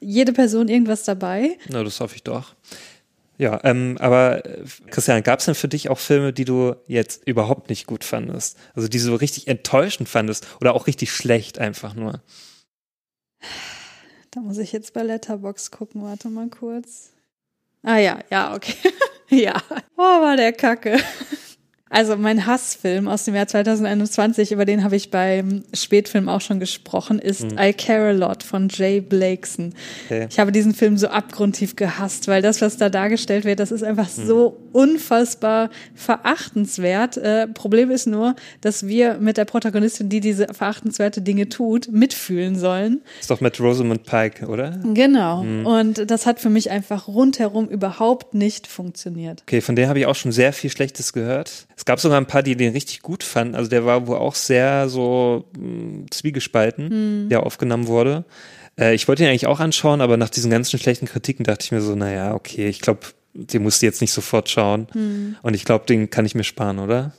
jede 0.00 0.32
Person 0.34 0.68
irgendwas 0.68 1.04
dabei. 1.04 1.56
Na, 1.68 1.82
das 1.84 2.00
hoffe 2.00 2.16
ich 2.16 2.22
doch. 2.22 2.54
Ja, 3.40 3.58
ähm, 3.64 3.96
aber 4.00 4.44
äh, 4.44 4.64
Christian, 4.90 5.22
gab 5.22 5.38
es 5.38 5.46
denn 5.46 5.54
für 5.54 5.66
dich 5.66 5.88
auch 5.88 5.98
Filme, 5.98 6.34
die 6.34 6.44
du 6.44 6.74
jetzt 6.86 7.26
überhaupt 7.26 7.70
nicht 7.70 7.86
gut 7.86 8.04
fandest? 8.04 8.58
Also 8.74 8.86
die 8.86 8.98
so 8.98 9.14
richtig 9.14 9.48
enttäuschend 9.48 10.10
fandest 10.10 10.46
oder 10.60 10.74
auch 10.74 10.86
richtig 10.86 11.10
schlecht 11.10 11.58
einfach 11.58 11.94
nur? 11.94 12.22
Da 14.30 14.40
muss 14.40 14.58
ich 14.58 14.72
jetzt 14.72 14.92
bei 14.92 15.02
Letterbox 15.02 15.70
gucken. 15.70 16.02
Warte 16.02 16.28
mal 16.28 16.50
kurz. 16.50 17.12
Ah 17.82 17.96
ja, 17.96 18.18
ja, 18.30 18.54
okay. 18.54 18.76
ja. 19.30 19.54
Oh, 19.96 20.02
war 20.02 20.36
der 20.36 20.52
Kacke. 20.52 20.98
Also 21.92 22.16
mein 22.16 22.46
Hassfilm 22.46 23.08
aus 23.08 23.24
dem 23.24 23.34
Jahr 23.34 23.48
2021, 23.48 24.52
über 24.52 24.64
den 24.64 24.84
habe 24.84 24.94
ich 24.94 25.10
beim 25.10 25.64
Spätfilm 25.74 26.28
auch 26.28 26.40
schon 26.40 26.60
gesprochen, 26.60 27.18
ist 27.18 27.42
mhm. 27.42 27.58
I 27.58 27.72
Care 27.72 28.10
a 28.10 28.12
Lot 28.12 28.44
von 28.44 28.68
Jay 28.68 29.00
Blakeson. 29.00 29.74
Okay. 30.06 30.28
Ich 30.30 30.38
habe 30.38 30.52
diesen 30.52 30.72
Film 30.72 30.96
so 30.96 31.08
abgrundtief 31.08 31.74
gehasst, 31.74 32.28
weil 32.28 32.42
das, 32.42 32.60
was 32.60 32.76
da 32.76 32.90
dargestellt 32.90 33.44
wird, 33.44 33.58
das 33.58 33.72
ist 33.72 33.82
einfach 33.82 34.08
mhm. 34.16 34.24
so 34.24 34.56
unfassbar 34.70 35.68
verachtenswert. 35.96 37.16
Äh, 37.16 37.48
Problem 37.48 37.90
ist 37.90 38.06
nur, 38.06 38.36
dass 38.60 38.86
wir 38.86 39.14
mit 39.14 39.36
der 39.36 39.44
Protagonistin, 39.44 40.08
die 40.08 40.20
diese 40.20 40.46
verachtenswerte 40.54 41.22
Dinge 41.22 41.48
tut, 41.48 41.90
mitfühlen 41.90 42.56
sollen. 42.56 43.00
Ist 43.18 43.32
doch 43.32 43.40
mit 43.40 43.58
Rosamund 43.58 44.04
Pike, 44.04 44.46
oder? 44.46 44.78
Genau. 44.94 45.42
Mhm. 45.42 45.66
Und 45.66 46.08
das 46.08 46.24
hat 46.26 46.38
für 46.38 46.50
mich 46.50 46.70
einfach 46.70 47.08
rundherum 47.08 47.68
überhaupt 47.68 48.32
nicht 48.32 48.68
funktioniert. 48.68 49.42
Okay, 49.42 49.60
von 49.60 49.74
der 49.74 49.88
habe 49.88 49.98
ich 49.98 50.06
auch 50.06 50.14
schon 50.14 50.30
sehr 50.30 50.52
viel 50.52 50.70
Schlechtes 50.70 51.12
gehört. 51.12 51.66
Es 51.80 51.86
gab 51.86 51.98
sogar 51.98 52.20
ein 52.20 52.26
paar, 52.26 52.42
die 52.42 52.56
den 52.56 52.74
richtig 52.74 53.00
gut 53.00 53.24
fanden. 53.24 53.54
Also 53.54 53.70
der 53.70 53.86
war 53.86 54.06
wohl 54.06 54.18
auch 54.18 54.34
sehr 54.34 54.90
so 54.90 55.46
mh, 55.56 55.62
hm, 55.62 56.06
zwiegespalten, 56.10 57.24
mhm. 57.24 57.28
der 57.30 57.42
aufgenommen 57.42 57.86
wurde. 57.86 58.26
Äh, 58.78 58.94
ich 58.94 59.08
wollte 59.08 59.22
ihn 59.22 59.30
eigentlich 59.30 59.46
auch 59.46 59.60
anschauen, 59.60 60.02
aber 60.02 60.18
nach 60.18 60.28
diesen 60.28 60.50
ganzen 60.50 60.78
schlechten 60.78 61.06
Kritiken 61.06 61.42
dachte 61.42 61.64
ich 61.64 61.72
mir 61.72 61.80
so, 61.80 61.94
naja, 61.94 62.34
okay, 62.34 62.68
ich 62.68 62.82
glaube, 62.82 63.00
den 63.32 63.62
musst 63.62 63.80
du 63.80 63.86
jetzt 63.86 64.02
nicht 64.02 64.12
sofort 64.12 64.50
schauen. 64.50 64.88
Mhm. 64.92 65.36
Und 65.40 65.54
ich 65.54 65.64
glaube, 65.64 65.86
den 65.86 66.10
kann 66.10 66.26
ich 66.26 66.34
mir 66.34 66.44
sparen, 66.44 66.80
oder? 66.80 67.14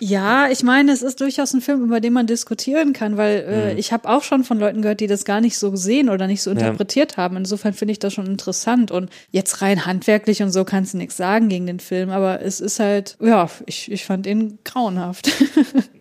Ja, 0.00 0.48
ich 0.50 0.62
meine, 0.62 0.92
es 0.92 1.02
ist 1.02 1.20
durchaus 1.20 1.52
ein 1.52 1.60
Film, 1.60 1.84
über 1.84 2.00
den 2.00 2.14
man 2.14 2.26
diskutieren 2.26 2.94
kann, 2.94 3.18
weil 3.18 3.44
äh, 3.46 3.72
mhm. 3.72 3.78
ich 3.78 3.92
habe 3.92 4.08
auch 4.08 4.22
schon 4.22 4.44
von 4.44 4.58
Leuten 4.58 4.80
gehört, 4.80 5.00
die 5.00 5.06
das 5.06 5.26
gar 5.26 5.42
nicht 5.42 5.58
so 5.58 5.70
gesehen 5.70 6.08
oder 6.08 6.26
nicht 6.26 6.42
so 6.42 6.50
interpretiert 6.50 7.12
ja. 7.12 7.16
haben. 7.18 7.36
Insofern 7.36 7.74
finde 7.74 7.92
ich 7.92 7.98
das 7.98 8.14
schon 8.14 8.26
interessant. 8.26 8.90
Und 8.90 9.10
jetzt 9.30 9.60
rein 9.60 9.84
handwerklich 9.84 10.42
und 10.42 10.50
so 10.50 10.64
kannst 10.64 10.94
du 10.94 10.98
nichts 10.98 11.18
sagen 11.18 11.50
gegen 11.50 11.66
den 11.66 11.80
Film, 11.80 12.08
aber 12.08 12.40
es 12.40 12.60
ist 12.60 12.80
halt, 12.80 13.18
ja, 13.20 13.50
ich, 13.66 13.92
ich 13.92 14.06
fand 14.06 14.26
ihn 14.26 14.58
grauenhaft. 14.64 15.30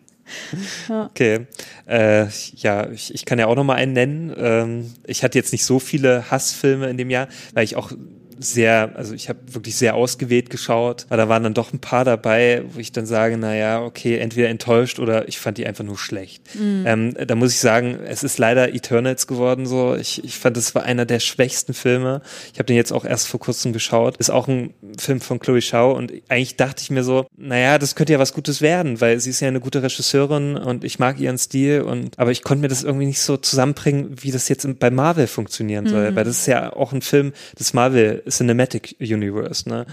ja. 0.89 1.07
Okay. 1.07 1.47
Äh, 1.85 2.27
ja, 2.55 2.89
ich, 2.89 3.13
ich 3.13 3.25
kann 3.25 3.37
ja 3.37 3.47
auch 3.47 3.55
noch 3.55 3.65
mal 3.65 3.75
einen 3.75 3.93
nennen. 3.93 4.33
Ähm, 4.37 4.93
ich 5.05 5.23
hatte 5.23 5.37
jetzt 5.37 5.51
nicht 5.51 5.65
so 5.65 5.79
viele 5.79 6.31
Hassfilme 6.31 6.89
in 6.89 6.97
dem 6.97 7.09
Jahr, 7.09 7.27
weil 7.53 7.65
ich 7.65 7.75
auch 7.75 7.91
sehr, 8.39 8.91
also 8.95 9.13
ich 9.13 9.27
habe 9.27 9.39
wirklich 9.51 9.75
sehr 9.75 9.95
ausgewählt 9.95 10.49
geschaut, 10.49 11.05
weil 11.09 11.17
da 11.17 11.27
waren 11.27 11.43
dann 11.43 11.53
doch 11.53 11.73
ein 11.73 11.79
paar 11.79 12.05
dabei, 12.05 12.63
wo 12.71 12.79
ich 12.79 12.93
dann 12.93 13.05
sage, 13.05 13.37
na 13.37 13.53
ja, 13.53 13.83
okay, 13.83 14.17
entweder 14.17 14.47
enttäuscht 14.47 14.99
oder 14.99 15.27
ich 15.27 15.39
fand 15.39 15.57
die 15.57 15.67
einfach 15.67 15.83
nur 15.83 15.97
schlecht. 15.97 16.43
Mhm. 16.55 16.83
Ähm, 16.87 17.13
da 17.27 17.35
muss 17.35 17.51
ich 17.51 17.59
sagen, 17.59 17.99
es 18.05 18.23
ist 18.23 18.37
leider 18.37 18.73
Eternals 18.73 19.27
geworden 19.27 19.65
so. 19.65 19.95
Ich, 19.95 20.23
ich 20.23 20.37
fand, 20.37 20.55
das 20.55 20.73
war 20.73 20.83
einer 20.83 21.05
der 21.05 21.19
schwächsten 21.19 21.73
Filme. 21.73 22.21
Ich 22.53 22.59
habe 22.59 22.65
den 22.65 22.77
jetzt 22.77 22.93
auch 22.93 23.03
erst 23.03 23.27
vor 23.27 23.41
kurzem 23.41 23.73
geschaut. 23.73 24.15
Ist 24.17 24.29
auch 24.29 24.47
ein 24.47 24.73
Film 24.97 25.19
von 25.19 25.39
Chloe 25.39 25.61
Shao 25.61 25.91
und 25.91 26.13
eigentlich 26.29 26.55
dachte 26.55 26.81
ich 26.81 26.91
mir 26.91 27.03
so, 27.03 27.27
naja, 27.35 27.77
das 27.77 27.95
könnte 27.95 28.13
ja 28.13 28.19
was 28.19 28.33
Gutes 28.33 28.61
werden, 28.61 29.01
weil 29.01 29.19
sie 29.19 29.31
ist 29.31 29.41
ja 29.41 29.49
eine 29.49 29.59
gute 29.59 29.83
Regisseurin 29.83 30.55
und 30.55 30.85
ich 30.85 30.97
mag 30.97 31.19
ihren 31.19 31.37
Stil 31.37 31.81
und 31.81 32.17
aber 32.17 32.31
ich 32.31 32.43
konnte 32.43 32.61
mir 32.61 32.69
das 32.69 32.83
irgendwie 32.83 33.05
nicht 33.05 33.19
so 33.19 33.35
zusammenbringen, 33.35 34.15
wie 34.21 34.31
das 34.31 34.47
jetzt 34.47 34.67
bei 34.79 34.91
Marvel 34.91 35.27
funktionieren 35.27 35.87
soll, 35.87 36.11
mhm. 36.11 36.15
weil 36.15 36.23
das 36.23 36.39
ist 36.39 36.47
ja 36.47 36.73
auch 36.73 36.93
ein 36.93 37.01
Film 37.01 37.33
des 37.59 37.73
Marvel 37.73 38.23
Cinematic 38.29 38.95
Universe, 38.99 39.69
ne? 39.69 39.85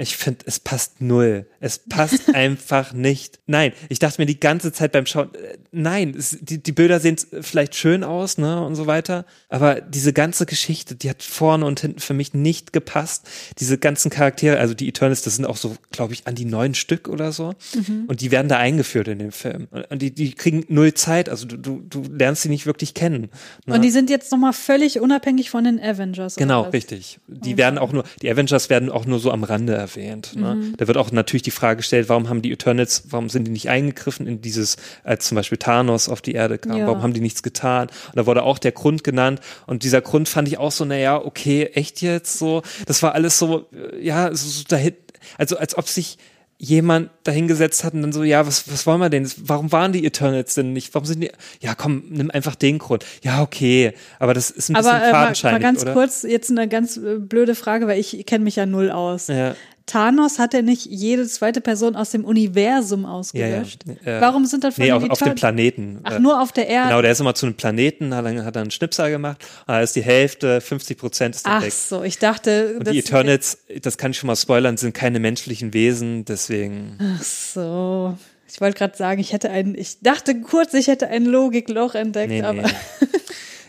Ich 0.00 0.16
finde, 0.16 0.40
es 0.46 0.58
passt 0.58 1.02
null. 1.02 1.46
Es 1.60 1.78
passt 1.78 2.34
einfach 2.34 2.94
nicht. 2.94 3.38
Nein, 3.46 3.72
ich 3.90 3.98
dachte 3.98 4.20
mir 4.20 4.26
die 4.26 4.40
ganze 4.40 4.72
Zeit 4.72 4.92
beim 4.92 5.04
Schauen, 5.04 5.34
äh, 5.34 5.58
nein, 5.72 6.14
es, 6.16 6.38
die, 6.40 6.62
die 6.62 6.72
Bilder 6.72 7.00
sehen 7.00 7.16
vielleicht 7.42 7.74
schön 7.74 8.02
aus, 8.02 8.38
ne, 8.38 8.64
und 8.64 8.76
so 8.76 8.86
weiter. 8.86 9.26
Aber 9.50 9.82
diese 9.82 10.14
ganze 10.14 10.46
Geschichte, 10.46 10.94
die 10.94 11.10
hat 11.10 11.22
vorne 11.22 11.66
und 11.66 11.80
hinten 11.80 12.00
für 12.00 12.14
mich 12.14 12.32
nicht 12.32 12.72
gepasst. 12.72 13.28
Diese 13.58 13.76
ganzen 13.76 14.10
Charaktere, 14.10 14.58
also 14.58 14.72
die 14.72 14.88
Eternals, 14.88 15.20
das 15.20 15.36
sind 15.36 15.44
auch 15.44 15.58
so, 15.58 15.76
glaube 15.90 16.14
ich, 16.14 16.26
an 16.26 16.34
die 16.34 16.46
neun 16.46 16.74
Stück 16.74 17.06
oder 17.06 17.32
so. 17.32 17.52
Mhm. 17.74 18.04
Und 18.08 18.22
die 18.22 18.30
werden 18.30 18.48
da 18.48 18.56
eingeführt 18.56 19.08
in 19.08 19.18
dem 19.18 19.32
Film. 19.32 19.68
Und 19.90 20.00
die, 20.00 20.14
die 20.14 20.32
kriegen 20.32 20.64
null 20.68 20.94
Zeit. 20.94 21.28
Also 21.28 21.46
du, 21.46 21.58
du, 21.58 21.82
du 21.88 22.02
lernst 22.10 22.42
sie 22.42 22.48
nicht 22.48 22.64
wirklich 22.64 22.94
kennen. 22.94 23.28
Ne? 23.66 23.74
Und 23.74 23.82
die 23.82 23.90
sind 23.90 24.08
jetzt 24.08 24.32
nochmal 24.32 24.54
völlig 24.54 24.98
unabhängig 24.98 25.50
von 25.50 25.64
den 25.64 25.78
Avengers. 25.78 26.36
Genau, 26.36 26.62
richtig. 26.62 27.20
Die 27.26 27.50
okay. 27.50 27.58
werden 27.58 27.78
auch 27.78 27.92
nur, 27.92 28.04
die 28.22 28.30
Avengers 28.30 28.70
werden 28.70 28.88
auch 28.88 29.04
nur 29.04 29.18
so 29.18 29.30
am 29.30 29.44
Rande 29.44 29.89
erwähnt. 29.96 30.36
Ne? 30.36 30.54
Mhm. 30.54 30.76
Da 30.76 30.86
wird 30.86 30.96
auch 30.96 31.10
natürlich 31.12 31.42
die 31.42 31.50
Frage 31.50 31.78
gestellt, 31.78 32.08
warum 32.08 32.28
haben 32.28 32.42
die 32.42 32.52
Eternals, 32.52 33.04
warum 33.10 33.28
sind 33.28 33.44
die 33.44 33.50
nicht 33.50 33.68
eingegriffen 33.68 34.26
in 34.26 34.40
dieses, 34.40 34.76
als 35.04 35.28
zum 35.28 35.36
Beispiel 35.36 35.58
Thanos 35.58 36.08
auf 36.08 36.20
die 36.20 36.32
Erde 36.32 36.58
kam, 36.58 36.76
ja. 36.76 36.86
warum 36.86 37.02
haben 37.02 37.12
die 37.12 37.20
nichts 37.20 37.42
getan? 37.42 37.88
Und 37.88 38.16
da 38.16 38.26
wurde 38.26 38.42
auch 38.42 38.58
der 38.58 38.72
Grund 38.72 39.04
genannt 39.04 39.40
und 39.66 39.82
dieser 39.82 40.00
Grund 40.00 40.28
fand 40.28 40.48
ich 40.48 40.58
auch 40.58 40.72
so, 40.72 40.84
naja, 40.84 41.22
okay, 41.22 41.70
echt 41.74 42.02
jetzt 42.02 42.38
so, 42.38 42.62
das 42.86 43.02
war 43.02 43.14
alles 43.14 43.38
so, 43.38 43.66
ja, 44.00 44.34
so, 44.34 44.48
so 44.48 44.64
dahin, 44.68 44.94
also 45.38 45.56
als 45.58 45.76
ob 45.76 45.88
sich 45.88 46.18
jemand 46.62 47.08
dahingesetzt 47.24 47.84
hat 47.84 47.94
und 47.94 48.02
dann 48.02 48.12
so, 48.12 48.22
ja, 48.22 48.46
was, 48.46 48.70
was 48.70 48.86
wollen 48.86 49.00
wir 49.00 49.08
denn? 49.08 49.28
Warum 49.38 49.72
waren 49.72 49.92
die 49.92 50.04
Eternals 50.04 50.54
denn 50.54 50.74
nicht? 50.74 50.94
Warum 50.94 51.06
sind 51.06 51.22
die? 51.22 51.30
Ja, 51.60 51.74
komm, 51.74 52.04
nimm 52.10 52.30
einfach 52.30 52.54
den 52.54 52.78
Grund. 52.78 53.06
Ja, 53.22 53.40
okay, 53.40 53.94
aber 54.18 54.34
das 54.34 54.50
ist 54.50 54.68
ein 54.68 54.76
aber, 54.76 54.92
bisschen 54.92 55.10
fadenscheinig, 55.10 55.56
äh, 55.56 55.62
mal, 55.62 55.72
mal 55.72 55.72
ganz 55.72 55.82
oder? 55.82 55.92
kurz 55.94 56.22
jetzt 56.22 56.50
eine 56.50 56.68
ganz 56.68 56.98
äh, 56.98 57.16
blöde 57.18 57.54
Frage, 57.54 57.86
weil 57.86 57.98
ich 57.98 58.26
kenne 58.26 58.44
mich 58.44 58.56
ja 58.56 58.66
null 58.66 58.90
aus. 58.90 59.28
Ja. 59.28 59.56
Thanos 59.90 60.38
hat 60.38 60.54
er 60.54 60.62
nicht 60.62 60.86
jede 60.86 61.26
zweite 61.26 61.60
Person 61.60 61.96
aus 61.96 62.10
dem 62.10 62.24
Universum 62.24 63.04
ausgelöscht? 63.04 63.82
Ja, 64.04 64.12
ja. 64.12 64.20
Warum 64.20 64.46
sind 64.46 64.62
dann 64.62 64.70
von 64.70 64.84
nee, 64.84 64.92
auf, 64.92 65.02
auf 65.10 65.18
dem 65.18 65.34
Planeten. 65.34 65.98
Ach, 66.04 66.20
nur 66.20 66.40
auf 66.40 66.52
der 66.52 66.68
Erde? 66.68 66.90
Genau, 66.90 67.02
der 67.02 67.10
ist 67.10 67.20
immer 67.20 67.34
zu 67.34 67.46
einem 67.46 67.56
Planeten, 67.56 68.14
hat 68.14 68.24
dann, 68.24 68.44
hat 68.44 68.54
dann 68.54 68.62
einen 68.62 68.70
Schnipsel 68.70 69.10
gemacht, 69.10 69.44
da 69.66 69.80
ist 69.80 69.96
die 69.96 70.02
Hälfte, 70.02 70.60
50 70.60 70.96
Prozent 70.96 71.34
ist 71.34 71.46
dann 71.46 71.54
Ach 71.54 71.62
weg. 71.62 71.72
so, 71.72 72.04
ich 72.04 72.18
dachte... 72.18 72.76
Und 72.78 72.88
die 72.88 73.00
Eternals, 73.00 73.58
das 73.82 73.98
kann 73.98 74.12
ich 74.12 74.18
schon 74.18 74.28
mal 74.28 74.36
spoilern, 74.36 74.76
sind 74.76 74.94
keine 74.94 75.18
menschlichen 75.18 75.74
Wesen, 75.74 76.24
deswegen... 76.24 76.96
Ach 77.00 77.22
so... 77.22 78.16
Ich 78.52 78.60
wollte 78.60 78.78
gerade 78.78 78.96
sagen, 78.96 79.20
ich 79.20 79.32
hätte 79.32 79.50
einen, 79.50 79.76
ich 79.76 80.00
dachte 80.00 80.40
kurz, 80.40 80.74
ich 80.74 80.88
hätte 80.88 81.06
ein 81.06 81.24
Logikloch 81.24 81.94
entdeckt, 81.94 82.30
nee, 82.30 82.42
aber. 82.42 82.62
Nee. 82.62 82.68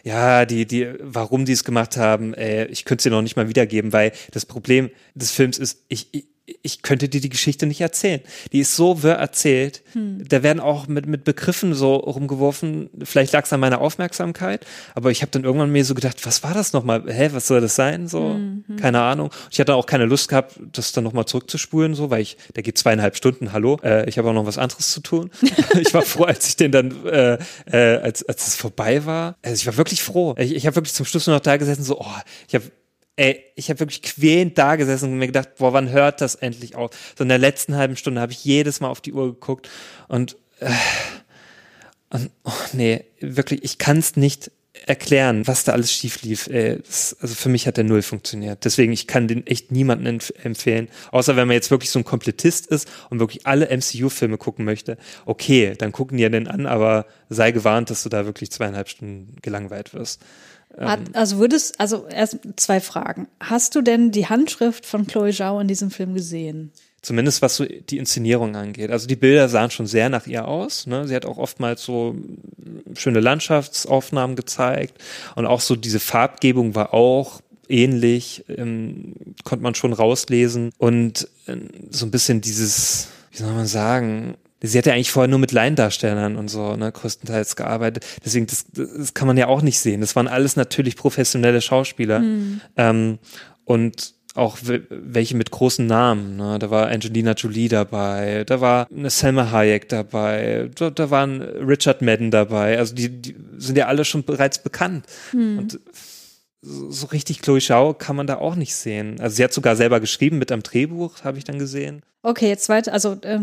ja, 0.03 0.45
die, 0.45 0.65
die, 0.65 0.93
warum 0.99 1.45
die 1.45 1.51
es 1.51 1.63
gemacht 1.63 1.97
haben, 1.97 2.33
äh, 2.33 2.65
ich 2.65 2.85
könnte 2.85 3.01
es 3.01 3.03
dir 3.03 3.11
noch 3.11 3.21
nicht 3.21 3.35
mal 3.35 3.49
wiedergeben, 3.49 3.93
weil 3.93 4.11
das 4.31 4.45
Problem 4.45 4.89
des 5.15 5.31
Films 5.31 5.57
ist, 5.57 5.83
ich, 5.89 6.07
ich 6.11 6.25
ich 6.63 6.81
könnte 6.81 7.07
dir 7.07 7.21
die 7.21 7.29
Geschichte 7.29 7.65
nicht 7.65 7.81
erzählen. 7.81 8.21
Die 8.51 8.59
ist 8.59 8.75
so 8.75 9.03
wirr 9.03 9.15
erzählt. 9.15 9.83
Hm. 9.93 10.27
Da 10.27 10.43
werden 10.43 10.59
auch 10.59 10.87
mit, 10.87 11.05
mit 11.05 11.23
Begriffen 11.23 11.73
so 11.73 11.95
rumgeworfen. 11.95 12.89
Vielleicht 13.03 13.31
lag 13.33 13.45
es 13.45 13.53
an 13.53 13.59
meiner 13.59 13.79
Aufmerksamkeit, 13.79 14.65
aber 14.95 15.11
ich 15.11 15.21
habe 15.21 15.31
dann 15.31 15.43
irgendwann 15.43 15.71
mir 15.71 15.85
so 15.85 15.93
gedacht, 15.93 16.25
was 16.25 16.43
war 16.43 16.53
das 16.53 16.73
nochmal? 16.73 17.03
Hä, 17.07 17.29
was 17.31 17.47
soll 17.47 17.61
das 17.61 17.75
sein? 17.75 18.07
So, 18.07 18.33
hm, 18.33 18.63
hm. 18.67 18.75
keine 18.77 19.01
Ahnung. 19.01 19.29
Ich 19.51 19.59
hatte 19.59 19.75
auch 19.75 19.85
keine 19.85 20.05
Lust 20.05 20.29
gehabt, 20.29 20.59
das 20.71 20.91
dann 20.91 21.03
nochmal 21.03 21.25
zurückzuspulen, 21.25 21.93
so, 21.93 22.09
weil 22.09 22.21
ich, 22.21 22.37
der 22.55 22.63
geht 22.63 22.77
zweieinhalb 22.77 23.15
Stunden, 23.15 23.51
hallo, 23.53 23.77
äh, 23.83 24.09
ich 24.09 24.17
habe 24.17 24.29
auch 24.29 24.33
noch 24.33 24.45
was 24.45 24.57
anderes 24.57 24.91
zu 24.91 25.01
tun. 25.01 25.29
ich 25.79 25.93
war 25.93 26.01
froh, 26.01 26.23
als 26.23 26.47
ich 26.47 26.55
den 26.55 26.71
dann, 26.71 27.05
äh, 27.05 27.37
äh, 27.71 27.97
als, 28.01 28.23
als 28.27 28.47
es 28.47 28.55
vorbei 28.55 29.05
war. 29.05 29.37
Also 29.41 29.55
ich 29.55 29.67
war 29.67 29.77
wirklich 29.77 30.01
froh. 30.03 30.35
Ich, 30.37 30.55
ich 30.55 30.65
habe 30.65 30.75
wirklich 30.75 30.93
zum 30.93 31.05
Schluss 31.05 31.27
nur 31.27 31.35
noch 31.35 31.43
da 31.43 31.57
gesessen, 31.57 31.83
so, 31.83 31.99
oh, 31.99 32.05
ich 32.47 32.55
habe 32.55 32.65
ey, 33.15 33.43
ich 33.55 33.69
habe 33.69 33.81
wirklich 33.81 34.01
quälend 34.01 34.57
da 34.57 34.75
gesessen 34.75 35.11
und 35.11 35.19
mir 35.19 35.27
gedacht, 35.27 35.55
boah, 35.57 35.73
wann 35.73 35.89
hört 35.89 36.21
das 36.21 36.35
endlich 36.35 36.75
auf? 36.75 36.91
So 37.17 37.23
in 37.23 37.29
der 37.29 37.37
letzten 37.37 37.75
halben 37.75 37.95
Stunde 37.95 38.21
habe 38.21 38.31
ich 38.31 38.43
jedes 38.43 38.79
Mal 38.79 38.89
auf 38.89 39.01
die 39.01 39.13
Uhr 39.13 39.33
geguckt 39.33 39.69
und, 40.07 40.37
äh, 40.59 40.71
und 42.09 42.31
oh, 42.43 42.51
nee, 42.73 43.05
wirklich, 43.19 43.63
ich 43.63 43.77
kann 43.77 43.97
es 43.97 44.15
nicht 44.15 44.51
erklären, 44.85 45.45
was 45.47 45.63
da 45.63 45.73
alles 45.73 45.91
schief 45.91 46.21
lief. 46.23 46.47
Ey, 46.47 46.79
das, 46.79 47.15
also 47.19 47.35
für 47.35 47.49
mich 47.49 47.67
hat 47.67 47.77
der 47.77 47.83
null 47.83 48.01
funktioniert. 48.01 48.63
Deswegen, 48.65 48.93
ich 48.93 49.05
kann 49.05 49.27
den 49.27 49.45
echt 49.45 49.71
niemanden 49.71 50.05
empf 50.05 50.33
empfehlen. 50.43 50.87
Außer 51.11 51.35
wenn 51.35 51.47
man 51.47 51.55
jetzt 51.55 51.71
wirklich 51.71 51.91
so 51.91 51.99
ein 51.99 52.05
Komplettist 52.05 52.67
ist 52.67 52.89
und 53.09 53.19
wirklich 53.19 53.45
alle 53.45 53.69
MCU-Filme 53.69 54.37
gucken 54.37 54.65
möchte. 54.65 54.97
Okay, 55.25 55.73
dann 55.77 55.91
gucken 55.91 56.17
die 56.17 56.23
ja 56.23 56.29
den 56.29 56.47
an, 56.47 56.65
aber 56.65 57.05
sei 57.29 57.51
gewarnt, 57.51 57.89
dass 57.89 58.03
du 58.03 58.09
da 58.09 58.25
wirklich 58.25 58.51
zweieinhalb 58.51 58.89
Stunden 58.89 59.35
gelangweilt 59.41 59.93
wirst. 59.93 60.21
Hat, 60.77 60.99
ähm, 60.99 61.05
also 61.13 61.37
würdest, 61.37 61.79
also 61.79 62.07
erst 62.07 62.39
zwei 62.55 62.79
Fragen. 62.79 63.27
Hast 63.39 63.75
du 63.75 63.81
denn 63.81 64.11
die 64.11 64.27
Handschrift 64.27 64.85
von 64.85 65.07
Chloe 65.07 65.31
Zhao 65.31 65.59
in 65.59 65.67
diesem 65.67 65.91
Film 65.91 66.13
gesehen? 66.13 66.71
Zumindest 67.01 67.41
was 67.41 67.55
so 67.55 67.65
die 67.65 67.97
Inszenierung 67.97 68.55
angeht. 68.55 68.91
Also 68.91 69.07
die 69.07 69.15
Bilder 69.15 69.49
sahen 69.49 69.71
schon 69.71 69.87
sehr 69.87 70.09
nach 70.09 70.27
ihr 70.27 70.47
aus. 70.47 70.85
Ne? 70.85 71.07
Sie 71.07 71.15
hat 71.15 71.25
auch 71.25 71.37
oftmals 71.37 71.83
so 71.83 72.15
schöne 72.93 73.19
Landschaftsaufnahmen 73.19 74.35
gezeigt 74.35 75.01
und 75.35 75.47
auch 75.47 75.61
so 75.61 75.75
diese 75.75 75.99
Farbgebung 75.99 76.75
war 76.75 76.93
auch 76.93 77.41
ähnlich, 77.67 78.45
ähm, 78.49 79.13
konnte 79.43 79.63
man 79.63 79.73
schon 79.73 79.93
rauslesen 79.93 80.71
und 80.77 81.27
äh, 81.47 81.55
so 81.89 82.05
ein 82.05 82.11
bisschen 82.11 82.41
dieses, 82.41 83.07
wie 83.31 83.37
soll 83.37 83.53
man 83.53 83.65
sagen, 83.65 84.35
sie 84.61 84.77
hat 84.77 84.85
ja 84.85 84.93
eigentlich 84.93 85.11
vorher 85.11 85.27
nur 85.27 85.39
mit 85.39 85.51
Laiendarstellern 85.51 86.35
und 86.35 86.47
so, 86.47 86.75
ne, 86.75 86.91
größtenteils 86.91 87.55
gearbeitet. 87.55 88.05
Deswegen, 88.23 88.47
das, 88.47 88.65
das 88.71 89.13
kann 89.13 89.27
man 89.27 89.37
ja 89.37 89.47
auch 89.47 89.61
nicht 89.61 89.79
sehen. 89.79 90.01
Das 90.01 90.15
waren 90.15 90.27
alles 90.27 90.55
natürlich 90.55 90.95
professionelle 90.95 91.61
Schauspieler. 91.61 92.19
Mhm. 92.19 92.61
Ähm, 92.77 93.19
und 93.65 94.13
auch 94.33 94.57
welche 94.61 95.35
mit 95.35 95.51
großen 95.51 95.85
Namen. 95.85 96.37
Ne? 96.37 96.57
Da 96.57 96.69
war 96.69 96.87
Angelina 96.87 97.33
Jolie 97.33 97.67
dabei, 97.67 98.43
da 98.45 98.61
war 98.61 98.87
eine 98.89 99.09
Selma 99.09 99.51
Hayek 99.51 99.89
dabei, 99.89 100.69
da, 100.75 100.89
da 100.89 101.09
waren 101.09 101.41
Richard 101.41 102.01
Madden 102.01 102.31
dabei. 102.31 102.77
Also 102.77 102.95
die, 102.95 103.09
die 103.09 103.35
sind 103.57 103.77
ja 103.77 103.87
alle 103.87 104.05
schon 104.05 104.23
bereits 104.23 104.59
bekannt. 104.59 105.05
Mhm. 105.33 105.57
Und 105.57 105.79
so 106.61 107.07
richtig 107.07 107.41
Chloe 107.41 107.59
Schau 107.59 107.93
kann 107.93 108.15
man 108.15 108.27
da 108.27 108.37
auch 108.37 108.55
nicht 108.55 108.75
sehen. 108.75 109.19
Also 109.19 109.35
sie 109.35 109.43
hat 109.43 109.53
sogar 109.53 109.75
selber 109.75 109.99
geschrieben 109.99 110.37
mit 110.37 110.51
einem 110.51 110.63
Drehbuch, 110.63 111.23
habe 111.23 111.37
ich 111.37 111.43
dann 111.43 111.57
gesehen. 111.57 112.03
Okay, 112.23 112.49
jetzt 112.49 112.69
weiter, 112.69 112.93
also 112.93 113.17
äh, 113.21 113.39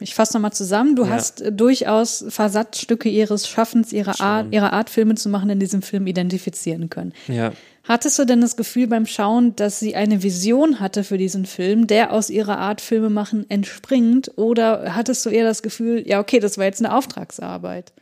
ich 0.00 0.14
fasse 0.14 0.34
nochmal 0.34 0.52
zusammen. 0.52 0.94
Du 0.94 1.04
ja. 1.04 1.10
hast 1.10 1.40
äh, 1.40 1.50
durchaus 1.50 2.26
Versatzstücke 2.28 3.08
ihres 3.08 3.48
Schaffens, 3.48 3.90
ihrer 3.94 4.20
Art, 4.20 4.52
ihrer 4.52 4.74
Art, 4.74 4.90
Filme 4.90 5.14
zu 5.14 5.30
machen, 5.30 5.48
in 5.48 5.58
diesem 5.58 5.80
Film 5.80 6.06
identifizieren 6.06 6.90
können. 6.90 7.14
Ja. 7.26 7.52
Hattest 7.84 8.18
du 8.18 8.26
denn 8.26 8.42
das 8.42 8.56
Gefühl 8.56 8.86
beim 8.86 9.06
Schauen, 9.06 9.56
dass 9.56 9.80
sie 9.80 9.96
eine 9.96 10.22
Vision 10.22 10.78
hatte 10.78 11.04
für 11.04 11.16
diesen 11.16 11.46
Film, 11.46 11.86
der 11.86 12.12
aus 12.12 12.28
ihrer 12.28 12.58
Art 12.58 12.82
Filme 12.82 13.08
machen 13.08 13.48
entspringt? 13.48 14.30
Oder 14.36 14.94
hattest 14.94 15.24
du 15.24 15.30
eher 15.30 15.44
das 15.44 15.62
Gefühl, 15.62 16.06
ja, 16.06 16.20
okay, 16.20 16.38
das 16.38 16.58
war 16.58 16.66
jetzt 16.66 16.84
eine 16.84 16.94
Auftragsarbeit? 16.94 17.94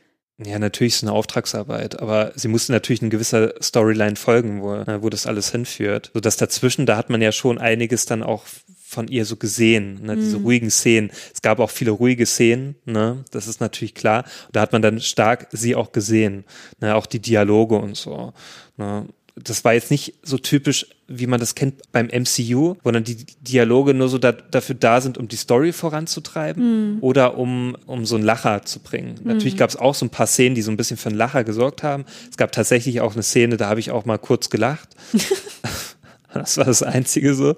Ja, 0.44 0.58
natürlich 0.58 0.94
ist 0.94 0.98
es 0.98 1.02
eine 1.04 1.12
Auftragsarbeit, 1.12 1.98
aber 2.00 2.32
sie 2.34 2.48
musste 2.48 2.72
natürlich 2.72 3.00
eine 3.00 3.08
gewisse 3.08 3.54
Storyline 3.62 4.16
folgen, 4.16 4.60
wo, 4.60 4.74
ne, 4.76 4.98
wo 5.00 5.08
das 5.08 5.26
alles 5.26 5.50
hinführt. 5.50 6.10
So 6.12 6.20
dass 6.20 6.36
dazwischen, 6.36 6.84
da 6.84 6.98
hat 6.98 7.08
man 7.08 7.22
ja 7.22 7.32
schon 7.32 7.58
einiges 7.58 8.04
dann 8.04 8.22
auch 8.22 8.44
von 8.84 9.08
ihr 9.08 9.24
so 9.24 9.36
gesehen, 9.36 10.02
ne, 10.02 10.14
diese 10.14 10.38
mhm. 10.38 10.44
ruhigen 10.44 10.70
Szenen. 10.70 11.10
Es 11.32 11.40
gab 11.40 11.58
auch 11.58 11.70
viele 11.70 11.90
ruhige 11.90 12.26
Szenen, 12.26 12.76
ne, 12.84 13.24
das 13.30 13.46
ist 13.46 13.60
natürlich 13.60 13.94
klar. 13.94 14.24
da 14.52 14.60
hat 14.60 14.72
man 14.72 14.82
dann 14.82 15.00
stark 15.00 15.48
sie 15.52 15.74
auch 15.74 15.92
gesehen, 15.92 16.44
ne, 16.80 16.94
auch 16.96 17.06
die 17.06 17.20
Dialoge 17.20 17.76
und 17.76 17.96
so. 17.96 18.34
Ne 18.76 19.06
das 19.36 19.64
war 19.64 19.74
jetzt 19.74 19.90
nicht 19.90 20.14
so 20.22 20.38
typisch, 20.38 20.86
wie 21.08 21.26
man 21.26 21.38
das 21.38 21.54
kennt 21.54 21.92
beim 21.92 22.06
MCU, 22.06 22.76
wo 22.82 22.90
dann 22.90 23.04
die 23.04 23.26
Dialoge 23.42 23.92
nur 23.92 24.08
so 24.08 24.16
da, 24.16 24.32
dafür 24.32 24.74
da 24.74 25.02
sind, 25.02 25.18
um 25.18 25.28
die 25.28 25.36
Story 25.36 25.72
voranzutreiben 25.72 26.94
mhm. 26.94 26.98
oder 27.02 27.36
um, 27.36 27.76
um 27.86 28.06
so 28.06 28.16
einen 28.16 28.24
Lacher 28.24 28.62
zu 28.62 28.80
bringen. 28.80 29.20
Mhm. 29.20 29.32
Natürlich 29.32 29.58
gab 29.58 29.68
es 29.68 29.76
auch 29.76 29.94
so 29.94 30.06
ein 30.06 30.10
paar 30.10 30.26
Szenen, 30.26 30.54
die 30.54 30.62
so 30.62 30.70
ein 30.70 30.78
bisschen 30.78 30.96
für 30.96 31.10
einen 31.10 31.18
Lacher 31.18 31.44
gesorgt 31.44 31.82
haben. 31.82 32.06
Es 32.30 32.38
gab 32.38 32.50
tatsächlich 32.50 33.02
auch 33.02 33.12
eine 33.12 33.22
Szene, 33.22 33.58
da 33.58 33.68
habe 33.68 33.80
ich 33.80 33.90
auch 33.90 34.06
mal 34.06 34.18
kurz 34.18 34.48
gelacht. 34.48 34.88
das 36.32 36.56
war 36.56 36.64
das 36.64 36.82
Einzige 36.82 37.34
so. 37.34 37.54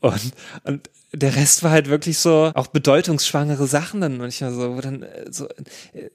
Und, 0.00 0.32
und 0.64 0.90
der 1.12 1.34
Rest 1.36 1.62
war 1.62 1.70
halt 1.70 1.88
wirklich 1.88 2.18
so 2.18 2.52
auch 2.54 2.66
bedeutungsschwangere 2.66 3.66
Sachen 3.66 4.02
dann 4.02 4.18
manchmal 4.18 4.52
so, 4.52 4.76
wo 4.76 4.80
dann 4.80 5.02
äh, 5.02 5.24
so 5.30 5.46
äh, 5.46 6.10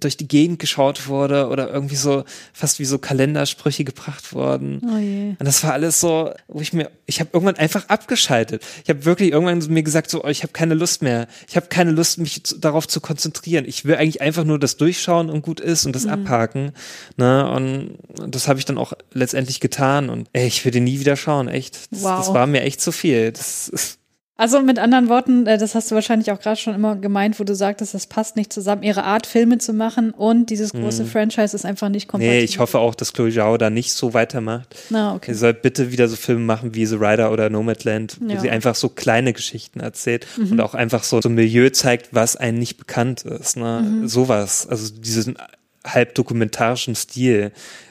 durch 0.00 0.16
die 0.16 0.26
Gegend 0.26 0.58
geschaut 0.58 1.06
wurde 1.06 1.48
oder 1.48 1.70
irgendwie 1.70 1.94
so 1.94 2.24
fast 2.52 2.80
wie 2.80 2.84
so 2.84 2.98
Kalendersprüche 2.98 3.84
gebracht 3.84 4.32
wurden. 4.32 4.80
Oh. 4.82 5.38
Und 5.38 5.44
das 5.44 5.62
war 5.62 5.72
alles 5.72 6.00
so, 6.00 6.32
wo 6.48 6.60
ich 6.60 6.72
mir, 6.72 6.90
ich 7.06 7.20
habe 7.20 7.30
irgendwann 7.32 7.56
einfach 7.56 7.88
abgeschaltet. 7.88 8.64
Ich 8.82 8.90
habe 8.90 9.04
wirklich 9.04 9.30
irgendwann 9.30 9.58
mir 9.72 9.84
gesagt, 9.84 10.10
so, 10.10 10.24
oh, 10.24 10.28
ich 10.28 10.42
habe 10.42 10.52
keine 10.52 10.74
Lust 10.74 11.00
mehr. 11.00 11.28
Ich 11.48 11.54
habe 11.54 11.68
keine 11.68 11.92
Lust, 11.92 12.18
mich 12.18 12.42
zu, 12.42 12.58
darauf 12.58 12.88
zu 12.88 13.00
konzentrieren. 13.00 13.64
Ich 13.66 13.84
will 13.84 13.94
eigentlich 13.94 14.20
einfach 14.20 14.44
nur 14.44 14.58
das 14.58 14.76
durchschauen 14.78 15.30
und 15.30 15.42
gut 15.42 15.60
ist 15.60 15.86
und 15.86 15.94
das 15.94 16.04
mhm. 16.04 16.10
abhaken. 16.10 16.72
Ne? 17.16 17.48
Und 17.48 17.98
das 18.26 18.48
habe 18.48 18.58
ich 18.58 18.64
dann 18.64 18.78
auch 18.78 18.94
letztendlich 19.12 19.60
getan. 19.60 20.10
Und 20.10 20.28
ey, 20.32 20.48
ich 20.48 20.64
will 20.64 20.72
den 20.72 20.84
nie 20.84 20.98
wieder 20.98 21.16
schauen, 21.16 21.46
echt. 21.46 21.92
Das, 21.92 22.02
wow. 22.02 22.18
das 22.18 22.34
war 22.34 22.48
mir 22.48 22.62
echt 22.62 22.80
zu 22.80 22.90
viel. 22.90 23.30
Das 23.30 23.68
ist 23.68 23.98
also 24.38 24.62
mit 24.62 24.78
anderen 24.78 25.08
Worten, 25.08 25.46
äh, 25.48 25.58
das 25.58 25.74
hast 25.74 25.90
du 25.90 25.96
wahrscheinlich 25.96 26.30
auch 26.30 26.38
gerade 26.38 26.56
schon 26.56 26.72
immer 26.72 26.94
gemeint, 26.94 27.40
wo 27.40 27.44
du 27.44 27.56
sagtest, 27.56 27.92
das 27.92 28.06
passt 28.06 28.36
nicht 28.36 28.52
zusammen, 28.52 28.84
ihre 28.84 29.02
Art 29.02 29.26
Filme 29.26 29.58
zu 29.58 29.72
machen 29.72 30.12
und 30.12 30.48
dieses 30.50 30.72
große 30.72 31.02
hm. 31.02 31.10
Franchise 31.10 31.56
ist 31.56 31.66
einfach 31.66 31.88
nicht 31.88 32.06
kompatibel. 32.06 32.38
Nee, 32.38 32.44
ich 32.44 32.60
hoffe 32.60 32.78
auch, 32.78 32.94
dass 32.94 33.12
Chloe 33.12 33.32
Zhao 33.32 33.58
da 33.58 33.68
nicht 33.68 33.92
so 33.92 34.14
weitermacht. 34.14 34.76
Na, 34.90 35.16
okay. 35.16 35.32
Sie 35.32 35.38
soll 35.40 35.54
bitte 35.54 35.90
wieder 35.90 36.06
so 36.06 36.14
Filme 36.14 36.42
machen 36.42 36.76
wie 36.76 36.86
The 36.86 36.94
Rider 36.94 37.32
oder 37.32 37.50
Nomadland, 37.50 38.18
wo 38.20 38.32
ja. 38.32 38.38
sie 38.38 38.48
einfach 38.48 38.76
so 38.76 38.88
kleine 38.88 39.32
Geschichten 39.32 39.80
erzählt 39.80 40.24
mhm. 40.36 40.52
und 40.52 40.60
auch 40.60 40.74
einfach 40.74 41.02
so, 41.02 41.20
so 41.20 41.28
ein 41.28 41.34
Milieu 41.34 41.70
zeigt, 41.70 42.14
was 42.14 42.36
einem 42.36 42.60
nicht 42.60 42.78
bekannt 42.78 43.22
ist. 43.22 43.56
Ne? 43.56 43.84
Mhm. 43.84 44.06
Sowas, 44.06 44.68
also 44.68 44.94
diesen 44.94 45.36
halb 45.84 46.14
dokumentarischen 46.14 46.94
Stil, 46.94 47.50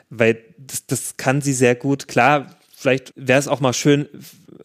weil 0.10 0.38
das, 0.58 0.86
das 0.86 1.18
kann 1.18 1.42
sie 1.42 1.54
sehr 1.54 1.76
gut. 1.76 2.08
Klar, 2.08 2.56
vielleicht 2.74 3.12
wäre 3.18 3.40
es 3.40 3.50
auch 3.50 3.60
mal 3.60 3.74
schön, 3.74 4.08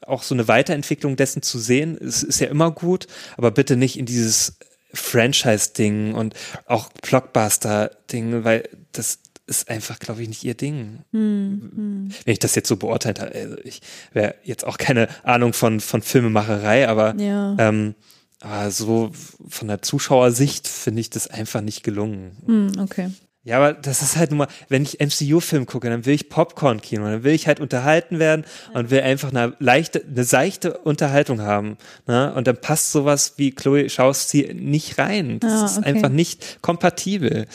auch 0.07 0.23
so 0.23 0.35
eine 0.35 0.49
Weiterentwicklung 0.49 1.16
dessen 1.16 1.43
zu 1.43 1.59
sehen. 1.59 1.97
Es 2.01 2.23
ist 2.23 2.41
ja 2.41 2.49
immer 2.49 2.70
gut, 2.70 3.07
aber 3.37 3.51
bitte 3.51 3.77
nicht 3.77 3.99
in 3.99 4.07
dieses 4.07 4.59
Franchise-Ding 4.95 6.15
und 6.15 6.35
auch 6.66 6.91
Blockbuster-Ding, 7.03 8.45
weil 8.45 8.69
das 8.93 9.20
ist 9.47 9.69
einfach, 9.69 9.99
glaube 9.99 10.23
ich, 10.23 10.29
nicht 10.29 10.45
ihr 10.45 10.55
Ding. 10.55 11.01
Hm, 11.12 12.11
Wenn 12.24 12.33
ich 12.33 12.39
das 12.39 12.55
jetzt 12.55 12.69
so 12.69 12.77
beurteilt 12.77 13.20
habe, 13.20 13.33
also 13.35 13.57
ich 13.65 13.81
wäre 14.12 14.35
jetzt 14.45 14.65
auch 14.65 14.79
keine 14.79 15.09
Ahnung 15.24 15.53
von, 15.53 15.81
von 15.81 16.03
Filmemacherei, 16.03 16.89
aber, 16.89 17.15
ja. 17.16 17.57
ähm, 17.59 17.95
aber 18.41 18.70
so 18.70 19.11
von 19.49 19.69
der 19.69 19.83
Zuschauersicht 19.83 20.69
finde 20.69 21.01
ich 21.01 21.11
das 21.11 21.27
einfach 21.29 21.61
nicht 21.61 21.83
gelungen. 21.83 22.37
Hm, 22.47 22.73
okay. 22.81 23.11
Ja, 23.44 23.56
aber 23.56 23.73
das 23.73 24.02
ist 24.02 24.16
halt 24.16 24.31
nun 24.31 24.39
mal, 24.39 24.47
wenn 24.69 24.85
ich 24.85 25.01
MCU-Film 25.01 25.66
gucke, 25.66 25.90
dann 25.90 26.06
will 26.06 26.14
ich 26.14 26.28
Popcorn-Kino, 26.28 27.05
dann 27.05 27.24
will 27.24 27.32
ich 27.32 27.48
halt 27.48 27.59
unterhalten 27.59 28.20
werden 28.20 28.44
und 28.73 28.90
will 28.90 29.01
einfach 29.01 29.31
eine 29.31 29.55
leichte, 29.59 30.05
eine 30.05 30.23
seichte 30.23 30.78
Unterhaltung 30.78 31.40
haben. 31.40 31.77
Ne? 32.06 32.32
Und 32.35 32.47
dann 32.47 32.56
passt 32.56 32.93
sowas 32.93 33.35
wie 33.39 33.51
Chloe 33.51 33.89
Schaus 33.89 34.31
sie 34.31 34.55
nicht 34.55 34.97
rein. 34.98 35.40
Das 35.40 35.52
ah, 35.52 35.56
okay. 35.56 35.64
ist 35.64 35.85
einfach 35.85 36.09
nicht 36.09 36.62
kompatibel. 36.62 37.47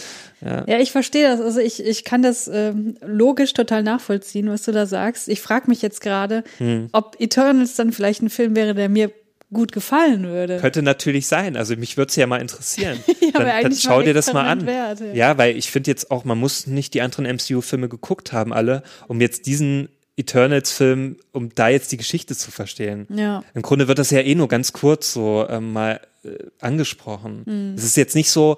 Ja. 0.42 0.66
ja, 0.68 0.80
ich 0.80 0.92
verstehe 0.92 1.26
das. 1.26 1.40
Also 1.40 1.62
ich, 1.62 1.82
ich 1.82 2.04
kann 2.04 2.22
das 2.22 2.50
ähm, 2.52 2.98
logisch 3.02 3.54
total 3.54 3.82
nachvollziehen, 3.82 4.50
was 4.50 4.64
du 4.64 4.74
da 4.74 4.86
sagst. 4.86 5.30
Ich 5.30 5.42
frage 5.42 5.70
mich 5.70 5.82
jetzt 5.82 6.02
gerade, 6.02 6.44
hm. 6.58 6.90
ob 6.92 7.16
Eternals 7.20 7.76
dann 7.76 7.94
vielleicht 7.94 8.22
ein 8.22 8.30
Film 8.30 8.58
wäre, 8.58 8.76
der 8.76 8.90
mir 8.90 9.10
gut 9.54 9.72
gefallen 9.72 10.26
würde. 10.26 10.60
Könnte 10.60 10.82
natürlich 10.82 11.28
sein. 11.28 11.56
Also 11.56 11.76
mich 11.76 11.98
würde 11.98 12.10
es 12.10 12.16
ja 12.16 12.28
mal 12.28 12.42
interessieren. 12.42 13.00
ja, 13.22 13.32
dann, 13.32 13.64
dann 13.64 13.76
schau 13.76 14.02
dir 14.02 14.14
das 14.14 14.34
mal 14.34 14.46
an. 14.46 14.66
Wert, 14.66 15.00
ja. 15.00 15.14
ja, 15.14 15.38
weil 15.38 15.56
ich 15.56 15.72
finde 15.72 15.90
jetzt 15.92 16.12
auch, 16.12 16.26
man 16.26 16.38
muss 16.38 16.68
nicht 16.68 16.94
die 16.94 17.02
anderen 17.02 17.26
MCU-Filme 17.26 17.88
geguckt 17.88 18.34
haben, 18.34 18.54
alle, 18.54 18.84
um 19.08 19.22
jetzt 19.22 19.46
diesen 19.46 19.90
Eternals-Film, 20.18 21.18
um 21.32 21.50
da 21.54 21.70
jetzt 21.70 21.92
die 21.92 21.98
Geschichte 21.98 22.36
zu 22.36 22.52
verstehen. 22.52 23.06
Ja. 23.10 23.44
Im 23.54 23.62
Grunde 23.62 23.88
wird 23.88 24.00
das 24.00 24.10
ja 24.10 24.20
eh 24.20 24.36
nur 24.36 24.48
ganz 24.48 24.74
kurz 24.74 25.14
so 25.14 25.46
ähm, 25.48 25.72
mal 25.72 26.02
äh, 26.24 26.30
angesprochen. 26.60 27.44
Mhm. 27.46 27.76
Es 27.78 27.84
ist 27.84 27.96
jetzt 27.96 28.16
nicht 28.16 28.32
so 28.32 28.58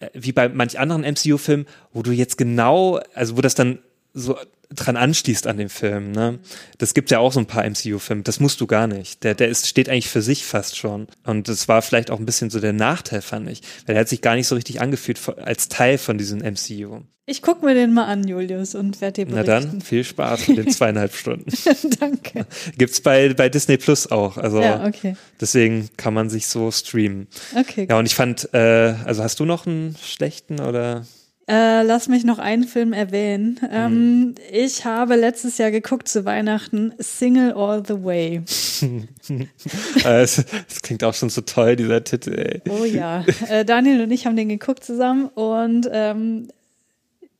äh, 0.00 0.08
wie 0.12 0.32
bei 0.32 0.48
manch 0.48 0.78
anderen 0.78 1.02
MCU-Filmen, 1.02 1.66
wo 1.92 2.02
du 2.02 2.10
jetzt 2.10 2.36
genau, 2.36 3.00
also 3.14 3.36
wo 3.36 3.40
das 3.40 3.54
dann 3.54 3.78
so 4.12 4.36
dran 4.74 4.96
anschließt 4.96 5.46
an 5.46 5.56
den 5.56 5.68
Film. 5.68 6.12
Ne? 6.12 6.38
Das 6.78 6.94
gibt 6.94 7.10
ja 7.10 7.18
auch 7.18 7.32
so 7.32 7.40
ein 7.40 7.46
paar 7.46 7.64
MCU-Filme. 7.64 8.22
Das 8.22 8.40
musst 8.40 8.60
du 8.60 8.66
gar 8.66 8.86
nicht. 8.86 9.24
Der, 9.24 9.34
der 9.34 9.48
ist, 9.48 9.66
steht 9.66 9.88
eigentlich 9.88 10.08
für 10.08 10.22
sich 10.22 10.44
fast 10.44 10.76
schon. 10.76 11.08
Und 11.24 11.48
das 11.48 11.68
war 11.68 11.82
vielleicht 11.82 12.10
auch 12.10 12.18
ein 12.18 12.26
bisschen 12.26 12.50
so 12.50 12.60
der 12.60 12.72
Nachteil, 12.72 13.22
fand 13.22 13.48
ich. 13.50 13.62
Weil 13.86 13.96
er 13.96 14.00
hat 14.00 14.08
sich 14.08 14.20
gar 14.20 14.34
nicht 14.34 14.46
so 14.46 14.54
richtig 14.54 14.80
angefühlt 14.80 15.20
als 15.38 15.68
Teil 15.68 15.98
von 15.98 16.18
diesem 16.18 16.38
MCU. 16.40 17.02
Ich 17.28 17.42
guck 17.42 17.64
mir 17.64 17.74
den 17.74 17.92
mal 17.92 18.04
an, 18.04 18.26
Julius, 18.28 18.76
und 18.76 19.00
werde 19.00 19.24
dir 19.24 19.26
berichten. 19.26 19.46
Na 19.48 19.60
dann, 19.60 19.80
viel 19.80 20.04
Spaß 20.04 20.46
mit 20.48 20.58
den 20.58 20.70
zweieinhalb 20.70 21.12
Stunden. 21.12 21.50
Danke. 22.00 22.46
Gibt's 22.78 23.00
bei, 23.00 23.34
bei 23.34 23.48
Disney 23.48 23.78
Plus 23.78 24.08
auch. 24.12 24.36
Also 24.36 24.60
ja, 24.60 24.86
okay. 24.86 25.16
deswegen 25.40 25.88
kann 25.96 26.14
man 26.14 26.30
sich 26.30 26.46
so 26.46 26.70
streamen. 26.70 27.26
Okay. 27.58 27.88
Ja, 27.90 27.98
und 27.98 28.06
ich 28.06 28.14
fand, 28.14 28.54
äh, 28.54 28.94
also 29.04 29.24
hast 29.24 29.40
du 29.40 29.44
noch 29.44 29.66
einen 29.66 29.96
schlechten 30.00 30.60
oder? 30.60 31.04
Äh, 31.48 31.82
lass 31.82 32.08
mich 32.08 32.24
noch 32.24 32.40
einen 32.40 32.64
Film 32.64 32.92
erwähnen. 32.92 33.60
Ähm, 33.70 33.92
hm. 33.92 34.34
Ich 34.50 34.84
habe 34.84 35.14
letztes 35.14 35.58
Jahr 35.58 35.70
geguckt 35.70 36.08
zu 36.08 36.24
Weihnachten 36.24 36.92
Single 36.98 37.52
All 37.52 37.84
the 37.86 38.02
Way. 38.02 38.42
das, 40.02 40.44
das, 40.68 40.82
klingt 40.82 41.04
auch 41.04 41.14
schon 41.14 41.30
so 41.30 41.42
toll, 41.42 41.76
dieser 41.76 42.02
Titel. 42.02 42.34
Ey. 42.34 42.62
Oh 42.68 42.84
ja. 42.84 43.24
Äh, 43.48 43.64
Daniel 43.64 44.02
und 44.02 44.10
ich 44.10 44.26
haben 44.26 44.34
den 44.34 44.48
geguckt 44.48 44.82
zusammen 44.82 45.26
und 45.26 45.88
ähm, 45.92 46.48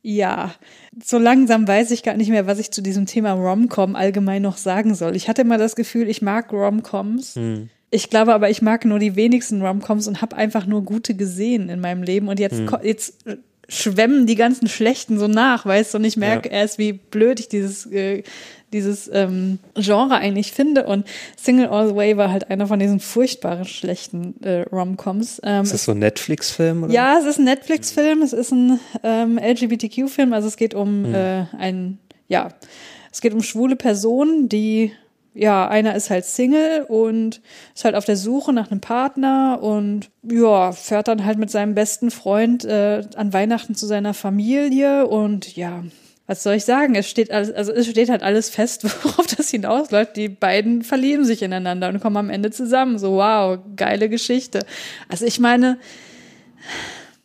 ja, 0.02 0.54
so 1.04 1.18
langsam 1.18 1.66
weiß 1.66 1.90
ich 1.90 2.04
gar 2.04 2.14
nicht 2.14 2.30
mehr, 2.30 2.46
was 2.46 2.60
ich 2.60 2.70
zu 2.70 2.80
diesem 2.80 3.06
Thema 3.06 3.32
Rom-Com 3.32 3.96
allgemein 3.96 4.40
noch 4.40 4.56
sagen 4.56 4.94
soll. 4.94 5.16
Ich 5.16 5.28
hatte 5.28 5.42
immer 5.42 5.58
das 5.58 5.74
Gefühl, 5.74 6.08
ich 6.08 6.22
mag 6.22 6.52
Rom-Coms. 6.52 7.34
Hm. 7.34 7.70
Ich 7.90 8.08
glaube 8.08 8.34
aber, 8.34 8.50
ich 8.50 8.62
mag 8.62 8.84
nur 8.84 9.00
die 9.00 9.16
wenigsten 9.16 9.62
Rom-Coms 9.62 10.06
und 10.06 10.22
habe 10.22 10.36
einfach 10.36 10.64
nur 10.64 10.84
gute 10.84 11.16
gesehen 11.16 11.68
in 11.68 11.80
meinem 11.80 12.04
Leben. 12.04 12.28
Und 12.28 12.38
jetzt, 12.38 12.58
hm. 12.58 12.68
jetzt 12.84 13.24
schwemmen 13.68 14.26
die 14.26 14.36
ganzen 14.36 14.68
Schlechten 14.68 15.18
so 15.18 15.26
nach, 15.26 15.66
weißt 15.66 15.94
du, 15.94 15.98
und 15.98 16.04
ich 16.04 16.16
merke 16.16 16.48
ja. 16.48 16.56
erst, 16.56 16.78
wie 16.78 16.92
blöd 16.92 17.40
ich 17.40 17.48
dieses, 17.48 17.86
äh, 17.86 18.22
dieses 18.72 19.10
ähm, 19.12 19.58
Genre 19.74 20.16
eigentlich 20.16 20.52
finde. 20.52 20.86
Und 20.86 21.06
Single 21.36 21.68
All 21.68 21.88
the 21.88 21.94
Way 21.94 22.16
war 22.16 22.30
halt 22.30 22.50
einer 22.50 22.66
von 22.66 22.78
diesen 22.78 23.00
furchtbaren 23.00 23.64
schlechten 23.64 24.40
äh, 24.42 24.62
Rom-Coms. 24.62 25.40
Ähm, 25.44 25.64
ist 25.64 25.72
das 25.72 25.84
so 25.84 25.92
ein 25.92 25.98
Netflix-Film? 25.98 26.90
Ja, 26.90 27.18
es 27.18 27.26
ist 27.26 27.38
ein 27.38 27.44
Netflix-Film, 27.44 28.22
es 28.22 28.32
ist 28.32 28.52
ein 28.52 28.80
ähm, 29.02 29.38
LGBTQ-Film, 29.38 30.32
also 30.32 30.48
es 30.48 30.56
geht 30.56 30.74
um 30.74 31.04
hm. 31.04 31.14
äh, 31.14 31.44
ein, 31.58 31.98
ja, 32.28 32.48
es 33.10 33.20
geht 33.20 33.34
um 33.34 33.42
schwule 33.42 33.76
Personen, 33.76 34.48
die 34.48 34.92
ja, 35.36 35.68
einer 35.68 35.94
ist 35.94 36.08
halt 36.08 36.24
Single 36.24 36.86
und 36.88 37.42
ist 37.74 37.84
halt 37.84 37.94
auf 37.94 38.06
der 38.06 38.16
Suche 38.16 38.52
nach 38.52 38.70
einem 38.70 38.80
Partner 38.80 39.58
und 39.62 40.10
ja, 40.22 40.72
fährt 40.72 41.08
dann 41.08 41.26
halt 41.26 41.38
mit 41.38 41.50
seinem 41.50 41.74
besten 41.74 42.10
Freund 42.10 42.64
äh, 42.64 43.02
an 43.16 43.32
Weihnachten 43.32 43.74
zu 43.74 43.86
seiner 43.86 44.14
Familie 44.14 45.06
und 45.06 45.54
ja, 45.54 45.84
was 46.26 46.42
soll 46.42 46.54
ich 46.54 46.64
sagen? 46.64 46.94
Es 46.94 47.08
steht 47.08 47.30
alles, 47.30 47.52
also 47.52 47.70
es 47.72 47.86
steht 47.86 48.08
halt 48.08 48.22
alles 48.22 48.48
fest, 48.48 48.84
worauf 49.04 49.26
das 49.26 49.50
hinausläuft. 49.50 50.16
Die 50.16 50.30
beiden 50.30 50.82
verlieben 50.82 51.24
sich 51.24 51.42
ineinander 51.42 51.90
und 51.90 52.00
kommen 52.00 52.16
am 52.16 52.30
Ende 52.30 52.50
zusammen. 52.50 52.98
So, 52.98 53.12
wow, 53.12 53.58
geile 53.76 54.08
Geschichte. 54.08 54.60
Also 55.08 55.26
ich 55.26 55.38
meine, 55.38 55.78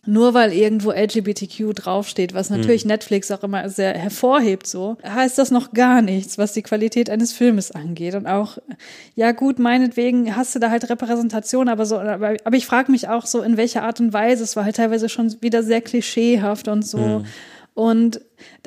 nur 0.05 0.33
weil 0.33 0.51
irgendwo 0.51 0.91
LGBTQ 0.91 1.75
draufsteht, 1.75 2.33
was 2.33 2.49
natürlich 2.49 2.85
mhm. 2.85 2.89
Netflix 2.89 3.29
auch 3.29 3.43
immer 3.43 3.69
sehr 3.69 3.93
hervorhebt, 3.93 4.65
so, 4.65 4.97
heißt 5.03 5.37
das 5.37 5.51
noch 5.51 5.73
gar 5.73 6.01
nichts, 6.01 6.39
was 6.39 6.53
die 6.53 6.63
Qualität 6.63 7.09
eines 7.09 7.33
Filmes 7.33 7.71
angeht. 7.71 8.15
Und 8.15 8.25
auch, 8.25 8.57
ja 9.15 9.31
gut, 9.31 9.59
meinetwegen 9.59 10.35
hast 10.35 10.55
du 10.55 10.59
da 10.59 10.71
halt 10.71 10.89
Repräsentation, 10.89 11.69
aber 11.69 11.85
so, 11.85 11.99
aber, 11.99 12.35
aber 12.43 12.57
ich 12.57 12.65
frage 12.65 12.91
mich 12.91 13.09
auch 13.09 13.27
so, 13.27 13.43
in 13.43 13.57
welcher 13.57 13.83
Art 13.83 13.99
und 13.99 14.11
Weise. 14.11 14.43
Es 14.43 14.55
war 14.55 14.65
halt 14.65 14.77
teilweise 14.77 15.07
schon 15.07 15.35
wieder 15.41 15.61
sehr 15.61 15.81
klischeehaft 15.81 16.67
und 16.67 16.83
so. 16.83 16.97
Mhm. 16.97 17.25
Und 17.73 18.21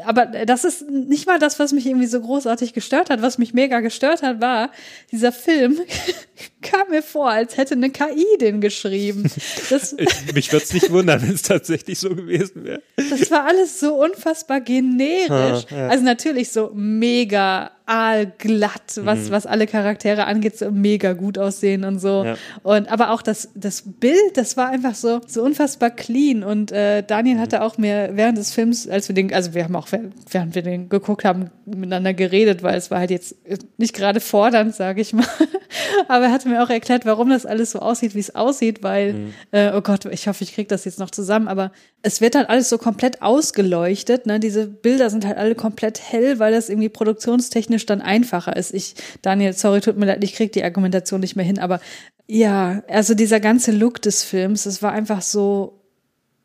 aber 0.04 0.26
das 0.26 0.64
ist 0.64 0.88
nicht 0.88 1.26
mal 1.26 1.38
das, 1.38 1.58
was 1.58 1.72
mich 1.72 1.86
irgendwie 1.86 2.06
so 2.06 2.20
großartig 2.20 2.72
gestört 2.72 3.10
hat. 3.10 3.22
Was 3.22 3.38
mich 3.38 3.54
mega 3.54 3.80
gestört 3.80 4.22
hat, 4.22 4.40
war, 4.40 4.70
dieser 5.12 5.32
Film 5.32 5.80
kam 6.62 6.90
mir 6.90 7.02
vor, 7.02 7.30
als 7.30 7.56
hätte 7.56 7.74
eine 7.74 7.90
KI 7.90 8.26
den 8.40 8.60
geschrieben. 8.60 9.30
Das, 9.70 9.92
ich, 9.98 10.34
mich 10.34 10.52
würde 10.52 10.64
es 10.64 10.72
nicht 10.72 10.90
wundern, 10.90 11.22
wenn 11.22 11.34
es 11.34 11.42
tatsächlich 11.42 11.98
so 11.98 12.10
gewesen 12.10 12.64
wäre. 12.64 12.82
Das 12.96 13.30
war 13.30 13.44
alles 13.46 13.80
so 13.80 13.94
unfassbar 14.02 14.60
generisch. 14.60 15.66
Ah, 15.70 15.76
ja. 15.76 15.88
Also 15.88 16.04
natürlich 16.04 16.50
so 16.50 16.70
mega 16.74 17.70
aalglatt, 17.86 19.00
was, 19.02 19.18
mhm. 19.18 19.30
was 19.30 19.46
alle 19.46 19.66
Charaktere 19.66 20.24
angeht, 20.24 20.58
so 20.58 20.70
mega 20.70 21.12
gut 21.12 21.36
aussehen 21.36 21.84
und 21.84 21.98
so. 21.98 22.24
Ja. 22.24 22.36
Und 22.62 22.90
aber 22.90 23.10
auch 23.10 23.20
das, 23.20 23.50
das 23.54 23.82
Bild, 23.84 24.36
das 24.36 24.56
war 24.56 24.68
einfach 24.68 24.94
so, 24.94 25.20
so 25.26 25.42
unfassbar 25.42 25.90
clean. 25.90 26.42
Und 26.42 26.72
äh, 26.72 27.02
Daniel 27.02 27.38
hatte 27.38 27.62
auch 27.62 27.76
mir 27.76 28.10
während 28.14 28.38
des 28.38 28.52
Films, 28.52 28.88
als 28.88 29.08
wir 29.08 29.14
den, 29.14 29.34
also 29.34 29.52
wir 29.52 29.63
haben 29.64 29.76
auch, 29.76 29.88
während 30.30 30.54
wir 30.54 30.62
den 30.62 30.88
geguckt 30.88 31.24
haben, 31.24 31.50
miteinander 31.64 32.14
geredet, 32.14 32.62
weil 32.62 32.76
es 32.76 32.90
war 32.90 33.00
halt 33.00 33.10
jetzt 33.10 33.36
nicht 33.78 33.94
gerade 33.94 34.20
fordernd, 34.20 34.74
sage 34.74 35.00
ich 35.00 35.12
mal. 35.12 35.26
aber 36.08 36.26
er 36.26 36.32
hatte 36.32 36.48
mir 36.48 36.62
auch 36.62 36.70
erklärt, 36.70 37.04
warum 37.06 37.30
das 37.30 37.46
alles 37.46 37.72
so 37.72 37.80
aussieht, 37.80 38.14
wie 38.14 38.20
es 38.20 38.34
aussieht, 38.34 38.82
weil, 38.82 39.14
mhm. 39.14 39.34
äh, 39.50 39.72
oh 39.74 39.80
Gott, 39.80 40.04
ich 40.06 40.28
hoffe, 40.28 40.44
ich 40.44 40.54
kriege 40.54 40.68
das 40.68 40.84
jetzt 40.84 40.98
noch 40.98 41.10
zusammen, 41.10 41.48
aber 41.48 41.72
es 42.02 42.20
wird 42.20 42.34
halt 42.34 42.48
alles 42.48 42.68
so 42.68 42.78
komplett 42.78 43.22
ausgeleuchtet. 43.22 44.26
Ne? 44.26 44.38
Diese 44.38 44.66
Bilder 44.66 45.10
sind 45.10 45.26
halt 45.26 45.36
alle 45.36 45.54
komplett 45.54 46.00
hell, 46.00 46.38
weil 46.38 46.52
das 46.52 46.68
irgendwie 46.68 46.88
produktionstechnisch 46.88 47.86
dann 47.86 48.02
einfacher 48.02 48.56
ist. 48.56 48.72
Ich, 48.74 48.94
Daniel, 49.22 49.52
sorry, 49.52 49.80
tut 49.80 49.96
mir 49.96 50.06
leid, 50.06 50.22
ich 50.22 50.34
krieg 50.34 50.52
die 50.52 50.64
Argumentation 50.64 51.20
nicht 51.20 51.36
mehr 51.36 51.44
hin, 51.44 51.58
aber 51.58 51.80
ja, 52.26 52.82
also 52.88 53.14
dieser 53.14 53.40
ganze 53.40 53.70
Look 53.70 54.00
des 54.00 54.22
Films, 54.24 54.66
es 54.66 54.82
war 54.82 54.92
einfach 54.92 55.22
so 55.22 55.80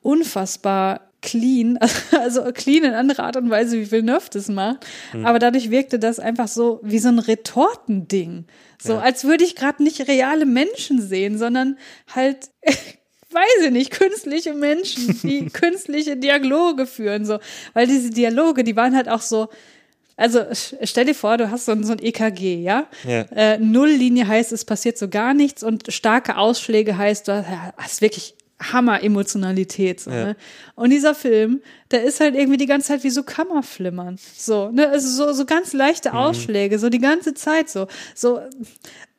unfassbar 0.01 1.09
clean, 1.21 1.77
also 2.11 2.43
clean 2.53 2.83
in 2.83 2.93
anderer 2.93 3.23
Art 3.23 3.37
und 3.37 3.49
Weise, 3.49 3.77
wie 3.77 3.91
Villeneuve 3.91 4.29
das 4.31 4.47
macht. 4.47 4.85
Mhm. 5.13 5.25
Aber 5.25 5.39
dadurch 5.39 5.69
wirkte 5.71 5.99
das 5.99 6.19
einfach 6.19 6.47
so 6.47 6.79
wie 6.83 6.99
so 6.99 7.09
ein 7.09 7.19
Retortending. 7.19 8.45
So, 8.81 8.93
ja. 8.93 8.99
als 8.99 9.23
würde 9.25 9.43
ich 9.43 9.55
gerade 9.55 9.83
nicht 9.83 10.07
reale 10.07 10.45
Menschen 10.45 11.01
sehen, 11.01 11.37
sondern 11.37 11.77
halt, 12.13 12.49
weiß 12.63 13.65
ich 13.65 13.71
nicht, 13.71 13.91
künstliche 13.91 14.53
Menschen, 14.53 15.19
die 15.23 15.45
künstliche 15.53 16.15
Dialoge 16.17 16.85
führen, 16.85 17.25
so. 17.25 17.39
Weil 17.73 17.87
diese 17.87 18.09
Dialoge, 18.09 18.63
die 18.63 18.75
waren 18.75 18.95
halt 18.95 19.09
auch 19.09 19.21
so, 19.21 19.49
also 20.15 20.43
stell 20.83 21.05
dir 21.05 21.15
vor, 21.15 21.37
du 21.37 21.49
hast 21.49 21.65
so 21.65 21.71
ein, 21.71 21.85
so 21.85 21.93
ein 21.93 21.99
EKG, 22.03 22.61
ja? 22.61 22.87
ja. 23.07 23.21
Äh, 23.33 23.57
Nulllinie 23.57 24.27
heißt, 24.27 24.51
es 24.51 24.65
passiert 24.65 24.97
so 24.97 25.07
gar 25.07 25.33
nichts 25.33 25.63
und 25.63 25.93
starke 25.93 26.35
Ausschläge 26.35 26.97
heißt, 26.97 27.29
du 27.29 27.45
hast 27.77 28.01
wirklich 28.01 28.35
Hammer-Emotionalität. 28.60 29.99
So, 29.99 30.11
ja. 30.11 30.26
ne? 30.26 30.36
Und 30.76 30.90
dieser 30.90 31.15
Film, 31.15 31.61
der 31.91 32.03
ist 32.03 32.19
halt 32.19 32.36
irgendwie 32.36 32.57
die 32.57 32.65
ganze 32.65 32.90
Zeit 32.90 33.03
wie 33.03 33.10
so 33.10 33.23
Kammerflimmern. 33.23 34.18
So, 34.36 34.69
ne? 34.72 34.90
Also 34.90 35.10
so, 35.10 35.34
so 35.34 35.45
ganz 35.45 35.73
leichte 35.73 36.10
mhm. 36.10 36.15
Ausschläge, 36.18 36.77
mhm. 36.77 36.81
so 36.81 36.90
die 36.90 36.99
ganze 36.99 37.34
Zeit 37.34 37.69
so. 37.69 37.88
So, 38.15 38.40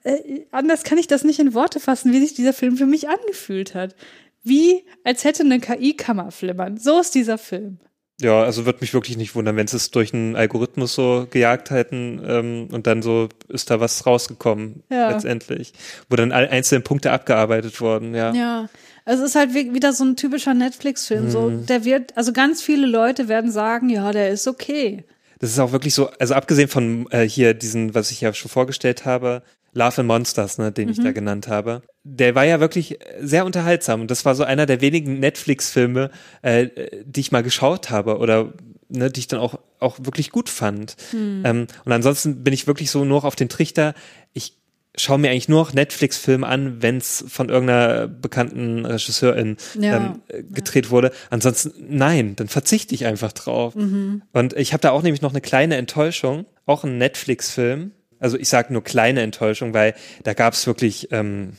äh, 0.02 0.42
anders 0.50 0.84
kann 0.84 0.98
ich 0.98 1.06
das 1.06 1.24
nicht 1.24 1.38
in 1.38 1.54
Worte 1.54 1.80
fassen, 1.80 2.12
wie 2.12 2.20
sich 2.20 2.34
dieser 2.34 2.52
Film 2.52 2.76
für 2.76 2.86
mich 2.86 3.08
angefühlt 3.08 3.74
hat. 3.74 3.94
Wie, 4.42 4.84
als 5.04 5.24
hätte 5.24 5.42
eine 5.42 5.60
KI 5.60 5.94
Kammerflimmern. 5.94 6.78
So 6.78 7.00
ist 7.00 7.14
dieser 7.14 7.38
Film. 7.38 7.78
Ja, 8.20 8.42
also 8.42 8.66
würde 8.66 8.80
mich 8.80 8.94
wirklich 8.94 9.16
nicht 9.16 9.34
wundern, 9.34 9.56
wenn 9.56 9.66
sie 9.66 9.76
es 9.76 9.90
durch 9.90 10.12
einen 10.14 10.36
Algorithmus 10.36 10.94
so 10.94 11.26
gejagt 11.30 11.70
hätten 11.70 12.22
ähm, 12.26 12.68
und 12.70 12.86
dann 12.86 13.02
so 13.02 13.28
ist 13.48 13.70
da 13.70 13.80
was 13.80 14.06
rausgekommen 14.06 14.82
ja. 14.90 15.10
letztendlich, 15.10 15.72
wo 16.08 16.16
dann 16.16 16.32
einzelne 16.32 16.80
Punkte 16.80 17.12
abgearbeitet 17.12 17.80
wurden, 17.80 18.14
ja. 18.14 18.32
Ja, 18.32 18.68
also 19.04 19.24
es 19.24 19.30
ist 19.30 19.36
halt 19.36 19.54
wieder 19.54 19.92
so 19.92 20.04
ein 20.04 20.16
typischer 20.16 20.54
Netflix-Film. 20.54 21.24
Mhm. 21.24 21.30
So, 21.30 21.50
der 21.50 21.84
wird, 21.84 22.16
also 22.16 22.32
ganz 22.32 22.62
viele 22.62 22.86
Leute 22.86 23.28
werden 23.28 23.50
sagen, 23.50 23.88
ja, 23.88 24.12
der 24.12 24.30
ist 24.30 24.46
okay. 24.46 25.04
Das 25.40 25.50
ist 25.50 25.58
auch 25.58 25.72
wirklich 25.72 25.94
so, 25.94 26.10
also 26.18 26.34
abgesehen 26.34 26.68
von 26.68 27.06
äh, 27.10 27.26
hier 27.26 27.54
diesen, 27.54 27.94
was 27.94 28.10
ich 28.10 28.20
ja 28.20 28.32
schon 28.34 28.50
vorgestellt 28.50 29.06
habe, 29.06 29.42
Love 29.72 29.98
and 29.98 30.08
Monsters, 30.08 30.58
ne, 30.58 30.72
den 30.72 30.86
mhm. 30.86 30.92
ich 30.92 31.02
da 31.02 31.12
genannt 31.12 31.48
habe. 31.48 31.82
Der 32.02 32.34
war 32.34 32.44
ja 32.44 32.60
wirklich 32.60 32.98
sehr 33.20 33.44
unterhaltsam 33.44 34.00
und 34.00 34.10
das 34.10 34.24
war 34.24 34.34
so 34.34 34.44
einer 34.44 34.66
der 34.66 34.80
wenigen 34.80 35.20
Netflix-Filme, 35.20 36.10
äh, 36.42 36.68
die 37.04 37.20
ich 37.20 37.32
mal 37.32 37.42
geschaut 37.42 37.90
habe 37.90 38.18
oder 38.18 38.52
ne, 38.88 39.10
die 39.10 39.20
ich 39.20 39.28
dann 39.28 39.40
auch 39.40 39.58
auch 39.80 39.98
wirklich 40.00 40.30
gut 40.30 40.48
fand. 40.48 40.96
Mhm. 41.12 41.42
Ähm, 41.44 41.66
und 41.84 41.92
ansonsten 41.92 42.44
bin 42.44 42.52
ich 42.52 42.66
wirklich 42.66 42.90
so 42.90 43.04
nur 43.04 43.24
auf 43.24 43.36
den 43.36 43.48
Trichter. 43.48 43.94
Ich 44.32 44.56
schaue 44.96 45.18
mir 45.18 45.30
eigentlich 45.30 45.48
nur 45.48 45.60
noch 45.60 45.72
Netflix-Filme 45.72 46.46
an, 46.46 46.82
wenn 46.82 46.98
es 46.98 47.24
von 47.28 47.48
irgendeiner 47.48 48.08
bekannten 48.08 48.84
Regisseurin 48.84 49.56
ja. 49.78 49.96
ähm, 50.28 50.52
gedreht 50.52 50.86
ja. 50.86 50.90
wurde. 50.90 51.12
Ansonsten 51.30 51.72
nein, 51.88 52.36
dann 52.36 52.48
verzichte 52.48 52.94
ich 52.94 53.06
einfach 53.06 53.32
drauf. 53.32 53.74
Mhm. 53.74 54.22
Und 54.32 54.52
ich 54.54 54.72
habe 54.72 54.80
da 54.80 54.90
auch 54.90 55.02
nämlich 55.02 55.22
noch 55.22 55.30
eine 55.30 55.40
kleine 55.40 55.76
Enttäuschung, 55.76 56.44
auch 56.66 56.84
ein 56.84 56.98
Netflix-Film 56.98 57.92
also 58.20 58.38
ich 58.38 58.48
sage 58.48 58.72
nur 58.72 58.84
kleine 58.84 59.22
Enttäuschung, 59.22 59.74
weil 59.74 59.94
da 60.22 60.34
gab 60.34 60.54
es 60.54 60.66
wirklich 60.66 61.08
ähm, 61.10 61.54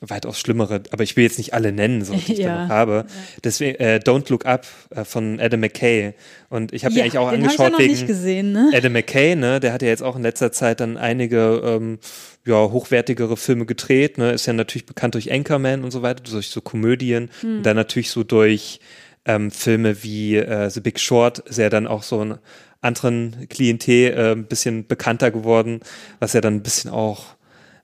weitaus 0.00 0.40
schlimmere, 0.40 0.82
aber 0.90 1.02
ich 1.02 1.16
will 1.16 1.24
jetzt 1.24 1.38
nicht 1.38 1.52
alle 1.52 1.72
nennen, 1.72 2.02
so 2.02 2.14
die 2.14 2.32
ich 2.32 2.38
ja. 2.38 2.54
da 2.54 2.62
noch 2.62 2.70
habe. 2.70 3.04
Deswegen 3.44 3.78
äh, 3.78 4.00
Don't 4.02 4.30
Look 4.30 4.46
Up 4.46 4.66
äh, 4.90 5.04
von 5.04 5.38
Adam 5.38 5.60
McKay. 5.60 6.14
Und 6.48 6.72
ich 6.72 6.84
habe 6.84 6.94
ja, 6.94 7.00
mir 7.00 7.04
eigentlich 7.04 7.18
auch 7.18 7.28
angeschaut 7.28 7.78
wegen 7.78 8.06
gesehen, 8.06 8.52
ne? 8.52 8.70
Adam 8.74 8.92
McKay, 8.92 9.36
ne? 9.36 9.60
Der 9.60 9.72
hat 9.72 9.82
ja 9.82 9.88
jetzt 9.88 10.02
auch 10.02 10.16
in 10.16 10.22
letzter 10.22 10.52
Zeit 10.52 10.80
dann 10.80 10.96
einige 10.96 11.60
ähm, 11.64 11.98
ja, 12.46 12.56
hochwertigere 12.56 13.36
Filme 13.36 13.66
gedreht, 13.66 14.16
ne? 14.16 14.32
Ist 14.32 14.46
ja 14.46 14.54
natürlich 14.54 14.86
bekannt 14.86 15.14
durch 15.14 15.30
Anchorman 15.30 15.84
und 15.84 15.90
so 15.90 16.00
weiter, 16.00 16.22
durch 16.22 16.48
so 16.48 16.62
Komödien. 16.62 17.30
Hm. 17.40 17.58
Und 17.58 17.62
dann 17.64 17.76
natürlich 17.76 18.10
so 18.10 18.24
durch 18.24 18.80
ähm, 19.26 19.50
Filme 19.50 20.02
wie 20.02 20.36
äh, 20.36 20.70
The 20.70 20.80
Big 20.80 20.98
Short, 20.98 21.40
ist 21.40 21.58
ja 21.58 21.68
dann 21.68 21.86
auch 21.86 22.02
so 22.02 22.24
ein 22.24 22.38
anderen 22.80 23.46
Klientel 23.48 24.12
äh, 24.12 24.32
ein 24.32 24.46
bisschen 24.46 24.86
bekannter 24.86 25.30
geworden, 25.30 25.80
was 26.18 26.32
ja 26.32 26.40
dann 26.40 26.54
ein 26.56 26.62
bisschen 26.62 26.90
auch 26.90 27.34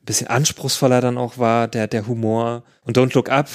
ein 0.01 0.07
bisschen 0.07 0.29
anspruchsvoller 0.29 1.01
dann 1.01 1.19
auch 1.19 1.39
war, 1.39 1.69
der, 1.69 1.87
der 1.87 2.07
Humor. 2.07 2.65
Und 2.85 2.97
Don't 2.97 3.15
Look 3.15 3.29
Up 3.29 3.49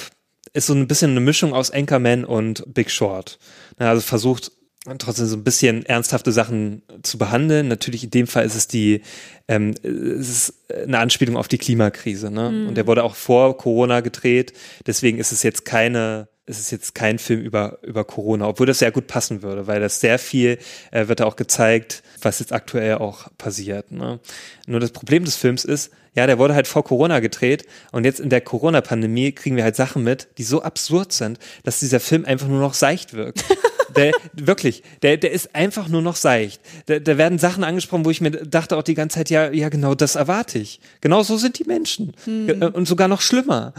ist 0.52 0.66
so 0.66 0.74
ein 0.74 0.86
bisschen 0.86 1.12
eine 1.12 1.20
Mischung 1.20 1.54
aus 1.54 1.70
Anchorman 1.70 2.24
und 2.24 2.62
Big 2.66 2.90
Short. 2.90 3.38
Also 3.78 4.02
versucht 4.02 4.52
trotzdem 4.98 5.26
so 5.26 5.36
ein 5.36 5.44
bisschen 5.44 5.86
ernsthafte 5.86 6.32
Sachen 6.32 6.82
zu 7.02 7.16
behandeln. 7.16 7.68
Natürlich 7.68 8.04
in 8.04 8.10
dem 8.10 8.26
Fall 8.26 8.44
ist 8.44 8.56
es 8.56 8.66
die, 8.66 9.02
ähm, 9.48 9.74
es 9.82 10.28
ist 10.28 10.54
eine 10.86 10.98
Anspielung 10.98 11.36
auf 11.36 11.48
die 11.48 11.58
Klimakrise. 11.58 12.30
Ne? 12.30 12.50
Mhm. 12.50 12.68
Und 12.68 12.74
der 12.76 12.86
wurde 12.86 13.04
auch 13.04 13.14
vor 13.14 13.56
Corona 13.56 14.00
gedreht. 14.00 14.52
Deswegen 14.86 15.18
ist 15.18 15.32
es 15.32 15.42
jetzt 15.42 15.64
keine 15.64 16.28
es 16.44 16.58
ist 16.58 16.72
jetzt 16.72 16.94
kein 16.94 17.18
Film 17.18 17.40
über, 17.40 17.78
über 17.82 18.04
Corona, 18.04 18.48
obwohl 18.48 18.66
das 18.66 18.80
sehr 18.80 18.90
gut 18.90 19.06
passen 19.06 19.42
würde, 19.42 19.66
weil 19.66 19.80
das 19.80 20.00
sehr 20.00 20.18
viel 20.18 20.58
äh, 20.90 21.06
wird 21.08 21.20
da 21.20 21.24
auch 21.24 21.36
gezeigt, 21.36 22.02
was 22.20 22.40
jetzt 22.40 22.52
aktuell 22.52 22.96
auch 22.96 23.28
passiert. 23.38 23.92
Ne? 23.92 24.18
Nur 24.66 24.80
das 24.80 24.90
Problem 24.90 25.24
des 25.24 25.36
Films 25.36 25.64
ist, 25.64 25.92
ja, 26.14 26.26
der 26.26 26.38
wurde 26.38 26.54
halt 26.54 26.66
vor 26.66 26.84
Corona 26.84 27.20
gedreht 27.20 27.64
und 27.92 28.04
jetzt 28.04 28.20
in 28.20 28.28
der 28.28 28.40
Corona-Pandemie 28.40 29.32
kriegen 29.32 29.56
wir 29.56 29.64
halt 29.64 29.76
Sachen 29.76 30.02
mit, 30.04 30.28
die 30.36 30.42
so 30.42 30.62
absurd 30.62 31.12
sind, 31.12 31.38
dass 31.62 31.80
dieser 31.80 32.00
Film 32.00 32.24
einfach 32.24 32.48
nur 32.48 32.60
noch 32.60 32.74
seicht 32.74 33.14
wirkt. 33.14 33.44
Der, 33.96 34.12
wirklich, 34.32 34.82
der, 35.02 35.16
der 35.16 35.32
ist 35.32 35.54
einfach 35.54 35.88
nur 35.88 36.02
noch 36.02 36.16
seicht. 36.16 36.60
Da, 36.86 36.98
da 36.98 37.18
werden 37.18 37.38
Sachen 37.38 37.64
angesprochen, 37.64 38.04
wo 38.04 38.10
ich 38.10 38.20
mir 38.20 38.30
dachte 38.30 38.76
auch 38.76 38.82
die 38.82 38.94
ganze 38.94 39.18
Zeit, 39.18 39.30
ja, 39.30 39.50
ja, 39.50 39.68
genau 39.68 39.94
das 39.94 40.14
erwarte 40.14 40.58
ich. 40.58 40.80
Genau 41.00 41.22
so 41.22 41.36
sind 41.36 41.58
die 41.58 41.64
Menschen. 41.64 42.12
Hm. 42.24 42.62
Und 42.74 42.86
sogar 42.86 43.08
noch 43.08 43.20
schlimmer. 43.20 43.72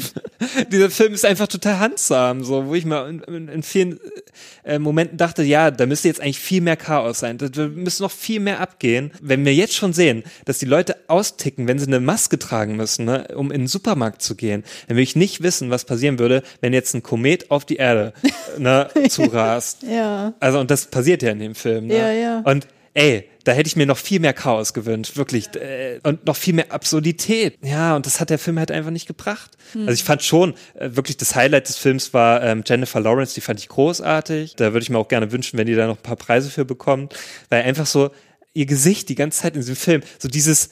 Dieser 0.72 0.90
Film 0.90 1.14
ist 1.14 1.24
einfach 1.24 1.46
total 1.46 1.78
handsam, 1.78 2.44
so, 2.44 2.66
wo 2.66 2.74
ich 2.74 2.84
mir 2.84 3.06
in, 3.08 3.20
in, 3.20 3.48
in 3.48 3.62
vielen 3.62 3.98
äh, 4.64 4.78
Momenten 4.78 5.18
dachte, 5.18 5.42
ja, 5.42 5.70
da 5.70 5.86
müsste 5.86 6.08
jetzt 6.08 6.20
eigentlich 6.20 6.38
viel 6.38 6.60
mehr 6.60 6.76
Chaos 6.76 7.20
sein. 7.20 7.38
Da, 7.38 7.48
da 7.48 7.68
müsste 7.68 8.02
noch 8.02 8.10
viel 8.10 8.40
mehr 8.40 8.60
abgehen. 8.60 9.10
Wenn 9.20 9.44
wir 9.44 9.54
jetzt 9.54 9.74
schon 9.74 9.92
sehen, 9.92 10.24
dass 10.44 10.58
die 10.58 10.66
Leute 10.66 10.96
austicken, 11.08 11.68
wenn 11.68 11.78
sie 11.78 11.86
eine 11.86 12.00
Maske 12.00 12.38
tragen 12.38 12.76
müssen, 12.76 13.04
ne, 13.04 13.28
um 13.34 13.50
in 13.50 13.62
den 13.62 13.68
Supermarkt 13.68 14.22
zu 14.22 14.34
gehen, 14.34 14.64
dann 14.88 14.96
will 14.96 15.02
ich 15.02 15.16
nicht 15.16 15.42
wissen, 15.42 15.70
was 15.70 15.84
passieren 15.84 16.18
würde, 16.18 16.42
wenn 16.60 16.72
jetzt 16.72 16.94
ein 16.94 17.02
Komet 17.02 17.50
auf 17.50 17.64
die 17.64 17.76
Erde 17.76 18.12
ne, 18.58 18.88
zu 19.08 19.22
rast. 19.34 19.82
ja. 19.82 20.34
Also, 20.40 20.60
und 20.60 20.70
das 20.70 20.86
passiert 20.86 21.22
ja 21.22 21.30
in 21.30 21.38
dem 21.38 21.54
Film. 21.54 21.86
Ne? 21.86 21.98
Ja, 21.98 22.10
ja. 22.10 22.42
Und 22.44 22.66
ey, 22.94 23.28
da 23.42 23.52
hätte 23.52 23.66
ich 23.66 23.76
mir 23.76 23.86
noch 23.86 23.98
viel 23.98 24.20
mehr 24.20 24.32
Chaos 24.32 24.72
gewünscht, 24.72 25.16
wirklich. 25.16 25.54
Äh, 25.56 26.00
und 26.02 26.26
noch 26.26 26.36
viel 26.36 26.54
mehr 26.54 26.72
Absurdität. 26.72 27.58
Ja, 27.62 27.94
und 27.96 28.06
das 28.06 28.20
hat 28.20 28.30
der 28.30 28.38
Film 28.38 28.58
halt 28.58 28.70
einfach 28.70 28.90
nicht 28.90 29.06
gebracht. 29.06 29.50
Hm. 29.72 29.82
Also 29.82 29.92
ich 29.92 30.04
fand 30.04 30.22
schon, 30.22 30.54
äh, 30.74 30.90
wirklich 30.92 31.16
das 31.18 31.34
Highlight 31.34 31.68
des 31.68 31.76
Films 31.76 32.14
war 32.14 32.42
ähm, 32.42 32.62
Jennifer 32.64 33.00
Lawrence, 33.00 33.34
die 33.34 33.40
fand 33.42 33.60
ich 33.60 33.68
großartig. 33.68 34.56
Da 34.56 34.72
würde 34.72 34.82
ich 34.82 34.90
mir 34.90 34.98
auch 34.98 35.08
gerne 35.08 35.30
wünschen, 35.32 35.58
wenn 35.58 35.66
die 35.66 35.74
da 35.74 35.86
noch 35.86 35.96
ein 35.96 36.02
paar 36.02 36.16
Preise 36.16 36.48
für 36.48 36.64
bekommt. 36.64 37.14
Weil 37.50 37.62
einfach 37.62 37.86
so, 37.86 38.10
ihr 38.54 38.66
Gesicht 38.66 39.08
die 39.08 39.16
ganze 39.16 39.42
Zeit 39.42 39.54
in 39.54 39.60
diesem 39.60 39.76
Film, 39.76 40.02
so 40.18 40.28
dieses, 40.28 40.70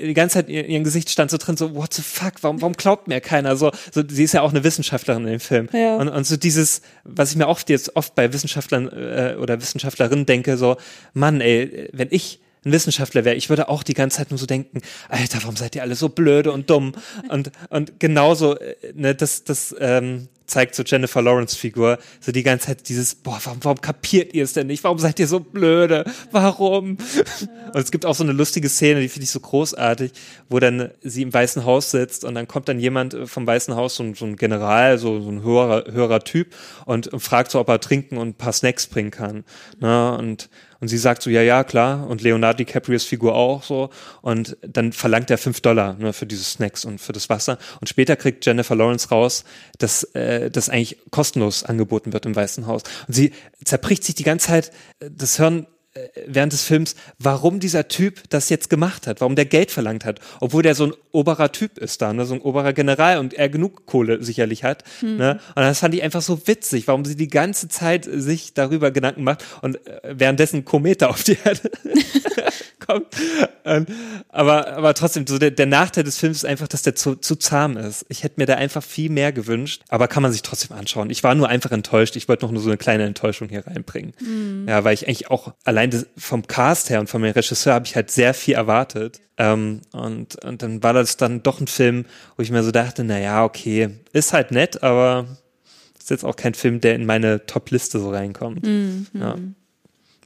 die 0.00 0.14
ganze 0.14 0.34
Zeit 0.34 0.48
in 0.48 0.70
ihrem 0.70 0.84
Gesicht 0.84 1.10
stand 1.10 1.30
so 1.30 1.36
drin, 1.36 1.56
so, 1.56 1.74
what 1.74 1.92
the 1.92 2.02
fuck, 2.02 2.34
warum, 2.42 2.62
warum 2.62 2.74
glaubt 2.74 3.08
mir 3.08 3.20
keiner? 3.20 3.56
So, 3.56 3.72
so, 3.92 4.02
sie 4.08 4.24
ist 4.24 4.32
ja 4.32 4.42
auch 4.42 4.50
eine 4.50 4.62
Wissenschaftlerin 4.62 5.24
in 5.24 5.30
dem 5.32 5.40
Film. 5.40 5.68
Ja. 5.72 5.96
Und, 5.96 6.08
und 6.08 6.24
so 6.24 6.36
dieses, 6.36 6.80
was 7.02 7.32
ich 7.32 7.36
mir 7.36 7.48
oft 7.48 7.68
jetzt 7.68 7.96
oft 7.96 8.14
bei 8.14 8.32
Wissenschaftlern 8.32 8.88
äh, 8.88 9.36
oder 9.38 9.60
Wissenschaftlerinnen 9.60 10.24
denke, 10.24 10.56
so, 10.56 10.76
Mann, 11.12 11.40
ey, 11.40 11.90
wenn 11.92 12.08
ich 12.10 12.40
ein 12.64 12.72
Wissenschaftler 12.72 13.24
wäre, 13.24 13.34
ich 13.34 13.48
würde 13.48 13.68
auch 13.68 13.82
die 13.82 13.94
ganze 13.94 14.18
Zeit 14.18 14.30
nur 14.30 14.38
so 14.38 14.46
denken, 14.46 14.80
Alter, 15.08 15.38
warum 15.42 15.56
seid 15.56 15.74
ihr 15.74 15.82
alle 15.82 15.96
so 15.96 16.08
blöde 16.08 16.52
und 16.52 16.70
dumm? 16.70 16.92
Und, 17.28 17.50
und 17.70 17.98
genauso, 17.98 18.56
äh, 18.56 18.76
ne, 18.94 19.16
das, 19.16 19.42
das, 19.42 19.74
ähm, 19.80 20.28
zeigt 20.48 20.74
so 20.74 20.82
Jennifer 20.82 21.22
Lawrence 21.22 21.56
Figur, 21.56 21.98
so 22.20 22.32
die 22.32 22.42
ganze 22.42 22.66
Zeit 22.66 22.88
dieses, 22.88 23.14
boah, 23.14 23.38
warum, 23.44 23.58
warum 23.62 23.80
kapiert 23.80 24.34
ihr 24.34 24.44
es 24.44 24.54
denn 24.54 24.66
nicht? 24.66 24.82
Warum 24.82 24.98
seid 24.98 25.20
ihr 25.20 25.28
so 25.28 25.40
blöde? 25.40 26.04
Warum? 26.32 26.96
Und 27.72 27.76
es 27.80 27.90
gibt 27.90 28.06
auch 28.06 28.14
so 28.14 28.24
eine 28.24 28.32
lustige 28.32 28.68
Szene, 28.68 29.00
die 29.00 29.08
finde 29.08 29.24
ich 29.24 29.30
so 29.30 29.40
großartig, 29.40 30.12
wo 30.48 30.58
dann 30.58 30.90
sie 31.02 31.22
im 31.22 31.32
Weißen 31.32 31.64
Haus 31.64 31.90
sitzt 31.90 32.24
und 32.24 32.34
dann 32.34 32.48
kommt 32.48 32.68
dann 32.68 32.80
jemand 32.80 33.16
vom 33.26 33.46
Weißen 33.46 33.76
Haus, 33.76 33.96
so, 33.96 34.02
ein, 34.02 34.14
so 34.14 34.24
ein 34.24 34.36
General, 34.36 34.98
so, 34.98 35.20
so 35.20 35.30
ein 35.30 35.42
höherer, 35.42 35.92
höherer 35.92 36.20
Typ 36.20 36.54
und, 36.86 37.08
und 37.08 37.20
fragt 37.20 37.50
so, 37.50 37.60
ob 37.60 37.68
er 37.68 37.80
trinken 37.80 38.16
und 38.16 38.28
ein 38.28 38.34
paar 38.34 38.52
Snacks 38.52 38.86
bringen 38.86 39.10
kann. 39.10 39.44
Ne? 39.80 40.16
Und 40.16 40.48
und 40.80 40.88
sie 40.88 40.98
sagt 40.98 41.22
so, 41.22 41.30
ja, 41.30 41.42
ja, 41.42 41.64
klar. 41.64 42.06
Und 42.06 42.22
Leonardo 42.22 42.58
DiCaprios 42.58 43.04
Figur 43.04 43.34
auch 43.34 43.64
so. 43.64 43.90
Und 44.22 44.56
dann 44.62 44.92
verlangt 44.92 45.30
er 45.30 45.38
fünf 45.38 45.60
Dollar 45.60 45.94
ne, 45.94 46.12
für 46.12 46.26
diese 46.26 46.44
Snacks 46.44 46.84
und 46.84 47.00
für 47.00 47.12
das 47.12 47.28
Wasser. 47.28 47.58
Und 47.80 47.88
später 47.88 48.14
kriegt 48.14 48.46
Jennifer 48.46 48.76
Lawrence 48.76 49.08
raus, 49.08 49.44
dass 49.78 50.04
äh, 50.14 50.50
das 50.50 50.68
eigentlich 50.68 50.98
kostenlos 51.10 51.64
angeboten 51.64 52.12
wird 52.12 52.26
im 52.26 52.36
Weißen 52.36 52.66
Haus. 52.66 52.82
Und 53.08 53.14
sie 53.14 53.32
zerbricht 53.64 54.04
sich 54.04 54.14
die 54.14 54.22
ganze 54.22 54.48
Zeit 54.48 54.70
äh, 55.00 55.10
das 55.10 55.36
Hirn 55.36 55.66
während 56.26 56.52
des 56.52 56.62
Films, 56.62 56.94
warum 57.18 57.60
dieser 57.60 57.88
Typ 57.88 58.22
das 58.30 58.48
jetzt 58.48 58.70
gemacht 58.70 59.06
hat, 59.06 59.20
warum 59.20 59.36
der 59.36 59.44
Geld 59.44 59.70
verlangt 59.70 60.04
hat, 60.04 60.20
obwohl 60.40 60.62
der 60.62 60.74
so 60.74 60.86
ein 60.86 60.92
oberer 61.12 61.52
Typ 61.52 61.78
ist 61.78 62.02
da, 62.02 62.12
ne, 62.12 62.26
so 62.26 62.34
ein 62.34 62.40
oberer 62.40 62.72
General 62.72 63.18
und 63.18 63.34
er 63.34 63.48
genug 63.48 63.86
Kohle 63.86 64.22
sicherlich 64.22 64.64
hat. 64.64 64.84
Mhm. 65.00 65.16
Ne? 65.16 65.40
Und 65.54 65.62
das 65.62 65.80
fand 65.80 65.94
ich 65.94 66.02
einfach 66.02 66.22
so 66.22 66.46
witzig, 66.46 66.88
warum 66.88 67.04
sie 67.04 67.16
die 67.16 67.28
ganze 67.28 67.68
Zeit 67.68 68.08
sich 68.10 68.54
darüber 68.54 68.90
Gedanken 68.90 69.24
macht 69.24 69.44
und 69.62 69.84
äh, 69.86 70.00
währenddessen 70.02 70.64
Komete 70.64 71.08
auf 71.08 71.22
die 71.22 71.38
Erde 71.44 71.70
kommt. 72.88 73.06
Aber, 74.30 74.68
aber 74.68 74.94
trotzdem, 74.94 75.26
so 75.26 75.38
der, 75.38 75.50
der 75.50 75.66
Nachteil 75.66 76.04
des 76.04 76.18
Films 76.18 76.38
ist 76.38 76.44
einfach, 76.44 76.68
dass 76.68 76.82
der 76.82 76.94
zu, 76.94 77.16
zu 77.16 77.36
zahm 77.36 77.76
ist. 77.76 78.06
Ich 78.08 78.24
hätte 78.24 78.34
mir 78.38 78.46
da 78.46 78.54
einfach 78.54 78.82
viel 78.82 79.10
mehr 79.10 79.32
gewünscht, 79.32 79.82
aber 79.88 80.08
kann 80.08 80.22
man 80.22 80.32
sich 80.32 80.42
trotzdem 80.42 80.76
anschauen. 80.76 81.10
Ich 81.10 81.22
war 81.22 81.34
nur 81.34 81.48
einfach 81.48 81.70
enttäuscht. 81.70 82.16
Ich 82.16 82.28
wollte 82.28 82.46
noch 82.46 82.52
nur 82.52 82.62
so 82.62 82.70
eine 82.70 82.78
kleine 82.78 83.04
Enttäuschung 83.04 83.48
hier 83.48 83.66
reinbringen. 83.66 84.12
Mhm. 84.20 84.66
Ja, 84.68 84.84
weil 84.84 84.94
ich 84.94 85.06
eigentlich 85.06 85.30
auch 85.30 85.52
allein 85.64 85.90
das, 85.90 86.06
vom 86.16 86.46
Cast 86.46 86.90
her 86.90 87.00
und 87.00 87.08
vom 87.08 87.22
Regisseur 87.22 87.74
habe 87.74 87.86
ich 87.86 87.94
halt 87.94 88.10
sehr 88.10 88.34
viel 88.34 88.54
erwartet. 88.54 89.20
Ähm, 89.36 89.82
und, 89.92 90.42
und 90.44 90.62
dann 90.62 90.82
war 90.82 90.92
das 90.92 91.16
dann 91.16 91.42
doch 91.42 91.60
ein 91.60 91.66
Film, 91.66 92.06
wo 92.36 92.42
ich 92.42 92.50
mir 92.50 92.62
so 92.62 92.70
dachte, 92.70 93.04
na 93.04 93.18
ja, 93.18 93.44
okay, 93.44 93.90
ist 94.12 94.32
halt 94.32 94.50
nett, 94.50 94.82
aber 94.82 95.26
ist 95.98 96.10
jetzt 96.10 96.24
auch 96.24 96.36
kein 96.36 96.54
Film, 96.54 96.80
der 96.80 96.94
in 96.94 97.04
meine 97.04 97.44
Top-Liste 97.44 98.00
so 98.00 98.10
reinkommt. 98.10 98.66
Mhm. 98.66 99.06
Ja. 99.12 99.36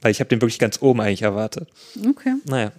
Weil 0.03 0.11
ich 0.11 0.19
habe 0.19 0.27
den 0.27 0.41
wirklich 0.41 0.59
ganz 0.59 0.81
oben 0.81 1.01
eigentlich 1.01 1.23
erwartet. 1.23 1.69
Okay. 2.07 2.35
Naja. 2.45 2.71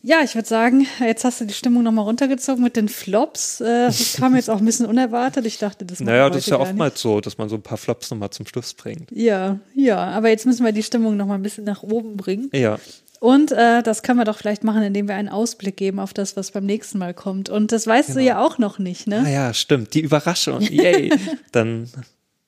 Ja, 0.00 0.20
ich 0.22 0.36
würde 0.36 0.46
sagen, 0.46 0.86
jetzt 1.00 1.24
hast 1.24 1.40
du 1.40 1.44
die 1.44 1.52
Stimmung 1.52 1.82
nochmal 1.82 2.04
runtergezogen 2.04 2.62
mit 2.62 2.76
den 2.76 2.88
Flops. 2.88 3.60
Äh, 3.60 3.86
das 3.86 4.14
kam 4.14 4.36
jetzt 4.36 4.48
auch 4.48 4.58
ein 4.58 4.64
bisschen 4.64 4.86
unerwartet. 4.86 5.44
Ich 5.44 5.58
dachte, 5.58 5.84
das 5.84 5.98
Naja, 5.98 6.30
das 6.30 6.38
ist 6.44 6.50
ja 6.50 6.60
oftmals 6.60 6.94
nicht. 6.94 7.02
so, 7.02 7.20
dass 7.20 7.36
man 7.36 7.48
so 7.48 7.56
ein 7.56 7.62
paar 7.62 7.78
Flops 7.78 8.10
nochmal 8.10 8.30
zum 8.30 8.46
Schluss 8.46 8.74
bringt. 8.74 9.10
Ja, 9.10 9.58
ja, 9.74 9.98
aber 9.98 10.28
jetzt 10.28 10.46
müssen 10.46 10.64
wir 10.64 10.70
die 10.70 10.84
Stimmung 10.84 11.16
nochmal 11.16 11.36
ein 11.36 11.42
bisschen 11.42 11.64
nach 11.64 11.82
oben 11.82 12.16
bringen. 12.16 12.48
Ja. 12.52 12.78
Und 13.18 13.50
äh, 13.50 13.82
das 13.82 14.04
können 14.04 14.20
wir 14.20 14.24
doch 14.24 14.38
vielleicht 14.38 14.62
machen, 14.62 14.82
indem 14.82 15.08
wir 15.08 15.16
einen 15.16 15.28
Ausblick 15.28 15.76
geben 15.76 15.98
auf 15.98 16.14
das, 16.14 16.36
was 16.36 16.52
beim 16.52 16.64
nächsten 16.64 16.98
Mal 16.98 17.12
kommt. 17.12 17.50
Und 17.50 17.72
das 17.72 17.84
weißt 17.84 18.10
genau. 18.10 18.20
du 18.20 18.24
ja 18.24 18.40
auch 18.40 18.58
noch 18.58 18.78
nicht, 18.78 19.08
ne? 19.08 19.24
Ah 19.26 19.28
ja, 19.28 19.54
stimmt. 19.54 19.94
Die 19.94 20.00
Überraschung. 20.00 20.60
Yay. 20.60 21.12
Dann 21.52 21.90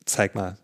zeig 0.04 0.36
mal. 0.36 0.56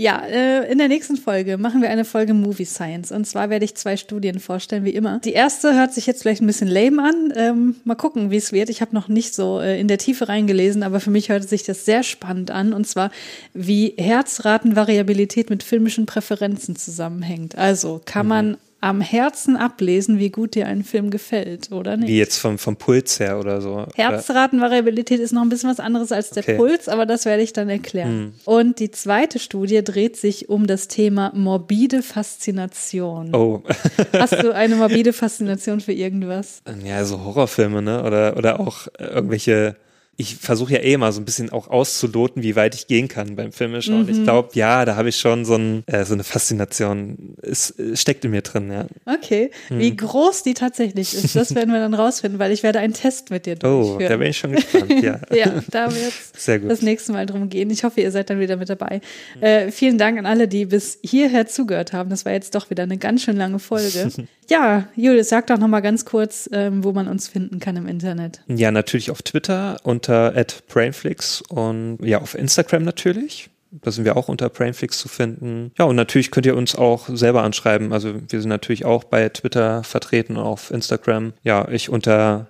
Ja, 0.00 0.22
äh, 0.24 0.72
in 0.72 0.78
der 0.78 0.88
nächsten 0.88 1.18
Folge 1.18 1.58
machen 1.58 1.82
wir 1.82 1.90
eine 1.90 2.06
Folge 2.06 2.32
Movie 2.32 2.64
Science. 2.64 3.12
Und 3.12 3.26
zwar 3.26 3.50
werde 3.50 3.66
ich 3.66 3.74
zwei 3.74 3.98
Studien 3.98 4.40
vorstellen, 4.40 4.82
wie 4.86 4.94
immer. 4.94 5.18
Die 5.18 5.34
erste 5.34 5.74
hört 5.74 5.92
sich 5.92 6.06
jetzt 6.06 6.22
vielleicht 6.22 6.40
ein 6.40 6.46
bisschen 6.46 6.68
lame 6.68 7.02
an. 7.02 7.32
Ähm, 7.36 7.76
mal 7.84 7.96
gucken, 7.96 8.30
wie 8.30 8.38
es 8.38 8.50
wird. 8.50 8.70
Ich 8.70 8.80
habe 8.80 8.94
noch 8.94 9.08
nicht 9.08 9.34
so 9.34 9.60
äh, 9.60 9.78
in 9.78 9.88
der 9.88 9.98
Tiefe 9.98 10.26
reingelesen, 10.26 10.84
aber 10.84 11.00
für 11.00 11.10
mich 11.10 11.28
hört 11.28 11.46
sich 11.46 11.64
das 11.64 11.84
sehr 11.84 12.02
spannend 12.02 12.50
an. 12.50 12.72
Und 12.72 12.86
zwar, 12.86 13.10
wie 13.52 13.92
Herzratenvariabilität 13.98 15.50
mit 15.50 15.62
filmischen 15.62 16.06
Präferenzen 16.06 16.76
zusammenhängt. 16.76 17.58
Also 17.58 18.00
kann 18.02 18.26
man 18.26 18.56
am 18.80 19.00
Herzen 19.00 19.56
ablesen, 19.56 20.18
wie 20.18 20.30
gut 20.30 20.54
dir 20.54 20.66
ein 20.66 20.84
Film 20.84 21.10
gefällt, 21.10 21.70
oder 21.70 21.96
nicht? 21.96 22.08
Wie 22.08 22.18
jetzt 22.18 22.38
vom, 22.38 22.58
vom 22.58 22.76
Puls 22.76 23.20
her 23.20 23.38
oder 23.38 23.60
so. 23.60 23.86
Herzratenvariabilität 23.94 25.20
ist 25.20 25.32
noch 25.32 25.42
ein 25.42 25.50
bisschen 25.50 25.70
was 25.70 25.80
anderes 25.80 26.12
als 26.12 26.30
der 26.30 26.42
okay. 26.42 26.56
Puls, 26.56 26.88
aber 26.88 27.04
das 27.04 27.26
werde 27.26 27.42
ich 27.42 27.52
dann 27.52 27.68
erklären. 27.68 28.08
Hm. 28.10 28.32
Und 28.44 28.78
die 28.78 28.90
zweite 28.90 29.38
Studie 29.38 29.84
dreht 29.84 30.16
sich 30.16 30.48
um 30.48 30.66
das 30.66 30.88
Thema 30.88 31.32
morbide 31.34 32.02
Faszination. 32.02 33.34
Oh. 33.34 33.62
Hast 34.12 34.42
du 34.42 34.54
eine 34.54 34.76
morbide 34.76 35.12
Faszination 35.12 35.80
für 35.80 35.92
irgendwas? 35.92 36.62
Ja, 36.82 37.04
so 37.04 37.22
Horrorfilme, 37.22 37.82
ne? 37.82 38.02
Oder, 38.02 38.36
oder 38.36 38.60
auch 38.60 38.88
irgendwelche 38.98 39.76
ich 40.20 40.36
versuche 40.36 40.74
ja 40.74 40.80
eh 40.80 40.92
immer 40.92 41.12
so 41.12 41.20
ein 41.20 41.24
bisschen 41.24 41.48
auch 41.48 41.68
auszuloten, 41.68 42.42
wie 42.42 42.54
weit 42.54 42.74
ich 42.74 42.86
gehen 42.86 43.08
kann 43.08 43.36
beim 43.36 43.52
Filmeschauen. 43.52 44.02
Mhm. 44.02 44.10
Ich 44.10 44.22
glaube, 44.22 44.50
ja, 44.52 44.84
da 44.84 44.94
habe 44.94 45.08
ich 45.08 45.16
schon 45.16 45.46
so, 45.46 45.54
ein, 45.54 45.82
äh, 45.86 46.04
so 46.04 46.12
eine 46.12 46.24
Faszination. 46.24 47.36
Es, 47.40 47.70
es, 47.70 48.02
steckt 48.02 48.26
in 48.26 48.30
mir 48.30 48.42
drin, 48.42 48.70
ja. 48.70 48.84
Okay. 49.06 49.50
Mhm. 49.70 49.78
Wie 49.78 49.96
groß 49.96 50.42
die 50.42 50.52
tatsächlich 50.52 51.14
ist, 51.14 51.34
das 51.34 51.54
werden 51.54 51.72
wir 51.72 51.80
dann 51.80 51.94
rausfinden, 51.94 52.38
weil 52.38 52.52
ich 52.52 52.62
werde 52.62 52.80
einen 52.80 52.92
Test 52.92 53.30
mit 53.30 53.46
dir 53.46 53.56
durchführen. 53.56 53.96
Oh, 53.96 54.08
da 54.08 54.16
bin 54.18 54.28
ich 54.28 54.36
schon 54.36 54.52
gespannt, 54.52 54.90
ja. 55.02 55.20
ja, 55.34 55.62
da 55.70 55.90
wird 55.90 56.12
es 56.34 56.44
das 56.68 56.82
nächste 56.82 57.12
Mal 57.12 57.24
drum 57.24 57.48
gehen. 57.48 57.70
Ich 57.70 57.82
hoffe, 57.84 58.02
ihr 58.02 58.10
seid 58.10 58.28
dann 58.28 58.40
wieder 58.40 58.56
mit 58.56 58.68
dabei. 58.68 59.00
Mhm. 59.36 59.42
Äh, 59.42 59.70
vielen 59.72 59.96
Dank 59.96 60.18
an 60.18 60.26
alle, 60.26 60.48
die 60.48 60.66
bis 60.66 60.98
hierher 61.02 61.46
zugehört 61.46 61.94
haben. 61.94 62.10
Das 62.10 62.26
war 62.26 62.32
jetzt 62.32 62.54
doch 62.54 62.68
wieder 62.68 62.82
eine 62.82 62.98
ganz 62.98 63.22
schön 63.22 63.38
lange 63.38 63.58
Folge. 63.58 64.10
ja, 64.50 64.86
Julius, 64.96 65.30
sag 65.30 65.46
doch 65.46 65.56
noch 65.56 65.68
mal 65.68 65.80
ganz 65.80 66.04
kurz, 66.04 66.50
ähm, 66.52 66.84
wo 66.84 66.92
man 66.92 67.08
uns 67.08 67.26
finden 67.26 67.58
kann 67.58 67.76
im 67.76 67.86
Internet. 67.86 68.42
Ja, 68.48 68.70
natürlich 68.70 69.10
auf 69.10 69.22
Twitter 69.22 69.78
unter 69.82 70.09
unter 70.10 70.32
@brainflix 70.68 71.42
und 71.42 71.98
ja 72.02 72.20
auf 72.20 72.34
Instagram 72.34 72.84
natürlich. 72.84 73.50
Da 73.72 73.92
sind 73.92 74.04
wir 74.04 74.16
auch 74.16 74.28
unter 74.28 74.48
Brainflix 74.48 74.98
zu 74.98 75.08
finden. 75.08 75.70
Ja, 75.78 75.84
und 75.84 75.94
natürlich 75.94 76.32
könnt 76.32 76.44
ihr 76.44 76.56
uns 76.56 76.74
auch 76.74 77.08
selber 77.08 77.44
anschreiben. 77.44 77.92
Also 77.92 78.14
wir 78.28 78.40
sind 78.40 78.48
natürlich 78.48 78.84
auch 78.84 79.04
bei 79.04 79.28
Twitter 79.28 79.84
vertreten 79.84 80.36
und 80.36 80.42
auf 80.42 80.72
Instagram. 80.72 81.34
Ja, 81.44 81.68
ich 81.68 81.88
unter 81.88 82.48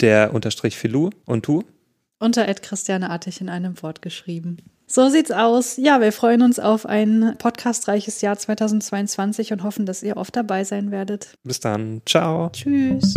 der 0.00 0.34
unterstrich 0.34 0.76
Filou 0.76 1.10
und 1.24 1.46
du? 1.46 1.62
Unter 2.18 2.52
Christiane 2.54 3.10
Artig 3.10 3.40
in 3.40 3.48
einem 3.48 3.80
Wort 3.82 4.02
geschrieben. 4.02 4.56
So 4.88 5.08
sieht's 5.08 5.30
aus. 5.30 5.76
Ja, 5.76 6.00
wir 6.00 6.10
freuen 6.10 6.42
uns 6.42 6.58
auf 6.58 6.84
ein 6.84 7.36
podcastreiches 7.38 8.20
Jahr 8.20 8.36
2022 8.36 9.52
und 9.52 9.62
hoffen, 9.62 9.86
dass 9.86 10.02
ihr 10.02 10.16
oft 10.16 10.34
dabei 10.34 10.64
sein 10.64 10.90
werdet. 10.90 11.38
Bis 11.44 11.60
dann. 11.60 12.02
Ciao. 12.06 12.50
Tschüss. 12.50 13.14